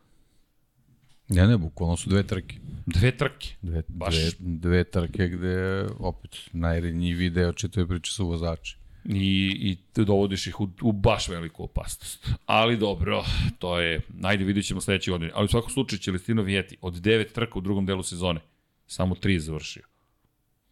Ne, 1.30 1.48
ne, 1.48 1.58
bukvalno 1.58 1.98
su 1.98 2.10
dve 2.10 2.24
trke. 2.24 2.56
Dve 2.86 3.18
trke. 3.18 3.56
Dve, 3.62 3.84
Baš. 3.88 4.16
dve, 4.16 4.32
dve 4.40 4.84
trke 4.84 5.28
gde 5.28 5.88
opet 6.00 6.50
najrednji 6.54 7.30
deo 7.30 7.54
čitave 7.54 7.88
priče 7.88 8.12
su 8.12 8.28
vozači. 8.28 8.78
I, 9.06 9.58
i 9.62 9.78
te 9.94 10.04
dovodiš 10.04 10.48
ih 10.48 10.62
u, 10.62 10.70
u 10.82 10.92
baš 10.92 11.28
veliku 11.30 11.64
opasnost. 11.64 12.30
Ali 12.46 12.78
dobro, 12.78 13.24
to 13.60 13.80
je, 13.80 14.02
najde 14.10 14.44
vidjet 14.44 14.66
ćemo 14.66 14.82
sledeće 14.82 15.12
godine. 15.12 15.32
Ali 15.36 15.46
u 15.46 15.48
svakom 15.48 15.70
slučaju 15.70 16.00
Celestino 16.00 16.42
Vijeti 16.42 16.78
od 16.82 16.94
devet 16.94 17.34
trka 17.34 17.60
u 17.60 17.62
drugom 17.62 17.86
delu 17.86 18.04
sezone, 18.04 18.40
samo 18.88 19.16
tri 19.16 19.34
je 19.34 19.40
završio. 19.40 19.84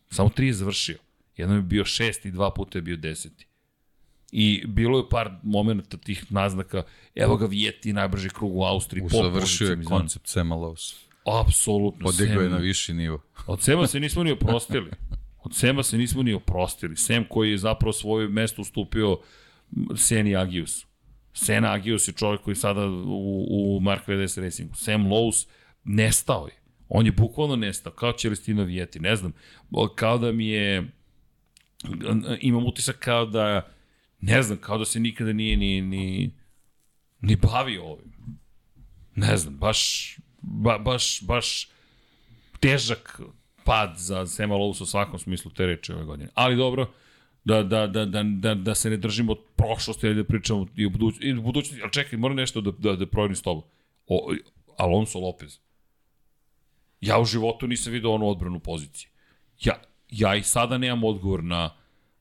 Samo 0.09 0.29
tri 0.29 0.47
je 0.47 0.53
završio. 0.53 0.97
Jednom 1.37 1.57
je 1.57 1.61
bio 1.61 1.85
šesti, 1.85 2.31
dva 2.31 2.51
puta 2.53 2.77
je 2.77 2.81
bio 2.81 2.97
deseti. 2.97 3.47
I 4.31 4.63
bilo 4.67 4.97
je 4.97 5.09
par 5.09 5.31
momenta 5.43 5.97
tih 5.97 6.31
naznaka, 6.31 6.83
evo 7.15 7.37
ga 7.37 7.45
Vijeti, 7.45 7.93
najbrži 7.93 8.29
krug 8.29 8.55
u 8.55 8.63
Austriji. 8.63 9.03
Usavršio 9.03 9.67
je 9.67 9.83
koncept 9.83 10.27
Sema 10.27 10.55
Lowe's. 10.55 10.95
Apsolutno. 11.25 12.05
Podigao 12.05 12.41
je 12.41 12.49
na 12.49 12.57
viši 12.57 12.93
nivo. 12.93 13.21
Od 13.47 13.61
Sema 13.61 13.87
se 13.87 13.99
nismo 13.99 14.23
ni 14.23 14.31
oprostili. 14.31 14.91
Od 15.43 15.55
Sema 15.55 15.83
se 15.83 15.97
nismo 15.97 16.23
ni 16.23 16.33
oprostili. 16.33 16.95
Sem 16.95 17.25
koji 17.29 17.51
je 17.51 17.57
zapravo 17.57 17.93
svoje 17.93 18.27
mesto 18.27 18.61
ustupio 18.61 19.17
Seni 19.95 20.35
Agiusu. 20.35 20.87
Sena 21.33 21.71
Agius 21.71 22.07
je 22.07 22.13
čovjek 22.13 22.41
koji 22.41 22.55
sada 22.55 22.85
u, 22.87 23.75
u 23.77 23.79
Mark 23.81 24.07
VDS 24.07 24.37
Racingu. 24.37 24.75
Sam 24.75 25.05
Lowe's 25.05 25.47
nestao 25.83 26.47
je. 26.47 26.61
On 26.89 27.05
je 27.05 27.11
bukvalno 27.11 27.55
nestao, 27.55 27.93
kao 27.93 28.11
Celestino 28.11 28.63
Vijeti. 28.63 28.99
Ne 28.99 29.15
znam, 29.15 29.33
kao 29.95 30.17
da 30.17 30.31
mi 30.31 30.47
je 30.47 30.91
imam 32.39 32.65
utisak 32.65 32.99
kao 32.99 33.25
da 33.25 33.67
ne 34.21 34.43
znam, 34.43 34.57
kao 34.57 34.77
da 34.77 34.85
se 34.85 34.99
nikada 34.99 35.33
nije 35.33 35.57
ni, 35.57 35.81
ni, 35.81 36.31
ni 37.21 37.35
bavio 37.35 37.83
ovim. 37.83 38.13
Ne 39.15 39.37
znam, 39.37 39.57
baš, 39.57 40.13
ba, 40.41 40.77
baš, 40.77 41.21
baš 41.21 41.69
težak 42.59 43.21
pad 43.63 43.93
za 43.97 44.27
Sema 44.27 44.55
Lowe's 44.55 44.81
u 44.81 44.85
svakom 44.85 45.19
smislu 45.19 45.51
te 45.51 45.65
reči 45.65 45.93
ove 45.93 46.03
godine. 46.03 46.29
Ali 46.33 46.55
dobro, 46.55 46.91
da, 47.43 47.63
da, 47.63 47.87
da, 47.87 48.05
da, 48.05 48.23
da, 48.23 48.55
da 48.55 48.75
se 48.75 48.89
ne 48.89 48.97
držimo 48.97 49.31
od 49.31 49.39
prošlosti, 49.55 50.07
ali 50.07 50.15
da 50.15 50.23
pričamo 50.23 50.67
i 50.75 50.85
o 50.85 50.89
budućnosti. 50.89 51.27
I 51.27 51.33
budućnosti. 51.33 51.81
Ali 51.81 51.91
čekaj, 51.91 52.19
moram 52.19 52.37
nešto 52.37 52.61
da, 52.61 52.71
da, 52.71 52.95
da 52.95 53.05
proverim 53.05 53.35
s 53.35 53.41
tobom. 53.41 53.63
O, 54.07 54.33
Alonso 54.77 55.19
Lopez. 55.19 55.59
Ja 57.01 57.19
u 57.19 57.25
životu 57.25 57.67
nisam 57.67 57.93
vidio 57.93 58.11
onu 58.11 58.27
odbranu 58.27 58.59
poziciji. 58.59 59.09
Ja, 59.63 59.81
ja 60.13 60.35
i 60.35 60.43
sada 60.43 60.77
nemam 60.77 61.03
odgovor 61.03 61.43
na 61.43 61.69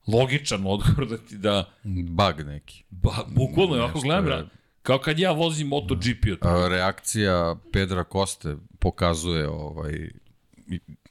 logičan 0.07 0.67
odgovor 0.67 1.09
da 1.09 1.19
ti 1.19 1.39
da... 1.39 1.73
Bug 1.85 2.47
neki. 2.47 2.85
Ba, 2.91 3.13
bukvalno, 3.29 3.85
ako 3.85 4.01
gledam, 4.01 4.27
je... 4.27 4.47
kao 4.83 4.99
kad 4.99 5.19
ja 5.19 5.33
vozim 5.33 5.69
MotoGP. 5.69 6.27
A, 6.41 6.69
reakcija 6.69 7.57
Pedra 7.73 8.05
Koste 8.05 8.57
pokazuje 8.79 9.49
ovaj, 9.49 10.11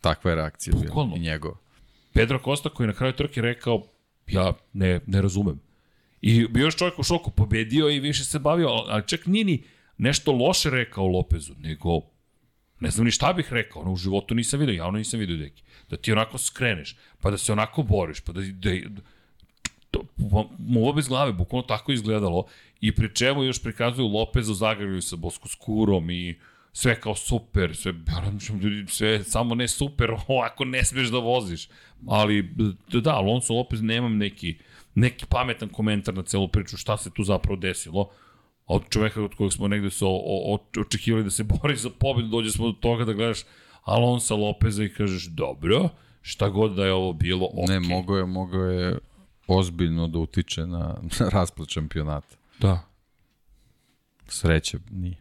takva 0.02 0.32
je 0.32 0.36
reakcija 0.36 0.74
bukvalno. 0.78 1.16
i 1.16 1.20
njegova. 1.20 1.56
Pedro 2.14 2.40
Costa 2.44 2.70
koji 2.70 2.88
na 2.88 2.94
kraju 2.94 3.14
trke 3.14 3.42
rekao 3.42 3.84
ja 4.28 4.54
ne, 4.74 5.00
ne 5.08 5.22
razumem. 5.22 5.60
I 6.22 6.48
bio 6.48 6.66
još 6.66 6.76
čovjek 6.76 7.00
u 7.00 7.04
šoku, 7.04 7.32
pobedio 7.32 7.90
i 7.90 8.00
više 8.00 8.24
se 8.24 8.40
bavio, 8.40 8.68
ali 8.68 9.08
čak 9.08 9.26
nije 9.26 9.46
ni 9.46 9.64
nešto 9.98 10.32
loše 10.32 10.70
rekao 10.70 11.08
Lopezu, 11.08 11.54
nego 11.60 12.02
ne 12.82 12.90
znam 12.90 13.06
ni 13.06 13.12
šta 13.12 13.34
bih 13.34 13.54
rekao, 13.54 13.82
ono 13.82 13.92
u 13.92 13.98
životu 13.98 14.36
nisam 14.36 14.60
vidio, 14.60 14.76
javno 14.76 14.98
nisam 14.98 15.20
vidio 15.20 15.38
deki 15.38 15.64
da 15.92 15.98
ti 15.98 16.12
onako 16.12 16.38
skreneš, 16.38 16.96
pa 17.22 17.32
da 17.32 17.38
se 17.38 17.52
onako 17.52 17.84
boriš, 17.84 18.20
pa 18.20 18.32
da, 18.32 18.42
da 18.42 18.70
to, 19.92 20.04
mu 20.58 20.94
bez 20.94 21.08
glave, 21.08 21.34
bukvalno 21.34 21.68
tako 21.68 21.92
izgledalo 21.92 22.46
i 22.82 22.96
pri 22.96 23.16
čemu 23.16 23.44
još 23.44 23.64
prikazuju 23.64 24.08
Lopeza 24.08 24.54
zagraju 24.54 25.02
sa 25.02 25.16
Boskoskurom 25.16 26.10
i 26.10 26.36
sve 26.74 27.02
kao 27.02 27.16
super, 27.16 27.76
sve, 27.76 27.94
sve 28.88 29.24
samo 29.24 29.56
ne 29.56 29.68
super, 29.68 30.12
ovako 30.28 30.66
ne 30.66 30.86
smeš 30.86 31.08
da 31.08 31.18
voziš. 31.18 31.70
Ali, 32.08 32.50
da, 32.88 33.16
Alonso 33.16 33.54
Lopez 33.54 33.82
nemam 33.82 34.18
neki, 34.18 34.58
neki 34.96 35.26
pametan 35.26 35.70
komentar 35.70 36.14
na 36.14 36.24
celu 36.24 36.48
priču, 36.48 36.78
šta 36.78 36.98
se 36.98 37.10
tu 37.14 37.24
zapravo 37.24 37.56
desilo. 37.56 38.10
Od 38.74 38.90
čoveka 38.90 39.24
od 39.24 39.36
kojeg 39.36 39.54
smo 39.54 39.68
negde 39.68 39.90
se 39.90 40.06
o, 40.06 40.22
o, 40.26 40.60
očekivali 40.82 41.24
da 41.24 41.30
se 41.30 41.44
bori 41.62 41.76
za 41.76 41.90
pobedu, 41.90 42.28
dođe 42.28 42.52
smo 42.52 42.68
do 42.68 42.74
toga 42.74 43.06
da 43.06 43.14
gledaš 43.14 43.40
Alonso 43.84 44.36
Lopeza 44.36 44.84
i 44.84 44.94
kažeš, 44.94 45.26
dobro, 45.26 45.90
šta 46.22 46.50
god 46.50 46.76
da 46.76 46.86
je 46.86 46.94
ovo 46.94 47.14
bilo, 47.14 47.50
ok. 47.54 47.70
Ne, 47.70 47.80
mogo 47.80 48.18
je, 48.18 48.26
mogo 48.26 48.58
je 48.58 48.98
ozbiljno 49.48 50.08
da 50.08 50.20
utiče 50.20 50.66
na, 50.66 50.98
na 51.20 51.30
rasplat 51.30 51.70
šampionata. 51.70 52.36
Da. 52.60 52.80
Sreće 54.28 54.78
nije. 54.92 55.18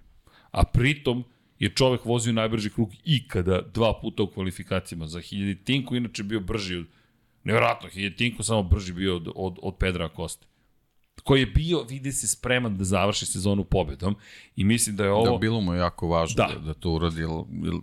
A 0.50 0.64
pritom 0.64 1.24
je 1.58 1.68
čovek 1.68 2.04
vozio 2.04 2.32
najbrži 2.32 2.70
krug 2.70 2.90
ikada 3.04 3.60
dva 3.74 3.98
puta 4.00 4.22
u 4.22 4.26
kvalifikacijama. 4.26 5.06
Za 5.06 5.20
Hiljetinku 5.20 5.96
inače 5.96 6.22
bio 6.22 6.40
brži 6.40 6.76
od... 6.76 6.86
Nevjerojatno, 7.44 7.88
Hiljetinku 7.88 8.42
samo 8.42 8.62
brži 8.62 8.92
bio 8.92 9.16
od, 9.16 9.28
od, 9.34 9.58
od 9.62 9.76
Pedra 9.78 10.08
Koste 10.08 10.49
koji 11.24 11.40
je 11.40 11.46
bio, 11.46 11.82
vidi 11.82 12.12
se, 12.12 12.28
spreman 12.28 12.76
da 12.76 12.84
završi 12.84 13.26
sezonu 13.26 13.64
pobedom 13.64 14.16
i 14.56 14.64
mislim 14.64 14.96
da 14.96 15.04
je 15.04 15.12
ovo... 15.12 15.32
Da, 15.32 15.38
bilo 15.38 15.60
mu 15.60 15.74
jako 15.74 16.08
važno 16.08 16.34
da, 16.36 16.54
da, 16.54 16.60
da 16.60 16.74
to 16.74 16.90
uradi, 16.90 17.20
jer, 17.20 17.30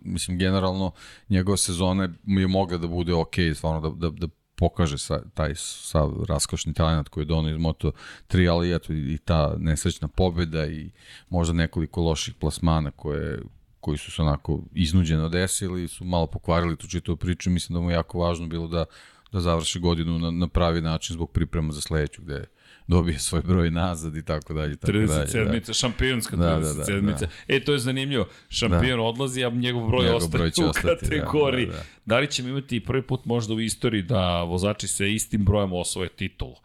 mislim, 0.03 0.37
generalno 0.37 0.91
njegova 1.29 1.57
sezona 1.57 2.09
je 2.25 2.47
mogla 2.47 2.77
da 2.77 2.87
bude 2.87 3.13
ok, 3.13 3.35
stvarno 3.55 3.89
da, 3.89 4.09
da, 4.09 4.09
da 4.09 4.27
pokaže 4.57 4.97
sa, 4.97 5.21
taj 5.33 5.55
sav 5.55 6.23
raskošni 6.29 6.73
talent 6.73 7.09
koji 7.09 7.21
je 7.21 7.25
donao 7.25 7.51
iz 7.51 7.57
Moto3, 7.57 8.51
ali 8.51 8.75
eto 8.75 8.93
i 8.93 9.17
ta 9.25 9.55
nesrećna 9.57 10.07
pobeda 10.07 10.65
i 10.65 10.89
možda 11.29 11.53
nekoliko 11.53 12.01
loših 12.01 12.33
plasmana 12.33 12.91
koje, 12.91 13.41
koji 13.79 13.97
su 13.97 14.11
se 14.11 14.21
onako 14.21 14.61
iznuđeno 14.73 15.29
desili 15.29 15.87
su 15.87 16.05
malo 16.05 16.27
pokvarili 16.27 16.77
tu 16.77 16.87
čitavu 16.87 17.17
priču. 17.17 17.49
Mislim 17.49 17.73
da 17.73 17.81
mu 17.81 17.91
je 17.91 17.93
jako 17.93 18.19
važno 18.19 18.47
bilo 18.47 18.67
da, 18.67 18.85
da 19.31 19.39
završi 19.39 19.79
godinu 19.79 20.19
na, 20.19 20.31
na 20.31 20.47
pravi 20.47 20.81
način 20.81 21.13
zbog 21.13 21.31
priprema 21.31 21.73
za 21.73 21.81
sledeću, 21.81 22.21
gde 22.21 22.45
dobije 22.87 23.19
svoj 23.19 23.41
broj 23.41 23.71
nazad 23.71 24.15
i 24.15 24.25
tako 24.25 24.53
dalje. 24.53 24.75
Tako 24.75 24.93
37. 24.93 25.65
Da. 25.67 25.73
šampionska 25.73 26.37
37. 26.37 26.39
Da, 26.39 27.11
da, 27.11 27.13
da, 27.13 27.27
E, 27.47 27.59
to 27.59 27.73
je 27.73 27.79
zanimljivo. 27.79 28.27
Šampion 28.49 28.99
da. 28.99 29.03
odlazi, 29.03 29.43
a 29.43 29.49
njegov 29.49 29.87
broj 29.87 30.03
njegov 30.03 30.17
ostaje 30.17 30.51
broj 30.51 30.65
u 30.65 30.69
ostati, 30.69 31.09
kategoriji. 31.09 31.65
Da, 31.65 31.71
da, 31.71 31.77
da. 31.77 31.83
da 32.05 32.19
li 32.19 32.31
ćemo 32.31 32.49
imati 32.49 32.79
prvi 32.79 33.01
put 33.01 33.25
možda 33.25 33.53
u 33.53 33.61
istoriji 33.61 34.01
da 34.01 34.43
vozači 34.43 34.87
se 34.87 35.13
istim 35.13 35.45
brojem 35.45 35.73
osvoje 35.73 36.09
titulu? 36.09 36.55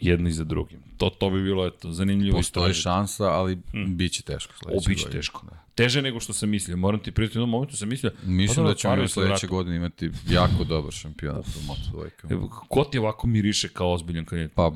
jedni 0.00 0.32
za 0.32 0.44
drugim. 0.44 0.78
To, 0.96 1.10
to 1.10 1.30
bi 1.30 1.42
bilo 1.42 1.66
eto, 1.66 1.92
zanimljivo. 1.92 2.36
Postoji 2.36 2.74
šansa, 2.74 3.24
ali 3.24 3.58
hmm. 3.72 3.96
bit 3.96 4.12
će 4.12 4.22
teško 4.22 4.54
sledeće. 4.62 4.88
Biće 4.88 5.10
teško. 5.10 5.46
Da. 5.46 5.64
Teže 5.74 6.02
nego 6.02 6.20
što 6.20 6.32
sam 6.32 6.48
mislio. 6.48 6.76
Moram 6.76 7.00
ti 7.00 7.12
prijeti, 7.12 7.38
u 7.38 7.40
jednom 7.40 7.50
momentu 7.50 7.76
sam 7.76 7.88
mislio... 7.88 8.12
Mislim 8.24 8.56
pa 8.56 8.62
da, 8.62 8.68
da 8.68 8.74
ćemo 8.74 9.08
sledeće 9.08 9.46
godine 9.46 9.76
imati 9.76 10.10
jako 10.28 10.64
dobar 10.64 10.92
šampionat 10.92 11.46
u 11.46 11.66
Moto 11.66 11.80
dvojkama. 11.90 12.48
Ko 12.68 12.84
ti 12.84 12.98
ovako 12.98 13.26
miriše 13.26 13.68
kao 13.68 13.92
ozbiljan 13.92 14.24
kandidat? 14.24 14.52
Pa 14.54 14.72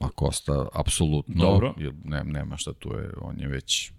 A 0.00 0.08
Kosta, 0.08 0.66
apsolutno. 0.72 1.44
Dobro. 1.44 1.74
Ne, 2.04 2.24
nema 2.24 2.56
šta 2.56 2.72
tu 2.72 2.88
je, 2.88 3.10
on 3.20 3.40
je 3.40 3.48
već 3.48 3.92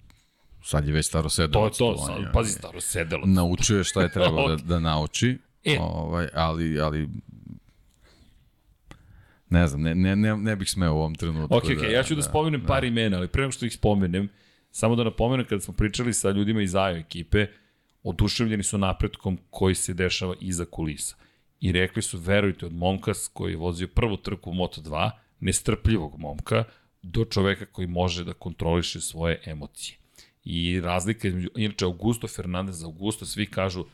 sad 0.64 0.88
je 0.88 0.94
već 0.94 1.06
staro 1.06 1.30
sedelo. 1.30 1.54
To 1.54 1.66
je 1.66 1.94
to, 1.94 1.98
sad, 1.98 2.20
je, 2.20 2.32
pazi 2.34 2.52
staro 2.52 2.82
sedelo. 2.82 3.26
Naučio 3.26 3.78
je 3.78 3.84
šta 3.84 4.02
je 4.02 4.12
trebao 4.12 4.46
okay. 4.48 4.58
da, 4.58 4.64
da 4.64 4.80
nauči, 4.80 5.38
e. 5.64 5.78
ovaj, 5.80 6.28
ali, 6.34 6.80
ali 6.80 7.10
ne 9.50 9.68
znam, 9.68 9.82
ne, 9.82 9.96
ne, 9.96 10.16
ne, 10.16 10.38
ne 10.38 10.56
bih 10.56 10.70
smeo 10.70 10.94
u 10.94 10.98
ovom 10.98 11.16
trenutku. 11.16 11.58
Ok, 11.58 11.64
ok, 11.64 11.82
da, 11.82 11.88
ja 11.88 12.04
ću 12.04 12.16
da, 12.16 12.22
da 12.22 12.28
spomenem 12.28 12.62
da. 12.62 12.68
par 12.68 12.84
imena, 12.84 13.18
ali 13.18 13.28
pre 13.28 13.42
nego 13.42 13.52
što 13.52 13.66
ih 13.66 13.74
spomenem, 13.74 14.30
samo 14.72 14.96
da 14.96 15.04
napomenem 15.04 15.46
kada 15.46 15.62
smo 15.62 15.74
pričali 15.74 16.14
sa 16.14 16.30
ljudima 16.30 16.62
iz 16.62 16.76
AJO 16.76 16.98
ekipe, 16.98 17.48
oduševljeni 18.04 18.64
su 18.64 18.78
napretkom 18.78 19.38
koji 19.50 19.76
se 19.76 19.94
dešava 19.94 20.36
iza 20.42 20.66
kulisa. 20.66 21.16
I 21.60 21.72
rekli 21.72 22.02
su, 22.02 22.18
verujte, 22.18 22.66
od 22.66 22.74
Monkas 22.74 23.30
koji 23.34 23.52
je 23.52 23.58
vozio 23.58 23.88
prvu 23.88 24.18
trku 24.18 24.52
u 24.52 24.54
Moto2, 24.54 25.12
nestrpljivog 25.40 26.20
momka 26.20 26.64
do 27.02 27.26
čoveka 27.26 27.66
koji 27.66 27.88
može 27.88 28.24
da 28.24 28.34
kontroliše 28.34 29.02
svoje 29.02 29.42
emocije. 29.46 29.98
I 30.44 30.82
razlika 30.82 31.28
između, 31.28 31.50
inače 31.56 31.86
Augusto 31.86 32.28
Fernandez, 32.28 32.84
Augusto 32.84 33.26
svi 33.26 33.46
kažu 33.46 33.86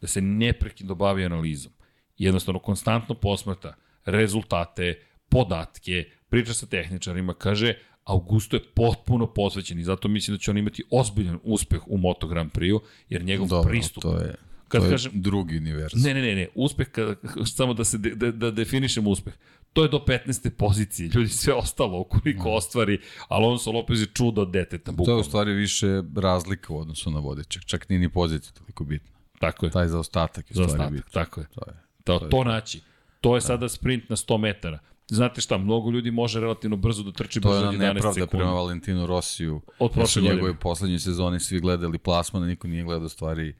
da 0.00 0.06
se 0.06 0.20
neprekidno 0.20 0.94
bavi 0.94 1.24
analizom. 1.24 1.72
Jednostavno, 2.18 2.60
konstantno 2.60 3.14
posmrta 3.14 3.74
rezultate, 4.04 5.02
podatke, 5.28 6.04
priča 6.28 6.54
sa 6.54 6.66
tehničarima, 6.66 7.34
kaže, 7.34 7.74
Augusto 8.04 8.56
je 8.56 8.62
potpuno 8.74 9.26
posvećen 9.26 9.78
i 9.78 9.84
zato 9.84 10.08
mislim 10.08 10.36
da 10.36 10.40
će 10.40 10.50
on 10.50 10.58
imati 10.58 10.82
ozbiljan 10.90 11.38
uspeh 11.42 11.80
u 11.86 11.98
Moto 11.98 12.26
Grand 12.26 12.50
Prix-u, 12.52 12.80
jer 13.08 13.24
njegov 13.24 13.48
Dobro, 13.48 13.70
pristup... 13.70 14.02
To 14.02 14.18
je, 14.18 14.34
kad 14.68 14.82
to 14.82 14.90
kažem, 14.90 15.12
je 15.14 15.20
drugi 15.20 15.56
univerzum. 15.56 16.00
Ne, 16.00 16.14
ne, 16.14 16.22
ne, 16.22 16.34
ne, 16.34 16.48
uspeh, 16.54 16.88
kad, 16.88 17.16
samo 17.56 17.74
da, 17.74 17.84
se 17.84 17.98
de, 17.98 18.10
da, 18.10 18.30
da 18.32 18.50
definišemo 18.50 19.10
uspeh. 19.10 19.34
To 19.78 19.82
je 19.82 19.88
do 19.88 19.98
15. 19.98 20.50
pozicije, 20.50 21.10
ljudi 21.14 21.28
sve 21.28 21.54
ostalo 21.54 21.98
ukoliko 21.98 22.48
mm. 22.48 22.52
ostvari, 22.52 23.00
Alonso 23.28 23.72
Lopez 23.72 24.00
je 24.00 24.06
čudo 24.06 24.44
deteta. 24.44 24.92
Bukvalno. 24.92 25.06
To 25.06 25.18
je 25.18 25.20
u 25.20 25.24
stvari 25.24 25.52
više 25.52 26.02
razlika 26.16 26.72
u 26.72 26.78
odnosu 26.78 27.10
na 27.10 27.20
vodećeg, 27.20 27.62
čak 27.64 27.88
nije 27.88 27.98
ni 27.98 28.08
pozicija 28.08 28.52
toliko 28.52 28.84
bitna. 28.84 29.10
Tako 29.38 29.66
je. 29.66 29.72
Taj 29.72 29.88
zaostatak 29.88 30.50
je 30.50 30.54
za 30.54 30.68
stvari 30.68 30.90
bitno. 30.90 31.10
Tako 31.12 31.40
je. 31.40 31.46
To 31.46 31.60
je. 31.66 31.74
To, 32.04 32.18
to, 32.18 32.26
to 32.26 32.44
naći. 32.44 32.80
To 33.20 33.34
je 33.34 33.40
da. 33.40 33.46
sada 33.46 33.68
sprint 33.68 34.08
na 34.08 34.16
100 34.16 34.38
metara. 34.38 34.78
Znate 35.08 35.40
šta, 35.40 35.58
mnogo 35.58 35.90
ljudi 35.90 36.10
može 36.10 36.40
relativno 36.40 36.76
brzo 36.76 37.02
da 37.02 37.12
trči 37.12 37.40
brzo 37.40 37.54
11 37.54 37.60
sekundi. 37.60 37.78
To 37.78 37.84
je 37.84 37.94
nepravda 37.94 38.26
prema 38.26 38.52
Valentinu 38.52 39.06
Rosiju. 39.06 39.60
Od 39.78 39.92
prošle 39.92 40.22
godine. 40.22 40.34
njegove 40.34 40.58
poslednje 40.58 40.98
sezone 40.98 41.40
svi 41.40 41.60
gledali 41.60 41.98
plasmane, 41.98 42.46
niko 42.46 42.68
nije 42.68 42.84
gledao 42.84 43.08
stvari 43.08 43.54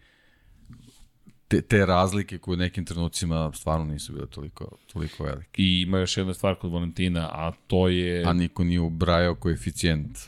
te, 1.48 1.62
te 1.62 1.86
razlike 1.86 2.38
koje 2.38 2.54
u 2.54 2.58
nekim 2.58 2.84
trenucima 2.84 3.52
stvarno 3.54 3.84
nisu 3.84 4.12
bile 4.12 4.26
toliko, 4.26 4.76
toliko 4.92 5.24
velike. 5.24 5.62
I 5.62 5.82
ima 5.82 5.98
još 5.98 6.16
jedna 6.16 6.34
stvar 6.34 6.54
kod 6.54 6.72
Valentina, 6.72 7.28
a 7.32 7.52
to 7.66 7.88
je... 7.88 8.24
A 8.24 8.32
niko 8.32 8.64
nije 8.64 8.80
ubrajao 8.80 9.34
koeficijent 9.34 10.18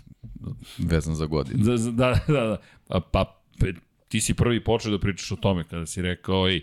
vezan 0.78 1.14
za 1.14 1.26
godinu. 1.26 1.64
Da, 1.64 1.76
da, 1.76 2.20
da, 2.26 2.46
da. 2.46 2.56
Pa, 2.88 3.00
pa 3.00 3.42
ti 4.08 4.20
si 4.20 4.34
prvi 4.34 4.64
počeo 4.64 4.92
da 4.92 4.98
pričaš 4.98 5.32
o 5.32 5.36
tome 5.36 5.64
kada 5.64 5.86
si 5.86 6.02
rekao 6.02 6.50
i 6.50 6.62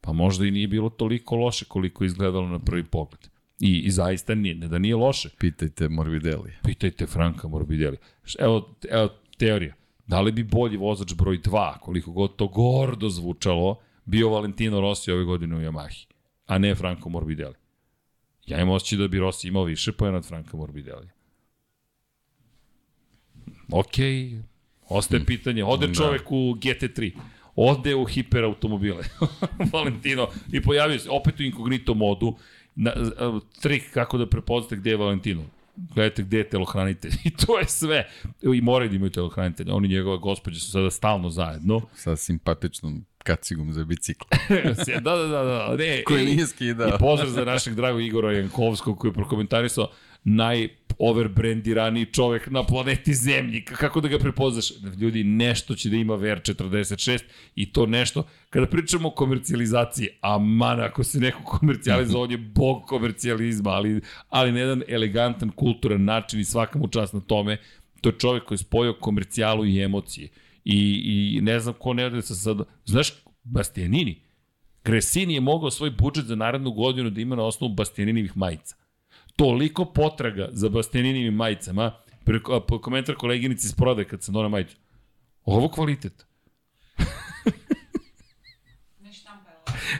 pa 0.00 0.12
možda 0.12 0.46
i 0.46 0.50
nije 0.50 0.68
bilo 0.68 0.90
toliko 0.90 1.36
loše 1.36 1.64
koliko 1.64 2.04
izgledalo 2.04 2.48
na 2.48 2.58
prvi 2.58 2.84
pogled. 2.84 3.28
I, 3.60 3.78
i 3.78 3.90
zaista 3.90 4.34
nije, 4.34 4.54
ne 4.54 4.68
da 4.68 4.78
nije 4.78 4.96
loše. 4.96 5.28
Pitajte 5.38 5.88
Morbidelli. 5.88 6.52
Pitajte 6.62 7.06
Franka 7.06 7.48
Morbidelli. 7.48 7.96
Evo, 8.38 8.74
evo 8.90 9.08
teorija. 9.38 9.74
Da 10.06 10.20
li 10.20 10.32
bi 10.32 10.42
bolji 10.42 10.76
vozač 10.76 11.14
broj 11.14 11.38
2, 11.38 11.78
koliko 11.78 12.12
god 12.12 12.36
to 12.36 12.46
gordo 12.46 13.08
zvučalo, 13.08 13.76
bio 14.04 14.30
Valentino 14.30 14.80
Rossi 14.80 15.12
ove 15.12 15.24
godine 15.24 15.56
u 15.56 15.60
Yamahi, 15.60 16.06
a 16.46 16.58
ne 16.58 16.74
Franco 16.74 17.08
Morbidelli? 17.08 17.54
Ja 18.46 18.60
imam 18.60 18.74
osjećaj 18.74 18.98
da 18.98 19.08
bi 19.08 19.18
Rossi 19.18 19.48
imao 19.48 19.64
više 19.64 19.92
pojena 19.92 20.18
od 20.18 20.26
Franka 20.26 20.56
Morbidelli. 20.56 21.08
Ok, 23.72 23.94
ostaje 24.88 25.18
hmm. 25.18 25.26
pitanje. 25.26 25.64
Ode 25.64 25.86
da. 25.86 25.94
čovek 25.94 26.32
u 26.32 26.54
GT3, 26.54 27.12
ode 27.56 27.94
u 27.94 28.04
hiperautomobile, 28.04 29.04
Valentino, 29.72 30.28
i 30.52 30.62
pojavio 30.62 30.98
se 30.98 31.10
opet 31.10 31.40
u 31.40 31.42
inkognito 31.42 31.94
modu, 31.94 32.36
na, 32.74 32.92
trik 33.60 33.90
kako 33.94 34.18
da 34.18 34.26
prepoznate 34.26 34.76
gde 34.76 34.90
je 34.90 34.96
Valentino. 34.96 35.42
Gledajte 35.76 36.22
gde 36.22 36.38
je 36.38 36.48
telohranitelj. 36.48 37.12
I 37.24 37.30
to 37.30 37.58
je 37.58 37.68
sve. 37.68 38.08
I 38.54 38.60
moraju 38.60 38.90
da 38.90 38.96
imaju 38.96 39.10
telohranitelj. 39.10 39.70
Oni 39.70 39.88
njegova 39.88 40.16
gospođa 40.16 40.60
su 40.60 40.70
sada 40.70 40.90
stalno 40.90 41.30
zajedno. 41.30 41.80
Sa 41.94 42.16
simpatičnom 42.16 43.04
kacigom 43.18 43.72
za 43.72 43.84
bicikl. 43.84 44.24
da, 45.04 45.16
da, 45.16 45.26
da. 45.26 45.42
da. 45.44 45.76
Ne, 45.78 46.02
koji 46.04 46.26
nije 46.26 46.46
skidao. 46.46 46.88
I 46.88 46.92
pozdrav 46.98 47.30
za 47.30 47.44
našeg 47.44 47.74
dragog 47.74 48.02
Igora 48.02 48.32
Jankovskog 48.32 48.98
koji 48.98 49.08
je 49.08 49.14
prokomentarisao 49.14 49.88
naj 50.24 50.68
overbrandiraniji 50.98 52.06
čovek 52.06 52.50
na 52.50 52.66
planeti 52.66 53.14
Zemlji. 53.14 53.64
Kako 53.64 54.00
da 54.00 54.08
ga 54.08 54.18
prepoznaš? 54.18 54.72
Ljudi, 55.00 55.24
nešto 55.24 55.74
će 55.74 55.90
da 55.90 55.96
ima 55.96 56.14
VR46 56.14 57.22
i 57.54 57.72
to 57.72 57.86
nešto, 57.86 58.26
kada 58.50 58.66
pričamo 58.66 59.08
o 59.08 59.10
komercijalizaciji, 59.10 60.08
a 60.20 60.38
man, 60.38 60.80
ako 60.80 61.04
se 61.04 61.20
neko 61.20 61.42
komercijalizuje, 61.44 62.22
on 62.22 62.30
je 62.30 62.38
bog 62.38 62.82
komercijalizma, 62.86 63.70
ali, 63.70 64.00
ali 64.28 64.52
na 64.52 64.58
jedan 64.58 64.82
elegantan, 64.88 65.50
kulturan 65.50 66.04
način 66.04 66.40
i 66.40 66.44
svaka 66.44 66.78
mu 66.78 66.88
čast 66.88 67.12
na 67.12 67.20
tome, 67.20 67.56
to 68.00 68.08
je 68.08 68.18
čovek 68.18 68.44
koji 68.44 68.56
je 68.56 68.64
spojio 68.64 68.94
komercijalu 69.00 69.66
i 69.66 69.82
emocije. 69.82 70.28
I, 70.64 71.02
i 71.04 71.40
ne 71.40 71.60
znam 71.60 71.74
ko 71.78 71.94
ne 71.94 72.06
ode 72.06 72.22
sa 72.22 72.34
sad... 72.34 72.58
Znaš, 72.84 73.12
Bastianini, 73.44 74.20
Gresini 74.84 75.34
je 75.34 75.40
mogao 75.40 75.70
svoj 75.70 75.90
budžet 75.90 76.24
za 76.24 76.34
narednu 76.34 76.70
godinu 76.72 77.10
da 77.10 77.20
ima 77.20 77.36
na 77.36 77.42
osnovu 77.42 77.74
Bastianinivih 77.74 78.36
majica 78.36 78.76
toliko 79.42 79.84
potraga 79.84 80.48
za 80.52 80.68
Bastianinivim 80.68 81.34
majicama, 81.34 81.92
preko, 82.24 82.60
komentar 82.82 83.14
koleginici 83.14 83.66
iz 83.66 83.74
prode 83.74 84.04
kad 84.04 84.22
sam 84.22 84.34
donao 84.34 84.48
majicu. 84.48 84.76
Ovo 85.44 85.68
kvalitet. 85.68 86.26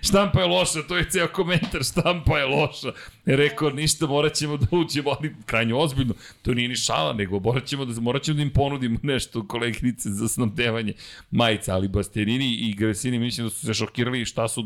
štampa 0.09 0.40
je 0.40 0.47
loša, 0.47 0.82
to 0.89 0.97
je 0.97 1.10
ceo 1.10 1.28
komentar, 1.28 1.82
štampa 1.82 2.39
je 2.39 2.47
loša. 2.47 2.93
Je 3.27 3.36
rekao, 3.36 3.70
ništa, 3.70 4.06
morat 4.06 4.35
ćemo 4.35 4.56
da 4.56 4.66
uđemo, 4.70 5.10
ali 5.10 5.35
krajnje 5.47 5.74
ozbiljno. 5.74 6.14
To 6.43 6.55
nije 6.55 6.69
ni 6.69 6.77
šala, 6.77 7.12
nego 7.12 7.40
morat 7.40 7.64
ćemo 7.64 7.85
da, 7.85 8.01
morat 8.01 8.23
ćemo 8.23 8.36
da 8.36 8.43
im 8.43 8.51
ponudimo 8.51 8.98
nešto 9.02 9.48
koleginice 9.48 10.10
za 10.10 10.28
snabdevanje 10.28 10.93
majica, 11.31 11.74
ali 11.74 11.89
Bastianini 11.89 12.55
i 12.55 12.74
Gresini 12.74 13.19
mislim 13.19 13.47
da 13.47 13.51
su 13.51 13.66
se 13.66 13.74
šokirali 13.74 14.24
šta 14.24 14.48
su 14.48 14.62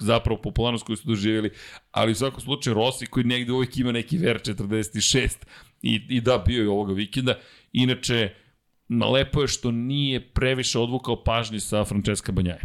zapravo 0.00 0.40
popularnost 0.42 0.86
koju 0.86 0.96
su 0.96 1.08
doživjeli, 1.08 1.50
ali 1.90 2.12
u 2.12 2.14
svakom 2.14 2.40
slučaju 2.40 2.74
Rossi 2.74 3.06
koji 3.06 3.24
negde 3.24 3.52
uvijek 3.52 3.76
ima 3.76 3.92
neki 3.92 4.18
ver 4.18 4.40
46 4.40 5.36
i, 5.82 6.00
i 6.08 6.20
da 6.20 6.38
bio 6.46 6.62
je 6.62 6.68
ovoga 6.68 6.92
vikenda. 6.92 7.34
Inače, 7.72 8.34
lepo 9.12 9.42
je 9.42 9.48
što 9.48 9.70
nije 9.70 10.32
previše 10.32 10.78
odvukao 10.78 11.24
pažnje 11.24 11.60
sa 11.60 11.84
Francesca 11.84 12.32
Banjaje. 12.32 12.62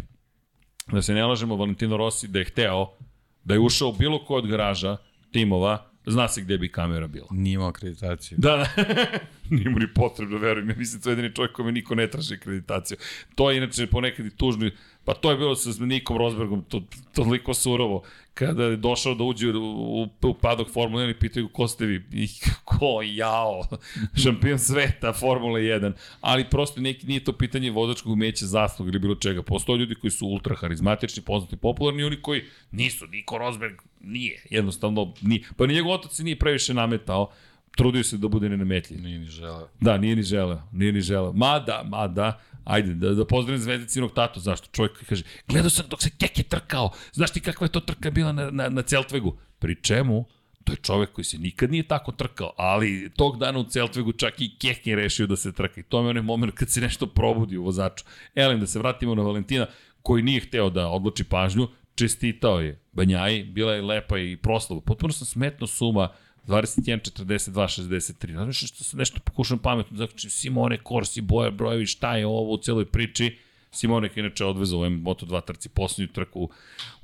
Da 0.92 1.02
se 1.02 1.14
ne 1.14 1.26
lažemo, 1.26 1.56
Valentino 1.56 1.96
Rossi 1.96 2.28
da 2.28 2.38
je 2.38 2.44
hteo 2.44 2.96
da 3.44 3.54
je 3.54 3.60
ušao 3.60 3.92
bilo 3.92 4.24
ko 4.24 4.34
od 4.34 4.46
garaža 4.46 4.96
timova, 5.32 5.90
zna 6.06 6.28
se 6.28 6.40
gde 6.40 6.58
bi 6.58 6.68
kamera 6.68 7.06
bila. 7.06 7.26
Nije 7.30 7.54
imao 7.54 7.68
akreditaciju. 7.68 8.38
Da, 8.40 8.56
da. 8.56 8.84
Nije 9.56 9.70
mu 9.70 9.78
ni 9.78 9.86
potrebno, 9.94 10.38
verujem. 10.38 10.70
Ja 10.70 10.76
mislim, 10.76 11.02
to 11.02 11.10
je 11.10 11.12
jedini 11.12 11.34
čovjek 11.34 11.52
kome 11.52 11.72
niko 11.72 11.94
ne 11.94 12.10
traži 12.10 12.34
akreditaciju. 12.34 12.98
To 13.34 13.50
je 13.50 13.56
inače 13.56 13.86
ponekad 13.86 14.26
i 14.26 14.30
tužno 14.30 14.70
Pa 15.04 15.14
to 15.14 15.30
je 15.30 15.36
bilo 15.36 15.56
sa 15.56 15.84
Nikom 15.84 16.16
Rosbergom, 16.16 16.64
to, 16.68 16.82
toliko 17.14 17.54
surovo. 17.54 18.02
Kada 18.34 18.64
je 18.64 18.76
došao 18.76 19.14
da 19.14 19.24
uđe 19.24 19.50
u, 19.50 20.02
u, 20.02 20.08
u 20.22 20.34
padok 20.34 20.68
Formule 20.72 21.04
1 21.04 21.10
i 21.10 21.18
pitaju 21.18 21.48
ko 21.48 21.68
ste 21.68 21.86
vi? 21.86 22.02
I 22.12 22.28
ko, 22.64 23.02
jao, 23.04 23.62
šampion 24.22 24.58
sveta 24.58 25.12
Formule 25.12 25.60
1. 25.60 25.92
Ali 26.20 26.50
prosto 26.50 26.80
neki, 26.80 27.06
nije 27.06 27.24
to 27.24 27.32
pitanje 27.32 27.70
vozačkog 27.70 28.12
umeća 28.12 28.46
zasluga 28.46 28.90
ili 28.90 28.98
bilo 28.98 29.14
čega. 29.14 29.42
Postoje 29.42 29.78
ljudi 29.78 29.94
koji 29.94 30.10
su 30.10 30.26
ultra 30.26 30.56
harizmatični, 30.56 31.22
poznati, 31.22 31.56
popularni 31.56 32.02
i 32.02 32.04
oni 32.04 32.22
koji 32.22 32.42
nisu. 32.70 33.06
Niko 33.06 33.38
Rosberg 33.38 33.74
nije, 34.00 34.42
jednostavno 34.50 35.14
nije. 35.22 35.42
Pa 35.56 35.66
ni 35.66 35.74
njegov 35.74 35.92
otac 35.92 36.18
nije 36.18 36.38
previše 36.38 36.74
nametao 36.74 37.30
trudio 37.76 38.04
se 38.04 38.16
da 38.16 38.28
bude 38.28 38.48
nenametljiv. 38.48 39.02
Nije 39.02 39.18
ni 39.18 39.26
želeo. 39.26 39.68
Da, 39.80 39.98
nije 39.98 40.16
ni 40.16 40.22
želeo, 40.22 40.62
nije 40.72 40.92
ni 40.92 41.00
želeo. 41.00 41.32
Mada, 41.32 41.82
mada, 41.88 42.40
Ajde, 42.64 42.94
da, 42.94 43.14
da 43.14 43.26
pozdravim 43.26 43.62
zvezdicinog 43.62 44.12
tatu, 44.14 44.40
zašto? 44.40 44.68
Čovjek 44.72 45.04
kaže, 45.08 45.22
gledao 45.48 45.70
sam 45.70 45.86
dok 45.88 46.02
se 46.02 46.10
Keke 46.10 46.42
trkao, 46.42 46.90
znaš 47.12 47.30
ti 47.30 47.40
kakva 47.40 47.64
je 47.64 47.72
to 47.72 47.80
trka 47.80 48.10
bila 48.10 48.32
na, 48.32 48.50
na, 48.50 48.68
na 48.68 48.82
Celtvegu? 48.82 49.38
Pri 49.58 49.82
čemu? 49.82 50.24
To 50.64 50.72
je 50.72 50.76
čovek 50.76 51.12
koji 51.12 51.24
se 51.24 51.38
nikad 51.38 51.70
nije 51.70 51.82
tako 51.82 52.12
trkao, 52.12 52.52
ali 52.56 53.10
tog 53.16 53.38
dana 53.38 53.58
u 53.58 53.64
Celtvegu 53.64 54.12
čak 54.12 54.40
i 54.40 54.56
Keke 54.58 54.96
rešio 54.96 55.26
da 55.26 55.36
se 55.36 55.52
trka. 55.52 55.80
I 55.80 55.82
to 55.82 56.00
je 56.00 56.08
onaj 56.08 56.22
moment 56.22 56.54
kad 56.54 56.70
se 56.70 56.80
nešto 56.80 57.06
probudi 57.06 57.56
u 57.56 57.64
vozaču. 57.64 58.04
Elem, 58.34 58.60
da 58.60 58.66
se 58.66 58.78
vratimo 58.78 59.14
na 59.14 59.22
Valentina, 59.22 59.66
koji 60.02 60.22
nije 60.22 60.40
hteo 60.40 60.70
da 60.70 60.88
odloči 60.88 61.24
pažnju, 61.24 61.68
čestitao 61.94 62.60
je 62.60 62.80
Banjaji, 62.92 63.44
bila 63.44 63.74
je 63.74 63.82
lepa 63.82 64.18
i 64.18 64.36
proslava. 64.36 64.80
Potpuno 64.80 65.12
sam 65.12 65.26
smetno 65.26 65.66
suma 65.66 66.08
21, 66.46 67.00
42, 67.00 67.50
63. 67.52 68.32
Znaš 68.32 68.58
što 68.58 68.84
se 68.84 68.96
nešto 68.96 69.20
pokušam 69.24 69.58
pametno, 69.58 69.96
znači 69.96 70.30
Simone 70.30 70.78
Korsi, 70.78 71.20
Boja 71.20 71.50
Brojevi, 71.50 71.86
šta 71.86 72.16
je 72.16 72.26
ovo 72.26 72.52
u 72.54 72.58
celoj 72.58 72.84
priči? 72.84 73.38
Simone 73.70 74.08
je 74.14 74.20
inače 74.20 74.44
odvezao 74.44 74.78
u 74.78 74.82
Moto2 74.82 75.44
trci 75.44 75.68
poslednju 75.68 76.12
trku 76.12 76.50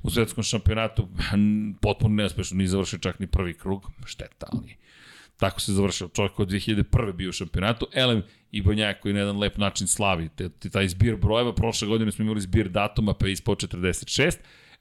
u 0.03 0.09
svetskom 0.09 0.43
šampionatu, 0.43 1.07
potpuno 1.81 2.15
neuspešno, 2.15 2.57
nije 2.57 2.67
završio 2.67 2.99
čak 2.99 3.19
ni 3.19 3.27
prvi 3.27 3.53
krug, 3.53 3.91
šteta, 4.05 4.47
ali 4.51 4.75
tako 5.37 5.61
se 5.61 5.73
završio 5.73 6.07
čovjek 6.07 6.39
od 6.39 6.49
2001. 6.49 7.13
bio 7.13 7.29
u 7.29 7.31
šampionatu, 7.31 7.87
Elem 7.93 8.23
i 8.51 8.61
Banjak 8.61 8.99
koji 8.99 9.13
na 9.13 9.19
jedan 9.19 9.37
lep 9.37 9.57
način 9.57 9.87
slavi 9.87 10.29
te, 10.35 10.49
te, 10.49 10.69
taj 10.69 10.87
zbir 10.87 11.15
brojeva, 11.15 11.55
prošle 11.55 11.87
godine 11.87 12.11
smo 12.11 12.23
imali 12.23 12.41
zbir 12.41 12.69
datuma 12.69 13.13
pa 13.13 13.27
je 13.27 13.31
ispao 13.31 13.55
46, 13.55 14.37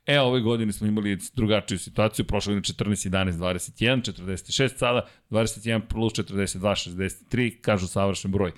E, 0.07 0.21
ove 0.21 0.41
godine 0.41 0.73
smo 0.73 0.87
imali 0.87 1.19
drugačiju 1.35 1.79
situaciju, 1.79 2.25
prošle 2.25 2.55
godine 2.55 2.75
14, 2.75 3.11
11, 3.11 3.33
21, 3.33 4.23
46 4.23 4.77
sada, 4.77 5.07
21 5.31 5.81
plus 5.89 6.13
42, 6.13 6.91
63, 7.31 7.61
kažu 7.61 7.87
savršen 7.87 8.31
broj. 8.31 8.53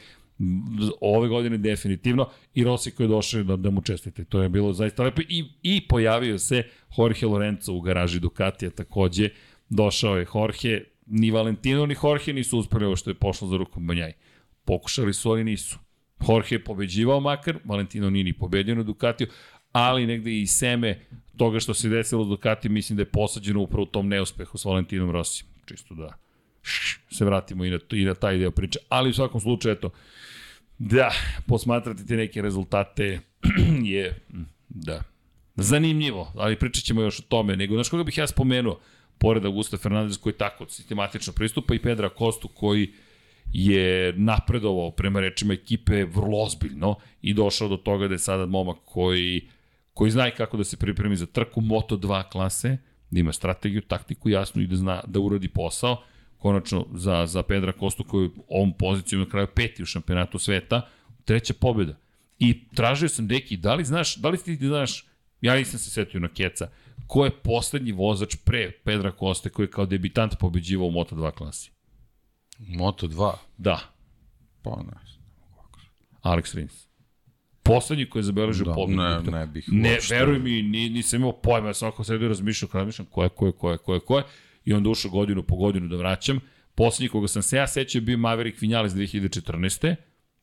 Ove 1.00 1.28
godine 1.28 1.58
definitivno 1.58 2.28
i 2.54 2.64
Rossi 2.64 2.90
koji 2.90 3.04
je 3.04 3.08
došao 3.08 3.42
da, 3.42 3.56
da 3.56 3.70
mu 3.70 3.82
čestite. 3.82 4.24
To 4.24 4.42
je 4.42 4.48
bilo 4.48 4.72
zaista 4.72 5.02
lepo 5.02 5.22
i, 5.28 5.44
i 5.62 5.88
pojavio 5.88 6.38
se 6.38 6.62
Jorge 6.98 7.26
Lorenzo 7.26 7.72
u 7.72 7.80
garaži 7.80 8.20
Ducatija 8.20 8.70
takođe 8.70 9.28
došao 9.68 10.16
je 10.16 10.26
Jorge, 10.34 10.80
ni 11.06 11.30
Valentino 11.30 11.86
ni 11.86 11.96
Jorge 12.02 12.32
nisu 12.32 12.58
uspeli 12.58 12.84
ovo 12.84 12.96
što 12.96 13.10
je 13.10 13.14
pošlo 13.14 13.48
za 13.48 13.56
rukom 13.56 13.86
Banjaj. 13.86 14.12
Pokušali 14.64 15.12
su, 15.12 15.30
ali 15.30 15.44
nisu. 15.44 15.78
Jorge 16.28 16.54
je 16.54 16.64
pobeđivao 16.64 17.20
makar, 17.20 17.58
Valentino 17.64 18.10
nije 18.10 18.24
ni 18.24 18.32
pobedio 18.32 18.74
na 18.74 18.82
Ducatiju, 18.82 19.26
ali 19.72 20.06
negde 20.06 20.40
i 20.40 20.46
seme 20.46 21.00
toga 21.36 21.60
što 21.60 21.74
se 21.74 21.88
desilo 21.88 22.24
Ducati 22.24 22.68
mislim 22.68 22.96
da 22.96 23.02
je 23.02 23.10
posađeno 23.10 23.60
upravo 23.60 23.82
u 23.82 23.86
tom 23.86 24.08
neuspehu 24.08 24.58
s 24.58 24.64
Valentinom 24.64 25.10
Rossi. 25.10 25.44
Čisto 25.64 25.94
da 25.94 26.18
se 27.10 27.24
vratimo 27.24 27.64
i 27.64 27.70
na, 27.70 27.78
i 27.92 28.04
na 28.04 28.14
taj 28.14 28.38
deo 28.38 28.50
priče. 28.50 28.78
Ali 28.88 29.10
u 29.10 29.14
svakom 29.14 29.40
slučaju, 29.40 29.72
eto, 29.72 29.90
da, 30.78 31.10
posmatrati 31.46 32.06
te 32.06 32.16
neke 32.16 32.42
rezultate 32.42 33.20
je, 33.94 34.20
da, 34.68 35.02
zanimljivo, 35.56 36.32
ali 36.36 36.58
pričat 36.58 36.84
ćemo 36.84 37.02
još 37.02 37.18
o 37.18 37.22
tome. 37.28 37.56
Nego, 37.56 37.74
znaš 37.74 37.88
koga 37.88 38.04
bih 38.04 38.18
ja 38.18 38.26
spomenuo? 38.26 38.80
Pored 39.18 39.44
Augusta 39.44 39.76
Fernandez 39.76 40.18
koji 40.18 40.32
tako 40.32 40.66
sistematično 40.68 41.32
pristupa 41.32 41.74
i 41.74 41.78
Pedra 41.78 42.08
Kostu 42.08 42.48
koji 42.48 42.92
je 43.52 44.12
napredovao 44.16 44.90
prema 44.90 45.20
rečima 45.20 45.54
ekipe 45.54 46.04
vrlo 46.04 46.42
ozbiljno 46.42 46.94
i 47.22 47.34
došao 47.34 47.68
do 47.68 47.76
toga 47.76 48.08
da 48.08 48.14
je 48.14 48.18
sada 48.18 48.46
momak 48.46 48.76
koji, 48.84 49.48
koji 49.94 50.10
zna 50.10 50.30
kako 50.30 50.56
da 50.56 50.64
se 50.64 50.76
pripremi 50.76 51.16
za 51.16 51.26
trku 51.26 51.60
Moto2 51.60 52.30
klase, 52.30 52.76
da 53.10 53.20
ima 53.20 53.32
strategiju, 53.32 53.82
taktiku 53.82 54.28
jasnu 54.28 54.62
i 54.62 54.66
da 54.66 54.76
zna 54.76 55.02
da 55.06 55.20
uradi 55.20 55.48
posao 55.48 56.02
konačno 56.38 56.86
za, 56.94 57.26
za 57.26 57.42
Pedra 57.42 57.72
Kostu 57.72 58.04
koji 58.04 58.30
ovom 58.48 58.72
pozicijom 58.72 59.22
na 59.22 59.28
kraju 59.28 59.46
peti 59.54 59.82
u 59.82 59.86
šampionatu 59.86 60.38
sveta, 60.38 60.88
treća 61.24 61.54
pobjeda. 61.60 61.96
I 62.38 62.64
tražio 62.74 63.08
sam, 63.08 63.26
deki, 63.28 63.56
da 63.56 63.74
li 63.74 63.84
znaš, 63.84 64.16
da 64.16 64.28
li 64.28 64.38
ti 64.38 64.56
znaš, 64.56 65.04
ja 65.40 65.54
nisam 65.54 65.78
se 65.78 65.90
setio 65.90 66.20
na 66.20 66.28
Keca, 66.28 66.68
ko 67.06 67.24
je 67.24 67.30
poslednji 67.30 67.92
vozač 67.92 68.36
pre 68.44 68.70
Pedra 68.84 69.12
Koste 69.12 69.50
koji 69.50 69.66
je 69.66 69.70
kao 69.70 69.86
debitant 69.86 70.38
pobeđivao 70.38 70.86
u 70.86 70.92
Moto2 70.92 71.30
klasi? 71.30 71.70
Moto2? 72.58 73.32
Da. 73.58 73.80
Pa 74.62 74.70
ne. 74.70 75.12
Alex 76.22 76.54
Rins. 76.54 76.86
Poslednji 77.62 78.06
koji 78.10 78.20
je 78.20 78.24
zabeležio 78.24 78.64
da, 78.64 78.72
pobedu. 78.72 78.98
Ne, 79.02 79.22
ne 79.22 79.46
bih 79.46 79.64
Ne, 79.72 79.98
veruj 80.10 80.38
mi, 80.38 80.62
nisam 80.62 81.20
imao 81.20 81.32
pojma, 81.32 81.68
ja 81.68 81.74
sam 81.74 81.88
ovako 81.88 82.04
sedio 82.04 82.26
i 82.26 82.28
razmišljao, 82.28 82.68
kada 82.68 82.78
razmišljam 82.78 83.06
ko 83.10 83.22
je, 83.22 83.28
ko 83.28 83.46
je, 83.46 83.52
ko 83.52 83.70
je, 83.70 83.78
ko 83.78 83.94
je, 83.94 84.00
ko 84.00 84.18
je 84.18 84.24
i 84.64 84.72
onda 84.72 84.90
ušao 84.90 85.10
godinu 85.10 85.42
po 85.42 85.56
godinu 85.56 85.88
da 85.88 85.96
vraćam. 85.96 86.40
Poslednji 86.74 87.08
koga 87.08 87.28
sam 87.28 87.42
se 87.42 87.56
ja 87.56 87.66
sećao 87.66 88.02
bio 88.02 88.18
Maverick 88.18 88.60
Vinales 88.60 88.92
2014. 88.92 89.94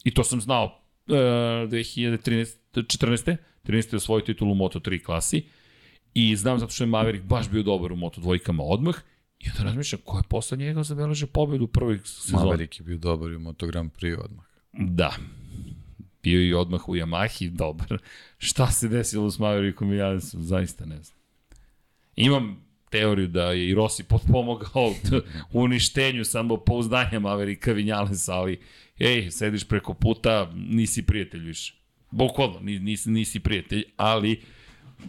I 0.03 0.11
to 0.11 0.23
sam 0.23 0.41
znao 0.41 0.65
uh, 0.65 1.13
2013. 1.13 2.55
14. 2.73 3.37
13. 3.63 3.93
je 3.93 3.97
osvojio 3.97 4.25
titulu 4.25 4.51
u 4.51 4.55
Moto3 4.55 5.03
klasi. 5.03 5.43
I 6.13 6.35
znam 6.35 6.59
zato 6.59 6.71
što 6.71 6.83
je 6.83 6.87
Maverick 6.87 7.25
baš 7.25 7.49
bio 7.49 7.63
dobar 7.63 7.91
u 7.91 7.95
Moto 7.95 8.21
dvojkama 8.21 8.63
odmah. 8.63 8.95
I 9.39 9.49
onda 9.49 9.63
razmišljam, 9.63 10.01
ko 10.05 10.17
je 10.17 10.23
posle 10.29 10.57
njega 10.57 10.83
zabeležio 10.83 11.27
pobedu 11.27 11.63
u 11.63 11.67
prvoj 11.67 11.99
sezoni? 12.03 12.45
Maverick 12.45 12.79
je 12.79 12.83
bio 12.83 12.97
dobar 12.97 13.31
u 13.31 13.39
Moto 13.39 13.67
Grand 13.67 13.91
Prix 13.91 14.17
odmah. 14.23 14.45
Da. 14.73 15.13
Bio 16.29 16.41
i 16.41 16.53
odmah 16.53 16.89
u 16.89 16.95
Yamahi, 16.95 17.49
dobar. 17.49 17.97
Šta 18.37 18.71
se 18.71 18.87
desilo 18.87 19.31
s 19.31 19.39
Maverickom 19.39 19.93
Janesom, 19.93 20.43
zaista 20.43 20.85
ne 20.85 21.03
znam. 21.03 21.17
Imam 22.15 22.65
teoriju 22.89 23.27
da 23.27 23.51
je 23.51 23.69
i 23.69 23.73
Rossi 23.73 24.03
potpomogao 24.03 24.93
u 25.53 25.61
uništenju 25.61 26.25
samo 26.25 26.57
pouzdanja 26.57 27.19
Maverika 27.19 27.71
Vinjalesa, 27.71 28.33
ali 28.33 28.59
ej, 28.99 29.31
sediš 29.31 29.67
preko 29.67 29.93
puta, 29.93 30.51
nisi 30.55 31.05
prijatelj 31.05 31.41
više. 31.41 31.73
Bukvalno, 32.11 32.59
nisi, 32.59 33.09
nisi 33.09 33.39
prijatelj, 33.39 33.83
ali 33.97 34.41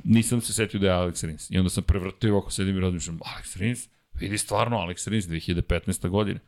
nisam 0.05 0.41
se 0.41 0.53
setio 0.53 0.81
da 0.81 0.87
je 0.87 0.93
Alex 0.93 1.27
Rins. 1.27 1.51
I 1.51 1.59
onda 1.59 1.71
sam 1.71 1.85
prevrtio 1.85 2.39
oko 2.39 2.51
sedim 2.51 2.77
i 2.77 2.81
razmišljam, 2.81 3.19
Alex 3.19 3.59
Rins? 3.59 3.89
Vidi 4.15 4.39
stvarno 4.39 4.77
Alex 4.77 5.09
Rins 5.09 5.27
2015. 5.27 6.09
godine. 6.09 6.41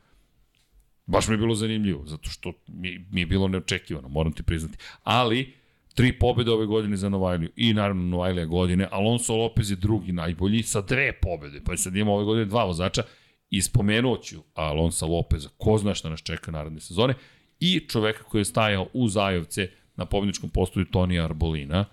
Baš 1.06 1.28
mi 1.28 1.34
je 1.34 1.38
bilo 1.38 1.54
zanimljivo, 1.54 2.06
zato 2.06 2.30
što 2.30 2.52
mi, 2.68 3.06
mi 3.10 3.20
je 3.20 3.26
bilo 3.26 3.48
neočekivano, 3.48 4.08
moram 4.08 4.32
ti 4.32 4.42
priznati. 4.42 4.78
Ali, 5.02 5.62
Tri 5.94 6.18
pobjede 6.18 6.50
ove 6.50 6.66
godine 6.66 6.96
za 6.96 7.08
Novajliju 7.08 7.50
i 7.56 7.74
naravno 7.74 8.02
Novajlija 8.02 8.44
godine. 8.44 8.88
Alonso 8.90 9.36
Lopez 9.36 9.70
je 9.70 9.76
drugi 9.76 10.12
najbolji 10.12 10.62
sa 10.62 10.80
dve 10.80 11.12
pobjede. 11.12 11.60
Pa 11.64 11.76
sad 11.76 11.96
imamo 11.96 12.14
ove 12.14 12.24
godine 12.24 12.44
dva 12.44 12.64
vozača. 12.64 13.02
I 13.50 13.62
spomenut 13.62 14.22
ću 14.22 14.42
Alonso 14.54 15.06
Lopeza, 15.06 15.48
ko 15.58 15.78
zna 15.78 15.94
šta 15.94 16.08
nas 16.08 16.22
čeka 16.22 16.50
naredne 16.50 16.80
sezone. 16.80 17.14
I 17.60 17.80
čoveka 17.88 18.22
koji 18.22 18.40
je 18.40 18.44
stajao 18.44 18.88
u 18.92 19.08
Zajovce 19.08 19.70
na 19.96 20.06
pobjedničkom 20.06 20.50
postoju 20.50 20.84
Tonija 20.84 21.24
Arbolina. 21.24 21.84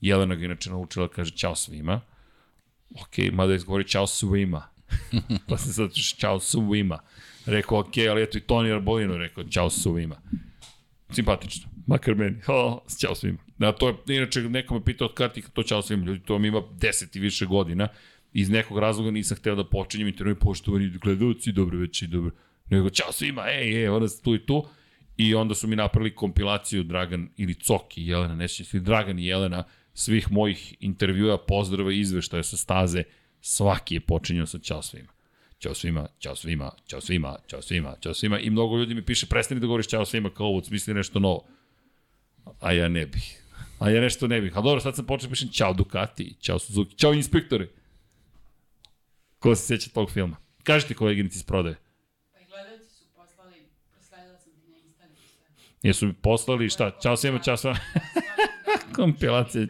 Jelena 0.00 0.34
ga 0.34 0.44
inače 0.44 0.70
naučila, 0.70 1.08
kaže 1.08 1.36
čao 1.36 1.54
svima. 1.54 2.00
Ok, 2.90 3.32
mada 3.32 3.54
izgovori 3.54 3.88
čao 3.88 4.06
svima. 4.06 4.68
pa 5.48 5.56
se 5.56 5.72
sad 5.72 5.90
čao 6.18 6.40
svima. 6.40 6.98
Rekao, 7.48 7.78
ok, 7.78 7.92
ali 8.10 8.22
eto 8.22 8.38
i 8.38 8.40
Toni 8.40 8.72
Arbolino 8.72 9.16
rekao 9.16 9.44
čao 9.44 9.70
svima. 9.70 10.16
Simpatično. 11.10 11.68
Makar 11.86 12.14
meni. 12.14 12.36
O, 12.48 12.84
ćao 13.00 13.14
svima. 13.14 13.38
Da, 13.58 13.72
to 13.72 13.88
je, 13.88 14.16
inače, 14.16 14.40
neko 14.40 14.74
me 14.74 14.84
pitao 14.84 15.08
kada 15.08 15.32
ti 15.32 15.42
to 15.52 15.62
ćao 15.62 15.82
svima. 15.82 16.04
Ljudi, 16.04 16.20
to 16.24 16.38
mi 16.38 16.48
ima 16.48 16.58
10 16.58 17.16
i 17.16 17.20
više 17.20 17.46
godina. 17.46 17.88
Iz 18.32 18.50
nekog 18.50 18.78
razloga 18.78 19.10
nisam 19.10 19.36
hteo 19.36 19.54
da 19.54 19.64
počinjem 19.64 20.08
intervju 20.08 20.36
poštovani 20.36 20.90
gledalci, 20.90 21.52
dobro 21.52 21.78
već 21.78 22.02
i 22.02 22.06
dobro. 22.06 22.30
Nego, 22.70 22.90
ćao 22.90 23.12
svima, 23.12 23.42
ej, 23.48 23.82
ej, 23.82 23.88
onda 23.88 24.06
tu 24.24 24.34
i 24.34 24.46
tu. 24.46 24.66
I 25.16 25.34
onda 25.34 25.54
su 25.54 25.68
mi 25.68 25.76
napravili 25.76 26.14
kompilaciju 26.14 26.82
Dragan 26.82 27.28
ili 27.36 27.54
Coki, 27.54 28.06
Jelena, 28.06 28.34
ne 28.34 28.48
sjećam 28.48 28.84
Dragan 28.84 29.18
i 29.18 29.26
Jelena, 29.26 29.64
svih 29.94 30.32
mojih 30.32 30.74
intervjua, 30.80 31.38
pozdrava 31.38 31.92
i 31.92 32.00
izveštaja 32.00 32.42
sa 32.42 32.56
staze. 32.56 33.02
Svaki 33.40 33.94
je 33.94 34.00
počinjao 34.00 34.46
sa 34.46 34.58
ćao 34.58 34.82
svima. 34.82 35.17
Ćao 35.58 35.74
svima, 35.74 36.08
ćao 36.18 36.36
svima, 36.36 36.70
ćao 36.86 37.00
svima, 37.00 37.36
ćao 37.46 37.62
svima, 37.62 37.94
ćao 38.00 38.14
svima. 38.14 38.38
I 38.38 38.50
mnogo 38.50 38.78
ljudi 38.78 38.94
mi 38.94 39.04
piše, 39.04 39.26
prestani 39.26 39.60
da 39.60 39.66
govoriš 39.66 39.86
ćao 39.86 40.04
svima 40.04 40.30
kao 40.30 40.46
ovo, 40.46 40.64
smisli 40.64 40.94
nešto 40.94 41.18
novo 41.18 41.44
a 42.60 42.72
ja 42.72 42.88
ne 42.88 43.06
bih. 43.06 43.42
A 43.78 43.90
ja 43.90 44.00
nešto 44.00 44.26
ne 44.26 44.40
bih. 44.40 44.52
Ali 44.56 44.64
dobro, 44.64 44.80
sad 44.80 44.96
sam 44.96 45.06
počeo 45.06 45.28
da 45.28 45.30
pišem 45.30 45.48
Ćao 45.48 45.72
Ducati, 45.72 46.34
Ćao 46.40 46.58
Suzuki, 46.58 46.96
Ćao 46.96 47.12
inspektori. 47.12 47.68
Ko 49.38 49.54
se 49.54 49.66
sjeća 49.66 49.90
tog 49.90 50.10
filma? 50.10 50.36
Kažite 50.62 50.94
koleginici 50.94 51.36
iz 51.36 51.42
prodaje. 51.42 51.76
Pa 52.32 52.40
i 52.40 52.44
gledalci 52.44 52.94
su 52.94 53.04
poslali, 53.16 53.68
prosledila 53.92 54.38
sam 54.38 54.52
ti 54.52 54.68
na 54.70 54.76
Instagram 54.76 55.16
Jesu 55.82 56.06
mi 56.06 56.12
poslali 56.12 56.70
šta? 56.70 56.98
Ćao 57.02 57.16
svima, 57.16 57.38
čao 57.38 57.56
svima. 57.56 57.78
Kompilacija. 58.96 59.66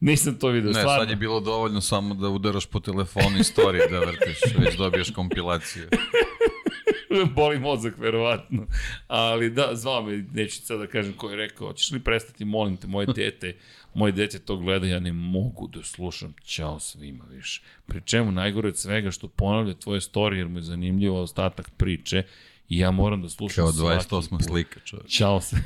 Nisam 0.00 0.38
to 0.38 0.48
vidio, 0.48 0.70
ne, 0.70 0.74
stvarno. 0.74 0.92
Ne, 0.92 0.98
sad 0.98 1.10
je 1.10 1.16
bilo 1.16 1.40
dovoljno 1.40 1.80
samo 1.80 2.14
da 2.14 2.28
udaraš 2.28 2.66
po 2.66 2.80
telefonu 2.80 3.38
istorije 3.40 3.88
da 3.88 3.98
vrtiš, 3.98 4.38
već 4.58 4.76
dobiješ 4.76 5.10
kompilaciju. 5.10 5.88
boli 7.36 7.58
mozak, 7.58 7.98
verovatno. 7.98 8.66
Ali 9.08 9.50
da, 9.50 9.70
zvao 9.72 10.02
me, 10.02 10.24
neću 10.32 10.62
sad 10.62 10.78
da 10.78 10.86
kažem 10.86 11.12
ko 11.12 11.30
je 11.30 11.36
rekao, 11.36 11.66
hoćeš 11.66 11.90
li 11.90 12.00
prestati, 12.00 12.44
molim 12.44 12.76
te, 12.76 12.86
moje 12.86 13.06
dete, 13.06 13.56
moje 13.94 14.12
dete 14.12 14.38
to 14.38 14.56
gleda, 14.56 14.86
ja 14.86 15.00
ne 15.00 15.12
mogu 15.12 15.68
da 15.68 15.82
slušam, 15.82 16.34
ćao 16.44 16.80
svima 16.80 17.24
više. 17.30 17.62
Pri 17.86 18.00
čemu 18.04 18.32
najgore 18.32 18.68
od 18.68 18.78
svega 18.78 19.10
što 19.10 19.28
ponavlja 19.28 19.74
tvoje 19.74 20.00
story, 20.00 20.34
jer 20.34 20.48
mu 20.48 20.58
je 20.58 20.62
zanimljivo 20.62 21.22
ostatak 21.22 21.70
priče, 21.76 22.22
i 22.68 22.78
ja 22.78 22.90
moram 22.90 23.22
da 23.22 23.28
slušam 23.28 23.64
Kao 23.64 23.72
28 23.72 24.46
slika, 24.48 24.80
čovječ. 24.84 25.16
Ćao 25.16 25.40
se. 25.40 25.56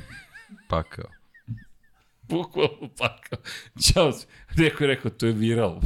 Pakao. 0.68 1.23
Bukvalno 2.28 2.88
pakao. 2.98 3.38
Ćao. 3.82 4.12
Neko 4.56 4.84
je 4.84 4.88
rekao, 4.88 5.10
to 5.10 5.26
je 5.26 5.32
viral. 5.32 5.80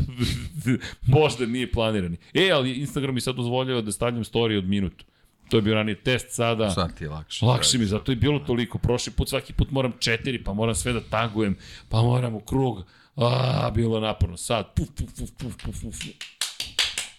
Možda 1.06 1.46
nije 1.46 1.72
planirani. 1.72 2.16
E, 2.34 2.50
ali 2.50 2.72
Instagram 2.72 3.14
mi 3.14 3.20
sad 3.20 3.36
dozvoljava 3.36 3.80
da 3.80 3.92
stavljam 3.92 4.24
story 4.24 4.58
od 4.58 4.64
minutu. 4.64 5.04
To 5.50 5.56
je 5.56 5.62
bio 5.62 5.74
ranije 5.74 5.94
test 5.94 6.26
sada. 6.30 6.70
Sad 6.70 6.98
ti 6.98 7.04
je 7.04 7.10
lakše. 7.10 7.46
Lakše 7.46 7.78
mi, 7.78 7.84
zato 7.84 8.12
je 8.12 8.16
bilo 8.16 8.38
toliko. 8.38 8.78
Prošli 8.78 9.12
put, 9.12 9.28
svaki 9.28 9.52
put 9.52 9.70
moram 9.70 9.92
četiri, 9.98 10.44
pa 10.44 10.52
moram 10.52 10.74
sve 10.74 10.92
da 10.92 11.00
tagujem, 11.00 11.56
pa 11.88 12.02
moram 12.02 12.34
u 12.34 12.40
krug. 12.40 12.84
A, 13.16 13.70
bilo 13.74 14.00
naporno. 14.00 14.36
Sad, 14.36 14.74
puf, 14.74 14.88
puf, 14.96 15.08
puf, 15.18 15.30
puf, 15.38 15.54
puf, 15.64 15.82
puf. 15.82 15.96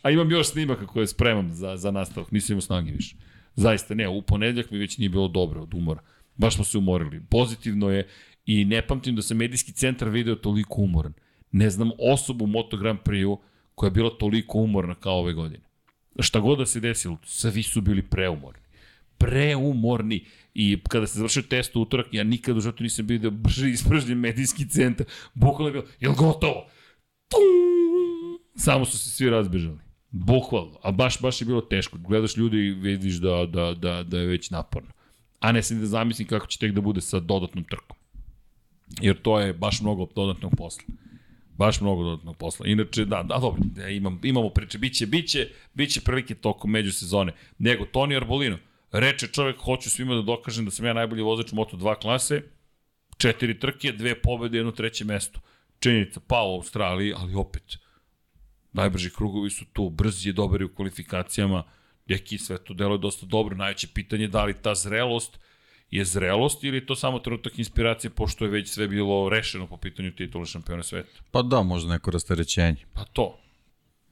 A 0.01 0.11
imam 0.11 0.31
još 0.31 0.47
snimaka 0.47 0.87
koje 0.87 1.07
spremam 1.07 1.53
za, 1.53 1.77
za 1.77 1.91
nastavak, 1.91 2.31
nisam 2.31 2.53
imao 2.53 2.61
snage 2.61 2.91
više. 2.91 3.15
Zaista, 3.55 3.95
ne, 3.95 4.07
u 4.07 4.21
ponedljak 4.21 4.71
mi 4.71 4.77
već 4.77 4.97
nije 4.97 5.09
bilo 5.09 5.27
dobro 5.27 5.61
od 5.61 5.73
umora. 5.73 6.01
Baš 6.37 6.55
smo 6.55 6.63
se 6.63 6.77
umorili. 6.77 7.21
Pozitivno 7.29 7.89
je 7.89 8.07
i 8.49 8.65
ne 8.65 8.81
pamtim 8.87 9.15
da 9.15 9.21
se 9.21 9.35
medijski 9.35 9.71
centar 9.71 10.09
video 10.09 10.35
toliko 10.35 10.81
umoran. 10.81 11.13
Ne 11.51 11.69
znam 11.69 11.91
osobu 11.99 12.43
u 12.43 12.47
Moto 12.47 12.77
Grand 12.77 12.99
Prix-u 12.99 13.39
koja 13.75 13.87
je 13.87 13.91
bila 13.91 14.09
toliko 14.09 14.57
umorna 14.57 14.95
kao 14.95 15.19
ove 15.19 15.33
godine 15.33 15.69
šta 16.19 16.39
god 16.39 16.57
da 16.57 16.65
se 16.65 16.79
desilo, 16.79 17.17
svi 17.23 17.63
su 17.63 17.81
bili 17.81 18.01
preumorni. 18.01 18.61
Preumorni. 19.17 20.25
I 20.53 20.77
kada 20.89 21.07
se 21.07 21.17
završio 21.17 21.41
test 21.41 21.75
u 21.75 21.81
utorak, 21.81 22.07
ja 22.11 22.23
nikad 22.23 22.57
u 22.57 22.61
životu 22.61 22.83
nisam 22.83 23.07
bio 23.07 23.19
da 23.19 23.29
brže 23.29 23.69
ispražnjen 23.69 24.17
medijski 24.17 24.69
centar. 24.69 25.07
Bukvalno 25.33 25.67
je 25.67 25.71
bilo, 25.71 25.85
jel 25.99 26.13
gotovo? 26.13 26.69
Tum! 27.29 28.39
Samo 28.55 28.85
su 28.85 28.99
se 28.99 29.09
svi 29.09 29.29
razbežali. 29.29 29.79
Bukvalno. 30.11 30.79
A 30.83 30.91
baš, 30.91 31.21
baš 31.21 31.41
je 31.41 31.45
bilo 31.45 31.61
teško. 31.61 31.97
Gledaš 31.97 32.37
ljudi 32.37 32.57
i 32.57 32.71
vidiš 32.71 33.15
da, 33.15 33.45
da, 33.45 33.73
da, 33.73 34.03
da 34.03 34.19
je 34.19 34.27
već 34.27 34.49
naporno. 34.49 34.89
A 35.39 35.51
ne 35.51 35.63
sam 35.63 35.79
da 35.79 35.85
zamislim 35.85 36.27
kako 36.27 36.47
će 36.47 36.59
tek 36.59 36.71
da 36.71 36.81
bude 36.81 37.01
sa 37.01 37.19
dodatnom 37.19 37.63
trkom. 37.63 37.97
Jer 39.01 39.21
to 39.21 39.39
je 39.39 39.53
baš 39.53 39.81
mnogo 39.81 40.07
dodatnog 40.15 40.51
posla. 40.57 40.83
Baš 41.57 41.81
mnogo 41.81 42.03
dodatnog 42.03 42.37
posla. 42.37 42.67
Inače, 42.67 43.05
da, 43.05 43.23
da, 43.23 43.37
dobro, 43.37 43.61
ja 43.77 43.89
imam, 43.89 44.19
imamo 44.23 44.49
priče, 44.49 44.77
biće, 44.77 45.05
biće, 45.05 45.49
biće 45.73 46.01
prilike 46.01 46.35
tokom 46.35 46.71
međusezone. 46.71 47.33
Nego, 47.57 47.85
Toni 47.85 48.15
Arbolino, 48.15 48.57
reče 48.91 49.27
čovjek, 49.27 49.57
hoću 49.59 49.89
svima 49.89 50.15
da 50.15 50.21
dokažem 50.21 50.65
da 50.65 50.71
sam 50.71 50.85
ja 50.85 50.93
najbolji 50.93 51.21
vozač 51.21 51.51
Moto2 51.51 52.01
klase, 52.01 52.41
četiri 53.17 53.59
trke, 53.59 53.91
dve 53.91 54.21
pobede, 54.21 54.57
jedno 54.57 54.71
treće 54.71 55.05
mesto. 55.05 55.39
Činjenica, 55.79 56.19
pao 56.27 56.51
u 56.51 56.55
Australiji, 56.55 57.13
ali 57.17 57.35
opet, 57.35 57.77
najbrži 58.73 59.09
krugovi 59.09 59.49
su 59.49 59.65
tu, 59.73 59.89
brzi 59.89 60.29
je, 60.29 60.33
dobar 60.33 60.61
je 60.61 60.65
u 60.65 60.75
kvalifikacijama, 60.75 61.63
Deki, 62.09 62.37
sve 62.37 62.57
to 62.57 62.73
deluje 62.73 62.97
dosta 62.97 63.25
dobro. 63.25 63.55
Najveće 63.55 63.87
pitanje 63.93 64.23
je 64.23 64.27
da 64.27 64.45
li 64.45 64.61
ta 64.61 64.75
zrelost 64.75 65.39
je 65.91 66.05
zrelost 66.05 66.63
ili 66.63 66.77
je 66.77 66.85
to 66.85 66.95
samo 66.95 67.19
trenutak 67.19 67.59
inspiracije 67.59 68.11
pošto 68.11 68.45
je 68.45 68.51
već 68.51 68.69
sve 68.69 68.87
bilo 68.87 69.29
rešeno 69.29 69.67
po 69.67 69.77
pitanju 69.77 70.11
titula 70.11 70.45
šampiona 70.45 70.83
sveta? 70.83 71.21
Pa 71.31 71.41
da, 71.41 71.63
možda 71.63 71.93
neko 71.93 72.11
rasterećenje. 72.11 72.85
Pa 72.93 73.03
to. 73.03 73.39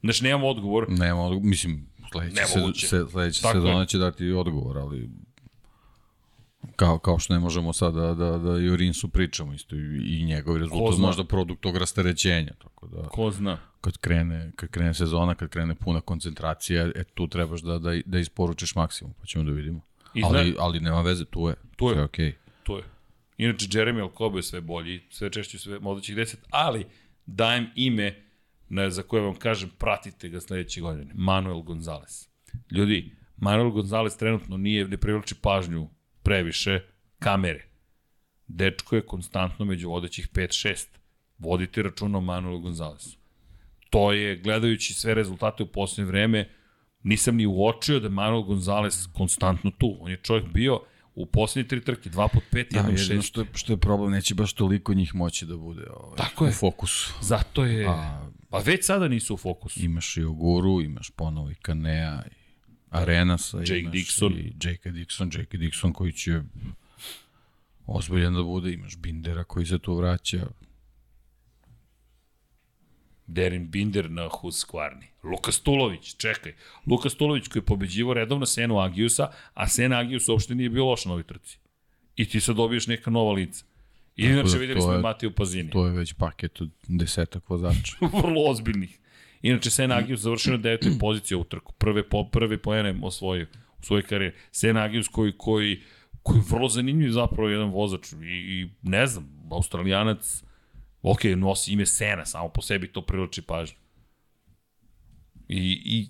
Znači, 0.00 0.24
nemamo 0.24 0.48
odgovor. 0.48 0.86
Nemamo 0.88 1.22
odgovor, 1.22 1.44
mislim, 1.44 1.86
sledeća, 2.12 2.46
se, 2.46 2.86
se, 2.86 3.04
sledeća 3.10 3.52
sezona 3.52 3.86
će 3.86 3.98
dati 3.98 4.30
odgovor, 4.30 4.78
ali 4.78 5.08
kao, 6.76 6.98
kao 6.98 7.18
što 7.18 7.34
ne 7.34 7.40
možemo 7.40 7.72
sad 7.72 7.94
da, 7.94 8.14
da, 8.14 8.38
da 8.38 8.58
i 8.58 8.70
o 8.70 8.76
Rinsu 8.76 9.08
pričamo 9.08 9.54
isto 9.54 9.76
i, 9.76 10.18
i 10.18 10.24
njegov 10.24 10.56
rezultat 10.56 10.98
možda 10.98 11.24
produkt 11.24 11.60
tog 11.60 11.76
rasterećenja. 11.76 12.52
Tako 12.62 12.86
da, 12.86 13.08
Ko 13.08 13.30
zna? 13.30 13.58
Kad 13.80 13.98
krene, 13.98 14.52
kad 14.56 14.70
krene 14.70 14.94
sezona, 14.94 15.34
kad 15.34 15.48
krene 15.48 15.74
puna 15.74 16.00
koncentracija, 16.00 16.86
e, 16.94 17.04
tu 17.14 17.28
trebaš 17.28 17.60
da, 17.60 17.78
da, 17.78 17.90
da 18.04 18.18
isporučiš 18.18 18.74
maksimum, 18.74 19.14
pa 19.20 19.26
ćemo 19.26 19.44
da 19.44 19.50
vidimo. 19.50 19.80
I 20.14 20.22
ali, 20.24 20.56
ali 20.58 20.80
nema 20.80 21.00
veze, 21.02 21.24
tu 21.24 21.48
je. 21.48 21.54
Tu 21.78 21.88
je. 21.88 21.94
Sve 21.94 22.04
okay. 22.04 22.32
Tu 22.62 22.76
je. 22.76 22.84
Inače, 23.36 23.66
Jeremy 23.66 24.00
Alcoba 24.00 24.38
je 24.38 24.42
sve 24.42 24.60
bolji, 24.60 25.00
sve 25.10 25.30
češće 25.30 25.58
sve 25.58 25.78
modećih 25.78 26.16
deset, 26.16 26.40
ali 26.50 26.86
dajem 27.26 27.70
ime 27.74 28.22
na, 28.68 28.90
za 28.90 29.02
koje 29.02 29.22
vam 29.22 29.34
kažem, 29.34 29.70
pratite 29.78 30.28
ga 30.28 30.40
sledeće 30.40 30.80
godine. 30.80 31.12
Manuel 31.14 31.60
Gonzalez. 31.60 32.28
Ljudi, 32.70 33.16
Manuel 33.36 33.70
Gonzalez 33.70 34.16
trenutno 34.16 34.56
nije, 34.56 34.88
ne 34.88 34.96
privlači 34.96 35.34
pažnju 35.34 35.88
previše 36.22 36.80
kamere. 37.18 37.64
Dečko 38.46 38.96
je 38.96 39.06
konstantno 39.06 39.64
među 39.64 39.88
vodećih 39.88 40.28
5-6. 40.28 40.86
Vodite 41.38 41.82
računa 41.82 42.18
o 42.18 42.20
Manuelu 42.20 42.60
Gonzalesu. 42.60 43.18
To 43.90 44.12
je, 44.12 44.36
gledajući 44.36 44.94
sve 44.94 45.14
rezultate 45.14 45.62
u 45.62 45.66
poslednje 45.66 46.10
vreme, 46.10 46.48
nisam 47.02 47.36
ni 47.36 47.46
uočio 47.46 48.00
da 48.00 48.06
je 48.06 48.10
Manuel 48.10 48.42
Gonzalez 48.42 49.08
konstantno 49.12 49.70
tu. 49.70 49.96
On 50.00 50.10
je 50.10 50.20
čovjek 50.22 50.46
bio 50.52 50.80
u 51.18 51.26
poslednje 51.26 51.68
tri 51.68 51.80
trke, 51.84 52.10
2 52.10 52.28
pod 52.32 52.42
5, 52.52 52.72
1 52.72 52.84
pod 52.84 52.94
6. 52.94 53.22
Što 53.22 53.40
je, 53.40 53.46
što 53.54 53.72
je 53.72 53.76
problem, 53.76 54.10
neće 54.10 54.34
baš 54.34 54.52
toliko 54.52 54.94
njih 54.94 55.14
moći 55.14 55.46
da 55.46 55.56
bude 55.56 55.82
ovaj, 55.90 56.16
Tako 56.16 56.44
u 56.44 56.46
je. 56.46 56.52
fokusu. 56.52 57.12
Zato 57.20 57.64
je... 57.64 57.86
A, 57.88 58.28
pa 58.50 58.58
već 58.58 58.84
sada 58.86 59.08
nisu 59.08 59.34
u 59.34 59.36
fokusu. 59.36 59.80
Imaš 59.84 60.16
i 60.16 60.22
Oguru, 60.22 60.80
imaš 60.80 61.10
ponovo 61.10 61.50
i 61.50 61.54
Kanea, 61.54 62.22
i 62.30 62.34
Arenasa, 62.90 63.58
Jake 63.58 63.78
imaš 63.78 63.92
Dixon. 63.94 64.38
i 64.38 64.68
Jake 64.68 64.90
Dixon, 64.90 65.38
Jake 65.38 65.58
Dixon 65.58 65.92
koji 65.92 66.12
će 66.12 66.40
ozbiljan 67.86 68.34
da 68.34 68.42
bude, 68.42 68.72
imaš 68.72 68.96
Bindera 68.96 69.44
koji 69.44 69.66
se 69.66 69.78
tu 69.78 69.94
vraća, 69.94 70.46
Derin 73.28 73.70
Binder 73.70 74.10
na 74.10 74.28
Husqvarni. 74.28 75.06
Luka 75.22 75.52
Stulović, 75.52 76.16
čekaj. 76.16 76.52
Luka 76.86 77.08
Stulović 77.08 77.48
koji 77.48 77.60
je 77.60 77.64
pobeđivo 77.64 78.14
redovno 78.14 78.46
Senu 78.46 78.78
Agiusa, 78.78 79.28
a 79.54 79.68
Sena 79.68 79.98
Agius 79.98 80.28
uopšte 80.28 80.54
nije 80.54 80.70
bio 80.70 80.86
loš 80.86 81.04
na 81.04 81.12
ovoj 81.12 81.22
trci. 81.22 81.58
I 82.16 82.24
ti 82.28 82.40
sad 82.40 82.56
dobiješ 82.56 82.86
neka 82.86 83.10
nova 83.10 83.32
lica. 83.32 83.64
I 84.16 84.24
inače 84.24 84.52
da, 84.52 84.58
videli 84.58 84.80
smo 84.80 84.92
je, 84.92 84.98
Matiju 84.98 85.34
Pazini. 85.34 85.70
To 85.70 85.86
je 85.86 85.92
već 85.92 86.12
paket 86.12 86.60
od 86.60 86.70
desetak 86.88 87.48
vozača. 87.50 87.96
Vrlo 88.22 88.50
ozbiljnih. 88.50 88.98
Inače, 89.42 89.70
Sena 89.70 89.96
Agius 89.96 90.20
završio 90.20 90.52
na 90.52 90.58
devetoj 90.58 90.92
poziciji 91.00 91.36
ovu 91.36 91.44
trku. 91.44 91.72
Prve, 91.72 92.08
po, 92.08 92.24
prve 92.24 92.58
poene 92.58 93.00
osvojio 93.02 93.46
u 93.78 93.82
svojoj 93.82 94.02
karijeri. 94.02 94.36
Sena 94.52 94.82
Agius 94.82 95.08
koji, 95.08 95.32
koji, 95.38 95.82
koji 96.22 96.38
je 96.38 96.44
vrlo 96.50 96.68
zanimljiv 96.68 97.10
zapravo 97.10 97.48
jedan 97.48 97.70
vozač. 97.70 98.12
I, 98.12 98.16
i 98.26 98.68
ne 98.82 99.06
znam, 99.06 99.48
australijanac, 99.50 100.44
ok, 101.02 101.24
nosi 101.36 101.72
ime 101.72 101.86
Sena, 101.86 102.26
samo 102.26 102.48
po 102.48 102.62
sebi 102.62 102.92
to 102.92 103.02
priliči 103.02 103.42
pažnju. 103.42 103.76
I, 105.48 105.82
i 105.84 106.08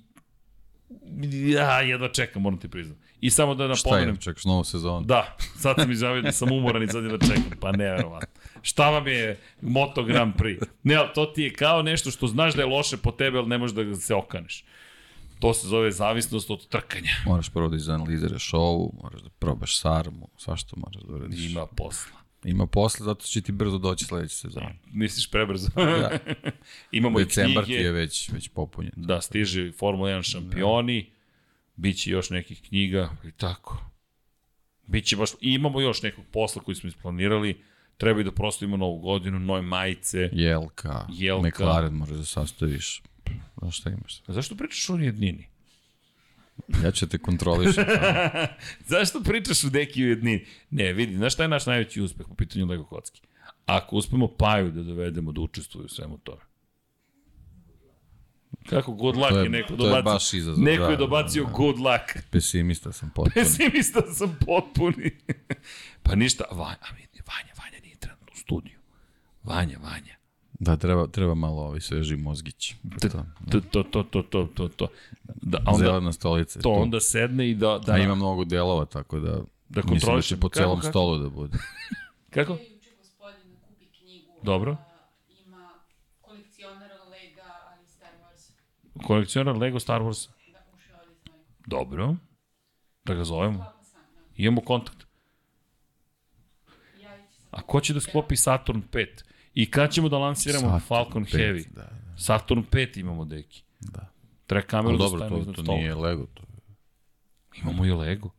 ja 1.53 1.81
jedva 1.81 2.09
čekam, 2.09 2.43
moram 2.43 2.59
ti 2.59 2.69
priznati. 2.69 3.01
I 3.21 3.31
samo 3.31 3.55
da 3.55 3.67
napomenem... 3.67 4.15
Šta 4.15 4.31
je, 4.31 4.35
čekaš 4.35 4.45
novu 4.45 4.65
sezonu? 4.65 5.07
Da, 5.07 5.37
sad 5.57 5.77
sam 5.79 5.91
izjavio 5.91 6.23
da 6.23 6.33
sam 6.33 6.53
umoran 6.53 6.83
i 6.83 6.89
sad 6.89 7.05
je 7.05 7.11
da 7.11 7.27
čekam, 7.27 7.59
pa 7.61 7.73
neverovatno. 7.73 8.43
Šta 8.63 8.91
vam 8.91 9.07
je 9.07 9.39
Moto 9.61 10.05
Grand 10.05 10.35
Prix? 10.35 10.67
Ne, 10.83 10.95
ali 10.95 11.09
to 11.15 11.27
ti 11.27 11.43
je 11.43 11.53
kao 11.53 11.83
nešto 11.83 12.11
što 12.11 12.27
znaš 12.27 12.55
da 12.55 12.63
je 12.63 12.67
loše 12.67 12.97
po 12.97 13.11
tebe, 13.11 13.39
ali 13.39 13.49
ne 13.49 13.59
možeš 13.59 13.77
da 13.77 13.95
se 13.95 14.15
okaneš. 14.15 14.65
To 15.39 15.55
se 15.55 15.69
zove 15.69 15.93
zavisnost 15.93 16.51
od 16.51 16.69
trkanja. 16.69 17.11
Moraš 17.27 17.51
prvo 17.51 17.69
da 17.69 17.77
izanaliziraš 17.77 18.55
ovu, 18.55 18.95
moraš 19.03 19.21
da 19.21 19.29
probaš 19.39 19.81
sarmu, 19.81 20.29
svašta 20.37 20.77
moraš 20.77 21.03
da 21.03 21.15
uradiš. 21.15 21.51
Ima 21.51 21.67
posla. 21.67 22.18
Ima 22.49 22.67
posle, 22.67 23.05
zato 23.05 23.27
će 23.27 23.41
ti 23.41 23.53
brzo 23.53 23.79
doći 23.79 24.05
sledeće 24.05 24.37
sezone. 24.37 24.79
Misliš 24.93 25.31
prebrzo? 25.31 25.69
da. 25.75 26.19
Imamo 26.93 27.19
Decembar 27.19 27.63
i 27.63 27.67
knjige. 27.67 27.79
ti 27.79 27.85
je 27.85 27.93
već, 27.93 28.31
već 28.33 28.49
popunjen. 28.49 28.93
Da, 28.97 29.21
stiže 29.21 29.73
Formula 29.73 30.11
1 30.11 30.31
šampioni, 30.31 31.03
da. 31.03 31.11
biće 31.77 32.11
još 32.11 32.31
nekih 32.31 32.63
knjiga 32.69 33.11
i 33.25 33.31
tako. 33.33 33.91
Biće 34.87 35.17
baš, 35.17 35.31
i 35.33 35.37
imamo 35.41 35.81
još 35.81 36.03
nekog 36.03 36.25
posla 36.33 36.63
koji 36.63 36.75
smo 36.75 36.89
isplanirali, 36.89 37.61
treba 37.97 38.21
i 38.21 38.25
da 38.25 38.33
proslavimo 38.33 38.77
novu 38.77 38.99
godinu, 38.99 39.39
nove 39.39 39.63
majice. 39.63 40.31
Jelka, 40.33 41.07
Jelka. 41.13 41.49
McLaren 41.49 41.95
možeš 41.95 42.17
da 42.17 42.25
sastaviš. 42.25 43.03
Znaš 43.59 43.79
šta 43.79 43.91
imaš? 43.91 44.21
A 44.27 44.33
zašto 44.33 44.55
pričaš 44.57 44.91
o 44.91 44.97
jednini? 44.97 45.47
Ja 46.85 46.91
ću 46.91 47.09
te 47.09 47.19
kontrolišem. 47.19 47.85
Zašto 48.93 49.23
pričaš 49.23 49.65
u 49.65 49.71
deki 49.71 50.05
u 50.05 50.09
jednini? 50.09 50.47
Ne, 50.71 50.93
vidi, 50.93 51.17
znaš 51.17 51.35
šta 51.35 51.43
je 51.43 51.49
naš 51.49 51.67
najveći 51.67 52.03
uspeh 52.03 52.27
po 52.29 52.35
pitanju 52.35 52.67
Lego 52.67 52.85
kocki? 52.85 53.21
Ako 53.67 53.97
uspemo 53.97 54.29
Paju 54.29 54.71
da 54.71 54.83
dovedemo 54.83 55.33
da 55.33 55.41
učestvuju 55.41 55.85
u 55.85 55.89
svemu 55.89 56.19
tome. 56.19 56.41
Kako 58.69 58.93
good 58.93 59.17
luck 59.17 59.33
je, 59.33 59.43
je 59.43 59.49
neko 59.49 59.77
dobacio. 59.77 59.93
To 59.93 59.97
je 59.97 60.03
baš 60.03 60.35
izazov. 60.35 60.65
Neko 60.65 60.85
da, 60.85 60.91
je 60.91 60.97
dobacio 60.97 61.45
da, 61.45 61.51
da. 61.51 61.57
good 61.57 61.79
luck. 61.79 62.31
Pesimista 62.31 62.93
sam 62.93 63.11
potpuni. 63.15 63.35
Pesimista 63.35 64.03
sam 64.15 64.39
potpuni. 64.47 65.11
pa 66.05 66.15
ništa, 66.15 66.45
Vanja, 66.51 66.77
Vanja, 67.27 67.53
Vanja 67.59 67.81
nije 67.83 67.97
trenutno 67.97 68.33
u 68.33 68.37
studiju. 68.37 68.79
Vanja, 69.43 69.79
Vanja. 69.79 70.18
Da, 70.59 70.77
treba, 70.77 71.07
treba 71.07 71.35
malo 71.35 71.63
ovi 71.63 71.81
sveži 71.81 72.17
mozgić. 72.17 72.75
To, 73.01 73.09
to, 73.51 73.83
to, 73.83 73.83
to, 73.83 74.03
to, 74.03 74.23
to, 74.23 74.49
to. 74.55 74.69
to. 74.69 74.89
Da, 75.43 75.59
onda, 75.67 75.87
Zelena 75.87 76.13
stolica. 76.13 76.61
To 76.61 76.71
onda 76.71 77.01
sedne 77.01 77.51
i 77.51 77.55
da... 77.55 77.79
da 77.87 77.93
A 77.93 77.99
ima 77.99 78.15
mnogo 78.15 78.45
delova, 78.45 78.85
tako 78.85 79.21
da, 79.21 79.41
da 79.69 79.83
mislim 79.91 80.17
da 80.17 80.23
će 80.23 80.37
po 80.37 80.49
celom 80.49 80.81
kako, 80.81 80.91
stolu 80.91 81.19
da 81.19 81.29
bude. 81.29 81.59
kako? 82.35 82.57
Dobro. 84.43 84.77
Ima 85.47 85.71
kolekcionar 86.21 86.91
Lega, 86.91 87.43
ali 87.71 87.87
Star 87.87 88.13
Wars. 88.23 88.51
Kolekcionar 89.07 89.57
Lego 89.57 89.81
Star 89.81 90.03
Wars. 90.03 90.29
Da, 90.53 90.59
Dobro. 91.67 92.17
Da 93.05 93.15
ga 93.15 93.25
zovemo. 93.25 93.73
Imamo 94.37 94.61
kontakt. 94.61 95.07
A 97.51 97.63
ko 97.63 97.81
će 97.81 97.95
da 97.95 98.01
sklopi 98.01 98.37
Saturn 98.37 98.83
5? 98.93 99.28
I 99.59 99.71
kad 99.71 99.93
ćemo 99.93 100.09
da 100.09 100.19
lansiramo 100.19 100.67
Saturn 100.67 100.81
Falcon 100.81 101.25
5, 101.25 101.39
Heavy? 101.39 101.65
Da, 101.75 101.83
da. 101.83 102.19
Saturn 102.19 102.65
5 102.71 103.01
imamo, 103.01 103.25
deki. 103.25 103.63
Da. 103.81 104.13
Treba 104.47 104.67
kameru 104.67 104.97
da 104.97 105.05
dobro, 105.05 105.19
stavimo 105.19 105.53
to, 105.53 105.63
to 105.63 105.73
nije 105.73 105.95
Lego. 105.95 106.27
To... 106.35 106.43
Imamo 107.63 107.87
i 107.87 107.91
Lego. 107.91 108.31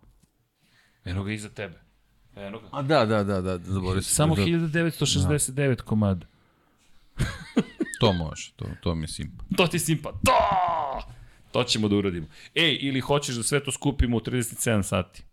Eno 1.06 1.24
ga 1.24 1.32
iza 1.32 1.50
tebe. 1.50 1.80
Eno 2.36 2.60
ga. 2.60 2.68
A 2.72 2.82
da, 2.82 3.06
da, 3.06 3.24
da, 3.24 3.42
da, 3.42 3.58
zaboravim 3.58 4.04
se. 4.04 4.14
Samo 4.14 4.36
1969 4.36 5.76
da. 5.76 5.84
komada. 5.84 6.28
to 8.02 8.14
može, 8.14 8.52
to, 8.56 8.66
to 8.82 8.96
mi 8.96 9.04
je 9.04 9.08
simpa. 9.08 9.44
To 9.58 9.68
ti 9.68 9.80
simpa. 9.80 10.12
To! 10.12 11.12
To 11.52 11.64
ćemo 11.64 11.88
da 11.88 11.96
uradimo. 11.96 12.28
Ej, 12.56 12.78
ili 12.82 13.00
hoćeš 13.00 13.36
da 13.36 13.44
sve 13.44 13.64
to 13.64 13.72
skupimo 13.72 14.18
u 14.18 14.20
37 14.20 14.84
sati? 14.84 15.24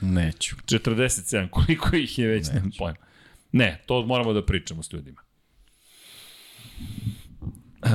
Neću. 0.00 0.56
47, 0.56 1.50
koliko 1.50 1.96
ih 1.96 2.18
je 2.18 2.28
već, 2.28 2.48
nemam 2.48 2.70
pojma. 2.78 3.06
Ne, 3.52 3.82
to 3.86 4.06
moramo 4.06 4.32
da 4.32 4.44
pričamo 4.44 4.82
s 4.82 4.92
ljudima. 4.92 5.26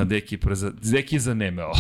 Deki, 0.06 0.38
preza... 0.38 0.72
Deki 0.82 1.15
je 1.15 1.19
zanemeo. 1.19 1.72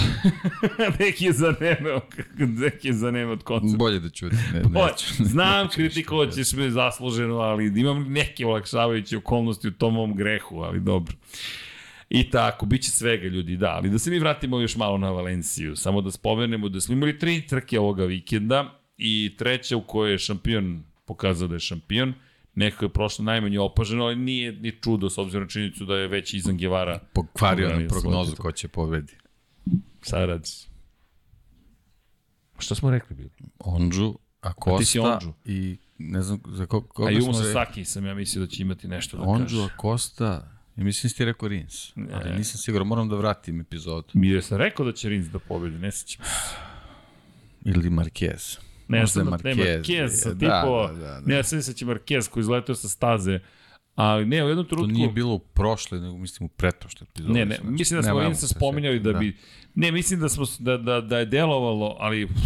Deki 0.99 1.25
je 1.25 1.33
zanemeo. 1.33 2.01
Deki 2.61 2.87
je 2.87 2.93
zanemeo 2.93 3.33
od 3.33 3.43
koncepta. 3.43 3.77
Bolje 3.77 3.99
da 3.99 4.09
ćuti. 4.09 4.35
Ne, 4.53 4.63
Bolje. 4.63 4.93
Znam, 5.19 5.69
kritikovaćeš 5.69 6.47
ćeš 6.47 6.53
me 6.53 6.69
zasluženo, 6.69 7.37
ali 7.37 7.79
imam 7.79 8.11
neke 8.11 8.45
olakšavajuće 8.45 9.17
okolnosti 9.17 9.67
u 9.67 9.71
tom 9.71 9.93
mom 9.93 10.15
grehu, 10.15 10.61
ali 10.61 10.79
dobro. 10.79 11.15
I 12.09 12.29
tako, 12.29 12.65
bit 12.65 12.83
će 12.83 12.91
svega 12.91 13.27
ljudi, 13.27 13.57
da. 13.57 13.69
Ali 13.69 13.89
da 13.89 13.99
se 13.99 14.11
mi 14.11 14.19
vratimo 14.19 14.59
još 14.59 14.75
malo 14.75 14.97
na 14.97 15.09
Valenciju. 15.09 15.75
Samo 15.75 16.01
da 16.01 16.11
spomenemo 16.11 16.69
da 16.69 16.81
smo 16.81 16.93
imali 16.93 17.19
tri 17.19 17.47
trke 17.47 17.79
ovoga 17.79 18.05
vikenda 18.05 18.79
i 18.97 19.35
treća 19.37 19.77
u 19.77 19.81
kojoj 19.81 20.11
je 20.11 20.17
šampion 20.17 20.83
pokazao 21.05 21.47
da 21.47 21.55
je 21.55 21.59
šampion. 21.59 22.13
Nekako 22.55 22.85
je 22.85 22.89
prošlo 22.89 23.25
najmanje 23.25 23.59
opaženo, 23.59 24.03
ali 24.03 24.15
nije 24.15 24.51
ni 24.51 24.71
čudo 24.81 25.09
s 25.09 25.17
obzirom 25.17 25.43
na 25.43 25.49
činjenicu 25.49 25.85
da 25.85 25.95
je 25.95 26.07
već 26.07 26.33
Izan 26.33 26.57
Gevara 26.57 26.99
Pokvario 27.13 27.79
na 27.79 27.87
prognozu 27.87 28.35
ko 28.35 28.51
će 28.51 28.67
pobedi. 28.67 29.13
Sad 30.01 30.29
radiš. 30.29 30.51
Šta 32.59 32.75
smo 32.75 32.91
rekli 32.91 33.15
bili? 33.15 33.29
Ondžu, 33.59 34.13
A 34.41 34.77
ti 34.77 34.85
si 34.85 34.99
Acosta 34.99 35.13
Ondžu. 35.13 35.33
i 35.45 35.77
ne 35.97 36.21
znam 36.21 36.39
za 36.45 36.65
ko, 36.65 36.81
koga 36.81 37.09
A 37.09 37.11
Jumo 37.11 37.33
smo 37.33 37.41
rekli. 37.41 37.53
Sasaki 37.53 37.85
sam 37.85 38.05
ja 38.05 38.13
mislio 38.13 38.45
da 38.45 38.51
će 38.51 38.61
imati 38.61 38.87
nešto 38.87 39.17
da 39.17 39.23
Ondžu, 39.23 39.57
kaže. 39.57 39.73
Acosta, 39.73 40.51
i 40.77 40.83
mislim 40.83 41.09
da 41.09 41.15
ti 41.15 41.25
rekao 41.25 41.49
Rins, 41.49 41.97
ali 42.13 42.37
nisam 42.37 42.57
siguran, 42.57 42.87
moram 42.87 43.09
da 43.09 43.15
vratim 43.15 43.61
epizodu. 43.61 44.07
Mi 44.13 44.27
je 44.27 44.41
sam 44.41 44.57
rekao 44.57 44.85
da 44.85 44.93
će 44.93 45.09
Rins 45.09 45.27
da 45.27 45.39
pobedi, 45.39 45.79
ne 45.79 45.91
sećam. 45.91 46.25
se. 46.25 46.55
Ili 47.65 47.89
Marquez. 47.89 48.59
Ne, 48.91 48.97
je 48.97 49.05
da 49.15 49.23
ne, 49.23 49.31
Marquez, 49.31 49.55
Marquez, 49.57 50.25
da, 50.25 50.33
tipo, 50.33 50.87
da, 50.87 50.93
da, 50.93 51.07
da. 51.07 51.21
ne, 51.25 51.35
ja 51.35 51.43
sam 51.43 51.61
se 51.61 51.73
će 51.73 51.85
Marquez 51.85 52.29
koji 52.29 52.41
izletao 52.41 52.75
sa 52.75 52.87
staze, 52.87 53.39
ali 53.95 54.25
ne, 54.25 54.45
u 54.45 54.47
jednom 54.47 54.65
To 54.65 54.69
trenutku... 54.69 54.93
nije 54.93 55.09
bilo 55.09 55.33
u 55.33 55.39
prošle, 55.39 55.99
nego 55.99 56.17
mislim 56.17 56.45
u 56.45 56.49
pretprošle 56.49 57.07
epizode. 57.11 57.33
Ne, 57.33 57.45
ne, 57.45 57.55
Znači, 57.55 57.71
mislim 57.71 58.01
da 58.01 58.03
smo 58.03 58.19
veze, 58.19 58.47
spominjali 58.47 58.99
da 58.99 59.13
da. 59.13 59.19
bi... 59.19 59.37
Ne, 59.75 59.91
mislim 59.91 60.19
da 60.19 60.29
smo 60.29 60.45
da, 60.59 60.77
da, 60.77 61.01
da 61.01 61.19
je 61.19 61.25
delovalo, 61.25 61.95
ali 61.99 62.27
pff, 62.27 62.41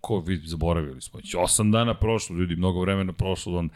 ko 0.00 0.20
vi 0.20 0.40
zaboravili 0.44 1.00
smo. 1.00 1.20
Osam 1.38 1.70
dana 1.72 1.94
prošlo, 1.94 2.36
ljudi, 2.36 2.56
mnogo 2.56 2.80
vremena 2.80 3.12
prošlo. 3.12 3.58
On, 3.58 3.70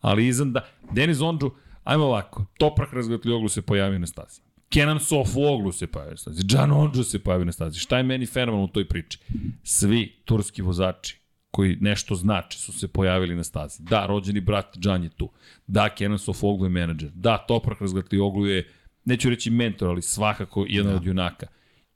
ali 0.00 0.26
izan 0.26 0.52
da... 0.52 0.60
Denis 0.92 1.20
Ondžu, 1.20 1.50
ajmo 1.84 2.04
ovako, 2.04 2.46
Toprak 2.58 2.92
Razgatlioglu 2.92 3.48
se 3.48 3.62
pojavio 3.62 3.98
na 3.98 4.06
stazi. 4.06 4.40
Kenan 4.68 5.00
Sofuoglu 5.00 5.72
se 5.72 5.86
pojavio 5.86 6.10
na 6.10 6.16
stazi. 6.16 6.42
Džan 6.42 6.72
Ondžu 6.72 7.04
se 7.04 7.18
pojavio 7.18 7.44
na 7.44 7.52
stazi. 7.52 7.78
Šta 7.78 7.96
je 7.96 8.02
meni 8.02 8.26
fenomenalno 8.26 8.64
u 8.64 8.68
toj 8.68 8.88
priči? 8.88 9.18
Svi 9.62 10.16
turski 10.24 10.62
vozači 10.62 11.25
koji 11.56 11.76
nešto 11.80 12.14
znači 12.14 12.58
su 12.58 12.72
se 12.72 12.88
pojavili 12.88 13.34
na 13.34 13.44
stazi. 13.44 13.82
Da, 13.82 14.06
rođeni 14.06 14.40
brat 14.40 14.76
Džan 14.78 15.04
je 15.04 15.08
tu. 15.08 15.30
Da, 15.66 15.88
Kenan 15.88 16.18
Sofoglu 16.18 16.66
je 16.66 16.70
menadžer. 16.70 17.10
Da, 17.14 17.38
Toprak 17.38 17.80
Razgatlioglu 17.80 18.46
je, 18.46 18.68
neću 19.04 19.30
reći 19.30 19.50
mentor, 19.50 19.88
ali 19.88 20.02
svakako 20.02 20.66
jedan 20.68 20.92
da. 20.92 20.96
od 20.96 21.06
junaka. 21.06 21.46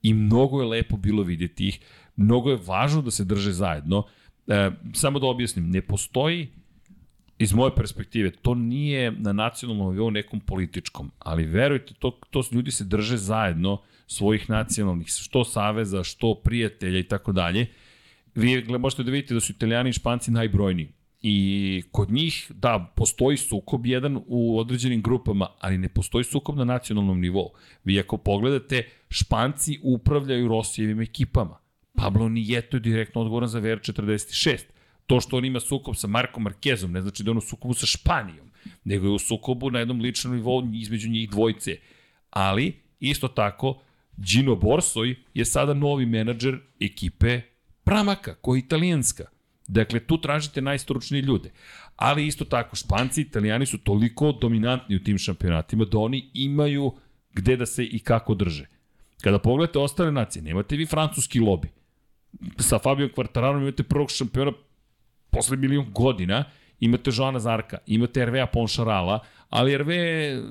I 0.03 0.15
mnogo 0.15 0.63
je 0.63 0.69
lepo 0.69 0.97
bilo 0.97 1.23
vidjeti 1.23 1.69
ih. 1.69 1.79
Mnogo 2.17 2.51
je 2.51 2.59
važno 2.67 3.03
da 3.03 3.11
se 3.11 3.25
drže 3.25 3.53
zajedno. 3.53 4.07
E, 4.47 4.71
samo 4.95 5.19
da 5.19 5.27
objasnim, 5.27 5.71
ne 5.71 5.83
postoji 5.83 6.49
iz 7.39 7.53
moje 7.53 7.75
perspektive, 7.77 8.31
to 8.31 8.55
nije 8.55 9.13
na 9.13 9.33
nacionalnom 9.33 9.93
nivou 9.93 10.11
nekom 10.11 10.41
političkom, 10.41 11.11
ali 11.19 11.45
verujte, 11.45 11.95
to, 11.99 12.19
to 12.31 12.43
ljudi 12.53 12.71
se 12.71 12.85
drže 12.85 13.17
zajedno 13.17 13.83
svojih 14.07 14.51
nacionalnih, 14.51 15.09
što 15.09 15.45
saveza, 15.45 16.05
što 16.05 16.35
prijatelja 16.35 16.99
i 16.99 17.09
tako 17.09 17.33
dalje. 17.33 17.67
Vi 18.35 18.65
možete 18.79 19.03
da 19.03 19.11
vidite 19.11 19.35
da 19.35 19.41
su 19.41 19.53
italijani 19.53 19.91
i 19.91 19.93
španci 19.93 20.31
najbrojniji. 20.31 20.93
I 21.23 21.83
kod 21.91 22.11
njih, 22.11 22.53
da, 22.55 22.93
postoji 22.97 23.37
sukob 23.37 23.87
jedan 23.87 24.23
u 24.27 24.59
određenim 24.59 25.03
grupama, 25.03 25.49
ali 25.61 25.79
ne 25.79 25.89
postoji 25.89 26.25
sukob 26.25 26.57
na 26.57 26.65
nacionalnom 26.65 27.21
nivou. 27.21 27.51
Vi 27.85 28.01
ako 28.01 28.17
pogledate, 28.17 28.89
španci 29.11 29.79
upravljaju 29.83 30.49
Rosijevim 30.49 31.01
ekipama. 31.01 31.59
Pablo 31.95 32.29
Nijeto 32.29 32.77
je 32.77 32.81
direktno 32.81 33.21
odgovoran 33.21 33.49
za 33.49 33.61
VR46. 33.61 34.59
To 35.07 35.21
što 35.21 35.37
on 35.37 35.45
ima 35.45 35.61
sukob 35.61 35.97
sa 35.97 36.07
Markom 36.07 36.43
Markezom 36.43 36.93
ne 36.93 37.03
znači 37.03 37.23
da 37.23 37.31
on 37.31 37.39
u 37.39 37.41
sukobu 37.41 37.75
sa 37.75 37.87
Španijom, 37.87 38.51
nego 38.85 39.07
je 39.07 39.13
u 39.13 39.19
sukobu 39.19 39.71
na 39.71 39.79
jednom 39.79 40.01
ličnom 40.01 40.37
nivou 40.37 40.63
između 40.73 41.09
njih 41.09 41.31
dvojice. 41.31 41.77
Ali, 42.31 42.73
isto 43.01 43.29
tako, 43.29 43.83
Gino 44.17 44.57
Borsoj 44.57 45.17
je 45.35 45.45
sada 45.45 45.75
novi 45.75 46.07
menadžer 46.07 46.59
ekipe 46.81 47.41
Pramaka, 47.85 48.35
koja 48.35 48.57
je 48.57 48.59
italijanska. 48.59 49.25
Dakle, 49.67 50.01
tu 50.01 50.21
tražite 50.21 50.61
najstručnije 50.61 51.23
ljude. 51.23 51.51
Ali 51.97 52.27
isto 52.27 52.45
tako, 52.45 52.77
Španci 52.77 53.21
i 53.21 53.25
Italijani 53.25 53.67
su 53.67 53.79
toliko 53.79 54.33
dominantni 54.33 54.97
u 54.97 55.05
tim 55.05 55.19
šampionatima 55.19 55.85
da 55.85 55.99
oni 55.99 56.31
imaju 56.35 56.93
gde 57.33 57.57
da 57.57 57.67
se 57.67 57.85
i 57.85 57.99
kako 57.99 58.35
drže. 58.35 58.67
Kada 59.23 59.39
pogledate 59.39 59.79
ostale 59.79 60.13
nacije, 60.13 60.43
nemate 60.43 60.77
vi 60.77 60.87
francuski 60.87 61.41
lobi. 61.41 61.69
Sa 62.59 62.79
Fabio 62.79 63.09
Quartararom 63.09 63.63
imate 63.63 63.83
prvog 63.83 64.11
šampiona 64.11 64.53
posle 65.31 65.57
milion 65.57 65.93
godina, 65.93 66.45
imate 66.81 67.11
Joana 67.15 67.39
Zarka, 67.39 67.79
imate 67.87 68.21
Hervea 68.21 68.47
Ponšarala, 68.47 69.21
ali 69.49 69.71
Herve 69.71 69.97
e, 69.97 70.43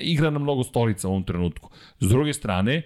igra 0.00 0.30
na 0.30 0.38
mnogo 0.38 0.64
stolica 0.64 1.08
u 1.08 1.10
ovom 1.10 1.24
trenutku. 1.24 1.70
S 2.00 2.08
druge 2.08 2.32
strane, 2.32 2.82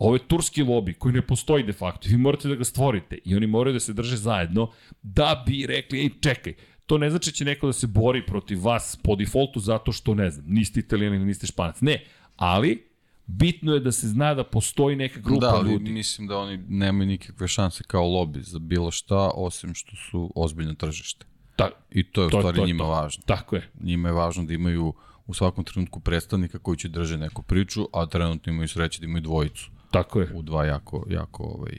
ovo 0.00 0.14
je 0.14 0.28
turski 0.28 0.62
lobi 0.62 0.94
koji 0.94 1.14
ne 1.14 1.22
postoji 1.22 1.62
de 1.62 1.72
facto. 1.72 2.08
Vi 2.08 2.16
morate 2.16 2.48
da 2.48 2.54
ga 2.54 2.64
stvorite 2.64 3.18
i 3.24 3.36
oni 3.36 3.46
moraju 3.46 3.74
da 3.74 3.80
se 3.80 3.92
drže 3.92 4.16
zajedno 4.16 4.70
da 5.02 5.42
bi 5.46 5.66
rekli, 5.66 6.00
ej 6.00 6.10
čekaj, 6.20 6.54
to 6.86 6.98
ne 6.98 7.10
znači 7.10 7.30
da 7.30 7.34
će 7.34 7.44
neko 7.44 7.66
da 7.66 7.72
se 7.72 7.86
bori 7.86 8.26
protiv 8.26 8.64
vas 8.64 8.96
po 9.04 9.16
defaultu 9.16 9.60
zato 9.60 9.92
što 9.92 10.14
ne 10.14 10.30
znam, 10.30 10.44
niste 10.48 10.80
italijani 10.80 11.16
ili 11.16 11.24
niste 11.24 11.46
španac. 11.46 11.80
Ne, 11.80 12.04
ali 12.36 12.86
bitno 13.26 13.74
je 13.74 13.80
da 13.80 13.92
se 13.92 14.08
zna 14.08 14.34
da 14.34 14.44
postoji 14.44 14.96
neka 14.96 15.20
grupa 15.20 15.40
da, 15.40 15.54
ali 15.54 15.72
ljudi. 15.72 15.90
mislim 15.92 16.26
da 16.28 16.38
oni 16.38 16.56
nemaju 16.68 17.06
nikakve 17.06 17.48
šanse 17.48 17.84
kao 17.86 18.04
lobby 18.04 18.40
za 18.40 18.58
bilo 18.58 18.90
šta, 18.90 19.30
osim 19.34 19.74
što 19.74 19.96
su 19.96 20.32
ozbiljno 20.34 20.74
tržište. 20.74 21.26
Ta, 21.56 21.68
I 21.90 22.02
to 22.04 22.20
je 22.20 22.26
u 22.26 22.30
To- 22.30 22.38
stvari 22.40 22.56
to 22.56 22.62
je 22.62 22.66
njima 22.66 22.84
to. 22.84 22.88
važno. 22.90 23.22
tako 23.26 23.56
je. 23.56 23.68
Njima 23.80 24.08
je 24.08 24.12
važno 24.12 24.44
da 24.44 24.54
imaju 24.54 24.94
u 25.26 25.34
svakom 25.34 25.64
trenutku 25.64 26.00
predstavnika 26.00 26.58
koji 26.58 26.76
će 26.76 26.88
drže 26.88 27.18
neku 27.18 27.42
priču, 27.42 27.88
a 27.92 28.06
trenutno 28.06 28.52
imaju 28.52 28.68
sreće 28.68 29.00
da 29.00 29.04
imaju 29.04 29.22
dvojicu 29.22 29.70
Tako 29.90 30.20
je. 30.20 30.28
u 30.34 30.42
dva 30.42 30.64
jako, 30.66 31.06
jako 31.10 31.42
ovaj, 31.44 31.76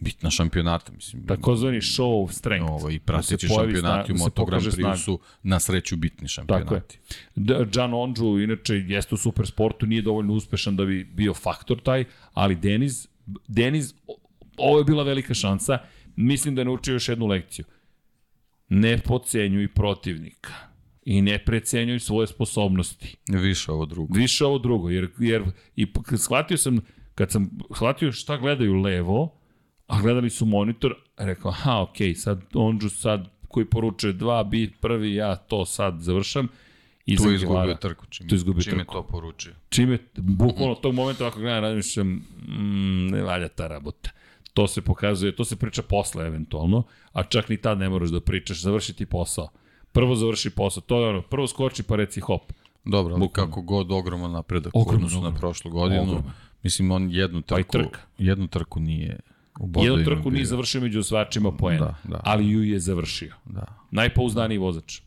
bitna 0.00 0.30
šampionata. 0.30 0.92
Mislim, 0.92 1.26
Takozvani 1.26 1.76
show 1.78 2.24
of 2.24 2.32
strength. 2.32 2.70
ovaj, 2.70 2.94
i 2.94 2.98
Da 2.98 3.04
prateći 3.04 3.38
se 3.38 3.48
pojavi 3.48 3.72
šampionati 3.72 4.06
sna- 4.06 4.14
u 4.14 4.18
da 4.18 4.24
Moto 4.24 4.44
Grand. 4.44 4.64
Prix 4.64 4.96
su 4.96 5.18
na 5.42 5.60
sreću 5.60 5.96
bitni 5.96 6.28
šampionati. 6.28 6.64
Tako 6.64 6.74
je. 6.74 6.82
D- 7.36 7.64
Gian 7.66 7.94
Ondžu, 7.94 8.40
inače, 8.40 8.74
jeste 8.76 9.14
u 9.14 9.18
supersportu, 9.18 9.86
nije 9.86 10.02
dovoljno 10.02 10.32
uspešan 10.32 10.76
da 10.76 10.84
bi 10.84 11.04
bio 11.04 11.34
faktor 11.34 11.80
taj, 11.80 12.04
ali 12.32 12.54
Deniz, 12.54 13.08
Deniz, 13.48 13.94
ovo 14.56 14.78
je 14.78 14.84
bila 14.84 15.02
velika 15.02 15.34
šansa, 15.34 15.78
mislim 16.16 16.54
da 16.54 16.60
je 16.60 16.64
naučio 16.64 16.92
još 16.92 17.08
jednu 17.08 17.26
lekciju. 17.26 17.64
Ne 18.68 18.98
pocenjuj 18.98 19.68
protivnika 19.68 20.52
i 21.04 21.22
ne 21.22 21.38
precenjuj 21.38 22.00
svoje 22.00 22.26
sposobnosti. 22.26 23.16
Više 23.28 23.72
ovo 23.72 23.86
drugo. 23.86 24.14
Više 24.14 24.44
ovo 24.44 24.58
drugo, 24.58 24.90
jer, 24.90 25.08
jer 25.18 25.44
i 25.76 25.86
shvatio 26.16 26.56
sam, 26.56 26.80
kad 27.16 27.30
sam 27.30 27.50
shvatio 27.74 28.12
šta 28.12 28.36
gledaju 28.36 28.74
levo, 28.74 29.32
a 29.86 30.00
gledali 30.02 30.30
su 30.30 30.46
monitor, 30.46 30.94
rekao, 31.16 31.50
aha, 31.50 31.80
okej, 31.82 32.14
sad 32.14 32.40
Ondžu 32.54 32.88
sad 32.88 33.28
koji 33.48 33.66
poručuje 33.66 34.12
dva, 34.12 34.44
bit 34.44 34.80
prvi, 34.80 35.14
ja 35.14 35.36
to 35.36 35.64
sad 35.64 36.00
završam. 36.00 36.48
I 37.06 37.16
Tu 37.16 37.30
je 37.30 37.34
izgubio 37.34 37.74
trku. 37.74 38.06
Čim, 38.06 38.28
Tu 38.28 38.34
je 38.34 38.36
izgubio 38.36 38.62
čim 38.62 38.72
je 38.72 38.78
trku. 38.78 38.92
to 38.92 39.02
poručio. 39.02 39.54
Čime, 39.68 39.98
bukvalno 40.16 40.74
tog 40.74 40.94
momenta 40.94 41.26
ako 41.26 41.40
gledam, 41.40 41.62
razmišljam, 41.62 42.08
mm, 42.08 43.06
ne 43.06 43.22
valja 43.22 43.48
ta 43.48 43.66
rabota. 43.66 44.10
To 44.54 44.66
se 44.66 44.82
pokazuje, 44.82 45.36
to 45.36 45.44
se 45.44 45.56
priča 45.56 45.82
posle 45.82 46.26
eventualno, 46.26 46.82
a 47.12 47.22
čak 47.22 47.48
ni 47.48 47.56
tad 47.56 47.78
ne 47.78 47.88
moraš 47.88 48.08
da 48.10 48.20
pričaš, 48.20 48.60
završi 48.60 48.92
ti 48.92 49.06
posao. 49.06 49.48
Prvo 49.92 50.14
završi 50.14 50.50
posao, 50.50 50.80
to 50.80 51.00
je 51.00 51.08
ono, 51.08 51.22
prvo 51.22 51.46
skoči 51.46 51.82
pa 51.82 51.96
reci 51.96 52.20
hop. 52.20 52.52
Dobro, 52.84 53.14
ali 53.14 53.20
Bukvalno. 53.20 53.50
kako 53.50 53.62
god 53.62 53.92
ogroman 53.92 54.32
napredak 54.32 54.72
Ogroman, 54.74 55.02
u 55.02 55.06
odnosu 55.06 55.22
na 55.22 55.34
prošlu 55.38 55.70
godinu. 55.70 56.02
Ogroman. 56.02 56.32
Mislim, 56.66 56.90
on 56.90 57.10
jednu 57.10 57.42
Pa 57.42 57.56
trku, 57.56 57.72
trka. 57.72 58.00
jednu 58.18 58.46
trku 58.46 58.80
nije 58.80 59.20
u 59.60 59.70
Jednu 59.76 60.04
trku 60.04 60.22
bio. 60.22 60.30
nije 60.30 60.44
završio 60.44 60.80
među 60.80 61.00
osvačima 61.00 61.52
poena, 61.52 61.78
Da, 61.78 61.96
da. 62.04 62.20
ali 62.24 62.48
ju 62.48 62.62
je 62.62 62.78
završio. 62.80 63.34
Da. 63.44 63.64
Najpouzdaniji 63.90 64.58
vozač. 64.58 65.00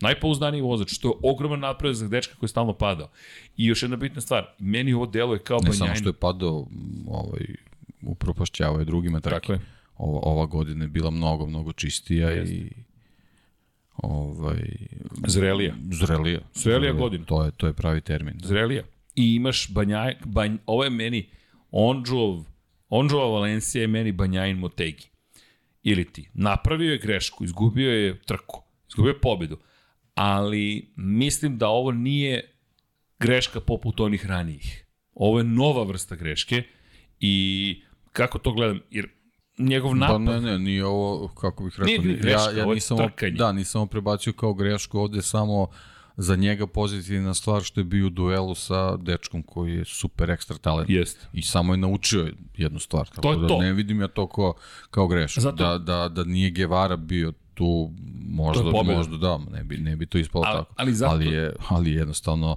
Najpouzdaniji 0.00 0.60
vozač, 0.60 0.90
što 0.90 1.08
je 1.08 1.14
ogroman 1.24 1.60
napredak 1.60 1.94
za 1.96 2.08
dečka 2.08 2.34
koji 2.34 2.44
je 2.44 2.50
stalno 2.50 2.72
padao. 2.72 3.08
I 3.56 3.66
još 3.66 3.82
jedna 3.82 3.96
bitna 3.96 4.20
stvar, 4.20 4.46
meni 4.58 4.92
ovo 4.92 5.06
deluje 5.06 5.38
kao 5.38 5.58
Ne 5.58 5.72
samo 5.72 5.94
što 5.94 6.08
je 6.08 6.12
padao, 6.12 6.66
ovaj, 7.08 7.46
upropašćavao 8.02 8.78
je 8.78 8.84
drugima 8.84 9.20
trke. 9.20 9.34
Tako 9.34 9.52
je. 9.52 9.60
Ova, 9.96 10.20
ova 10.22 10.46
godina 10.46 10.84
je 10.84 10.88
bila 10.88 11.10
mnogo, 11.10 11.46
mnogo 11.46 11.72
čistija 11.72 12.30
Jeste. 12.30 12.54
i 12.54 12.70
ovaj, 13.96 14.62
Zrelija. 15.26 15.74
zrelija. 15.90 16.40
Zrelija 16.54 16.92
godina. 16.92 17.24
To 17.24 17.44
je, 17.44 17.50
to 17.50 17.66
je 17.66 17.72
pravi 17.72 18.00
termin. 18.00 18.34
Da. 18.38 18.48
Zrelija. 18.48 18.82
I 19.16 19.34
imaš 19.34 19.70
Banjaj, 19.70 20.16
banj, 20.24 20.56
ovo 20.66 20.84
je 20.84 20.90
meni 20.90 21.28
Ondžov, 21.70 22.44
Ondžova 22.88 23.26
Valencija 23.28 23.82
je 23.82 23.88
meni 23.88 24.12
Banjajin 24.12 24.56
Motegi. 24.58 25.04
Ili 25.82 26.04
ti. 26.04 26.28
Napravio 26.34 26.92
je 26.92 26.98
grešku, 26.98 27.44
izgubio 27.44 27.90
je 27.92 28.20
trku, 28.20 28.62
izgubio 28.88 29.10
je 29.10 29.20
pobedu, 29.20 29.58
ali 30.14 30.92
mislim 30.96 31.58
da 31.58 31.68
ovo 31.68 31.92
nije 31.92 32.52
greška 33.18 33.60
poput 33.60 34.00
onih 34.00 34.26
ranijih. 34.26 34.86
Ovo 35.14 35.38
je 35.38 35.44
nova 35.44 35.82
vrsta 35.82 36.16
greške 36.16 36.62
i 37.20 37.82
kako 38.12 38.38
to 38.38 38.52
gledam, 38.52 38.80
jer 38.90 39.08
njegov 39.58 39.90
Pa 39.90 39.96
napad... 39.96 40.20
ne, 40.20 40.40
ne, 40.40 40.58
nije 40.58 40.84
ovo, 40.84 41.28
kako 41.28 41.64
bih 41.64 41.72
rekao, 41.72 41.86
Nije 41.86 41.98
ni- 42.00 42.14
greška, 42.14 42.30
ja, 42.42 42.50
ja 42.50 42.62
ovo 42.62 42.72
je 42.72 42.74
nisam, 42.74 42.98
ovo- 42.98 43.08
trkanje. 43.08 43.32
da, 43.32 43.52
nisam 43.52 43.80
ovo 43.80 43.88
prebacio 43.88 44.32
kao 44.32 44.54
grešku, 44.54 44.98
ovde 44.98 45.22
samo 45.22 45.68
za 46.16 46.36
njega 46.36 46.66
pozitivna 46.66 47.34
stvar 47.34 47.62
što 47.62 47.80
je 47.80 47.84
bio 47.84 48.06
u 48.06 48.10
duelu 48.10 48.54
sa 48.54 48.96
dečkom 48.96 49.42
koji 49.42 49.72
je 49.72 49.84
super 49.84 50.30
ekstra 50.30 50.56
talent. 50.58 50.90
Jest. 50.90 51.28
I 51.32 51.42
samo 51.42 51.72
je 51.72 51.76
naučio 51.76 52.32
jednu 52.56 52.78
stvar. 52.78 53.08
Tako 53.08 53.20
To 53.20 53.32
je 53.32 53.38
da 53.38 53.48
to. 53.48 53.58
ne 53.58 53.72
vidim 53.72 54.00
ja 54.00 54.08
to 54.08 54.26
kao, 54.26 54.54
kao 54.90 55.06
grešku. 55.08 55.40
Zato- 55.40 55.56
Da, 55.56 55.78
da, 55.78 56.08
da 56.08 56.24
nije 56.24 56.50
Guevara 56.50 56.96
bio 56.96 57.32
tu 57.54 57.90
možda, 58.28 58.62
možda 58.84 59.16
da, 59.16 59.38
ne 59.52 59.64
bi, 59.64 59.76
ne 59.76 59.96
bi 59.96 60.06
to 60.06 60.18
ispalo 60.18 60.44
ali, 60.46 60.58
tako. 60.58 60.74
Ali, 60.76 60.94
zato... 60.94 61.12
ali, 61.12 61.26
je, 61.26 61.52
ali 61.68 61.90
jednostavno 61.92 62.56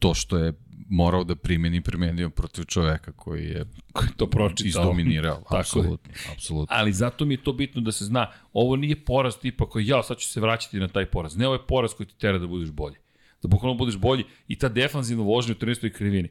to 0.00 0.14
što 0.14 0.38
je 0.38 0.52
morao 0.90 1.24
da 1.24 1.36
primeni, 1.36 1.80
primenio 1.80 2.30
protiv 2.30 2.64
čoveka 2.64 3.12
koji 3.12 3.44
je 3.44 3.64
koji 3.92 4.08
to 4.16 4.26
pročitao. 4.26 4.68
Izdominirao, 4.68 5.42
apsolutno, 5.58 6.12
apsolutno. 6.32 6.76
Ali 6.76 6.92
zato 6.92 7.24
mi 7.24 7.34
je 7.34 7.42
to 7.42 7.52
bitno 7.52 7.80
da 7.80 7.92
se 7.92 8.04
zna, 8.04 8.30
ovo 8.52 8.76
nije 8.76 9.04
poraz 9.04 9.38
tipa 9.38 9.68
koji, 9.68 9.86
ja, 9.86 10.02
sad 10.02 10.18
ću 10.18 10.28
se 10.28 10.40
vraćati 10.40 10.80
na 10.80 10.88
taj 10.88 11.06
poraz. 11.06 11.36
Ne, 11.36 11.46
ovo 11.46 11.54
je 11.54 11.66
poraz 11.68 11.94
koji 11.94 12.06
ti 12.06 12.18
tera 12.18 12.38
da 12.38 12.46
budeš 12.46 12.70
bolji. 12.70 12.96
Da 13.42 13.48
bukvalno 13.48 13.78
budeš 13.78 13.96
bolji 13.96 14.24
i 14.48 14.58
ta 14.58 14.68
defanzivna 14.68 15.24
vožnja 15.24 15.54
u 15.60 15.64
13. 15.64 15.92
krivini. 15.92 16.28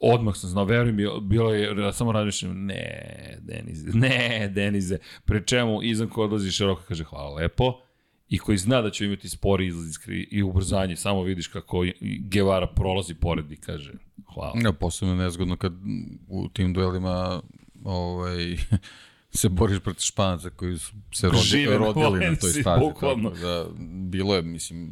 Odmah 0.00 0.36
sam 0.36 0.50
znao, 0.50 0.64
verujem 0.64 0.96
mi, 0.96 1.04
bilo 1.22 1.54
je, 1.54 1.92
samo 1.92 2.12
razmišljam, 2.12 2.64
ne, 2.66 3.38
Denize, 3.40 3.90
ne, 3.94 4.50
Denize, 4.54 4.98
pre 5.24 5.42
čemu 5.46 5.82
izan 5.82 6.08
ko 6.08 6.24
odlazi 6.24 6.50
široko, 6.50 6.82
kaže, 6.88 7.04
hvala 7.04 7.34
lepo, 7.34 7.80
i 8.28 8.38
koji 8.38 8.58
zna 8.58 8.82
da 8.82 8.90
će 8.90 9.04
imati 9.04 9.28
spori 9.28 9.66
izlaz 9.66 9.94
i 10.08 10.42
ubrzanje, 10.42 10.96
samo 10.96 11.22
vidiš 11.22 11.46
kako 11.46 11.84
Guevara 12.20 12.66
prolazi 12.66 13.14
pored 13.14 13.52
i 13.52 13.56
kaže 13.56 13.92
hvala. 14.34 14.52
Ja, 14.64 14.72
posebno 14.72 15.14
nezgodno 15.14 15.56
kad 15.56 15.72
u 16.28 16.48
tim 16.48 16.72
duelima 16.72 17.42
ovaj, 17.84 18.56
se 19.38 19.48
boriš 19.48 19.80
protiv 19.80 20.00
španaca 20.00 20.50
koji 20.50 20.78
su 20.78 20.92
se 21.14 21.28
rodi, 21.28 21.66
rodili 21.66 22.26
na 22.26 22.36
toj 22.36 22.50
stazi. 22.50 22.80
Bukvalno. 22.80 23.30
Da, 23.30 23.66
bilo 24.10 24.34
je, 24.34 24.42
mislim, 24.42 24.90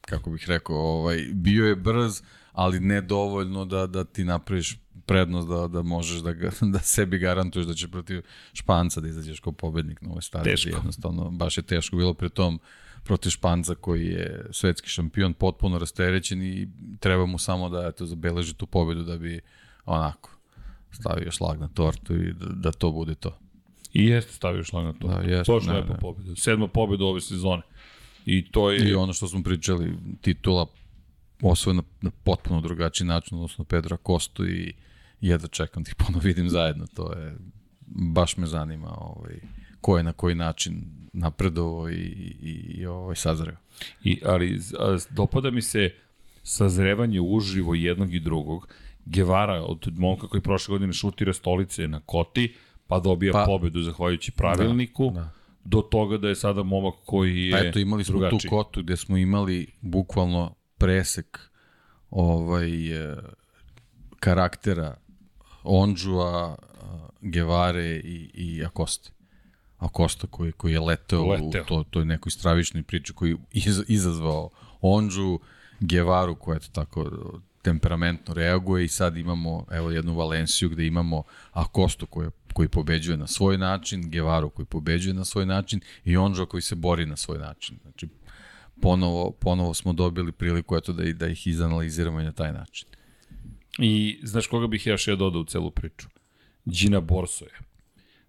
kako 0.00 0.30
bih 0.30 0.44
rekao, 0.46 0.76
ovaj, 0.76 1.26
bio 1.32 1.66
je 1.66 1.76
brz, 1.76 2.22
ali 2.52 2.80
ne 2.80 3.00
dovoljno 3.00 3.64
da, 3.64 3.86
da 3.86 4.04
ti 4.04 4.24
napraviš 4.24 4.78
prednost 5.10 5.48
da, 5.48 5.68
da 5.68 5.82
možeš 5.82 6.20
da, 6.20 6.32
ga, 6.32 6.50
da 6.74 6.78
sebi 6.78 7.18
garantuješ 7.18 7.66
da 7.66 7.74
će 7.74 7.88
protiv 7.88 8.22
Španca 8.52 9.00
da 9.00 9.08
izađeš 9.08 9.40
kao 9.40 9.52
pobednik 9.52 10.02
na 10.02 10.10
ovoj 10.10 10.22
stadion. 10.22 10.56
Teško. 10.56 10.70
Jednostavno, 10.70 11.30
baš 11.30 11.56
je 11.56 11.62
teško 11.62 11.96
bilo 11.96 12.14
pri 12.14 12.30
tom 12.30 12.60
protiv 13.04 13.30
Španca 13.30 13.74
koji 13.74 14.06
je 14.06 14.46
svetski 14.52 14.88
šampion, 14.88 15.34
potpuno 15.34 15.78
rasterećen 15.78 16.42
i 16.42 16.68
treba 17.00 17.26
mu 17.26 17.38
samo 17.38 17.68
da 17.68 17.86
eto, 17.88 18.06
zabeleži 18.06 18.54
tu 18.54 18.66
pobedu 18.66 19.02
da 19.02 19.16
bi 19.18 19.40
onako 19.84 20.30
stavio 20.90 21.30
šlag 21.30 21.60
na 21.60 21.68
tortu 21.68 22.14
i 22.14 22.32
da, 22.32 22.46
da 22.46 22.72
to 22.72 22.90
bude 22.90 23.14
to. 23.14 23.38
I 23.92 24.06
jeste 24.06 24.32
stavio 24.32 24.64
šlag 24.64 24.84
na 24.84 24.92
tortu. 24.92 25.16
Da, 25.16 25.30
jeste. 25.30 25.52
Točno 25.52 25.72
lepa 25.72 25.94
pobeda. 25.94 26.36
Sedma 26.36 26.68
pobeda 26.68 27.04
ove 27.04 27.20
sezone. 27.20 27.62
I 28.26 28.50
to 28.50 28.70
je... 28.70 28.90
I 28.90 28.94
ono 28.94 29.12
što 29.12 29.28
smo 29.28 29.42
pričali, 29.42 29.96
titula 30.20 30.66
osvojena 31.42 31.82
na 32.00 32.10
potpuno 32.24 32.60
drugačiji 32.60 33.06
način, 33.06 33.36
odnosno 33.36 33.64
Pedra 33.64 33.96
Kostu 33.96 34.46
i 34.48 34.74
jedva 35.20 35.48
čekam 35.48 35.82
da 35.82 35.88
ih 35.88 35.94
ponovo 35.94 36.20
vidim 36.24 36.48
zajedno, 36.48 36.86
to 36.94 37.12
je, 37.12 37.36
baš 37.86 38.36
me 38.36 38.46
zanima 38.46 38.96
ovaj, 38.98 39.40
ko 39.80 39.96
je 39.98 40.04
na 40.04 40.12
koji 40.12 40.34
način 40.34 40.82
napredovo 41.12 41.88
i, 41.88 42.02
i, 42.42 42.74
i 42.78 42.86
ovaj, 42.86 43.16
sazreo. 43.16 43.56
I, 44.04 44.20
ali 44.24 44.60
a, 44.78 44.98
dopada 45.10 45.50
mi 45.50 45.62
se 45.62 45.90
sazrevanje 46.42 47.20
uživo 47.20 47.74
jednog 47.74 48.14
i 48.14 48.20
drugog. 48.20 48.68
Gevara 49.04 49.62
od 49.62 49.98
momka 49.98 50.28
koji 50.28 50.40
prošle 50.40 50.72
godine 50.72 50.92
šutira 50.92 51.32
stolice 51.32 51.88
na 51.88 52.00
koti, 52.00 52.54
pa 52.86 53.00
dobija 53.00 53.32
pa, 53.32 53.44
pobedu 53.46 53.82
zahvaljujući 53.82 54.32
pravilniku. 54.32 55.10
Da, 55.14 55.20
da 55.20 55.30
do 55.64 55.82
toga 55.82 56.18
da 56.18 56.28
je 56.28 56.34
sada 56.34 56.62
momak 56.62 56.94
koji 57.04 57.46
je 57.46 57.52
Pa 57.52 57.58
eto, 57.58 57.78
imali 57.78 58.04
smo 58.04 58.18
drugačiji. 58.18 58.40
tu 58.40 58.56
kotu 58.56 58.82
gde 58.82 58.96
smo 58.96 59.16
imali 59.16 59.66
bukvalno 59.80 60.54
presek 60.78 61.50
ovaj, 62.10 63.10
e, 63.12 63.16
karaktera 64.20 64.96
Ondžua, 65.62 66.56
Gevare 67.20 67.96
i, 67.96 68.30
i 68.34 68.64
Akoste. 68.64 69.10
Akosta 69.78 70.26
koji, 70.26 70.52
koji 70.52 70.72
je 70.72 70.80
leteo, 70.80 71.24
leteo. 71.24 71.62
u 71.62 71.66
to, 71.66 71.84
to 71.90 71.98
je 71.98 72.04
nekoj 72.04 72.30
stravičnoj 72.30 72.82
priči 72.82 73.12
koji 73.12 73.36
iz, 73.52 73.82
izazvao 73.88 74.50
Ondžu, 74.80 75.38
Gevaru 75.80 76.34
koja 76.34 76.54
je 76.54 76.60
tako 76.72 77.10
temperamentno 77.62 78.34
reaguje 78.34 78.84
i 78.84 78.88
sad 78.88 79.16
imamo 79.16 79.66
evo 79.70 79.90
jednu 79.90 80.14
Valenciju 80.14 80.68
gde 80.68 80.86
imamo 80.86 81.22
Akostu 81.52 82.06
koji, 82.06 82.30
koji 82.52 82.68
pobeđuje 82.68 83.16
na 83.16 83.26
svoj 83.26 83.58
način, 83.58 84.10
Gevaru 84.10 84.50
koji 84.50 84.66
pobeđuje 84.66 85.14
na 85.14 85.24
svoj 85.24 85.46
način 85.46 85.80
i 86.04 86.16
Ondžo 86.16 86.46
koji 86.46 86.62
se 86.62 86.74
bori 86.74 87.06
na 87.06 87.16
svoj 87.16 87.38
način. 87.38 87.78
Znači, 87.82 88.08
ponovo, 88.80 89.30
ponovo 89.30 89.74
smo 89.74 89.92
dobili 89.92 90.32
priliku 90.32 90.76
eto 90.76 90.92
da, 90.92 91.12
da 91.12 91.26
ih 91.26 91.46
izanaliziramo 91.46 92.20
i 92.20 92.24
na 92.24 92.32
taj 92.32 92.52
način. 92.52 92.88
I 93.80 94.20
znaš 94.22 94.46
koga 94.46 94.66
bih 94.66 94.86
ja 94.86 94.96
dodao 95.16 95.40
u 95.40 95.44
celu 95.44 95.70
priču? 95.70 96.08
Gina 96.64 97.00
Borsoje. 97.00 97.52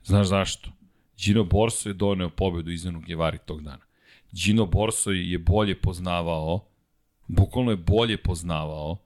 Znaš 0.03 0.27
zašto? 0.27 0.71
Gino 1.17 1.43
Borso 1.43 1.89
je 1.89 1.93
doneo 1.93 2.29
pobedu 2.29 2.71
izvenu 2.71 2.99
Gevari 2.99 3.37
tog 3.45 3.61
dana. 3.61 3.85
Gino 4.31 4.65
Borso 4.65 5.11
je 5.11 5.39
bolje 5.39 5.81
poznavao, 5.81 6.65
bukvalno 7.27 7.71
je 7.71 7.77
bolje 7.77 8.17
poznavao 8.17 8.97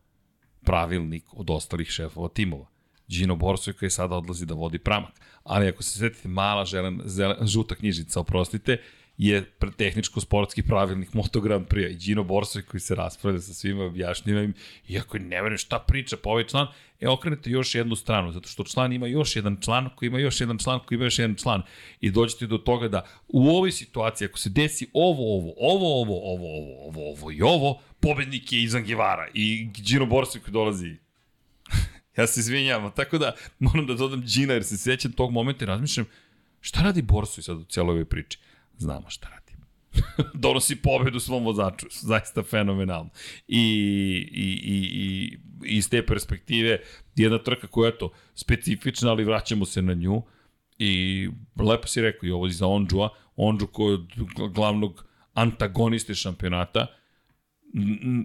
pravilnik 0.64 1.24
od 1.34 1.50
ostalih 1.50 1.88
šefova 1.88 2.30
timova. 2.30 2.66
Gino 3.08 3.36
Borso 3.36 3.70
je 3.70 3.74
koji 3.74 3.92
sada 3.92 4.16
odlazi 4.16 4.46
da 4.46 4.54
vodi 4.54 4.80
pramak. 4.80 5.22
Ali 5.44 5.68
ako 5.68 5.84
se 5.84 6.00
svetite, 6.00 6.28
mala 6.28 6.66
želen, 6.66 7.02
zelen, 7.06 7.48
žuta 7.48 7.76
knjižica, 7.76 8.20
oprostite, 8.20 8.82
je 9.18 9.46
tehničko-sportski 9.78 10.68
pravilnik 10.68 11.14
Moto 11.14 11.42
Grand 11.42 11.68
Prix 11.68 11.92
i 11.92 11.96
Gino 11.96 12.24
Borsoj 12.24 12.62
koji 12.62 12.82
se 12.82 12.96
raspravlja 12.96 13.40
sa 13.40 13.54
svima, 13.54 13.84
objašnjiva 13.84 14.42
im, 14.42 14.54
iako 14.88 15.18
ne 15.18 15.42
verujem 15.42 15.58
šta 15.58 15.80
priča 15.80 16.18
pa 16.24 16.30
ovaj 16.30 16.48
član, 16.48 16.68
e 17.00 17.08
okrenete 17.08 17.50
još 17.50 17.76
jednu 17.76 17.96
stranu, 17.96 18.32
zato 18.32 18.48
što 18.48 18.64
član 18.64 18.94
ima 18.94 19.08
još 19.08 19.36
jedan 19.36 19.58
član, 19.62 19.90
koji 19.96 20.08
ima 20.08 20.20
još 20.20 20.42
jedan 20.42 20.58
član, 20.58 20.80
koji 20.86 20.96
ima 20.96 21.06
još 21.06 21.20
jedan 21.20 21.36
član. 21.36 21.62
I 22.02 22.12
dođete 22.12 22.48
do 22.48 22.58
toga 22.58 22.88
da 22.88 23.06
u 23.28 23.50
ovoj 23.50 23.72
situaciji, 23.72 24.26
ako 24.26 24.40
se 24.40 24.50
desi 24.50 24.88
ovo, 24.94 25.38
ovo, 25.38 25.54
ovo, 25.58 26.02
ovo, 26.02 26.34
ovo, 26.34 26.58
ovo, 26.58 26.88
ovo, 26.88 27.12
ovo 27.12 27.32
i 27.32 27.42
ovo, 27.42 27.82
pobednik 28.00 28.52
je 28.54 28.64
Izan 28.64 28.84
Gevara 28.84 29.28
i 29.34 29.70
Gino 29.74 30.06
Borsoj 30.06 30.42
koji 30.42 30.54
dolazi. 30.54 30.96
Ja 32.18 32.28
se 32.28 32.40
izvinjam, 32.40 32.92
tako 32.96 33.18
da 33.18 33.36
moram 33.60 33.88
da 33.88 33.94
dodam 33.94 34.24
Gina 34.26 34.54
jer 34.54 34.64
se 34.64 34.78
sjećam 34.78 35.12
tog 35.12 35.32
momenta 35.32 35.66
i 35.66 35.68
razmišljam 35.68 36.06
šta 36.62 36.82
radi 36.82 37.02
Borsoj 37.02 37.44
sad 37.44 37.58
u 37.58 37.64
cijeloj 37.64 37.92
ovoj 37.92 38.06
priči 38.06 38.40
znamo 38.78 39.10
šta 39.10 39.30
radi. 39.30 39.46
Donosi 40.44 40.76
pobedu 40.76 41.20
svom 41.20 41.46
vozaču, 41.46 41.86
zaista 41.92 42.44
fenomenalno. 42.44 43.10
I, 43.48 43.62
i, 44.32 44.44
i, 44.64 44.78
i 44.94 45.78
iz 45.78 45.90
te 45.90 46.06
perspektive, 46.06 46.80
jedna 47.16 47.44
trka 47.44 47.68
koja 47.68 47.88
je 47.88 47.98
to 47.98 48.12
specifična, 48.36 49.10
ali 49.10 49.24
vraćamo 49.24 49.66
se 49.66 49.82
na 49.82 49.94
nju. 49.94 50.22
I 50.78 51.30
lepo 51.60 51.88
si 51.88 52.02
rekao 52.02 52.28
i 52.28 52.32
ovo 52.32 52.50
za 52.50 52.68
Ondžua, 52.68 53.10
Ondžu 53.36 53.68
koji 53.68 53.94
je 53.94 54.00
glavnog 54.50 55.06
antagoniste 55.34 56.16
šampionata, 56.16 56.88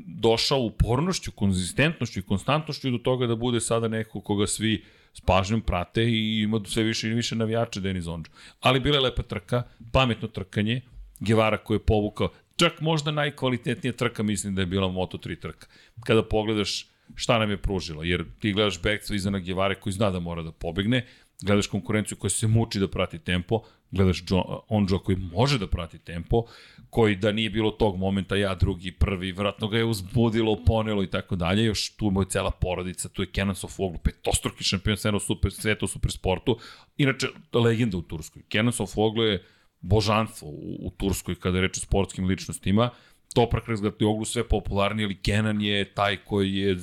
došao 0.07 0.59
upornošću, 0.59 1.33
konzistentnošću 1.33 2.19
i 2.19 2.23
konstantnošću 2.23 2.91
do 2.91 2.99
toga 2.99 3.27
da 3.27 3.37
bude 3.37 3.61
sada 3.61 3.89
neko 3.89 4.21
koga 4.21 4.47
svi 4.47 4.85
s 5.13 5.21
pažnjom 5.21 5.61
prate 5.61 6.05
i 6.05 6.43
ima 6.43 6.61
sve 6.65 6.83
više 6.83 7.09
i 7.09 7.15
više 7.15 7.37
navijača 7.37 7.81
Denis 7.81 8.07
Ondžu. 8.07 8.31
Ali 8.61 8.81
bila 8.81 8.97
je 8.97 9.01
lepa 9.01 9.23
trka, 9.23 9.63
pametno 9.93 10.29
trkanje, 10.29 10.81
Gevara 11.21 11.59
koji 11.59 11.75
je 11.77 11.85
povukao, 11.85 12.29
čak 12.57 12.81
možda 12.81 13.11
najkvalitetnija 13.11 13.93
trka 13.93 14.23
mislim 14.23 14.55
da 14.55 14.63
je 14.63 14.67
bila 14.67 14.89
Moto3 14.89 15.41
trka. 15.41 15.67
Kada 16.05 16.23
pogledaš 16.23 16.87
šta 17.15 17.39
nam 17.39 17.51
je 17.51 17.57
pružila, 17.57 18.05
jer 18.05 18.25
ti 18.39 18.53
gledaš 18.53 18.83
Bekca 18.83 19.15
iza 19.15 19.31
na 19.31 19.39
Gevare 19.39 19.75
koji 19.75 19.93
zna 19.93 20.11
da 20.11 20.21
mora 20.21 20.43
da 20.43 20.53
pobegne, 20.53 21.07
gledaš 21.43 21.67
konkurenciju 21.67 22.19
koja 22.19 22.31
se 22.31 22.47
muči 22.47 22.81
da 22.81 22.89
prati 22.89 23.19
tempo, 23.19 23.63
gledaš 23.91 24.25
Onjo 24.69 24.99
koji 24.99 25.17
može 25.17 25.59
da 25.59 25.67
prati 25.67 25.99
tempo, 25.99 26.45
koji 26.91 27.17
da 27.17 27.33
nije 27.33 27.51
bilo 27.51 27.71
tog 27.71 27.97
momenta 27.97 28.37
ja 28.37 28.55
drugi, 28.55 28.93
prvi, 28.93 29.33
vratno 29.33 29.69
ga 29.69 29.79
je 29.79 29.85
uzbudilo, 29.85 30.65
ponelo 30.67 31.03
i 31.03 31.11
tako 31.11 31.37
dalje, 31.37 31.65
još 31.65 31.97
tu 31.97 32.11
je 32.21 32.27
cela 32.29 32.51
porodica, 32.51 33.09
tu 33.09 33.23
je 33.23 33.31
Kenan 33.31 33.55
Sofoglu, 33.55 33.99
petostruki 33.99 34.65
šampion 34.65 34.97
sveta 34.97 35.19
super, 35.19 35.53
sveta 35.53 35.85
u 35.85 35.89
super 35.89 36.13
sportu, 36.13 36.59
inače 36.97 37.27
legenda 37.53 37.97
u 37.97 38.03
Turskoj. 38.03 38.43
Kenan 38.49 38.73
Sofoglu 38.73 39.23
je 39.23 39.45
božanstvo 39.81 40.49
u, 40.49 40.77
u 40.87 40.91
Turskoj 40.91 41.35
kada 41.35 41.59
je 41.59 41.63
reč 41.63 41.77
o 41.77 41.81
sportskim 41.81 42.27
ličnostima, 42.27 42.91
Toprak 43.35 43.69
oglu 44.05 44.25
sve 44.25 44.49
popularniji, 44.49 45.05
ali 45.05 45.19
Kenan 45.23 45.61
je 45.61 45.95
taj 45.95 46.17
koji 46.17 46.55
je 46.55 46.77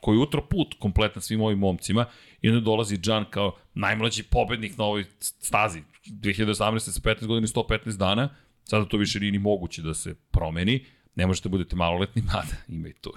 koji 0.00 0.18
utro 0.18 0.46
put 0.50 0.74
kompletno 0.78 1.20
svim 1.20 1.40
ovim 1.40 1.58
momcima 1.58 2.06
i 2.42 2.48
onda 2.48 2.60
dolazi 2.60 2.98
Džan 2.98 3.24
kao 3.30 3.56
najmlađi 3.74 4.22
pobednik 4.22 4.78
na 4.78 4.84
ovoj 4.84 5.04
stazi 5.20 5.82
2018. 6.06 6.78
sa 6.78 7.00
15 7.00 7.26
godina 7.26 7.44
i 7.44 7.48
115 7.48 7.96
dana 7.96 8.28
Sada 8.64 8.84
to 8.84 8.96
više 8.96 9.20
nije 9.20 9.32
ni 9.32 9.38
moguće 9.38 9.82
da 9.82 9.94
se 9.94 10.14
promeni. 10.14 10.84
Ne 11.14 11.26
možete 11.26 11.48
da 11.48 11.50
budete 11.50 11.76
maloletni, 11.76 12.22
mada 12.34 12.56
ima 12.68 12.88
i 12.88 12.92
tu 12.92 13.12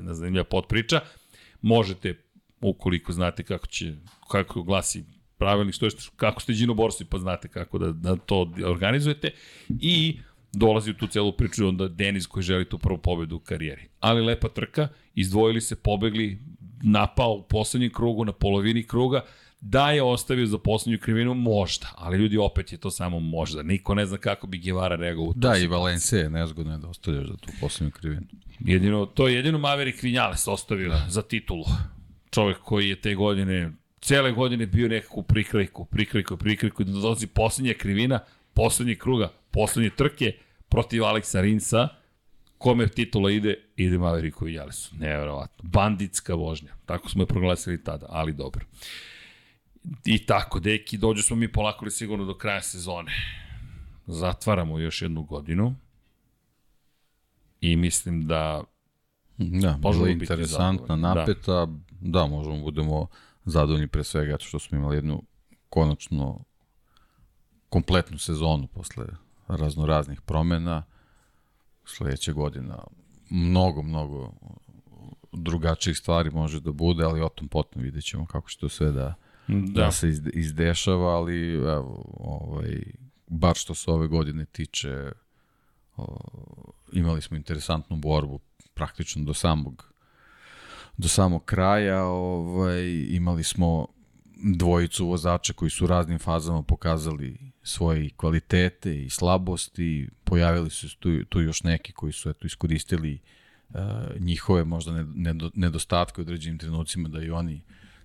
na 0.00 0.14
zanimljiva 0.14 0.44
potpriča. 0.44 1.00
Možete, 1.62 2.14
ukoliko 2.60 3.12
znate 3.12 3.42
kako 3.42 3.66
će, 3.66 3.94
kako 4.30 4.62
glasi 4.62 5.04
pravilnik, 5.38 5.74
što 5.74 5.86
je, 5.86 5.90
kako 6.16 6.40
ste 6.40 6.52
Gino 6.52 6.74
Borsi, 6.74 7.04
pa 7.04 7.18
znate 7.18 7.48
kako 7.48 7.78
da, 7.78 7.92
da 7.92 8.16
to 8.16 8.52
organizujete. 8.64 9.30
I 9.68 10.18
dolazi 10.52 10.90
u 10.90 10.94
tu 10.94 11.06
celu 11.06 11.32
priču 11.32 11.68
onda 11.68 11.88
Denis 11.88 12.26
koji 12.26 12.42
želi 12.42 12.68
tu 12.68 12.78
prvu 12.78 12.98
pobedu 12.98 13.36
u 13.36 13.38
karijeri. 13.40 13.88
Ali 14.00 14.22
lepa 14.22 14.48
trka, 14.48 14.88
izdvojili 15.14 15.60
se, 15.60 15.76
pobegli, 15.76 16.38
napao 16.82 17.32
u 17.32 17.42
poslednjem 17.42 17.92
krugu, 17.92 18.24
na 18.24 18.32
polovini 18.32 18.82
kruga, 18.82 19.24
Da 19.60 19.90
je 19.90 20.02
ostavio 20.02 20.46
za 20.46 20.58
poslednju 20.58 20.98
krivinu, 20.98 21.34
možda, 21.34 21.86
ali 21.94 22.18
ljudi 22.18 22.38
opet 22.38 22.72
je 22.72 22.78
to 22.78 22.90
samo 22.90 23.20
možda. 23.20 23.62
Niko 23.62 23.94
ne 23.94 24.06
zna 24.06 24.18
kako 24.18 24.46
bi 24.46 24.58
Guevara 24.58 24.96
reagovao. 24.96 25.32
Da, 25.36 25.56
i 25.56 25.66
Valencia 25.66 26.18
je 26.18 26.30
nezgodno 26.30 26.78
da 26.78 26.88
ostavljaš 26.88 27.26
za 27.26 27.36
tu 27.36 27.48
poslednju 27.60 27.92
krivinu. 27.92 28.26
Jedino, 28.60 29.06
to 29.06 29.28
je 29.28 29.34
jedino 29.34 29.58
Maverick 29.58 30.02
Vinales 30.02 30.48
ostavio 30.48 30.88
da. 30.88 31.06
za 31.08 31.22
titulu. 31.22 31.64
Čovjek 32.30 32.58
koji 32.58 32.88
je 32.88 33.00
te 33.00 33.14
godine, 33.14 33.72
cele 34.00 34.32
godine 34.32 34.66
bio 34.66 34.88
nekako 34.88 35.20
u 35.20 35.22
prikrajku, 35.22 35.84
prikrajku, 35.84 36.36
prikrajku, 36.36 36.84
da 36.84 36.92
dolazi 36.92 37.26
poslednja 37.26 37.74
krivina, 37.74 38.20
poslednji 38.54 38.96
kruga, 38.96 39.32
poslednje 39.50 39.90
trke 39.90 40.32
protiv 40.68 41.04
Aleksa 41.04 41.40
Rinsa, 41.40 41.88
kome 42.58 42.88
titula 42.88 43.30
ide, 43.30 43.54
ide 43.76 43.98
Mavericku 43.98 44.44
Vinalesu. 44.44 44.94
Neverovatno. 44.98 45.68
Banditska 45.68 46.34
vožnja. 46.34 46.72
Tako 46.86 47.08
smo 47.08 47.22
je 47.22 47.26
proglasili 47.26 47.84
tada, 47.84 48.06
ali 48.08 48.32
dobro. 48.32 48.64
I 50.04 50.26
tako, 50.26 50.60
deki, 50.60 50.98
dođu 50.98 51.22
smo 51.22 51.36
mi 51.36 51.52
polako 51.52 51.84
li 51.84 51.90
sigurno 51.90 52.24
do 52.24 52.34
kraja 52.34 52.62
sezone. 52.62 53.12
Zatvaramo 54.06 54.78
još 54.78 55.02
jednu 55.02 55.22
godinu 55.22 55.74
i 57.60 57.76
mislim 57.76 58.26
da 58.26 58.64
Da, 59.38 59.76
možemo 59.82 60.04
biti 60.04 60.22
interesantna, 60.22 60.96
da. 60.96 60.96
napeta, 60.96 61.66
da. 61.66 61.78
da, 62.00 62.26
možemo 62.26 62.60
budemo 62.60 63.06
zadovoljni 63.44 63.88
pre 63.88 64.04
svega 64.04 64.36
što 64.40 64.58
smo 64.58 64.78
imali 64.78 64.96
jednu 64.96 65.22
konačno 65.68 66.44
kompletnu 67.68 68.18
sezonu 68.18 68.66
posle 68.66 69.06
raznoraznih 69.48 70.20
promena. 70.20 70.82
Sledeća 71.84 72.32
godina 72.32 72.84
mnogo, 73.30 73.82
mnogo 73.82 74.32
drugačijih 75.32 75.96
stvari 75.96 76.30
može 76.30 76.60
da 76.60 76.72
bude, 76.72 77.04
ali 77.04 77.22
o 77.22 77.28
tom 77.28 77.48
potom 77.48 77.82
vidjet 77.82 78.04
ćemo 78.04 78.26
kako 78.26 78.50
će 78.50 78.58
to 78.58 78.68
sve 78.68 78.92
da, 78.92 79.14
da. 79.50 79.82
da 79.82 79.92
se 79.92 80.08
izdešava, 80.32 81.16
ali 81.16 81.54
evo, 81.54 82.04
ovaj, 82.20 82.82
bar 83.26 83.56
što 83.56 83.74
se 83.74 83.90
ove 83.90 84.08
godine 84.08 84.44
tiče, 84.44 85.12
o, 85.96 86.16
imali 86.92 87.22
smo 87.22 87.36
interesantnu 87.36 87.96
borbu 87.96 88.40
praktično 88.74 89.24
do 89.24 89.34
samog 89.34 89.90
do 90.96 91.08
samog 91.08 91.44
kraja, 91.44 92.04
ovaj, 92.04 93.06
imali 93.10 93.44
smo 93.44 93.86
dvojicu 94.42 95.06
vozača 95.06 95.52
koji 95.52 95.70
su 95.70 95.84
u 95.84 95.88
raznim 95.88 96.18
fazama 96.18 96.62
pokazali 96.62 97.52
svoje 97.62 98.10
kvalitete 98.16 99.02
i 99.02 99.10
slabosti, 99.10 100.08
pojavili 100.24 100.70
su 100.70 100.98
tu, 100.98 101.24
tu 101.28 101.40
još 101.40 101.62
neki 101.62 101.92
koji 101.92 102.12
su 102.12 102.30
eto, 102.30 102.46
iskoristili 102.46 103.18
uh, 103.68 103.76
njihove 104.18 104.64
možda 104.64 105.04
nedostatke 105.54 106.20
u 106.20 106.22
određenim 106.22 106.58
trenucima 106.58 107.08
da 107.08 107.22
i 107.22 107.30
oni 107.30 107.62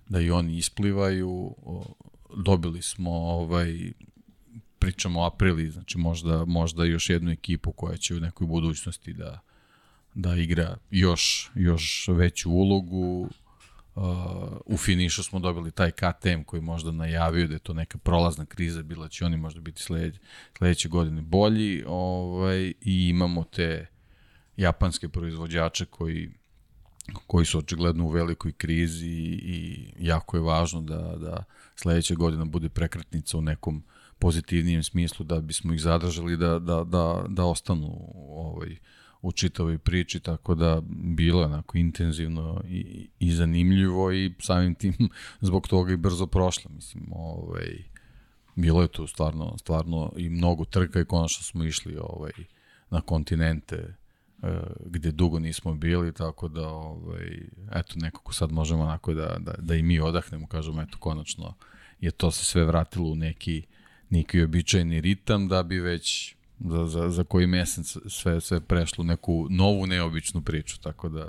da 0.08 0.20
i 0.20 0.30
oni 0.30 0.56
isplivaju. 0.56 1.54
Dobili 2.36 2.82
smo 2.82 3.10
ovaj 3.10 3.92
pričamo 4.78 5.20
o 5.20 5.26
aprili, 5.26 5.70
znači 5.70 5.98
možda, 5.98 6.44
možda 6.44 6.84
još 6.84 7.10
jednu 7.10 7.30
ekipu 7.30 7.72
koja 7.72 7.96
će 7.96 8.14
u 8.14 8.20
nekoj 8.20 8.46
budućnosti 8.46 9.12
da, 9.12 9.40
da 10.14 10.36
igra 10.36 10.76
još, 10.90 11.50
još 11.54 12.08
veću 12.08 12.50
ulogu. 12.50 13.28
Uh, 13.94 14.02
u 14.66 14.76
finišu 14.76 15.22
smo 15.22 15.38
dobili 15.38 15.70
taj 15.70 15.90
KTM 15.90 16.42
koji 16.46 16.62
možda 16.62 16.90
najavio 16.90 17.46
da 17.46 17.54
je 17.54 17.58
to 17.58 17.74
neka 17.74 17.98
prolazna 17.98 18.46
kriza, 18.46 18.82
bila 18.82 19.08
će 19.08 19.24
oni 19.24 19.36
možda 19.36 19.60
biti 19.60 19.82
sledeće, 19.82 20.18
sledeće 20.58 20.88
godine 20.88 21.22
bolji 21.22 21.84
ovaj, 21.86 22.72
i 22.80 23.08
imamo 23.08 23.44
te 23.44 23.86
japanske 24.56 25.08
proizvođače 25.08 25.84
koji 25.84 26.30
koji 27.26 27.46
su 27.46 27.58
očigledno 27.58 28.04
u 28.04 28.10
velikoj 28.10 28.52
krizi 28.52 29.08
i 29.42 29.88
jako 29.98 30.36
je 30.36 30.42
važno 30.42 30.80
da, 30.80 31.16
da 31.16 31.44
sledeća 31.76 32.14
godina 32.14 32.44
bude 32.44 32.68
prekretnica 32.68 33.38
u 33.38 33.42
nekom 33.42 33.82
pozitivnijem 34.18 34.82
smislu 34.82 35.26
da 35.26 35.40
bismo 35.40 35.74
ih 35.74 35.80
zadržali 35.80 36.36
da, 36.36 36.58
da, 36.58 36.84
da, 36.84 37.24
da 37.28 37.44
ostanu 37.44 38.14
ovaj, 38.28 38.76
u 39.22 39.32
čitavoj 39.32 39.78
priči, 39.78 40.20
tako 40.20 40.54
da 40.54 40.82
bilo 40.90 41.40
je 41.40 41.46
onako 41.46 41.78
intenzivno 41.78 42.62
i, 42.68 43.08
i 43.18 43.32
zanimljivo 43.32 44.12
i 44.12 44.34
samim 44.38 44.74
tim 44.74 44.94
zbog 45.40 45.68
toga 45.68 45.92
i 45.92 45.96
brzo 45.96 46.26
prošlo. 46.26 46.70
Mislim, 46.74 47.04
ovaj, 47.12 47.84
bilo 48.54 48.82
je 48.82 48.88
tu 48.88 49.06
stvarno, 49.06 49.58
stvarno 49.58 50.12
i 50.16 50.28
mnogo 50.28 50.64
trka 50.64 51.00
i 51.00 51.04
konačno 51.04 51.42
smo 51.42 51.64
išli 51.64 51.96
ovaj, 52.00 52.32
na 52.90 53.00
kontinente 53.00 53.94
gde 54.86 55.12
dugo 55.12 55.38
nismo 55.38 55.74
bili, 55.74 56.12
tako 56.12 56.48
da 56.48 56.68
ovaj, 56.68 57.48
eto, 57.72 57.94
nekako 57.96 58.32
sad 58.32 58.52
možemo 58.52 58.82
onako 58.82 59.14
da, 59.14 59.36
da, 59.38 59.54
da 59.58 59.74
i 59.74 59.82
mi 59.82 60.00
odahnemo, 60.00 60.46
kažemo, 60.46 60.82
eto, 60.82 60.98
konačno 60.98 61.54
je 62.00 62.10
to 62.10 62.30
se 62.30 62.44
sve 62.44 62.64
vratilo 62.64 63.08
u 63.08 63.14
neki, 63.14 63.62
neki 64.10 64.42
običajni 64.42 65.00
ritam 65.00 65.48
da 65.48 65.62
bi 65.62 65.80
već 65.80 66.34
za, 66.60 66.86
za, 66.86 67.10
za 67.10 67.24
koji 67.24 67.46
mesec 67.46 67.96
sve, 68.08 68.40
sve 68.40 68.60
prešlo 68.60 69.04
neku 69.04 69.46
novu 69.50 69.86
neobičnu 69.86 70.42
priču, 70.42 70.80
tako 70.80 71.08
da 71.08 71.28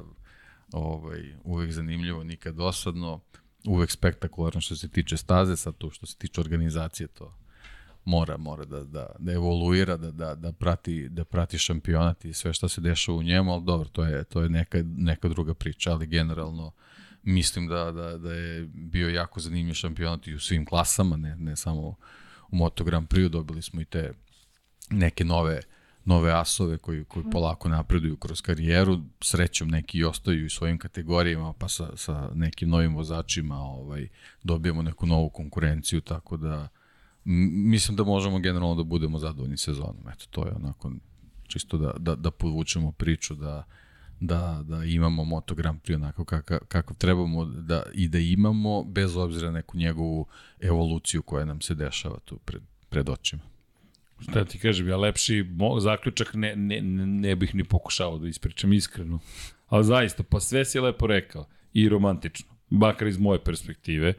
ovaj, 0.72 1.34
uvek 1.44 1.72
zanimljivo, 1.72 2.24
nikad 2.24 2.56
dosadno, 2.56 3.20
uvek 3.66 3.92
spektakularno 3.92 4.62
što 4.62 4.76
se 4.76 4.90
tiče 4.90 5.18
staze, 5.18 5.56
sad 5.56 5.78
to 5.78 5.92
što 5.92 6.06
se 6.06 6.18
tiče 6.18 6.42
organizacije, 6.42 7.08
to 7.08 7.38
mora 8.08 8.38
mora 8.38 8.66
da, 8.66 8.84
da, 8.84 9.08
da 9.20 9.32
evoluira, 9.32 9.98
da, 9.98 10.12
da, 10.12 10.36
da, 10.36 10.52
prati, 10.52 11.10
da 11.10 11.26
prati 11.26 11.58
šampionat 11.58 12.26
i 12.26 12.34
sve 12.34 12.54
što 12.54 12.70
se 12.70 12.82
dešava 12.82 13.18
u 13.18 13.24
njemu, 13.24 13.54
ali 13.54 13.64
dobro, 13.64 13.90
to 13.90 14.04
je, 14.04 14.24
to 14.24 14.42
je 14.42 14.50
neka, 14.50 14.84
neka 14.98 15.28
druga 15.28 15.54
priča, 15.54 15.92
ali 15.92 16.08
generalno 16.08 16.72
mislim 17.24 17.68
da, 17.68 17.92
da, 17.92 18.18
da 18.18 18.34
je 18.34 18.68
bio 18.74 19.10
jako 19.10 19.40
zanimljiv 19.40 19.74
šampionat 19.74 20.28
i 20.28 20.34
u 20.34 20.40
svim 20.40 20.66
klasama, 20.66 21.18
ne, 21.18 21.36
ne 21.36 21.56
samo 21.56 21.82
u 22.52 22.56
Moto 22.56 22.84
Grand 22.84 23.08
Prix, 23.08 23.30
dobili 23.30 23.62
smo 23.62 23.82
i 23.82 23.86
te 23.86 24.14
neke 24.90 25.26
nove 25.26 25.62
nove 26.06 26.32
asove 26.32 26.78
koji, 26.78 27.04
koji 27.04 27.26
polako 27.32 27.70
napreduju 27.70 28.18
kroz 28.18 28.42
karijeru, 28.42 29.00
srećom 29.22 29.68
neki 29.68 30.04
ostaju 30.04 30.46
u 30.46 30.50
svojim 30.50 30.78
kategorijama, 30.78 31.54
pa 31.54 31.68
sa, 31.68 31.90
sa 31.96 32.30
nekim 32.34 32.70
novim 32.70 32.96
vozačima 32.96 33.60
ovaj, 33.60 34.08
dobijemo 34.44 34.82
neku 34.82 35.06
novu 35.06 35.30
konkurenciju, 35.30 36.02
tako 36.02 36.38
da 36.38 36.68
mislim 37.30 37.98
da 37.98 38.04
možemo 38.04 38.40
generalno 38.40 38.76
da 38.76 38.84
budemo 38.84 39.20
zadovoljni 39.20 39.58
sezonom. 39.58 40.10
Eto, 40.14 40.26
to 40.30 40.46
je 40.46 40.52
onako 40.56 40.92
čisto 41.48 41.78
da, 41.78 41.94
da, 41.98 42.16
da 42.16 42.32
podvučemo 42.32 42.92
priču 42.92 43.36
da, 43.36 43.64
da, 44.20 44.64
da 44.64 44.84
imamo 44.84 45.24
Moto 45.24 45.56
Grand 45.56 45.82
Prix 45.82 45.96
onako 45.96 46.26
kakav, 46.26 46.60
kakav 46.68 46.98
trebamo 46.98 47.46
da, 47.46 47.84
i 47.94 48.08
da 48.08 48.20
imamo, 48.20 48.84
bez 48.84 49.18
obzira 49.18 49.52
neku 49.52 49.78
njegovu 49.78 50.26
evoluciju 50.60 51.22
koja 51.22 51.46
nam 51.46 51.62
se 51.62 51.76
dešava 51.76 52.20
tu 52.20 52.38
pred, 52.38 52.62
pred 52.90 53.10
očima. 53.10 53.42
Šta 54.20 54.46
ti 54.46 54.60
kažem, 54.60 54.88
ja 54.88 54.98
lepši 54.98 55.46
zaključak 55.80 56.34
ne, 56.34 56.56
ne, 56.56 56.82
ne 56.82 57.36
bih 57.36 57.56
ni 57.56 57.64
pokušao 57.64 58.18
da 58.18 58.28
ispričam 58.28 58.74
iskreno. 58.74 59.20
Ali 59.68 59.84
zaista, 59.84 60.24
pa 60.24 60.40
sve 60.40 60.66
si 60.66 60.80
lepo 60.80 61.08
rekao 61.08 61.46
i 61.74 61.90
romantično, 61.90 62.48
bakar 62.70 63.08
iz 63.08 63.18
moje 63.18 63.44
perspektive 63.44 64.14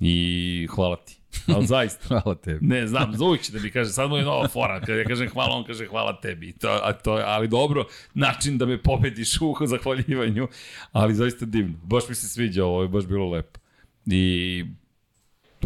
i 0.00 0.68
hvala 0.70 0.96
ti. 0.96 1.19
Ali 1.46 1.66
zaista. 1.66 2.08
hvala 2.08 2.34
tebi. 2.34 2.66
Ne, 2.66 2.86
znam, 2.86 3.14
uvijek 3.22 3.42
će 3.42 3.52
da 3.52 3.60
mi 3.60 3.70
kaže, 3.70 3.90
sad 3.90 4.10
mu 4.10 4.16
je 4.16 4.24
nova 4.24 4.48
fora, 4.48 4.80
kada 4.80 4.94
ja 4.94 5.04
kažem 5.04 5.28
hvala, 5.28 5.56
on 5.56 5.64
kaže 5.64 5.86
hvala 5.86 6.20
tebi. 6.20 6.52
To, 6.52 6.80
a 6.82 6.92
to, 6.92 7.12
ali 7.12 7.48
dobro, 7.48 7.84
način 8.14 8.58
da 8.58 8.66
me 8.66 8.82
pobediš 8.82 9.40
u 9.40 9.56
zahvaljivanju, 9.66 10.48
ali 10.92 11.14
zaista 11.14 11.46
divno. 11.46 11.74
Baš 11.82 12.08
mi 12.08 12.14
se 12.14 12.28
sviđa 12.28 12.64
ovo, 12.64 12.82
je 12.82 12.88
baš 12.88 13.06
bilo 13.06 13.30
lepo. 13.30 13.60
I 14.06 14.64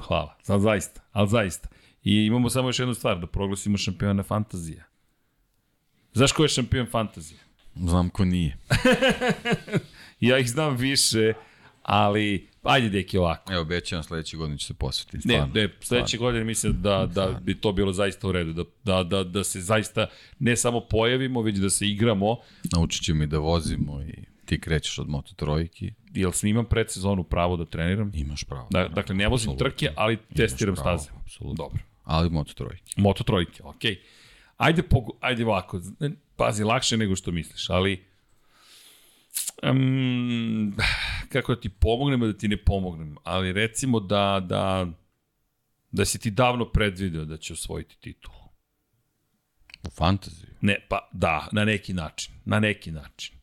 hvala, 0.00 0.36
sad 0.42 0.60
zaista, 0.60 1.00
ali 1.12 1.28
zaista. 1.28 1.68
I 2.02 2.26
imamo 2.26 2.50
samo 2.50 2.68
još 2.68 2.78
jednu 2.78 2.94
stvar, 2.94 3.18
da 3.20 3.26
proglasimo 3.26 3.78
šampiona 3.78 4.22
fantazija. 4.22 4.84
Znaš 6.12 6.32
ko 6.32 6.42
je 6.42 6.48
šampion 6.48 6.86
fantazija? 6.90 7.40
Znam 7.74 8.10
ko 8.10 8.24
nije. 8.24 8.56
ja 10.20 10.38
ih 10.38 10.50
znam 10.50 10.76
više, 10.76 11.32
ali 11.82 12.48
Ajde, 12.64 12.88
deki, 12.88 13.18
ovako. 13.18 13.52
Evo, 13.52 13.62
obećavam 13.62 14.02
sledeće 14.02 14.36
godine 14.36 14.58
će 14.58 14.66
se 14.66 14.74
posvetiti. 14.74 15.28
Ne, 15.28 15.46
ne, 15.54 15.68
sledeće 15.80 16.18
godine 16.18 16.44
mislim 16.44 16.82
da, 16.82 17.08
da 17.14 17.40
bi 17.42 17.54
to 17.60 17.72
bilo 17.72 17.92
zaista 17.92 18.28
u 18.28 18.32
redu, 18.32 18.52
da, 18.52 18.64
da, 18.84 19.02
da, 19.02 19.24
da 19.24 19.44
se 19.44 19.60
zaista 19.60 20.06
ne 20.38 20.56
samo 20.56 20.80
pojavimo, 20.80 21.42
već 21.42 21.56
da 21.56 21.70
se 21.70 21.86
igramo. 21.86 22.36
Naučit 22.72 23.04
ćemo 23.04 23.22
i 23.22 23.26
da 23.26 23.38
vozimo 23.38 24.02
i 24.02 24.14
ti 24.44 24.60
krećeš 24.60 24.98
od 24.98 25.08
Moto 25.08 25.34
trojki. 25.34 25.92
Jel 26.14 26.32
sam 26.32 26.48
imam 26.48 26.64
predsezonu 26.64 27.24
pravo 27.24 27.56
da 27.56 27.64
treniram? 27.64 28.12
Imaš 28.14 28.44
pravo. 28.44 28.68
Da, 28.70 28.88
dakle, 28.88 29.14
ne 29.14 29.28
vozim 29.28 29.50
absolutno. 29.50 29.70
trke, 29.70 29.92
ali 29.96 30.18
testiram 30.36 30.74
pravo, 30.74 30.98
staze. 30.98 31.18
Apsolutno. 31.20 31.64
Dobro. 31.64 31.78
Ali 32.04 32.30
Moto 32.30 32.54
trojke. 32.54 32.92
Moto 32.96 33.24
trojke, 33.24 33.62
okej. 33.62 33.92
Okay. 33.92 33.98
Ajde, 34.56 34.82
pogu, 34.82 35.16
ajde 35.20 35.44
ovako, 35.44 35.80
pazi, 36.36 36.64
lakše 36.64 36.96
nego 36.96 37.16
što 37.16 37.32
misliš, 37.32 37.70
ali 37.70 38.04
Um, 39.70 40.76
kako 41.28 41.54
da 41.54 41.60
ti 41.60 41.68
pomognem, 41.68 42.20
da 42.20 42.38
ti 42.38 42.48
ne 42.48 42.56
pomognem, 42.64 43.16
ali 43.24 43.52
recimo 43.52 44.00
da, 44.00 44.46
da, 44.48 44.86
da 45.92 46.04
si 46.04 46.18
ti 46.18 46.30
davno 46.30 46.64
predvideo 46.64 47.24
da 47.24 47.36
će 47.36 47.52
osvojiti 47.52 47.96
titulu. 48.00 48.44
U 49.86 49.90
fantaziju? 49.90 50.48
Ne, 50.60 50.86
pa 50.88 51.08
da, 51.12 51.48
na 51.52 51.64
neki 51.64 51.92
način, 51.92 52.34
na 52.44 52.60
neki 52.60 52.92
način. 52.92 53.36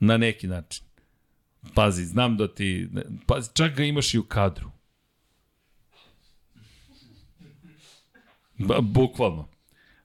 Na 0.00 0.16
neki 0.16 0.46
način. 0.46 0.84
Pazi, 1.74 2.04
znam 2.04 2.36
da 2.36 2.54
ti, 2.54 2.88
pazi, 3.26 3.50
čak 3.54 3.76
ga 3.76 3.84
imaš 3.84 4.14
i 4.14 4.18
u 4.18 4.24
kadru. 4.24 4.70
Ba, 8.58 8.80
bukvalno. 8.80 9.48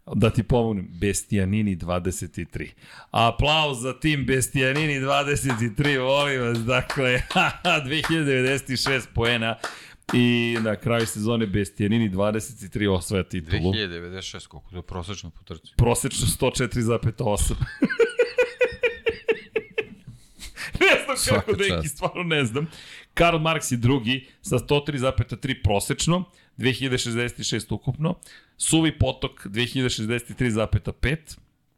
Da 0.05 0.29
ti 0.29 0.43
pomognem, 0.43 0.87
Bestijanini 0.89 1.75
23. 1.77 2.69
Aplauz 3.11 3.81
za 3.81 3.99
tim 3.99 4.25
Bestijanini 4.25 4.99
23, 4.99 5.99
volim 5.99 6.41
vas, 6.41 6.59
dakle, 6.59 7.21
2096 7.87 9.01
poena 9.15 9.55
i 10.13 10.57
na 10.61 10.75
kraju 10.75 11.05
sezone 11.05 11.47
Bestijanini 11.47 12.09
23 12.09 12.89
osvaja 12.89 13.23
titulu. 13.23 13.73
2096, 13.73 14.47
koliko 14.47 14.69
to 14.69 14.75
je 14.75 14.81
prosečno 14.81 15.29
po 15.29 15.43
trci? 15.43 15.73
Prosečno 15.77 16.27
104,8. 16.27 17.53
ne 20.79 21.03
znam 21.05 21.17
Svaka 21.17 21.45
kako 21.45 21.57
neki, 21.57 21.87
stvarno 21.87 22.23
ne 22.23 22.45
znam. 22.45 22.67
Karl 23.13 23.37
Marx 23.37 23.71
je 23.71 23.77
drugi 23.77 24.27
sa 24.41 24.55
103,3 24.55 25.63
prosečno, 25.63 26.23
2066 26.57 27.73
ukupno. 27.73 28.15
Suvi 28.57 28.99
potok 28.99 29.45
2063,5, 29.45 31.37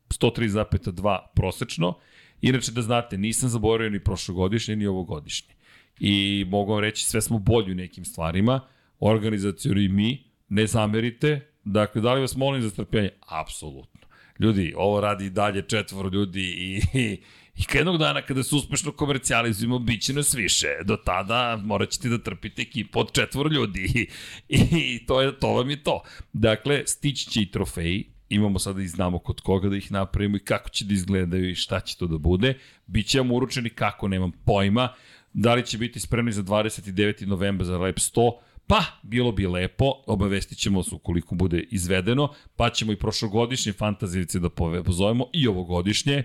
103,2 0.09 1.19
prosečno. 1.35 1.93
Inače 2.41 2.71
da 2.71 2.81
znate, 2.81 3.17
nisam 3.17 3.49
zaboravio 3.49 3.89
ni 3.89 4.03
prošlogodišnje 4.03 4.75
ni 4.75 4.87
ovogodišnje. 4.87 5.55
I 5.99 6.45
mogu 6.47 6.71
vam 6.71 6.81
reći, 6.81 7.05
sve 7.05 7.21
smo 7.21 7.39
bolji 7.39 7.71
u 7.71 7.75
nekim 7.75 8.05
stvarima, 8.05 8.61
organizacijori 8.99 9.85
i 9.85 9.89
mi, 9.89 10.23
ne 10.49 10.67
zamerite. 10.67 11.51
Dakle, 11.63 12.01
da 12.01 12.13
li 12.13 12.21
vas 12.21 12.35
molim 12.35 12.61
za 12.61 12.69
strpljenje? 12.69 13.09
Apsolutno. 13.27 14.01
Ljudi, 14.39 14.73
ovo 14.77 15.01
radi 15.01 15.25
i 15.25 15.29
dalje 15.29 15.61
četvoro 15.61 16.09
ljudi 16.09 16.41
i, 16.41 16.81
i, 16.99 17.21
i 17.57 17.63
jednog 17.73 17.97
dana 17.97 18.21
kada 18.21 18.43
se 18.43 18.55
uspešno 18.55 18.91
komercijalizujemo, 18.91 19.79
bit 19.79 20.01
će 20.01 20.13
nas 20.13 20.33
više. 20.33 20.67
Do 20.83 20.97
tada 20.97 21.61
morat 21.63 21.89
ćete 21.89 22.09
da 22.09 22.17
trpite 22.17 22.61
ekipu 22.61 22.99
od 22.99 23.11
četvoro 23.11 23.49
ljudi 23.49 24.09
i, 24.49 24.59
i 24.95 25.05
to, 25.05 25.21
je, 25.21 25.39
to 25.39 25.47
vam 25.47 25.69
je 25.69 25.83
to. 25.83 26.03
Dakle, 26.33 26.83
stići 26.85 27.29
će 27.29 27.41
i 27.41 27.51
trofeji, 27.51 28.09
imamo 28.29 28.59
sada 28.59 28.81
i 28.81 28.87
znamo 28.87 29.19
kod 29.19 29.41
koga 29.41 29.69
da 29.69 29.75
ih 29.75 29.91
napravimo 29.91 30.37
i 30.37 30.39
kako 30.39 30.69
će 30.69 30.85
da 30.85 30.93
izgledaju 30.93 31.49
i 31.49 31.55
šta 31.55 31.79
će 31.79 31.97
to 31.97 32.07
da 32.07 32.17
bude. 32.17 32.57
Biće 32.87 33.19
vam 33.19 33.31
uručeni 33.31 33.69
kako, 33.69 34.07
nemam 34.07 34.31
pojma. 34.45 34.93
Da 35.33 35.53
li 35.53 35.65
će 35.65 35.77
biti 35.77 35.99
spremni 35.99 36.31
za 36.31 36.43
29. 36.43 37.25
novembra 37.25 37.65
za 37.65 37.77
Lab 37.77 37.95
100? 37.95 38.31
Pa, 38.67 38.83
bilo 39.03 39.31
bi 39.31 39.47
lepo, 39.47 39.85
obavestit 40.07 40.57
ćemo 40.57 40.83
se 40.83 40.95
ukoliko 40.95 41.35
bude 41.35 41.63
izvedeno, 41.71 42.33
pa 42.55 42.69
ćemo 42.69 42.91
i 42.91 42.95
prošlogodišnje 42.95 43.73
fantazivice 43.73 44.39
da 44.39 44.49
pozovemo 44.85 45.25
i 45.33 45.47
ovogodišnje, 45.47 46.23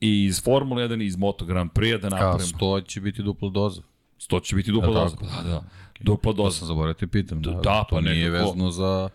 i 0.00 0.24
iz 0.24 0.42
Formule 0.42 0.82
1 0.84 1.02
i 1.02 1.06
iz 1.06 1.16
Moto 1.16 1.44
Grand 1.44 1.70
Prix 1.70 2.00
da 2.00 2.06
A 2.06 2.10
napravimo. 2.10 2.38
100 2.58 2.84
će 2.84 3.00
biti 3.00 3.22
dupla 3.22 3.50
doza. 3.50 3.82
100 4.20 4.42
će 4.42 4.56
biti 4.56 4.72
dupla 4.72 4.88
Da, 4.88 5.00
doza. 5.00 5.16
Da, 5.16 5.42
da. 5.44 5.62
Dupla 6.00 6.32
To 6.32 6.36
doza. 6.36 6.58
sam 6.58 6.68
zaboravio 6.68 6.94
te 6.94 7.06
pitam. 7.06 7.42
Da, 7.42 7.50
Da, 7.50 7.60
to 7.80 7.86
pa 7.90 8.00
nije 8.00 8.30
nekako- 8.30 8.44
vezano 8.44 8.70
za 8.70 9.08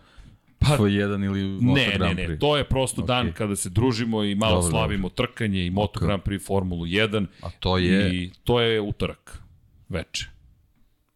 Pa- 0.60 0.76
svoj 0.76 0.94
jedan 0.94 1.24
ili 1.24 1.42
Moto 1.44 1.74
Ne, 1.74 1.86
ne, 1.86 1.94
Grand 1.94 2.16
ne, 2.16 2.26
Prix. 2.26 2.38
to 2.38 2.56
je 2.56 2.64
prosto 2.64 3.02
okay. 3.02 3.06
dan 3.06 3.32
kada 3.32 3.56
se 3.56 3.70
družimo 3.70 4.24
i 4.24 4.34
malo 4.34 4.54
Dobro, 4.54 4.70
slavimo 4.70 5.08
trkanje 5.08 5.66
i 5.66 5.70
Moto 5.70 5.92
Ok. 5.96 6.02
Grand 6.02 6.22
Prix 6.22 6.40
Formulu 6.40 6.84
1 6.84 7.26
A 7.42 7.50
to 7.50 7.78
je... 7.78 8.14
i 8.14 8.30
to 8.44 8.60
je 8.60 8.80
utorak 8.80 9.42
veče. 9.88 10.26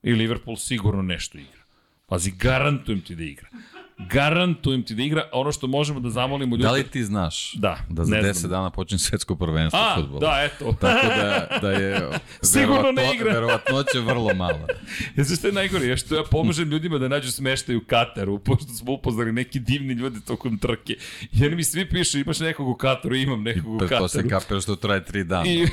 I 0.02 0.12
Liverpool 0.12 0.56
sigurno 0.56 1.02
nešto 1.02 1.38
igra. 1.38 1.62
Pazi, 2.06 2.32
garantujem 2.32 3.00
ti 3.00 3.14
da 3.14 3.24
igra. 3.24 3.48
Garantujem 4.00 4.82
ti 4.82 4.94
da 4.94 5.02
igra 5.02 5.22
ono 5.32 5.52
što 5.52 5.66
možemo 5.66 6.00
da 6.00 6.10
zamolimo 6.10 6.56
ljude. 6.56 6.64
Da 6.64 6.72
li 6.72 6.84
ti 6.84 7.04
znaš 7.04 7.52
Da, 7.54 7.78
da 7.88 8.04
za 8.04 8.10
ne 8.12 8.22
10 8.22 8.32
znam. 8.32 8.50
dana 8.50 8.70
počne 8.70 8.98
svetsko 8.98 9.36
prvenstvo 9.36 9.80
A, 9.80 9.94
fudbala? 9.96 10.20
da, 10.20 10.42
eto. 10.44 10.72
Tako 10.80 11.06
da, 11.08 11.58
da 11.60 11.70
je 11.70 12.08
Sigurno 12.42 12.92
ne 12.92 13.14
igra. 13.14 13.32
verovatnoća 13.32 14.00
vrlo 14.00 14.34
mala. 14.34 14.66
Ja 15.16 15.24
znaš 15.24 15.34
što 15.34 15.46
je 15.46 15.52
najgore? 15.52 15.86
Ja 15.86 15.96
što 15.96 16.14
ja 16.14 16.22
pomažem 16.24 16.68
ljudima 16.68 16.98
da 16.98 17.08
nađu 17.08 17.32
smeštaj 17.32 17.76
u 17.76 17.80
Kataru, 17.80 18.38
pošto 18.38 18.66
smo 18.66 18.92
upoznali 18.92 19.32
neki 19.32 19.58
divni 19.60 19.92
ljudi 19.94 20.20
tokom 20.20 20.58
trke. 20.58 20.96
I 21.32 21.46
oni 21.46 21.56
mi 21.56 21.64
svi 21.64 21.88
pišu, 21.88 22.18
imaš 22.18 22.40
nekog 22.40 22.68
u 22.68 22.74
Kataru, 22.74 23.16
imam 23.16 23.42
nekog 23.42 23.74
u 23.74 23.78
Kataru. 23.78 24.28
kapiraš 24.30 24.62
što 24.62 24.76
traje 24.76 25.04
3 25.04 25.22
dana, 25.22 25.44
I 25.46 25.66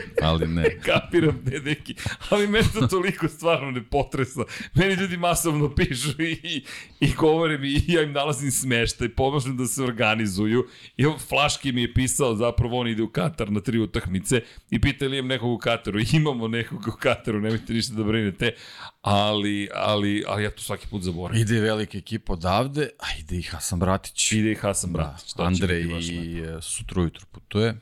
ali 0.28 0.48
ne. 0.48 0.78
kapiram 0.86 1.42
ne 1.44 1.58
neki, 1.58 1.94
ali 2.30 2.46
mene 2.46 2.68
to 2.74 2.86
toliko 2.86 3.28
stvarno 3.28 3.70
ne 3.70 3.82
potresa. 3.82 4.40
Meni 4.74 4.94
ljudi 4.94 5.16
masovno 5.16 5.74
pišu 5.74 6.22
i, 6.22 6.64
i 7.00 7.12
govore 7.12 7.58
mi 7.58 7.68
i 7.68 7.82
ja 7.86 8.02
im 8.02 8.12
nalazim 8.12 8.50
smeštaj, 8.50 9.08
pomažem 9.08 9.56
da 9.56 9.66
se 9.66 9.82
organizuju. 9.82 10.66
I 10.96 11.06
on 11.06 11.18
Flaški 11.18 11.72
mi 11.72 11.82
je 11.82 11.94
pisao, 11.94 12.34
zapravo 12.34 12.80
on 12.80 12.88
ide 12.88 13.02
u 13.02 13.08
Katar 13.08 13.50
na 13.50 13.60
tri 13.60 13.78
utakmice 13.78 14.40
i 14.70 14.80
pita 14.80 15.06
li 15.06 15.18
imam 15.18 15.28
nekog 15.28 15.50
u 15.50 15.58
Kataru. 15.58 16.00
Imamo 16.12 16.48
nekog 16.48 16.88
u 16.88 16.92
Kataru, 17.00 17.40
nemojte 17.40 17.72
ništa 17.72 17.94
da 17.94 18.04
brinete, 18.04 18.54
ali, 19.00 19.68
ali, 19.74 20.24
ali 20.26 20.44
ja 20.44 20.50
to 20.50 20.62
svaki 20.62 20.86
put 20.86 21.02
zaboravim. 21.02 21.42
Ide 21.42 21.60
velika 21.60 21.98
ekipa 21.98 22.32
odavde, 22.32 22.88
a 22.98 23.18
ide 23.18 23.36
i 23.36 23.42
Hasan 23.42 23.78
Bratić. 23.78 24.32
Ide 24.32 24.52
i 24.52 24.54
Hasan 24.54 24.92
Da, 24.92 24.98
Bratić. 24.98 25.34
će 25.34 25.42
Andrej 25.42 25.82
i 26.00 26.38
e, 26.38 26.62
sutra 26.62 27.00
ujutro 27.00 27.26
putuje. 27.32 27.74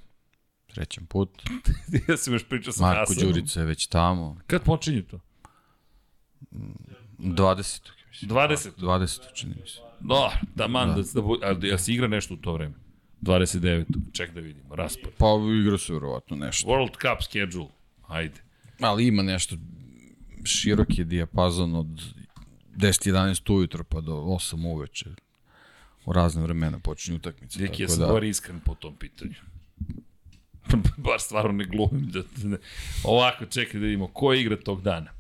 Trećem 0.75 1.07
put. 1.07 1.43
ja 2.09 2.17
sam 2.17 2.33
još 2.33 2.45
pričao 2.45 2.73
sa 2.73 2.83
Marko 2.83 2.99
Hasanom. 2.99 3.33
Đurica 3.33 3.61
je 3.61 3.67
već 3.67 3.87
tamo. 3.87 4.41
Kad 4.47 4.63
počinje 4.63 5.03
to? 5.03 5.21
20. 7.19 7.81
mislim. 8.09 8.31
20. 8.31 8.71
20. 8.79 9.21
čini 9.35 9.55
mi 9.61 9.69
se. 9.69 9.79
Da, 10.01 10.41
da 10.55 10.69
man, 10.69 10.89
da, 10.89 11.03
da, 11.15 11.21
bu- 11.21 11.39
a, 11.43 11.55
da, 11.55 11.79
se 11.79 11.93
igra 11.93 12.09
nešto 12.09 12.35
u 12.35 12.37
to 12.37 12.53
vreme? 12.53 12.75
29. 13.23 13.85
Ček 14.13 14.35
da 14.35 14.41
vidimo, 14.41 14.75
raspored. 14.75 15.15
Pa 15.19 15.27
igra 15.61 15.79
se 15.79 15.93
verovatno 15.93 16.37
nešto. 16.37 16.69
World 16.69 16.91
Cup 16.93 17.23
schedule. 17.23 17.69
Ajde. 18.07 18.41
Ali 18.81 19.07
ima 19.07 19.23
nešto 19.23 19.57
širok 20.45 20.99
je 20.99 21.05
dijapazon 21.05 21.75
od 21.75 21.87
10-11 22.77 23.55
ujutro 23.55 23.85
pa 23.85 24.01
do 24.01 24.13
8 24.13 24.67
uveče. 24.67 25.11
U 26.05 26.13
razne 26.13 26.43
vremena 26.43 26.79
počinju 26.79 27.17
utakmice. 27.17 27.67
Tako 27.67 27.89
sam 27.89 27.99
da, 27.99 28.21
da... 28.21 28.27
iskren 28.27 28.61
po 28.61 28.75
tom 28.75 28.97
pitanju. 28.97 29.35
Bar 30.97 31.21
stvarno 31.21 31.53
ne 31.53 31.65
glumim. 31.65 32.11
Da, 32.11 32.23
da, 32.37 32.49
ne. 32.49 32.57
Ovako, 33.05 33.47
čekaj 33.47 33.81
da 33.81 33.87
vidimo. 33.87 34.09
Ko 34.09 34.35
igra 34.35 34.57
tog 34.57 34.83
dana? 34.83 35.11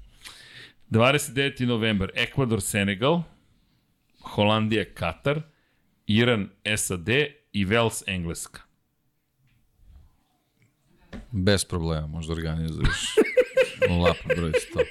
29. 0.91 1.67
novembar, 1.67 2.11
Ekvador, 2.15 2.61
Senegal, 2.61 3.23
Holandija, 4.21 4.85
Katar, 4.95 5.43
Iran, 6.07 6.49
SAD 6.77 7.09
i 7.53 7.67
Wales, 7.67 8.03
Engleska. 8.07 8.61
Bez 11.31 11.65
problema 11.65 12.07
možda 12.07 12.33
organizuješ 12.33 13.15
lap 13.89 14.17
broj 14.37 14.53
100. 14.53 14.85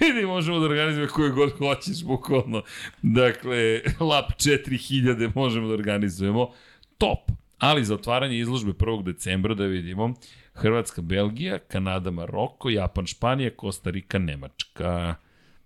Vidi, 0.00 0.26
možemo 0.26 0.58
da 0.58 0.64
organizujemo 0.64 1.12
koje 1.12 1.30
god 1.30 1.58
hoćeš, 1.58 2.04
bukvalno. 2.04 2.62
Dakle, 3.02 3.80
lap 4.00 4.30
4000 4.32 5.30
možemo 5.34 5.68
da 5.68 5.74
organizujemo. 5.74 6.52
Top. 6.98 7.30
Ali 7.58 7.84
za 7.84 7.94
otvaranje 7.94 8.38
izložbe 8.38 8.72
1. 8.72 9.02
decembra 9.02 9.54
da 9.54 9.64
vidimo 9.64 10.14
Hrvatska, 10.54 11.02
Belgija, 11.02 11.58
Kanada, 11.58 12.10
Maroko, 12.10 12.70
Japan, 12.70 13.06
Španija, 13.06 13.50
Kosta 13.50 13.90
Rika, 13.90 14.18
Nemačka. 14.18 15.14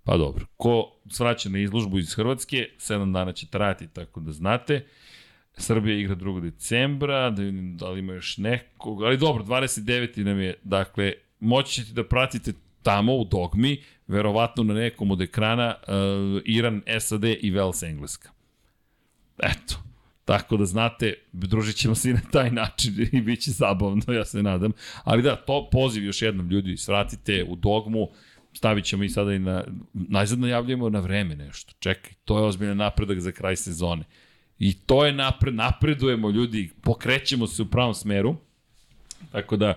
Pa 0.04 0.16
dobro, 0.16 0.46
ko 0.56 0.92
svraća 1.10 1.48
na 1.48 1.58
izložbu 1.58 1.98
iz 1.98 2.14
Hrvatske, 2.14 2.68
7 2.78 3.12
dana 3.12 3.32
će 3.32 3.46
trajati, 3.46 3.88
tako 3.88 4.20
da 4.20 4.32
znate. 4.32 4.86
Srbija 5.56 5.98
igra 5.98 6.16
2. 6.16 6.40
decembra, 6.40 7.30
da 7.30 7.42
vidim 7.42 7.76
da 7.76 7.90
li 7.90 7.98
ima 7.98 8.12
još 8.12 8.38
nekog, 8.38 9.02
ali 9.02 9.16
dobro, 9.18 9.44
29. 9.44 10.24
nam 10.24 10.40
je, 10.40 10.54
dakle, 10.62 11.12
moći 11.40 11.74
ćete 11.74 11.92
da 11.92 12.08
pratite 12.08 12.52
tamo 12.82 13.16
u 13.16 13.24
dogmi, 13.24 13.82
verovatno 14.06 14.62
na 14.62 14.74
nekom 14.74 15.10
od 15.10 15.20
ekrana, 15.20 15.74
uh, 15.82 16.42
Iran, 16.44 16.82
SAD 17.00 17.24
i 17.24 17.52
Wales, 17.52 17.88
Engleska. 17.88 18.30
Eto, 19.38 19.82
tako 20.32 20.56
da 20.56 20.64
znate, 20.64 21.14
družit 21.32 21.76
ćemo 21.76 21.94
se 21.94 22.10
i 22.10 22.12
na 22.12 22.20
taj 22.30 22.50
način 22.50 23.08
i 23.12 23.20
bit 23.20 23.40
će 23.40 23.50
zabavno, 23.50 24.12
ja 24.12 24.24
se 24.24 24.42
nadam. 24.42 24.72
Ali 25.04 25.22
da, 25.22 25.36
to 25.36 25.68
poziv 25.72 26.04
još 26.04 26.22
jednom 26.22 26.50
ljudi, 26.50 26.76
svratite 26.76 27.44
u 27.48 27.56
dogmu, 27.56 28.08
stavit 28.52 28.84
ćemo 28.84 29.04
i 29.04 29.08
sada 29.08 29.34
i 29.34 29.38
na, 29.38 29.64
najzad 29.92 30.38
najavljujemo 30.38 30.88
na 30.88 31.00
vreme 31.00 31.36
nešto. 31.36 31.72
Čekaj, 31.78 32.12
to 32.24 32.38
je 32.38 32.44
ozbiljan 32.44 32.76
napredak 32.76 33.20
za 33.20 33.32
kraj 33.32 33.56
sezone. 33.56 34.04
I 34.58 34.72
to 34.72 35.04
je 35.06 35.12
napred, 35.12 35.54
napredujemo 35.54 36.30
ljudi, 36.30 36.70
pokrećemo 36.82 37.46
se 37.46 37.62
u 37.62 37.66
pravom 37.66 37.94
smeru. 37.94 38.36
Tako 39.32 39.56
da 39.56 39.74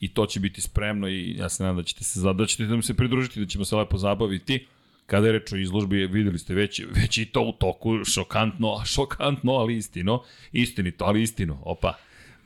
i 0.00 0.08
to 0.14 0.26
će 0.26 0.40
biti 0.40 0.60
spremno 0.60 1.08
i 1.08 1.36
ja 1.36 1.48
se 1.48 1.62
nadam 1.62 1.76
da 1.76 1.82
ćete 1.82 2.04
se 2.04 2.20
da 2.20 2.46
ćete 2.46 2.62
nam 2.62 2.82
se 2.82 2.94
pridružiti, 2.94 3.40
da 3.40 3.46
ćemo 3.46 3.64
se 3.64 3.76
lepo 3.76 3.98
zabaviti. 3.98 4.66
Kada 5.08 5.26
je 5.26 5.32
reč 5.32 5.52
o 5.52 5.56
izložbi, 5.56 6.06
videli 6.06 6.38
ste 6.38 6.54
već, 6.54 6.82
već 6.92 7.18
i 7.18 7.26
to 7.26 7.42
u 7.42 7.52
toku, 7.52 8.04
šokantno, 8.04 8.82
šokantno, 8.86 9.52
ali 9.52 9.76
istino, 9.76 10.22
istinito, 10.52 11.04
ali 11.04 11.22
istino, 11.22 11.58
opa. 11.62 11.94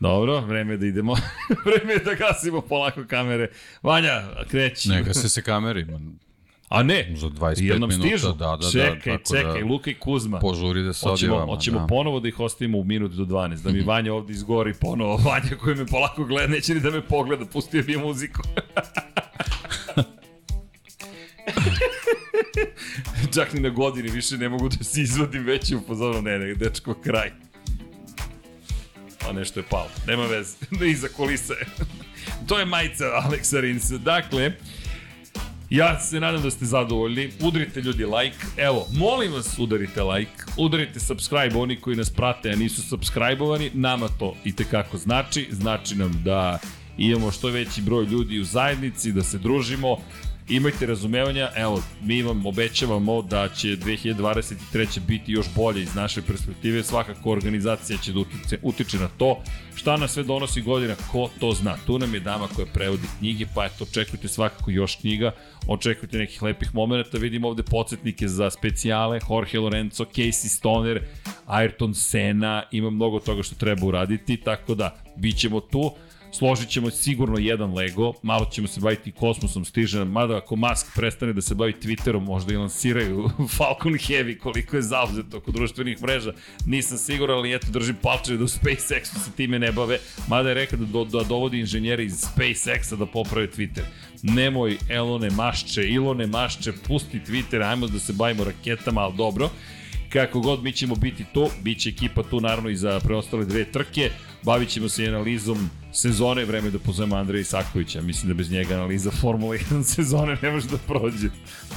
Dobro, 0.01 0.41
vreme 0.41 0.77
da 0.77 0.87
idemo, 0.87 1.15
vreme 1.67 1.97
da 1.97 2.15
gasimo 2.15 2.61
polako 2.61 3.05
kamere. 3.05 3.49
Vanja, 3.83 4.23
kreći. 4.51 4.89
Ne 4.89 5.03
gase 5.03 5.29
se 5.29 5.43
kameri, 5.43 5.85
man. 5.85 6.19
A 6.69 6.83
ne, 6.83 7.13
Za 7.15 7.27
25 7.29 7.63
Jel 7.63 7.79
nam 7.81 7.89
minuta, 7.89 8.09
stižu? 8.09 8.27
da, 8.29 8.33
da, 8.33 8.57
da, 8.57 8.71
čekaj, 8.73 9.19
tako 9.19 9.25
čekaj, 9.31 9.61
da- 9.61 9.67
Luka 9.67 9.91
i 9.91 9.95
Kuzma. 9.95 10.39
Požuri 10.39 10.83
da 10.83 10.93
se 10.93 11.01
Hoćemo, 11.01 11.15
odjevamo. 11.33 11.55
hoćemo 11.55 11.81
da. 11.81 11.87
ponovo 11.87 12.21
da 12.21 12.29
ih 12.29 12.41
ostavimo 12.41 12.79
u 12.79 12.85
minut 12.85 13.13
do 13.13 13.25
12, 13.25 13.57
da 13.57 13.73
mi 13.73 13.81
Vanja 13.81 14.15
ovde 14.15 14.33
izgori 14.33 14.75
ponovo. 14.75 15.17
Vanja 15.27 15.57
koji 15.61 15.77
me 15.77 15.87
polako 15.87 16.25
gleda, 16.25 16.49
neće 16.49 16.75
ni 16.75 16.81
da 16.81 16.91
me 16.91 17.03
pogleda, 17.03 17.47
pustio 17.47 17.83
bi 17.83 17.93
je 17.93 17.99
muziku. 17.99 18.43
čak 23.35 23.53
ni 23.55 23.61
na 23.61 23.69
godini 23.69 24.11
više 24.11 24.37
ne 24.37 24.49
mogu 24.49 24.69
da 24.69 24.85
se 24.85 25.01
izvodim 25.01 25.45
veći 25.45 25.77
u 25.77 25.81
fazonu, 25.87 26.23
ne, 26.23 26.39
ne, 26.39 26.55
dečko, 26.55 26.95
kraj. 26.95 27.33
A 29.29 29.33
nešto 29.33 29.61
je 29.61 29.65
palo, 29.71 29.91
nema 30.07 30.27
veze, 30.27 30.57
iza 30.93 31.09
kulisa 31.09 31.53
je. 31.53 31.67
to 32.49 32.59
je 32.59 32.65
majica 32.65 33.05
Aleksa 33.05 33.61
Rinsa. 33.61 33.99
Dakle, 33.99 34.53
Ja 35.73 36.01
se 36.01 36.21
nadam 36.21 36.43
da 36.43 36.51
ste 36.51 36.65
zadovoljni. 36.65 37.31
Udrite 37.41 37.81
ljudi 37.81 38.05
like. 38.05 38.37
Evo, 38.57 38.87
molim 38.93 39.33
vas 39.33 39.59
udarite 39.59 40.03
like. 40.03 40.43
Udarite 40.57 41.01
subscribe 41.01 41.57
oni 41.57 41.77
koji 41.77 41.97
nas 41.97 42.11
prate, 42.11 42.51
a 42.51 42.57
nisu 42.57 42.83
subscribe-ovani. 42.83 43.71
Nama 43.75 44.09
to 44.09 44.37
i 44.45 44.53
tekako 44.57 44.97
znači. 44.97 45.49
Znači 45.51 45.95
nam 45.95 46.23
da 46.25 46.59
imamo 46.99 47.31
što 47.31 47.49
veći 47.49 47.83
broj 47.83 48.05
ljudi 48.05 48.41
u 48.41 48.45
zajednici, 48.45 49.13
da 49.13 49.23
se 49.23 49.39
družimo, 49.39 49.97
imajte 50.49 50.87
razumevanja, 50.87 51.51
evo, 51.57 51.83
mi 52.03 52.23
vam 52.23 52.47
obećavamo 52.47 53.23
da 53.23 53.49
će 53.49 53.69
2023. 53.69 55.01
biti 55.01 55.33
još 55.33 55.47
bolje 55.57 55.83
iz 55.83 55.95
naše 55.95 56.23
perspektive, 56.23 56.83
svakako 56.83 57.31
organizacija 57.31 57.99
će 57.99 58.13
da 58.13 58.21
utiče, 58.21 58.59
utiče 58.63 58.99
na 58.99 59.09
to. 59.09 59.43
Šta 59.75 59.97
nas 59.97 60.13
sve 60.13 60.23
donosi 60.23 60.63
godina, 60.63 60.95
ko 61.13 61.31
to 61.41 61.53
zna? 61.53 61.77
Tu 61.87 61.99
nam 61.99 62.15
je 62.15 62.21
dama 62.21 62.49
koja 62.49 62.67
prevodi 62.67 63.07
knjige, 63.19 63.47
pa 63.55 63.67
eto, 63.67 63.85
očekujte 63.85 64.29
svakako 64.29 64.71
još 64.71 64.97
knjiga, 64.97 65.33
očekujte 65.67 66.19
nekih 66.19 66.43
lepih 66.43 66.75
momenta, 66.75 67.19
vidim 67.19 67.45
ovde 67.45 67.63
podsjetnike 67.63 68.29
za 68.29 68.51
specijale, 68.51 69.21
Jorge 69.31 69.59
Lorenzo, 69.59 70.05
Casey 70.05 70.49
Stoner, 70.49 71.03
Ayrton 71.47 71.95
Senna, 71.95 72.63
ima 72.71 72.91
mnogo 72.91 73.19
toga 73.19 73.43
što 73.43 73.55
treba 73.55 73.87
uraditi, 73.87 74.37
tako 74.37 74.75
da, 74.75 74.97
bit 75.17 75.37
ćemo 75.37 75.61
tu 75.61 75.93
složit 76.33 76.69
ćemo 76.69 76.91
sigurno 76.91 77.39
jedan 77.39 77.75
Lego, 77.75 78.13
malo 78.23 78.45
ćemo 78.53 78.69
se 78.69 78.81
baviti 78.81 79.13
kosmosom, 79.13 79.65
stiže 79.65 80.05
mada 80.05 80.37
ako 80.37 80.57
Musk 80.57 80.87
prestane 80.95 81.33
da 81.33 81.41
se 81.41 81.55
bavi 81.55 81.75
Twitterom, 81.83 82.21
možda 82.21 82.53
i 82.53 82.57
lansiraju 82.57 83.31
Falcon 83.57 83.93
Heavy, 83.93 84.39
koliko 84.39 84.77
je 84.77 84.83
zauzeto 84.83 85.37
oko 85.37 85.51
društvenih 85.51 86.03
mreža, 86.03 86.33
nisam 86.67 86.99
siguran, 86.99 87.39
ali 87.39 87.55
eto 87.55 87.67
držim 87.71 87.97
palčeve 88.03 88.39
da 88.39 88.45
u 88.45 88.49
SpaceX-u 88.49 89.21
se 89.21 89.33
time 89.37 89.59
ne 89.59 89.73
bave, 89.73 89.99
mada 90.29 90.49
je 90.49 90.55
rekao 90.55 90.79
da, 90.79 90.85
do, 90.85 91.05
da 91.05 91.25
dovodi 91.25 91.61
inženjere 91.61 92.05
iz 92.05 92.13
SpaceX-a 92.13 92.97
da 92.97 93.07
poprave 93.07 93.47
Twitter. 93.47 93.83
Nemoj 94.23 94.77
Elone 94.89 95.31
Mašče, 95.31 95.83
Ilone 95.83 96.27
Mašče, 96.27 96.73
pusti 96.89 97.21
Twitter, 97.27 97.71
ajmo 97.71 97.87
da 97.87 97.99
se 97.99 98.13
bavimo 98.13 98.45
raketama, 98.45 99.01
ali 99.01 99.17
dobro. 99.17 99.51
Kako 100.13 100.41
god 100.41 100.63
mi 100.63 100.73
ćemo 100.73 100.95
biti 100.95 101.25
tu, 101.35 101.49
bit 101.63 101.79
će 101.79 101.89
ekipa 101.89 102.23
tu 102.23 102.41
naravno 102.41 102.71
i 102.71 102.77
za 102.77 103.01
preostale 103.01 103.45
dve 103.45 103.65
trke, 103.65 104.11
bavit 104.43 104.69
ćemo 104.69 104.89
se 104.89 105.07
analizom 105.07 105.71
sezone, 105.93 106.45
vreme 106.45 106.71
da 106.71 106.79
pozovemo 106.79 107.17
Andreja 107.17 107.41
Isakovića, 107.41 108.01
mislim 108.01 108.29
da 108.29 108.35
bez 108.35 108.51
njega 108.51 108.75
analiza 108.75 109.11
Formula 109.11 109.55
1 109.55 109.83
sezone 109.95 110.37
ne 110.43 110.51
može 110.51 110.69
da 110.69 110.79
prođe. 110.79 111.29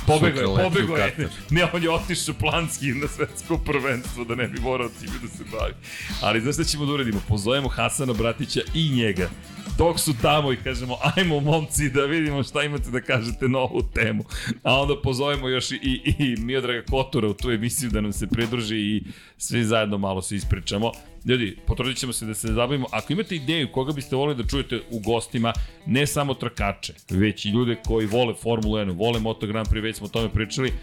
Pobego 0.08 0.40
je, 0.40 0.46
pobego 0.46 0.98
je, 0.98 1.30
ne, 1.50 1.66
on 1.74 1.84
je 1.84 1.90
otišao 1.90 2.36
planski 2.40 2.86
na 2.86 3.08
svetsko 3.08 3.58
prvenstvo 3.58 4.24
da 4.24 4.36
ne 4.36 4.48
bi 4.48 4.60
morao 4.60 4.90
time 4.90 5.14
da 5.22 5.28
se 5.28 5.44
bavi. 5.52 5.74
Ali 6.22 6.42
znaš 6.42 6.56
šta 6.56 6.64
ćemo 6.64 6.86
da 6.86 6.92
uradimo? 6.92 7.22
Pozovemo 7.28 7.70
Hasana 7.70 8.14
Bratića 8.14 8.62
i 8.74 8.90
njega 8.90 9.30
dok 9.78 10.00
su 10.00 10.14
tamo 10.22 10.54
i 10.54 10.58
kažemo 10.58 10.98
ajmo 11.16 11.40
momci 11.40 11.90
da 11.90 12.06
vidimo 12.06 12.44
šta 12.44 12.64
imate 12.64 12.90
da 12.90 13.02
kažete 13.02 13.48
na 13.48 13.60
ovu 13.60 13.82
temu. 13.94 14.24
A 14.64 14.82
onda 14.82 15.02
pozovemo 15.04 15.50
još 15.50 15.72
i, 15.72 15.76
i, 15.76 16.14
i 16.20 16.36
Miodraga 16.36 16.86
Kotora 16.90 17.28
u 17.28 17.34
tu 17.34 17.52
emisiju 17.52 17.90
da 17.90 18.02
nam 18.02 18.14
se 18.14 18.28
pridruži 18.28 18.78
i 18.78 19.04
svi 19.38 19.64
zajedno 19.64 19.98
malo 19.98 20.22
se 20.22 20.36
ispričamo. 20.36 20.92
Ljudi, 21.26 21.58
potrudit 21.68 21.98
ćemo 21.98 22.14
se 22.14 22.26
da 22.26 22.34
se 22.34 22.48
zabavimo. 22.48 22.88
Ako 22.92 23.14
imate 23.14 23.36
ideju 23.36 23.72
koga 23.72 23.94
biste 23.94 24.16
volili 24.16 24.44
da 24.44 24.50
čujete 24.50 24.82
u 24.92 25.00
gostima, 25.00 25.54
ne 25.86 26.08
samo 26.08 26.34
trkače, 26.34 26.94
već 27.10 27.46
i 27.46 27.50
ljude 27.50 27.76
koji 27.86 28.08
vole 28.08 28.34
Formulu 28.34 28.76
1, 28.76 28.98
vole 28.98 29.20
Moto 29.20 29.48
Grand 29.48 29.68
Prix, 29.68 29.84
već 29.84 29.98
smo 29.98 30.06
o 30.06 30.10
tome 30.10 30.30
pričali, 30.30 30.74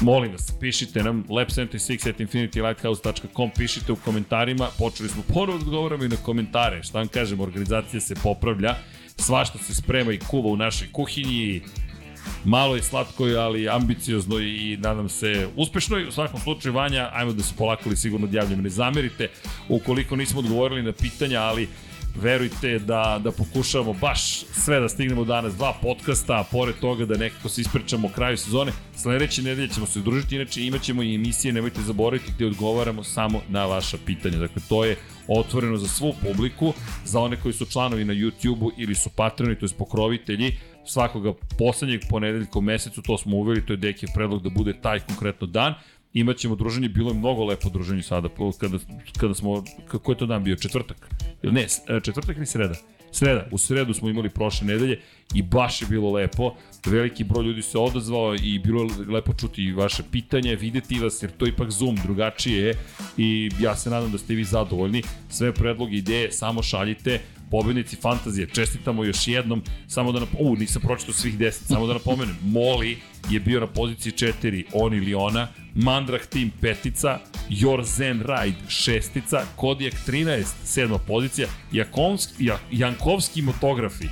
Molim 0.00 0.32
vas, 0.32 0.52
pišite 0.60 1.02
nam 1.02 1.24
lab76 1.28 2.08
at 2.08 2.20
infinitylighthouse.com, 2.20 3.50
pišite 3.56 3.92
u 3.92 3.96
komentarima, 3.96 4.68
počeli 4.78 5.08
smo 5.08 5.22
ponovo 5.28 5.58
da 5.58 5.64
odgovoramo 5.64 6.04
i 6.04 6.08
na 6.08 6.16
komentare, 6.16 6.82
šta 6.82 6.98
vam 6.98 7.08
kažem, 7.08 7.40
organizacija 7.40 8.00
se 8.00 8.14
popravlja, 8.22 8.74
svašta 9.16 9.58
se 9.58 9.74
sprema 9.74 10.12
i 10.12 10.18
kuva 10.18 10.50
u 10.50 10.56
našoj 10.56 10.88
kuhinji, 10.92 11.62
malo 12.44 12.76
je 12.76 12.82
slatko, 12.82 13.24
ali 13.24 13.68
ambiciozno 13.68 14.38
i 14.38 14.76
nadam 14.80 15.08
se 15.08 15.48
uspešno 15.56 15.98
i 15.98 16.08
u 16.08 16.12
svakom 16.12 16.40
slučaju 16.40 16.74
Vanja, 16.74 17.10
ajmo 17.12 17.32
da 17.32 17.42
se 17.42 17.54
polako 17.58 17.96
sigurno 17.96 18.26
odjavljamo, 18.26 18.62
ne 18.62 18.70
zamerite 18.70 19.28
ukoliko 19.68 20.16
nismo 20.16 20.38
odgovorili 20.40 20.82
na 20.82 20.92
pitanja, 20.92 21.40
ali 21.40 21.68
verujte 22.14 22.78
da, 22.78 23.20
da 23.24 23.30
pokušavamo 23.32 23.92
baš 23.92 24.44
sve 24.52 24.80
da 24.80 24.88
stignemo 24.88 25.24
danas, 25.24 25.54
dva 25.54 25.72
podcasta, 25.82 26.40
a 26.40 26.44
pored 26.44 26.74
toga 26.80 27.06
da 27.06 27.18
nekako 27.18 27.48
se 27.48 27.60
ispričamo 27.60 28.08
o 28.08 28.10
kraju 28.10 28.36
sezone. 28.36 28.72
Sledeće 28.96 29.42
nedelje 29.42 29.68
ćemo 29.68 29.86
se 29.86 29.98
udružiti, 29.98 30.36
inače 30.36 30.66
imat 30.66 30.82
ćemo 30.82 31.02
i 31.02 31.14
emisije, 31.14 31.52
nemojte 31.52 31.82
zaboraviti 31.82 32.32
gde 32.32 32.46
odgovaramo 32.46 33.04
samo 33.04 33.40
na 33.48 33.66
vaša 33.66 33.96
pitanja. 34.06 34.38
Dakle, 34.38 34.62
to 34.68 34.84
je 34.84 34.96
otvoreno 35.28 35.76
za 35.76 35.88
svu 35.88 36.14
publiku, 36.22 36.74
za 37.04 37.20
one 37.20 37.36
koji 37.36 37.54
su 37.54 37.66
članovi 37.66 38.04
na 38.04 38.14
YouTube-u 38.14 38.70
ili 38.76 38.94
su 38.94 39.10
patroni, 39.10 39.58
to 39.58 39.66
je 39.66 39.70
pokrovitelji, 39.78 40.54
svakoga 40.86 41.32
poslednjeg 41.58 42.00
ponedeljka 42.10 42.58
u 42.58 42.62
mesecu, 42.62 43.02
to 43.02 43.18
smo 43.18 43.36
uveli, 43.36 43.66
to 43.66 43.72
je 43.72 43.76
Dekiv 43.76 44.08
predlog 44.14 44.42
da 44.42 44.50
bude 44.50 44.72
taj 44.82 45.00
konkretno 45.00 45.46
dan 45.46 45.74
imaćemo 46.14 46.56
druženje, 46.56 46.88
bilo 46.88 47.10
je 47.10 47.18
mnogo 47.18 47.44
lepo 47.44 47.68
druženje 47.68 48.02
sada, 48.02 48.28
kada, 48.60 48.78
kada 49.20 49.34
smo, 49.34 49.64
kako 49.86 50.12
je 50.12 50.18
to 50.18 50.26
dan 50.26 50.44
bio, 50.44 50.56
četvrtak? 50.56 51.10
Ne, 51.42 51.62
e, 51.62 52.00
četvrtak 52.00 52.36
ili 52.36 52.46
sreda? 52.46 52.74
Sreda, 53.12 53.46
u 53.50 53.58
sredu 53.58 53.94
smo 53.94 54.08
imali 54.08 54.30
prošle 54.30 54.66
nedelje 54.66 55.00
i 55.34 55.42
baš 55.42 55.82
je 55.82 55.88
bilo 55.88 56.10
lepo. 56.10 56.54
Veliki 56.86 57.24
broj 57.24 57.44
ljudi 57.44 57.62
se 57.62 57.78
odazvao 57.78 58.34
i 58.34 58.58
bilo 58.58 58.82
je 58.82 58.88
lepo 59.08 59.32
čuti 59.34 59.72
vaše 59.72 60.02
pitanje, 60.12 60.56
videti 60.56 60.98
vas 60.98 61.22
jer 61.22 61.30
to 61.30 61.46
ipak 61.46 61.70
Zoom 61.70 61.96
drugačije 62.02 62.66
je 62.66 62.74
i 63.16 63.50
ja 63.60 63.76
se 63.76 63.90
nadam 63.90 64.12
da 64.12 64.18
ste 64.18 64.34
vi 64.34 64.44
zadovoljni. 64.44 65.02
Sve 65.28 65.54
predloge, 65.54 65.96
ideje 65.96 66.32
samo 66.32 66.62
šaljite 66.62 67.20
pobednici 67.50 67.96
fantazije, 67.96 68.48
čestitamo 68.48 69.04
još 69.04 69.28
jednom, 69.28 69.62
samo 69.88 70.12
da, 70.12 70.20
na, 70.20 70.26
u, 70.38 70.56
nisam 70.56 70.82
pročitao 70.82 71.14
svih 71.14 71.38
10, 71.38 71.50
samo 71.50 71.86
da 71.86 71.92
napomenem, 71.92 72.36
Moli 72.42 72.98
je 73.30 73.40
bio 73.40 73.60
na 73.60 73.66
poziciji 73.66 74.12
4, 74.12 74.64
on 74.72 74.94
ili 74.94 75.14
ona, 75.14 75.48
Mandrah 75.74 76.26
Team 76.26 76.50
petica, 76.60 77.18
Your 77.50 77.84
Zen 77.84 78.20
Ride 78.20 78.58
šestica, 78.68 79.44
Kodijak 79.56 79.94
13, 80.06 80.44
sedma 80.64 80.98
pozicija, 80.98 81.48
Jakovski, 81.72 82.50
Jankovski 82.70 83.42
motografi, 83.42 84.06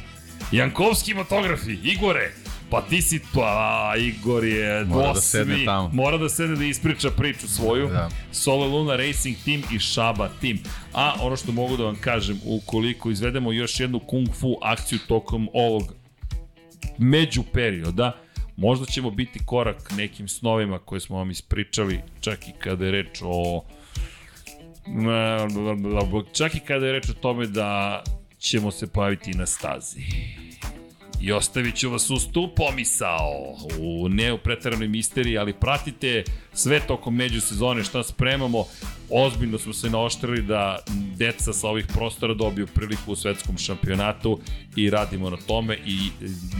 Jankovski 0.53 1.15
motografi, 1.15 1.73
Igore, 1.73 2.33
Pa 2.71 2.81
ti 2.83 3.03
si, 3.03 3.21
pa 3.35 3.95
Igor 3.99 4.45
je 4.45 4.85
mora 4.85 5.13
da 5.13 5.21
sedne 5.21 5.65
tamo. 5.65 5.91
Mora 5.93 6.19
da 6.19 6.29
sedne 6.29 6.57
da 6.57 6.65
ispriča 6.65 7.11
priču 7.11 7.49
svoju. 7.49 7.89
Da. 7.89 8.09
Solo 8.33 8.67
Luna 8.67 8.97
Racing 8.97 9.37
Team 9.45 9.63
i 9.73 9.81
Shaba 9.81 10.29
Team. 10.41 10.59
A 10.93 11.15
ono 11.21 11.37
što 11.37 11.53
mogu 11.53 11.77
da 11.77 11.85
vam 11.85 11.97
kažem, 12.01 12.41
ukoliko 12.45 13.11
izvedemo 13.11 13.53
još 13.53 13.81
jednu 13.81 14.01
kung 14.01 14.29
fu 14.35 14.57
akciju 14.63 14.99
tokom 15.09 15.49
ovog 15.53 15.95
među 16.99 17.43
perioda, 17.53 18.13
možda 18.57 18.87
ćemo 18.87 19.11
biti 19.11 19.41
korak 19.47 19.93
nekim 19.97 20.29
snovima 20.29 20.79
koje 20.79 21.01
smo 21.01 21.17
vam 21.17 21.31
ispričali, 21.31 22.01
čak 22.21 22.49
i 22.49 22.53
kada 22.59 22.85
je 22.85 22.91
reč 22.91 23.23
o 23.23 23.65
čak 26.33 26.55
i 26.55 26.61
kada 26.61 26.87
je 26.87 26.93
reč 26.93 27.09
o 27.11 27.13
tome 27.13 27.47
da 27.47 28.03
ćemo 28.39 28.71
se 28.71 28.87
pojaviti 28.87 29.31
na 29.31 29.47
stazi. 29.47 30.01
I 31.21 31.33
ostavit 31.33 31.77
ću 31.77 31.91
vas 31.91 32.11
uz 32.11 32.27
tu 32.33 32.51
pomisao, 32.57 33.57
u 33.79 34.09
ne 34.09 34.33
u 34.33 34.39
misteriji, 34.89 35.39
ali 35.39 35.53
pratite 35.53 36.25
sve 36.53 36.81
tokom 36.81 37.17
međusezone 37.17 37.85
šta 37.85 38.03
spremamo. 38.03 38.65
Ozbiljno 39.11 39.59
smo 39.59 39.73
se 39.73 39.91
naoštrili 39.91 40.43
da 40.43 40.79
deca 41.17 41.53
sa 41.53 41.69
ovih 41.69 41.87
prostora 41.87 42.35
dobiju 42.35 42.67
priliku 42.67 43.13
u 43.13 43.17
svetskom 43.17 43.59
šampionatu 43.59 44.41
i 44.77 44.91
radimo 44.91 45.31
na 45.31 45.37
tome. 45.37 45.79
I 45.87 45.99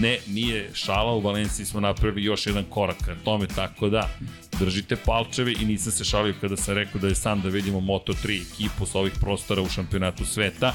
ne, 0.01 0.19
nije 0.27 0.71
šala, 0.75 1.13
u 1.13 1.21
Valenciji 1.21 1.67
smo 1.67 1.81
napravili 1.81 2.25
još 2.25 2.47
jedan 2.47 2.65
korak 2.65 3.07
na 3.07 3.15
tome, 3.25 3.47
tako 3.47 3.89
da 3.89 4.11
držite 4.59 4.97
palčeve 4.97 5.53
i 5.53 5.65
nisam 5.65 5.93
se 5.93 6.05
šalio 6.05 6.35
kada 6.41 6.57
sam 6.57 6.75
rekao 6.75 7.01
da 7.01 7.09
je 7.09 7.15
sam 7.15 7.41
da 7.41 7.49
vidimo 7.49 7.81
Moto3 7.81 8.43
ekipu 8.53 8.87
sa 8.87 8.99
ovih 8.99 9.13
prostora 9.21 9.63
u 9.63 9.69
šampionatu 9.69 10.27
sveta 10.27 10.75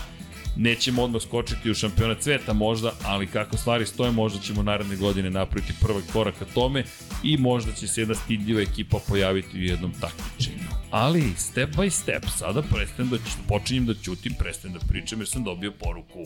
Nećemo 0.56 1.04
odmah 1.04 1.22
skočiti 1.22 1.72
u 1.72 1.74
šampionat 1.74 2.24
sveta 2.24 2.54
možda, 2.54 2.92
ali 3.06 3.28
kako 3.28 3.58
stvari 3.58 3.86
stoje, 3.86 4.12
možda 4.12 4.40
ćemo 4.40 4.64
naredne 4.64 4.96
godine 4.96 5.30
napraviti 5.30 5.74
prvi 5.82 6.02
korak 6.14 6.36
ka 6.40 6.46
tome 6.46 6.84
i 7.24 7.38
možda 7.38 7.72
će 7.72 7.88
se 7.88 8.02
jedna 8.02 8.16
stidljiva 8.16 8.62
ekipa 8.62 8.98
pojaviti 9.08 9.60
u 9.60 9.64
jednom 9.64 9.92
takmičenju. 9.92 10.68
Ali, 10.92 11.24
step 11.38 11.70
by 11.76 11.90
step, 11.90 12.24
sada 12.38 12.62
prestajem 12.62 13.10
da 13.10 13.18
počinjem 13.48 13.86
da 13.86 13.94
ćutim, 13.94 14.34
prestajem 14.40 14.74
da 14.74 14.80
pričam 14.80 15.20
jer 15.20 15.28
sam 15.28 15.44
dobio 15.44 15.72
poruku. 15.72 16.20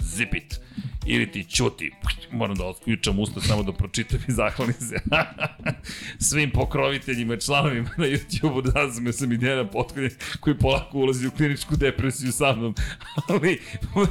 Zip 0.00 0.34
it. 0.34 0.60
ili 1.06 1.32
ti 1.32 1.44
čuti, 1.50 1.92
moram 2.32 2.56
da 2.56 2.64
otključam 2.64 3.18
usta 3.18 3.40
samo 3.40 3.62
da 3.62 3.72
pročitam 3.72 4.18
i 4.28 4.32
zahvalim 4.32 4.74
se 4.74 4.96
svim 6.28 6.50
pokroviteljima 6.50 7.34
i 7.34 7.40
članovima 7.40 7.90
na 7.96 8.04
YouTube-u, 8.04 8.62
da 8.62 8.92
sam 8.92 9.12
sam 9.12 9.32
i 9.32 9.36
Djena 9.36 9.66
Potkonje 9.66 10.08
koji 10.40 10.58
polako 10.58 10.98
ulazi 10.98 11.26
u 11.26 11.30
kliničku 11.30 11.76
depresiju 11.76 12.32
sa 12.32 12.56
mnom, 12.56 12.74
ali 13.28 13.60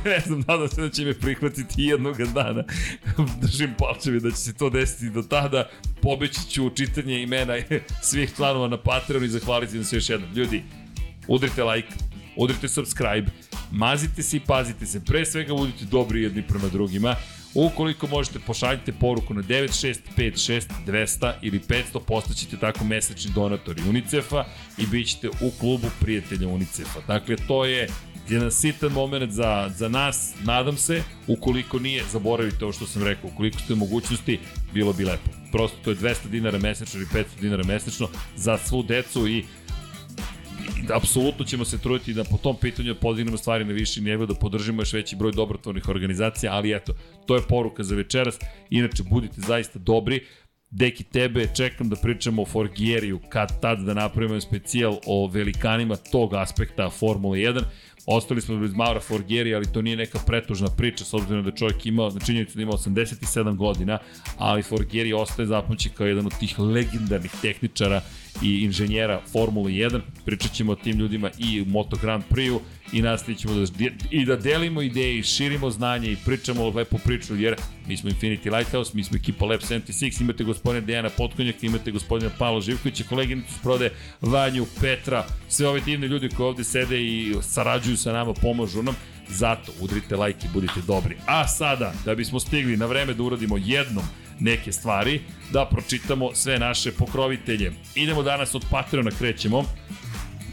ne 0.06 0.20
znam, 0.20 0.44
nadam 0.48 0.68
se 0.68 0.82
da 0.82 0.90
će 0.90 1.06
me 1.06 1.14
prihvatiti 1.14 1.74
jednog 1.78 2.18
dana. 2.18 2.64
Držim 3.42 3.74
palčevi 3.78 4.20
da 4.20 4.32
će 4.32 4.38
se 4.38 4.54
to 4.54 4.70
desiti 4.70 5.10
do 5.10 5.22
tada, 5.22 5.70
pobeći 6.02 6.50
ću 6.50 6.70
čitanje 6.70 7.22
imena 7.22 7.54
svih 8.02 8.36
članova 8.36 8.68
na 8.68 8.78
Patreon 8.78 9.24
i 9.24 9.28
zahvaliti 9.28 9.78
na 9.78 9.84
sve 9.84 9.98
još 9.98 10.10
jednom. 10.10 10.34
Ljudi, 10.34 10.64
udrite 11.28 11.64
like, 11.64 11.90
udrite 12.38 12.68
subscribe, 12.68 13.32
mazite 13.72 14.24
se 14.24 14.38
i 14.38 14.40
pazite 14.40 14.86
se. 14.86 15.06
Pre 15.06 15.26
svega 15.26 15.54
budite 15.54 15.86
dobri 15.86 16.24
jedni 16.24 16.42
prema 16.48 16.68
drugima. 16.68 17.16
Ukoliko 17.54 18.08
možete, 18.08 18.40
pošaljite 18.40 18.92
poruku 18.92 19.34
na 19.34 19.44
9656 19.44 20.62
200 20.88 21.34
ili 21.42 21.60
500, 21.60 22.00
postaćete 22.08 22.58
tako 22.58 22.84
mesečni 22.84 23.32
donatori 23.36 23.82
UNICEF-a 23.90 24.46
i 24.78 24.88
bit 24.88 25.08
ćete 25.08 25.30
u 25.30 25.52
klubu 25.60 25.88
prijatelja 26.00 26.48
UNICEF-a. 26.48 27.00
Dakle, 27.08 27.36
to 27.48 27.66
je 27.66 27.88
jedan 28.30 28.52
sitan 28.52 28.92
moment 28.92 29.32
za, 29.32 29.72
za 29.76 29.90
nas, 29.90 30.34
nadam 30.44 30.78
se, 30.78 31.04
ukoliko 31.28 31.80
nije, 31.80 32.04
zaboravite 32.12 32.66
ovo 32.66 32.74
što 32.74 32.88
sam 32.88 33.04
rekao, 33.04 33.30
ukoliko 33.34 33.60
ste 33.60 33.74
u 33.74 33.76
mogućnosti, 33.76 34.40
bilo 34.74 34.94
bi 34.94 35.06
lepo. 35.06 35.30
Prosto 35.52 35.78
to 35.84 35.90
je 35.90 35.96
200 35.96 36.28
dinara 36.32 36.58
mesečno 36.58 37.00
ili 37.00 37.10
500 37.14 37.26
dinara 37.42 37.64
mesečno 37.64 38.08
za 38.36 38.58
svu 38.58 38.84
decu 38.84 39.28
i 39.28 39.46
apsolutno 40.94 41.46
ćemo 41.46 41.66
se 41.66 41.78
truditi 41.78 42.14
da 42.14 42.24
po 42.24 42.38
tom 42.38 42.56
pitanju 42.62 42.96
podignemo 42.96 43.38
stvari 43.38 43.66
na 43.66 43.74
viši 43.74 44.02
nivo, 44.02 44.26
da 44.26 44.34
podržimo 44.34 44.82
još 44.82 44.94
veći 44.94 45.16
broj 45.16 45.32
dobrotvornih 45.32 45.90
organizacija, 45.90 46.54
ali 46.54 46.76
eto, 46.76 46.94
to 47.26 47.36
je 47.36 47.42
poruka 47.50 47.84
za 47.84 47.96
večeras. 47.96 48.40
Inače, 48.70 49.04
budite 49.04 49.42
zaista 49.42 49.80
dobri. 49.80 50.26
Deki, 50.70 51.04
tebe 51.04 51.48
čekam 51.56 51.90
da 51.90 51.96
pričamo 51.96 52.42
o 52.42 52.46
Forgieriju, 52.46 53.20
kad 53.30 53.62
tad 53.62 53.80
da 53.80 53.94
napravimo 53.94 54.42
specijal 54.42 54.98
o 55.06 55.28
velikanima 55.28 55.96
tog 55.96 56.34
aspekta 56.34 56.90
Formule 56.90 57.38
1. 57.40 57.62
Ostali 58.06 58.42
smo 58.42 58.58
bez 58.58 58.74
Maura 58.74 59.00
Forgieri, 59.00 59.56
ali 59.56 59.72
to 59.74 59.82
nije 59.82 59.98
neka 59.98 60.20
pretužna 60.26 60.68
priča 60.68 61.06
s 61.06 61.14
obzirom 61.14 61.46
da 61.46 61.52
čovjek 61.52 61.86
imao, 61.86 62.10
na 62.10 62.20
činjenicu 62.20 62.58
da 62.58 62.62
ima 62.62 62.72
87 62.72 63.56
godina, 63.56 63.98
ali 64.38 64.64
Forgieri 64.64 65.14
ostaje 65.14 65.46
zapamći 65.46 65.90
kao 65.90 66.08
jedan 66.08 66.26
od 66.26 66.40
tih 66.40 66.60
legendarnih 66.60 67.32
tehničara 67.42 68.02
i 68.42 68.64
inženjera 68.64 69.22
Formule 69.32 69.72
1. 69.72 70.02
Pričat 70.26 70.52
ćemo 70.52 70.72
o 70.72 70.76
tim 70.76 70.98
ljudima 70.98 71.30
i 71.40 71.64
Moto 71.68 71.98
Grand 72.02 72.24
Prix-u 72.30 72.60
i 72.94 73.02
nastavit 73.02 73.40
ćemo 73.40 73.54
da, 73.54 73.66
i 74.12 74.26
da 74.26 74.36
delimo 74.36 74.82
ideje 74.82 75.20
i 75.20 75.24
širimo 75.24 75.70
znanje 75.70 76.12
i 76.12 76.18
pričamo 76.26 76.70
lepu 76.70 76.98
priču, 76.98 77.36
jer 77.36 77.56
mi 77.88 77.98
smo 77.98 78.10
Infinity 78.10 78.58
Lighthouse, 78.58 78.92
mi 78.94 79.04
smo 79.04 79.18
ekipa 79.18 79.46
Lab 79.46 79.60
76, 79.60 80.22
imate 80.22 80.44
gospodina 80.44 80.86
Dejana 80.86 81.10
Potkonjaka, 81.10 81.60
imate 81.62 81.92
gospodina 81.92 82.32
Pavla 82.40 82.62
Živkovića, 82.62 83.04
koleginicu 83.10 83.54
s 83.54 83.62
prode 83.62 83.92
Vanju, 84.22 84.66
Petra, 84.82 85.26
sve 85.50 85.68
ove 85.68 85.82
divne 85.82 86.08
ljudi 86.08 86.30
koji 86.30 86.48
ovde 86.48 86.64
sede 86.64 87.02
i 87.02 87.34
sarađuju 87.42 87.98
sa 87.98 88.14
nama, 88.14 88.34
pomažu 88.34 88.84
nam. 88.84 88.96
Zato 89.30 89.72
udrite 89.82 90.16
like 90.16 90.48
i 90.48 90.50
budite 90.54 90.82
dobri. 90.88 91.18
A 91.26 91.48
sada, 91.48 91.94
da 92.06 92.16
bismo 92.16 92.40
stigli 92.40 92.78
na 92.78 92.86
vreme 92.86 93.14
da 93.14 93.24
uradimo 93.24 93.58
jednom 93.58 94.04
neke 94.40 94.72
stvari, 94.72 95.22
da 95.54 95.66
pročitamo 95.66 96.30
sve 96.34 96.60
naše 96.60 96.92
pokrovitelje. 96.92 97.72
Idemo 97.96 98.24
danas 98.24 98.56
od 98.56 98.66
Patreona 98.72 99.12
krećemo. 99.12 99.64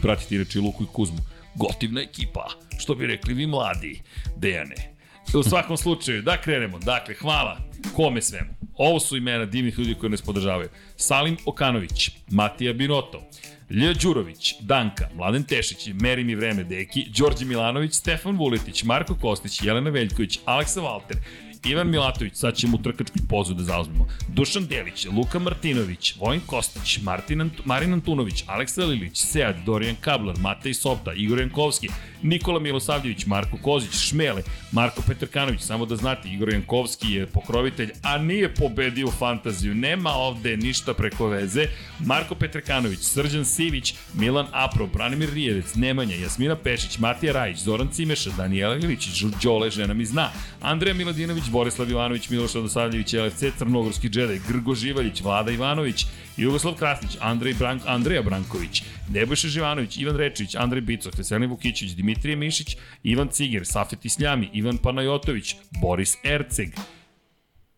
Pratite 0.01 0.37
reči 0.37 0.59
Luku 0.59 0.83
i 0.83 0.87
Kuzmu. 0.93 1.17
Gotivna 1.55 2.01
ekipa, 2.01 2.47
što 2.79 2.95
bi 2.95 3.07
rekli 3.07 3.33
vi 3.33 3.47
mladi, 3.47 4.01
Dejane. 4.37 4.93
U 5.33 5.43
svakom 5.43 5.77
slučaju, 5.77 6.21
da 6.21 6.41
krenemo. 6.41 6.79
Dakle, 6.79 7.15
hvala 7.15 7.57
kome 7.95 8.21
svemu. 8.21 8.49
Ovo 8.77 8.99
su 8.99 9.17
imena 9.17 9.45
divnih 9.45 9.79
ljudi 9.79 9.95
koji 9.95 10.09
nas 10.09 10.21
podržavaju. 10.21 10.69
Salim 10.95 11.37
Okanović, 11.45 12.11
Matija 12.29 12.73
Binoto, 12.73 13.29
Lj. 13.73 13.93
Đurović, 14.01 14.55
Danka, 14.59 15.09
Mladen 15.15 15.43
Tešić, 15.43 15.87
Meri 16.01 16.23
mi 16.23 16.35
vreme 16.35 16.63
Deki, 16.63 17.05
Đorđe 17.17 17.45
Milanović, 17.45 17.93
Stefan 17.93 18.37
Vuletić, 18.37 18.83
Marko 18.83 19.15
Kostić, 19.15 19.61
Jelena 19.63 19.89
Veljković, 19.89 20.39
Aleksa 20.45 20.81
Valter, 20.81 21.17
Ivan 21.65 21.89
Milatović, 21.89 22.35
sad 22.35 22.55
ćemo 22.55 22.77
trkački 22.77 23.19
pozu 23.29 23.53
da 23.53 23.63
zauzmemo. 23.63 24.07
Dušan 24.27 24.65
Delić, 24.65 25.05
Luka 25.05 25.39
Martinović, 25.39 26.15
Vojn 26.19 26.41
Kostić, 26.45 26.99
Martin 27.01 27.41
Ant 27.41 27.65
Marin 27.65 27.93
Antunović, 27.93 28.43
Aleksa 28.47 28.85
Lilić, 28.85 29.17
Sead, 29.17 29.55
Dorijan 29.65 29.95
Kablar, 30.01 30.35
Matej 30.39 30.73
Sopta, 30.73 31.13
Igor 31.13 31.39
Jankovski, 31.39 31.89
Nikola 32.23 32.59
Milosavljević, 32.59 33.25
Marko 33.25 33.57
Kozić, 33.57 33.93
Šmele, 33.93 34.41
Marko 34.71 35.01
Petrkanović, 35.07 35.61
samo 35.61 35.85
da 35.85 35.95
znate, 35.95 36.29
Igor 36.29 36.49
Jankovski 36.49 37.11
je 37.11 37.27
pokrovitelj, 37.27 37.91
a 38.03 38.17
nije 38.17 38.55
pobedio 38.55 39.11
fantaziju, 39.11 39.75
nema 39.75 40.09
ovde 40.09 40.57
ništa 40.57 40.93
preko 40.93 41.27
veze, 41.27 41.67
Marko 41.99 42.35
Petrkanović, 42.35 42.99
Srđan 42.99 43.45
Sivić, 43.45 43.95
Milan 44.13 44.47
Apro, 44.51 44.87
Branimir 44.87 45.33
Rijevec, 45.33 45.75
Nemanja, 45.75 46.15
Jasmina 46.15 46.55
Pešić, 46.55 46.97
Matija 46.97 47.33
Rajić, 47.33 47.57
Zoran 47.57 47.87
Cimeša, 47.87 48.29
Danijela 48.37 48.75
Iličić, 48.75 49.23
Đole, 49.43 49.69
žena 49.69 49.93
mi 49.93 50.05
zna, 50.05 50.29
Andreja 50.61 50.93
Miladinović, 50.93 51.49
Borislav 51.49 51.89
Ivanović, 51.89 52.29
Miloš 52.29 52.53
Radosavljević, 52.53 53.13
LFC, 53.13 53.43
Crnogorski 53.57 54.09
džedaj, 54.09 54.39
Grgo 54.47 54.75
Živaljić, 54.75 55.21
Vlada 55.21 55.51
Ivanović, 55.51 56.05
Jugoslav 56.37 56.75
Krasnić, 56.75 57.17
Andrej 57.21 57.53
Brank, 57.53 57.81
Andreja 57.85 58.21
Branković, 58.21 58.83
Nebojša 59.09 59.47
Živanović, 59.47 59.97
Ivan 59.97 60.15
Rečić, 60.15 60.55
Andrej 60.55 60.81
Bicov, 60.81 61.11
Veselin 61.17 61.49
Vukićić, 61.49 61.91
Dimitrije 61.91 62.35
Mišić, 62.35 62.77
Ivan 63.03 63.27
Ciger, 63.27 63.65
Safet 63.65 64.05
Isljami, 64.05 64.49
Ivan 64.53 64.77
Panajotović, 64.77 65.55
Boris 65.81 66.17
Erceg, 66.23 66.69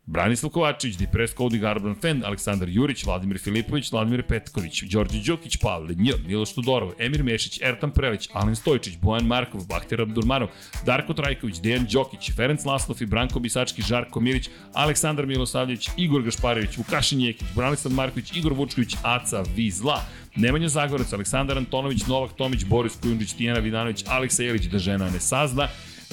Branislav 0.08 0.52
Kovačević, 0.52 0.98
Dipres 0.98 1.36
Cody 1.36 1.58
Garban 1.60 1.96
Fend, 2.02 2.24
Aleksandar 2.24 2.70
Jurić, 2.70 3.06
Vladimir 3.06 3.40
Filipović, 3.40 3.92
Vladimir 3.92 4.24
Petković, 4.24 4.84
Đorđe 4.84 5.22
Đokić, 5.26 5.58
Pavle 5.58 5.96
Nj, 5.96 6.12
Miloš 6.28 6.54
Tudorov, 6.54 6.92
Emir 7.00 7.24
Mešić, 7.24 7.60
Ertan 7.62 7.92
Prelić, 7.92 8.30
Alen 8.34 8.56
Stojčić, 8.56 8.98
Bojan 9.02 9.26
Markov, 9.26 9.66
Bahter 9.70 10.02
Abdurmanov, 10.02 10.50
Darko 10.86 11.14
Trajković, 11.14 11.60
Dejan 11.62 11.88
Đokić, 11.92 12.32
Ferenc 12.36 12.66
Laslov 12.66 13.02
i 13.02 13.06
Branko 13.06 13.40
Bisački, 13.40 13.82
Žarko 13.82 14.20
Milić, 14.20 14.50
Aleksandar 14.74 15.26
Milosavljević, 15.26 15.90
Igor 15.98 16.22
Gašparević, 16.22 16.78
Vukašin 16.78 17.22
Jekić, 17.22 17.48
Branislav 17.56 17.94
Marković, 17.94 18.38
Igor 18.38 18.54
Vučković, 18.54 18.96
Aca 19.04 19.44
Vizla, 19.56 20.02
Nemanja 20.36 20.70
Zagorac, 20.70 21.14
Aleksandar 21.14 21.58
Antonović, 21.58 22.08
Novak 22.08 22.34
Tomić, 22.34 22.66
Boris 22.66 22.94
Kujundžić, 23.02 23.34
Tijena 23.34 23.60
Vidanović, 23.60 24.04
Aleksa 24.08 24.44
Jelić, 24.44 24.66
da 24.66 24.80
žena 24.80 25.10
ne 25.10 25.20
sazna, 25.20 25.68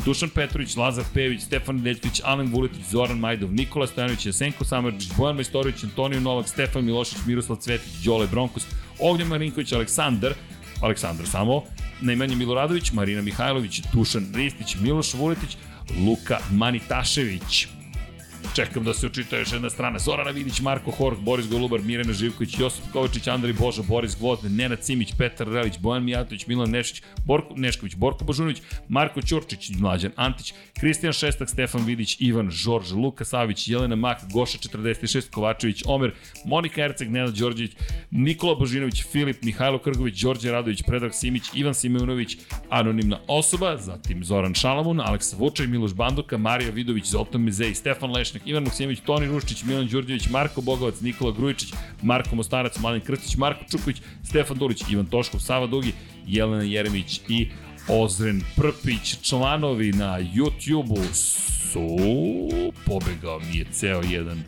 Dušan 0.04 0.28
Petrović, 0.28 0.76
Lazar 0.76 1.04
Pević, 1.14 1.42
Stefan 1.42 1.76
Nedeljković, 1.76 2.20
Alen 2.24 2.52
Vuletić, 2.52 2.84
Zoran 2.90 3.18
Majdov, 3.18 3.52
Nikola 3.52 3.86
Stojanović, 3.86 4.26
Jesenko 4.26 4.64
Samarđić, 4.64 5.12
Bojan 5.16 5.36
Majstorović, 5.36 5.84
Antonio 5.84 6.20
Novak, 6.20 6.48
Stefan 6.48 6.84
Milošić, 6.84 7.18
Miroslav 7.26 7.58
Cvetić, 7.58 7.92
Đole 8.04 8.26
Bronkos, 8.26 8.66
Ognjen 8.98 9.28
Marinković, 9.28 9.72
Aleksandar, 9.72 10.34
Aleksandar 10.80 11.26
samo, 11.26 11.62
Nemanja 12.00 12.36
Miloradović, 12.36 12.92
Marina 12.92 13.22
Mihajlović, 13.22 13.82
Dušan 13.92 14.26
Ristić, 14.34 14.76
Miloš 14.80 15.14
Vuletić, 15.14 15.56
Luka 16.06 16.38
Manitašević, 16.50 17.66
Čekam 18.54 18.84
da 18.84 18.94
se 18.94 19.06
očita 19.06 19.36
još 19.38 19.52
jedna 19.52 19.70
strana. 19.70 19.98
Zorana 19.98 20.30
Vidić, 20.30 20.60
Marko 20.60 20.90
Hork, 20.90 21.18
Boris 21.18 21.48
Golubar, 21.48 21.80
Mirena 21.80 22.12
Živković, 22.12 22.58
Josip 22.58 22.84
Kovačić, 22.92 23.26
Andrej 23.26 23.52
Boža, 23.52 23.82
Boris 23.82 24.16
Gvozde, 24.18 24.48
Nenad 24.48 24.80
Cimić, 24.80 25.12
Petar 25.18 25.48
Relić, 25.48 25.78
Bojan 25.78 26.04
Mijatović, 26.04 26.46
Milan 26.46 26.70
Nešić, 26.70 27.02
Borko, 27.24 27.54
Nešković, 27.56 27.94
Borko 27.94 28.24
Božunović, 28.24 28.62
Marko 28.88 29.22
Ćurčić, 29.22 29.70
Mlađan 29.78 30.12
Antić, 30.16 30.54
Kristijan 30.80 31.12
Šestak, 31.12 31.50
Stefan 31.50 31.84
Vidić, 31.84 32.16
Ivan 32.20 32.50
Žorž, 32.50 32.92
Luka 32.92 33.24
Savić, 33.24 33.68
Jelena 33.68 33.96
Mak, 33.96 34.18
Goša 34.32 34.58
46, 34.58 35.30
Kovačević, 35.30 35.82
Omer, 35.86 36.12
Monika 36.44 36.82
Erceg, 36.82 37.10
Nenad 37.10 37.34
Đorđević, 37.34 37.72
Nikola 38.10 38.54
Božinović, 38.54 39.04
Filip, 39.12 39.42
Mihajlo 39.42 39.78
Krgović, 39.78 40.20
Đorđe 40.20 40.50
Radović, 40.52 40.82
Predrag 40.82 41.14
Simić, 41.14 41.42
Ivan 41.54 41.74
Simeunović, 41.74 42.36
anonimna 42.70 43.20
osoba, 43.28 43.76
zatim 43.76 44.24
Zoran 44.24 44.54
Šalamun, 44.54 45.00
Aleksa 45.00 45.36
Vučaj, 45.36 45.66
Miloš 45.66 45.94
Banduka, 45.94 46.38
Marija 46.38 46.70
Vidović, 46.70 47.04
Zoltan 47.06 47.40
Mezej, 47.40 47.74
Stefan 47.74 48.12
Lešnik, 48.12 48.31
Zečnik, 48.32 48.46
Ivan 48.46 48.64
Maksimović, 48.64 49.00
Toni 49.04 49.26
Ruščić, 49.26 49.64
Milan 49.64 49.86
Đurđević, 49.86 50.28
Marko 50.30 50.60
Bogovac, 50.60 51.00
Nikola 51.00 51.32
Grujičić, 51.32 51.72
Marko 52.02 52.36
Mostarac, 52.36 52.78
Mladen 52.78 53.00
Krstić, 53.00 53.36
Marko 53.36 53.64
Čuković, 53.70 53.96
Stefan 54.24 54.56
Dulić, 54.58 54.82
Ivan 54.90 55.06
Toškov, 55.06 55.40
Sava 55.40 55.66
Dugi, 55.66 55.92
Jelena 56.26 56.62
Jeremić 56.62 57.20
i 57.28 57.48
Ozren 57.88 58.40
Prpić. 58.56 59.16
Članovi 59.22 59.92
na 59.92 60.20
YouTube-u 60.20 61.14
su... 61.14 61.86
Pobegao 62.86 63.40
mi 63.40 63.58
je 63.58 63.66
ceo 63.72 64.02
jedan 64.02 64.38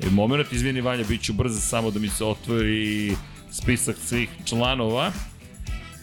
e, 0.00 0.10
moment, 0.10 0.52
izvini 0.52 0.80
Vanja, 0.80 1.04
bit 1.08 1.22
ću 1.22 1.32
brzo 1.32 1.60
samo 1.60 1.90
da 1.90 2.00
mi 2.00 2.08
se 2.08 2.24
otvori 2.24 3.16
spisak 3.50 3.96
svih 3.96 4.28
članova. 4.44 5.12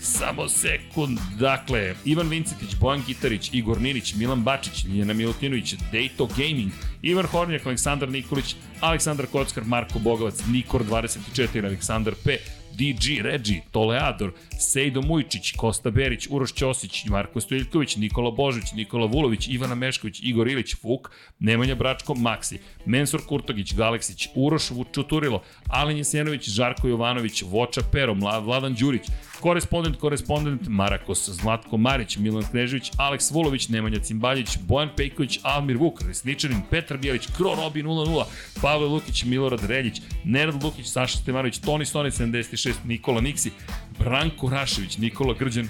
Samo 0.06 0.48
sekund. 0.50 1.20
Dakle, 1.40 1.96
Ivan 2.06 2.30
Vincetić, 2.30 2.76
Bojan 2.76 3.04
Gitarić, 3.08 3.50
Igor 3.54 3.82
Ninić, 3.82 4.16
Milan 4.16 4.44
Bačić, 4.44 4.86
Ljena 4.86 5.14
Milutinović, 5.14 5.76
Dejto 5.92 6.26
Gaming, 6.38 6.72
Ivan 7.02 7.26
Hornjak, 7.26 7.66
Aleksandar 7.66 8.10
Nikolić, 8.10 8.56
Aleksandar 8.82 9.26
Kockar, 9.26 9.64
Marko 9.64 10.00
Bogovac, 10.00 10.44
Nikor 10.48 10.84
24, 10.84 11.66
Aleksandar 11.66 12.14
P, 12.24 12.38
DG, 12.78 13.22
Regi, 13.22 13.62
Toleador, 13.72 14.34
Sejdo 14.60 15.02
Mujčić, 15.02 15.54
Kosta 15.58 15.90
Berić, 15.92 16.28
Uroš 16.30 16.54
Ćosić, 16.54 17.06
Marko 17.06 17.42
Stojiljković, 17.42 17.96
Nikola 17.96 18.32
Božović, 18.32 18.74
Nikola 18.74 19.06
Vulović, 19.06 19.48
Ivana 19.48 19.76
Mešković, 19.76 20.20
Igor 20.24 20.48
Ilić, 20.48 20.76
Fuk, 20.76 21.12
Nemanja 21.40 21.76
Bračko, 21.76 22.16
Maksi, 22.16 22.60
Mensur 22.86 23.22
Kurtogić, 23.28 23.74
Galeksić, 23.74 24.28
Uroš 24.36 24.72
Vučuturilo, 24.72 25.44
Alen 25.68 25.98
Jesenović, 25.98 26.50
Žarko 26.50 26.88
Jovanović, 26.88 27.44
Voča 27.44 27.82
Pero, 27.92 28.14
Vladan 28.14 28.74
Đurić, 28.74 29.02
korespondent, 29.42 29.98
korespondent, 29.98 30.68
Marakos, 30.68 31.30
Zlatko 31.30 31.78
Marić, 31.78 32.18
Milan 32.18 32.44
Knežević, 32.44 32.92
Aleks 32.98 33.32
Vulović, 33.32 33.70
Nemanja 33.70 34.00
Cimbaljić, 34.00 34.58
Bojan 34.58 34.90
Pejković, 34.98 35.40
Almir 35.44 35.78
Vuk, 35.78 36.02
Resničanin, 36.02 36.62
Petar 36.70 36.98
Bijelić, 36.98 37.28
Kro 37.38 37.56
Robi 37.56 37.84
00, 37.84 38.26
Pavle 38.62 38.88
Lukić, 38.88 39.24
Milorad 39.24 39.66
Reljić, 39.66 40.02
Nerad 40.24 40.64
Lukić, 40.64 40.88
Saša 40.88 41.18
Stevanović, 41.18 41.58
Toni 41.58 41.86
Stoni 41.86 42.12
76, 42.12 42.74
Nikola 42.86 43.22
Niksi, 43.22 43.52
Branko 44.00 44.50
Rašević, 44.50 44.98
Nikola 44.98 45.34
Grđan, 45.34 45.70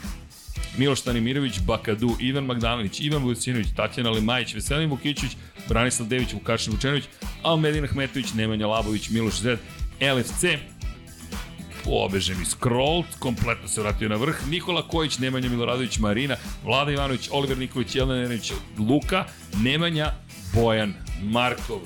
Miloš 0.77 1.01
Tanimirović, 1.01 1.59
Bakadu, 1.59 2.15
Ivan 2.19 2.45
Magdanović, 2.45 2.99
Ivan 2.99 3.23
Vucinović, 3.23 3.67
Tatjana 3.75 4.09
Lemajić, 4.09 4.53
Veselin 4.55 4.89
Vukićić, 4.89 5.31
Branislav 5.69 6.09
Dević, 6.09 6.33
Vukašin 6.33 6.73
Vučenović, 6.73 7.03
Almedin 7.43 7.83
Ahmetović, 7.83 8.33
Nemanja 8.33 8.67
Labović, 8.67 9.09
Miloš 9.09 9.39
Zed, 9.41 9.59
LFC, 10.01 10.45
pobeže 11.83 12.35
mi 12.35 12.45
scroll, 12.45 13.03
kompletno 13.19 13.67
se 13.67 13.81
vratio 13.81 14.09
na 14.09 14.15
vrh, 14.15 14.35
Nikola 14.49 14.87
Kojić, 14.87 15.17
Nemanja 15.17 15.49
Miloradović, 15.49 15.97
Marina, 15.97 16.35
Vlada 16.63 16.91
Ivanović, 16.91 17.29
Oliver 17.31 17.57
Nikolić, 17.57 17.95
Jelena 17.95 18.21
Nerenić, 18.21 18.51
Luka, 18.77 19.25
Nemanja, 19.57 20.13
Bojan, 20.53 20.93
Markov. 21.23 21.79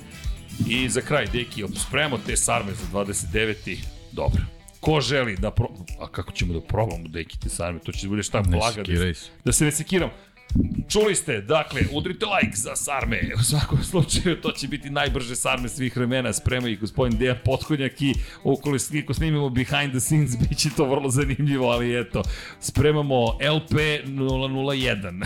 I 0.68 0.90
za 0.90 1.02
kraj, 1.02 1.28
deki, 1.34 1.64
spremamo 1.88 2.18
te 2.26 2.38
sarme 2.38 2.74
za 2.74 2.86
29. 3.00 3.78
Dobro. 4.12 4.42
Ko 4.80 5.02
želi 5.02 5.36
da 5.36 5.52
pro... 5.52 5.68
A 6.00 6.08
kako 6.08 6.32
ćemo 6.32 6.54
da 6.54 6.62
probamo 6.62 7.08
deki 7.08 7.40
te 7.40 7.50
sarme? 7.50 7.80
To 7.80 7.92
će 7.92 8.08
da 8.08 8.10
bude 8.10 8.24
šta 8.24 8.42
blaga. 8.42 8.84
Da, 8.84 9.14
da 9.46 9.52
se 9.52 9.66
ne 9.66 9.72
sekiram. 9.72 10.10
Čuli 10.90 11.16
ste, 11.16 11.42
dakle, 11.42 11.82
udrite 11.92 12.26
like 12.26 12.58
za 12.58 12.76
Sarme. 12.76 13.22
U 13.40 13.44
svakom 13.44 13.84
slučaju, 13.84 14.42
to 14.42 14.52
će 14.52 14.68
biti 14.68 14.90
najbrže 14.90 15.36
Sarme 15.36 15.70
svih 15.70 15.98
vremena. 15.98 16.34
Sprema 16.34 16.70
ih 16.70 16.80
gospodin 16.80 17.18
Dejan 17.18 17.38
Potkonjak 17.46 18.02
i 18.02 18.14
ukoliko 18.44 19.14
snimimo 19.14 19.50
behind 19.50 19.92
the 19.92 20.00
scenes, 20.00 20.38
bit 20.50 20.58
će 20.58 20.70
to 20.78 20.86
vrlo 20.86 21.10
zanimljivo, 21.10 21.70
ali 21.70 22.00
eto, 22.00 22.24
spremamo 22.60 23.26
LP 23.26 23.72
001. 24.06 25.26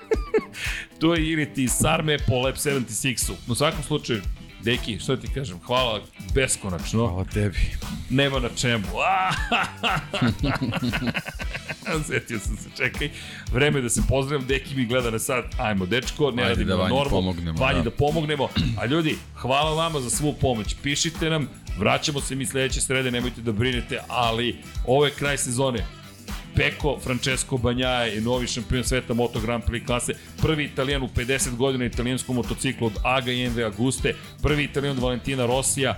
to 1.00 1.14
je 1.14 1.30
ili 1.30 1.54
ti 1.54 1.68
Sarme 1.68 2.18
po 2.18 2.40
Lab 2.40 2.54
76-u. 2.54 3.52
U 3.52 3.54
svakom 3.54 3.82
slučaju, 3.82 4.22
Deki, 4.68 4.98
što 4.98 5.16
ti 5.16 5.28
kažem, 5.34 5.58
hvala 5.66 6.00
beskonačno. 6.34 7.06
Hvala 7.06 7.24
tebi. 7.24 7.58
Nema 8.10 8.38
na 8.38 8.48
čemu. 8.56 8.84
Sjetio 12.06 12.38
sam 12.38 12.56
se, 12.56 12.68
čekaj. 12.76 13.10
Vreme 13.52 13.80
da 13.80 13.88
se 13.88 14.02
pozdravim, 14.08 14.46
Deki 14.46 14.74
mi 14.74 14.86
gleda 14.86 15.10
na 15.10 15.18
sad. 15.18 15.44
Ajmo, 15.58 15.86
dečko, 15.86 16.30
ne 16.30 16.42
Ajde 16.42 16.54
radimo 16.54 16.76
da 16.76 16.88
normu. 16.88 17.10
Pomognemo, 17.10 17.60
Vanji 17.60 17.78
da. 17.78 17.82
da 17.82 17.90
pomognemo. 17.90 18.48
A 18.78 18.86
ljudi, 18.86 19.16
hvala 19.36 19.74
vama 19.74 20.00
za 20.00 20.10
svu 20.10 20.34
pomoć. 20.40 20.76
Pišite 20.82 21.30
nam, 21.30 21.48
vraćamo 21.78 22.20
se 22.20 22.34
mi 22.34 22.46
sledeće 22.46 22.80
srede, 22.80 23.10
nemojte 23.10 23.40
da 23.40 23.52
brinete, 23.52 23.98
ali 24.08 24.56
ovo 24.86 25.04
je 25.04 25.10
kraj 25.10 25.38
sezone. 25.38 25.86
Peko 26.56 26.98
Francesco 27.00 27.56
Banjaja 27.56 28.04
je 28.04 28.20
novi 28.20 28.46
šampion 28.46 28.84
sveta 28.84 29.14
Moto 29.14 29.40
Grand 29.40 29.64
Prix 29.64 29.86
klase, 29.86 30.12
prvi 30.42 30.64
italijan 30.64 31.02
u 31.02 31.08
50 31.08 31.56
godina 31.56 31.84
italijanskom 31.84 32.36
motociklu 32.36 32.86
od 32.86 32.92
AGA 33.04 33.32
i 33.32 33.48
MV 33.48 33.64
Aguste, 33.64 34.14
prvi 34.42 34.64
italijan 34.64 34.96
od 34.96 35.02
Valentina 35.02 35.46
Rosija, 35.46 35.94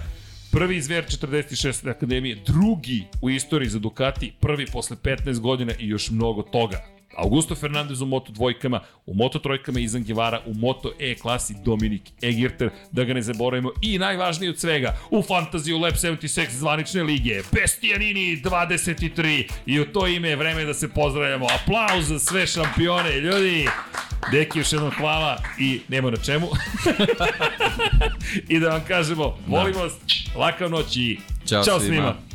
prvi 0.52 0.76
izver 0.76 1.04
46. 1.04 1.90
akademije, 1.90 2.42
drugi 2.46 3.04
u 3.22 3.30
istoriji 3.30 3.68
za 3.68 3.78
Ducati, 3.78 4.32
prvi 4.40 4.66
posle 4.66 4.96
15 4.96 5.38
godina 5.38 5.72
i 5.78 5.88
još 5.88 6.10
mnogo 6.10 6.42
toga. 6.42 6.99
Augusto 7.20 7.54
Fernandez 7.54 8.00
u 8.00 8.06
Moto 8.06 8.32
dvojkama, 8.32 8.80
u 9.06 9.14
Moto 9.14 9.38
trojkama 9.38 9.80
Izan 9.80 10.04
Gevara, 10.04 10.40
u 10.46 10.54
Moto 10.54 10.92
E 10.98 11.14
klasi 11.14 11.54
Dominik 11.64 12.02
Egirter, 12.22 12.70
da 12.92 13.04
ga 13.04 13.14
ne 13.14 13.22
zaboravimo. 13.22 13.70
I 13.82 13.98
najvažnije 13.98 14.50
od 14.50 14.58
svega, 14.58 14.96
u 15.10 15.22
Fantasy 15.22 15.82
Lab 15.82 15.94
76 15.94 16.50
zvanične 16.50 17.02
lige, 17.02 17.42
Pestianini 17.52 18.42
23 18.42 19.50
i 19.66 19.80
u 19.80 19.84
to 19.84 20.06
ime 20.06 20.28
je 20.28 20.36
vreme 20.36 20.64
da 20.64 20.74
se 20.74 20.88
pozdravljamo. 20.88 21.46
Aplauz 21.46 22.08
za 22.08 22.18
sve 22.18 22.46
šampione, 22.46 23.20
ljudi! 23.20 23.68
Deki, 24.32 24.58
još 24.58 24.72
jednom 24.72 24.90
hvala 24.90 25.42
i 25.58 25.80
nema 25.88 26.10
na 26.10 26.16
čemu. 26.16 26.48
I 28.48 28.60
da 28.60 28.68
vam 28.68 28.82
kažemo, 28.88 29.38
volim 29.46 29.74
vas, 29.74 29.92
laka 30.36 30.68
noć 30.68 30.96
i 30.96 31.18
Ćao, 31.46 31.64
čao 31.64 31.80
svima. 31.80 31.96
svima. 31.96 32.29